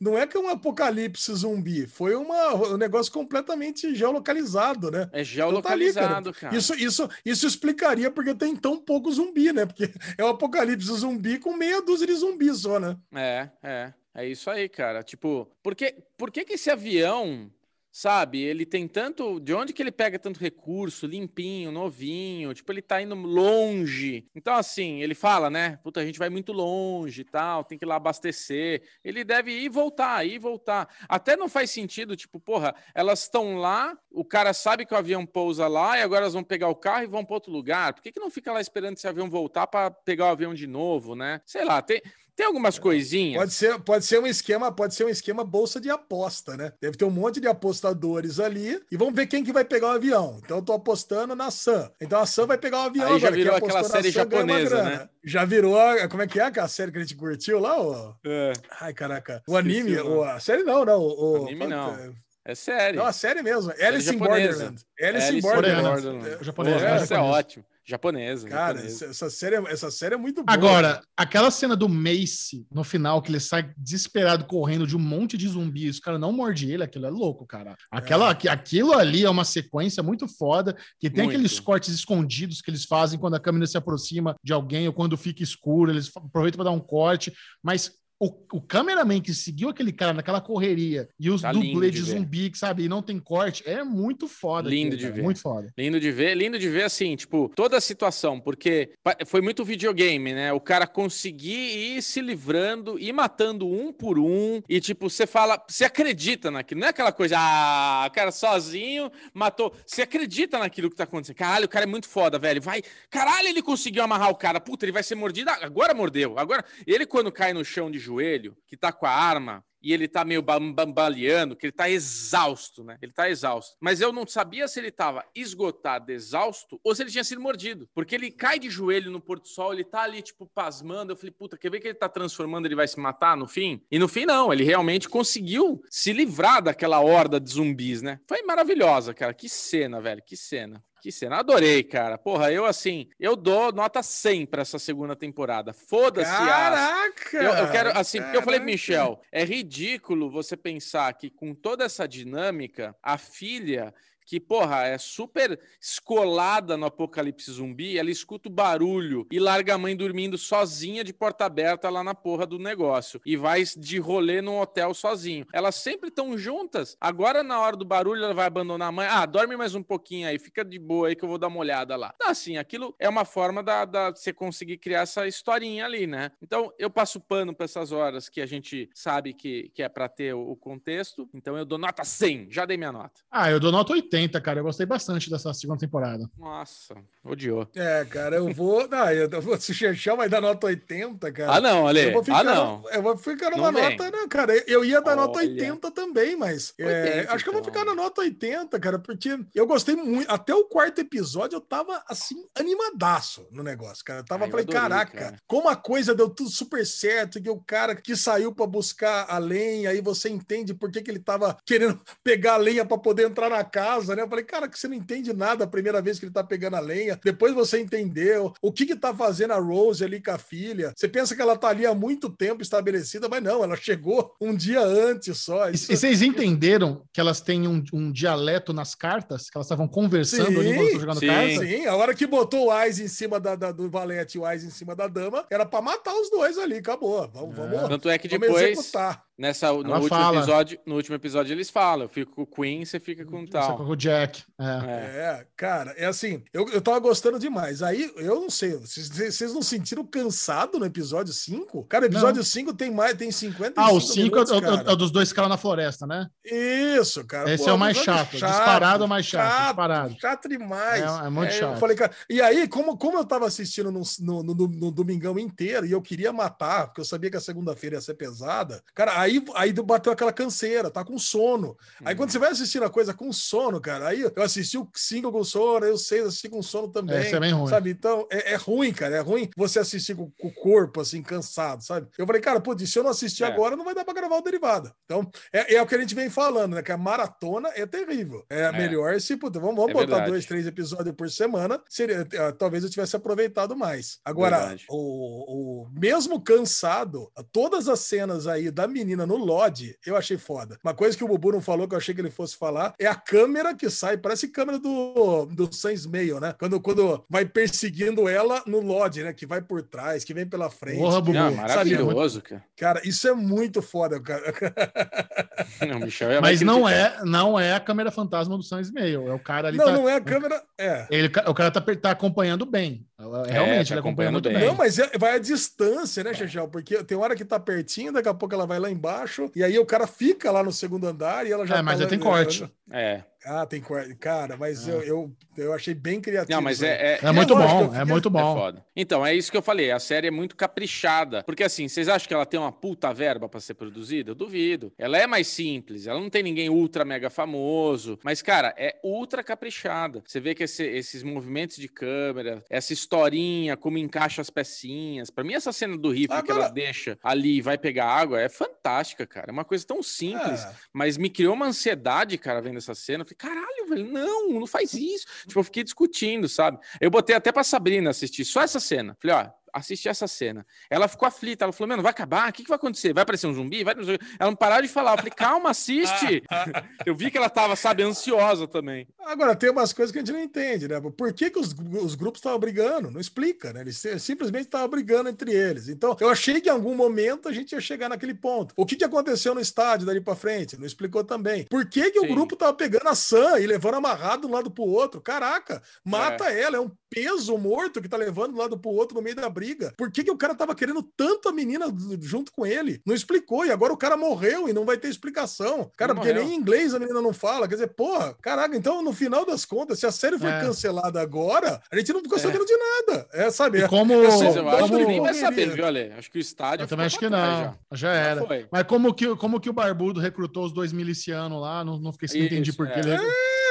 não 0.00 0.18
é 0.18 0.26
que 0.26 0.36
é 0.36 0.40
um 0.40 0.48
apocalipse 0.48 1.32
zumbi. 1.34 1.86
Foi 1.86 2.16
uma, 2.16 2.54
um 2.54 2.76
negócio 2.76 3.12
completamente 3.12 3.94
geolocalizado, 3.94 4.90
né? 4.90 5.08
É 5.12 5.22
geolocalizado, 5.22 6.06
então 6.06 6.22
tá 6.22 6.28
ali, 6.28 6.32
cara. 6.32 6.50
cara. 6.50 6.56
Isso, 6.56 6.74
isso, 6.74 7.08
isso 7.24 7.46
explicaria 7.46 8.10
porque 8.10 8.34
tem 8.34 8.56
tão 8.56 8.78
pouco 8.78 9.12
zumbi, 9.12 9.52
né? 9.52 9.66
Porque 9.66 9.90
é 10.16 10.24
um 10.24 10.28
apocalipse 10.28 10.90
zumbi 10.92 11.38
com 11.38 11.54
meia 11.54 11.82
dúzia 11.82 12.06
de 12.06 12.14
zumbis 12.14 12.62
só, 12.62 12.80
né? 12.80 12.96
É, 13.14 13.48
é. 13.62 13.92
É 14.14 14.26
isso 14.26 14.50
aí, 14.50 14.68
cara. 14.68 15.04
Tipo, 15.04 15.48
por 15.62 15.76
que, 15.76 15.94
por 16.16 16.32
que, 16.32 16.44
que 16.44 16.54
esse 16.54 16.68
avião 16.68 17.48
Sabe, 17.90 18.40
ele 18.40 18.64
tem 18.66 18.86
tanto. 18.86 19.40
De 19.40 19.52
onde 19.54 19.72
que 19.72 19.82
ele 19.82 19.90
pega 19.90 20.18
tanto 20.18 20.38
recurso, 20.38 21.06
limpinho, 21.06 21.72
novinho? 21.72 22.54
Tipo, 22.54 22.72
ele 22.72 22.82
tá 22.82 23.00
indo 23.00 23.14
longe. 23.14 24.26
Então, 24.34 24.54
assim, 24.54 25.00
ele 25.00 25.14
fala, 25.14 25.50
né? 25.50 25.78
Puta, 25.82 26.00
a 26.00 26.06
gente 26.06 26.18
vai 26.18 26.28
muito 26.28 26.52
longe 26.52 27.22
e 27.22 27.24
tal, 27.24 27.64
tem 27.64 27.78
que 27.78 27.84
ir 27.84 27.88
lá 27.88 27.96
abastecer. 27.96 28.82
Ele 29.02 29.24
deve 29.24 29.50
ir 29.52 29.64
e 29.64 29.68
voltar, 29.68 30.24
ir 30.26 30.34
e 30.34 30.38
voltar. 30.38 30.88
Até 31.08 31.36
não 31.36 31.48
faz 31.48 31.70
sentido, 31.70 32.16
tipo, 32.16 32.38
porra, 32.38 32.74
elas 32.94 33.22
estão 33.22 33.56
lá, 33.56 33.96
o 34.10 34.24
cara 34.24 34.52
sabe 34.52 34.84
que 34.86 34.94
o 34.94 34.96
avião 34.96 35.24
pousa 35.26 35.66
lá 35.66 35.98
e 35.98 36.02
agora 36.02 36.22
elas 36.22 36.34
vão 36.34 36.44
pegar 36.44 36.68
o 36.68 36.76
carro 36.76 37.04
e 37.04 37.06
vão 37.06 37.24
para 37.24 37.34
outro 37.34 37.52
lugar. 37.52 37.94
Por 37.94 38.02
que, 38.02 38.12
que 38.12 38.20
não 38.20 38.30
fica 38.30 38.52
lá 38.52 38.60
esperando 38.60 38.96
esse 38.96 39.08
avião 39.08 39.28
voltar 39.30 39.66
para 39.66 39.90
pegar 39.90 40.26
o 40.26 40.30
avião 40.30 40.54
de 40.54 40.66
novo, 40.66 41.14
né? 41.14 41.40
Sei 41.44 41.64
lá, 41.64 41.80
tem. 41.82 42.00
Tem 42.38 42.46
algumas 42.46 42.78
coisinhas. 42.78 43.36
Pode 43.36 43.52
ser, 43.52 43.80
pode 43.80 44.04
ser 44.04 44.20
um 44.20 44.26
esquema, 44.26 44.70
pode 44.70 44.94
ser 44.94 45.04
um 45.04 45.08
esquema 45.08 45.42
bolsa 45.42 45.80
de 45.80 45.90
aposta, 45.90 46.56
né? 46.56 46.72
Deve 46.80 46.96
ter 46.96 47.04
um 47.04 47.10
monte 47.10 47.40
de 47.40 47.48
apostadores 47.48 48.38
ali 48.38 48.80
e 48.92 48.96
vamos 48.96 49.12
ver 49.12 49.26
quem 49.26 49.42
que 49.42 49.52
vai 49.52 49.64
pegar 49.64 49.88
o 49.88 49.90
avião. 49.96 50.38
Então 50.44 50.58
eu 50.58 50.62
tô 50.62 50.72
apostando 50.72 51.34
na 51.34 51.50
Sam. 51.50 51.90
Então 52.00 52.20
a 52.20 52.26
Sam 52.26 52.46
vai 52.46 52.56
pegar 52.56 52.78
o 52.78 52.86
avião 52.86 53.08
Aí 53.08 53.16
agora. 53.16 53.20
Já 53.22 53.30
virou 53.32 53.56
aquela 53.56 53.82
série 53.82 54.12
Sam, 54.12 54.20
japonesa, 54.20 54.82
né? 54.84 55.08
Já 55.24 55.44
virou, 55.44 55.76
como 56.08 56.22
é 56.22 56.28
que 56.28 56.38
é 56.38 56.44
aquela 56.44 56.68
série 56.68 56.92
que 56.92 56.98
a 56.98 57.00
gente 57.00 57.16
curtiu 57.16 57.58
lá? 57.58 57.76
Ó? 57.76 58.14
É. 58.24 58.52
Ai, 58.82 58.94
caraca. 58.94 59.42
O 59.48 59.56
anime, 59.56 59.98
o, 59.98 60.22
a 60.22 60.38
série 60.38 60.62
não, 60.62 60.84
não. 60.84 61.00
O, 61.00 61.42
anime 61.42 61.66
não. 61.66 62.14
É 62.44 62.54
sério. 62.54 63.00
Não, 63.00 63.06
a 63.06 63.12
série 63.12 63.42
mesmo. 63.42 63.72
Alice 63.80 64.14
in. 64.14 64.16
Borderland. 64.16 64.62
Alice, 64.62 64.84
in 65.00 65.04
Alice 65.06 65.38
in 65.38 65.40
Borderland. 65.40 65.88
Borderland. 65.88 66.28
É, 66.28 66.44
Japonesa, 66.44 66.78
Pô, 66.78 66.84
é 66.84 66.90
essa 66.92 67.04
é 67.04 67.06
japonesa. 67.08 67.22
ótimo. 67.36 67.64
Japonesa. 67.88 68.46
Cara, 68.48 68.74
japonesa. 68.78 69.06
essa, 69.06 69.30
série, 69.30 69.56
é- 69.56 69.72
essa 69.72 69.90
série 69.90 70.14
é 70.14 70.18
muito 70.18 70.44
boa. 70.44 70.54
Agora, 70.54 71.00
aquela 71.16 71.50
cena 71.50 71.74
do 71.74 71.88
Mace 71.88 72.66
no 72.70 72.84
final, 72.84 73.22
que 73.22 73.30
ele 73.30 73.40
sai 73.40 73.72
desesperado 73.78 74.44
correndo 74.44 74.86
de 74.86 74.94
um 74.94 75.00
monte 75.00 75.38
de 75.38 75.48
zumbis, 75.48 75.96
o 75.98 76.02
cara 76.02 76.18
não 76.18 76.30
morde 76.32 76.70
ele, 76.70 76.82
aquilo 76.82 77.06
é 77.06 77.10
louco, 77.10 77.46
cara. 77.46 77.74
Aquela, 77.90 78.30
aqui- 78.30 78.48
Aquilo 78.48 78.92
ali 78.92 79.24
é 79.24 79.30
uma 79.30 79.44
sequência 79.44 80.02
muito 80.02 80.28
foda, 80.28 80.76
que 81.00 81.08
tem 81.08 81.24
Muito. 81.24 81.36
aqueles 81.36 81.58
cortes 81.60 81.94
escondidos 81.94 82.60
que 82.60 82.70
eles 82.70 82.84
fazem 82.84 83.18
quando 83.18 83.34
a 83.34 83.40
câmera 83.40 83.66
se 83.66 83.78
aproxima 83.78 84.34
de 84.44 84.52
alguém 84.52 84.86
ou 84.86 84.92
quando 84.92 85.16
fica 85.16 85.42
escuro, 85.42 85.90
eles 85.90 86.10
aproveitam 86.14 86.58
para 86.58 86.70
dar 86.70 86.76
um 86.76 86.80
corte, 86.80 87.32
mas. 87.62 87.90
O, 88.20 88.26
o 88.52 88.60
cameraman 88.60 89.20
que 89.20 89.32
seguiu 89.32 89.68
aquele 89.68 89.92
cara 89.92 90.12
naquela 90.12 90.40
correria 90.40 91.08
e 91.18 91.30
os 91.30 91.42
Tá 91.42 91.52
dublês 91.52 91.92
de 91.92 91.98
de 92.02 92.10
zumbi, 92.10 92.50
que 92.50 92.58
sabe, 92.58 92.84
e 92.84 92.88
não 92.88 93.02
tem 93.02 93.18
corte, 93.18 93.62
é 93.66 93.82
muito 93.82 94.26
foda. 94.28 94.68
Lindo 94.68 94.94
aquilo, 94.94 94.98
de 94.98 95.04
cara, 95.04 95.14
ver. 95.14 95.22
Muito 95.22 95.40
foda. 95.40 95.72
Lindo 95.76 96.00
de 96.00 96.10
ver, 96.10 96.34
lindo 96.34 96.58
de 96.58 96.68
ver 96.68 96.84
assim, 96.84 97.16
tipo, 97.16 97.50
toda 97.54 97.76
a 97.76 97.80
situação, 97.80 98.40
porque 98.40 98.90
foi 99.26 99.40
muito 99.40 99.64
videogame, 99.64 100.32
né? 100.32 100.52
O 100.52 100.60
cara 100.60 100.86
conseguir 100.86 101.96
ir 101.96 102.02
se 102.02 102.20
livrando, 102.20 102.98
ir 102.98 103.12
matando 103.12 103.68
um 103.68 103.92
por 103.92 104.18
um, 104.18 104.62
e 104.68 104.80
tipo, 104.80 105.08
você 105.08 105.26
fala, 105.26 105.62
você 105.68 105.84
acredita 105.84 106.50
naquilo, 106.50 106.80
não 106.80 106.86
é 106.86 106.90
aquela 106.90 107.12
coisa, 107.12 107.36
ah, 107.38 108.06
o 108.08 108.12
cara 108.12 108.30
sozinho 108.30 109.10
matou. 109.32 109.74
Você 109.86 110.02
acredita 110.02 110.58
naquilo 110.58 110.90
que 110.90 110.96
tá 110.96 111.04
acontecendo. 111.04 111.36
Caralho, 111.36 111.66
o 111.66 111.68
cara 111.68 111.84
é 111.84 111.86
muito 111.88 112.08
foda, 112.08 112.38
velho. 112.38 112.60
Vai, 112.60 112.82
caralho, 113.10 113.48
ele 113.48 113.62
conseguiu 113.62 114.02
amarrar 114.02 114.30
o 114.30 114.34
cara. 114.34 114.60
Puta, 114.60 114.84
ele 114.84 114.92
vai 114.92 115.02
ser 115.02 115.14
mordido. 115.14 115.50
Agora 115.50 115.94
mordeu. 115.94 116.38
Agora, 116.38 116.64
ele 116.86 117.06
quando 117.06 117.30
cai 117.32 117.52
no 117.52 117.64
chão 117.64 117.90
de 117.90 117.98
joelho, 118.08 118.56
que 118.66 118.76
tá 118.76 118.92
com 118.92 119.06
a 119.06 119.10
arma, 119.10 119.64
e 119.80 119.92
ele 119.92 120.08
tá 120.08 120.24
meio 120.24 120.42
bam- 120.42 120.72
bambaleando, 120.72 121.54
que 121.54 121.66
ele 121.66 121.72
tá 121.72 121.88
exausto, 121.88 122.82
né? 122.82 122.98
Ele 123.00 123.12
tá 123.12 123.30
exausto. 123.30 123.76
Mas 123.80 124.00
eu 124.00 124.12
não 124.12 124.26
sabia 124.26 124.66
se 124.66 124.80
ele 124.80 124.90
tava 124.90 125.24
esgotado, 125.34 126.10
exausto, 126.10 126.80
ou 126.82 126.94
se 126.94 127.02
ele 127.02 127.10
tinha 127.12 127.22
sido 127.22 127.40
mordido. 127.40 127.88
Porque 127.94 128.14
ele 128.16 128.30
cai 128.32 128.58
de 128.58 128.68
joelho 128.68 129.08
no 129.10 129.20
pôr 129.20 129.38
do 129.38 129.46
sol, 129.46 129.72
ele 129.72 129.84
tá 129.84 130.02
ali, 130.02 130.20
tipo, 130.20 130.50
pasmando. 130.52 131.12
Eu 131.12 131.16
falei, 131.16 131.30
puta, 131.30 131.56
quer 131.56 131.70
ver 131.70 131.78
que 131.78 131.86
ele 131.86 131.94
tá 131.94 132.08
transformando, 132.08 132.66
ele 132.66 132.74
vai 132.74 132.88
se 132.88 132.98
matar 132.98 133.36
no 133.36 133.46
fim? 133.46 133.80
E 133.88 134.00
no 134.00 134.08
fim, 134.08 134.26
não. 134.26 134.52
Ele 134.52 134.64
realmente 134.64 135.08
conseguiu 135.08 135.80
se 135.88 136.12
livrar 136.12 136.60
daquela 136.60 136.98
horda 137.00 137.38
de 137.38 137.50
zumbis, 137.50 138.02
né? 138.02 138.18
Foi 138.28 138.42
maravilhosa, 138.42 139.14
cara. 139.14 139.32
Que 139.32 139.48
cena, 139.48 140.00
velho. 140.00 140.22
Que 140.26 140.36
cena. 140.36 140.82
Que 141.00 141.12
cena, 141.12 141.36
adorei, 141.36 141.82
cara. 141.82 142.18
Porra, 142.18 142.52
eu 142.52 142.64
assim, 142.64 143.08
eu 143.18 143.36
dou 143.36 143.72
nota 143.72 144.02
100 144.02 144.46
pra 144.46 144.62
essa 144.62 144.78
segunda 144.78 145.14
temporada. 145.14 145.72
Foda-se 145.72 146.30
as, 146.30 146.38
Caraca! 146.38 147.36
eu, 147.36 147.52
eu 147.52 147.70
quero, 147.70 147.98
assim, 147.98 148.20
porque 148.20 148.36
eu 148.36 148.42
falei 148.42 148.58
caraca. 148.58 148.72
Michel, 148.72 149.22
é 149.30 149.44
ridículo 149.44 150.30
você 150.30 150.56
pensar 150.56 151.12
que 151.14 151.30
com 151.30 151.54
toda 151.54 151.84
essa 151.84 152.06
dinâmica, 152.06 152.96
a 153.02 153.16
filha, 153.16 153.94
que, 154.28 154.38
porra, 154.38 154.84
é 154.84 154.98
super 154.98 155.58
escolada 155.80 156.76
no 156.76 156.84
apocalipse 156.84 157.50
zumbi, 157.50 157.96
ela 157.96 158.10
escuta 158.10 158.50
o 158.50 158.52
barulho 158.52 159.26
e 159.32 159.40
larga 159.40 159.74
a 159.74 159.78
mãe 159.78 159.96
dormindo 159.96 160.36
sozinha 160.36 161.02
de 161.02 161.14
porta 161.14 161.46
aberta 161.46 161.88
lá 161.88 162.04
na 162.04 162.14
porra 162.14 162.46
do 162.46 162.58
negócio 162.58 163.22
e 163.24 163.38
vai 163.38 163.64
de 163.64 163.98
rolê 163.98 164.42
num 164.42 164.60
hotel 164.60 164.92
sozinho. 164.92 165.46
Elas 165.50 165.76
sempre 165.76 166.10
estão 166.10 166.36
juntas. 166.36 166.94
Agora, 167.00 167.42
na 167.42 167.58
hora 167.58 167.74
do 167.74 167.86
barulho, 167.86 168.22
ela 168.22 168.34
vai 168.34 168.44
abandonar 168.44 168.88
a 168.88 168.92
mãe. 168.92 169.06
Ah, 169.10 169.24
dorme 169.24 169.56
mais 169.56 169.74
um 169.74 169.82
pouquinho 169.82 170.28
aí, 170.28 170.38
fica 170.38 170.62
de 170.62 170.78
boa 170.78 171.08
aí 171.08 171.16
que 171.16 171.24
eu 171.24 171.28
vou 171.28 171.38
dar 171.38 171.48
uma 171.48 171.60
olhada 171.60 171.96
lá. 171.96 172.12
Então, 172.14 172.30
assim, 172.30 172.58
aquilo 172.58 172.94
é 172.98 173.08
uma 173.08 173.24
forma 173.24 173.62
da, 173.62 173.86
da 173.86 174.10
você 174.10 174.30
conseguir 174.30 174.76
criar 174.76 175.00
essa 175.00 175.26
historinha 175.26 175.86
ali, 175.86 176.06
né? 176.06 176.32
Então, 176.42 176.70
eu 176.78 176.90
passo 176.90 177.18
pano 177.18 177.54
pra 177.54 177.64
essas 177.64 177.92
horas 177.92 178.28
que 178.28 178.42
a 178.42 178.46
gente 178.46 178.90
sabe 178.92 179.32
que, 179.32 179.70
que 179.74 179.82
é 179.82 179.88
pra 179.88 180.06
ter 180.06 180.34
o, 180.34 180.50
o 180.50 180.54
contexto. 180.54 181.26
Então, 181.32 181.56
eu 181.56 181.64
dou 181.64 181.78
nota 181.78 182.04
100. 182.04 182.48
Já 182.50 182.66
dei 182.66 182.76
minha 182.76 182.92
nota. 182.92 183.22
Ah, 183.30 183.50
eu 183.50 183.58
dou 183.58 183.72
nota 183.72 183.94
80, 183.94 184.17
cara. 184.40 184.60
Eu 184.60 184.64
gostei 184.64 184.86
bastante 184.86 185.30
dessa 185.30 185.52
segunda 185.52 185.78
temporada. 185.80 186.28
Nossa, 186.36 186.96
odiou. 187.32 187.68
É, 187.74 188.04
cara, 188.04 188.36
eu 188.36 188.52
vou. 188.52 188.86
Não, 188.88 189.10
eu 189.10 189.40
vou 189.42 189.58
se 189.60 189.72
o 189.72 189.74
Xexão 189.74 190.16
vai 190.16 190.28
dar 190.28 190.40
nota 190.40 190.66
80, 190.66 191.30
cara. 191.32 191.52
Ah, 191.56 191.60
não, 191.60 191.86
Ale. 191.86 192.04
Eu 192.06 192.12
vou 192.12 192.24
ficar, 192.24 192.38
Ah, 192.40 192.44
não. 192.44 192.84
eu 192.90 193.02
vou 193.02 193.16
ficar 193.16 193.50
numa 193.50 193.70
Não 193.70 193.80
nota, 193.82 194.10
não, 194.10 194.28
cara. 194.28 194.54
Eu 194.66 194.84
ia 194.84 195.00
dar 195.00 195.14
nota 195.16 195.38
Olha. 195.38 195.48
80 195.50 195.90
também, 195.90 196.36
mas 196.36 196.72
é, 196.78 196.84
80, 197.20 197.32
acho 197.32 197.44
que 197.44 197.50
eu 197.50 197.52
vou 197.52 197.62
então. 197.62 197.72
ficar 197.74 197.84
na 197.84 197.94
nota 197.94 198.20
80, 198.22 198.80
cara, 198.80 198.98
porque 198.98 199.38
eu 199.54 199.66
gostei 199.66 199.94
muito. 199.96 200.30
Até 200.30 200.54
o 200.54 200.64
quarto 200.64 201.00
episódio 201.00 201.56
eu 201.56 201.60
tava 201.60 202.02
assim, 202.08 202.36
animadaço 202.54 203.46
no 203.50 203.62
negócio, 203.62 204.04
cara. 204.04 204.20
Eu 204.20 204.24
tava, 204.24 204.44
Ah, 204.44 204.46
eu 204.46 204.50
falei, 204.50 204.64
adorei, 204.64 204.80
caraca, 204.80 205.18
cara. 205.18 205.36
como 205.46 205.68
a 205.68 205.76
coisa 205.76 206.14
deu 206.14 206.28
tudo 206.30 206.50
super 206.50 206.86
certo, 206.86 207.40
que 207.42 207.50
o 207.50 207.60
cara 207.60 207.94
que 207.94 208.16
saiu 208.16 208.52
pra 208.54 208.66
buscar 208.66 209.26
a 209.28 209.38
lenha, 209.38 209.90
aí 209.90 210.00
você 210.00 210.28
entende 210.28 210.72
por 210.74 210.90
que, 210.90 211.02
que 211.02 211.10
ele 211.10 211.18
tava 211.18 211.56
querendo 211.66 212.00
pegar 212.22 212.54
a 212.54 212.58
lenha 212.58 212.84
pra 212.84 212.98
poder 212.98 213.26
entrar 213.28 213.50
na 213.50 213.64
casa, 213.64 214.14
né? 214.16 214.22
Eu 214.22 214.28
falei, 214.28 214.44
cara, 214.44 214.68
que 214.68 214.78
você 214.78 214.88
não 214.88 214.94
entende 214.94 215.32
nada 215.32 215.64
a 215.64 215.68
primeira 215.68 216.00
vez 216.00 216.18
que 216.18 216.24
ele 216.24 216.32
tá 216.32 216.42
pegando 216.44 216.76
a 216.76 216.80
lenha, 216.80 217.17
depois 217.24 217.54
você 217.54 217.80
entendeu 217.80 218.52
o 218.62 218.72
que 218.72 218.86
que 218.86 218.96
tá 218.96 219.14
fazendo 219.14 219.52
a 219.52 219.58
Rose 219.58 220.04
ali 220.04 220.22
com 220.22 220.30
a 220.30 220.38
filha. 220.38 220.92
Você 220.96 221.08
pensa 221.08 221.34
que 221.34 221.42
ela 221.42 221.56
tá 221.56 221.68
ali 221.68 221.86
há 221.86 221.94
muito 221.94 222.28
tempo 222.30 222.62
estabelecida, 222.62 223.28
mas 223.28 223.42
não, 223.42 223.62
ela 223.64 223.76
chegou 223.76 224.34
um 224.40 224.54
dia 224.54 224.80
antes 224.80 225.38
só. 225.38 225.68
E, 225.70 225.74
Isso- 225.74 225.92
e 225.92 225.96
vocês 225.96 226.22
entenderam 226.22 227.02
que 227.12 227.20
elas 227.20 227.40
têm 227.40 227.66
um, 227.66 227.82
um 227.92 228.12
dialeto 228.12 228.72
nas 228.72 228.94
cartas? 228.94 229.50
Que 229.50 229.56
elas 229.56 229.66
estavam 229.66 229.88
conversando 229.88 230.60
ali 230.60 230.68
Sim, 230.68 230.74
enquanto 230.74 230.86
estavam 230.86 231.00
jogando 231.00 231.20
sim. 231.20 231.26
carta? 231.26 231.66
Sim, 231.66 231.86
a 231.86 231.96
hora 231.96 232.14
que 232.14 232.26
botou 232.26 232.66
o 232.66 232.70
Ais 232.70 232.98
em 233.00 233.08
cima 233.08 233.38
da, 233.40 233.54
da- 233.56 233.72
do 233.72 233.88
Valete 233.90 234.36
e 234.36 234.40
o 234.40 234.44
Ais 234.44 234.64
em 234.64 234.70
cima 234.70 234.94
da 234.94 235.06
dama, 235.08 235.44
era 235.50 235.64
pra 235.66 235.80
matar 235.82 236.14
os 236.14 236.30
dois 236.30 236.58
ali, 236.58 236.76
acabou. 236.76 237.28
Vamos, 237.32 237.54
vamos, 237.56 237.88
Tanto 237.88 238.08
é 238.08 238.18
que 238.18 238.28
vamos 238.28 238.46
depois, 238.46 238.64
executar. 238.78 239.22
Nessa, 239.38 239.72
no, 239.72 239.80
Ela 239.84 239.94
último 240.00 240.08
fala. 240.08 240.36
episódio, 240.38 240.78
no 240.84 240.94
último 240.96 241.14
episódio, 241.16 241.52
eles 241.52 241.70
falam: 241.70 242.04
eu 242.04 242.08
fico 242.08 242.32
com 242.32 242.42
o 242.42 242.46
Queen, 242.46 242.84
você 242.84 242.98
fica 242.98 243.24
com 243.24 243.40
Só 243.46 243.52
tal. 243.52 243.76
com 243.76 243.84
o 243.84 243.96
Jack. 243.96 244.42
É. 244.58 244.64
É. 244.64 244.98
É, 245.40 245.46
cara, 245.56 245.94
é 245.96 246.06
assim, 246.06 246.42
eu, 246.52 246.68
eu 246.70 246.80
tava 246.80 246.98
gostando 246.98 247.38
demais. 247.38 247.82
Aí, 247.82 248.10
eu 248.16 248.40
não 248.40 248.50
sei, 248.50 248.72
vocês, 248.76 249.08
vocês 249.08 249.52
não 249.54 249.62
sentiram 249.62 250.04
cansado 250.04 250.78
no 250.78 250.84
episódio 250.86 251.32
5? 251.32 251.84
Cara, 251.84 252.04
o 252.04 252.08
episódio 252.08 252.42
5 252.42 252.74
tem 252.74 252.90
mais, 252.90 253.14
tem 253.14 253.30
50 253.30 253.80
Ah, 253.80 253.92
o 253.92 254.00
5 254.00 254.36
é, 254.36 254.40
o- 254.42 254.88
é 254.88 254.92
o 254.92 254.96
dos 254.96 255.10
dois 255.10 255.32
caras 255.32 255.48
na 255.50 255.56
floresta, 255.56 256.06
né? 256.06 256.28
Isso, 256.44 257.24
cara. 257.24 257.52
Esse 257.52 257.64
Pô, 257.64 257.70
é 257.70 257.72
o 257.74 257.78
mais 257.78 257.96
episódio 257.96 258.24
chato, 258.24 258.32
disparado 258.50 259.02
é 259.04 259.06
o 259.06 259.08
mais 259.08 259.26
chato, 259.26 259.66
disparado. 259.66 260.16
Chato 260.20 260.48
demais. 260.48 261.02
É, 261.02 261.26
é 261.26 261.30
muito 261.30 261.48
É, 261.52 261.58
chato. 261.58 261.74
Eu 261.74 261.78
falei, 261.78 261.96
cara, 261.96 262.12
e 262.28 262.40
aí, 262.40 262.66
como, 262.66 262.96
como 262.96 263.18
eu 263.18 263.24
tava 263.24 263.46
assistindo 263.46 263.90
no, 263.92 264.02
no, 264.20 264.42
no- 264.42 264.54
no 264.68 264.90
domingão 264.90 265.38
inteiro 265.38 265.86
e 265.86 265.92
eu 265.92 266.02
queria 266.02 266.32
matar, 266.32 266.86
porque 266.86 267.00
eu 267.00 267.04
sabia 267.04 267.30
que 267.30 267.36
a 267.36 267.40
segunda-feira 267.40 267.96
ia 267.96 268.00
ser 268.00 268.14
pesada, 268.14 268.82
cara, 268.94 269.20
aí, 269.20 269.27
aí 269.54 269.72
bateu 269.72 270.12
aquela 270.12 270.32
canseira, 270.32 270.90
tá 270.90 271.04
com 271.04 271.18
sono. 271.18 271.76
Aí 272.04 272.12
Uhum. 272.14 272.18
quando 272.18 272.30
você 272.30 272.38
vai 272.38 272.50
assistindo 272.50 272.84
a 272.84 272.90
coisa 272.90 273.12
com 273.14 273.32
sono, 273.32 273.80
cara, 273.80 274.08
aí 274.08 274.20
eu 274.22 274.42
assisti 274.42 274.78
o 274.78 274.88
5 274.94 275.30
com 275.32 275.44
sono, 275.44 275.84
aí 275.84 275.90
o 275.92 275.98
6 275.98 276.26
assisti 276.26 276.48
com 276.48 276.62
sono 276.62 276.88
também. 276.88 277.20
Esse 277.20 277.34
é 277.34 277.40
bem 277.40 277.52
ruim. 277.52 277.68
Sabe? 277.68 277.90
Então, 277.90 278.26
é, 278.30 278.52
é 278.52 278.56
ruim, 278.56 278.92
cara, 278.92 279.16
é 279.16 279.20
ruim 279.20 279.48
você 279.56 279.78
assistir 279.78 280.14
com, 280.14 280.30
com 280.30 280.48
o 280.48 280.54
corpo, 280.54 281.00
assim, 281.00 281.22
cansado, 281.22 281.82
sabe? 281.84 282.08
Eu 282.16 282.26
falei, 282.26 282.40
cara, 282.40 282.60
putz, 282.60 282.90
se 282.90 282.98
eu 282.98 283.02
não 283.02 283.10
assistir 283.10 283.44
É. 283.44 283.46
agora, 283.46 283.76
não 283.76 283.84
vai 283.84 283.94
dar 283.94 284.04
pra 284.04 284.14
gravar 284.14 284.36
o 284.36 284.42
Derivado. 284.42 284.92
Então, 285.04 285.28
é, 285.52 285.74
é 285.74 285.82
o 285.82 285.86
que 285.86 285.94
a 285.94 285.98
gente 285.98 286.14
vem 286.14 286.30
falando, 286.30 286.74
né? 286.74 286.82
Que 286.82 286.92
a 286.92 286.96
maratona 286.96 287.70
é 287.74 287.84
terrível. 287.86 288.44
É, 288.48 288.70
melhor 288.72 289.20
se, 289.20 289.36
puta, 289.36 289.58
vamos, 289.58 289.76
vamos 289.76 289.90
É 289.90 289.94
botar 289.94 290.06
verdade. 290.06 290.30
dois, 290.30 290.46
três 290.46 290.66
episódios 290.66 291.14
por 291.14 291.30
semana, 291.30 291.80
seria, 291.88 292.26
eh, 292.32 292.52
talvez 292.52 292.84
eu 292.84 292.90
tivesse 292.90 293.16
aproveitado 293.16 293.76
mais. 293.76 294.18
Agora, 294.24 294.76
o, 294.88 295.84
o 295.84 295.88
mesmo 295.90 296.40
cansado, 296.40 297.30
todas 297.52 297.88
as 297.88 298.00
cenas 298.00 298.46
aí 298.46 298.70
da 298.70 298.86
menina 298.86 299.17
no 299.26 299.36
Lodge, 299.36 299.96
eu 300.06 300.16
achei 300.16 300.36
foda. 300.36 300.78
Uma 300.84 300.94
coisa 300.94 301.16
que 301.16 301.24
o 301.24 301.28
Bubu 301.28 301.52
não 301.52 301.60
falou, 301.60 301.88
que 301.88 301.94
eu 301.94 301.98
achei 301.98 302.14
que 302.14 302.20
ele 302.20 302.30
fosse 302.30 302.56
falar, 302.56 302.94
é 302.98 303.06
a 303.06 303.14
câmera 303.14 303.74
que 303.74 303.88
sai, 303.90 304.16
parece 304.16 304.48
câmera 304.48 304.78
do, 304.78 305.46
do 305.46 305.72
Sans 305.72 306.06
Meio, 306.06 306.40
né? 306.40 306.54
Quando, 306.58 306.80
quando 306.80 307.24
vai 307.28 307.44
perseguindo 307.44 308.28
ela 308.28 308.62
no 308.66 308.80
Lodge, 308.80 309.22
né? 309.22 309.32
Que 309.32 309.46
vai 309.46 309.60
por 309.60 309.82
trás, 309.82 310.24
que 310.24 310.34
vem 310.34 310.46
pela 310.46 310.70
frente. 310.70 310.98
Porra, 310.98 311.20
Bubu. 311.20 311.32
Não, 311.32 311.54
maravilhoso, 311.54 312.42
cara. 312.42 312.64
Cara, 312.76 313.00
isso 313.04 313.28
é 313.28 313.32
muito 313.34 313.82
foda, 313.82 314.20
cara. 314.20 314.52
Não, 315.86 316.00
Michel 316.00 316.30
é 316.30 316.40
Mas 316.40 316.60
não 316.60 316.84
criticar. 316.84 317.20
é, 317.20 317.24
não 317.24 317.58
é 317.58 317.74
a 317.74 317.80
câmera 317.80 318.10
fantasma 318.10 318.56
do 318.56 318.62
Sans 318.62 318.90
Mail. 318.90 319.28
É 319.28 319.32
o 319.34 319.38
cara 319.38 319.68
ali. 319.68 319.76
Não, 319.78 319.86
tá- 319.86 319.92
não 319.92 320.08
é 320.08 320.14
a 320.14 320.20
câmera. 320.20 320.62
É. 320.76 321.06
Ele, 321.10 321.28
o 321.46 321.54
cara 321.54 321.70
tá, 321.70 321.80
tá 321.80 322.10
acompanhando 322.10 322.64
bem. 322.66 323.06
Realmente, 323.18 323.88
tá 323.88 323.94
ele 323.94 324.00
acompanha 324.00 324.30
acompanhando 324.30 324.32
muito 324.32 324.48
bem. 324.48 324.58
bem. 324.58 324.68
Não, 324.68 324.74
mas 324.76 324.98
é- 324.98 325.18
vai 325.18 325.34
a 325.34 325.38
distância, 325.38 326.22
né, 326.22 326.32
Chechel? 326.32 326.68
Porque 326.68 327.02
tem 327.02 327.18
hora 327.18 327.34
que 327.34 327.44
tá 327.44 327.58
pertinho, 327.58 328.12
daqui 328.12 328.28
a 328.28 328.34
pouco 328.34 328.54
ela 328.54 328.66
vai 328.66 328.78
lá 328.78 328.88
embaixo, 328.88 329.50
e 329.56 329.64
aí 329.64 329.76
o 329.78 329.84
cara 329.84 330.06
fica 330.06 330.52
lá 330.52 330.62
no 330.62 330.70
segundo 330.70 331.06
andar 331.06 331.44
e 331.46 331.50
ela 331.52 331.66
já 331.66 331.78
É, 331.78 331.82
mas 331.82 331.98
tá 331.98 332.04
aí 332.04 332.10
tem 332.10 332.18
corte. 332.18 332.70
É. 332.90 333.22
Ah, 333.44 333.64
tem 333.64 333.80
quarto. 333.80 334.14
Cara, 334.18 334.56
mas 334.56 334.88
eu, 334.88 335.00
eu, 335.02 335.32
eu 335.56 335.72
achei 335.72 335.94
bem 335.94 336.20
criativo. 336.20 336.52
Não, 336.56 336.60
mas 336.60 336.82
é, 336.82 337.14
é, 337.14 337.18
É 337.22 337.32
muito 337.32 337.54
lógico, 337.54 337.72
bom, 337.72 337.80
eu 337.80 337.86
é 337.86 337.98
fiquei- 338.00 338.04
muito 338.12 338.28
É 338.28 338.30
bom. 338.32 338.72
Então, 338.96 339.24
é 339.24 339.32
isso 339.34 339.50
que 339.50 339.56
eu 339.56 339.62
falei. 339.62 339.92
A 339.92 340.00
série 340.00 340.26
é 340.26 340.30
muito 340.30 340.56
caprichada. 340.56 341.44
Porque 341.44 341.62
assim, 341.62 341.86
vocês 341.86 342.08
acham 342.08 342.26
que 342.26 342.34
ela 342.34 342.44
tem 342.44 342.58
uma 342.58 342.72
puta 342.72 343.12
verba 343.14 343.48
pra 343.48 343.60
ser 343.60 343.74
produzida? 343.74 344.32
Eu 344.32 344.34
duvido. 344.34 344.92
Ela 344.98 345.18
é 345.18 345.26
mais 345.26 345.46
simples, 345.46 346.06
ela 346.08 346.18
não 346.18 346.28
tem 346.28 346.42
ninguém 346.42 346.68
ultra 346.68 347.04
mega 347.04 347.30
famoso. 347.30 348.18
Mas, 348.24 348.42
cara, 348.42 348.74
é 348.76 348.96
ultra 349.04 349.44
caprichada. 349.44 350.20
Você 350.26 350.40
vê 350.40 350.54
que 350.54 350.64
esse- 350.64 350.82
esses 350.84 351.22
movimentos 351.22 351.76
de 351.76 351.88
câmera, 351.88 352.62
essa 352.68 352.92
historinha, 352.92 353.76
como 353.76 353.98
encaixa 353.98 354.42
as 354.42 354.50
pecinhas. 354.50 355.30
Pra 355.30 355.44
mim, 355.44 355.54
essa 355.54 355.72
cena 355.72 355.96
do 355.96 356.10
rifle 356.10 356.42
que 356.42 356.50
ela 356.50 356.68
deixa 356.68 357.16
ali 357.22 357.58
e 357.58 357.62
vai 357.62 357.78
pegar 357.78 358.06
água 358.06 358.40
é 358.40 358.48
fantástica, 358.48 359.24
cara. 359.26 359.46
É 359.50 359.52
uma 359.52 359.64
coisa 359.64 359.86
tão 359.86 360.02
simples. 360.02 360.64
Ah, 360.64 360.74
Mas 360.92 361.16
me 361.16 361.30
criou 361.30 361.54
uma 361.54 361.66
ansiedade, 361.66 362.36
cara, 362.36 362.60
vendo 362.60 362.77
essa 362.78 362.94
cena. 362.94 363.22
Eu 363.22 363.26
falei, 363.26 363.36
caralho, 363.36 363.88
velho, 363.88 364.12
não, 364.12 364.60
não 364.60 364.66
faz 364.66 364.94
isso. 364.94 365.26
Tipo, 365.46 365.60
eu 365.60 365.64
fiquei 365.64 365.84
discutindo, 365.84 366.48
sabe? 366.48 366.78
Eu 367.00 367.10
botei 367.10 367.34
até 367.36 367.52
pra 367.52 367.64
Sabrina 367.64 368.10
assistir 368.10 368.44
só 368.44 368.62
essa 368.62 368.80
cena. 368.80 369.16
Falei, 369.20 369.36
ó, 369.36 369.50
assiste 369.78 370.08
essa 370.08 370.26
cena. 370.26 370.66
Ela 370.90 371.08
ficou 371.08 371.26
aflita, 371.26 371.64
ela 371.64 371.72
falou, 371.72 371.88
mano, 371.88 372.02
vai 372.02 372.10
acabar? 372.10 372.48
O 372.50 372.52
que, 372.52 372.62
que 372.62 372.68
vai 372.68 372.76
acontecer? 372.76 373.12
Vai 373.12 373.22
aparecer 373.22 373.46
um 373.46 373.54
zumbi? 373.54 373.82
Vai... 373.84 373.94
não 373.94 374.04
sei 374.04 374.16
o 374.16 374.18
quê." 374.18 374.26
Ela 374.38 374.50
não 374.50 374.56
parava 374.56 374.82
de 374.82 374.88
falar. 374.88 375.12
Eu 375.12 375.18
falei, 375.18 375.32
calma, 375.32 375.70
assiste. 375.70 376.42
eu 377.06 377.14
vi 377.14 377.30
que 377.30 377.38
ela 377.38 377.48
tava, 377.50 377.74
sabe, 377.76 378.02
ansiosa 378.02 378.66
também. 378.66 379.06
Agora, 379.24 379.54
tem 379.54 379.70
umas 379.70 379.92
coisas 379.92 380.12
que 380.12 380.18
a 380.18 380.22
gente 380.22 380.32
não 380.32 380.42
entende, 380.42 380.88
né? 380.88 381.00
Por 381.00 381.32
que, 381.32 381.50
que 381.50 381.58
os, 381.58 381.74
os 382.02 382.14
grupos 382.14 382.38
estavam 382.38 382.58
brigando? 382.58 383.10
Não 383.10 383.20
explica, 383.20 383.72
né? 383.72 383.80
Eles 383.80 383.96
si- 383.98 384.18
simplesmente 384.18 384.64
estavam 384.66 384.88
brigando 384.88 385.28
entre 385.28 385.52
eles. 385.52 385.88
Então, 385.88 386.16
eu 386.20 386.28
achei 386.28 386.60
que 386.60 386.68
em 386.68 386.72
algum 386.72 386.94
momento 386.94 387.48
a 387.48 387.52
gente 387.52 387.72
ia 387.72 387.80
chegar 387.80 388.08
naquele 388.08 388.34
ponto. 388.34 388.72
O 388.76 388.86
que, 388.86 388.96
que 388.96 389.04
aconteceu 389.04 389.54
no 389.54 389.60
estádio 389.60 390.06
dali 390.06 390.20
pra 390.20 390.34
frente? 390.34 390.78
Não 390.78 390.86
explicou 390.86 391.22
também. 391.24 391.64
Por 391.68 391.86
que, 391.88 392.10
que 392.10 392.18
o 392.20 392.26
grupo 392.26 392.56
tava 392.56 392.72
pegando 392.74 393.08
a 393.08 393.14
Sam 393.14 393.58
e 393.60 393.66
levando 393.66 393.94
amarrado 393.94 394.42
de 394.42 394.46
um 394.48 394.54
lado 394.54 394.70
pro 394.70 394.84
outro? 394.84 395.20
Caraca, 395.20 395.82
mata 396.04 396.44
ela, 396.50 396.76
é 396.76 396.80
um 396.80 396.90
peso 397.10 397.56
morto 397.58 398.00
que 398.02 398.08
tá 398.08 398.16
levando 398.16 398.50
de 398.52 398.54
um 398.54 398.62
lado 398.62 398.78
pro 398.78 398.90
outro 398.90 399.16
no 399.16 399.22
meio 399.22 399.36
da 399.36 399.48
briga. 399.48 399.67
Por 399.96 400.10
que, 400.10 400.24
que 400.24 400.30
o 400.30 400.36
cara 400.36 400.54
tava 400.54 400.74
querendo 400.74 401.02
tanto 401.02 401.48
a 401.48 401.52
menina 401.52 401.86
junto 402.20 402.52
com 402.52 402.66
ele? 402.66 403.00
Não 403.06 403.14
explicou, 403.14 403.64
e 403.64 403.70
agora 403.70 403.92
o 403.92 403.96
cara 403.96 404.16
morreu 404.16 404.68
e 404.68 404.72
não 404.72 404.84
vai 404.84 404.96
ter 404.96 405.08
explicação. 405.08 405.90
Cara, 405.96 406.12
Não 406.14 406.20
porque 406.22 406.32
morreu. 406.32 406.46
nem 406.48 406.56
em 406.56 406.60
inglês 406.60 406.94
a 406.94 406.98
menina 406.98 407.20
não 407.20 407.32
fala. 407.32 407.66
Quer 407.68 407.74
dizer, 407.74 407.88
porra, 407.88 408.34
caraca, 408.42 408.76
então 408.76 409.02
no 409.02 409.12
final 409.12 409.44
das 409.44 409.64
contas, 409.64 409.98
se 409.98 410.06
a 410.06 410.12
série 410.12 410.38
for 410.38 410.48
É. 410.48 410.60
cancelada 410.60 411.20
agora, 411.20 411.80
a 411.90 411.96
gente 411.98 412.12
não 412.12 412.20
ficou 412.22 412.38
É. 412.38 412.40
sabendo 412.40 412.64
de 412.64 412.76
nada. 412.76 413.28
É, 413.32 413.50
sabe? 413.50 413.78
E 413.84 413.88
como, 413.88 414.12
É 414.14 414.30
só- 414.30 414.44
Mas 414.44 414.56
eu 414.56 414.68
acho 414.68 414.82
que 414.84 414.90
como- 414.92 415.06
nem 415.06 415.20
vai 415.20 415.34
saber, 415.34 415.70
viu, 415.70 415.84
Ale? 415.86 416.12
Acho 416.18 416.30
que 416.30 416.38
o 416.38 416.40
estádio. 416.40 416.84
eu 416.84 416.88
também 416.88 417.06
acho 417.06 417.18
que 417.18 417.28
não. 417.28 417.74
Já, 417.92 418.12
era. 418.12 418.46
foi. 418.46 418.66
Mas 418.70 418.82
como 418.84 419.12
que, 419.14 419.34
como 419.36 419.60
que 419.60 419.70
o 419.70 419.72
Barbudo 419.72 420.20
recrutou 420.20 420.64
os 420.64 420.72
dois 420.72 420.92
milicianos 420.92 421.60
lá? 421.60 421.84
Não, 421.84 421.98
não 421.98 422.12
fiquei 422.12 422.28
não 422.40 422.46
entendi 422.46 422.72
por 422.72 422.86
que 422.88 422.98
é. 422.98 423.00
ele. 423.00 423.16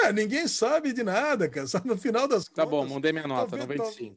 É, 0.03 0.13
ninguém 0.13 0.47
sabe 0.47 0.93
de 0.93 1.03
nada, 1.03 1.49
cara. 1.49 1.65
Sabe, 1.67 1.87
no 1.87 1.97
final 1.97 2.27
das 2.27 2.45
Tá 2.45 2.65
contas. 2.65 2.69
bom, 2.69 2.85
mudei 2.85 3.11
minha 3.11 3.27
nota, 3.27 3.55
vendo, 3.57 3.67
tá- 3.67 3.83
95. 3.83 4.15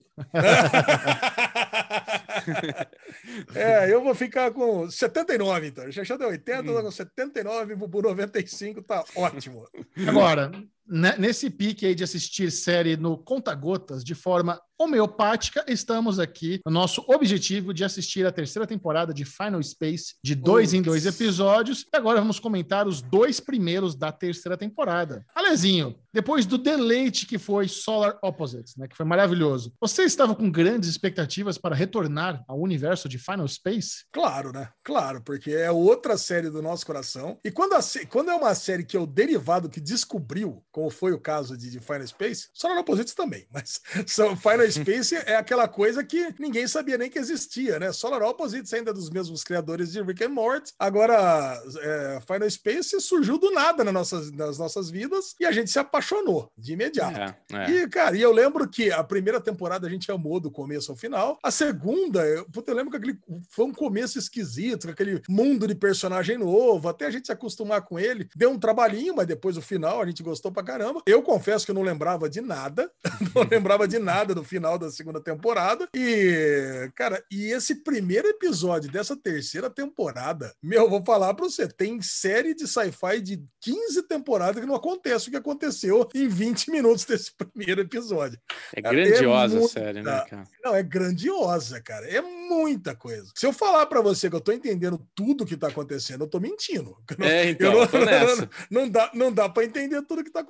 é, 3.55 3.93
eu 3.93 4.03
vou 4.03 4.15
ficar 4.15 4.51
com 4.53 4.91
79, 4.91 5.67
então. 5.69 5.91
Xaxá 5.91 6.17
deu 6.17 6.29
80, 6.29 6.63
Hum. 6.63 6.67
eu 6.69 6.75
tô 6.77 6.83
com 6.85 6.91
79, 6.91 7.75
Bubu 7.75 8.03
95, 8.03 8.83
tá 8.83 9.05
ótimo. 9.15 9.67
Agora, 10.09 10.51
nesse 10.87 11.51
pique 11.51 11.87
aí 11.87 11.95
de 11.95 12.05
assistir 12.05 12.51
série 12.51 12.97
no 12.97 13.17
conta-gotas 13.17 14.03
de 14.05 14.15
forma 14.15 14.61
homeopática, 14.81 15.63
estamos 15.69 16.19
aqui 16.19 16.59
no 16.65 16.73
nosso 16.73 17.05
objetivo 17.07 17.75
de 17.75 17.85
assistir 17.85 18.25
a 18.25 18.33
terceira 18.33 18.67
temporada 18.67 19.13
de 19.13 19.27
Final 19.27 19.63
Space, 19.63 20.15
de 20.25 20.35
dois 20.35 20.73
em 20.73 20.81
dois 20.81 21.05
episódios. 21.05 21.85
E 21.93 21.97
agora 21.97 22.19
vamos 22.19 22.41
comentar 22.41 22.89
os 22.89 23.03
dois 23.03 23.41
primeiros 23.41 23.95
da 23.95 24.11
terceira 24.11 24.57
temporada. 24.57 25.23
Alezinho, 25.35 25.97
depois 26.15 26.47
do 26.47 26.57
deleite 26.57 27.27
que 27.27 27.37
foi 27.39 27.69
Solar 27.69 28.19
Opposites, 28.23 28.75
né, 28.77 28.89
que 28.89 28.97
foi 28.97 29.05
maravilhoso, 29.05 29.71
você 29.79 30.05
estava 30.05 30.35
com 30.35 30.51
grandes 30.51 30.89
expectativas 30.89 31.59
para 31.59 31.77
retornar 31.77 32.43
ao 32.49 32.59
universo 32.59 33.07
de 33.07 33.19
Final 33.19 33.47
Space? 33.49 34.07
Claro, 34.11 34.51
né? 34.51 34.71
Claro, 34.83 35.23
porque 35.23 35.51
é 35.51 35.71
outra 35.71 36.17
série 36.17 36.49
do 36.49 36.63
nosso 36.63 36.87
coração. 36.87 37.39
E 37.45 37.51
quando, 37.51 37.75
a 37.75 37.81
quando 38.09 38.31
é 38.31 38.35
uma 38.35 38.55
série 38.55 38.85
que 38.85 38.97
é 38.97 39.01
o 39.01 39.07
derivado 39.07 39.69
que 39.69 39.81
descobriu, 39.81 40.65
como 40.81 40.91
foi 40.91 41.13
o 41.13 41.21
caso 41.21 41.59
de, 41.59 41.71
de 41.71 41.79
Final 41.79 42.07
Space, 42.07 42.49
Solar 42.55 42.79
Opposites 42.79 43.13
também, 43.15 43.47
mas 43.53 43.81
são, 44.07 44.35
Final 44.35 44.69
Space 44.73 45.15
é 45.15 45.37
aquela 45.37 45.69
coisa 45.69 46.03
que 46.03 46.35
ninguém 46.39 46.67
sabia 46.67 46.97
nem 46.97 47.11
que 47.11 47.19
existia, 47.19 47.79
né? 47.79 47.93
Solar 47.93 48.23
Opposites 48.23 48.73
ainda 48.73 48.91
é 48.91 48.95
dos 48.95 49.11
mesmos 49.11 49.45
criadores 49.45 49.93
de 49.93 50.01
Rick 50.01 50.25
and 50.25 50.31
Morty. 50.31 50.73
Agora, 50.79 51.63
é, 51.83 52.21
Final 52.27 52.51
Space 52.51 52.99
surgiu 53.01 53.37
do 53.37 53.51
nada 53.51 53.85
nas 53.85 53.93
nossas, 53.93 54.33
nas 54.33 54.59
nossas 54.59 54.91
vidas 54.91 55.35
e 55.39 55.45
a 55.45 55.53
gente 55.53 55.71
se 55.71 55.79
apaixonou 55.79 56.51
de 56.57 56.73
imediato. 56.73 57.19
É, 57.19 57.37
é. 57.53 57.71
E, 57.71 57.89
cara, 57.89 58.17
e 58.17 58.23
eu 58.23 58.33
lembro 58.33 58.69
que 58.69 58.91
a 58.91 59.05
primeira 59.05 59.41
temporada 59.41 59.87
a 59.87 59.91
gente 59.91 60.11
amou 60.11 60.41
do 60.41 60.51
começo 60.51 60.91
ao 60.91 60.97
final. 60.97 61.39
A 61.43 61.51
segunda, 61.51 62.27
eu, 62.27 62.47
puta, 62.47 62.71
eu 62.71 62.77
lembro 62.77 62.91
que 62.91 62.97
aquele 62.97 63.19
foi 63.51 63.67
um 63.67 63.73
começo 63.73 64.19
esquisito, 64.19 64.87
com 64.87 64.93
aquele 64.93 65.21
mundo 65.29 65.67
de 65.67 65.75
personagem 65.75 66.39
novo, 66.39 66.89
até 66.89 67.07
a 67.07 67.11
gente 67.11 67.27
se 67.27 67.33
acostumar 67.33 67.83
com 67.83 67.99
ele. 67.99 68.29
Deu 68.35 68.51
um 68.51 68.59
trabalhinho, 68.59 69.15
mas 69.15 69.27
depois 69.27 69.57
o 69.57 69.63
final 69.63 70.01
a 70.01 70.07
gente 70.07 70.23
gostou 70.23 70.51
pra 70.51 70.60
caramba. 70.63 71.03
Eu 71.07 71.23
confesso 71.23 71.65
que 71.65 71.71
eu 71.71 71.75
não 71.75 71.83
lembrava 71.83 72.29
de 72.29 72.41
nada, 72.41 72.91
não 73.35 73.47
lembrava 73.51 73.87
de 73.89 73.99
nada 73.99 74.35
do 74.35 74.45
final 74.45 74.79
da 74.79 74.91
segunda 74.91 75.21
temporada. 75.21 75.89
E, 75.95 76.91
cara, 76.95 77.23
e 77.31 77.53
esse 77.53 77.77
primeiro 77.83 78.29
episódio 78.29 78.91
dessa 78.91 79.17
terceira 79.17 79.69
temporada, 79.71 80.53
meu, 80.63 80.83
eu 80.83 80.91
vou 80.91 81.05
falar 81.05 81.35
pra 81.35 81.45
você, 81.45 81.67
tem 81.69 82.01
série 82.03 82.55
de 82.55 82.67
sci-fi 82.67 83.21
de 83.21 83.43
15 83.61 84.03
temporadas 84.09 84.61
que 84.61 84.67
não 84.69 84.75
acontece 84.75 85.29
o 85.29 85.31
que 85.31 85.37
aconteceu 85.37 86.09
em 86.15 86.29
20 86.29 86.71
minutos 86.71 87.05
desse 87.05 87.31
primeiro 87.37 87.81
episódio. 87.81 88.39
É 88.75 88.83
Cara, 88.83 89.01
é 89.01 89.05
grandiosa 89.09 89.57
a 89.57 89.59
muita- 89.61 89.73
série, 89.81 90.03
né, 90.03 90.25
cara? 90.29 90.45
Não, 90.65 90.75
é 90.75 90.83
grandiosa, 90.83 91.81
cara. 91.81 92.07
É 92.09 92.21
muita 92.21 92.95
coisa. 92.95 93.31
Se 93.35 93.47
eu 93.47 93.53
falar 93.53 93.87
pra 93.87 94.01
você 94.01 94.29
que 94.29 94.37
eu 94.37 94.41
tô 94.41 94.53
entendendo 94.53 95.01
tudo 95.15 95.47
que 95.47 95.57
tá 95.57 95.69
acontecendo, 95.69 96.25
eu 96.25 96.29
tô 96.29 96.41
mentindo. 96.41 96.97
Não- 97.19 97.27
É, 97.27 97.51
então, 97.51 97.73
eu 97.73 97.81
eu 97.81 97.89
tô 97.89 97.99
nessa. 98.05 98.49
não 98.71 98.89
dá, 98.89 99.11
não 99.15 99.33
dá 99.33 99.49
para 99.49 99.65
entender 99.65 100.03
tudo 100.03 100.25
que 100.25 100.31
tá 100.31 100.41
acontecendo. 100.41 100.50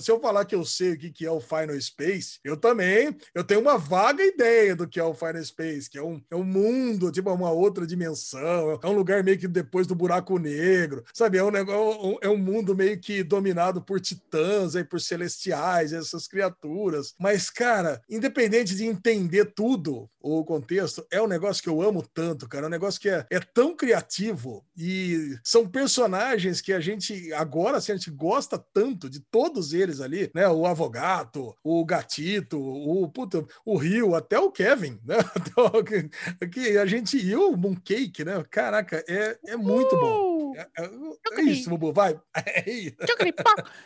Se 0.00 0.10
eu 0.10 0.20
falar 0.20 0.44
que 0.44 0.54
eu 0.54 0.64
sei 0.64 0.92
o 0.92 0.98
que, 0.98 1.10
que 1.10 1.26
é 1.26 1.30
o 1.30 1.40
Final 1.40 1.80
Space, 1.80 2.38
eu 2.42 2.56
também 2.56 3.16
eu 3.34 3.44
tenho 3.44 3.60
uma 3.60 3.78
vaga 3.78 4.24
ideia 4.24 4.74
do 4.74 4.88
que 4.88 4.98
é 4.98 5.04
o 5.04 5.14
Final 5.14 5.44
Space, 5.44 5.88
que 5.88 5.98
é 5.98 6.02
um, 6.02 6.22
é 6.30 6.36
um 6.36 6.44
mundo, 6.44 7.12
tipo, 7.12 7.30
uma 7.32 7.50
outra 7.50 7.86
dimensão, 7.86 8.78
é 8.82 8.86
um 8.86 8.92
lugar 8.92 9.22
meio 9.22 9.38
que 9.38 9.46
depois 9.46 9.86
do 9.86 9.94
buraco 9.94 10.38
negro, 10.38 11.04
sabe? 11.12 11.38
É 11.38 11.44
um 11.44 11.50
negócio, 11.50 12.18
é 12.22 12.28
um 12.28 12.36
mundo 12.36 12.74
meio 12.74 12.98
que 12.98 13.22
dominado 13.22 13.82
por 13.82 14.00
titãs, 14.00 14.74
aí, 14.74 14.84
por 14.84 15.00
celestiais, 15.00 15.92
essas 15.92 16.26
criaturas. 16.26 17.14
Mas, 17.18 17.50
cara, 17.50 18.00
independente 18.08 18.74
de 18.74 18.84
entender 18.84 19.52
tudo 19.54 20.08
o 20.20 20.44
contexto, 20.44 21.06
é 21.10 21.22
um 21.22 21.28
negócio 21.28 21.62
que 21.62 21.68
eu 21.68 21.80
amo 21.80 22.02
tanto, 22.02 22.48
cara. 22.48 22.66
É 22.66 22.68
um 22.68 22.70
negócio 22.70 23.00
que 23.00 23.08
é, 23.08 23.24
é 23.30 23.38
tão 23.38 23.76
criativo 23.76 24.64
e 24.76 25.38
são 25.44 25.68
personagens 25.68 26.60
que 26.60 26.72
a 26.72 26.80
gente, 26.80 27.32
agora, 27.32 27.78
assim, 27.78 27.92
a 27.92 27.96
gente 27.96 28.10
gosta 28.10 28.58
tanto 28.58 29.08
de 29.08 29.20
todos 29.36 29.74
eles 29.74 30.00
ali, 30.00 30.30
né? 30.34 30.48
O 30.48 30.64
Avogato, 30.64 31.54
o 31.62 31.84
Gatito, 31.84 32.58
o, 32.58 33.06
puta, 33.06 33.44
o 33.66 33.76
Rio, 33.76 34.14
até 34.14 34.38
o 34.38 34.50
Kevin, 34.50 34.98
né? 35.04 35.16
Que, 36.50 36.78
a 36.78 36.86
gente, 36.86 37.18
e 37.18 37.36
o 37.36 37.54
Mooncake, 37.54 38.24
né? 38.24 38.42
Caraca, 38.50 39.04
é, 39.06 39.38
é 39.46 39.56
muito 39.56 39.94
bom. 39.94 40.54
É, 40.56 40.66
é- 40.78 41.40
é 41.40 41.42
isso, 41.42 41.68
Bubu, 41.68 41.92
vai. 41.92 42.18
É. 42.34 42.64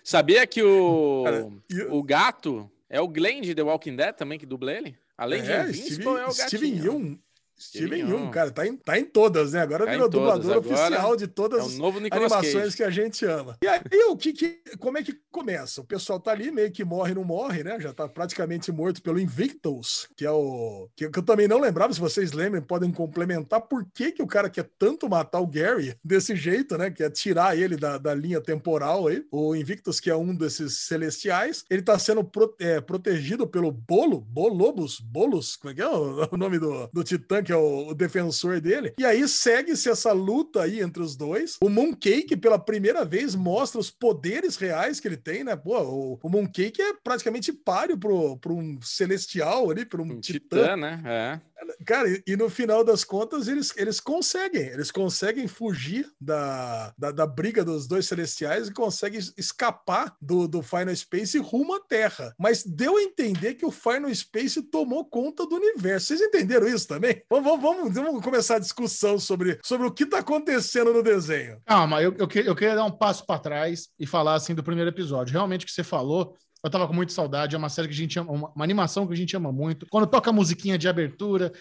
Sabia 0.05 0.47
que 0.47 0.63
o, 0.63 1.25
Cara, 1.25 1.49
o 1.91 2.03
gato 2.03 2.71
é 2.89 3.01
o 3.01 3.09
Glenn 3.09 3.41
de 3.41 3.55
The 3.55 3.63
Walking 3.63 3.97
Dead 3.97 4.15
também, 4.15 4.39
que 4.39 4.47
dubla 4.47 4.73
ele? 4.73 4.97
Além 5.19 5.43
de 5.43 5.51
É, 5.51 5.63
Invincible, 5.65 5.95
Steven, 5.97 6.17
é 6.19 6.27
o 6.27 6.33
Steven. 6.33 6.77
Yeun. 6.85 7.19
Steven 7.61 7.99
Yeun, 8.09 8.31
cara, 8.31 8.51
tá 8.51 8.67
em, 8.67 8.77
tá 8.77 8.99
em 8.99 9.05
todas, 9.05 9.53
né? 9.53 9.61
Agora 9.61 9.85
Tá 9.85 9.91
virou 9.93 10.09
dublador 10.09 10.57
oficial 10.59 11.17
de 11.17 11.25
É 11.25 11.27
todas 11.27 11.61
as 11.67 11.77
novo 11.77 12.01
Nicolas 12.01 12.33
animações 12.33 12.65
Cage. 12.65 12.77
que 12.77 12.83
a 12.83 12.91
gente 12.91 13.25
ama. 13.27 13.57
E 13.63 13.67
aí, 13.69 13.81
o 14.09 14.17
que, 14.17 14.33
que 14.33 14.61
como 14.79 14.99
é 14.99 15.03
que 15.03 15.15
começa? 15.31 15.81
O 15.81 15.85
pessoal 15.85 16.19
tá 16.19 16.31
ali, 16.31 16.51
meio 16.51 16.71
que 16.71 16.85
morre, 16.85 17.15
não 17.15 17.25
morre, 17.25 17.63
né? 17.63 17.79
Já 17.81 17.93
tá 17.93 18.09
praticamente 18.09 18.73
morto 18.73 19.03
pelo 19.03 19.19
Invictus, 19.21 20.09
que 20.17 20.25
é 20.25 20.31
o. 20.31 20.89
Que, 20.97 21.09
que 21.11 21.19
eu 21.19 21.23
também 21.23 21.47
não 21.49 21.61
lembrava, 21.61 21.93
se 21.93 22.01
vocês 22.01 22.33
lembram, 22.33 22.63
podem 22.63 22.91
complementar 22.91 23.61
por 23.63 23.85
que, 23.93 24.13
que 24.13 24.23
o 24.23 24.27
cara 24.27 24.49
quer 24.49 24.69
tanto 24.79 25.09
matar 25.09 25.41
o 25.41 25.47
Gary 25.47 25.95
desse 26.05 26.35
jeito, 26.37 26.77
né? 26.79 26.91
Quer 26.91 27.11
tirar 27.11 27.57
ele 27.59 27.77
da, 27.77 27.99
da 27.99 28.15
linha 28.15 28.41
temporal 28.41 29.09
aí. 29.09 29.25
O 29.31 29.55
Invictus, 29.55 30.01
que 30.01 30.11
é 30.11 30.17
um 30.17 30.35
desses 30.35 30.79
celestiais, 30.87 31.65
ele 31.69 31.83
tá 31.83 31.99
sendo 31.99 32.25
pro- 32.25 32.55
é, 32.59 32.81
protegido 32.81 33.47
pelo 33.47 33.71
Bolo, 33.73 34.21
Bolobos, 34.21 35.01
Bolos, 35.01 35.57
como 35.57 35.73
é 35.73 35.75
que 35.75 35.83
é 35.83 35.89
o, 35.89 36.29
o 36.33 36.37
nome 36.37 36.59
do, 36.59 36.89
do 36.93 37.05
Titã, 37.05 37.43
que 37.51 37.55
é 37.55 37.57
o, 37.57 37.89
o 37.89 37.95
defensor 37.95 38.61
dele. 38.61 38.95
E 38.97 39.05
aí 39.05 39.27
segue-se 39.27 39.91
essa 39.91 40.13
luta 40.13 40.63
aí 40.63 40.81
entre 40.81 41.03
os 41.03 41.17
dois. 41.17 41.57
O 41.61 41.69
Mooncake, 41.69 42.37
pela 42.37 42.59
primeira 42.61 43.05
vez, 43.05 43.35
mostra 43.35 43.81
os 43.81 43.91
poderes 43.91 44.57
reais 44.57 45.01
que 45.01 45.09
ele 45.09 45.17
tem, 45.17 45.43
né? 45.43 45.57
Pô, 45.57 45.77
o, 45.81 46.19
o 46.23 46.29
Mooncake 46.29 46.81
é 46.81 46.93
praticamente 47.03 47.53
páreo 47.53 47.99
pro, 47.99 48.37
pro 48.37 48.55
um 48.55 48.79
celestial 48.81 49.69
ali, 49.69 49.85
pro 49.85 50.01
um, 50.05 50.13
Um 50.13 50.21
titã. 50.21 50.59
titã, 50.63 50.77
né? 50.77 51.03
É. 51.05 51.41
cara, 51.85 52.09
e, 52.27 52.37
no 52.37 52.49
final 52.49 52.85
das 52.85 53.05
contas 53.05 53.49
eles, 53.49 53.73
eles 53.77 54.01
conseguem, 54.01 54.63
eles 54.63 54.91
conseguem 54.91 55.47
fugir 55.49 56.11
da, 56.21 56.93
da, 56.97 57.11
da 57.11 57.27
briga 57.27 57.65
dos 57.65 57.87
dois 57.87 58.07
celestiais 58.07 58.69
e 58.69 58.73
conseguem 58.73 59.19
es- 59.19 59.33
escapar 59.37 60.15
do, 60.21 60.47
do 60.47 60.63
Final 60.63 60.95
Space 60.95 61.39
rumo 61.39 61.75
à 61.75 61.81
Terra. 61.81 62.35
Mas 62.39 62.65
deu 62.65 62.97
a 62.97 63.03
entender 63.03 63.55
que 63.55 63.67
o 63.67 63.71
Final 63.71 64.15
Space 64.15 64.63
tomou 64.63 65.05
conta 65.05 65.47
do 65.47 65.57
universo. 65.57 66.09
Vocês 66.09 66.21
entenderam 66.21 66.67
isso 66.67 66.87
também? 66.87 67.23
Vamos, 67.31 67.61
vamos, 67.61 67.95
vamos, 67.95 68.25
começar 68.25 68.57
a 68.57 68.61
discussão 68.61 69.19
sobre, 69.19 69.59
sobre 69.65 69.87
o 69.87 69.93
que 69.93 70.07
tá 70.07 70.19
acontecendo 70.19 70.93
no 70.93 71.03
desenho. 71.03 71.61
Calma, 71.67 72.03
eu, 72.03 72.15
eu, 72.19 72.29
eu 72.45 72.57
queria 72.57 72.75
dar 72.75 72.85
um 72.85 72.91
passo 72.91 73.25
para 73.27 73.41
trás 73.41 73.89
e 73.99 74.07
falar 74.07 74.35
assim 74.35 74.55
do 74.55 74.63
primeiro 74.63 74.91
episódio. 74.91 75.33
Realmente 75.33 75.65
o 75.65 75.67
que 75.67 75.73
você 75.73 75.85
falou, 75.85 76.37
eu 76.63 76.71
tava 76.71 76.87
com 76.87 76.95
muita 76.95 77.13
saudade. 77.13 77.55
É 77.55 77.59
uma 77.59 77.69
série 77.69 77.89
que 77.89 77.95
a 77.95 77.97
gente 77.97 78.19
ama, 78.19 78.33
uma, 78.33 78.53
uma 78.55 78.65
animação 78.65 79.07
que 79.07 79.13
a 79.13 79.17
gente 79.17 79.37
ama 79.37 79.53
muito. 79.53 79.87
Quando 79.91 80.07
toca 80.07 80.31
a 80.31 80.33
musiquinha 80.33 80.77
de 80.77 80.89
abertura, 80.89 81.53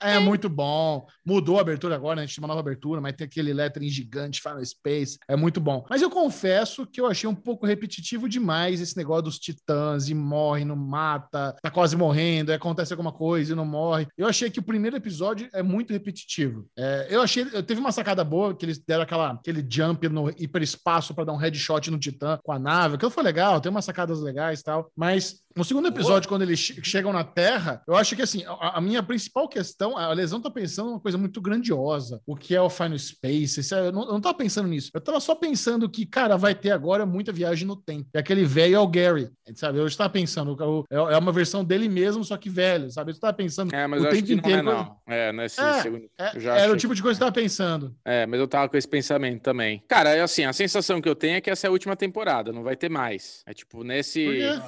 é 0.00 0.18
muito 0.18 0.48
bom. 0.48 1.06
Mudou 1.24 1.58
a 1.58 1.60
abertura 1.60 1.94
agora, 1.96 2.16
né? 2.16 2.22
a 2.22 2.26
gente 2.26 2.36
tem 2.36 2.42
uma 2.42 2.48
nova 2.48 2.60
abertura, 2.60 3.00
mas 3.00 3.14
tem 3.14 3.24
aquele 3.24 3.52
lettering 3.52 3.88
gigante, 3.88 4.40
Final 4.40 4.64
Space, 4.64 5.18
é 5.28 5.36
muito 5.36 5.60
bom. 5.60 5.84
Mas 5.88 6.02
eu 6.02 6.10
confesso 6.10 6.86
que 6.86 7.00
eu 7.00 7.06
achei 7.06 7.28
um 7.28 7.34
pouco 7.34 7.66
repetitivo 7.66 8.28
demais 8.28 8.80
esse 8.80 8.96
negócio 8.96 9.24
dos 9.24 9.38
titãs 9.38 10.08
e 10.08 10.14
morre, 10.14 10.64
não 10.64 10.76
mata, 10.76 11.56
tá 11.60 11.70
quase 11.70 11.96
morrendo, 11.96 12.52
acontece 12.52 12.92
alguma 12.92 13.12
coisa 13.12 13.52
e 13.52 13.56
não 13.56 13.64
morre. 13.64 14.06
Eu 14.16 14.26
achei 14.26 14.50
que 14.50 14.60
o 14.60 14.62
primeiro 14.62 14.96
episódio 14.96 15.48
é 15.52 15.62
muito 15.62 15.92
repetitivo. 15.92 16.66
É, 16.76 17.08
eu 17.10 17.20
achei, 17.22 17.46
eu 17.52 17.62
teve 17.62 17.80
uma 17.80 17.92
sacada 17.92 18.22
boa 18.22 18.54
que 18.54 18.64
eles 18.64 18.78
deram 18.78 19.02
aquela, 19.02 19.32
aquele 19.32 19.64
jump 19.68 20.08
no 20.08 20.30
hiperespaço 20.30 21.14
para 21.14 21.24
dar 21.24 21.32
um 21.32 21.36
headshot 21.36 21.90
no 21.90 21.98
titã 21.98 22.11
com 22.42 22.52
a 22.52 22.58
nave. 22.58 22.94
Aquilo 22.96 23.10
foi 23.10 23.22
legal, 23.22 23.60
tem 23.60 23.70
umas 23.70 23.84
sacadas 23.84 24.20
legais 24.20 24.60
e 24.60 24.64
tal, 24.64 24.90
mas 24.96 25.41
no 25.56 25.64
segundo 25.64 25.88
episódio, 25.88 26.28
quando 26.28 26.42
eles 26.42 26.58
che- 26.58 26.80
chegam 26.82 27.12
na 27.12 27.24
Terra, 27.24 27.82
eu 27.86 27.94
acho 27.96 28.14
que 28.16 28.22
assim, 28.22 28.44
a, 28.46 28.78
a 28.78 28.80
minha 28.80 29.02
principal 29.02 29.48
questão, 29.48 29.96
a 29.96 30.12
lesão 30.12 30.40
tá 30.40 30.50
pensando 30.50 30.90
uma 30.90 31.00
coisa 31.00 31.18
muito 31.18 31.40
grandiosa. 31.40 32.20
O 32.26 32.34
que 32.36 32.54
é 32.54 32.60
o 32.60 32.70
Final 32.70 32.98
Space? 32.98 33.60
Isso 33.60 33.74
é- 33.74 33.88
eu, 33.88 33.92
não, 33.92 34.02
eu 34.06 34.12
não 34.12 34.20
tava 34.20 34.34
pensando 34.36 34.68
nisso. 34.68 34.90
Eu 34.94 35.00
tava 35.00 35.20
só 35.20 35.34
pensando 35.34 35.88
que, 35.88 36.06
cara, 36.06 36.36
vai 36.36 36.54
ter 36.54 36.70
agora 36.70 37.04
muita 37.06 37.32
viagem 37.32 37.66
no 37.66 37.76
tempo. 37.76 38.08
E 38.14 38.18
aquele 38.18 38.44
velho 38.44 38.74
é 38.76 38.78
o 38.78 38.86
Gary, 38.88 39.28
sabe? 39.54 39.78
Eu 39.78 39.86
estava 39.86 40.10
pensando, 40.10 40.52
o- 40.58 40.84
é 40.90 40.96
é 41.14 41.18
uma 41.18 41.32
versão 41.32 41.64
dele 41.64 41.88
mesmo, 41.88 42.24
só 42.24 42.36
que 42.36 42.48
velho, 42.50 42.90
sabe? 42.90 43.10
Eu 43.10 43.14
estava 43.14 43.32
pensando 43.32 43.74
É, 43.74 43.86
mas 43.86 44.00
o 44.00 44.04
eu 44.04 44.10
acho 44.10 44.16
tempo 44.22 44.26
que 44.28 44.34
não 44.36 44.56
é, 44.56 44.60
inteiro. 44.60 44.78
não. 44.78 44.96
É, 45.06 45.32
nesse 45.32 45.60
É, 45.60 45.82
segundo. 45.82 46.04
É, 46.18 46.40
já 46.40 46.56
era 46.56 46.72
o 46.72 46.76
tipo 46.76 46.94
de 46.94 47.02
coisa 47.02 47.18
que 47.18 47.22
eu 47.22 47.26
tava 47.26 47.34
pensando. 47.42 47.94
É, 48.04 48.26
mas 48.26 48.40
eu 48.40 48.48
tava 48.48 48.68
com 48.68 48.76
esse 48.76 48.88
pensamento 48.88 49.42
também. 49.42 49.82
Cara, 49.88 50.10
é 50.10 50.20
assim, 50.22 50.44
a 50.44 50.52
sensação 50.52 51.00
que 51.00 51.08
eu 51.08 51.14
tenho 51.14 51.36
é 51.36 51.40
que 51.40 51.50
essa 51.50 51.66
é 51.66 51.68
a 51.68 51.70
última 51.70 51.94
temporada, 51.96 52.52
não 52.52 52.62
vai 52.62 52.76
ter 52.76 52.88
mais. 52.88 53.42
É 53.46 53.52
tipo, 53.52 53.82
nesse. 53.84 54.24
Por 54.24 54.34
quê? 54.34 54.62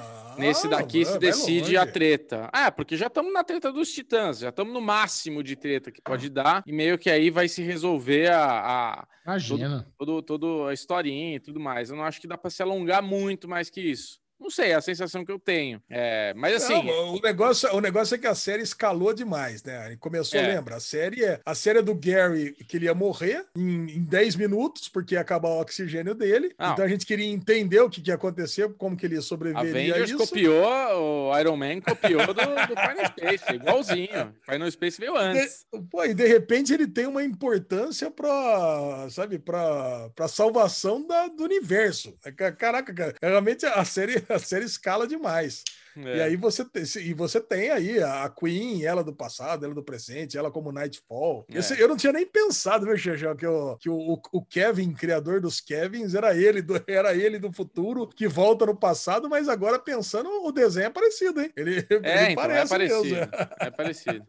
Daqui 0.77 1.05
se 1.05 1.17
decide 1.19 1.77
a 1.77 1.85
treta. 1.85 2.49
Ah, 2.51 2.71
porque 2.71 2.95
já 2.97 3.07
estamos 3.07 3.31
na 3.33 3.43
treta 3.43 3.71
dos 3.71 3.91
titãs, 3.91 4.39
já 4.39 4.49
estamos 4.49 4.73
no 4.73 4.81
máximo 4.81 5.43
de 5.43 5.55
treta 5.55 5.91
que 5.91 6.01
pode 6.01 6.29
dar, 6.29 6.63
e 6.65 6.71
meio 6.71 6.97
que 6.97 7.09
aí 7.09 7.29
vai 7.29 7.47
se 7.47 7.61
resolver 7.61 8.31
a, 8.31 8.45
a 8.45 9.07
Imagina. 9.25 9.87
todo, 9.97 10.21
todo 10.21 10.67
a 10.67 10.73
historinha 10.73 11.35
e 11.35 11.39
tudo 11.39 11.59
mais. 11.59 11.89
Eu 11.89 11.95
não 11.95 12.03
acho 12.03 12.21
que 12.21 12.27
dá 12.27 12.37
para 12.37 12.49
se 12.49 12.61
alongar 12.61 13.01
muito 13.01 13.47
mais 13.47 13.69
que 13.69 13.81
isso. 13.81 14.19
Não 14.39 14.49
sei, 14.49 14.71
é 14.71 14.75
a 14.75 14.81
sensação 14.81 15.23
que 15.25 15.31
eu 15.31 15.39
tenho. 15.39 15.81
É, 15.89 16.33
mas 16.35 16.55
assim, 16.63 16.83
Não, 16.85 17.15
o, 17.15 17.21
negócio, 17.21 17.73
o 17.73 17.79
negócio 17.81 18.15
é 18.15 18.17
que 18.17 18.27
a 18.27 18.35
série 18.35 18.61
escalou 18.63 19.13
demais, 19.13 19.63
né? 19.63 19.95
Começou, 19.99 20.39
É. 20.39 20.47
lembra? 20.55 20.75
A 20.75 20.79
série 20.79 21.23
é 21.23 21.39
a 21.45 21.55
série 21.55 21.79
é 21.79 21.81
do 21.81 21.95
Gary 21.95 22.53
que 22.67 22.77
ele 22.77 22.85
ia 22.85 22.93
morrer 22.93 23.45
em, 23.55 23.89
em 23.97 24.03
10 24.03 24.35
minutos, 24.35 24.87
porque 24.89 25.15
ia 25.15 25.21
acabar 25.21 25.49
o 25.49 25.61
oxigênio 25.61 26.13
dele. 26.13 26.53
Não. 26.59 26.73
Então 26.73 26.85
a 26.85 26.87
gente 26.87 27.05
queria 27.05 27.25
entender 27.25 27.79
o 27.79 27.89
que, 27.89 28.01
que 28.01 28.09
ia 28.11 28.15
acontecer, 28.15 28.71
como 28.77 28.95
que 28.95 29.05
ele 29.05 29.15
ia 29.15 29.21
sobreviver 29.21 29.65
a 29.65 29.69
Avengers 29.69 30.09
isso. 30.09 30.17
copiou, 30.17 31.29
o 31.31 31.39
Iron 31.39 31.57
Man 31.57 31.81
copiou 31.81 32.25
do, 32.27 32.33
do 32.33 32.41
Final 32.41 33.05
Space, 33.07 33.53
igualzinho. 33.53 34.35
Final 34.49 34.71
Space 34.71 34.99
veio 34.99 35.15
antes. 35.17 35.65
De, 35.73 35.81
pô, 35.89 36.03
e 36.05 36.13
de 36.13 36.27
repente 36.27 36.73
ele 36.73 36.87
tem 36.87 37.07
uma 37.07 37.23
importância 37.23 38.11
para, 38.11 39.07
sabe, 39.09 39.39
para 39.39 40.09
para 40.15 40.27
salvação 40.27 41.05
da, 41.05 41.27
do 41.27 41.43
universo. 41.43 42.13
É 42.25 42.31
ca- 42.31 42.51
Caraca, 42.51 42.93
cara, 42.93 43.15
realmente 43.21 43.65
a 43.65 43.83
série 43.85 44.24
a 44.33 44.39
série 44.39 44.65
escala 44.65 45.07
demais. 45.07 45.63
É. 45.97 46.17
E 46.17 46.21
aí 46.23 46.35
você 46.35 46.65
tem, 46.65 46.83
e 47.03 47.13
você 47.13 47.39
tem 47.39 47.69
aí 47.71 48.03
a 48.03 48.27
Queen, 48.29 48.83
ela 48.83 49.01
do 49.01 49.15
passado, 49.15 49.63
ela 49.63 49.73
do 49.73 49.81
presente, 49.81 50.37
ela 50.37 50.51
como 50.51 50.69
Nightfall. 50.69 51.45
É. 51.49 51.59
Esse- 51.59 51.79
eu 51.79 51.87
não 51.87 51.95
tinha 51.95 52.11
nem 52.11 52.25
pensado, 52.25 52.85
meu 52.85 52.97
Xexão, 52.97 53.33
que, 53.33 53.47
o, 53.47 53.77
que 53.77 53.89
o, 53.89 54.19
o 54.33 54.45
Kevin, 54.45 54.91
criador 54.93 55.39
dos 55.39 55.61
Kevins, 55.61 56.13
era 56.13 56.35
ele, 56.35 56.61
do, 56.61 56.73
era 56.85 57.15
ele 57.15 57.39
do 57.39 57.49
futuro 57.53 58.09
que 58.09 58.27
volta 58.27 58.65
no 58.65 58.75
passado, 58.75 59.29
mas 59.29 59.47
agora 59.47 59.79
pensando, 59.79 60.29
o 60.43 60.51
desenho 60.51 60.87
é 60.87 60.89
parecido, 60.89 61.41
hein? 61.41 61.49
Ele, 61.55 61.77
É, 61.77 61.77
ele 61.79 61.87
então, 62.01 62.11
é 62.11 62.35
parece 62.35 62.69
parecido. 62.69 63.03
mesmo. 63.15 63.31
É 63.57 63.71
parecido. 63.71 64.25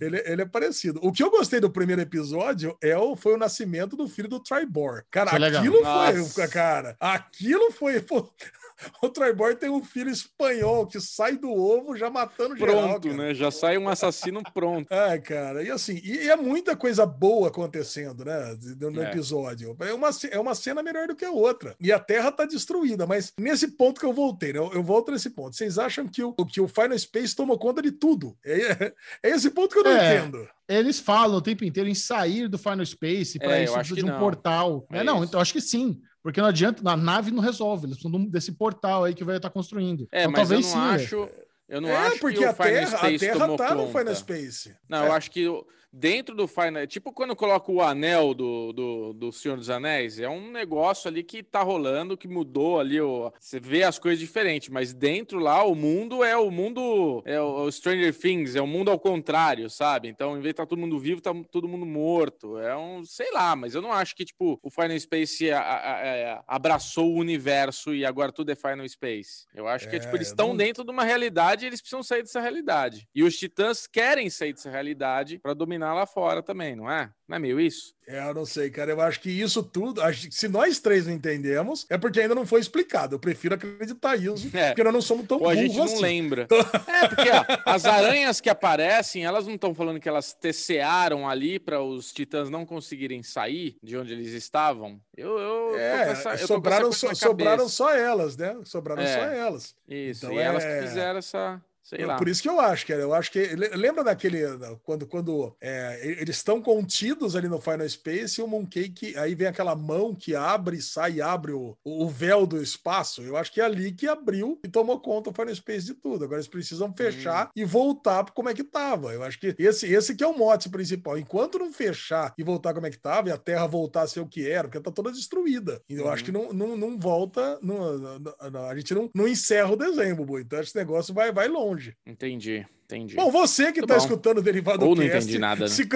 Ele, 0.00 0.22
ele 0.24 0.42
é 0.42 0.46
parecido. 0.46 1.00
O 1.02 1.10
que 1.10 1.22
eu 1.22 1.30
gostei 1.30 1.58
do 1.58 1.68
primeiro 1.70 2.00
episódio 2.00 2.76
é 2.80 2.96
o, 2.96 3.16
foi 3.16 3.34
o 3.34 3.38
nascimento 3.38 3.96
do 3.96 4.06
filho 4.08 4.28
do 4.28 4.40
Tribor. 4.40 5.02
Cara, 5.10 5.36
legal. 5.36 5.60
aquilo 5.62 5.82
Nossa. 5.82 6.24
foi, 6.32 6.48
cara, 6.48 6.96
aquilo 7.00 7.72
foi. 7.72 8.00
pô, 8.00 8.30
o 9.02 9.08
Tribor 9.08 9.54
tem 9.56 9.68
um 9.70 9.82
filho 9.82 10.10
espanhol 10.10 10.86
que 10.86 11.00
sai 11.00 11.36
do 11.36 11.50
ovo 11.52 11.96
já 11.96 12.08
matando 12.10 12.56
geral. 12.56 12.88
Pronto, 13.00 13.12
né? 13.14 13.34
Já 13.34 13.50
sai 13.50 13.76
um 13.78 13.88
assassino 13.88 14.42
pronto. 14.54 14.88
É, 15.08 15.18
cara, 15.18 15.62
e 15.62 15.70
assim, 15.70 16.00
e, 16.04 16.24
e 16.24 16.28
é 16.30 16.36
muita 16.36 16.76
coisa 16.76 17.04
boa 17.06 17.48
acontecendo, 17.48 18.24
né, 18.24 18.56
no, 18.80 19.02
É. 19.02 19.08
episódio. 19.10 19.76
É 19.80 19.92
uma, 19.92 20.10
é 20.30 20.38
uma 20.38 20.54
cena 20.54 20.82
melhor 20.82 21.06
do 21.08 21.16
que 21.16 21.24
a 21.24 21.30
outra. 21.30 21.74
E 21.80 21.92
a 21.92 21.98
Terra 21.98 22.30
tá 22.32 22.44
destruída, 22.44 23.06
mas 23.06 23.32
nesse 23.38 23.68
ponto 23.68 24.00
que 24.00 24.06
eu 24.06 24.12
voltei, 24.12 24.52
né, 24.52 24.58
eu, 24.58 24.72
eu 24.72 24.82
volto 24.82 25.10
nesse 25.12 25.30
ponto. 25.30 25.56
Vocês 25.56 25.78
acham 25.78 26.06
que 26.06 26.22
o, 26.22 26.32
que 26.34 26.60
o 26.60 26.68
Final 26.68 26.98
Space 26.98 27.34
tomou 27.34 27.58
conta 27.58 27.80
de 27.82 27.90
tudo? 27.92 28.36
É, 28.44 28.92
é 29.22 29.30
esse 29.30 29.50
ponto 29.50 29.72
que 29.72 29.78
eu 29.78 29.84
não 29.84 29.90
É. 29.92 30.16
entendo. 30.18 30.48
Eles 30.68 31.00
falam 31.00 31.38
o 31.38 31.42
tempo 31.42 31.64
inteiro 31.64 31.88
em 31.88 31.94
sair 31.94 32.46
do 32.48 32.58
Final 32.58 32.84
Space 32.84 33.38
para 33.38 33.56
É, 33.58 33.66
eu 33.66 33.80
isso 33.80 33.94
de 33.94 34.04
um 34.04 34.08
não. 34.08 34.18
portal. 34.18 34.86
É 34.92 34.98
É, 34.98 35.04
não, 35.04 35.16
isso. 35.16 35.24
então 35.24 35.38
eu 35.38 35.42
acho 35.42 35.52
que 35.52 35.60
sim. 35.62 35.98
Porque 36.28 36.42
não 36.42 36.48
adianta, 36.48 36.82
a 36.90 36.94
nave 36.94 37.30
não 37.30 37.42
resolve, 37.42 37.86
eles 37.86 37.96
precisam 37.96 38.22
de 38.22 38.30
desse 38.30 38.52
portal 38.52 39.04
aí 39.04 39.14
que 39.14 39.24
vai 39.24 39.36
estar 39.36 39.48
construindo. 39.48 40.06
É, 40.12 40.24
então, 40.24 40.32
mas 40.32 40.50
eu 40.50 40.60
talvez 40.60 40.74
não 40.74 40.82
sim. 40.82 40.94
acho. 40.94 41.28
Eu 41.66 41.80
não 41.80 41.88
é, 41.88 41.96
acho 41.96 42.20
porque 42.20 42.36
que 42.36 42.44
o 42.44 42.50
a 42.50 42.52
Final 42.52 42.68
Terra, 42.68 42.84
a 42.84 42.98
Space 42.98 43.18
terra 43.18 43.38
tomou 43.38 43.56
tá 43.56 43.74
no. 43.74 43.86
Final 43.88 44.14
Space. 44.14 44.76
Não, 44.86 45.04
É. 45.04 45.08
eu 45.08 45.12
acho 45.12 45.30
que 45.30 45.46
dentro 45.92 46.34
do 46.34 46.46
Final. 46.46 46.86
Tipo 46.86 47.12
quando 47.12 47.34
coloca 47.36 47.70
o 47.72 47.80
anel 47.80 48.34
do, 48.34 48.72
do, 48.72 49.12
do 49.12 49.32
Senhor 49.32 49.56
dos 49.56 49.70
Anéis, 49.70 50.18
é 50.18 50.28
um 50.28 50.50
negócio 50.50 51.08
ali 51.08 51.22
que 51.22 51.42
tá 51.42 51.62
rolando, 51.62 52.16
que 52.16 52.28
mudou 52.28 52.78
ali. 52.80 53.00
O, 53.00 53.32
você 53.38 53.58
vê 53.60 53.82
as 53.82 53.98
coisas 53.98 54.18
diferentes, 54.18 54.68
mas 54.68 54.92
dentro 54.92 55.38
lá 55.38 55.62
o 55.64 55.74
mundo 55.74 56.22
é 56.24 56.36
o 56.36 56.50
mundo. 56.50 57.22
É 57.24 57.40
o, 57.40 57.62
o 57.64 57.72
Stranger 57.72 58.14
Things, 58.16 58.54
é 58.56 58.60
o 58.60 58.66
mundo 58.66 58.90
ao 58.90 58.98
contrário, 58.98 59.68
sabe? 59.70 60.08
Então, 60.08 60.32
em 60.32 60.40
vez 60.40 60.44
de 60.44 60.50
estar 60.50 60.66
todo 60.66 60.78
mundo 60.78 60.98
vivo, 60.98 61.20
tá 61.20 61.32
todo 61.50 61.68
mundo 61.68 61.86
morto. 61.86 62.58
É 62.58 62.76
um. 62.76 63.04
Sei 63.04 63.30
lá, 63.32 63.54
mas 63.56 63.74
eu 63.74 63.82
não 63.82 63.92
acho 63.92 64.14
que, 64.14 64.24
tipo, 64.24 64.58
o 64.62 64.70
Final 64.70 64.98
Space 64.98 65.50
a- 65.50 65.60
a- 65.60 65.94
a- 65.96 66.06
é, 66.06 66.40
abraçou 66.46 67.10
o 67.12 67.18
universo 67.18 67.94
e 67.94 68.04
agora 68.04 68.32
tudo 68.32 68.50
é 68.50 68.54
Final 68.54 68.88
Space. 68.88 69.46
Eu 69.54 69.66
acho 69.68 69.88
que, 69.88 69.96
É, 69.96 69.98
tipo, 69.98 70.14
eles 70.16 70.28
estão 70.28 70.48
não- 70.48 70.56
dentro 70.56 70.84
de 70.84 70.90
uma 70.90 71.04
realidade 71.04 71.64
e 71.64 71.68
eles 71.68 71.80
precisam 71.80 72.02
sair 72.02 72.22
dessa 72.22 72.40
realidade. 72.40 73.08
E 73.14 73.22
os 73.22 73.36
titãs 73.38 73.86
querem 73.86 74.28
sair 74.30 74.52
dessa 74.52 74.70
realidade 74.70 75.38
pra 75.38 75.54
dominar 75.54 75.77
lá 75.78 76.06
fora 76.06 76.42
também, 76.42 76.74
não 76.76 76.90
é? 76.90 77.10
Não 77.28 77.36
é 77.36 77.38
meio 77.38 77.60
isso? 77.60 77.94
É, 78.06 78.26
eu 78.26 78.32
não 78.32 78.46
sei, 78.46 78.70
cara. 78.70 78.90
Eu 78.90 79.00
acho 79.02 79.20
que 79.20 79.30
isso 79.30 79.62
tudo, 79.62 80.00
acho 80.02 80.28
que 80.28 80.34
se 80.34 80.48
nós 80.48 80.78
três 80.80 81.06
não 81.06 81.12
entendemos, 81.12 81.84
é 81.90 81.98
porque 81.98 82.20
ainda 82.20 82.34
não 82.34 82.46
foi 82.46 82.58
explicado. 82.60 83.14
Eu 83.14 83.18
prefiro 83.18 83.54
acreditar 83.54 84.16
isso, 84.16 84.48
É. 84.56 84.68
porque 84.68 84.82
nós 84.82 84.92
não 84.94 85.02
somos 85.02 85.26
tão 85.26 85.38
Ou 85.38 85.48
a 85.48 85.54
gente 85.54 85.76
não 85.76 85.84
assim. 85.84 86.00
lembra. 86.00 86.46
É, 86.88 87.08
porque 87.08 87.28
ó, 87.30 87.44
as 87.66 87.84
aranhas 87.84 88.40
que 88.40 88.48
aparecem, 88.48 89.24
elas 89.24 89.46
não 89.46 89.54
estão 89.56 89.74
falando 89.74 90.00
que 90.00 90.08
elas 90.08 90.32
tecearam 90.32 91.28
ali 91.28 91.58
para 91.58 91.82
os 91.82 92.12
titãs 92.12 92.48
não 92.50 92.64
conseguirem 92.64 93.22
sair 93.22 93.76
de 93.82 93.96
onde 93.96 94.12
eles 94.12 94.32
estavam. 94.32 94.98
Eu, 95.16 95.38
eu 95.38 95.78
É, 95.78 96.10
essa- 96.12 96.34
eu 96.34 96.46
sobraram, 96.46 96.90
só, 96.92 97.08
na 97.08 97.14
sobraram 97.14 97.68
só 97.68 97.94
elas, 97.94 98.36
né? 98.36 98.56
Sobraram 98.64 99.02
É. 99.02 99.06
só 99.14 99.20
elas. 99.20 99.74
Isso, 99.86 100.24
Então 100.26 100.36
e 100.36 100.38
elas 100.40 100.64
é- 100.64 100.80
que 100.80 100.86
fizeram 100.88 101.18
essa. 101.18 101.62
Sei 101.88 102.04
lá. 102.04 102.16
Por 102.16 102.28
isso 102.28 102.42
que 102.42 102.48
eu 102.50 102.60
acho, 102.60 102.86
cara. 102.86 103.00
Eu 103.00 103.14
acho 103.14 103.32
que. 103.32 103.38
le- 103.56 103.68
Lembra 103.70 104.04
daquele. 104.04 104.40
Quando, 104.82 105.06
quando 105.06 105.56
é, 105.58 106.00
eles 106.20 106.36
estão 106.36 106.60
contidos 106.60 107.34
ali 107.34 107.48
no 107.48 107.58
Final 107.60 107.88
Space 107.88 108.38
e 108.40 108.44
o 108.44 108.46
Mooncake. 108.46 109.16
Aí 109.16 109.34
vem 109.34 109.46
aquela 109.48 109.74
mão 109.74 110.14
que 110.14 110.34
abre, 110.34 110.82
sai 110.82 111.14
e 111.14 111.22
abre 111.22 111.52
o, 111.52 111.76
o 111.82 112.06
véu 112.08 112.46
do 112.46 112.60
espaço. 112.62 113.22
Eu 113.22 113.38
acho 113.38 113.50
que 113.50 113.60
é 113.60 113.64
ali 113.64 113.90
que 113.92 114.06
abriu 114.06 114.60
e 114.62 114.68
tomou 114.68 115.00
conta 115.00 115.30
o 115.30 115.32
Final 115.32 115.54
Space 115.54 115.86
de 115.86 115.94
tudo. 115.94 116.24
Agora 116.24 116.38
eles 116.38 116.48
precisam 116.48 116.92
fechar 116.94 117.46
Hum. 117.46 117.50
e 117.56 117.64
voltar 117.64 118.22
para 118.24 118.34
como 118.34 118.48
é 118.50 118.54
que 118.54 118.62
tava. 118.64 119.12
Eu 119.14 119.22
acho 119.22 119.38
que 119.40 119.54
esse, 119.58 119.86
esse 119.90 120.14
que 120.14 120.22
é 120.22 120.26
o 120.26 120.36
mote 120.36 120.68
principal. 120.68 121.16
Enquanto 121.16 121.58
não 121.58 121.72
fechar 121.72 122.34
e 122.36 122.42
voltar 122.42 122.74
como 122.74 122.86
é 122.86 122.90
que 122.90 122.98
tava, 122.98 123.28
e 123.30 123.32
a 123.32 123.38
Terra 123.38 123.66
voltar 123.66 124.02
a 124.02 124.06
ser 124.06 124.20
o 124.20 124.26
que 124.28 124.46
era, 124.46 124.68
porque 124.68 124.80
tá 124.80 124.90
toda 124.90 125.10
destruída. 125.10 125.80
E 125.88 125.94
eu 125.94 126.04
Uhum. 126.04 126.10
acho 126.10 126.24
que 126.24 126.32
não, 126.32 126.52
não, 126.52 126.76
não 126.76 126.98
volta. 126.98 127.58
não- 127.62 127.98
não- 127.98 128.66
a 128.68 128.76
gente 128.76 128.92
não, 128.94 129.08
não 129.14 129.26
encerra 129.26 129.70
o 129.72 129.76
desenho, 129.76 130.16
Bubu. 130.16 130.38
Então 130.38 130.60
esse 130.60 130.76
negócio 130.76 131.14
vai, 131.14 131.32
vai 131.32 131.48
longe. 131.48 131.77
Entendi. 132.06 132.66
Entendi. 132.90 133.16
Bom, 133.16 133.30
você 133.30 133.70
que 133.70 133.80
Muito 133.80 133.88
tá 133.88 133.96
bom. 133.96 134.00
escutando 134.00 134.38
o 134.38 134.42
Derivado 134.42 134.82
Ou 134.86 134.96
não 134.96 135.02
Cast, 135.02 135.18
entendi 135.18 135.38
nada, 135.38 135.64
né? 135.66 135.68
Se, 135.68 135.86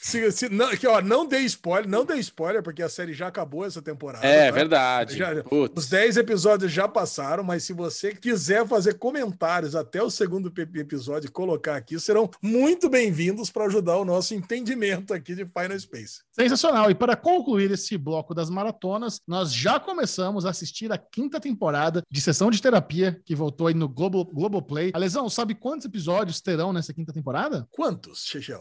se, 0.00 0.32
se- 0.32 0.48
não, 0.48 0.68
que, 0.70 0.84
ó, 0.84 1.00
não 1.00 1.24
dê 1.24 1.38
spoiler, 1.42 1.88
não 1.88 2.04
dê 2.04 2.16
spoiler, 2.16 2.60
porque 2.60 2.82
a 2.82 2.88
série 2.88 3.12
já 3.14 3.28
acabou 3.28 3.64
essa 3.64 3.80
temporada. 3.80 4.26
é, 4.26 4.46
tá? 4.46 4.50
verdade. 4.52 5.16
Já-. 5.16 5.44
Os 5.76 5.88
10 5.88 6.16
episódios 6.16 6.72
já 6.72 6.88
passaram, 6.88 7.44
mas 7.44 7.62
se 7.62 7.72
você 7.72 8.12
quiser 8.12 8.66
fazer 8.66 8.94
comentários 8.94 9.76
até 9.76 10.02
o 10.02 10.10
segundo 10.10 10.52
episódio 10.74 11.28
e 11.28 11.30
colocar 11.30 11.76
aqui, 11.76 12.00
serão 12.00 12.28
muito 12.42 12.88
bem-vindos 12.88 13.48
para 13.48 13.66
ajudar 13.66 13.98
o 13.98 14.04
nosso 14.04 14.34
entendimento 14.34 15.14
aqui 15.14 15.36
de 15.36 15.44
Final 15.46 15.78
Space. 15.78 16.22
Sensacional. 16.32 16.90
E 16.90 16.96
para 16.96 17.14
concluir 17.14 17.70
esse 17.70 17.96
bloco 17.96 18.34
das 18.34 18.50
maratonas, 18.50 19.20
nós 19.24 19.52
já 19.52 19.78
começamos 19.78 20.44
a 20.44 20.50
assistir 20.50 20.90
a 20.90 20.98
quinta 20.98 21.38
temporada 21.38 22.02
de 22.10 22.20
Sessão 22.20 22.50
de 22.50 22.60
Terapia, 22.60 23.20
que 23.24 23.36
voltou 23.36 23.68
aí 23.68 23.74
no 23.74 23.88
Global, 23.88 24.24
Globoplay. 24.24 24.90
Alesão, 24.92 25.30
sabe 25.30 25.54
quantos 25.54 25.86
episódios 25.86 26.39
terão 26.42 26.72
nessa 26.72 26.92
quinta 26.94 27.12
temporada? 27.12 27.66
Quantos, 27.70 28.24
Chechel? 28.24 28.60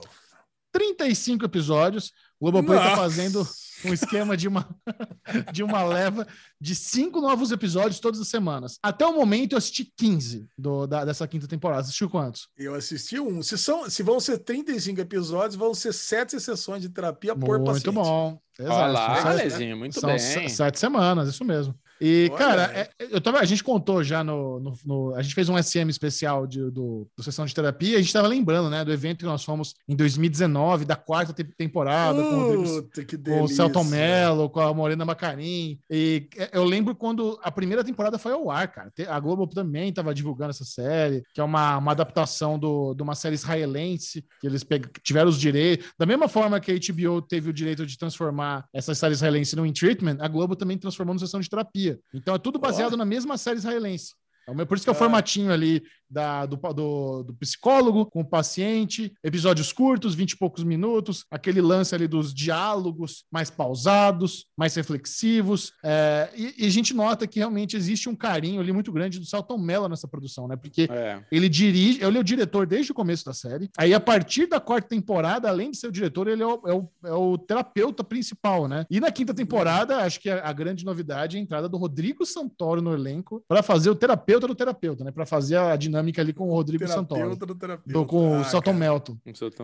35 0.71 1.45
episódios. 1.45 2.11
O 2.39 2.45
Globoplay 2.51 2.77
está 2.77 2.89
Nossa! 2.91 3.01
fazendo 3.01 3.47
um 3.85 3.93
esquema 3.93 4.37
de 4.37 4.47
uma, 4.47 4.69
de 5.51 5.63
uma 5.63 5.83
leva 5.83 6.27
de 6.61 6.75
cinco 6.75 7.19
novos 7.19 7.51
episódios 7.51 7.99
todas 7.99 8.19
as 8.21 8.27
semanas. 8.27 8.77
Até 8.83 9.05
o 9.05 9.13
momento 9.13 9.53
eu 9.53 9.57
assisti 9.57 9.91
15 9.97 10.47
do, 10.57 10.85
da- 10.85 11.03
dessa 11.03 11.27
quinta 11.27 11.47
temporada. 11.47 11.81
Assistiu 11.81 12.09
quantos? 12.09 12.47
Eu 12.55 12.75
assisti 12.75 13.19
um. 13.19 13.41
Se, 13.41 13.57
são, 13.57 13.89
se 13.89 14.03
vão 14.03 14.19
ser 14.19 14.37
35 14.39 15.01
episódios, 15.01 15.55
vão 15.55 15.73
ser 15.73 15.91
sete 15.93 16.39
sessões 16.39 16.81
de 16.81 16.89
terapia 16.89 17.35
por 17.35 17.57
Muito 17.59 17.65
paciente. 17.65 17.91
bom. 17.91 18.39
Olha 18.59 18.69
lá, 18.87 19.21
São 19.21 19.31
Alezinho, 19.31 19.75
muito 19.77 19.99
São 19.99 20.09
bem. 20.09 20.19
se- 20.19 20.49
sete 20.49 20.79
semanas, 20.79 21.27
isso 21.29 21.43
mesmo. 21.43 21.73
E, 22.01 22.29
Olha. 22.31 22.37
cara, 22.37 22.63
é- 22.77 22.89
eu 23.11 23.19
tava, 23.21 23.39
a 23.39 23.45
gente 23.45 23.63
contou 23.63 24.03
já 24.03 24.23
no, 24.23 24.59
no- 24.59 24.77
no- 24.85 25.15
A 25.15 25.21
gente 25.21 25.35
fez 25.35 25.49
um 25.49 25.57
SM 25.57 25.89
especial 25.89 26.47
de, 26.47 26.59
do, 26.71 27.07
do 27.15 27.23
Sessão 27.23 27.45
de 27.45 27.53
Terapia, 27.53 27.97
a 27.97 28.01
gente 28.01 28.13
tava 28.13 28.27
lembrando, 28.27 28.69
né, 28.69 28.85
do 28.85 28.91
evento 28.91 29.19
que 29.19 29.25
nós 29.25 29.43
fomos 29.43 29.73
em 29.87 29.95
2019, 29.95 30.85
da 30.85 30.95
quarta 30.95 31.33
te- 31.33 31.43
temporada, 31.43 32.21
com 32.21 32.29
o 32.35 32.39
Rodrigo 32.57 32.83
Puta, 32.83 33.05
com 33.05 33.43
o 33.43 33.47
Celton 33.47 33.83
Mello, 33.83 34.49
com 34.49 34.59
a 34.59 34.73
Morena 34.73 35.03
Macarim. 35.05 35.79
E 35.89 36.27
é, 36.37 36.49
eu 36.53 36.63
lembro 36.63 36.95
quando 36.95 37.39
a 37.43 37.51
primeira 37.51 37.83
temporada 37.83 38.17
foi 38.17 38.31
ao 38.31 38.49
ar, 38.49 38.67
cara. 38.71 38.91
A 39.09 39.19
Globo 39.19 39.47
também 39.47 39.89
estava 39.89 40.13
divulgando 40.13 40.51
essa 40.51 40.65
série, 40.65 41.23
que 41.33 41.41
é 41.41 41.43
uma, 41.43 41.77
uma 41.77 41.91
adaptação 41.91 42.57
do, 42.57 42.93
de 42.93 43.01
uma 43.03 43.15
série 43.15 43.35
israelense, 43.35 44.23
que 44.39 44.47
eles 44.47 44.63
peg- 44.63 44.89
tiveram 45.03 45.29
os 45.29 45.39
direitos. 45.39 45.87
Da 45.97 46.05
mesma 46.05 46.27
forma 46.27 46.59
que 46.59 46.71
a 46.71 46.75
HBO 46.75 47.21
teve 47.21 47.49
o 47.49 47.53
direito 47.53 47.85
de 47.85 47.97
transformar 47.97 48.65
essa 48.73 48.93
série 48.95 49.13
israelense 49.13 49.55
no 49.55 49.65
In 49.65 49.73
Treatment, 49.73 50.17
a 50.19 50.27
Globo 50.27 50.55
também 50.55 50.77
transformou 50.77 51.13
no 51.13 51.19
sessão 51.19 51.39
de 51.39 51.49
terapia. 51.49 51.88
Então 52.13 52.35
é 52.35 52.37
tudo 52.39 52.59
baseado 52.59 52.95
na 52.97 53.05
mesma 53.05 53.37
série 53.37 53.57
israelense. 53.57 54.13
É 54.47 54.65
Por 54.65 54.75
isso 54.77 54.83
que 54.85 54.89
é 54.89 54.93
o 54.93 54.95
Ah. 54.95 54.99
formatinho 54.99 55.51
ali 55.51 55.83
da, 56.09 56.45
do, 56.45 56.55
do, 56.73 57.23
do 57.23 57.33
psicólogo 57.35 58.05
com 58.05 58.21
o 58.21 58.25
paciente, 58.25 59.13
episódios 59.23 59.71
curtos, 59.71 60.15
20 60.15 60.31
e 60.31 60.37
poucos 60.37 60.63
minutos, 60.63 61.25
aquele 61.29 61.61
lance 61.61 61.93
ali 61.93 62.07
dos 62.07 62.33
diálogos 62.33 63.23
mais 63.31 63.49
pausados, 63.49 64.45
mais 64.57 64.73
reflexivos. 64.75 65.73
é, 65.83 66.29
e, 66.35 66.55
e 66.63 66.67
a 66.67 66.69
gente 66.69 66.93
nota 66.93 67.27
que 67.27 67.39
realmente 67.39 67.75
existe 67.77 68.09
um 68.09 68.15
carinho 68.15 68.59
ali 68.61 68.71
muito 68.71 68.91
grande 68.91 69.19
do 69.19 69.25
Celton 69.25 69.57
Mello 69.57 69.87
nessa 69.87 70.07
produção, 70.07 70.47
né? 70.47 70.55
Porque 70.55 70.87
É. 70.89 71.21
ele 71.31 71.47
dirige, 71.49 72.03
ele 72.03 72.17
é 72.17 72.21
o 72.21 72.23
diretor 72.23 72.65
desde 72.65 72.91
o 72.91 72.95
começo 72.95 73.25
da 73.25 73.33
série. 73.33 73.69
Aí, 73.77 73.93
a 73.93 73.99
partir 73.99 74.47
da 74.47 74.59
quarta 74.59 74.87
temporada, 74.89 75.47
além 75.49 75.71
de 75.71 75.77
ser 75.77 75.87
o 75.87 75.91
diretor, 75.91 76.27
ele 76.27 76.41
é 76.43 76.47
o, 76.47 76.61
é 76.67 76.73
o- 76.73 76.89
é 77.05 77.13
o 77.13 77.37
terapeuta 77.37 78.03
principal, 78.03 78.67
né? 78.67 78.85
E 78.89 78.99
na 78.99 79.11
quinta 79.11 79.33
temporada, 79.33 79.97
acho 79.97 80.19
que 80.19 80.29
a, 80.29 80.47
a 80.47 80.53
grande 80.53 80.83
novidade 80.85 81.37
é 81.37 81.39
a 81.39 81.43
entrada 81.43 81.69
do 81.69 81.77
Rodrigo 81.77 82.25
Santoro 82.25 82.81
no 82.81 82.93
elenco 82.93 83.43
para 83.47 83.61
fazer 83.61 83.89
o 83.89 83.95
terapeuta 83.95 84.47
do 84.47 84.55
terapeuta, 84.55 85.03
né? 85.03 85.11
Para 85.11 85.25
fazer 85.25 85.57
a 85.57 85.75
dinâmica 85.75 85.98
ali 86.21 86.33
com 86.33 86.47
o 86.49 86.51
Rodrigo 86.53 86.87
Santoro. 86.87 87.35
Do 87.35 87.45
do- 87.45 88.05
com 88.05 88.37
o 88.37 88.41
Ah, 88.41 88.43
Celton 88.45 88.71
cara. 88.71 88.77
Melton. 88.77 89.17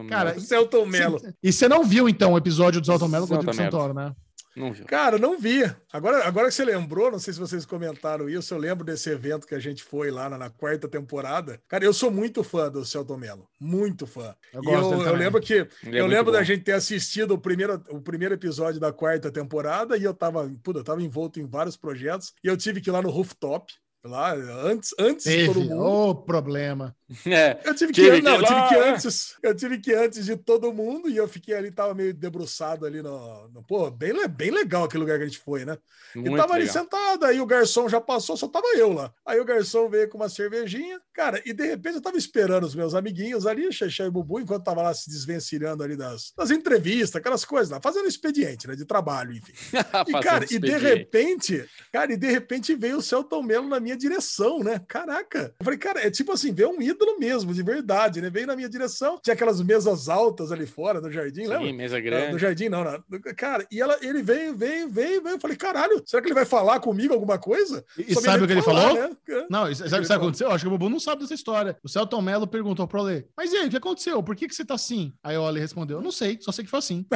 Cara, 0.09 0.39
Celton 0.39 0.85
Mello. 0.85 1.21
E 1.41 1.51
você 1.51 1.67
não 1.67 1.83
viu, 1.83 2.07
então, 2.09 2.33
o 2.33 2.37
episódio 2.37 2.79
do 2.81 2.85
Celton 2.87 3.07
Mello 3.07 3.27
com 3.27 3.33
o 3.33 3.37
Celton 3.37 3.51
Rodrigo. 3.51 3.71
Santoro, 3.71 3.93
né? 3.93 4.13
Não 4.55 4.71
viu. 4.71 4.85
Cara, 4.85 5.17
não 5.17 5.37
vi. 5.37 5.63
Agora, 5.91 6.25
agora 6.25 6.47
que 6.47 6.53
você 6.53 6.63
lembrou, 6.63 7.11
não 7.11 7.19
sei 7.19 7.33
se 7.33 7.39
vocês 7.41 7.65
comentaram 7.65 8.29
isso, 8.29 8.53
eu 8.53 8.57
lembro 8.57 8.85
desse 8.85 9.09
evento 9.09 9.45
que 9.45 9.53
a 9.53 9.59
gente 9.59 9.83
foi 9.83 10.09
lá 10.09 10.29
na, 10.29 10.37
na 10.37 10.49
quarta 10.49 10.87
temporada. 10.87 11.59
Cara, 11.67 11.83
eu 11.83 11.91
sou 11.91 12.09
muito 12.09 12.41
fã 12.41 12.71
do 12.71 12.85
Celton 12.85 13.17
Mello. 13.17 13.45
Muito 13.59 14.07
fã. 14.07 14.33
Eu 14.53 14.63
gosto 14.63 14.93
eu, 14.93 14.97
dele 14.99 15.09
eu 15.09 15.15
lembro 15.15 15.41
que 15.41 15.67
Ele 15.83 15.97
é 15.97 15.99
eu 15.99 16.07
lembro 16.07 16.31
da 16.31 16.37
bom. 16.39 16.45
gente 16.45 16.63
ter 16.63 16.71
assistido 16.71 17.31
o 17.33 17.37
primeiro, 17.37 17.83
o 17.89 17.99
primeiro 17.99 18.33
episódio 18.33 18.79
da 18.79 18.93
quarta 18.93 19.29
temporada 19.29 19.97
e 19.97 20.03
eu 20.05 20.13
tava, 20.13 20.49
puta, 20.63 20.79
eu 20.79 20.83
tava 20.85 21.03
envolto 21.03 21.37
em 21.37 21.45
vários 21.45 21.75
projetos 21.75 22.31
e 22.41 22.47
eu 22.47 22.55
tive 22.55 22.79
que 22.79 22.89
ir 22.89 22.93
lá 22.93 23.01
no 23.01 23.09
rooftop, 23.09 23.73
lá 24.07 24.33
antes, 24.33 24.93
antes 24.99 25.25
de 25.25 25.45
todo 25.45 25.55
Teve. 25.59 25.69
mundo. 25.73 25.81
Ô, 25.83 26.15
problema. 26.15 26.95
É. 27.25 27.59
Eu 27.63 27.75
tive 27.75 27.93
que, 27.93 28.01
Tive 28.01 28.21
não, 28.21 28.37
que 28.37 28.43
eu 28.43 28.47
tive 28.47 28.59
ir 28.59 28.67
que 28.69 28.75
antes, 28.75 29.35
eu 29.43 29.55
tive 29.55 29.77
que 29.79 29.91
ir 29.91 29.95
antes 29.97 30.25
de 30.25 30.35
todo 30.35 30.73
mundo 30.73 31.07
e 31.07 31.15
eu 31.15 31.27
fiquei 31.27 31.53
ali, 31.55 31.69
tava 31.71 31.93
meio 31.93 32.13
debruçado 32.13 32.85
ali 32.85 33.01
no, 33.01 33.47
no- 33.49 33.63
pô, 33.63 33.91
bem, 33.91 34.13
bem 34.27 34.49
legal 34.49 34.83
aquele 34.85 35.01
lugar 35.01 35.17
que 35.17 35.23
a 35.23 35.27
gente 35.27 35.37
foi, 35.39 35.65
né? 35.65 35.77
Muito 36.15 36.33
e 36.33 36.37
tava 36.37 36.53
ali 36.53 36.65
legal. 36.65 36.81
sentado, 36.83 37.25
aí 37.25 37.39
o 37.39 37.45
garçom 37.45 37.87
já 37.87 38.01
passou, 38.01 38.35
só 38.35 38.47
tava 38.47 38.65
eu 38.75 38.91
lá. 38.91 39.13
Aí 39.25 39.39
o 39.39 39.45
garçom 39.45 39.87
veio 39.89 40.09
com 40.09 40.17
uma 40.17 40.29
cervejinha, 40.29 40.99
cara, 41.13 41.41
e 41.45 41.53
de 41.53 41.65
repente 41.65 41.95
eu 41.95 42.01
tava 42.01 42.17
esperando 42.17 42.63
os 42.63 42.73
meus 42.73 42.95
amiguinhos 42.95 43.45
ali, 43.45 43.71
Xexé 43.71 44.05
e 44.05 44.09
Bubu, 44.09 44.39
enquanto 44.39 44.63
tava 44.63 44.81
lá 44.81 44.93
se 44.93 45.07
desvencilhando 45.09 45.83
ali 45.83 45.95
das, 45.95 46.31
das 46.35 46.49
entrevistas, 46.49 47.15
aquelas 47.17 47.45
coisas 47.45 47.69
lá, 47.69 47.79
fazendo 47.81 48.07
expediente, 48.07 48.67
né, 48.67 48.75
de 48.75 48.85
trabalho, 48.85 49.31
enfim. 49.33 49.53
E, 50.07 50.11
cara, 50.21 50.45
e 50.49 50.59
de 50.59 50.77
repente, 50.77 51.65
cara, 51.91 52.11
e 52.13 52.17
de 52.17 52.29
repente 52.29 52.75
veio 52.75 52.97
o 52.97 53.01
Celton 53.01 53.41
Mello 53.43 53.67
na 53.67 53.79
minha 53.79 53.94
direção, 53.95 54.59
né? 54.59 54.79
Caraca. 54.87 55.53
Eu 55.59 55.63
falei, 55.63 55.79
cara, 55.79 56.05
é 56.05 56.11
tipo 56.11 56.31
assim, 56.31 56.53
veio 56.53 56.69
um 56.69 56.81
ídolo 56.81 57.17
mesmo, 57.19 57.53
de 57.53 57.63
verdade, 57.63 58.21
né? 58.21 58.29
Veio 58.29 58.47
na 58.47 58.55
minha 58.55 58.69
direção, 58.69 59.19
tinha 59.23 59.33
aquelas 59.33 59.61
mesas 59.61 60.09
altas 60.09 60.51
ali 60.51 60.65
fora 60.65 61.01
do 61.01 61.11
jardim, 61.11 61.43
Sim, 61.43 61.47
lembra? 61.47 61.73
mesa 61.73 61.95
Ah, 61.95 61.99
Do 61.99 62.03
grande. 62.05 62.37
jardim, 62.39 62.69
não, 62.69 62.83
não. 62.83 63.03
Cara, 63.35 63.65
e 63.71 63.81
ela, 63.81 63.97
ele 64.01 64.21
veio, 64.21 64.55
veio, 64.55 64.89
veio, 64.89 65.21
veio. 65.21 65.35
Eu 65.35 65.39
falei, 65.39 65.57
caralho, 65.57 66.01
será 66.05 66.21
que 66.21 66.27
ele 66.27 66.35
vai 66.35 66.45
falar 66.45 66.79
comigo 66.79 67.13
alguma 67.13 67.37
coisa? 67.37 67.83
E, 67.97 68.11
e 68.11 68.13
Só 68.13 68.19
me 68.21 68.25
sabe 68.25 68.43
o 68.43 68.47
que 68.47 68.53
ele 68.53 68.61
falar, 68.61 68.81
falou? 68.89 69.09
né? 69.09 69.45
Não, 69.49 69.73
sabe, 69.75 70.03
o 70.03 70.07
que 70.07 70.13
aconteceu? 70.13 70.47
Eu 70.47 70.53
Acho 70.53 70.63
que 70.63 70.67
o 70.67 70.71
Bubu 70.71 70.89
não 70.89 70.99
sabe 70.99 71.21
dessa 71.21 71.33
história. 71.33 71.77
O 71.83 71.89
Celton 71.89 72.21
Mello 72.21 72.47
perguntou 72.47 72.87
pro 72.87 73.01
Ale, 73.01 73.27
mas 73.35 73.51
e 73.51 73.57
aí, 73.57 73.67
o 73.67 73.69
que 73.69 73.77
aconteceu? 73.77 74.21
Por 74.23 74.35
que, 74.35 74.47
que 74.47 74.55
você 74.55 74.65
tá 74.65 74.75
assim? 74.75 75.13
Aí 75.23 75.37
o 75.37 75.45
Ale 75.45 75.59
respondeu, 75.59 76.01
não 76.01 76.11
sei, 76.11 76.37
só 76.41 76.51
sei 76.51 76.63
que 76.65 76.71
foi 76.71 76.79
assim. 76.79 77.05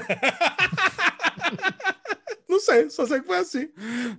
Não 2.49 2.59
sei, 2.59 2.89
só 2.89 3.05
sei 3.05 3.19
que 3.21 3.27
foi 3.27 3.37
assim. 3.37 3.69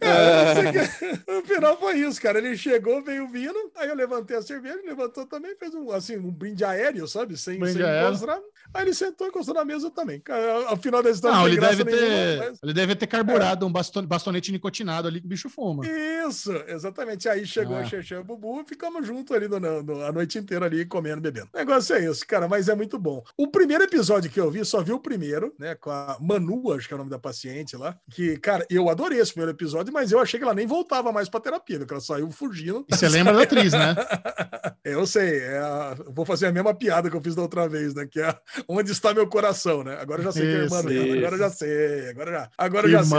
É, 0.01 0.73
que- 0.73 1.31
no 1.33 1.43
final 1.43 1.77
foi 1.79 1.99
isso, 1.99 2.21
cara. 2.21 2.39
Ele 2.39 2.57
chegou, 2.57 3.03
veio 3.03 3.27
vindo, 3.29 3.55
aí 3.77 3.89
eu 3.89 3.95
levantei 3.97 4.37
a 4.37 4.43
cerveja, 4.43 4.77
ele 4.79 4.89
levantou 4.89 5.27
também, 5.27 5.55
fez 5.57 5.75
um, 5.75 5.91
assim, 5.91 6.17
um 6.17 6.31
brinde 6.31 6.65
aéreo, 6.65 7.07
sabe? 7.09 7.37
Sem, 7.37 7.59
Brinde 7.59 7.75
sem 7.79 7.83
aéreo. 7.85 8.09
encostar. 8.09 8.39
Aí 8.73 8.85
ele 8.85 8.95
sentou 8.95 9.27
e 9.27 9.31
encostou 9.31 9.55
na 9.55 9.65
mesa 9.65 9.91
também. 9.91 10.23
Ao 10.69 10.77
final 10.77 11.03
da 11.03 11.11
história 11.11 11.37
Não, 11.37 11.49
ele 11.49 11.59
deve, 11.61 11.83
nenhuma, 11.85 12.01
ter, 12.07 12.39
mas- 12.39 12.59
ele 12.63 12.73
deve 12.73 12.95
ter 12.95 13.07
carburado 13.07 13.67
um 13.67 13.73
baston- 13.73 14.07
bastonete 14.07 14.53
nicotinado 14.53 15.09
ali 15.09 15.21
que 15.21 15.27
o 15.27 15.29
bicho 15.29 15.49
fuma. 15.49 15.85
Isso, 15.87 16.53
exatamente. 16.69 17.29
Aí 17.29 17.45
chegou 17.47 17.77
Ah. 17.77 17.81
a 17.81 17.85
Xexé 17.85 18.15
e 18.15 18.19
o 18.19 18.25
Bubu, 18.25 18.63
ficamos 18.67 19.07
juntos 19.07 19.35
ali 19.37 19.49
no- 19.49 19.59
no- 19.83 20.05
a 20.05 20.13
noite 20.13 20.39
inteira 20.39 20.67
ali, 20.67 20.85
comendo, 20.87 21.21
bebendo. 21.21 21.49
O 21.53 21.59
negócio 21.59 21.97
é 21.97 22.05
esse, 22.05 22.25
cara, 22.25 22.47
mas 22.47 22.69
é 22.69 22.75
muito 22.75 22.99
bom. 22.99 23.23
O 23.37 23.49
primeiro 23.49 23.83
episódio 23.85 24.31
que 24.31 24.41
eu 24.41 24.51
vi, 24.51 24.65
só 24.65 24.83
vi 24.83 24.93
o 24.93 25.01
primeiro, 25.01 25.53
né, 25.59 25.75
com 25.75 25.91
a 25.91 26.17
Manu, 26.21 26.73
acho 26.73 26.87
que 26.87 26.95
é 26.95 26.97
o 26.97 26.99
nome 26.99 27.11
da 27.11 27.19
paciente 27.19 27.77
lá, 27.77 27.97
que, 28.11 28.20
cara, 28.39 28.67
eu 28.71 28.89
adorei 28.89 29.19
esse 29.21 29.33
primeiro 29.33 29.53
episódio, 29.57 29.93
mas 29.93 30.11
eu 30.13 30.19
achei 30.21 30.39
que 30.39 30.45
ela 30.45 30.55
nem 30.55 30.67
voltava 30.67 31.13
mais 31.13 31.29
pra 31.29 31.41
terapia, 31.41 31.79
viu, 31.79 31.87
que 31.87 31.93
ela 31.93 32.01
saiu 32.01 32.31
fugindo. 32.31 32.85
E 32.89 32.97
você 32.97 33.09
lembra 33.09 33.33
da 33.35 33.43
atriz, 33.43 33.73
né? 33.73 33.95
Eu 34.83 35.07
sei, 35.07 35.41
é 35.41 35.59
a- 35.59 35.95
vou 36.09 36.25
fazer 36.25 36.47
a 36.47 36.53
mesma 36.53 36.75
piada 36.75 37.11
que 37.11 37.17
eu 37.17 37.21
fiz 37.21 37.35
da 37.35 37.43
outra 37.43 37.69
vez, 37.69 37.95
né, 37.95 38.07
que 38.11 38.19
é 38.19 38.35
onde 38.67 38.91
está 38.93 39.13
meu 39.13 39.27
coração, 39.29 39.85
né? 39.85 39.97
Agora 40.01 40.21
eu 40.21 40.25
já 40.25 40.33
sei 40.33 40.43
que 40.43 40.49
é 40.49 40.61
a 40.61 40.63
irmã 40.65 40.79
Isso, 40.79 40.89
dela, 40.89 41.07
isso. 41.07 41.17
agora 41.19 41.35
eu 41.35 41.39
já 41.39 41.51
sei, 41.51 42.09
agora 42.09 42.31
já, 42.33 42.51
agora 42.57 42.87
eu 42.87 42.91
já 42.91 43.05
sei. 43.05 43.19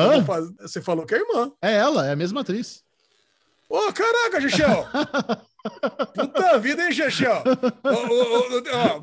Você 0.62 0.82
falou 0.82 1.06
que 1.06 1.14
é 1.14 1.20
irmã. 1.20 1.52
É 1.62 1.74
ela, 1.76 2.08
é 2.08 2.12
a 2.14 2.16
mesma 2.16 2.42
atriz. 2.42 2.82
Ô, 3.70 3.94
caraca, 3.94 4.42
Chechel! 4.42 4.88
Puta 6.14 6.58
vida, 6.60 6.86
hein, 6.86 6.92
Chechel? 6.92 7.44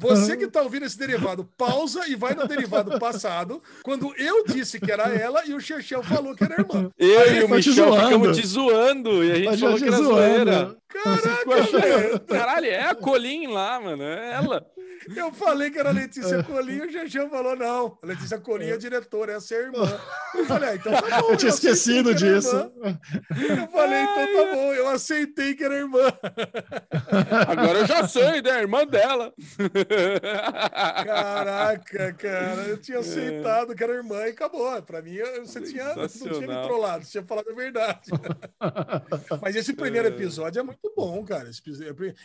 Você 0.00 0.36
que 0.36 0.46
tá 0.48 0.62
ouvindo 0.62 0.84
esse 0.86 0.98
derivado, 0.98 1.48
pausa 1.56 2.06
e 2.08 2.14
vai 2.14 2.34
no 2.34 2.46
derivado 2.46 2.98
passado, 2.98 3.62
quando 3.82 4.12
eu 4.16 4.44
disse 4.44 4.80
que 4.80 4.90
era 4.90 5.04
ela 5.08 5.44
e 5.46 5.54
o 5.54 5.60
Chechel 5.60 6.02
falou 6.02 6.34
que 6.34 6.44
era 6.44 6.60
irmã. 6.60 6.90
Eu 6.98 7.20
Aí, 7.20 7.38
e 7.38 7.42
o 7.44 7.46
te 7.46 7.52
Michel 7.52 7.74
zoando. 7.74 8.04
ficamos 8.04 8.36
te 8.36 8.46
zoando 8.46 9.24
e 9.24 9.32
a 9.32 9.34
gente 9.36 9.50
Tá 9.50 9.56
falou 9.58 9.76
que 9.78 9.84
era 9.88 9.96
zoeira. 9.96 10.76
Caraca, 10.88 11.62
velho. 11.80 12.20
Caralho, 12.20 12.66
é 12.66 12.82
a 12.82 12.94
Colin 12.94 13.46
lá, 13.48 13.78
mano. 13.80 14.02
É 14.02 14.32
ela. 14.34 14.66
Eu 15.16 15.32
falei 15.32 15.70
que 15.70 15.78
era 15.78 15.90
Letícia 15.90 16.42
Colinha, 16.42 16.86
o 16.86 16.90
Jejão 16.90 17.30
falou 17.30 17.56
não. 17.56 17.98
A 18.02 18.06
Letícia 18.06 18.38
Colinha 18.38 18.72
é 18.72 18.74
a 18.74 18.78
diretora, 18.78 19.32
essa 19.32 19.54
é 19.54 19.58
a 19.58 19.62
irmã. 19.62 20.00
Eu 20.34 20.46
falei, 20.46 20.68
ah, 20.70 20.74
então 20.74 20.92
tá 20.92 21.00
bom. 21.20 21.30
Eu 21.30 21.36
tinha 21.36 21.50
esquecido 21.50 22.14
disso. 22.14 22.56
Eu 22.56 23.68
falei, 23.68 24.02
então 24.02 24.26
tá 24.26 24.54
bom. 24.54 24.74
Eu 24.74 24.88
aceitei 24.88 25.54
que 25.54 25.64
era 25.64 25.76
irmã. 25.76 26.12
Agora 27.48 27.78
eu 27.80 27.86
já 27.86 28.06
sei, 28.06 28.42
né? 28.42 28.50
A 28.50 28.60
irmã 28.60 28.86
dela. 28.86 29.32
Caraca, 31.04 32.12
cara. 32.14 32.62
Eu 32.62 32.78
tinha 32.78 32.98
aceitado 32.98 33.74
que 33.74 33.82
era 33.82 33.94
irmã 33.94 34.26
e 34.26 34.30
acabou. 34.30 34.80
Pra 34.82 35.02
mim, 35.02 35.18
você 35.40 35.60
tinha, 35.62 35.94
não 35.94 36.08
tinha 36.08 36.40
me 36.40 36.62
trollado, 36.62 37.04
você 37.04 37.12
tinha 37.12 37.24
falado 37.24 37.50
a 37.50 37.54
verdade. 37.54 38.10
Mas 39.42 39.56
esse 39.56 39.72
primeiro 39.72 40.08
episódio 40.08 40.60
é 40.60 40.62
muito 40.62 40.92
bom, 40.96 41.24
cara. 41.24 41.50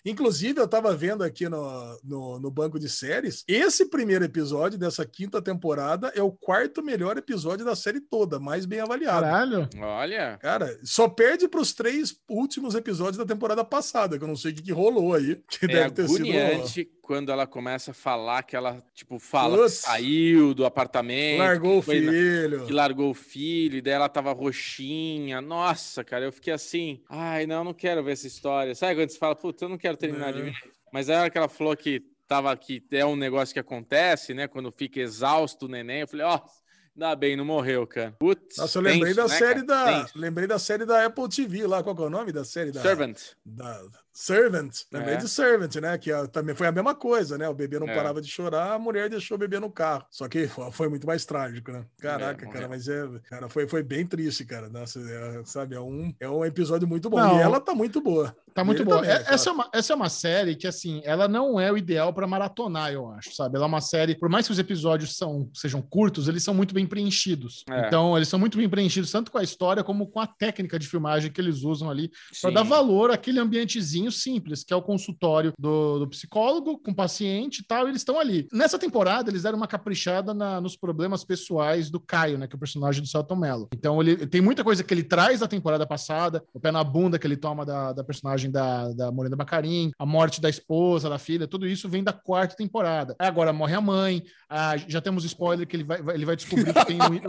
Inclusive, 0.06 0.60
eu 0.60 0.68
tava 0.68 0.96
vendo 0.96 1.24
aqui 1.24 1.48
no, 1.48 2.00
no, 2.04 2.40
no 2.40 2.52
banco 2.52 2.73
de 2.80 2.90
séries, 2.90 3.44
esse 3.48 3.90
primeiro 3.90 4.26
episódio 4.26 4.78
dessa 4.78 5.06
quinta 5.06 5.42
temporada 5.42 6.12
é 6.16 6.22
o 6.22 6.32
quarto 6.32 6.84
melhor 6.84 7.18
episódio 7.18 7.66
da 7.66 7.76
série 7.76 8.00
toda, 8.02 8.40
mais 8.40 8.66
bem 8.66 8.80
avaliado. 8.80 9.22
Caralho. 9.22 9.70
Olha. 9.80 10.38
Cara, 10.42 10.80
só 10.84 11.08
perde 11.08 11.48
pros 11.48 11.74
três 11.74 12.16
últimos 12.30 12.76
episódios 12.76 13.18
da 13.18 13.26
temporada 13.26 13.64
passada, 13.64 14.18
que 14.18 14.24
eu 14.24 14.28
não 14.28 14.36
sei 14.36 14.52
o 14.52 14.56
que, 14.56 14.64
que 14.64 14.72
rolou 14.72 15.14
aí. 15.14 15.42
Que 15.64 15.66
é 15.66 15.68
deve 15.68 15.92
ter 15.92 16.08
sido. 16.10 16.90
quando 17.02 17.32
ela 17.32 17.46
começa 17.46 17.92
a 17.92 17.94
falar 17.94 18.44
que 18.44 18.56
ela, 18.56 18.84
tipo, 18.94 19.20
fala 19.20 19.58
Putz, 19.58 19.80
que 19.80 19.86
saiu 19.86 20.54
do 20.54 20.66
apartamento. 20.66 21.40
Largou 21.40 21.78
o 21.78 21.82
filho. 21.82 22.60
Na... 22.60 22.66
Que 22.66 22.74
largou 22.74 23.12
o 23.12 23.14
filho, 23.14 23.78
e 23.78 23.82
daí 23.82 23.94
ela 23.94 24.10
tava 24.10 24.34
roxinha. 24.34 25.42
Nossa, 25.42 26.04
cara, 26.04 26.26
eu 26.26 26.32
fiquei 26.32 26.54
assim. 26.54 27.02
Ai, 27.10 27.46
não, 27.46 27.64
não 27.64 27.74
quero 27.74 28.04
ver 28.04 28.14
essa 28.14 28.28
história. 28.28 28.76
Sabe 28.76 28.96
quando 28.96 29.10
você 29.10 29.18
fala, 29.18 29.36
puta, 29.36 29.66
eu 29.66 29.70
não 29.70 29.78
quero 29.78 29.96
terminar 29.96 30.32
não. 30.32 30.40
de 30.40 30.42
ver. 30.44 30.54
Mas 30.92 31.10
a 31.10 31.22
hora 31.22 31.30
que 31.30 31.38
ela 31.38 31.50
falou 31.50 31.76
que 31.76 32.04
tava 32.34 32.58
que 32.58 32.84
é 32.92 33.06
um 33.06 33.16
negócio 33.16 33.54
que 33.54 33.60
acontece, 33.60 34.34
né? 34.34 34.48
Quando 34.48 34.72
fica 34.72 35.00
exausto 35.00 35.68
o 35.68 35.70
neném, 35.70 36.02
eu 36.02 36.08
falei, 36.08 36.26
ó, 36.26 36.36
oh, 36.36 36.50
ainda 36.96 37.16
bem, 37.16 37.36
não 37.36 37.46
morreu, 37.46 37.86
cara. 37.86 38.16
Putz, 38.18 38.58
Nossa, 38.58 38.80
eu 38.80 38.82
lembrei 38.82 39.14
tenso, 39.14 39.28
da 39.28 39.34
né, 39.34 39.38
série 39.40 39.66
cara? 39.66 39.86
da. 39.86 40.02
Tenso. 40.02 40.18
Lembrei 40.20 40.48
da 40.48 40.58
série 40.58 40.84
da 40.84 41.06
Apple 41.06 41.30
TV 41.30 41.68
lá. 41.68 41.84
Qual 41.84 41.96
é 41.96 42.02
o 42.02 42.10
nome 42.10 42.32
da 42.32 42.44
série? 42.44 42.72
Da, 42.72 42.82
Servant. 42.82 43.20
Da, 43.46 43.84
Servant, 44.14 44.72
lembrei 44.92 45.16
é. 45.16 45.18
de 45.18 45.28
Servant, 45.28 45.76
né? 45.78 45.98
Que 45.98 46.12
também 46.32 46.54
foi 46.54 46.68
a 46.68 46.72
mesma 46.72 46.94
coisa, 46.94 47.36
né? 47.36 47.50
O 47.50 47.54
bebê 47.54 47.80
não 47.80 47.88
é. 47.88 47.96
parava 47.96 48.22
de 48.22 48.30
chorar, 48.30 48.74
a 48.74 48.80
mulher 48.80 49.10
deixou 49.10 49.36
o 49.36 49.40
bebê 49.40 49.60
no 49.60 49.72
carro. 49.72 50.06
Só 50.12 50.28
que 50.28 50.48
foi 50.72 50.88
muito 50.88 51.08
mais 51.08 51.26
trágico, 51.26 51.72
né? 51.72 51.84
Caraca, 52.00 52.46
é, 52.46 52.50
cara, 52.50 52.68
mas 52.70 52.88
é, 52.88 53.08
cara, 53.28 53.50
foi, 53.50 53.68
foi 53.68 53.82
bem 53.82 54.06
triste, 54.06 54.46
cara. 54.46 54.70
Nossa, 54.70 55.00
é, 55.00 55.42
sabe, 55.46 55.76
é 55.76 55.82
um, 55.82 56.14
é 56.20 56.30
um 56.30 56.46
episódio 56.46 56.88
muito 56.88 57.10
bom. 57.10 57.18
Não, 57.18 57.38
e 57.38 57.42
ela 57.42 57.60
tá 57.60 57.74
muito 57.74 58.00
boa. 58.00 58.36
Tá 58.54 58.64
muito 58.64 58.86
boa. 58.86 58.98
Também, 58.98 59.12
é, 59.12 59.34
essa, 59.34 59.50
é 59.50 59.54
uma, 59.54 59.70
essa 59.74 59.94
é 59.94 59.96
uma 59.96 60.10
série 60.10 60.56
que, 60.56 60.68
assim, 60.68 61.02
ela 61.04 61.28
não 61.28 61.60
é 61.60 61.72
o 61.72 61.78
ideal 61.78 62.14
para 62.14 62.28
maratonar, 62.28 62.92
eu 62.92 63.10
acho, 63.10 63.34
sabe? 63.34 63.56
Ela 63.56 63.66
é 63.66 63.68
uma 63.68 63.82
série, 63.82 64.16
por 64.16 64.30
mais 64.30 64.46
que 64.46 64.52
os 64.52 64.60
episódios 64.60 65.18
são, 65.18 65.50
sejam 65.56 65.82
curtos, 65.82 66.28
eles 66.28 66.44
são 66.44 66.54
muito 66.54 66.72
bem 66.72 66.86
preenchidos. 66.86 67.64
É. 67.68 67.88
Então, 67.88 68.16
eles 68.16 68.30
são 68.30 68.38
muito 68.38 68.58
bem 68.60 68.70
preenchidos, 68.70 69.12
tanto 69.12 69.32
com 69.32 69.40
a 69.40 69.44
história 69.44 69.84
como 69.84 70.06
com 70.06 70.20
a 70.20 70.28
técnica 70.28 70.78
de 70.78 70.88
filmagem 70.88 71.32
que 71.32 71.42
eles 71.42 71.64
usam 71.64 71.90
ali, 71.90 72.12
para 72.40 72.52
dar 72.52 72.64
valor 72.64 73.10
àquele 73.10 73.40
ambientezinho 73.40 74.03
simples, 74.12 74.64
que 74.64 74.74
é 74.74 74.76
o 74.76 74.82
consultório 74.82 75.54
do, 75.58 76.00
do 76.00 76.08
psicólogo 76.08 76.80
com 76.80 76.94
paciente 76.94 77.60
e 77.60 77.66
tal, 77.66 77.86
e 77.86 77.92
eles 77.92 78.02
estão 78.02 78.20
ali. 78.20 78.48
Nessa 78.52 78.80
temporada, 78.80 79.30
eles 79.30 79.44
deram 79.44 79.58
uma 79.58 79.68
caprichada 79.68 80.34
na, 80.34 80.60
nos 80.60 80.76
problemas 80.76 81.24
pessoais 81.24 81.90
do 81.90 82.00
Caio, 82.00 82.38
né? 82.38 82.48
Que 82.48 82.56
é 82.56 82.58
o 82.58 82.60
personagem 82.60 83.02
do 83.02 83.08
Celton 83.08 83.36
Mello. 83.36 83.70
Então, 83.74 84.02
ele 84.02 84.28
tem 84.28 84.42
muita 84.42 84.64
coisa 84.64 84.84
que 84.84 84.94
ele 84.94 85.04
traz 85.04 85.40
da 85.40 85.48
temporada 85.48 85.86
passada, 85.86 86.44
o 86.54 86.60
pé 86.60 86.72
na 86.72 86.84
bunda 86.84 87.20
que 87.20 87.28
ele 87.28 87.38
toma 87.38 87.66
da, 87.66 87.94
da 87.94 88.04
personagem 88.04 88.52
da, 88.52 88.90
da 88.94 89.12
Morena 89.12 89.36
Bacarim, 89.36 89.92
a 89.98 90.06
morte 90.06 90.42
da 90.42 90.50
esposa, 90.50 91.10
da 91.10 91.18
filha, 91.18 91.48
tudo 91.48 91.68
isso 91.68 91.90
vem 91.90 92.04
da 92.04 92.14
quarta 92.14 92.56
temporada. 92.56 93.16
Agora 93.20 93.54
morre 93.54 93.76
a 93.76 93.82
mãe, 93.82 94.24
ah, 94.50 94.76
já 94.78 95.02
temos 95.02 95.24
spoiler 95.26 95.68
que 95.68 95.76
ele 95.76 95.84
vai, 95.84 96.00
ele 96.14 96.26
vai 96.26 96.36
descobrir 96.36 96.74
que 96.74 96.86
tem 96.86 96.98
um. 96.98 97.22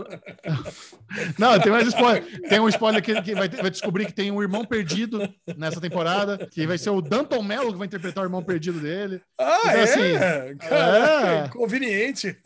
Não, 1.39 1.59
tem 1.59 1.71
mais 1.71 1.87
spoiler. 1.87 2.41
Tem 2.47 2.59
um 2.59 2.69
spoiler 2.69 3.01
que, 3.01 3.21
que 3.21 3.33
vai, 3.33 3.49
vai 3.49 3.69
descobrir 3.69 4.05
que 4.05 4.13
tem 4.13 4.31
um 4.31 4.41
irmão 4.41 4.65
perdido 4.65 5.27
nessa 5.57 5.81
temporada, 5.81 6.37
que 6.51 6.64
vai 6.65 6.77
ser 6.77 6.89
o 6.89 7.01
Danton 7.01 7.41
Mello 7.41 7.71
que 7.71 7.77
vai 7.77 7.87
interpretar 7.87 8.23
o 8.23 8.27
irmão 8.27 8.43
perdido 8.43 8.79
dele. 8.79 9.21
Ah, 9.39 9.59
então, 9.59 9.71
é? 9.71 9.83
Assim, 9.83 10.57
Caraca, 10.57 11.27
é 11.27 11.49
conveniente. 11.49 12.37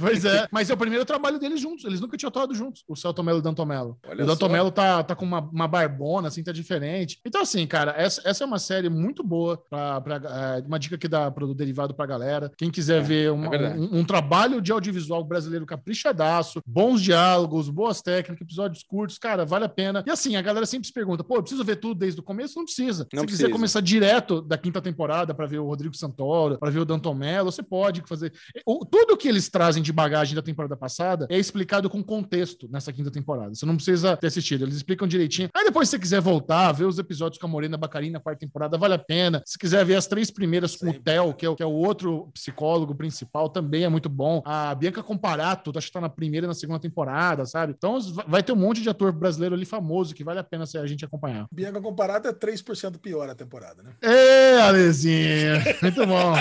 Pois 0.00 0.24
é, 0.24 0.46
mas 0.52 0.70
é 0.70 0.74
o 0.74 0.76
primeiro 0.76 1.04
trabalho 1.04 1.38
deles 1.38 1.60
juntos. 1.60 1.84
Eles 1.84 2.00
nunca 2.00 2.16
tinham 2.16 2.28
atuado 2.28 2.54
juntos, 2.54 2.84
o 2.88 2.96
Celton 2.96 3.22
Mello 3.22 3.38
e 3.38 3.40
o 3.40 3.42
Danton 3.42 3.64
Mello. 3.64 3.98
Olha 4.06 4.24
o 4.24 4.26
Danton 4.26 4.48
Mello 4.48 4.70
tá, 4.70 5.02
tá 5.02 5.14
com 5.14 5.24
uma, 5.24 5.40
uma 5.40 5.68
barbona, 5.68 6.28
assim, 6.28 6.42
tá 6.42 6.52
diferente. 6.52 7.20
Então, 7.24 7.42
assim, 7.42 7.66
cara, 7.66 7.94
essa, 7.96 8.22
essa 8.24 8.44
é 8.44 8.46
uma 8.46 8.58
série 8.58 8.88
muito 8.88 9.22
boa, 9.22 9.56
pra, 9.68 10.00
pra, 10.00 10.16
é, 10.16 10.66
uma 10.66 10.78
dica 10.78 10.98
que 10.98 11.08
dá 11.08 11.30
pro 11.30 11.54
derivado 11.54 11.94
pra 11.94 12.06
galera. 12.06 12.50
Quem 12.56 12.70
quiser 12.70 12.98
é, 12.98 13.04
ver 13.04 13.32
uma, 13.32 13.54
é 13.54 13.74
um, 13.74 14.00
um, 14.00 14.04
trabalho 14.04 14.60
de 14.60 14.72
audiovisual 14.72 15.24
brasileiro 15.24 15.66
caprichadaço, 15.66 16.62
bons 16.66 17.00
diálogos, 17.00 17.68
boas 17.68 18.00
técnicas, 18.02 18.42
episódios 18.42 18.82
curtos, 18.82 19.18
cara, 19.18 19.44
vale 19.44 19.64
a 19.64 19.68
pena. 19.68 20.02
E 20.06 20.10
assim, 20.10 20.36
a 20.36 20.42
galera 20.42 20.66
sempre 20.66 20.86
se 20.86 20.92
pergunta, 20.92 21.24
pô, 21.24 21.36
eu 21.36 21.42
preciso 21.42 21.64
ver 21.64 21.76
tudo 21.76 21.98
desde 21.98 22.20
o 22.20 22.22
começo? 22.22 22.56
Não 22.56 22.64
precisa. 22.64 23.06
Não 23.12 23.20
Se 23.20 23.26
precisa. 23.26 23.44
quiser 23.44 23.50
começar 23.58 23.80
direto 23.80 24.40
da 24.40 24.56
quinta 24.56 24.80
temporada 24.80 25.34
para 25.34 25.44
ver 25.46 25.58
o 25.58 25.66
Rodrigo 25.66 25.96
Santoro, 25.96 26.58
para 26.58 26.70
ver 26.70 26.78
o 26.78 26.84
Danton 26.84 27.12
Mello, 27.12 27.50
você 27.50 27.62
pode 27.62 28.02
fazer. 28.06 28.32
O, 28.64 28.84
tudo 28.84 29.16
que 29.16 29.28
eles 29.28 29.48
trazem 29.48 29.82
de 29.82 29.92
bagagem 29.92 30.34
da 30.34 30.42
temporada 30.42 30.76
passada 30.76 31.26
é 31.28 31.36
explicado 31.36 31.90
com 31.90 32.02
contexto 32.02 32.68
nessa 32.70 32.92
quinta 32.92 33.10
temporada. 33.10 33.54
Você 33.54 33.66
não 33.66 33.74
precisa 33.74 34.16
ter 34.16 34.28
assistido, 34.28 34.64
eles 34.64 34.76
explicam 34.76 35.08
direitinho. 35.08 35.48
Aí 35.52 35.64
depois, 35.64 35.88
se 35.88 35.92
você 35.92 35.98
quiser 35.98 36.20
voltar, 36.20 36.70
ver 36.70 36.84
os 36.84 36.98
episódios 36.98 37.40
com 37.40 37.46
a 37.46 37.50
Morena 37.50 37.76
Bacarina 37.76 38.14
na 38.14 38.20
quarta 38.20 38.40
temporada, 38.40 38.78
vale 38.78 38.94
a 38.94 38.98
pena. 38.98 39.42
Se 39.44 39.58
quiser 39.58 39.84
ver 39.84 39.96
as 39.96 40.06
três 40.06 40.30
primeiras 40.30 40.76
com 40.76 40.90
Sim. 40.90 40.96
o 40.96 41.02
Theo, 41.02 41.34
que 41.34 41.46
é, 41.46 41.54
que 41.56 41.62
é 41.62 41.66
o 41.66 41.72
outro 41.72 42.30
psicólogo 42.32 42.94
principal, 42.94 43.48
também 43.48 43.82
é 43.82 43.88
muito 43.88 44.08
bom. 44.08 44.40
A 44.44 44.72
Bianca 44.74 45.02
Comparato, 45.02 45.72
acho 45.76 45.88
que 45.88 45.92
tá 45.92 46.00
na 46.00 46.08
primeira 46.08 46.46
e 46.46 46.48
na 46.48 46.54
segunda 46.54 46.78
temporada, 46.78 47.44
sabe? 47.44 47.74
Então 47.76 47.98
vai 48.28 48.42
ter 48.42 48.52
um 48.52 48.56
monte 48.56 48.82
de 48.82 48.88
ator 48.88 49.12
brasileiro 49.12 49.56
ali 49.56 49.64
famoso 49.64 50.14
que 50.14 50.22
vale 50.22 50.38
a 50.38 50.44
pena 50.44 50.64
a 50.64 50.86
gente 50.86 51.04
acompanhar. 51.04 51.46
Bianca 51.52 51.80
Comparato 51.80 52.28
é 52.28 52.32
3% 52.32 52.98
pior 52.98 53.28
a 53.28 53.34
temporada, 53.48 53.82
né? 53.82 53.92
É, 54.02 54.60
Alezinho. 54.60 55.62
Muito 55.80 56.06
bom. 56.06 56.34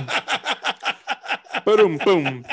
Pum, 1.64 1.98
pum. 1.98 2.44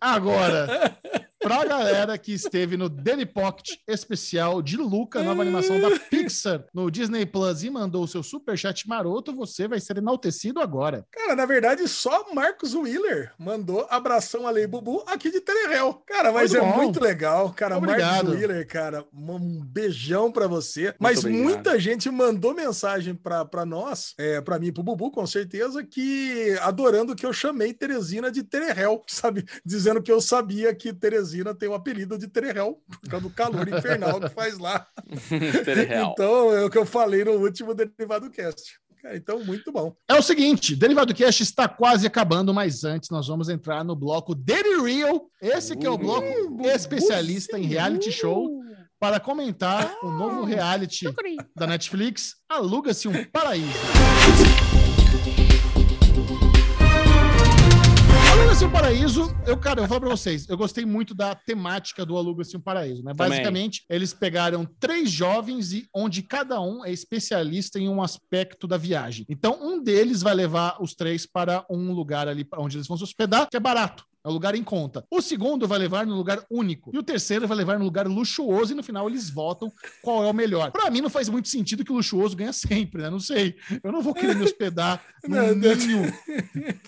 Agora, 0.00 0.96
pra 1.40 1.64
galera 1.64 2.18
que 2.18 2.32
esteve 2.32 2.76
no 2.76 2.88
Daily 2.88 3.24
Pocket 3.24 3.78
especial 3.88 4.60
de 4.60 4.76
Luca, 4.76 5.22
nova 5.22 5.40
animação 5.40 5.80
da 5.80 5.88
Pixar 6.10 6.66
no 6.74 6.90
Disney 6.90 7.24
Plus 7.24 7.64
e 7.64 7.70
mandou 7.70 8.04
o 8.04 8.08
seu 8.08 8.22
superchat 8.22 8.86
maroto, 8.86 9.34
você 9.34 9.66
vai 9.66 9.80
ser 9.80 9.96
enaltecido 9.96 10.60
agora. 10.60 11.06
Cara, 11.10 11.34
na 11.34 11.46
verdade, 11.46 11.88
só 11.88 12.32
Marcos 12.34 12.74
Wheeler 12.74 13.32
mandou 13.38 13.86
abração 13.88 14.46
a 14.46 14.50
Lei 14.50 14.66
Bubu 14.66 15.02
aqui 15.06 15.30
de 15.30 15.40
Telerel. 15.40 16.02
Cara, 16.06 16.30
mas 16.30 16.52
muito 16.52 16.62
é 16.62 16.68
bom. 16.68 16.76
muito 16.76 17.00
legal. 17.02 17.52
Cara, 17.54 17.78
Obrigado. 17.78 18.26
Marcos 18.26 18.34
Wheeler, 18.34 18.66
cara, 18.66 19.04
um 19.12 19.64
beijão 19.64 20.30
para 20.30 20.46
você. 20.46 20.82
Muito 20.82 20.96
mas 21.00 21.18
obrigado. 21.20 21.42
muita 21.42 21.78
gente 21.80 22.10
mandou 22.10 22.54
mensagem 22.54 23.14
para 23.14 23.64
nós, 23.64 24.14
é, 24.18 24.40
para 24.42 24.58
mim 24.58 24.66
e 24.66 24.72
pro 24.72 24.82
Bubu, 24.82 25.10
com 25.10 25.26
certeza, 25.26 25.82
que 25.82 26.54
adorando 26.60 27.16
que 27.16 27.24
eu 27.24 27.32
chamei 27.32 27.72
Teresina 27.72 28.30
de 28.30 28.42
Telerel, 28.42 29.02
sabe? 29.08 29.46
Dizendo 29.64 30.02
que 30.02 30.12
eu 30.12 30.20
sabia 30.20 30.74
que 30.74 30.92
Teresina 30.92 31.29
Teresina 31.30 31.54
tem 31.54 31.68
o 31.68 31.74
apelido 31.74 32.18
de 32.18 32.26
Tererel, 32.26 32.82
por 33.00 33.10
causa 33.10 33.28
do 33.28 33.30
calor 33.32 33.68
infernal 33.68 34.20
que 34.20 34.28
faz 34.30 34.58
lá. 34.58 34.86
então, 36.12 36.52
é 36.52 36.64
o 36.64 36.70
que 36.70 36.78
eu 36.78 36.84
falei 36.84 37.24
no 37.24 37.32
último 37.32 37.74
Derivado 37.74 38.30
Cast. 38.30 38.78
Então, 39.12 39.42
muito 39.42 39.72
bom. 39.72 39.94
É 40.08 40.14
o 40.14 40.22
seguinte, 40.22 40.76
Derivado 40.76 41.14
Cast 41.14 41.42
está 41.42 41.68
quase 41.68 42.06
acabando, 42.06 42.52
mas 42.52 42.84
antes 42.84 43.08
nós 43.10 43.28
vamos 43.28 43.48
entrar 43.48 43.84
no 43.84 43.96
bloco 43.96 44.34
Daily 44.34 44.82
Real. 44.82 45.30
Esse 45.40 45.76
que 45.76 45.86
é 45.86 45.90
o 45.90 45.96
bloco 45.96 46.28
uh, 46.28 46.66
especialista 46.66 47.58
em 47.58 47.64
reality 47.64 48.12
show 48.12 48.50
para 48.98 49.18
comentar 49.18 49.94
o 50.02 50.10
novo 50.10 50.44
reality 50.44 51.06
da 51.56 51.66
Netflix, 51.66 52.34
Aluga-se 52.48 53.08
um 53.08 53.24
Paraíso. 53.24 54.69
Aluga-se 58.50 58.64
um 58.64 58.72
Paraíso, 58.72 59.36
eu, 59.46 59.56
cara, 59.56 59.78
eu 59.78 59.82
vou 59.82 59.88
falar 59.88 60.00
pra 60.00 60.10
vocês, 60.10 60.48
eu 60.48 60.56
gostei 60.56 60.84
muito 60.84 61.14
da 61.14 61.36
temática 61.36 62.04
do 62.04 62.16
Aluga-se 62.16 62.56
um 62.56 62.60
Paraíso, 62.60 63.00
né? 63.04 63.12
Também. 63.12 63.28
Basicamente, 63.28 63.84
eles 63.88 64.12
pegaram 64.12 64.66
três 64.80 65.08
jovens 65.08 65.72
e 65.72 65.88
onde 65.94 66.20
cada 66.20 66.60
um 66.60 66.84
é 66.84 66.90
especialista 66.90 67.78
em 67.78 67.88
um 67.88 68.02
aspecto 68.02 68.66
da 68.66 68.76
viagem. 68.76 69.24
Então, 69.28 69.56
um 69.62 69.80
deles 69.80 70.20
vai 70.20 70.34
levar 70.34 70.82
os 70.82 70.96
três 70.96 71.26
para 71.26 71.64
um 71.70 71.92
lugar 71.92 72.26
ali 72.26 72.44
onde 72.56 72.76
eles 72.76 72.88
vão 72.88 72.96
se 72.96 73.04
hospedar, 73.04 73.48
que 73.48 73.56
é 73.56 73.60
barato. 73.60 74.04
É 74.24 74.28
um 74.28 74.32
lugar 74.32 74.54
em 74.54 74.62
conta. 74.62 75.04
O 75.10 75.22
segundo 75.22 75.66
vai 75.66 75.78
levar 75.78 76.06
no 76.06 76.14
lugar 76.14 76.44
único. 76.50 76.90
E 76.92 76.98
o 76.98 77.02
terceiro 77.02 77.48
vai 77.48 77.56
levar 77.56 77.78
no 77.78 77.84
lugar 77.84 78.06
luxuoso. 78.06 78.72
E 78.72 78.76
no 78.76 78.82
final 78.82 79.08
eles 79.08 79.30
votam 79.30 79.72
qual 80.02 80.24
é 80.24 80.30
o 80.30 80.34
melhor. 80.34 80.70
Para 80.70 80.90
mim 80.90 81.00
não 81.00 81.08
faz 81.08 81.28
muito 81.28 81.48
sentido 81.48 81.84
que 81.84 81.92
o 81.92 81.96
luxuoso 81.96 82.36
ganha 82.36 82.52
sempre, 82.52 83.02
né? 83.02 83.10
Não 83.10 83.20
sei. 83.20 83.56
Eu 83.82 83.90
não 83.90 84.02
vou 84.02 84.12
querer 84.12 84.36
me 84.36 84.44
hospedar 84.44 85.02
num 85.26 85.54
ninho 85.54 86.12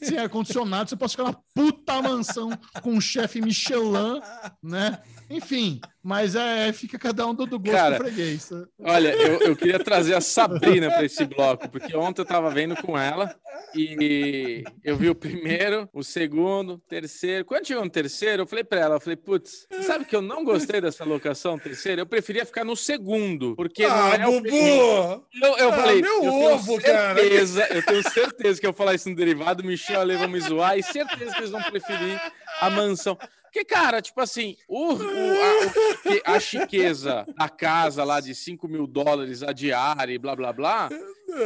sem 0.02 0.18
ar-condicionado. 0.18 0.90
Você 0.90 0.96
pode 0.96 1.12
ficar 1.12 1.24
na 1.24 1.36
puta 1.54 2.02
mansão 2.02 2.50
com 2.82 2.92
um 2.92 3.00
chefe 3.00 3.40
Michelin, 3.40 4.20
né? 4.62 5.00
Enfim, 5.30 5.80
mas 6.02 6.34
é, 6.34 6.70
fica 6.74 6.98
cada 6.98 7.26
um 7.26 7.34
do, 7.34 7.46
do 7.46 7.58
gosto 7.58 7.74
Cara, 7.74 7.96
do 7.96 8.04
freguês. 8.04 8.50
Olha, 8.78 9.14
eu, 9.14 9.40
eu 9.40 9.56
queria 9.56 9.78
trazer 9.78 10.14
a 10.14 10.20
Sabrina 10.20 10.90
para 10.90 11.04
esse 11.04 11.24
bloco, 11.24 11.70
porque 11.70 11.96
ontem 11.96 12.20
eu 12.20 12.26
tava 12.26 12.50
vendo 12.50 12.76
com 12.76 12.98
ela 12.98 13.34
E 13.74 14.62
eu 14.84 14.96
vi 14.96 15.08
o 15.08 15.14
primeiro, 15.14 15.88
o 15.92 16.02
segundo, 16.02 16.74
o 16.74 16.78
terceiro. 16.78 17.21
Quando 17.46 17.66
chegou 17.66 17.84
no 17.84 17.90
terceiro, 17.90 18.42
eu 18.42 18.46
falei 18.46 18.64
pra 18.64 18.80
ela, 18.80 18.96
eu 18.96 19.00
falei, 19.00 19.16
putz, 19.16 19.66
sabe 19.82 20.04
que 20.04 20.14
eu 20.16 20.22
não 20.22 20.44
gostei 20.44 20.80
dessa 20.80 21.04
locação 21.04 21.58
terceira? 21.58 22.00
Eu 22.02 22.06
preferia 22.06 22.44
ficar 22.46 22.64
no 22.64 22.74
segundo, 22.76 23.54
porque 23.56 23.86
não 23.86 23.94
Ah, 24.12 24.16
é 24.16 24.26
o 24.26 24.40
Bubu! 24.40 25.26
Eu, 25.42 25.56
eu 25.58 25.68
Ah, 25.70 25.72
falei, 25.72 26.02
meu 26.02 26.14
eu 26.14 26.20
tenho 26.32 26.54
ovo, 26.54 26.80
cara. 26.80 27.14
certeza, 27.14 27.66
eu 27.70 27.82
tenho 27.84 28.02
certeza 28.10 28.60
que 28.60 28.66
eu 28.66 28.72
falar 28.72 28.94
isso 28.94 29.08
no 29.08 29.14
derivado, 29.16 29.62
o 29.62 29.66
Michel 29.66 29.96
e 29.98 30.00
a 30.00 30.02
Lê 30.04 30.16
vão 30.16 30.28
me 30.28 30.40
zoar, 30.40 30.78
e 30.78 30.82
certeza 30.82 31.32
que 31.32 31.38
eles 31.40 31.50
vão 31.50 31.62
preferir 31.62 32.20
a 32.60 32.68
mansão. 32.70 33.16
Porque, 33.44 33.64
cara, 33.66 34.00
tipo 34.00 34.18
assim, 34.20 34.56
o, 34.66 34.94
o- 34.94 34.96
a, 34.96 36.30
o 36.30 36.36
a 36.36 36.40
chiqueza 36.40 37.26
da 37.36 37.48
casa 37.50 38.02
lá 38.02 38.18
de 38.18 38.34
5 38.34 38.66
mil 38.66 38.86
dólares 38.86 39.42
a 39.42 39.52
diária 39.52 40.12
e 40.14 40.18
blá 40.18 40.34
blá 40.34 40.52
blá, 40.54 40.88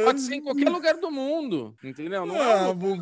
pode 0.05 0.21
ser 0.21 0.35
em 0.35 0.41
qualquer 0.41 0.69
lugar 0.69 0.95
do 0.95 1.11
mundo, 1.11 1.75
entendeu? 1.83 2.25
Não 2.25 2.35
é 2.37 2.53
Ah, 2.63 2.69
um- 2.69 2.73
Bubu. 2.75 3.01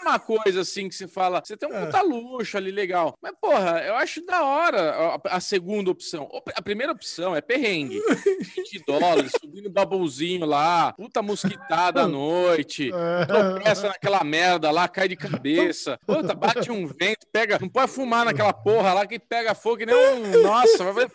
É 0.00 0.08
uma 0.08 0.18
coisa 0.18 0.60
assim 0.60 0.88
que 0.88 0.94
você 0.94 1.06
fala, 1.06 1.42
você 1.44 1.56
tem 1.56 1.68
um 1.68 1.86
puta 1.86 2.02
luxo 2.02 2.56
ali 2.56 2.70
legal. 2.70 3.16
Mas, 3.22 3.32
porra, 3.40 3.82
eu 3.86 3.94
acho 3.96 4.24
da 4.24 4.44
hora 4.44 4.90
a, 5.24 5.36
a 5.36 5.40
segunda 5.40 5.90
opção. 5.90 6.28
A 6.54 6.62
primeira 6.62 6.92
opção 6.92 7.34
é 7.34 7.40
perrengue. 7.40 8.00
20 8.40 8.84
dólares, 8.86 9.32
subindo 9.40 9.70
babuzinho 9.70 10.46
lá, 10.46 10.92
puta 10.92 11.22
mosquitada 11.22 12.02
à 12.02 12.08
noite, 12.08 12.90
tropeça 13.26 13.88
naquela 13.88 14.22
merda 14.24 14.70
lá, 14.70 14.88
cai 14.88 15.08
de 15.08 15.16
cabeça. 15.16 15.98
Puta, 16.06 16.34
bate 16.34 16.70
um 16.70 16.86
vento, 16.86 17.26
pega. 17.32 17.58
Não 17.60 17.68
pode 17.68 17.92
fumar 17.92 18.24
naquela 18.24 18.52
porra 18.52 18.92
lá 18.92 19.06
que 19.06 19.18
pega 19.18 19.54
fogo 19.54 19.78
que 19.78 19.86
nem 19.86 19.94
um. 19.94 20.42
Nossa, 20.42 20.84
vai 20.92 21.06
ver. 21.06 21.10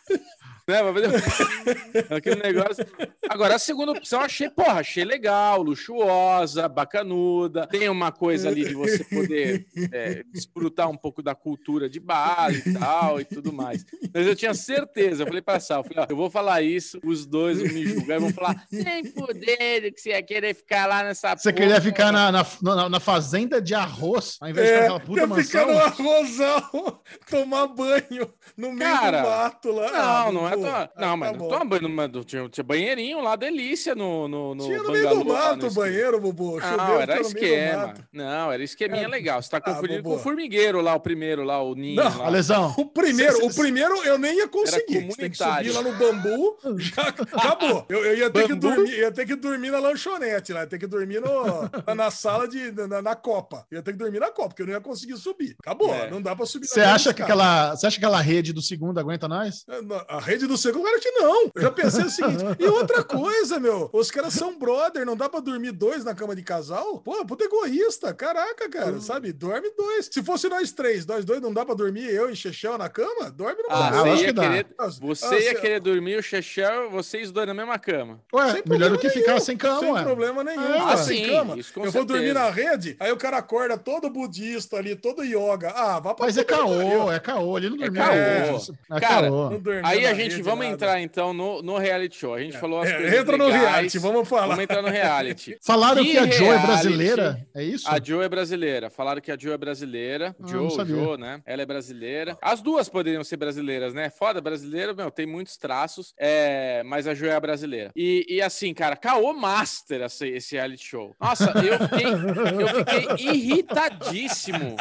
Né, 0.68 0.80
aquele 2.10 2.42
negócio. 2.42 2.84
Agora, 3.30 3.53
a 3.56 3.60
segunda 3.60 3.92
opção 3.92 4.19
eu 4.19 4.26
achei, 4.26 4.50
porra, 4.50 4.80
achei 4.80 5.03
legal, 5.06 5.61
luxuosa, 5.61 6.68
bacanuda. 6.68 7.68
Tem 7.68 7.88
uma 7.88 8.11
coisa 8.11 8.50
ali 8.50 8.66
de 8.66 8.74
você 8.74 9.03
poder 9.03 9.68
é, 9.92 10.24
desfrutar 10.34 10.90
um 10.90 10.98
pouco 10.98 11.22
da 11.22 11.35
cultura 11.35 11.88
de 11.88 12.00
Bali 12.00 12.64
e 12.66 12.74
tal 12.74 13.22
e 13.22 13.26
tudo 13.26 13.53
mais. 13.53 13.85
Mas 14.11 14.26
eu 14.26 14.35
tinha 14.35 14.56
certeza, 14.56 15.22
eu 15.22 15.27
falei 15.27 15.42
pra 15.42 15.60
Sal, 15.60 15.82
eu 15.82 15.84
falei, 15.84 16.03
ó, 16.03 16.08
eu 16.10 16.16
vou 16.18 16.32
falar 16.32 16.64
isso, 16.64 17.00
os 17.06 17.27
dois 17.27 17.60
vão 17.60 17.68
me 17.72 17.85
julgar 17.85 18.16
e 18.18 18.19
vão 18.22 18.34
falar, 18.34 18.66
nem 18.72 19.06
fudendo 19.06 19.92
que 19.94 20.02
você 20.02 20.10
ia 20.10 20.24
querer 20.24 20.56
ficar 20.56 20.88
lá 20.88 21.03
nessa 21.03 21.35
Você 21.38 21.52
porra." 21.53 21.64
queria 21.64 21.82
ficar 21.82 22.11
na, 22.11 22.32
na, 22.32 22.45
na- 22.64 22.90
na 22.90 23.00
fazenda 23.00 23.61
de 23.61 23.76
arroz, 23.76 24.38
ao 24.42 24.50
invés 24.50 24.68
de 24.68 24.74
É, 24.74 24.82
ficar 24.82 24.94
naquela 24.94 25.00
puta 25.00 25.22
ia 25.22 25.44
ficar 25.44 25.68
mansão? 25.68 25.74
no 25.76 25.80
arrozão, 26.11 27.00
tomar 27.30 27.68
banho 27.68 28.34
no 28.58 28.72
meio 28.72 28.92
Cara, 28.92 29.22
do 29.22 29.30
mato 29.30 29.72
lá. 29.72 29.92
Não, 29.92 30.00
Ah, 30.27 30.32
não 30.32 30.50
é. 30.50 30.55
Toma... 30.58 30.77
Ah, 30.77 30.90
Não, 30.95 31.08
tá 31.09 31.17
mas 31.17 31.32
não 31.32 31.38
bom. 31.40 31.48
toma 31.50 31.66
banho. 31.66 31.90
Mas 31.90 32.11
tinha, 32.25 32.50
tinha 32.50 32.64
banheirinho 32.64 33.22
lá, 33.22 33.35
delícia 33.35 33.93
no. 33.95 34.27
no, 34.27 34.56
no 34.56 34.64
Tinha 34.66 34.82
no 34.84 34.92
meio 34.92 35.09
do 35.09 35.25
mato 35.25 35.58
no 35.64 35.67
o 35.67 35.72
banheiro, 35.74 36.19
Bubu. 36.19 36.59
Não, 36.59 36.61
Choveu, 36.61 37.01
era 37.01 37.16
no 37.16 37.22
esquema. 37.22 37.93
Não, 38.11 38.51
era 38.51 38.64
esqueminha 38.64 39.03
É. 39.06 39.08
legal. 39.08 39.42
Você 39.42 39.50
tá 39.50 39.58
Ah, 39.58 39.61
confundindo 39.61 40.03
com 40.03 40.09
Bobo. 40.09 40.19
o 40.22 40.24
formigueiro 40.24 40.82
lá, 40.82 40.95
o 40.95 41.00
primeiro 41.00 41.43
lá, 41.43 41.61
o 41.61 41.75
ninho 41.75 41.95
Não, 42.03 42.17
lá. 42.17 42.25
Alesão, 42.27 42.74
O 42.77 42.85
primeiro, 42.85 43.45
o 43.45 43.53
primeiro 43.53 43.95
eu 44.03 44.17
nem 44.17 44.38
ia 44.38 44.48
conseguir. 44.48 45.06
Você 45.08 45.17
tem 45.22 45.30
que 45.30 45.38
subir 45.38 45.72
lá 45.72 45.82
no 45.82 45.93
bambu, 45.93 46.58
já 46.77 47.03
acabou. 47.34 47.85
Eu, 47.90 48.03
eu 48.06 48.17
ia 48.17 48.30
ter 48.30 48.43
que 48.48 48.53
Bambu? 48.56 48.75
dormir, 48.75 48.98
ia 49.00 49.11
ter 49.11 49.25
que 49.25 49.35
dormir 49.35 49.72
na 49.72 49.80
lanchonete 49.80 50.53
lá, 50.53 50.61
ia 50.61 50.67
ter 50.67 50.80
que 50.80 50.88
dormir 50.88 51.22
no, 51.22 51.69
na, 51.85 51.95
na 51.95 52.11
sala 52.11 52.48
de 52.48 52.72
na, 52.72 53.01
na 53.01 53.16
copa. 53.16 53.66
Eu 53.72 53.77
ia 53.77 53.84
ter 53.84 53.92
que 53.92 53.98
dormir 53.98 54.19
na 54.19 54.30
copa, 54.32 54.50
porque 54.50 54.61
eu 54.61 54.67
não 54.67 54.74
ia 54.74 54.82
conseguir 54.82 55.17
subir. 55.17 55.56
Acabou, 55.59 55.93
É. 55.93 56.09
não 56.09 56.22
dá 56.22 56.35
pra 56.35 56.45
subir. 56.45 56.67
você 56.67 56.82
acha 56.82 57.14
que 57.14 57.22
aquela, 57.22 57.75
você 57.75 57.88
acha 57.88 58.00
que 58.00 58.06
aquela 58.06 58.22
rede 58.22 58.53
do 58.53 58.61
segundo 58.61 59.00
aguenta 59.00 59.27
nós? 59.27 59.66
A 60.08 60.19
rede 60.19 60.44
do 60.48 60.57
segundo, 60.57 60.83
claro 60.83 60.99
que 60.99 61.11
não. 61.11 61.51
Eu 61.56 61.61
já 61.61 61.72
pensei 61.72 62.03
o 62.06 62.09
seguinte. 62.09 62.43
E 62.59 62.65
outra 62.67 63.03
coisa, 63.03 63.59
meu. 63.59 63.90
Os 63.93 64.11
caras 64.11 64.33
são 64.33 64.57
brother, 64.57 65.06
não 65.06 65.15
dá 65.15 65.30
pra 65.30 65.40
dormir 65.40 65.72
dois 65.72 66.03
na 66.03 66.14
cama 66.15 66.35
de 66.35 66.43
casal? 66.43 66.99
Pô, 66.99 67.25
puta 67.25 67.43
egoísta. 67.45 68.14
Caraca, 68.14 68.69
cara, 68.69 68.99
sabe? 69.01 69.32
Dorme 69.32 69.69
dois. 69.77 70.09
Se 70.11 70.24
fosse 70.24 70.48
nós 70.49 70.72
três, 70.72 71.06
nós 71.06 71.24
dois, 71.25 71.41
não 71.41 71.53
dá 71.53 71.65
pra 71.65 71.74
dormir 71.75 72.09
eu 72.09 72.30
e 72.30 72.35
Chechel 72.35 72.77
na 72.77 72.90
cama? 72.90 73.30
Dorme 73.32 73.61
no 73.64 73.69
Ah, 73.69 73.88
Ah, 73.90 74.03
você 74.03 74.22
ia 74.25 74.33
que 74.33 74.40
querer, 74.40 74.65
você 74.99 75.25
ah, 75.25 75.40
ia 75.40 75.49
se- 75.56 75.61
querer 75.61 75.80
dormir 75.80 76.17
o 76.17 76.24
Chechel, 76.24 76.90
vocês 76.90 77.32
dois 77.32 77.48
na 77.48 77.53
mesma 77.53 77.77
cama. 77.80 78.19
Ué, 78.33 78.51
Sem 78.51 78.64
melhor 78.67 78.90
do 78.91 78.98
que 78.98 79.07
problema 79.09 79.14
ficar 79.14 79.32
nenhum. 79.33 79.45
sem 79.45 79.57
cama, 79.57 79.80
Sem 79.80 79.91
ué. 79.93 80.03
problema 80.03 80.43
nenhum. 80.43 80.74
Ah, 80.75 80.80
ficar 80.82 80.98
sim, 80.98 81.15
sem 81.15 81.30
cama. 81.30 81.57
isso 81.57 81.74
com 81.74 81.85
eu 81.85 81.91
vou 81.91 82.06
dormir 82.06 82.33
certeza. 82.33 82.45
na 82.45 82.51
rede, 82.51 82.95
aí 82.99 83.11
o 83.11 83.17
cara 83.17 83.38
acorda 83.38 83.77
todo 83.77 84.09
budista 84.09 84.77
ali, 84.77 84.95
todo 84.95 85.24
yoga. 85.24 85.72
Ah, 85.75 85.99
vá 85.99 86.14
pra 86.14 86.25
Mas 86.25 86.38
é 86.38 86.43
caô, 86.43 87.11
é 87.11 87.19
caô. 87.19 87.57
Ele 87.57 87.69
não 87.69 87.77
dormiu. 87.77 88.01
caô. 88.01 88.14
É 88.14 88.99
Cara, 88.99 89.27
caô. 89.27 89.49
Não 89.49 89.59
dormiu 89.59 89.82
Aí 89.85 90.06
a 90.06 90.14
gente, 90.14 90.34
rede, 90.38 90.43
vamos 90.43 90.65
nada. 90.65 90.75
entrar 90.75 91.01
então 91.01 91.33
no, 91.33 91.61
no 91.61 91.77
reality 91.77 92.17
show. 92.17 92.33
A 92.33 92.41
gente 92.41 92.57
falou 92.57 92.81
as 92.81 92.89
É, 92.89 92.97
coisas 92.97 93.19
entra 93.19 93.38
no 93.38 93.45
legais, 93.45 93.61
reality, 93.64 93.99
vamos 93.99 94.27
falar. 94.27 94.47
Vamos 94.47 94.64
entrar 94.64 94.81
no 94.81 94.89
reality. 94.89 95.57
Falaram 95.61 96.03
que, 96.03 96.17
a 96.17 96.25
Joe 96.30 96.47
é 96.47 96.59
brasileira, 96.59 97.47
é 97.53 97.64
isso? 97.64 97.89
A 97.89 97.99
Joe 98.01 98.23
é 98.23 98.30
brasileira. 98.30 98.89
Falaram 98.89 99.22
que 99.22 99.31
a 99.31 99.38
Joe 99.38 99.53
é 99.53 99.57
brasileira. 99.57 100.35
Ah, 100.41 100.47
Joe. 100.47 100.85
Joe, 100.85 101.17
né? 101.17 101.41
Ela 101.45 101.61
é 101.61 101.65
brasileira. 101.65 102.38
As 102.41 102.61
duas 102.61 102.89
poderiam 102.89 103.23
ser 103.23 103.38
brasileiras, 103.38 103.93
né? 103.93 104.09
Foda 104.09 104.39
brasileira, 104.41 104.93
meu, 104.93 105.09
tem 105.11 105.25
muitos 105.25 105.57
traços, 105.57 106.14
é... 106.17 106.83
mas 106.83 107.07
a 107.07 107.14
Joe 107.14 107.30
é 107.30 107.35
a 107.35 107.39
brasileira. 107.39 107.91
E, 107.95 108.25
e 108.30 108.41
assim, 108.41 108.73
cara, 108.73 108.95
caô 108.95 109.33
master 109.33 110.01
esse, 110.01 110.27
esse 110.27 110.55
reality 110.55 110.85
show. 110.85 111.15
Nossa, 111.19 111.51
eu 111.64 111.80
fiquei, 111.80 112.05
eu 112.05 112.85
fiquei 112.85 113.33
irritadíssimo 113.33 114.75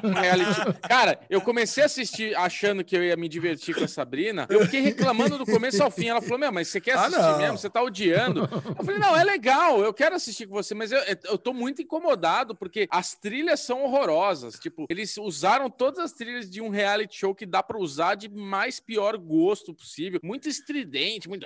com 0.00 0.08
o 0.08 0.12
reality 0.12 0.54
show. 0.54 0.74
Cara, 0.88 1.18
eu 1.28 1.40
comecei 1.40 1.82
a 1.82 1.86
assistir 1.86 2.34
achando 2.36 2.84
que 2.84 2.96
eu 2.96 3.02
ia 3.02 3.16
me 3.16 3.28
divertir 3.28 3.74
com 3.74 3.84
a 3.84 3.88
Sabrina. 3.88 4.46
Eu 4.48 4.60
fiquei 4.62 4.80
reclamando 4.94 5.38
do 5.38 5.44
começo 5.46 5.82
ao 5.82 5.90
fim. 5.90 6.06
Ela 6.08 6.22
falou: 6.22 6.38
Meu, 6.38 6.52
mas 6.52 6.68
você 6.68 6.80
quer 6.80 6.96
Ah, 6.96 7.02
assistir 7.06 7.20
não. 7.22 7.38
mesmo? 7.38 7.58
Você 7.58 7.68
tá 7.70 7.82
odiando? 7.82 8.48
Eu 8.78 8.84
falei: 8.84 8.98
Não, 9.00 9.16
é 9.16 9.24
legal, 9.24 9.80
eu 9.82 9.92
quero 9.92 10.14
assistir 10.14 10.46
com 10.46 10.54
você, 10.54 10.74
mas 10.74 10.92
eu, 10.92 11.00
eu 11.24 11.36
tô 11.38 11.52
muito 11.52 11.82
incomodado 11.82 12.54
porque 12.54 12.86
as 12.90 13.14
trilhas 13.14 13.60
são 13.60 13.84
horrorosas. 13.84 14.58
Tipo, 14.58 14.86
eles 14.88 15.16
usaram 15.16 15.68
todas 15.68 15.98
as 15.98 16.12
trilhas 16.12 16.48
de 16.48 16.60
um 16.60 16.68
reality 16.68 17.18
show 17.18 17.34
que 17.34 17.46
dá 17.46 17.62
pra 17.62 17.78
usar 17.78 18.14
de 18.14 18.28
mais 18.28 18.80
pior 18.80 19.16
gosto 19.16 19.74
possível. 19.74 20.20
Muito 20.22 20.48
estridente, 20.48 21.28
muito. 21.28 21.44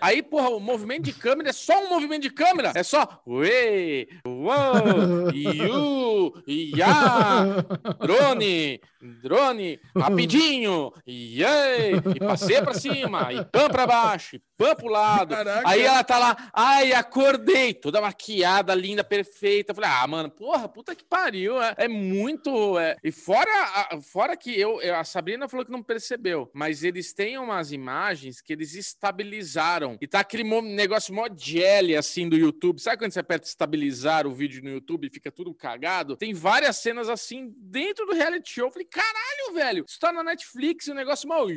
Aí, 0.00 0.22
porra, 0.22 0.50
o 0.50 0.60
movimento 0.60 1.04
de 1.04 1.12
câmera 1.12 1.50
é 1.50 1.52
só 1.52 1.84
um 1.84 1.88
movimento 1.90 2.22
de 2.22 2.30
câmera. 2.30 2.72
É 2.74 2.82
só. 2.82 3.22
Uê, 3.26 4.08
uou, 4.26 5.30
iu, 5.34 6.34
ia, 6.46 7.64
drone, 8.00 8.80
drone, 9.22 9.80
rapidinho, 9.96 10.92
iê, 11.06 11.96
e 12.14 12.20
passei 12.32 12.60
pra 12.62 12.74
cima, 12.74 13.32
e 13.32 13.44
pã 13.46 13.68
pra 13.68 13.86
baixo, 13.86 14.36
e 14.36 14.42
pã 14.56 14.74
pro 14.74 14.88
lado. 14.88 15.34
Caraca. 15.34 15.68
Aí 15.68 15.82
ela 15.82 16.02
tá 16.04 16.18
lá, 16.18 16.50
ai, 16.52 16.92
acordei, 16.92 17.74
toda 17.74 18.00
maquiada, 18.00 18.74
linda, 18.74 19.02
perfeita. 19.04 19.72
Eu 19.72 19.74
falei, 19.74 19.90
ah, 19.90 20.06
mano, 20.06 20.30
porra, 20.30 20.68
puta 20.68 20.94
que 20.94 21.04
pariu. 21.04 21.60
É, 21.62 21.74
é 21.78 21.88
muito. 21.88 22.78
é. 22.78 22.96
E 23.02 23.10
fora, 23.10 23.50
a- 23.50 24.00
fora 24.00 24.36
que 24.36 24.58
eu, 24.58 24.78
a 24.94 25.04
Sabrina 25.04 25.48
falou 25.48 25.64
que 25.64 25.72
não 25.72 25.82
percebeu, 25.82 26.50
mas 26.54 26.82
eles 26.84 27.12
têm 27.12 27.38
umas 27.38 27.72
imagens 27.72 28.40
que 28.40 28.52
eles 28.52 28.74
estabilizaram. 28.74 29.96
E 30.00 30.06
tá 30.06 30.20
aquele 30.20 30.44
mo- 30.44 30.62
negócio 30.62 31.14
mó 31.14 31.26
jelly 31.36 31.96
assim 31.96 32.28
do 32.28 32.36
YouTube. 32.36 32.80
Sabe 32.80 32.98
quando 32.98 33.12
você 33.12 33.20
aperta 33.20 33.46
estabilizar 33.46 34.26
o 34.26 34.32
vídeo 34.32 34.62
no 34.62 34.70
YouTube 34.70 35.06
e 35.06 35.10
fica 35.10 35.30
tudo 35.30 35.54
cagado? 35.54 36.16
Tem 36.16 36.32
várias 36.34 36.76
cenas 36.78 37.08
assim 37.08 37.52
dentro 37.56 38.06
do 38.06 38.12
reality 38.14 38.50
show. 38.54 38.66
Eu 38.68 38.72
falei, 38.72 38.86
caralho, 38.90 39.54
velho, 39.54 39.84
isso 39.86 39.98
tá 39.98 40.12
na 40.12 40.22
Netflix 40.22 40.86
e 40.86 40.90
o 40.90 40.94
negócio 40.94 41.28
mal 41.28 41.48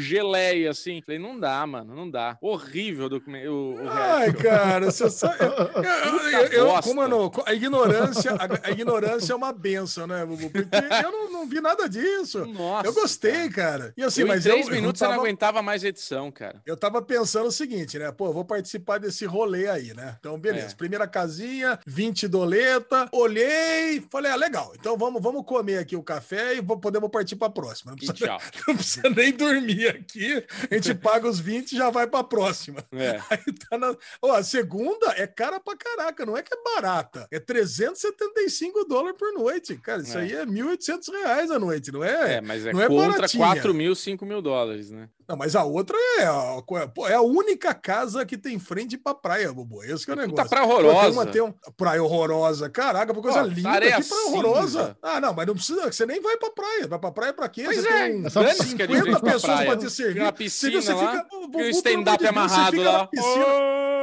geleia 0.00 0.70
assim. 0.70 1.00
Falei, 1.02 1.18
não 1.20 1.38
dá, 1.38 1.66
mano, 1.66 1.94
não 1.94 2.10
dá. 2.10 2.36
Horrível 2.40 3.06
o, 3.06 3.08
documen- 3.08 3.46
o, 3.48 3.74
o 3.82 3.88
Ai, 3.88 4.32
cara, 4.32 4.90
você 4.90 5.08
sabe. 5.10 5.36
Eu, 5.40 6.50
eu- 6.50 6.66
eu- 6.76 6.82
como 6.82 7.02
eu 7.02 7.08
não, 7.08 7.32
a 7.44 7.52
ignorância, 7.54 8.32
a, 8.32 8.68
a 8.68 8.70
ignorância 8.70 9.32
é 9.32 9.36
uma 9.36 9.52
benção, 9.52 10.06
né, 10.06 10.24
Bubu? 10.24 10.50
Porque 10.50 10.76
eu 11.04 11.12
não, 11.12 11.30
não 11.32 11.48
vi 11.48 11.60
nada 11.60 11.88
disso. 11.88 12.44
Nossa, 12.46 12.86
eu 12.86 12.92
gostei, 12.92 13.48
cara. 13.48 13.92
E 13.96 14.02
assim, 14.02 14.22
eu, 14.22 14.26
mas 14.26 14.44
em 14.46 14.50
três 14.50 14.68
minutos 14.68 15.00
eu 15.00 15.06
eu 15.06 15.10
não 15.10 15.16
tava, 15.16 15.26
aguentava 15.26 15.62
mais 15.62 15.84
edição, 15.84 16.30
cara. 16.30 16.60
eu 16.66 16.76
tava 16.76 17.00
pensando 17.02 17.46
o 17.46 17.52
seguinte, 17.52 17.98
né? 17.98 18.10
Pô, 18.12 18.32
vou 18.32 18.44
participar 18.44 18.98
desse 18.98 19.24
rolê 19.24 19.68
aí, 19.68 19.94
né? 19.94 20.16
Então, 20.18 20.38
beleza. 20.38 20.72
É. 20.72 20.76
Primeira 20.76 21.06
casinha, 21.06 21.78
20 21.86 22.28
doleta. 22.28 23.08
Olhei, 23.12 24.02
falei, 24.10 24.30
ah, 24.30 24.36
legal. 24.36 24.72
Então 24.78 24.96
vamos, 24.96 25.22
vamos 25.22 25.44
comer 25.44 25.78
aqui 25.78 25.96
o 25.96 26.02
café 26.02 26.56
e 26.56 26.60
vou, 26.60 26.78
podemos 26.78 27.10
partir 27.10 27.36
pra 27.36 27.48
próxima. 27.50 27.92
Não 27.92 27.96
precisa, 27.96 28.14
tchau. 28.26 28.38
não 28.68 28.74
precisa 28.76 29.08
nem 29.16 29.32
dormir 29.32 29.88
aqui. 29.88 30.44
A 30.70 30.74
gente 30.74 30.94
paga 30.94 31.26
os 31.28 31.40
20 31.40 31.72
e 31.72 31.76
já 31.76 31.90
vai 31.90 32.06
pra 32.06 32.22
próxima. 32.22 32.84
É. 32.92 33.20
Aí 33.30 33.52
tá 33.68 33.78
na... 33.78 33.96
Ó, 34.22 34.32
a 34.32 34.42
segunda 34.42 35.06
é 35.16 35.26
cara 35.26 35.58
pra 35.58 35.76
caraca, 35.76 36.24
não 36.26 36.36
é 36.36 36.42
que 36.42 36.54
é 36.54 36.62
barata. 36.62 37.26
É 37.30 37.40
375 37.40 38.84
dólares 38.84 39.18
por 39.18 39.32
noite. 39.32 39.76
Cara, 39.76 40.02
isso 40.02 40.16
É. 40.18 40.22
aí 40.22 40.32
é 40.32 40.44
1.800 40.46 41.10
reais 41.22 41.50
a 41.50 41.58
noite, 41.58 41.90
não 41.90 42.04
é? 42.04 42.36
É, 42.36 42.40
mas 42.40 42.64
é, 42.66 42.72
não 42.72 42.82
é 42.82 42.86
contra 42.88 43.12
baratinha. 43.12 43.44
4 43.44 43.74
mil, 43.74 43.94
5 43.94 44.24
mil 44.26 44.42
dólares, 44.42 44.90
né? 44.90 45.08
Não, 45.28 45.36
mas 45.36 45.56
a 45.56 45.64
outra 45.64 45.96
é 46.18 46.24
a, 46.24 46.62
é 47.10 47.14
a 47.14 47.20
única 47.20 47.74
casa 47.74 48.24
que 48.24 48.38
tem 48.38 48.58
frente 48.60 48.96
pra 48.96 49.12
praia, 49.12 49.52
Bobo. 49.52 49.82
Esse 49.82 50.08
é 50.08 50.14
o 50.14 50.16
Puta 50.16 50.26
negócio. 50.26 50.48
praia 50.50 50.64
Pô, 50.66 50.72
horrorosa. 50.72 51.10
Uma, 51.10 51.26
tem 51.26 51.42
um, 51.42 51.52
praia 51.76 52.02
horrorosa. 52.02 52.70
Caraca, 52.70 53.12
que 53.12 53.20
coisa 53.20 53.40
Pô, 53.42 53.46
linda. 53.48 53.68
areia 53.70 53.96
Que 53.96 54.04
praia 54.08 54.24
horrorosa. 54.26 54.96
Ah, 55.02 55.20
não, 55.20 55.34
mas 55.34 55.46
não 55.46 55.54
precisa. 55.54 55.90
Você 55.90 56.06
nem 56.06 56.20
vai 56.20 56.36
pra 56.36 56.50
praia. 56.50 56.86
Vai 56.86 56.98
pra 56.98 57.10
praia 57.10 57.32
pra 57.32 57.48
quê? 57.48 57.64
Pois 57.64 57.80
você 57.80 57.88
é, 57.88 58.08
tem 58.08 58.26
um 58.26 58.30
só 58.30 58.40
dane-se 58.42 58.76
que 58.76 58.82
é 58.82 58.86
de 58.86 58.92
50 58.94 59.02
frente 59.02 59.20
pra 59.20 59.32
pessoas 59.32 59.52
praia. 59.54 59.66
pra 59.70 59.76
te 59.76 59.90
servir. 59.90 60.14
Tem 60.14 60.22
uma 60.22 60.32
piscina 60.32 60.80
você 60.82 60.92
lá, 60.94 61.06
fica- 61.10 61.26
e 61.58 61.62
o 61.62 61.68
stand-up 61.70 62.22
você 62.22 62.28
amarrado 62.28 62.82
lá. 62.82 63.06
piscina. 63.08 63.34
Você 63.34 63.95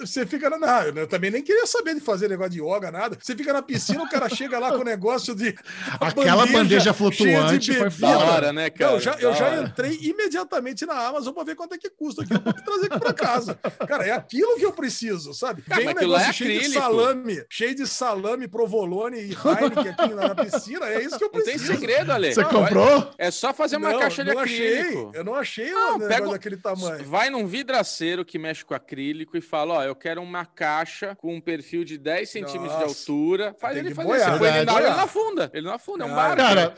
você 0.00 0.26
fica 0.26 0.50
na. 0.50 0.58
Não, 0.58 1.02
eu 1.02 1.06
também 1.06 1.30
nem 1.30 1.42
queria 1.42 1.66
saber 1.66 1.94
de 1.94 2.00
fazer 2.00 2.28
negócio 2.28 2.52
de 2.52 2.60
yoga, 2.62 2.90
nada. 2.90 3.16
Você 3.20 3.34
fica 3.36 3.52
na 3.52 3.62
piscina, 3.62 4.02
o 4.02 4.08
cara 4.08 4.28
chega 4.28 4.58
lá 4.58 4.72
com 4.72 4.78
o 4.80 4.84
negócio 4.84 5.34
de. 5.34 5.54
Aquela 6.00 6.46
bandeja 6.46 6.90
de 6.92 6.96
flutuante 6.96 7.72
foi. 7.74 7.90
Da 7.90 8.18
hora, 8.18 8.52
né, 8.52 8.70
cara? 8.70 8.90
Não, 8.90 8.96
eu 8.98 9.00
já, 9.00 9.14
eu 9.20 9.34
já 9.34 9.62
entrei 9.62 9.98
imediatamente 10.02 10.84
na 10.86 10.94
Amazon 10.94 11.32
pra 11.34 11.44
ver 11.44 11.54
quanto 11.54 11.74
é 11.74 11.78
que 11.78 11.90
custa 11.90 12.22
aquilo 12.22 12.40
pra 12.40 12.52
trazer 12.52 12.86
aqui 12.86 12.98
pra 13.00 13.12
casa. 13.12 13.54
Cara, 13.86 14.06
é 14.06 14.10
aquilo 14.12 14.56
que 14.56 14.64
eu 14.64 14.72
preciso, 14.72 15.32
sabe? 15.34 15.62
Cara, 15.62 15.80
Vem 15.80 15.88
um 15.88 15.94
lá 15.94 16.00
negócio 16.00 16.28
é 16.28 16.32
cheio 16.32 16.50
de 16.50 16.56
acrílico. 16.58 16.80
salame, 16.82 17.44
cheio 17.50 17.74
de 17.74 17.86
salame, 17.86 18.48
provolone 18.48 19.18
e 19.18 19.30
Heineken 19.32 19.88
aqui 19.88 20.14
na, 20.14 20.28
na 20.28 20.34
piscina. 20.34 20.86
É 20.86 21.02
isso 21.02 21.18
que 21.18 21.24
eu 21.24 21.30
Não 21.32 21.42
tem 21.42 21.54
preciso. 21.54 21.72
segredo, 21.72 22.12
Ale. 22.12 22.32
Você 22.34 22.44
comprou? 22.44 23.10
É 23.18 23.30
só 23.30 23.52
fazer 23.52 23.76
uma 23.76 23.92
Não, 23.92 24.00
caixa 24.00 24.24
de 24.24 24.32
não 24.32 24.40
achei. 24.40 24.78
acrílico. 24.80 25.10
Eu 25.14 25.24
não 25.24 25.34
achei 25.34 25.70
Não, 25.70 25.96
um 25.96 25.98
pega 25.98 26.08
negócio 26.14 26.32
daquele 26.32 26.56
tamanho. 26.56 27.04
Vai 27.04 27.30
num 27.30 27.46
vidraceiro 27.46 28.24
que 28.24 28.38
mexe 28.38 28.64
com 28.64 28.74
acrílico 28.74 29.36
e 29.36 29.40
fala: 29.48 29.74
Ó, 29.74 29.82
eu 29.82 29.94
quero 29.94 30.22
uma 30.22 30.44
caixa 30.44 31.16
com 31.16 31.34
um 31.34 31.40
perfil 31.40 31.84
de 31.84 31.98
10 31.98 32.28
centímetros 32.28 32.76
de 32.76 32.84
altura. 32.84 33.54
Faz 33.58 33.76
ele 33.76 33.94
fazer 33.94 34.08
boiar, 34.08 34.30
isso. 34.30 34.38
Põe 34.38 34.48
ele 34.48 34.64
na 34.64 34.72
água, 34.72 34.86
ele 34.86 34.96
não 34.96 35.04
afunda. 35.04 35.50
Ele 35.52 35.66
não 35.66 35.74
afunda, 35.74 36.04
é 36.04 36.06
um 36.06 36.14
barco. 36.14 36.36
Cara, 36.36 36.74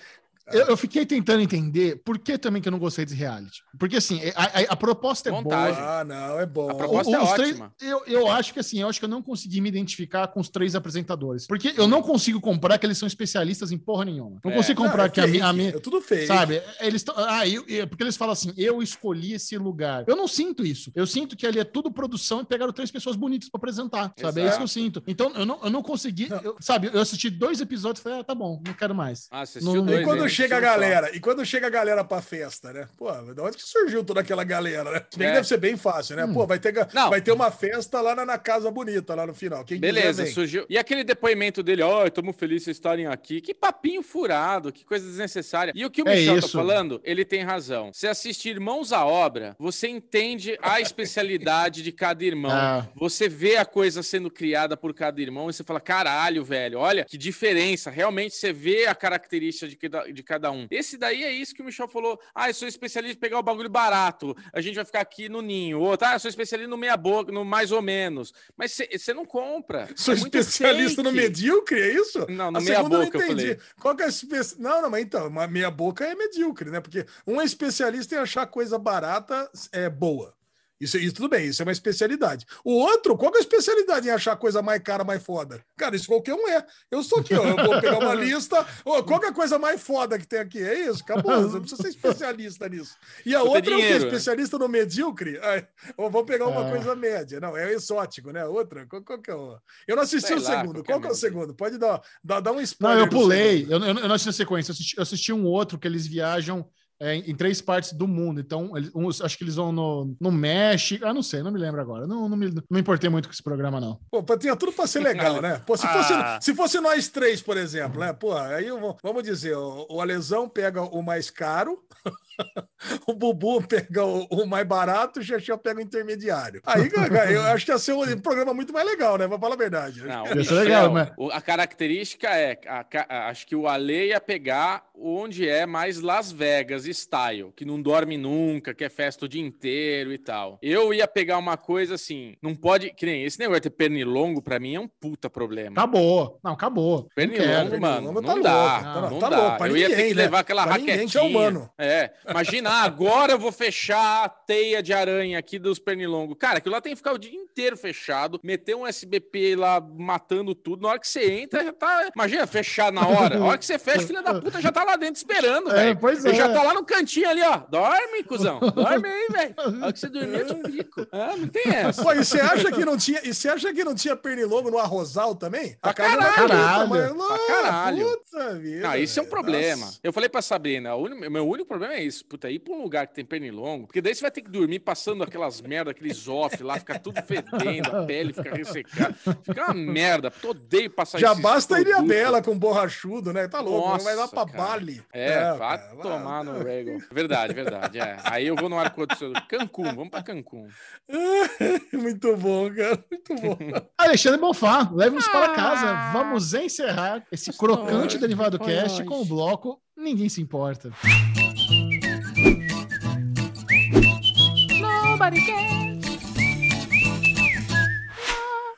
eu, 0.53 0.67
eu 0.67 0.77
fiquei 0.77 1.05
tentando 1.07 1.41
entender 1.43 2.01
por 2.05 2.19
que 2.19 2.37
também 2.39 2.61
que 2.63 2.69
eu 2.69 2.73
não 2.73 2.79
gostei 2.79 3.05
desse 3.05 3.17
reality. 3.17 3.63
Porque 3.79 3.97
assim, 3.97 4.21
a, 4.35 4.45
a- 4.45 4.73
a 4.73 4.77
proposta 4.77 5.29
é 5.29 5.33
Montagem. 5.33 5.75
boa. 5.81 6.01
Ah, 6.01 6.05
não, 6.05 6.41
é 6.41 6.47
bom. 6.47 6.71
A 6.71 6.75
proposta 6.75 7.15
é 7.17 7.23
os 7.23 7.33
três- 7.33 7.51
ótima. 7.53 7.73
eu, 7.81 8.03
eu 8.07 8.31
acho 8.31 8.53
que 8.53 8.61
assim, 8.61 8.81
eu 8.81 8.89
acho 8.89 8.99
que 8.99 9.05
eu 9.05 9.09
não 9.09 9.23
consegui 9.23 9.61
me 9.61 9.69
identificar 9.69 10.27
com 10.29 10.41
os 10.41 10.49
três 10.49 10.75
apresentadores. 10.75 11.47
Porque 11.47 11.73
eu 11.77 11.87
não 11.89 12.03
consigo 12.03 12.41
comprar 12.41 12.79
que 12.79 12.87
eles 12.87 12.99
são 12.99 13.07
especialistas 13.07 13.73
em 13.73 13.79
porra 13.79 14.05
nenhuma. 14.05 14.39
Não 14.45 14.53
É. 14.53 14.55
consigo 14.57 14.83
Não, 14.83 14.89
comprar 14.91 15.07
é 15.07 15.09
que 15.09 15.21
a 15.21 15.27
minha. 15.27 15.45
a 15.45 15.49
fake, 15.49 15.57
minha- 15.59 15.71
É 15.77 15.81
tudo 15.81 16.01
feio. 16.01 16.27
Sabe? 16.27 16.63
Eles 16.81 17.03
tão, 17.03 17.15
ah, 17.17 17.47
eu, 17.47 17.65
eu- 17.69 17.87
porque 17.89 18.03
eles 18.03 18.17
falam 18.17 18.33
assim, 18.33 18.53
eu 18.57 18.83
escolhi 18.83 19.35
esse 19.35 19.57
lugar. 19.57 20.05
Eu 20.07 20.17
não 20.17 20.27
sinto 20.29 20.65
isso. 20.65 20.91
Eu 20.95 21.07
sinto 21.07 21.37
que 21.37 21.47
ali 21.47 21.59
é 21.59 21.65
tudo 21.65 21.91
produção 21.91 22.41
e 22.41 22.45
pegaram 22.45 22.73
três 22.73 22.91
pessoas 22.91 23.17
bonitas 23.17 23.49
pra 23.49 23.59
apresentar. 23.59 24.13
Sabe? 24.21 24.41
É 24.41 24.49
isso 24.49 24.57
que 24.59 24.63
eu 24.63 24.69
sinto. 24.69 25.03
Então 25.07 25.33
eu 25.35 25.47
não, 25.47 25.59
eu 25.63 25.71
não 25.71 25.83
consegui. 25.83 26.29
eu- 26.43 26.57
sabe? 26.61 26.91
Eu 26.93 27.01
assisti 27.01 27.31
dois 27.31 27.61
episódios 27.61 28.01
e 28.01 28.03
falei, 28.03 28.21
ah, 28.21 28.25
tá 28.25 28.35
bom, 28.35 28.61
não 28.67 28.75
quero 28.75 28.95
mais. 28.95 29.29
Ah, 29.31 29.45
você 29.47 29.61
Não- 29.61 29.73
assistiu 29.73 29.83
e 29.83 29.87
dois, 29.87 30.01
E 30.01 30.05
quando 30.05 30.19
hein? 30.21 30.29
Chega 30.43 30.57
a 30.57 30.61
só. 30.61 30.67
galera, 30.67 31.11
e 31.17 31.21
quando 31.21 31.45
chega 31.45 31.67
a 31.67 31.71
galera 31.71 32.05
pra 32.05 32.21
festa, 32.23 32.73
né? 32.73 32.89
Pô, 32.97 33.11
de 33.13 33.41
onde 33.41 33.57
que 33.57 33.63
surgiu 33.63 34.05
toda 34.05 34.21
aquela 34.21 34.45
galera, 34.45 34.91
né? 34.91 35.03
É. 35.15 35.33
deve 35.33 35.47
ser 35.47 35.57
bem 35.59 35.77
fácil, 35.77 36.17
né? 36.17 36.27
Pô, 36.33 36.47
vai 36.47 36.59
ter, 36.59 36.73
Não. 36.93 37.11
vai 37.11 37.21
ter 37.21 37.33
uma 37.33 37.51
festa 37.51 38.01
lá 38.01 38.15
na, 38.15 38.25
na 38.27 38.39
Casa 38.39 38.71
Bonita, 38.71 39.15
lá 39.15 39.27
no 39.27 39.35
final. 39.35 39.65
Quem 39.65 39.81
quiser 39.81 39.93
Beleza, 39.93 40.25
vem. 40.25 40.33
surgiu. 40.33 40.67
E 40.69 40.77
aquele 40.79 41.05
depoimento 41.05 41.63
dele, 41.63 41.83
ó, 41.83 42.07
estamos 42.07 42.37
felizes 42.37 42.65
de 42.65 42.71
estarem 42.73 43.07
aqui. 43.07 43.41
Que 43.41 43.55
papinho 43.55 44.03
furado, 44.03 44.73
que 44.73 44.85
coisa 44.85 45.07
desnecessária. 45.07 45.73
E 45.75 45.85
o 45.85 45.91
que 45.91 46.03
o 46.03 46.09
É 46.09 46.15
Michel 46.17 46.35
tá 46.35 46.39
isso. 46.41 46.57
falando, 46.57 47.01
ele 47.05 47.25
tem 47.25 47.43
razão. 47.43 47.91
Se 47.93 48.07
assistir 48.07 48.51
Irmãos 48.51 48.93
à 48.93 49.05
Obra, 49.07 49.55
você 49.59 49.89
entende 49.89 50.59
a 50.63 50.81
especialidade 50.81 51.83
de 51.83 51.93
cada 51.93 52.25
irmão. 52.25 52.51
Ah. 52.53 52.87
Você 52.97 53.29
vê 53.29 53.57
a 53.57 53.65
coisa 53.65 54.03
sendo 54.03 54.31
criada 54.31 54.77
por 54.77 54.93
cada 54.95 55.21
irmão 55.21 55.49
e 55.49 55.53
você 55.53 55.63
fala, 55.65 55.81
caralho, 55.81 56.45
velho, 56.45 56.79
olha 56.79 57.05
que 57.05 57.17
diferença. 57.19 57.91
Realmente 57.91 58.35
você 58.35 58.53
vê 58.53 58.87
a 58.87 58.95
característica 58.95 59.69
de 59.69 59.77
cada, 59.77 60.13
de 60.13 60.20
cada 60.23 60.51
um. 60.51 60.67
Esse 60.71 60.97
daí 60.97 61.25
é 61.25 61.33
isso 61.33 61.55
que 61.55 61.63
o 61.63 61.65
Michel 61.65 61.89
falou. 61.89 62.21
Ah, 62.35 62.49
eu 62.49 62.55
sou 62.55 62.69
especialista 62.69 63.17
em 63.17 63.21
pegar 63.21 63.39
o 63.39 63.43
bagulho 63.43 63.69
barato. 63.69 64.37
A 64.53 64.61
gente 64.61 64.75
vai 64.75 64.85
ficar 64.85 65.01
aqui 65.01 65.29
no 65.29 65.43
ninho. 65.43 65.81
Outro, 65.81 66.09
ah, 66.09 66.15
eu 66.15 66.21
sou 66.21 66.29
especialista 66.29 66.71
no 66.71 66.77
meia 66.77 66.97
boca, 66.97 67.33
no 67.33 67.45
mais 67.45 67.73
ou 67.73 67.83
menos. 67.83 68.33
Mas 68.57 68.73
você 68.73 69.15
não 69.15 69.25
compra. 69.25 69.89
Sou 69.97 70.15
É 70.15 70.17
especialista 70.17 71.03
no 71.03 71.13
medíocre, 71.13 71.81
é 71.81 71.95
isso? 71.95 72.27
Não, 72.29 72.51
no 72.51 72.59
A 72.59 72.61
meia 72.61 72.77
segunda 72.77 72.97
eu 72.97 73.05
boca 73.05 73.19
eu 73.19 73.27
falei. 73.27 73.59
Qual 73.81 73.97
que 73.97 74.03
é 74.03 74.07
a 74.07 74.09
espe... 74.09 74.37
Não, 74.59 74.83
não, 74.83 74.91
mas 74.91 75.03
então, 75.03 75.29
uma 75.29 75.47
meia 75.47 75.71
boca 75.71 76.05
é 76.05 76.15
medíocre, 76.15 76.71
né? 76.71 76.81
Porque 76.81 77.07
um 77.27 77.41
é 77.41 77.45
especialista 77.45 78.15
em 78.15 78.19
achar 78.19 78.47
coisa 78.47 78.79
barata 78.79 79.51
é 79.73 79.89
boa. 79.89 80.35
Isso, 80.81 80.97
isso 80.97 81.15
tudo 81.15 81.29
bem, 81.29 81.47
isso 81.47 81.61
é 81.61 81.65
uma 81.67 81.73
especialidade. 81.73 82.47
O 82.65 82.73
outro, 82.73 83.17
qual 83.17 83.31
que 83.31 83.37
é 83.37 83.41
a 83.41 83.43
especialidade 83.43 84.09
em 84.09 84.11
achar 84.11 84.35
coisa 84.37 84.63
mais 84.63 84.81
cara, 84.83 85.05
mais 85.05 85.23
foda? 85.23 85.63
Cara, 85.77 85.95
isso 85.95 86.07
qualquer 86.07 86.33
um 86.35 86.49
é. 86.49 86.65
Eu 86.91 87.03
sou 87.03 87.19
aqui, 87.19 87.35
ó. 87.35 87.45
Eu 87.45 87.57
vou 87.67 87.81
pegar 87.81 87.99
uma 87.99 88.15
lista. 88.17 88.67
Ô, 88.85 89.03
qual 89.03 89.21
que 89.21 89.27
é 89.27 89.29
a 89.29 89.35
coisa 89.35 89.59
mais 89.59 89.83
foda 89.83 90.19
que 90.19 90.27
tem 90.27 90.39
aqui? 90.41 90.59
É 90.63 90.89
isso, 90.89 91.03
acabou. 91.03 91.33
Você 91.43 91.53
não 91.55 91.61
precisa 91.61 91.83
ser 91.83 91.89
especialista 91.91 92.67
nisso. 92.69 92.97
E 93.27 93.35
a 93.35 93.43
outra 93.43 93.59
é 93.59 93.61
o 93.61 93.63
quê? 93.65 93.71
dinheiro, 93.83 94.01
né? 94.01 94.07
Especialista 94.07 94.59
no 94.59 94.69
medíocre? 94.69 95.39
Ai, 95.43 95.67
ou 95.99 96.11
vamos 96.11 96.27
pegar 96.27 96.47
uma 96.47 96.67
É. 96.67 96.71
coisa 96.71 96.97
média. 96.97 97.39
Não, 97.41 97.55
é 97.57 97.73
exótico, 97.73 98.31
né? 98.31 98.47
Outra, 98.47 98.87
qual, 98.87 99.03
qual 99.03 99.21
que 99.21 99.31
é 99.31 99.35
o. 99.35 99.59
Eu 99.87 99.97
não 99.97 100.03
assisti 100.03 100.29
Sei 100.29 100.37
o 100.39 100.43
lá, 100.43 100.61
segundo. 100.61 100.83
Qual 100.83 100.85
que 100.85 100.93
é 100.93 100.97
o 100.97 101.01
merda. 101.13 101.15
segundo? 101.15 101.55
Pode 101.55 101.77
dar, 101.77 102.01
dar, 102.25 102.41
dar 102.41 102.53
um 102.53 102.57
Não, 102.57 102.63
spoiler. 102.63 103.01
eu 103.01 103.07
do 103.07 103.17
pulei. 103.17 103.67
Eu, 103.69 103.79
eu, 103.79 103.87
eu 103.99 104.09
não 104.09 104.15
assisti 104.15 104.31
a 104.31 104.33
sequência. 104.33 104.71
Eu 104.71 104.75
assisti, 104.75 104.97
eu 104.97 105.03
assisti 105.03 105.33
um 105.33 105.45
outro 105.45 105.79
que 105.79 105.87
eles 105.87 106.07
viajam 106.07 106.67
é, 107.01 107.17
em, 107.17 107.35
três 107.35 107.61
partes 107.63 107.93
do 107.93 108.07
mundo. 108.07 108.41
Então, 108.41 108.77
eles- 108.77 108.91
uns- 108.95 109.21
acho 109.23 109.39
que 109.39 109.45
eles 109.45 109.55
vão 109.57 109.73
no, 109.73 110.15
no 110.21 110.31
México. 110.31 111.07
Ah, 111.07 111.15
não 111.15 111.23
sei, 111.23 111.43
não 111.43 111.51
me 111.51 111.59
lembro 111.59 111.81
agora. 111.81 112.07
Não, 112.07 112.29
não, 112.29 112.37
me, 112.37 112.47
não 112.51 112.63
me 112.71 112.81
importei 112.81 113.09
muito 113.09 113.27
com 113.29 113.33
esse 113.33 113.43
programa, 113.43 113.81
não. 113.81 113.99
Pô, 114.11 114.23
pô, 114.23 114.37
tinha 114.37 114.55
tudo 114.55 114.73
pra 114.73 114.87
ser 114.87 115.01
legal, 115.01 115.41
né? 115.43 115.61
Pô, 115.67 115.77
se, 115.77 115.87
fosse, 115.87 116.13
Ah. 116.13 116.39
se 116.41 116.55
fosse 116.55 116.81
nós 116.81 117.09
três, 117.09 117.41
por 117.41 117.57
exemplo, 117.57 118.01
né? 118.01 118.13
Pô, 118.13 118.37
aí 118.37 118.67
eu 118.67 118.79
vou- 118.79 118.97
vamos 119.03 119.23
dizer, 119.23 119.57
o, 119.57 119.87
o 119.89 120.01
Alesão 120.01 120.49
pega 120.49 120.83
o 120.83 121.03
mais 121.03 121.31
caro, 121.31 121.79
o 123.07 123.15
Bubu 123.15 123.63
pega 123.67 124.05
o, 124.05 124.25
o 124.31 124.47
mais 124.47 124.67
barato, 124.67 125.21
o 125.21 125.23
Xexé 125.23 125.57
pega 125.57 125.79
o 125.81 125.83
intermediário. 125.83 126.61
Aí, 126.67 126.89
cara, 126.91 127.31
eu 127.31 127.43
acho 127.43 127.65
que 127.65 127.73
ia 127.73 127.79
ser 127.79 127.93
um 127.93 128.19
programa 128.21 128.53
muito 128.55 128.73
mais 128.73 128.87
legal, 128.87 129.17
né? 129.19 129.27
Pra 129.29 129.39
falar 129.39 129.55
a 129.55 129.59
verdade. 129.59 130.03
Não, 130.05 130.25
o 130.25 130.45
ser 130.45 130.55
legal, 130.55 130.91
Michel, 130.91 130.93
mas- 130.93 131.13
o- 131.17 131.31
a 131.31 131.41
característica 131.41 132.29
é, 132.29 132.59
a 132.67 132.85
a- 133.09 133.29
acho 133.29 133.47
que 133.47 133.55
o 133.57 133.67
Ale 133.69 134.09
ia 134.09 134.21
pegar 134.21 134.85
onde 134.95 135.49
é 135.49 135.65
mais 135.67 136.01
Las 136.01 136.31
Vegas 136.31 136.85
style, 136.85 137.53
que 137.57 137.65
não 137.65 137.81
dorme 137.81 138.17
nunca, 138.19 138.75
que 138.75 138.85
é 138.85 138.89
festa 138.91 139.25
o 139.25 139.29
dia 139.29 139.41
inteiro 139.43 140.13
e 140.13 140.19
tal. 140.19 140.59
Eu 140.63 140.93
ia 140.93 141.07
pegar 141.09 141.39
uma 141.39 141.57
coisa 141.57 141.95
assim, 141.95 142.37
não 142.43 142.55
pode, 142.55 142.93
que 142.95 143.07
nem 143.07 143.25
esse 143.25 143.39
negócio 143.39 143.63
de 143.63 143.71
ter 143.71 143.77
pernilongo 143.77 144.43
pra 144.43 144.59
mim 144.61 144.75
é 144.75 144.81
um 144.81 144.89
puta 144.89 145.31
problema. 145.31 145.73
Acabou. 145.73 146.39
Não, 146.45 146.53
acabou. 146.53 147.01
Não 147.03 147.09
Pernilongo, 147.15 147.71
quero. 147.71 147.81
mano, 147.81 148.13
Pernilongo 148.15 148.21
não, 148.21 148.43
tá 148.43 148.49
dá, 148.51 148.99
louco, 149.01 149.15
não, 149.15 149.19
tá 149.21 149.29
dá. 149.31 149.37
louco, 149.39 149.59
pra 149.59 149.69
eu 149.69 149.77
ia 149.77 149.89
ter 149.89 149.97
que 150.09 150.15
né? 150.15 150.23
levar 150.23 150.39
aquela 150.41 150.65
Pra 150.65 150.79
ninguém 150.79 150.95
que 150.95 151.01
raquetinha. 151.19 151.23
é 151.23 151.27
humano. 151.27 151.71
É, 151.79 152.11
imagina, 152.31 152.71
ah, 152.71 152.83
agora 152.83 153.33
eu 153.33 153.39
vou 153.39 153.53
fechar 153.53 154.25
a 154.25 154.29
teia 154.29 154.83
de 154.83 154.93
aranha 154.93 155.39
aqui 155.39 155.59
dos 155.59 155.79
pernilongos. 155.79 156.37
Cara, 156.39 156.59
aquilo 156.59 156.75
lá 156.75 156.81
tem 156.81 156.93
que 156.93 156.97
ficar 156.97 157.13
o 157.13 157.19
dia 157.19 157.35
inteiro 157.35 157.77
fechado, 157.77 158.41
meter 158.43 158.75
um 158.75 158.87
SBP 158.87 159.57
lá 159.57 159.81
matando 159.81 160.55
tudo. 160.55 160.83
Na 160.83 160.91
hora 160.91 160.99
que 160.99 161.09
você 161.09 161.31
entra, 161.33 161.65
já 161.65 161.73
tá. 161.73 162.11
Imagina, 162.15 162.47
fechar 162.47 162.93
na 162.93 163.07
hora. 163.07 163.39
A 163.39 163.45
hora 163.45 163.59
que 163.59 163.67
você 163.67 163.79
fecha, 163.79 164.07
filha 164.07 164.23
da 164.23 164.41
puta 164.41 164.61
já 164.61 164.73
tá 164.73 164.85
lá 164.85 164.97
dentro 164.97 165.17
esperando, 165.17 165.71
É, 165.71 165.75
velho. 165.87 165.99
pois 165.99 166.25
Ele 166.25 166.35
é. 166.35 166.39
já 166.39 166.49
tá 166.53 166.63
lá 166.63 166.75
no 166.75 166.85
cantinho 166.85 167.29
ali, 167.29 167.43
ó. 167.43 167.59
Dorme, 167.69 168.23
cuzão. 168.25 168.61
Dorme 168.61 169.09
aí, 169.09 169.27
velho. 169.31 169.55
A 169.59 169.85
hora 169.85 169.93
que 169.93 169.99
você 170.01 170.09
dormir, 170.09 170.41
eu 170.41 170.47
te 170.63 170.71
pico. 170.71 171.07
Ah, 171.13 171.35
não 171.37 171.49
tem 171.49 171.63
essa. 171.75 172.03
Pô, 172.03 172.13
e 172.13 172.25
você 172.25 172.41
acha 172.41 172.71
que 172.71 172.85
não 172.85 172.97
tinha, 172.97 173.21
e 173.25 173.35
você 173.35 173.49
acha 173.49 173.73
que 173.73 173.85
não 173.85 173.95
tinha 173.95 174.17
pernilongo 174.17 174.71
no 174.71 174.79
arrozal 174.79 175.35
também? 175.35 175.77
Pra 175.81 175.93
caralho. 175.95 176.49
Pra 176.49 177.39
caralho. 177.47 178.07
Puta 178.19 178.55
vida. 178.59 178.89
Não, 178.89 178.97
isso 178.97 179.19
é 179.19 179.23
um 179.23 179.27
problema. 179.27 179.87
Nossa. 179.87 179.99
Eu 180.03 180.13
falei 180.13 180.29
pra 180.29 180.43
Sabrina, 180.43 180.95
o 180.95 181.09
meu 181.09 181.47
único 181.49 181.69
problema 181.69 181.95
é 181.95 182.03
isso. 182.03 182.20
Puta, 182.23 182.51
ir 182.51 182.59
pra 182.61 182.73
um 182.75 182.83
lugar 182.83 183.07
que 183.07 183.15
tem 183.15 183.25
pernilongo, 183.25 183.87
porque 183.87 184.01
daí 184.01 184.15
você 184.15 184.21
vai 184.23 184.31
ter 184.31 184.43
que 184.43 184.51
dormir 184.51 184.81
passando 184.81 185.23
aquelas 185.23 185.61
merda, 185.63 185.91
aqueles 185.91 186.27
off 186.29 186.63
lá, 186.63 186.79
fica 186.79 186.99
tudo 186.99 187.21
fedendo, 187.23 187.97
a 187.97 188.05
pele 188.05 188.33
fica 188.33 188.55
ressecada. 188.55 189.15
Fica 189.43 189.65
uma 189.67 189.75
merda. 189.75 190.31
Puta, 190.31 190.49
odeio 190.51 190.91
passar 190.91 191.19
Já 191.19 191.35
basta 191.35 191.77
a 191.77 191.81
Ilha. 191.81 192.03
Bela 192.03 192.43
com 192.43 192.59
borrachudo, 192.59 193.33
né? 193.33 193.47
Tá 193.49 193.61
louco, 193.61 193.89
Nossa, 193.91 194.05
vai 194.05 194.15
lá 194.17 194.29
pra 194.29 194.47
cara. 194.47 194.59
Bali. 194.59 195.03
É, 195.13 195.53
vai 195.55 195.79
cara, 195.79 195.97
tomar 196.03 196.45
vai- 196.45 196.45
no 196.45 196.63
Regal. 196.65 196.99
Verdade, 197.13 197.55
verdade. 197.55 197.99
É. 197.99 198.17
Aí 198.25 198.47
eu 198.47 198.57
vou 198.57 198.69
no 198.69 198.79
ar-condicionado. 198.79 199.47
Cancún, 199.49 199.85
vamos 199.95 200.11
pra 200.11 200.23
Cancún. 200.23 200.69
Muito 201.93 202.37
bom, 202.37 202.71
cara. 202.75 203.05
Muito 203.11 203.35
bom. 203.35 203.57
Alexandre 203.99 204.41
Bonfá, 204.41 204.89
leve-nos 204.93 205.27
para 205.29 205.53
Ah. 205.53 205.55
casa. 205.55 206.13
Vamos 206.13 206.55
encerrar 206.55 207.25
esse 207.31 207.53
crocante 207.57 208.19
derivado 208.19 208.59
cast 208.59 209.05
com 209.05 209.21
o 209.21 209.25
bloco 209.25 209.81
Ninguém 209.97 210.31
se 210.31 210.41
importa. 210.41 210.91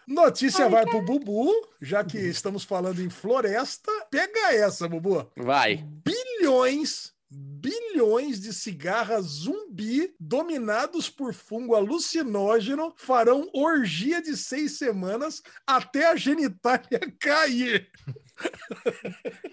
Notícia 0.06 0.68
vai 0.68 0.84
pro 0.84 1.02
Bubu, 1.02 1.50
já 1.80 2.04
que 2.04 2.18
estamos 2.18 2.64
falando 2.64 3.02
em 3.02 3.10
floresta. 3.10 3.90
Pega 4.10 4.52
essa, 4.54 4.86
Bubu. 4.88 5.30
Vai. 5.36 5.84
Bilhões, 6.04 7.12
bilhões 7.30 8.40
de 8.40 8.52
cigarras 8.52 9.24
zumbi 9.24 10.14
dominados 10.20 11.08
por 11.08 11.32
fungo 11.32 11.74
alucinógeno 11.74 12.92
farão 12.96 13.48
orgia 13.52 14.20
de 14.20 14.36
seis 14.36 14.78
semanas 14.78 15.42
até 15.66 16.06
a 16.06 16.16
genitália 16.16 17.00
cair. 17.18 17.90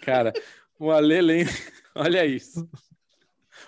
Cara, 0.02 0.34
o 0.78 0.92
Ale 0.92 1.22
lembra... 1.22 1.54
Olha 1.96 2.26
isso. 2.26 2.70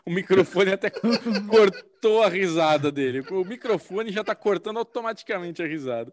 O 0.05 0.11
microfone 0.11 0.71
até 0.71 0.89
cortou 1.49 2.23
a 2.23 2.29
risada 2.29 2.91
dele. 2.91 3.23
O 3.31 3.45
microfone 3.45 4.11
já 4.11 4.23
tá 4.23 4.33
cortando 4.33 4.77
automaticamente 4.77 5.61
a 5.61 5.67
risada. 5.67 6.11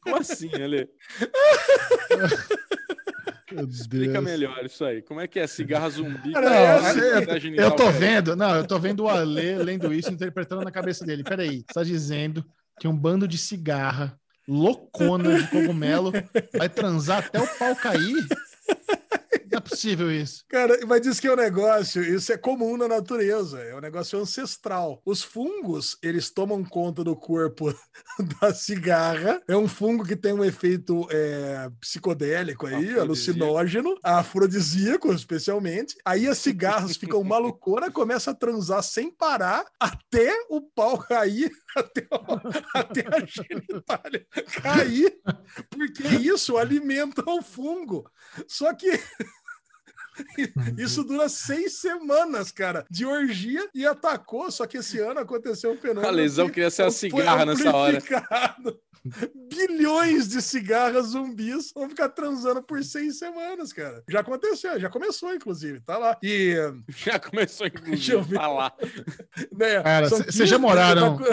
Como 0.00 0.16
assim, 0.16 0.50
Ale? 0.54 0.88
Meu 3.52 3.66
Explica 3.66 4.12
Deus. 4.14 4.24
melhor 4.24 4.64
isso 4.64 4.84
aí. 4.84 5.02
Como 5.02 5.20
é 5.20 5.26
que 5.28 5.38
é 5.38 5.46
cigarra 5.46 5.90
zumbi? 5.90 6.32
Com 6.32 6.38
é 6.38 6.74
orgia 6.74 7.18
assim, 7.18 7.32
Eu 7.32 7.40
genital 7.40 7.76
tô 7.76 7.90
vendo, 7.90 8.34
não, 8.34 8.56
eu 8.56 8.66
tô 8.66 8.78
vendo 8.78 9.04
o 9.04 9.08
Ale 9.08 9.56
lendo 9.56 9.92
isso, 9.92 10.10
interpretando 10.10 10.62
na 10.62 10.70
cabeça 10.70 11.04
dele. 11.04 11.22
Peraí, 11.22 11.58
você 11.58 11.74
tá 11.74 11.82
dizendo 11.82 12.44
que 12.80 12.88
um 12.88 12.96
bando 12.96 13.28
de 13.28 13.36
cigarra, 13.36 14.18
loucona 14.48 15.38
de 15.38 15.48
cogumelo, 15.48 16.12
vai 16.56 16.68
transar 16.68 17.18
até 17.18 17.40
o 17.40 17.46
pau 17.58 17.76
cair? 17.76 18.26
Não 19.52 19.58
é 19.58 19.60
possível 19.60 20.10
isso. 20.10 20.44
Cara, 20.48 20.78
mas 20.86 21.02
diz 21.02 21.20
que 21.20 21.26
é 21.26 21.32
um 21.32 21.36
negócio, 21.36 22.02
isso 22.02 22.32
é 22.32 22.38
comum 22.38 22.76
na 22.76 22.88
natureza, 22.88 23.60
é 23.60 23.74
um 23.76 23.80
negócio 23.80 24.18
ancestral. 24.18 25.00
Os 25.04 25.22
fungos, 25.22 25.96
eles 26.02 26.30
tomam 26.30 26.64
conta 26.64 27.04
do 27.04 27.14
corpo 27.14 27.72
da 28.40 28.54
cigarra. 28.54 29.42
É 29.46 29.54
um 29.56 29.68
fungo 29.68 30.04
que 30.04 30.16
tem 30.16 30.32
um 30.32 30.42
efeito 30.44 31.06
é, 31.10 31.68
psicodélico 31.80 32.66
aí, 32.66 32.74
Afrodisíaco. 32.76 33.00
alucinógeno, 33.02 33.98
afrodisíaco, 34.02 35.12
especialmente. 35.12 35.96
Aí 36.04 36.26
as 36.26 36.38
cigarras 36.38 36.96
ficam 36.96 37.22
malucona, 37.22 37.90
começa 37.90 38.30
a 38.30 38.34
transar 38.34 38.82
sem 38.82 39.10
parar 39.10 39.64
até 39.78 40.32
o 40.48 40.62
pau 40.62 40.98
cair, 40.98 41.50
até, 41.76 42.06
o- 42.10 42.78
até 42.78 43.00
a 43.06 43.24
genitália 43.26 44.26
cair, 44.62 45.14
porque 45.68 46.02
isso 46.08 46.56
alimenta 46.56 47.22
o 47.28 47.42
fungo. 47.42 48.10
Só 48.48 48.72
que 48.74 48.98
isso 50.78 51.04
dura 51.04 51.28
seis 51.28 51.80
semanas, 51.80 52.50
cara, 52.52 52.84
de 52.90 53.04
orgia 53.04 53.68
e 53.74 53.86
atacou. 53.86 54.50
Só 54.50 54.66
que 54.66 54.78
esse 54.78 54.98
ano 54.98 55.20
aconteceu 55.20 55.72
um 55.72 55.76
fenômeno. 55.76 56.06
A 56.06 56.10
lesão 56.10 56.46
que 56.46 56.54
queria 56.54 56.70
ser 56.70 56.82
a 56.82 56.90
cigarra 56.90 57.46
nessa 57.46 57.74
hora. 57.74 57.98
Bilhões 59.48 60.28
de 60.28 60.40
cigarras 60.40 61.08
zumbis 61.08 61.72
vão 61.74 61.88
ficar 61.88 62.08
transando 62.08 62.62
por 62.62 62.82
seis 62.84 63.18
semanas, 63.18 63.72
cara. 63.72 64.02
Já 64.08 64.20
aconteceu, 64.20 64.78
já 64.80 64.88
começou, 64.88 65.34
inclusive, 65.34 65.80
tá 65.80 65.98
lá. 65.98 66.16
E, 66.22 66.54
Já 67.04 67.18
começou, 67.18 67.66
inclusive, 67.66 68.36
a 68.36 68.40
falar. 68.40 68.72
né, 69.56 69.82
Cara, 69.82 70.08
15 70.10 70.46
já 70.46 70.58
moraram- 70.58 71.18
já- 71.18 71.32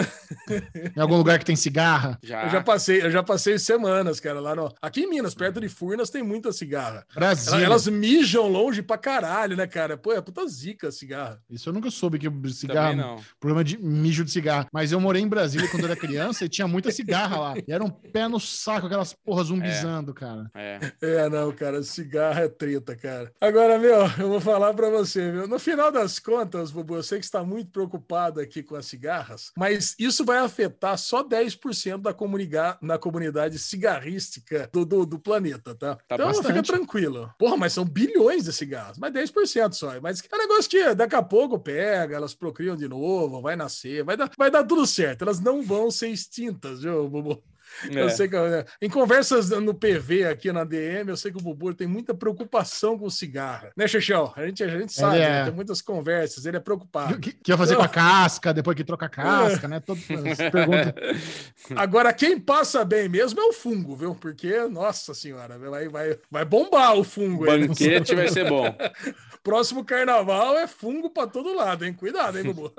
Em 0.96 1.00
algum 1.00 1.16
lugar 1.16 1.38
que 1.38 1.44
tem 1.44 1.56
cigarra? 1.56 2.18
Já. 2.22 2.44
Eu 2.44 2.50
já 2.50 2.62
passei, 2.62 3.02
eu 3.02 3.10
já 3.10 3.22
passei 3.22 3.58
semanas, 3.58 4.18
cara, 4.20 4.40
lá 4.40 4.54
no. 4.54 4.72
Aqui 4.82 5.02
em 5.02 5.08
Minas, 5.10 5.34
perto 5.34 5.60
de 5.60 5.68
Furnas, 5.68 6.10
tem 6.10 6.22
muita 6.22 6.52
cigarra. 6.52 7.06
Brasil. 7.14 7.52
Elas, 7.54 7.64
elas 7.64 7.88
mijam 7.88 8.48
longe 8.48 8.82
pra 8.82 8.98
caralho, 8.98 9.56
né, 9.56 9.66
cara? 9.66 9.96
Pô, 9.96 10.12
é 10.12 10.20
puta 10.20 10.46
zica 10.48 10.88
a 10.88 10.92
cigarra. 10.92 11.40
Isso 11.48 11.68
eu 11.68 11.72
nunca 11.72 11.90
soube 11.90 12.18
que 12.18 12.28
cigarro. 12.52 12.96
não. 12.96 13.20
Problema 13.38 13.62
de 13.64 13.78
mijo 13.78 14.24
de 14.24 14.30
cigarro. 14.30 14.66
Mas 14.72 14.92
eu 14.92 15.00
morei 15.00 15.22
em 15.22 15.28
Brasília 15.28 15.68
quando 15.68 15.84
eu 15.84 15.90
era 15.90 15.96
criança 15.96 16.44
e 16.44 16.48
tinha 16.48 16.66
muita 16.66 16.90
cigarra 16.90 17.38
lá. 17.38 17.54
E 17.70 17.72
era 17.72 17.84
um 17.84 17.90
pé 17.90 18.26
no 18.26 18.40
saco, 18.40 18.86
aquelas 18.86 19.12
porras 19.12 19.48
zumbizando, 19.48 20.12
cara. 20.14 20.50
É. 20.54 20.80
É, 21.00 21.28
não, 21.28 21.52
cara, 21.52 21.82
cigarro 21.82 22.40
é 22.40 22.48
treta, 22.48 22.96
cara. 22.96 23.32
Agora, 23.40 23.78
meu, 23.78 24.00
eu 24.18 24.28
vou 24.28 24.40
falar 24.40 24.74
pra 24.74 24.88
você, 24.88 25.30
viu? 25.30 25.46
No 25.46 25.58
final 25.58 25.92
das 25.92 26.18
contas, 26.18 26.70
Bubu, 26.70 26.96
eu 26.96 27.02
sei 27.02 27.18
que 27.18 27.24
está 27.24 27.44
muito 27.44 27.70
preocupado 27.70 28.40
aqui 28.40 28.62
com 28.62 28.76
as 28.76 28.86
cigarras, 28.86 29.52
mas 29.56 29.94
isso 29.98 30.24
vai 30.24 30.38
afetar 30.38 30.98
só 30.98 31.22
10% 31.22 32.02
da 32.02 32.12
comunidade, 32.12 32.78
na 32.82 32.98
comunidade 32.98 33.58
cigarrística 33.58 34.68
do, 34.72 34.84
do, 34.84 35.06
do 35.06 35.18
planeta, 35.18 35.74
tá? 35.74 35.96
Tá 36.08 36.14
então 36.14 36.28
fica 36.34 36.48
bastante. 36.48 36.66
tranquilo. 36.66 37.32
Porra, 37.38 37.56
mas 37.56 37.72
são 37.72 37.84
bilhões 37.84 38.44
de 38.44 38.52
cigarros, 38.52 38.98
mas 38.98 39.12
10% 39.12 39.72
só. 39.72 40.00
Mas 40.00 40.20
é 40.20 40.36
um 40.36 40.38
negócio 40.38 40.70
que 40.70 40.94
daqui 40.94 41.14
a 41.14 41.22
pouco 41.22 41.58
pega, 41.58 42.16
elas 42.16 42.34
procriam 42.34 42.76
de 42.76 42.88
novo, 42.88 43.40
vai 43.40 43.56
nascer, 43.56 44.04
vai 44.04 44.16
dar, 44.16 44.30
vai 44.36 44.50
dar 44.50 44.64
tudo 44.64 44.86
certo. 44.86 45.22
Elas 45.22 45.40
não 45.40 45.62
vão 45.62 45.90
ser 45.90 46.08
extintas, 46.08 46.82
viu, 46.82 47.08
Bubu? 47.08 47.42
Eu 47.90 48.06
É. 48.06 48.08
sei 48.10 48.28
que 48.28 48.36
é, 48.36 48.64
em 48.82 48.88
conversas 48.90 49.50
no 49.50 49.74
PV 49.74 50.26
aqui 50.26 50.52
na 50.52 50.64
DM, 50.64 51.08
eu 51.10 51.16
sei 51.16 51.30
que 51.32 51.38
o 51.38 51.42
Bubu 51.42 51.72
tem 51.74 51.86
muita 51.86 52.12
preocupação 52.14 52.98
com 52.98 53.08
cigarra. 53.10 53.70
Né, 53.76 53.86
Xexão? 53.88 54.32
A 54.36 54.46
gente, 54.46 54.62
a 54.62 54.68
gente 54.68 54.92
sabe, 54.92 55.16
Ele 55.16 55.24
é. 55.24 55.28
né? 55.30 55.44
tem 55.44 55.54
muitas 55.54 55.80
conversas, 55.80 56.44
ele 56.46 56.56
é 56.56 56.60
preocupado. 56.60 57.14
O 57.14 57.18
que, 57.20 57.32
que 57.32 57.50
ia 57.52 57.56
fazer 57.56 57.76
com 57.76 57.82
a 57.82 57.88
casca, 57.88 58.52
depois 58.52 58.76
que 58.76 58.84
troca 58.84 59.06
a 59.06 59.08
casca, 59.08 59.66
né? 59.68 59.80
Todo. 59.80 59.98
Agora, 61.76 62.12
quem 62.12 62.38
passa 62.38 62.84
bem 62.84 63.08
mesmo 63.08 63.40
é 63.40 63.44
o 63.44 63.52
fungo, 63.52 63.96
viu? 63.96 64.14
Porque, 64.14 64.58
nossa 64.68 65.14
senhora, 65.14 65.58
vai, 65.58 65.88
vai, 65.88 66.18
vai 66.30 66.44
bombar 66.44 66.94
o 66.96 67.04
fungo. 67.04 67.50
aí, 67.50 67.60
né? 67.60 67.66
Banquete 67.68 68.14
vai 68.14 68.28
ser 68.28 68.48
bom. 68.48 68.64
Próximo 69.42 69.84
carnaval 69.84 70.58
é 70.58 70.66
fungo 70.66 71.08
pra 71.10 71.26
todo 71.26 71.54
lado, 71.54 71.84
hein? 71.84 71.94
Cuidado, 71.94 72.38
hein, 72.38 72.44
Bubu? 72.44 72.72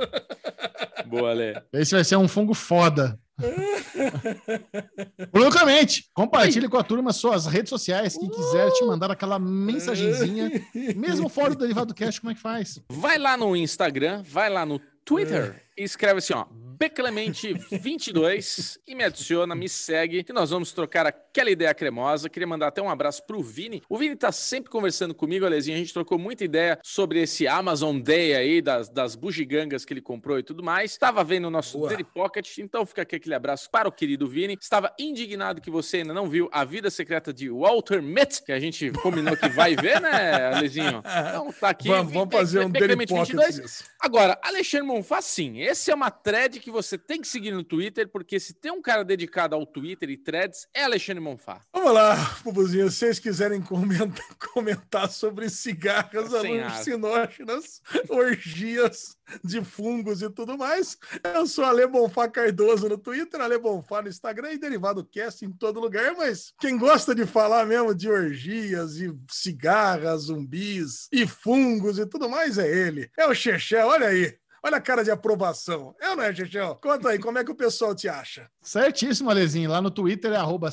Boa, 1.08 1.34
Lê. 1.34 1.60
Esse 1.74 1.96
vai 1.96 2.04
ser 2.04 2.18
um 2.18 2.28
fungo 2.28 2.54
foda. 2.54 3.20
Loucamente, 5.34 6.10
compartilhe 6.14 6.68
com 6.68 6.78
a 6.78 6.84
turma 6.84 7.14
suas 7.14 7.46
redes 7.46 7.70
sociais. 7.70 8.18
Quem 8.18 8.30
quiser 8.30 8.72
te 8.72 8.86
mandar 8.86 9.12
aquela 9.12 9.40
mensagenzinha, 9.40 10.52
mesmo 10.96 11.30
fora 11.30 11.52
do 11.52 11.60
Derivado 11.60 11.94
Cash, 11.94 12.20
como 12.20 12.32
é 12.32 12.36
que 12.36 12.42
faz? 12.42 12.80
Vai 12.90 13.18
lá 13.18 13.38
no 13.38 13.56
Instagram, 13.56 14.24
vai 14.24 14.50
lá 14.50 14.66
no 14.66 14.80
Twitter 15.04 15.64
e 15.78 15.84
escreve 15.84 16.20
assim, 16.20 16.34
ó, 16.34 16.46
Beclemente22 16.82 18.80
e 18.88 18.96
me 18.96 19.04
adiciona, 19.04 19.54
me 19.54 19.70
segue, 19.70 20.24
que 20.24 20.34
nós 20.34 20.50
vamos 20.50 20.72
trocar 20.72 21.06
aquela 21.06 21.52
ideia 21.52 21.72
cremosa. 21.76 22.28
Queria 22.28 22.48
mandar 22.48 22.70
até 22.70 22.82
um 22.82 22.90
abraço 22.90 23.24
pro 23.28 23.40
Vini. 23.40 23.84
O 23.88 24.00
Vini 24.00 24.16
tá 24.16 24.32
sempre 24.32 24.72
conversando 24.72 25.14
comigo, 25.14 25.46
Alezinho, 25.46 25.76
a 25.78 25.80
gente 25.80 25.94
trocou 25.94 26.18
muita 26.18 26.44
ideia 26.44 26.80
sobre 26.84 27.22
esse 27.22 27.48
Amazon 27.48 28.00
Day 28.00 28.34
aí, 28.34 28.64
das, 28.64 28.90
das 28.90 29.16
bugigangas 29.16 29.86
que 29.86 29.94
ele 29.94 30.02
comprou 30.02 30.40
e 30.40 30.44
tudo 30.44 30.64
mais. 30.64 30.98
Tava 30.98 31.24
vendo 31.24 31.46
o 31.46 31.52
nosso. 31.52 31.80
Daily 31.88 32.04
Pocket, 32.04 32.58
então 32.58 32.84
fica 32.84 33.04
aqui 33.04 33.16
aquele 33.16 33.36
abraço 33.36 33.70
para 33.70 33.88
o 33.88 33.92
querido 33.92 34.28
Vini. 34.28 34.58
Estava 34.60 34.92
indignado 34.98 35.62
que 35.62 35.70
você 35.70 35.98
ainda 35.98 36.16
não 36.16 36.28
viu 36.28 36.50
A 36.52 36.66
Vida 36.66 36.90
Secreta 36.90 37.32
de 37.32 37.48
Walter 37.50 38.02
Mitty, 38.02 38.44
que 38.44 38.52
a 38.52 38.60
gente 38.60 38.90
combinou 39.04 39.38
que 39.38 39.50
vai 39.50 39.76
ver, 39.76 40.02
né, 40.02 40.48
Alezinho? 40.48 41.04
Então 41.30 41.54
tá 41.54 41.70
aqui. 41.70 41.90
vamos, 41.90 42.12
vamos 42.12 42.34
fazer 42.34 42.66
um 42.66 42.72
Daily 42.72 43.06
Pocket 43.06 43.36
22. 43.36 43.56
disso. 43.62 43.84
Agora, 44.00 44.40
Alexandre 44.42 44.88
Monfá, 44.88 45.22
sim, 45.22 45.60
esse 45.60 45.92
é 45.92 45.96
uma 45.96 46.10
thread 46.10 46.60
que 46.60 46.71
você 46.72 46.98
tem 46.98 47.22
que 47.22 47.28
seguir 47.28 47.52
no 47.52 47.64
Twitter, 47.64 48.08
porque 48.08 48.40
se 48.40 48.54
tem 48.54 48.72
um 48.72 48.82
cara 48.82 49.04
dedicado 49.04 49.56
ao 49.56 49.66
Twitter 49.66 50.10
e 50.10 50.18
threads, 50.18 50.68
é 50.74 50.84
Alexandre 50.84 51.22
Monfá. 51.22 51.62
Vamos 51.74 51.94
lá, 51.94 52.16
Bubuzinho, 52.44 52.90
se 52.90 52.98
vocês 52.98 53.20
quiserem 53.20 53.62
comentar, 53.62 54.26
comentar 54.54 55.12
sobre 55.12 55.50
cigarras 55.50 56.34
alucinógenas, 56.34 57.82
orgias 58.10 59.18
de 59.44 59.64
fungos 59.64 60.22
e 60.22 60.30
tudo 60.30 60.58
mais, 60.58 60.98
eu 61.24 61.48
sou 61.48 61.64
Ale 61.64 61.88
Bonfá 61.88 62.28
Cardoso 62.28 62.90
no 62.90 62.98
Twitter, 62.98 63.40
Ale 63.40 63.58
Bonfá 63.58 64.02
no 64.02 64.10
Instagram 64.10 64.54
e 64.54 64.58
Derivado 64.58 65.06
Cast 65.06 65.46
em 65.46 65.52
todo 65.52 65.80
lugar, 65.80 66.16
mas 66.16 66.54
quem 66.60 66.78
gosta 66.78 67.14
de 67.14 67.26
falar 67.26 67.66
mesmo 67.66 67.94
de 67.94 68.10
orgias 68.10 68.98
e 68.98 69.14
cigarras, 69.30 70.24
zumbis 70.24 71.08
e 71.12 71.28
fungos 71.28 71.98
e 71.98 72.06
tudo 72.06 72.30
mais 72.30 72.58
é 72.58 72.68
ele, 72.68 73.10
é 73.18 73.26
o 73.28 73.34
Chechel, 73.34 73.88
olha 73.88 74.08
aí. 74.08 74.41
Olha 74.64 74.78
a 74.78 74.82
cara 74.82 75.04
de 75.04 75.10
aprovação. 75.10 75.96
É 76.00 76.10
ou 76.12 76.16
não 76.16 76.24
é, 76.24 76.34
Chechel? 76.34 76.76
Conta 76.76 77.10
aí, 77.10 77.20
como 77.20 77.40
é 77.40 77.44
que 77.44 77.52
o 77.52 77.56
pessoal 77.56 77.96
te 77.96 78.08
acha? 78.08 78.50
Certíssimo, 78.62 79.30
Alezinho. 79.30 79.72
Lá 79.72 79.82
no 79.82 79.90
Twitter 79.90 80.32
é 80.34 80.36
arroba 80.36 80.70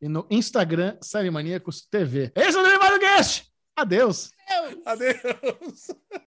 e 0.00 0.08
no 0.08 0.26
Instagram, 0.30 0.96
Série 1.02 1.30
Maníacos 1.30 1.82
TV. 1.82 2.32
Esse 2.34 2.56
é 2.56 2.60
o 2.60 2.64
Derivado 2.64 2.98
Cast! 2.98 3.52
Adeus! 3.76 4.30
Adeus! 4.86 5.88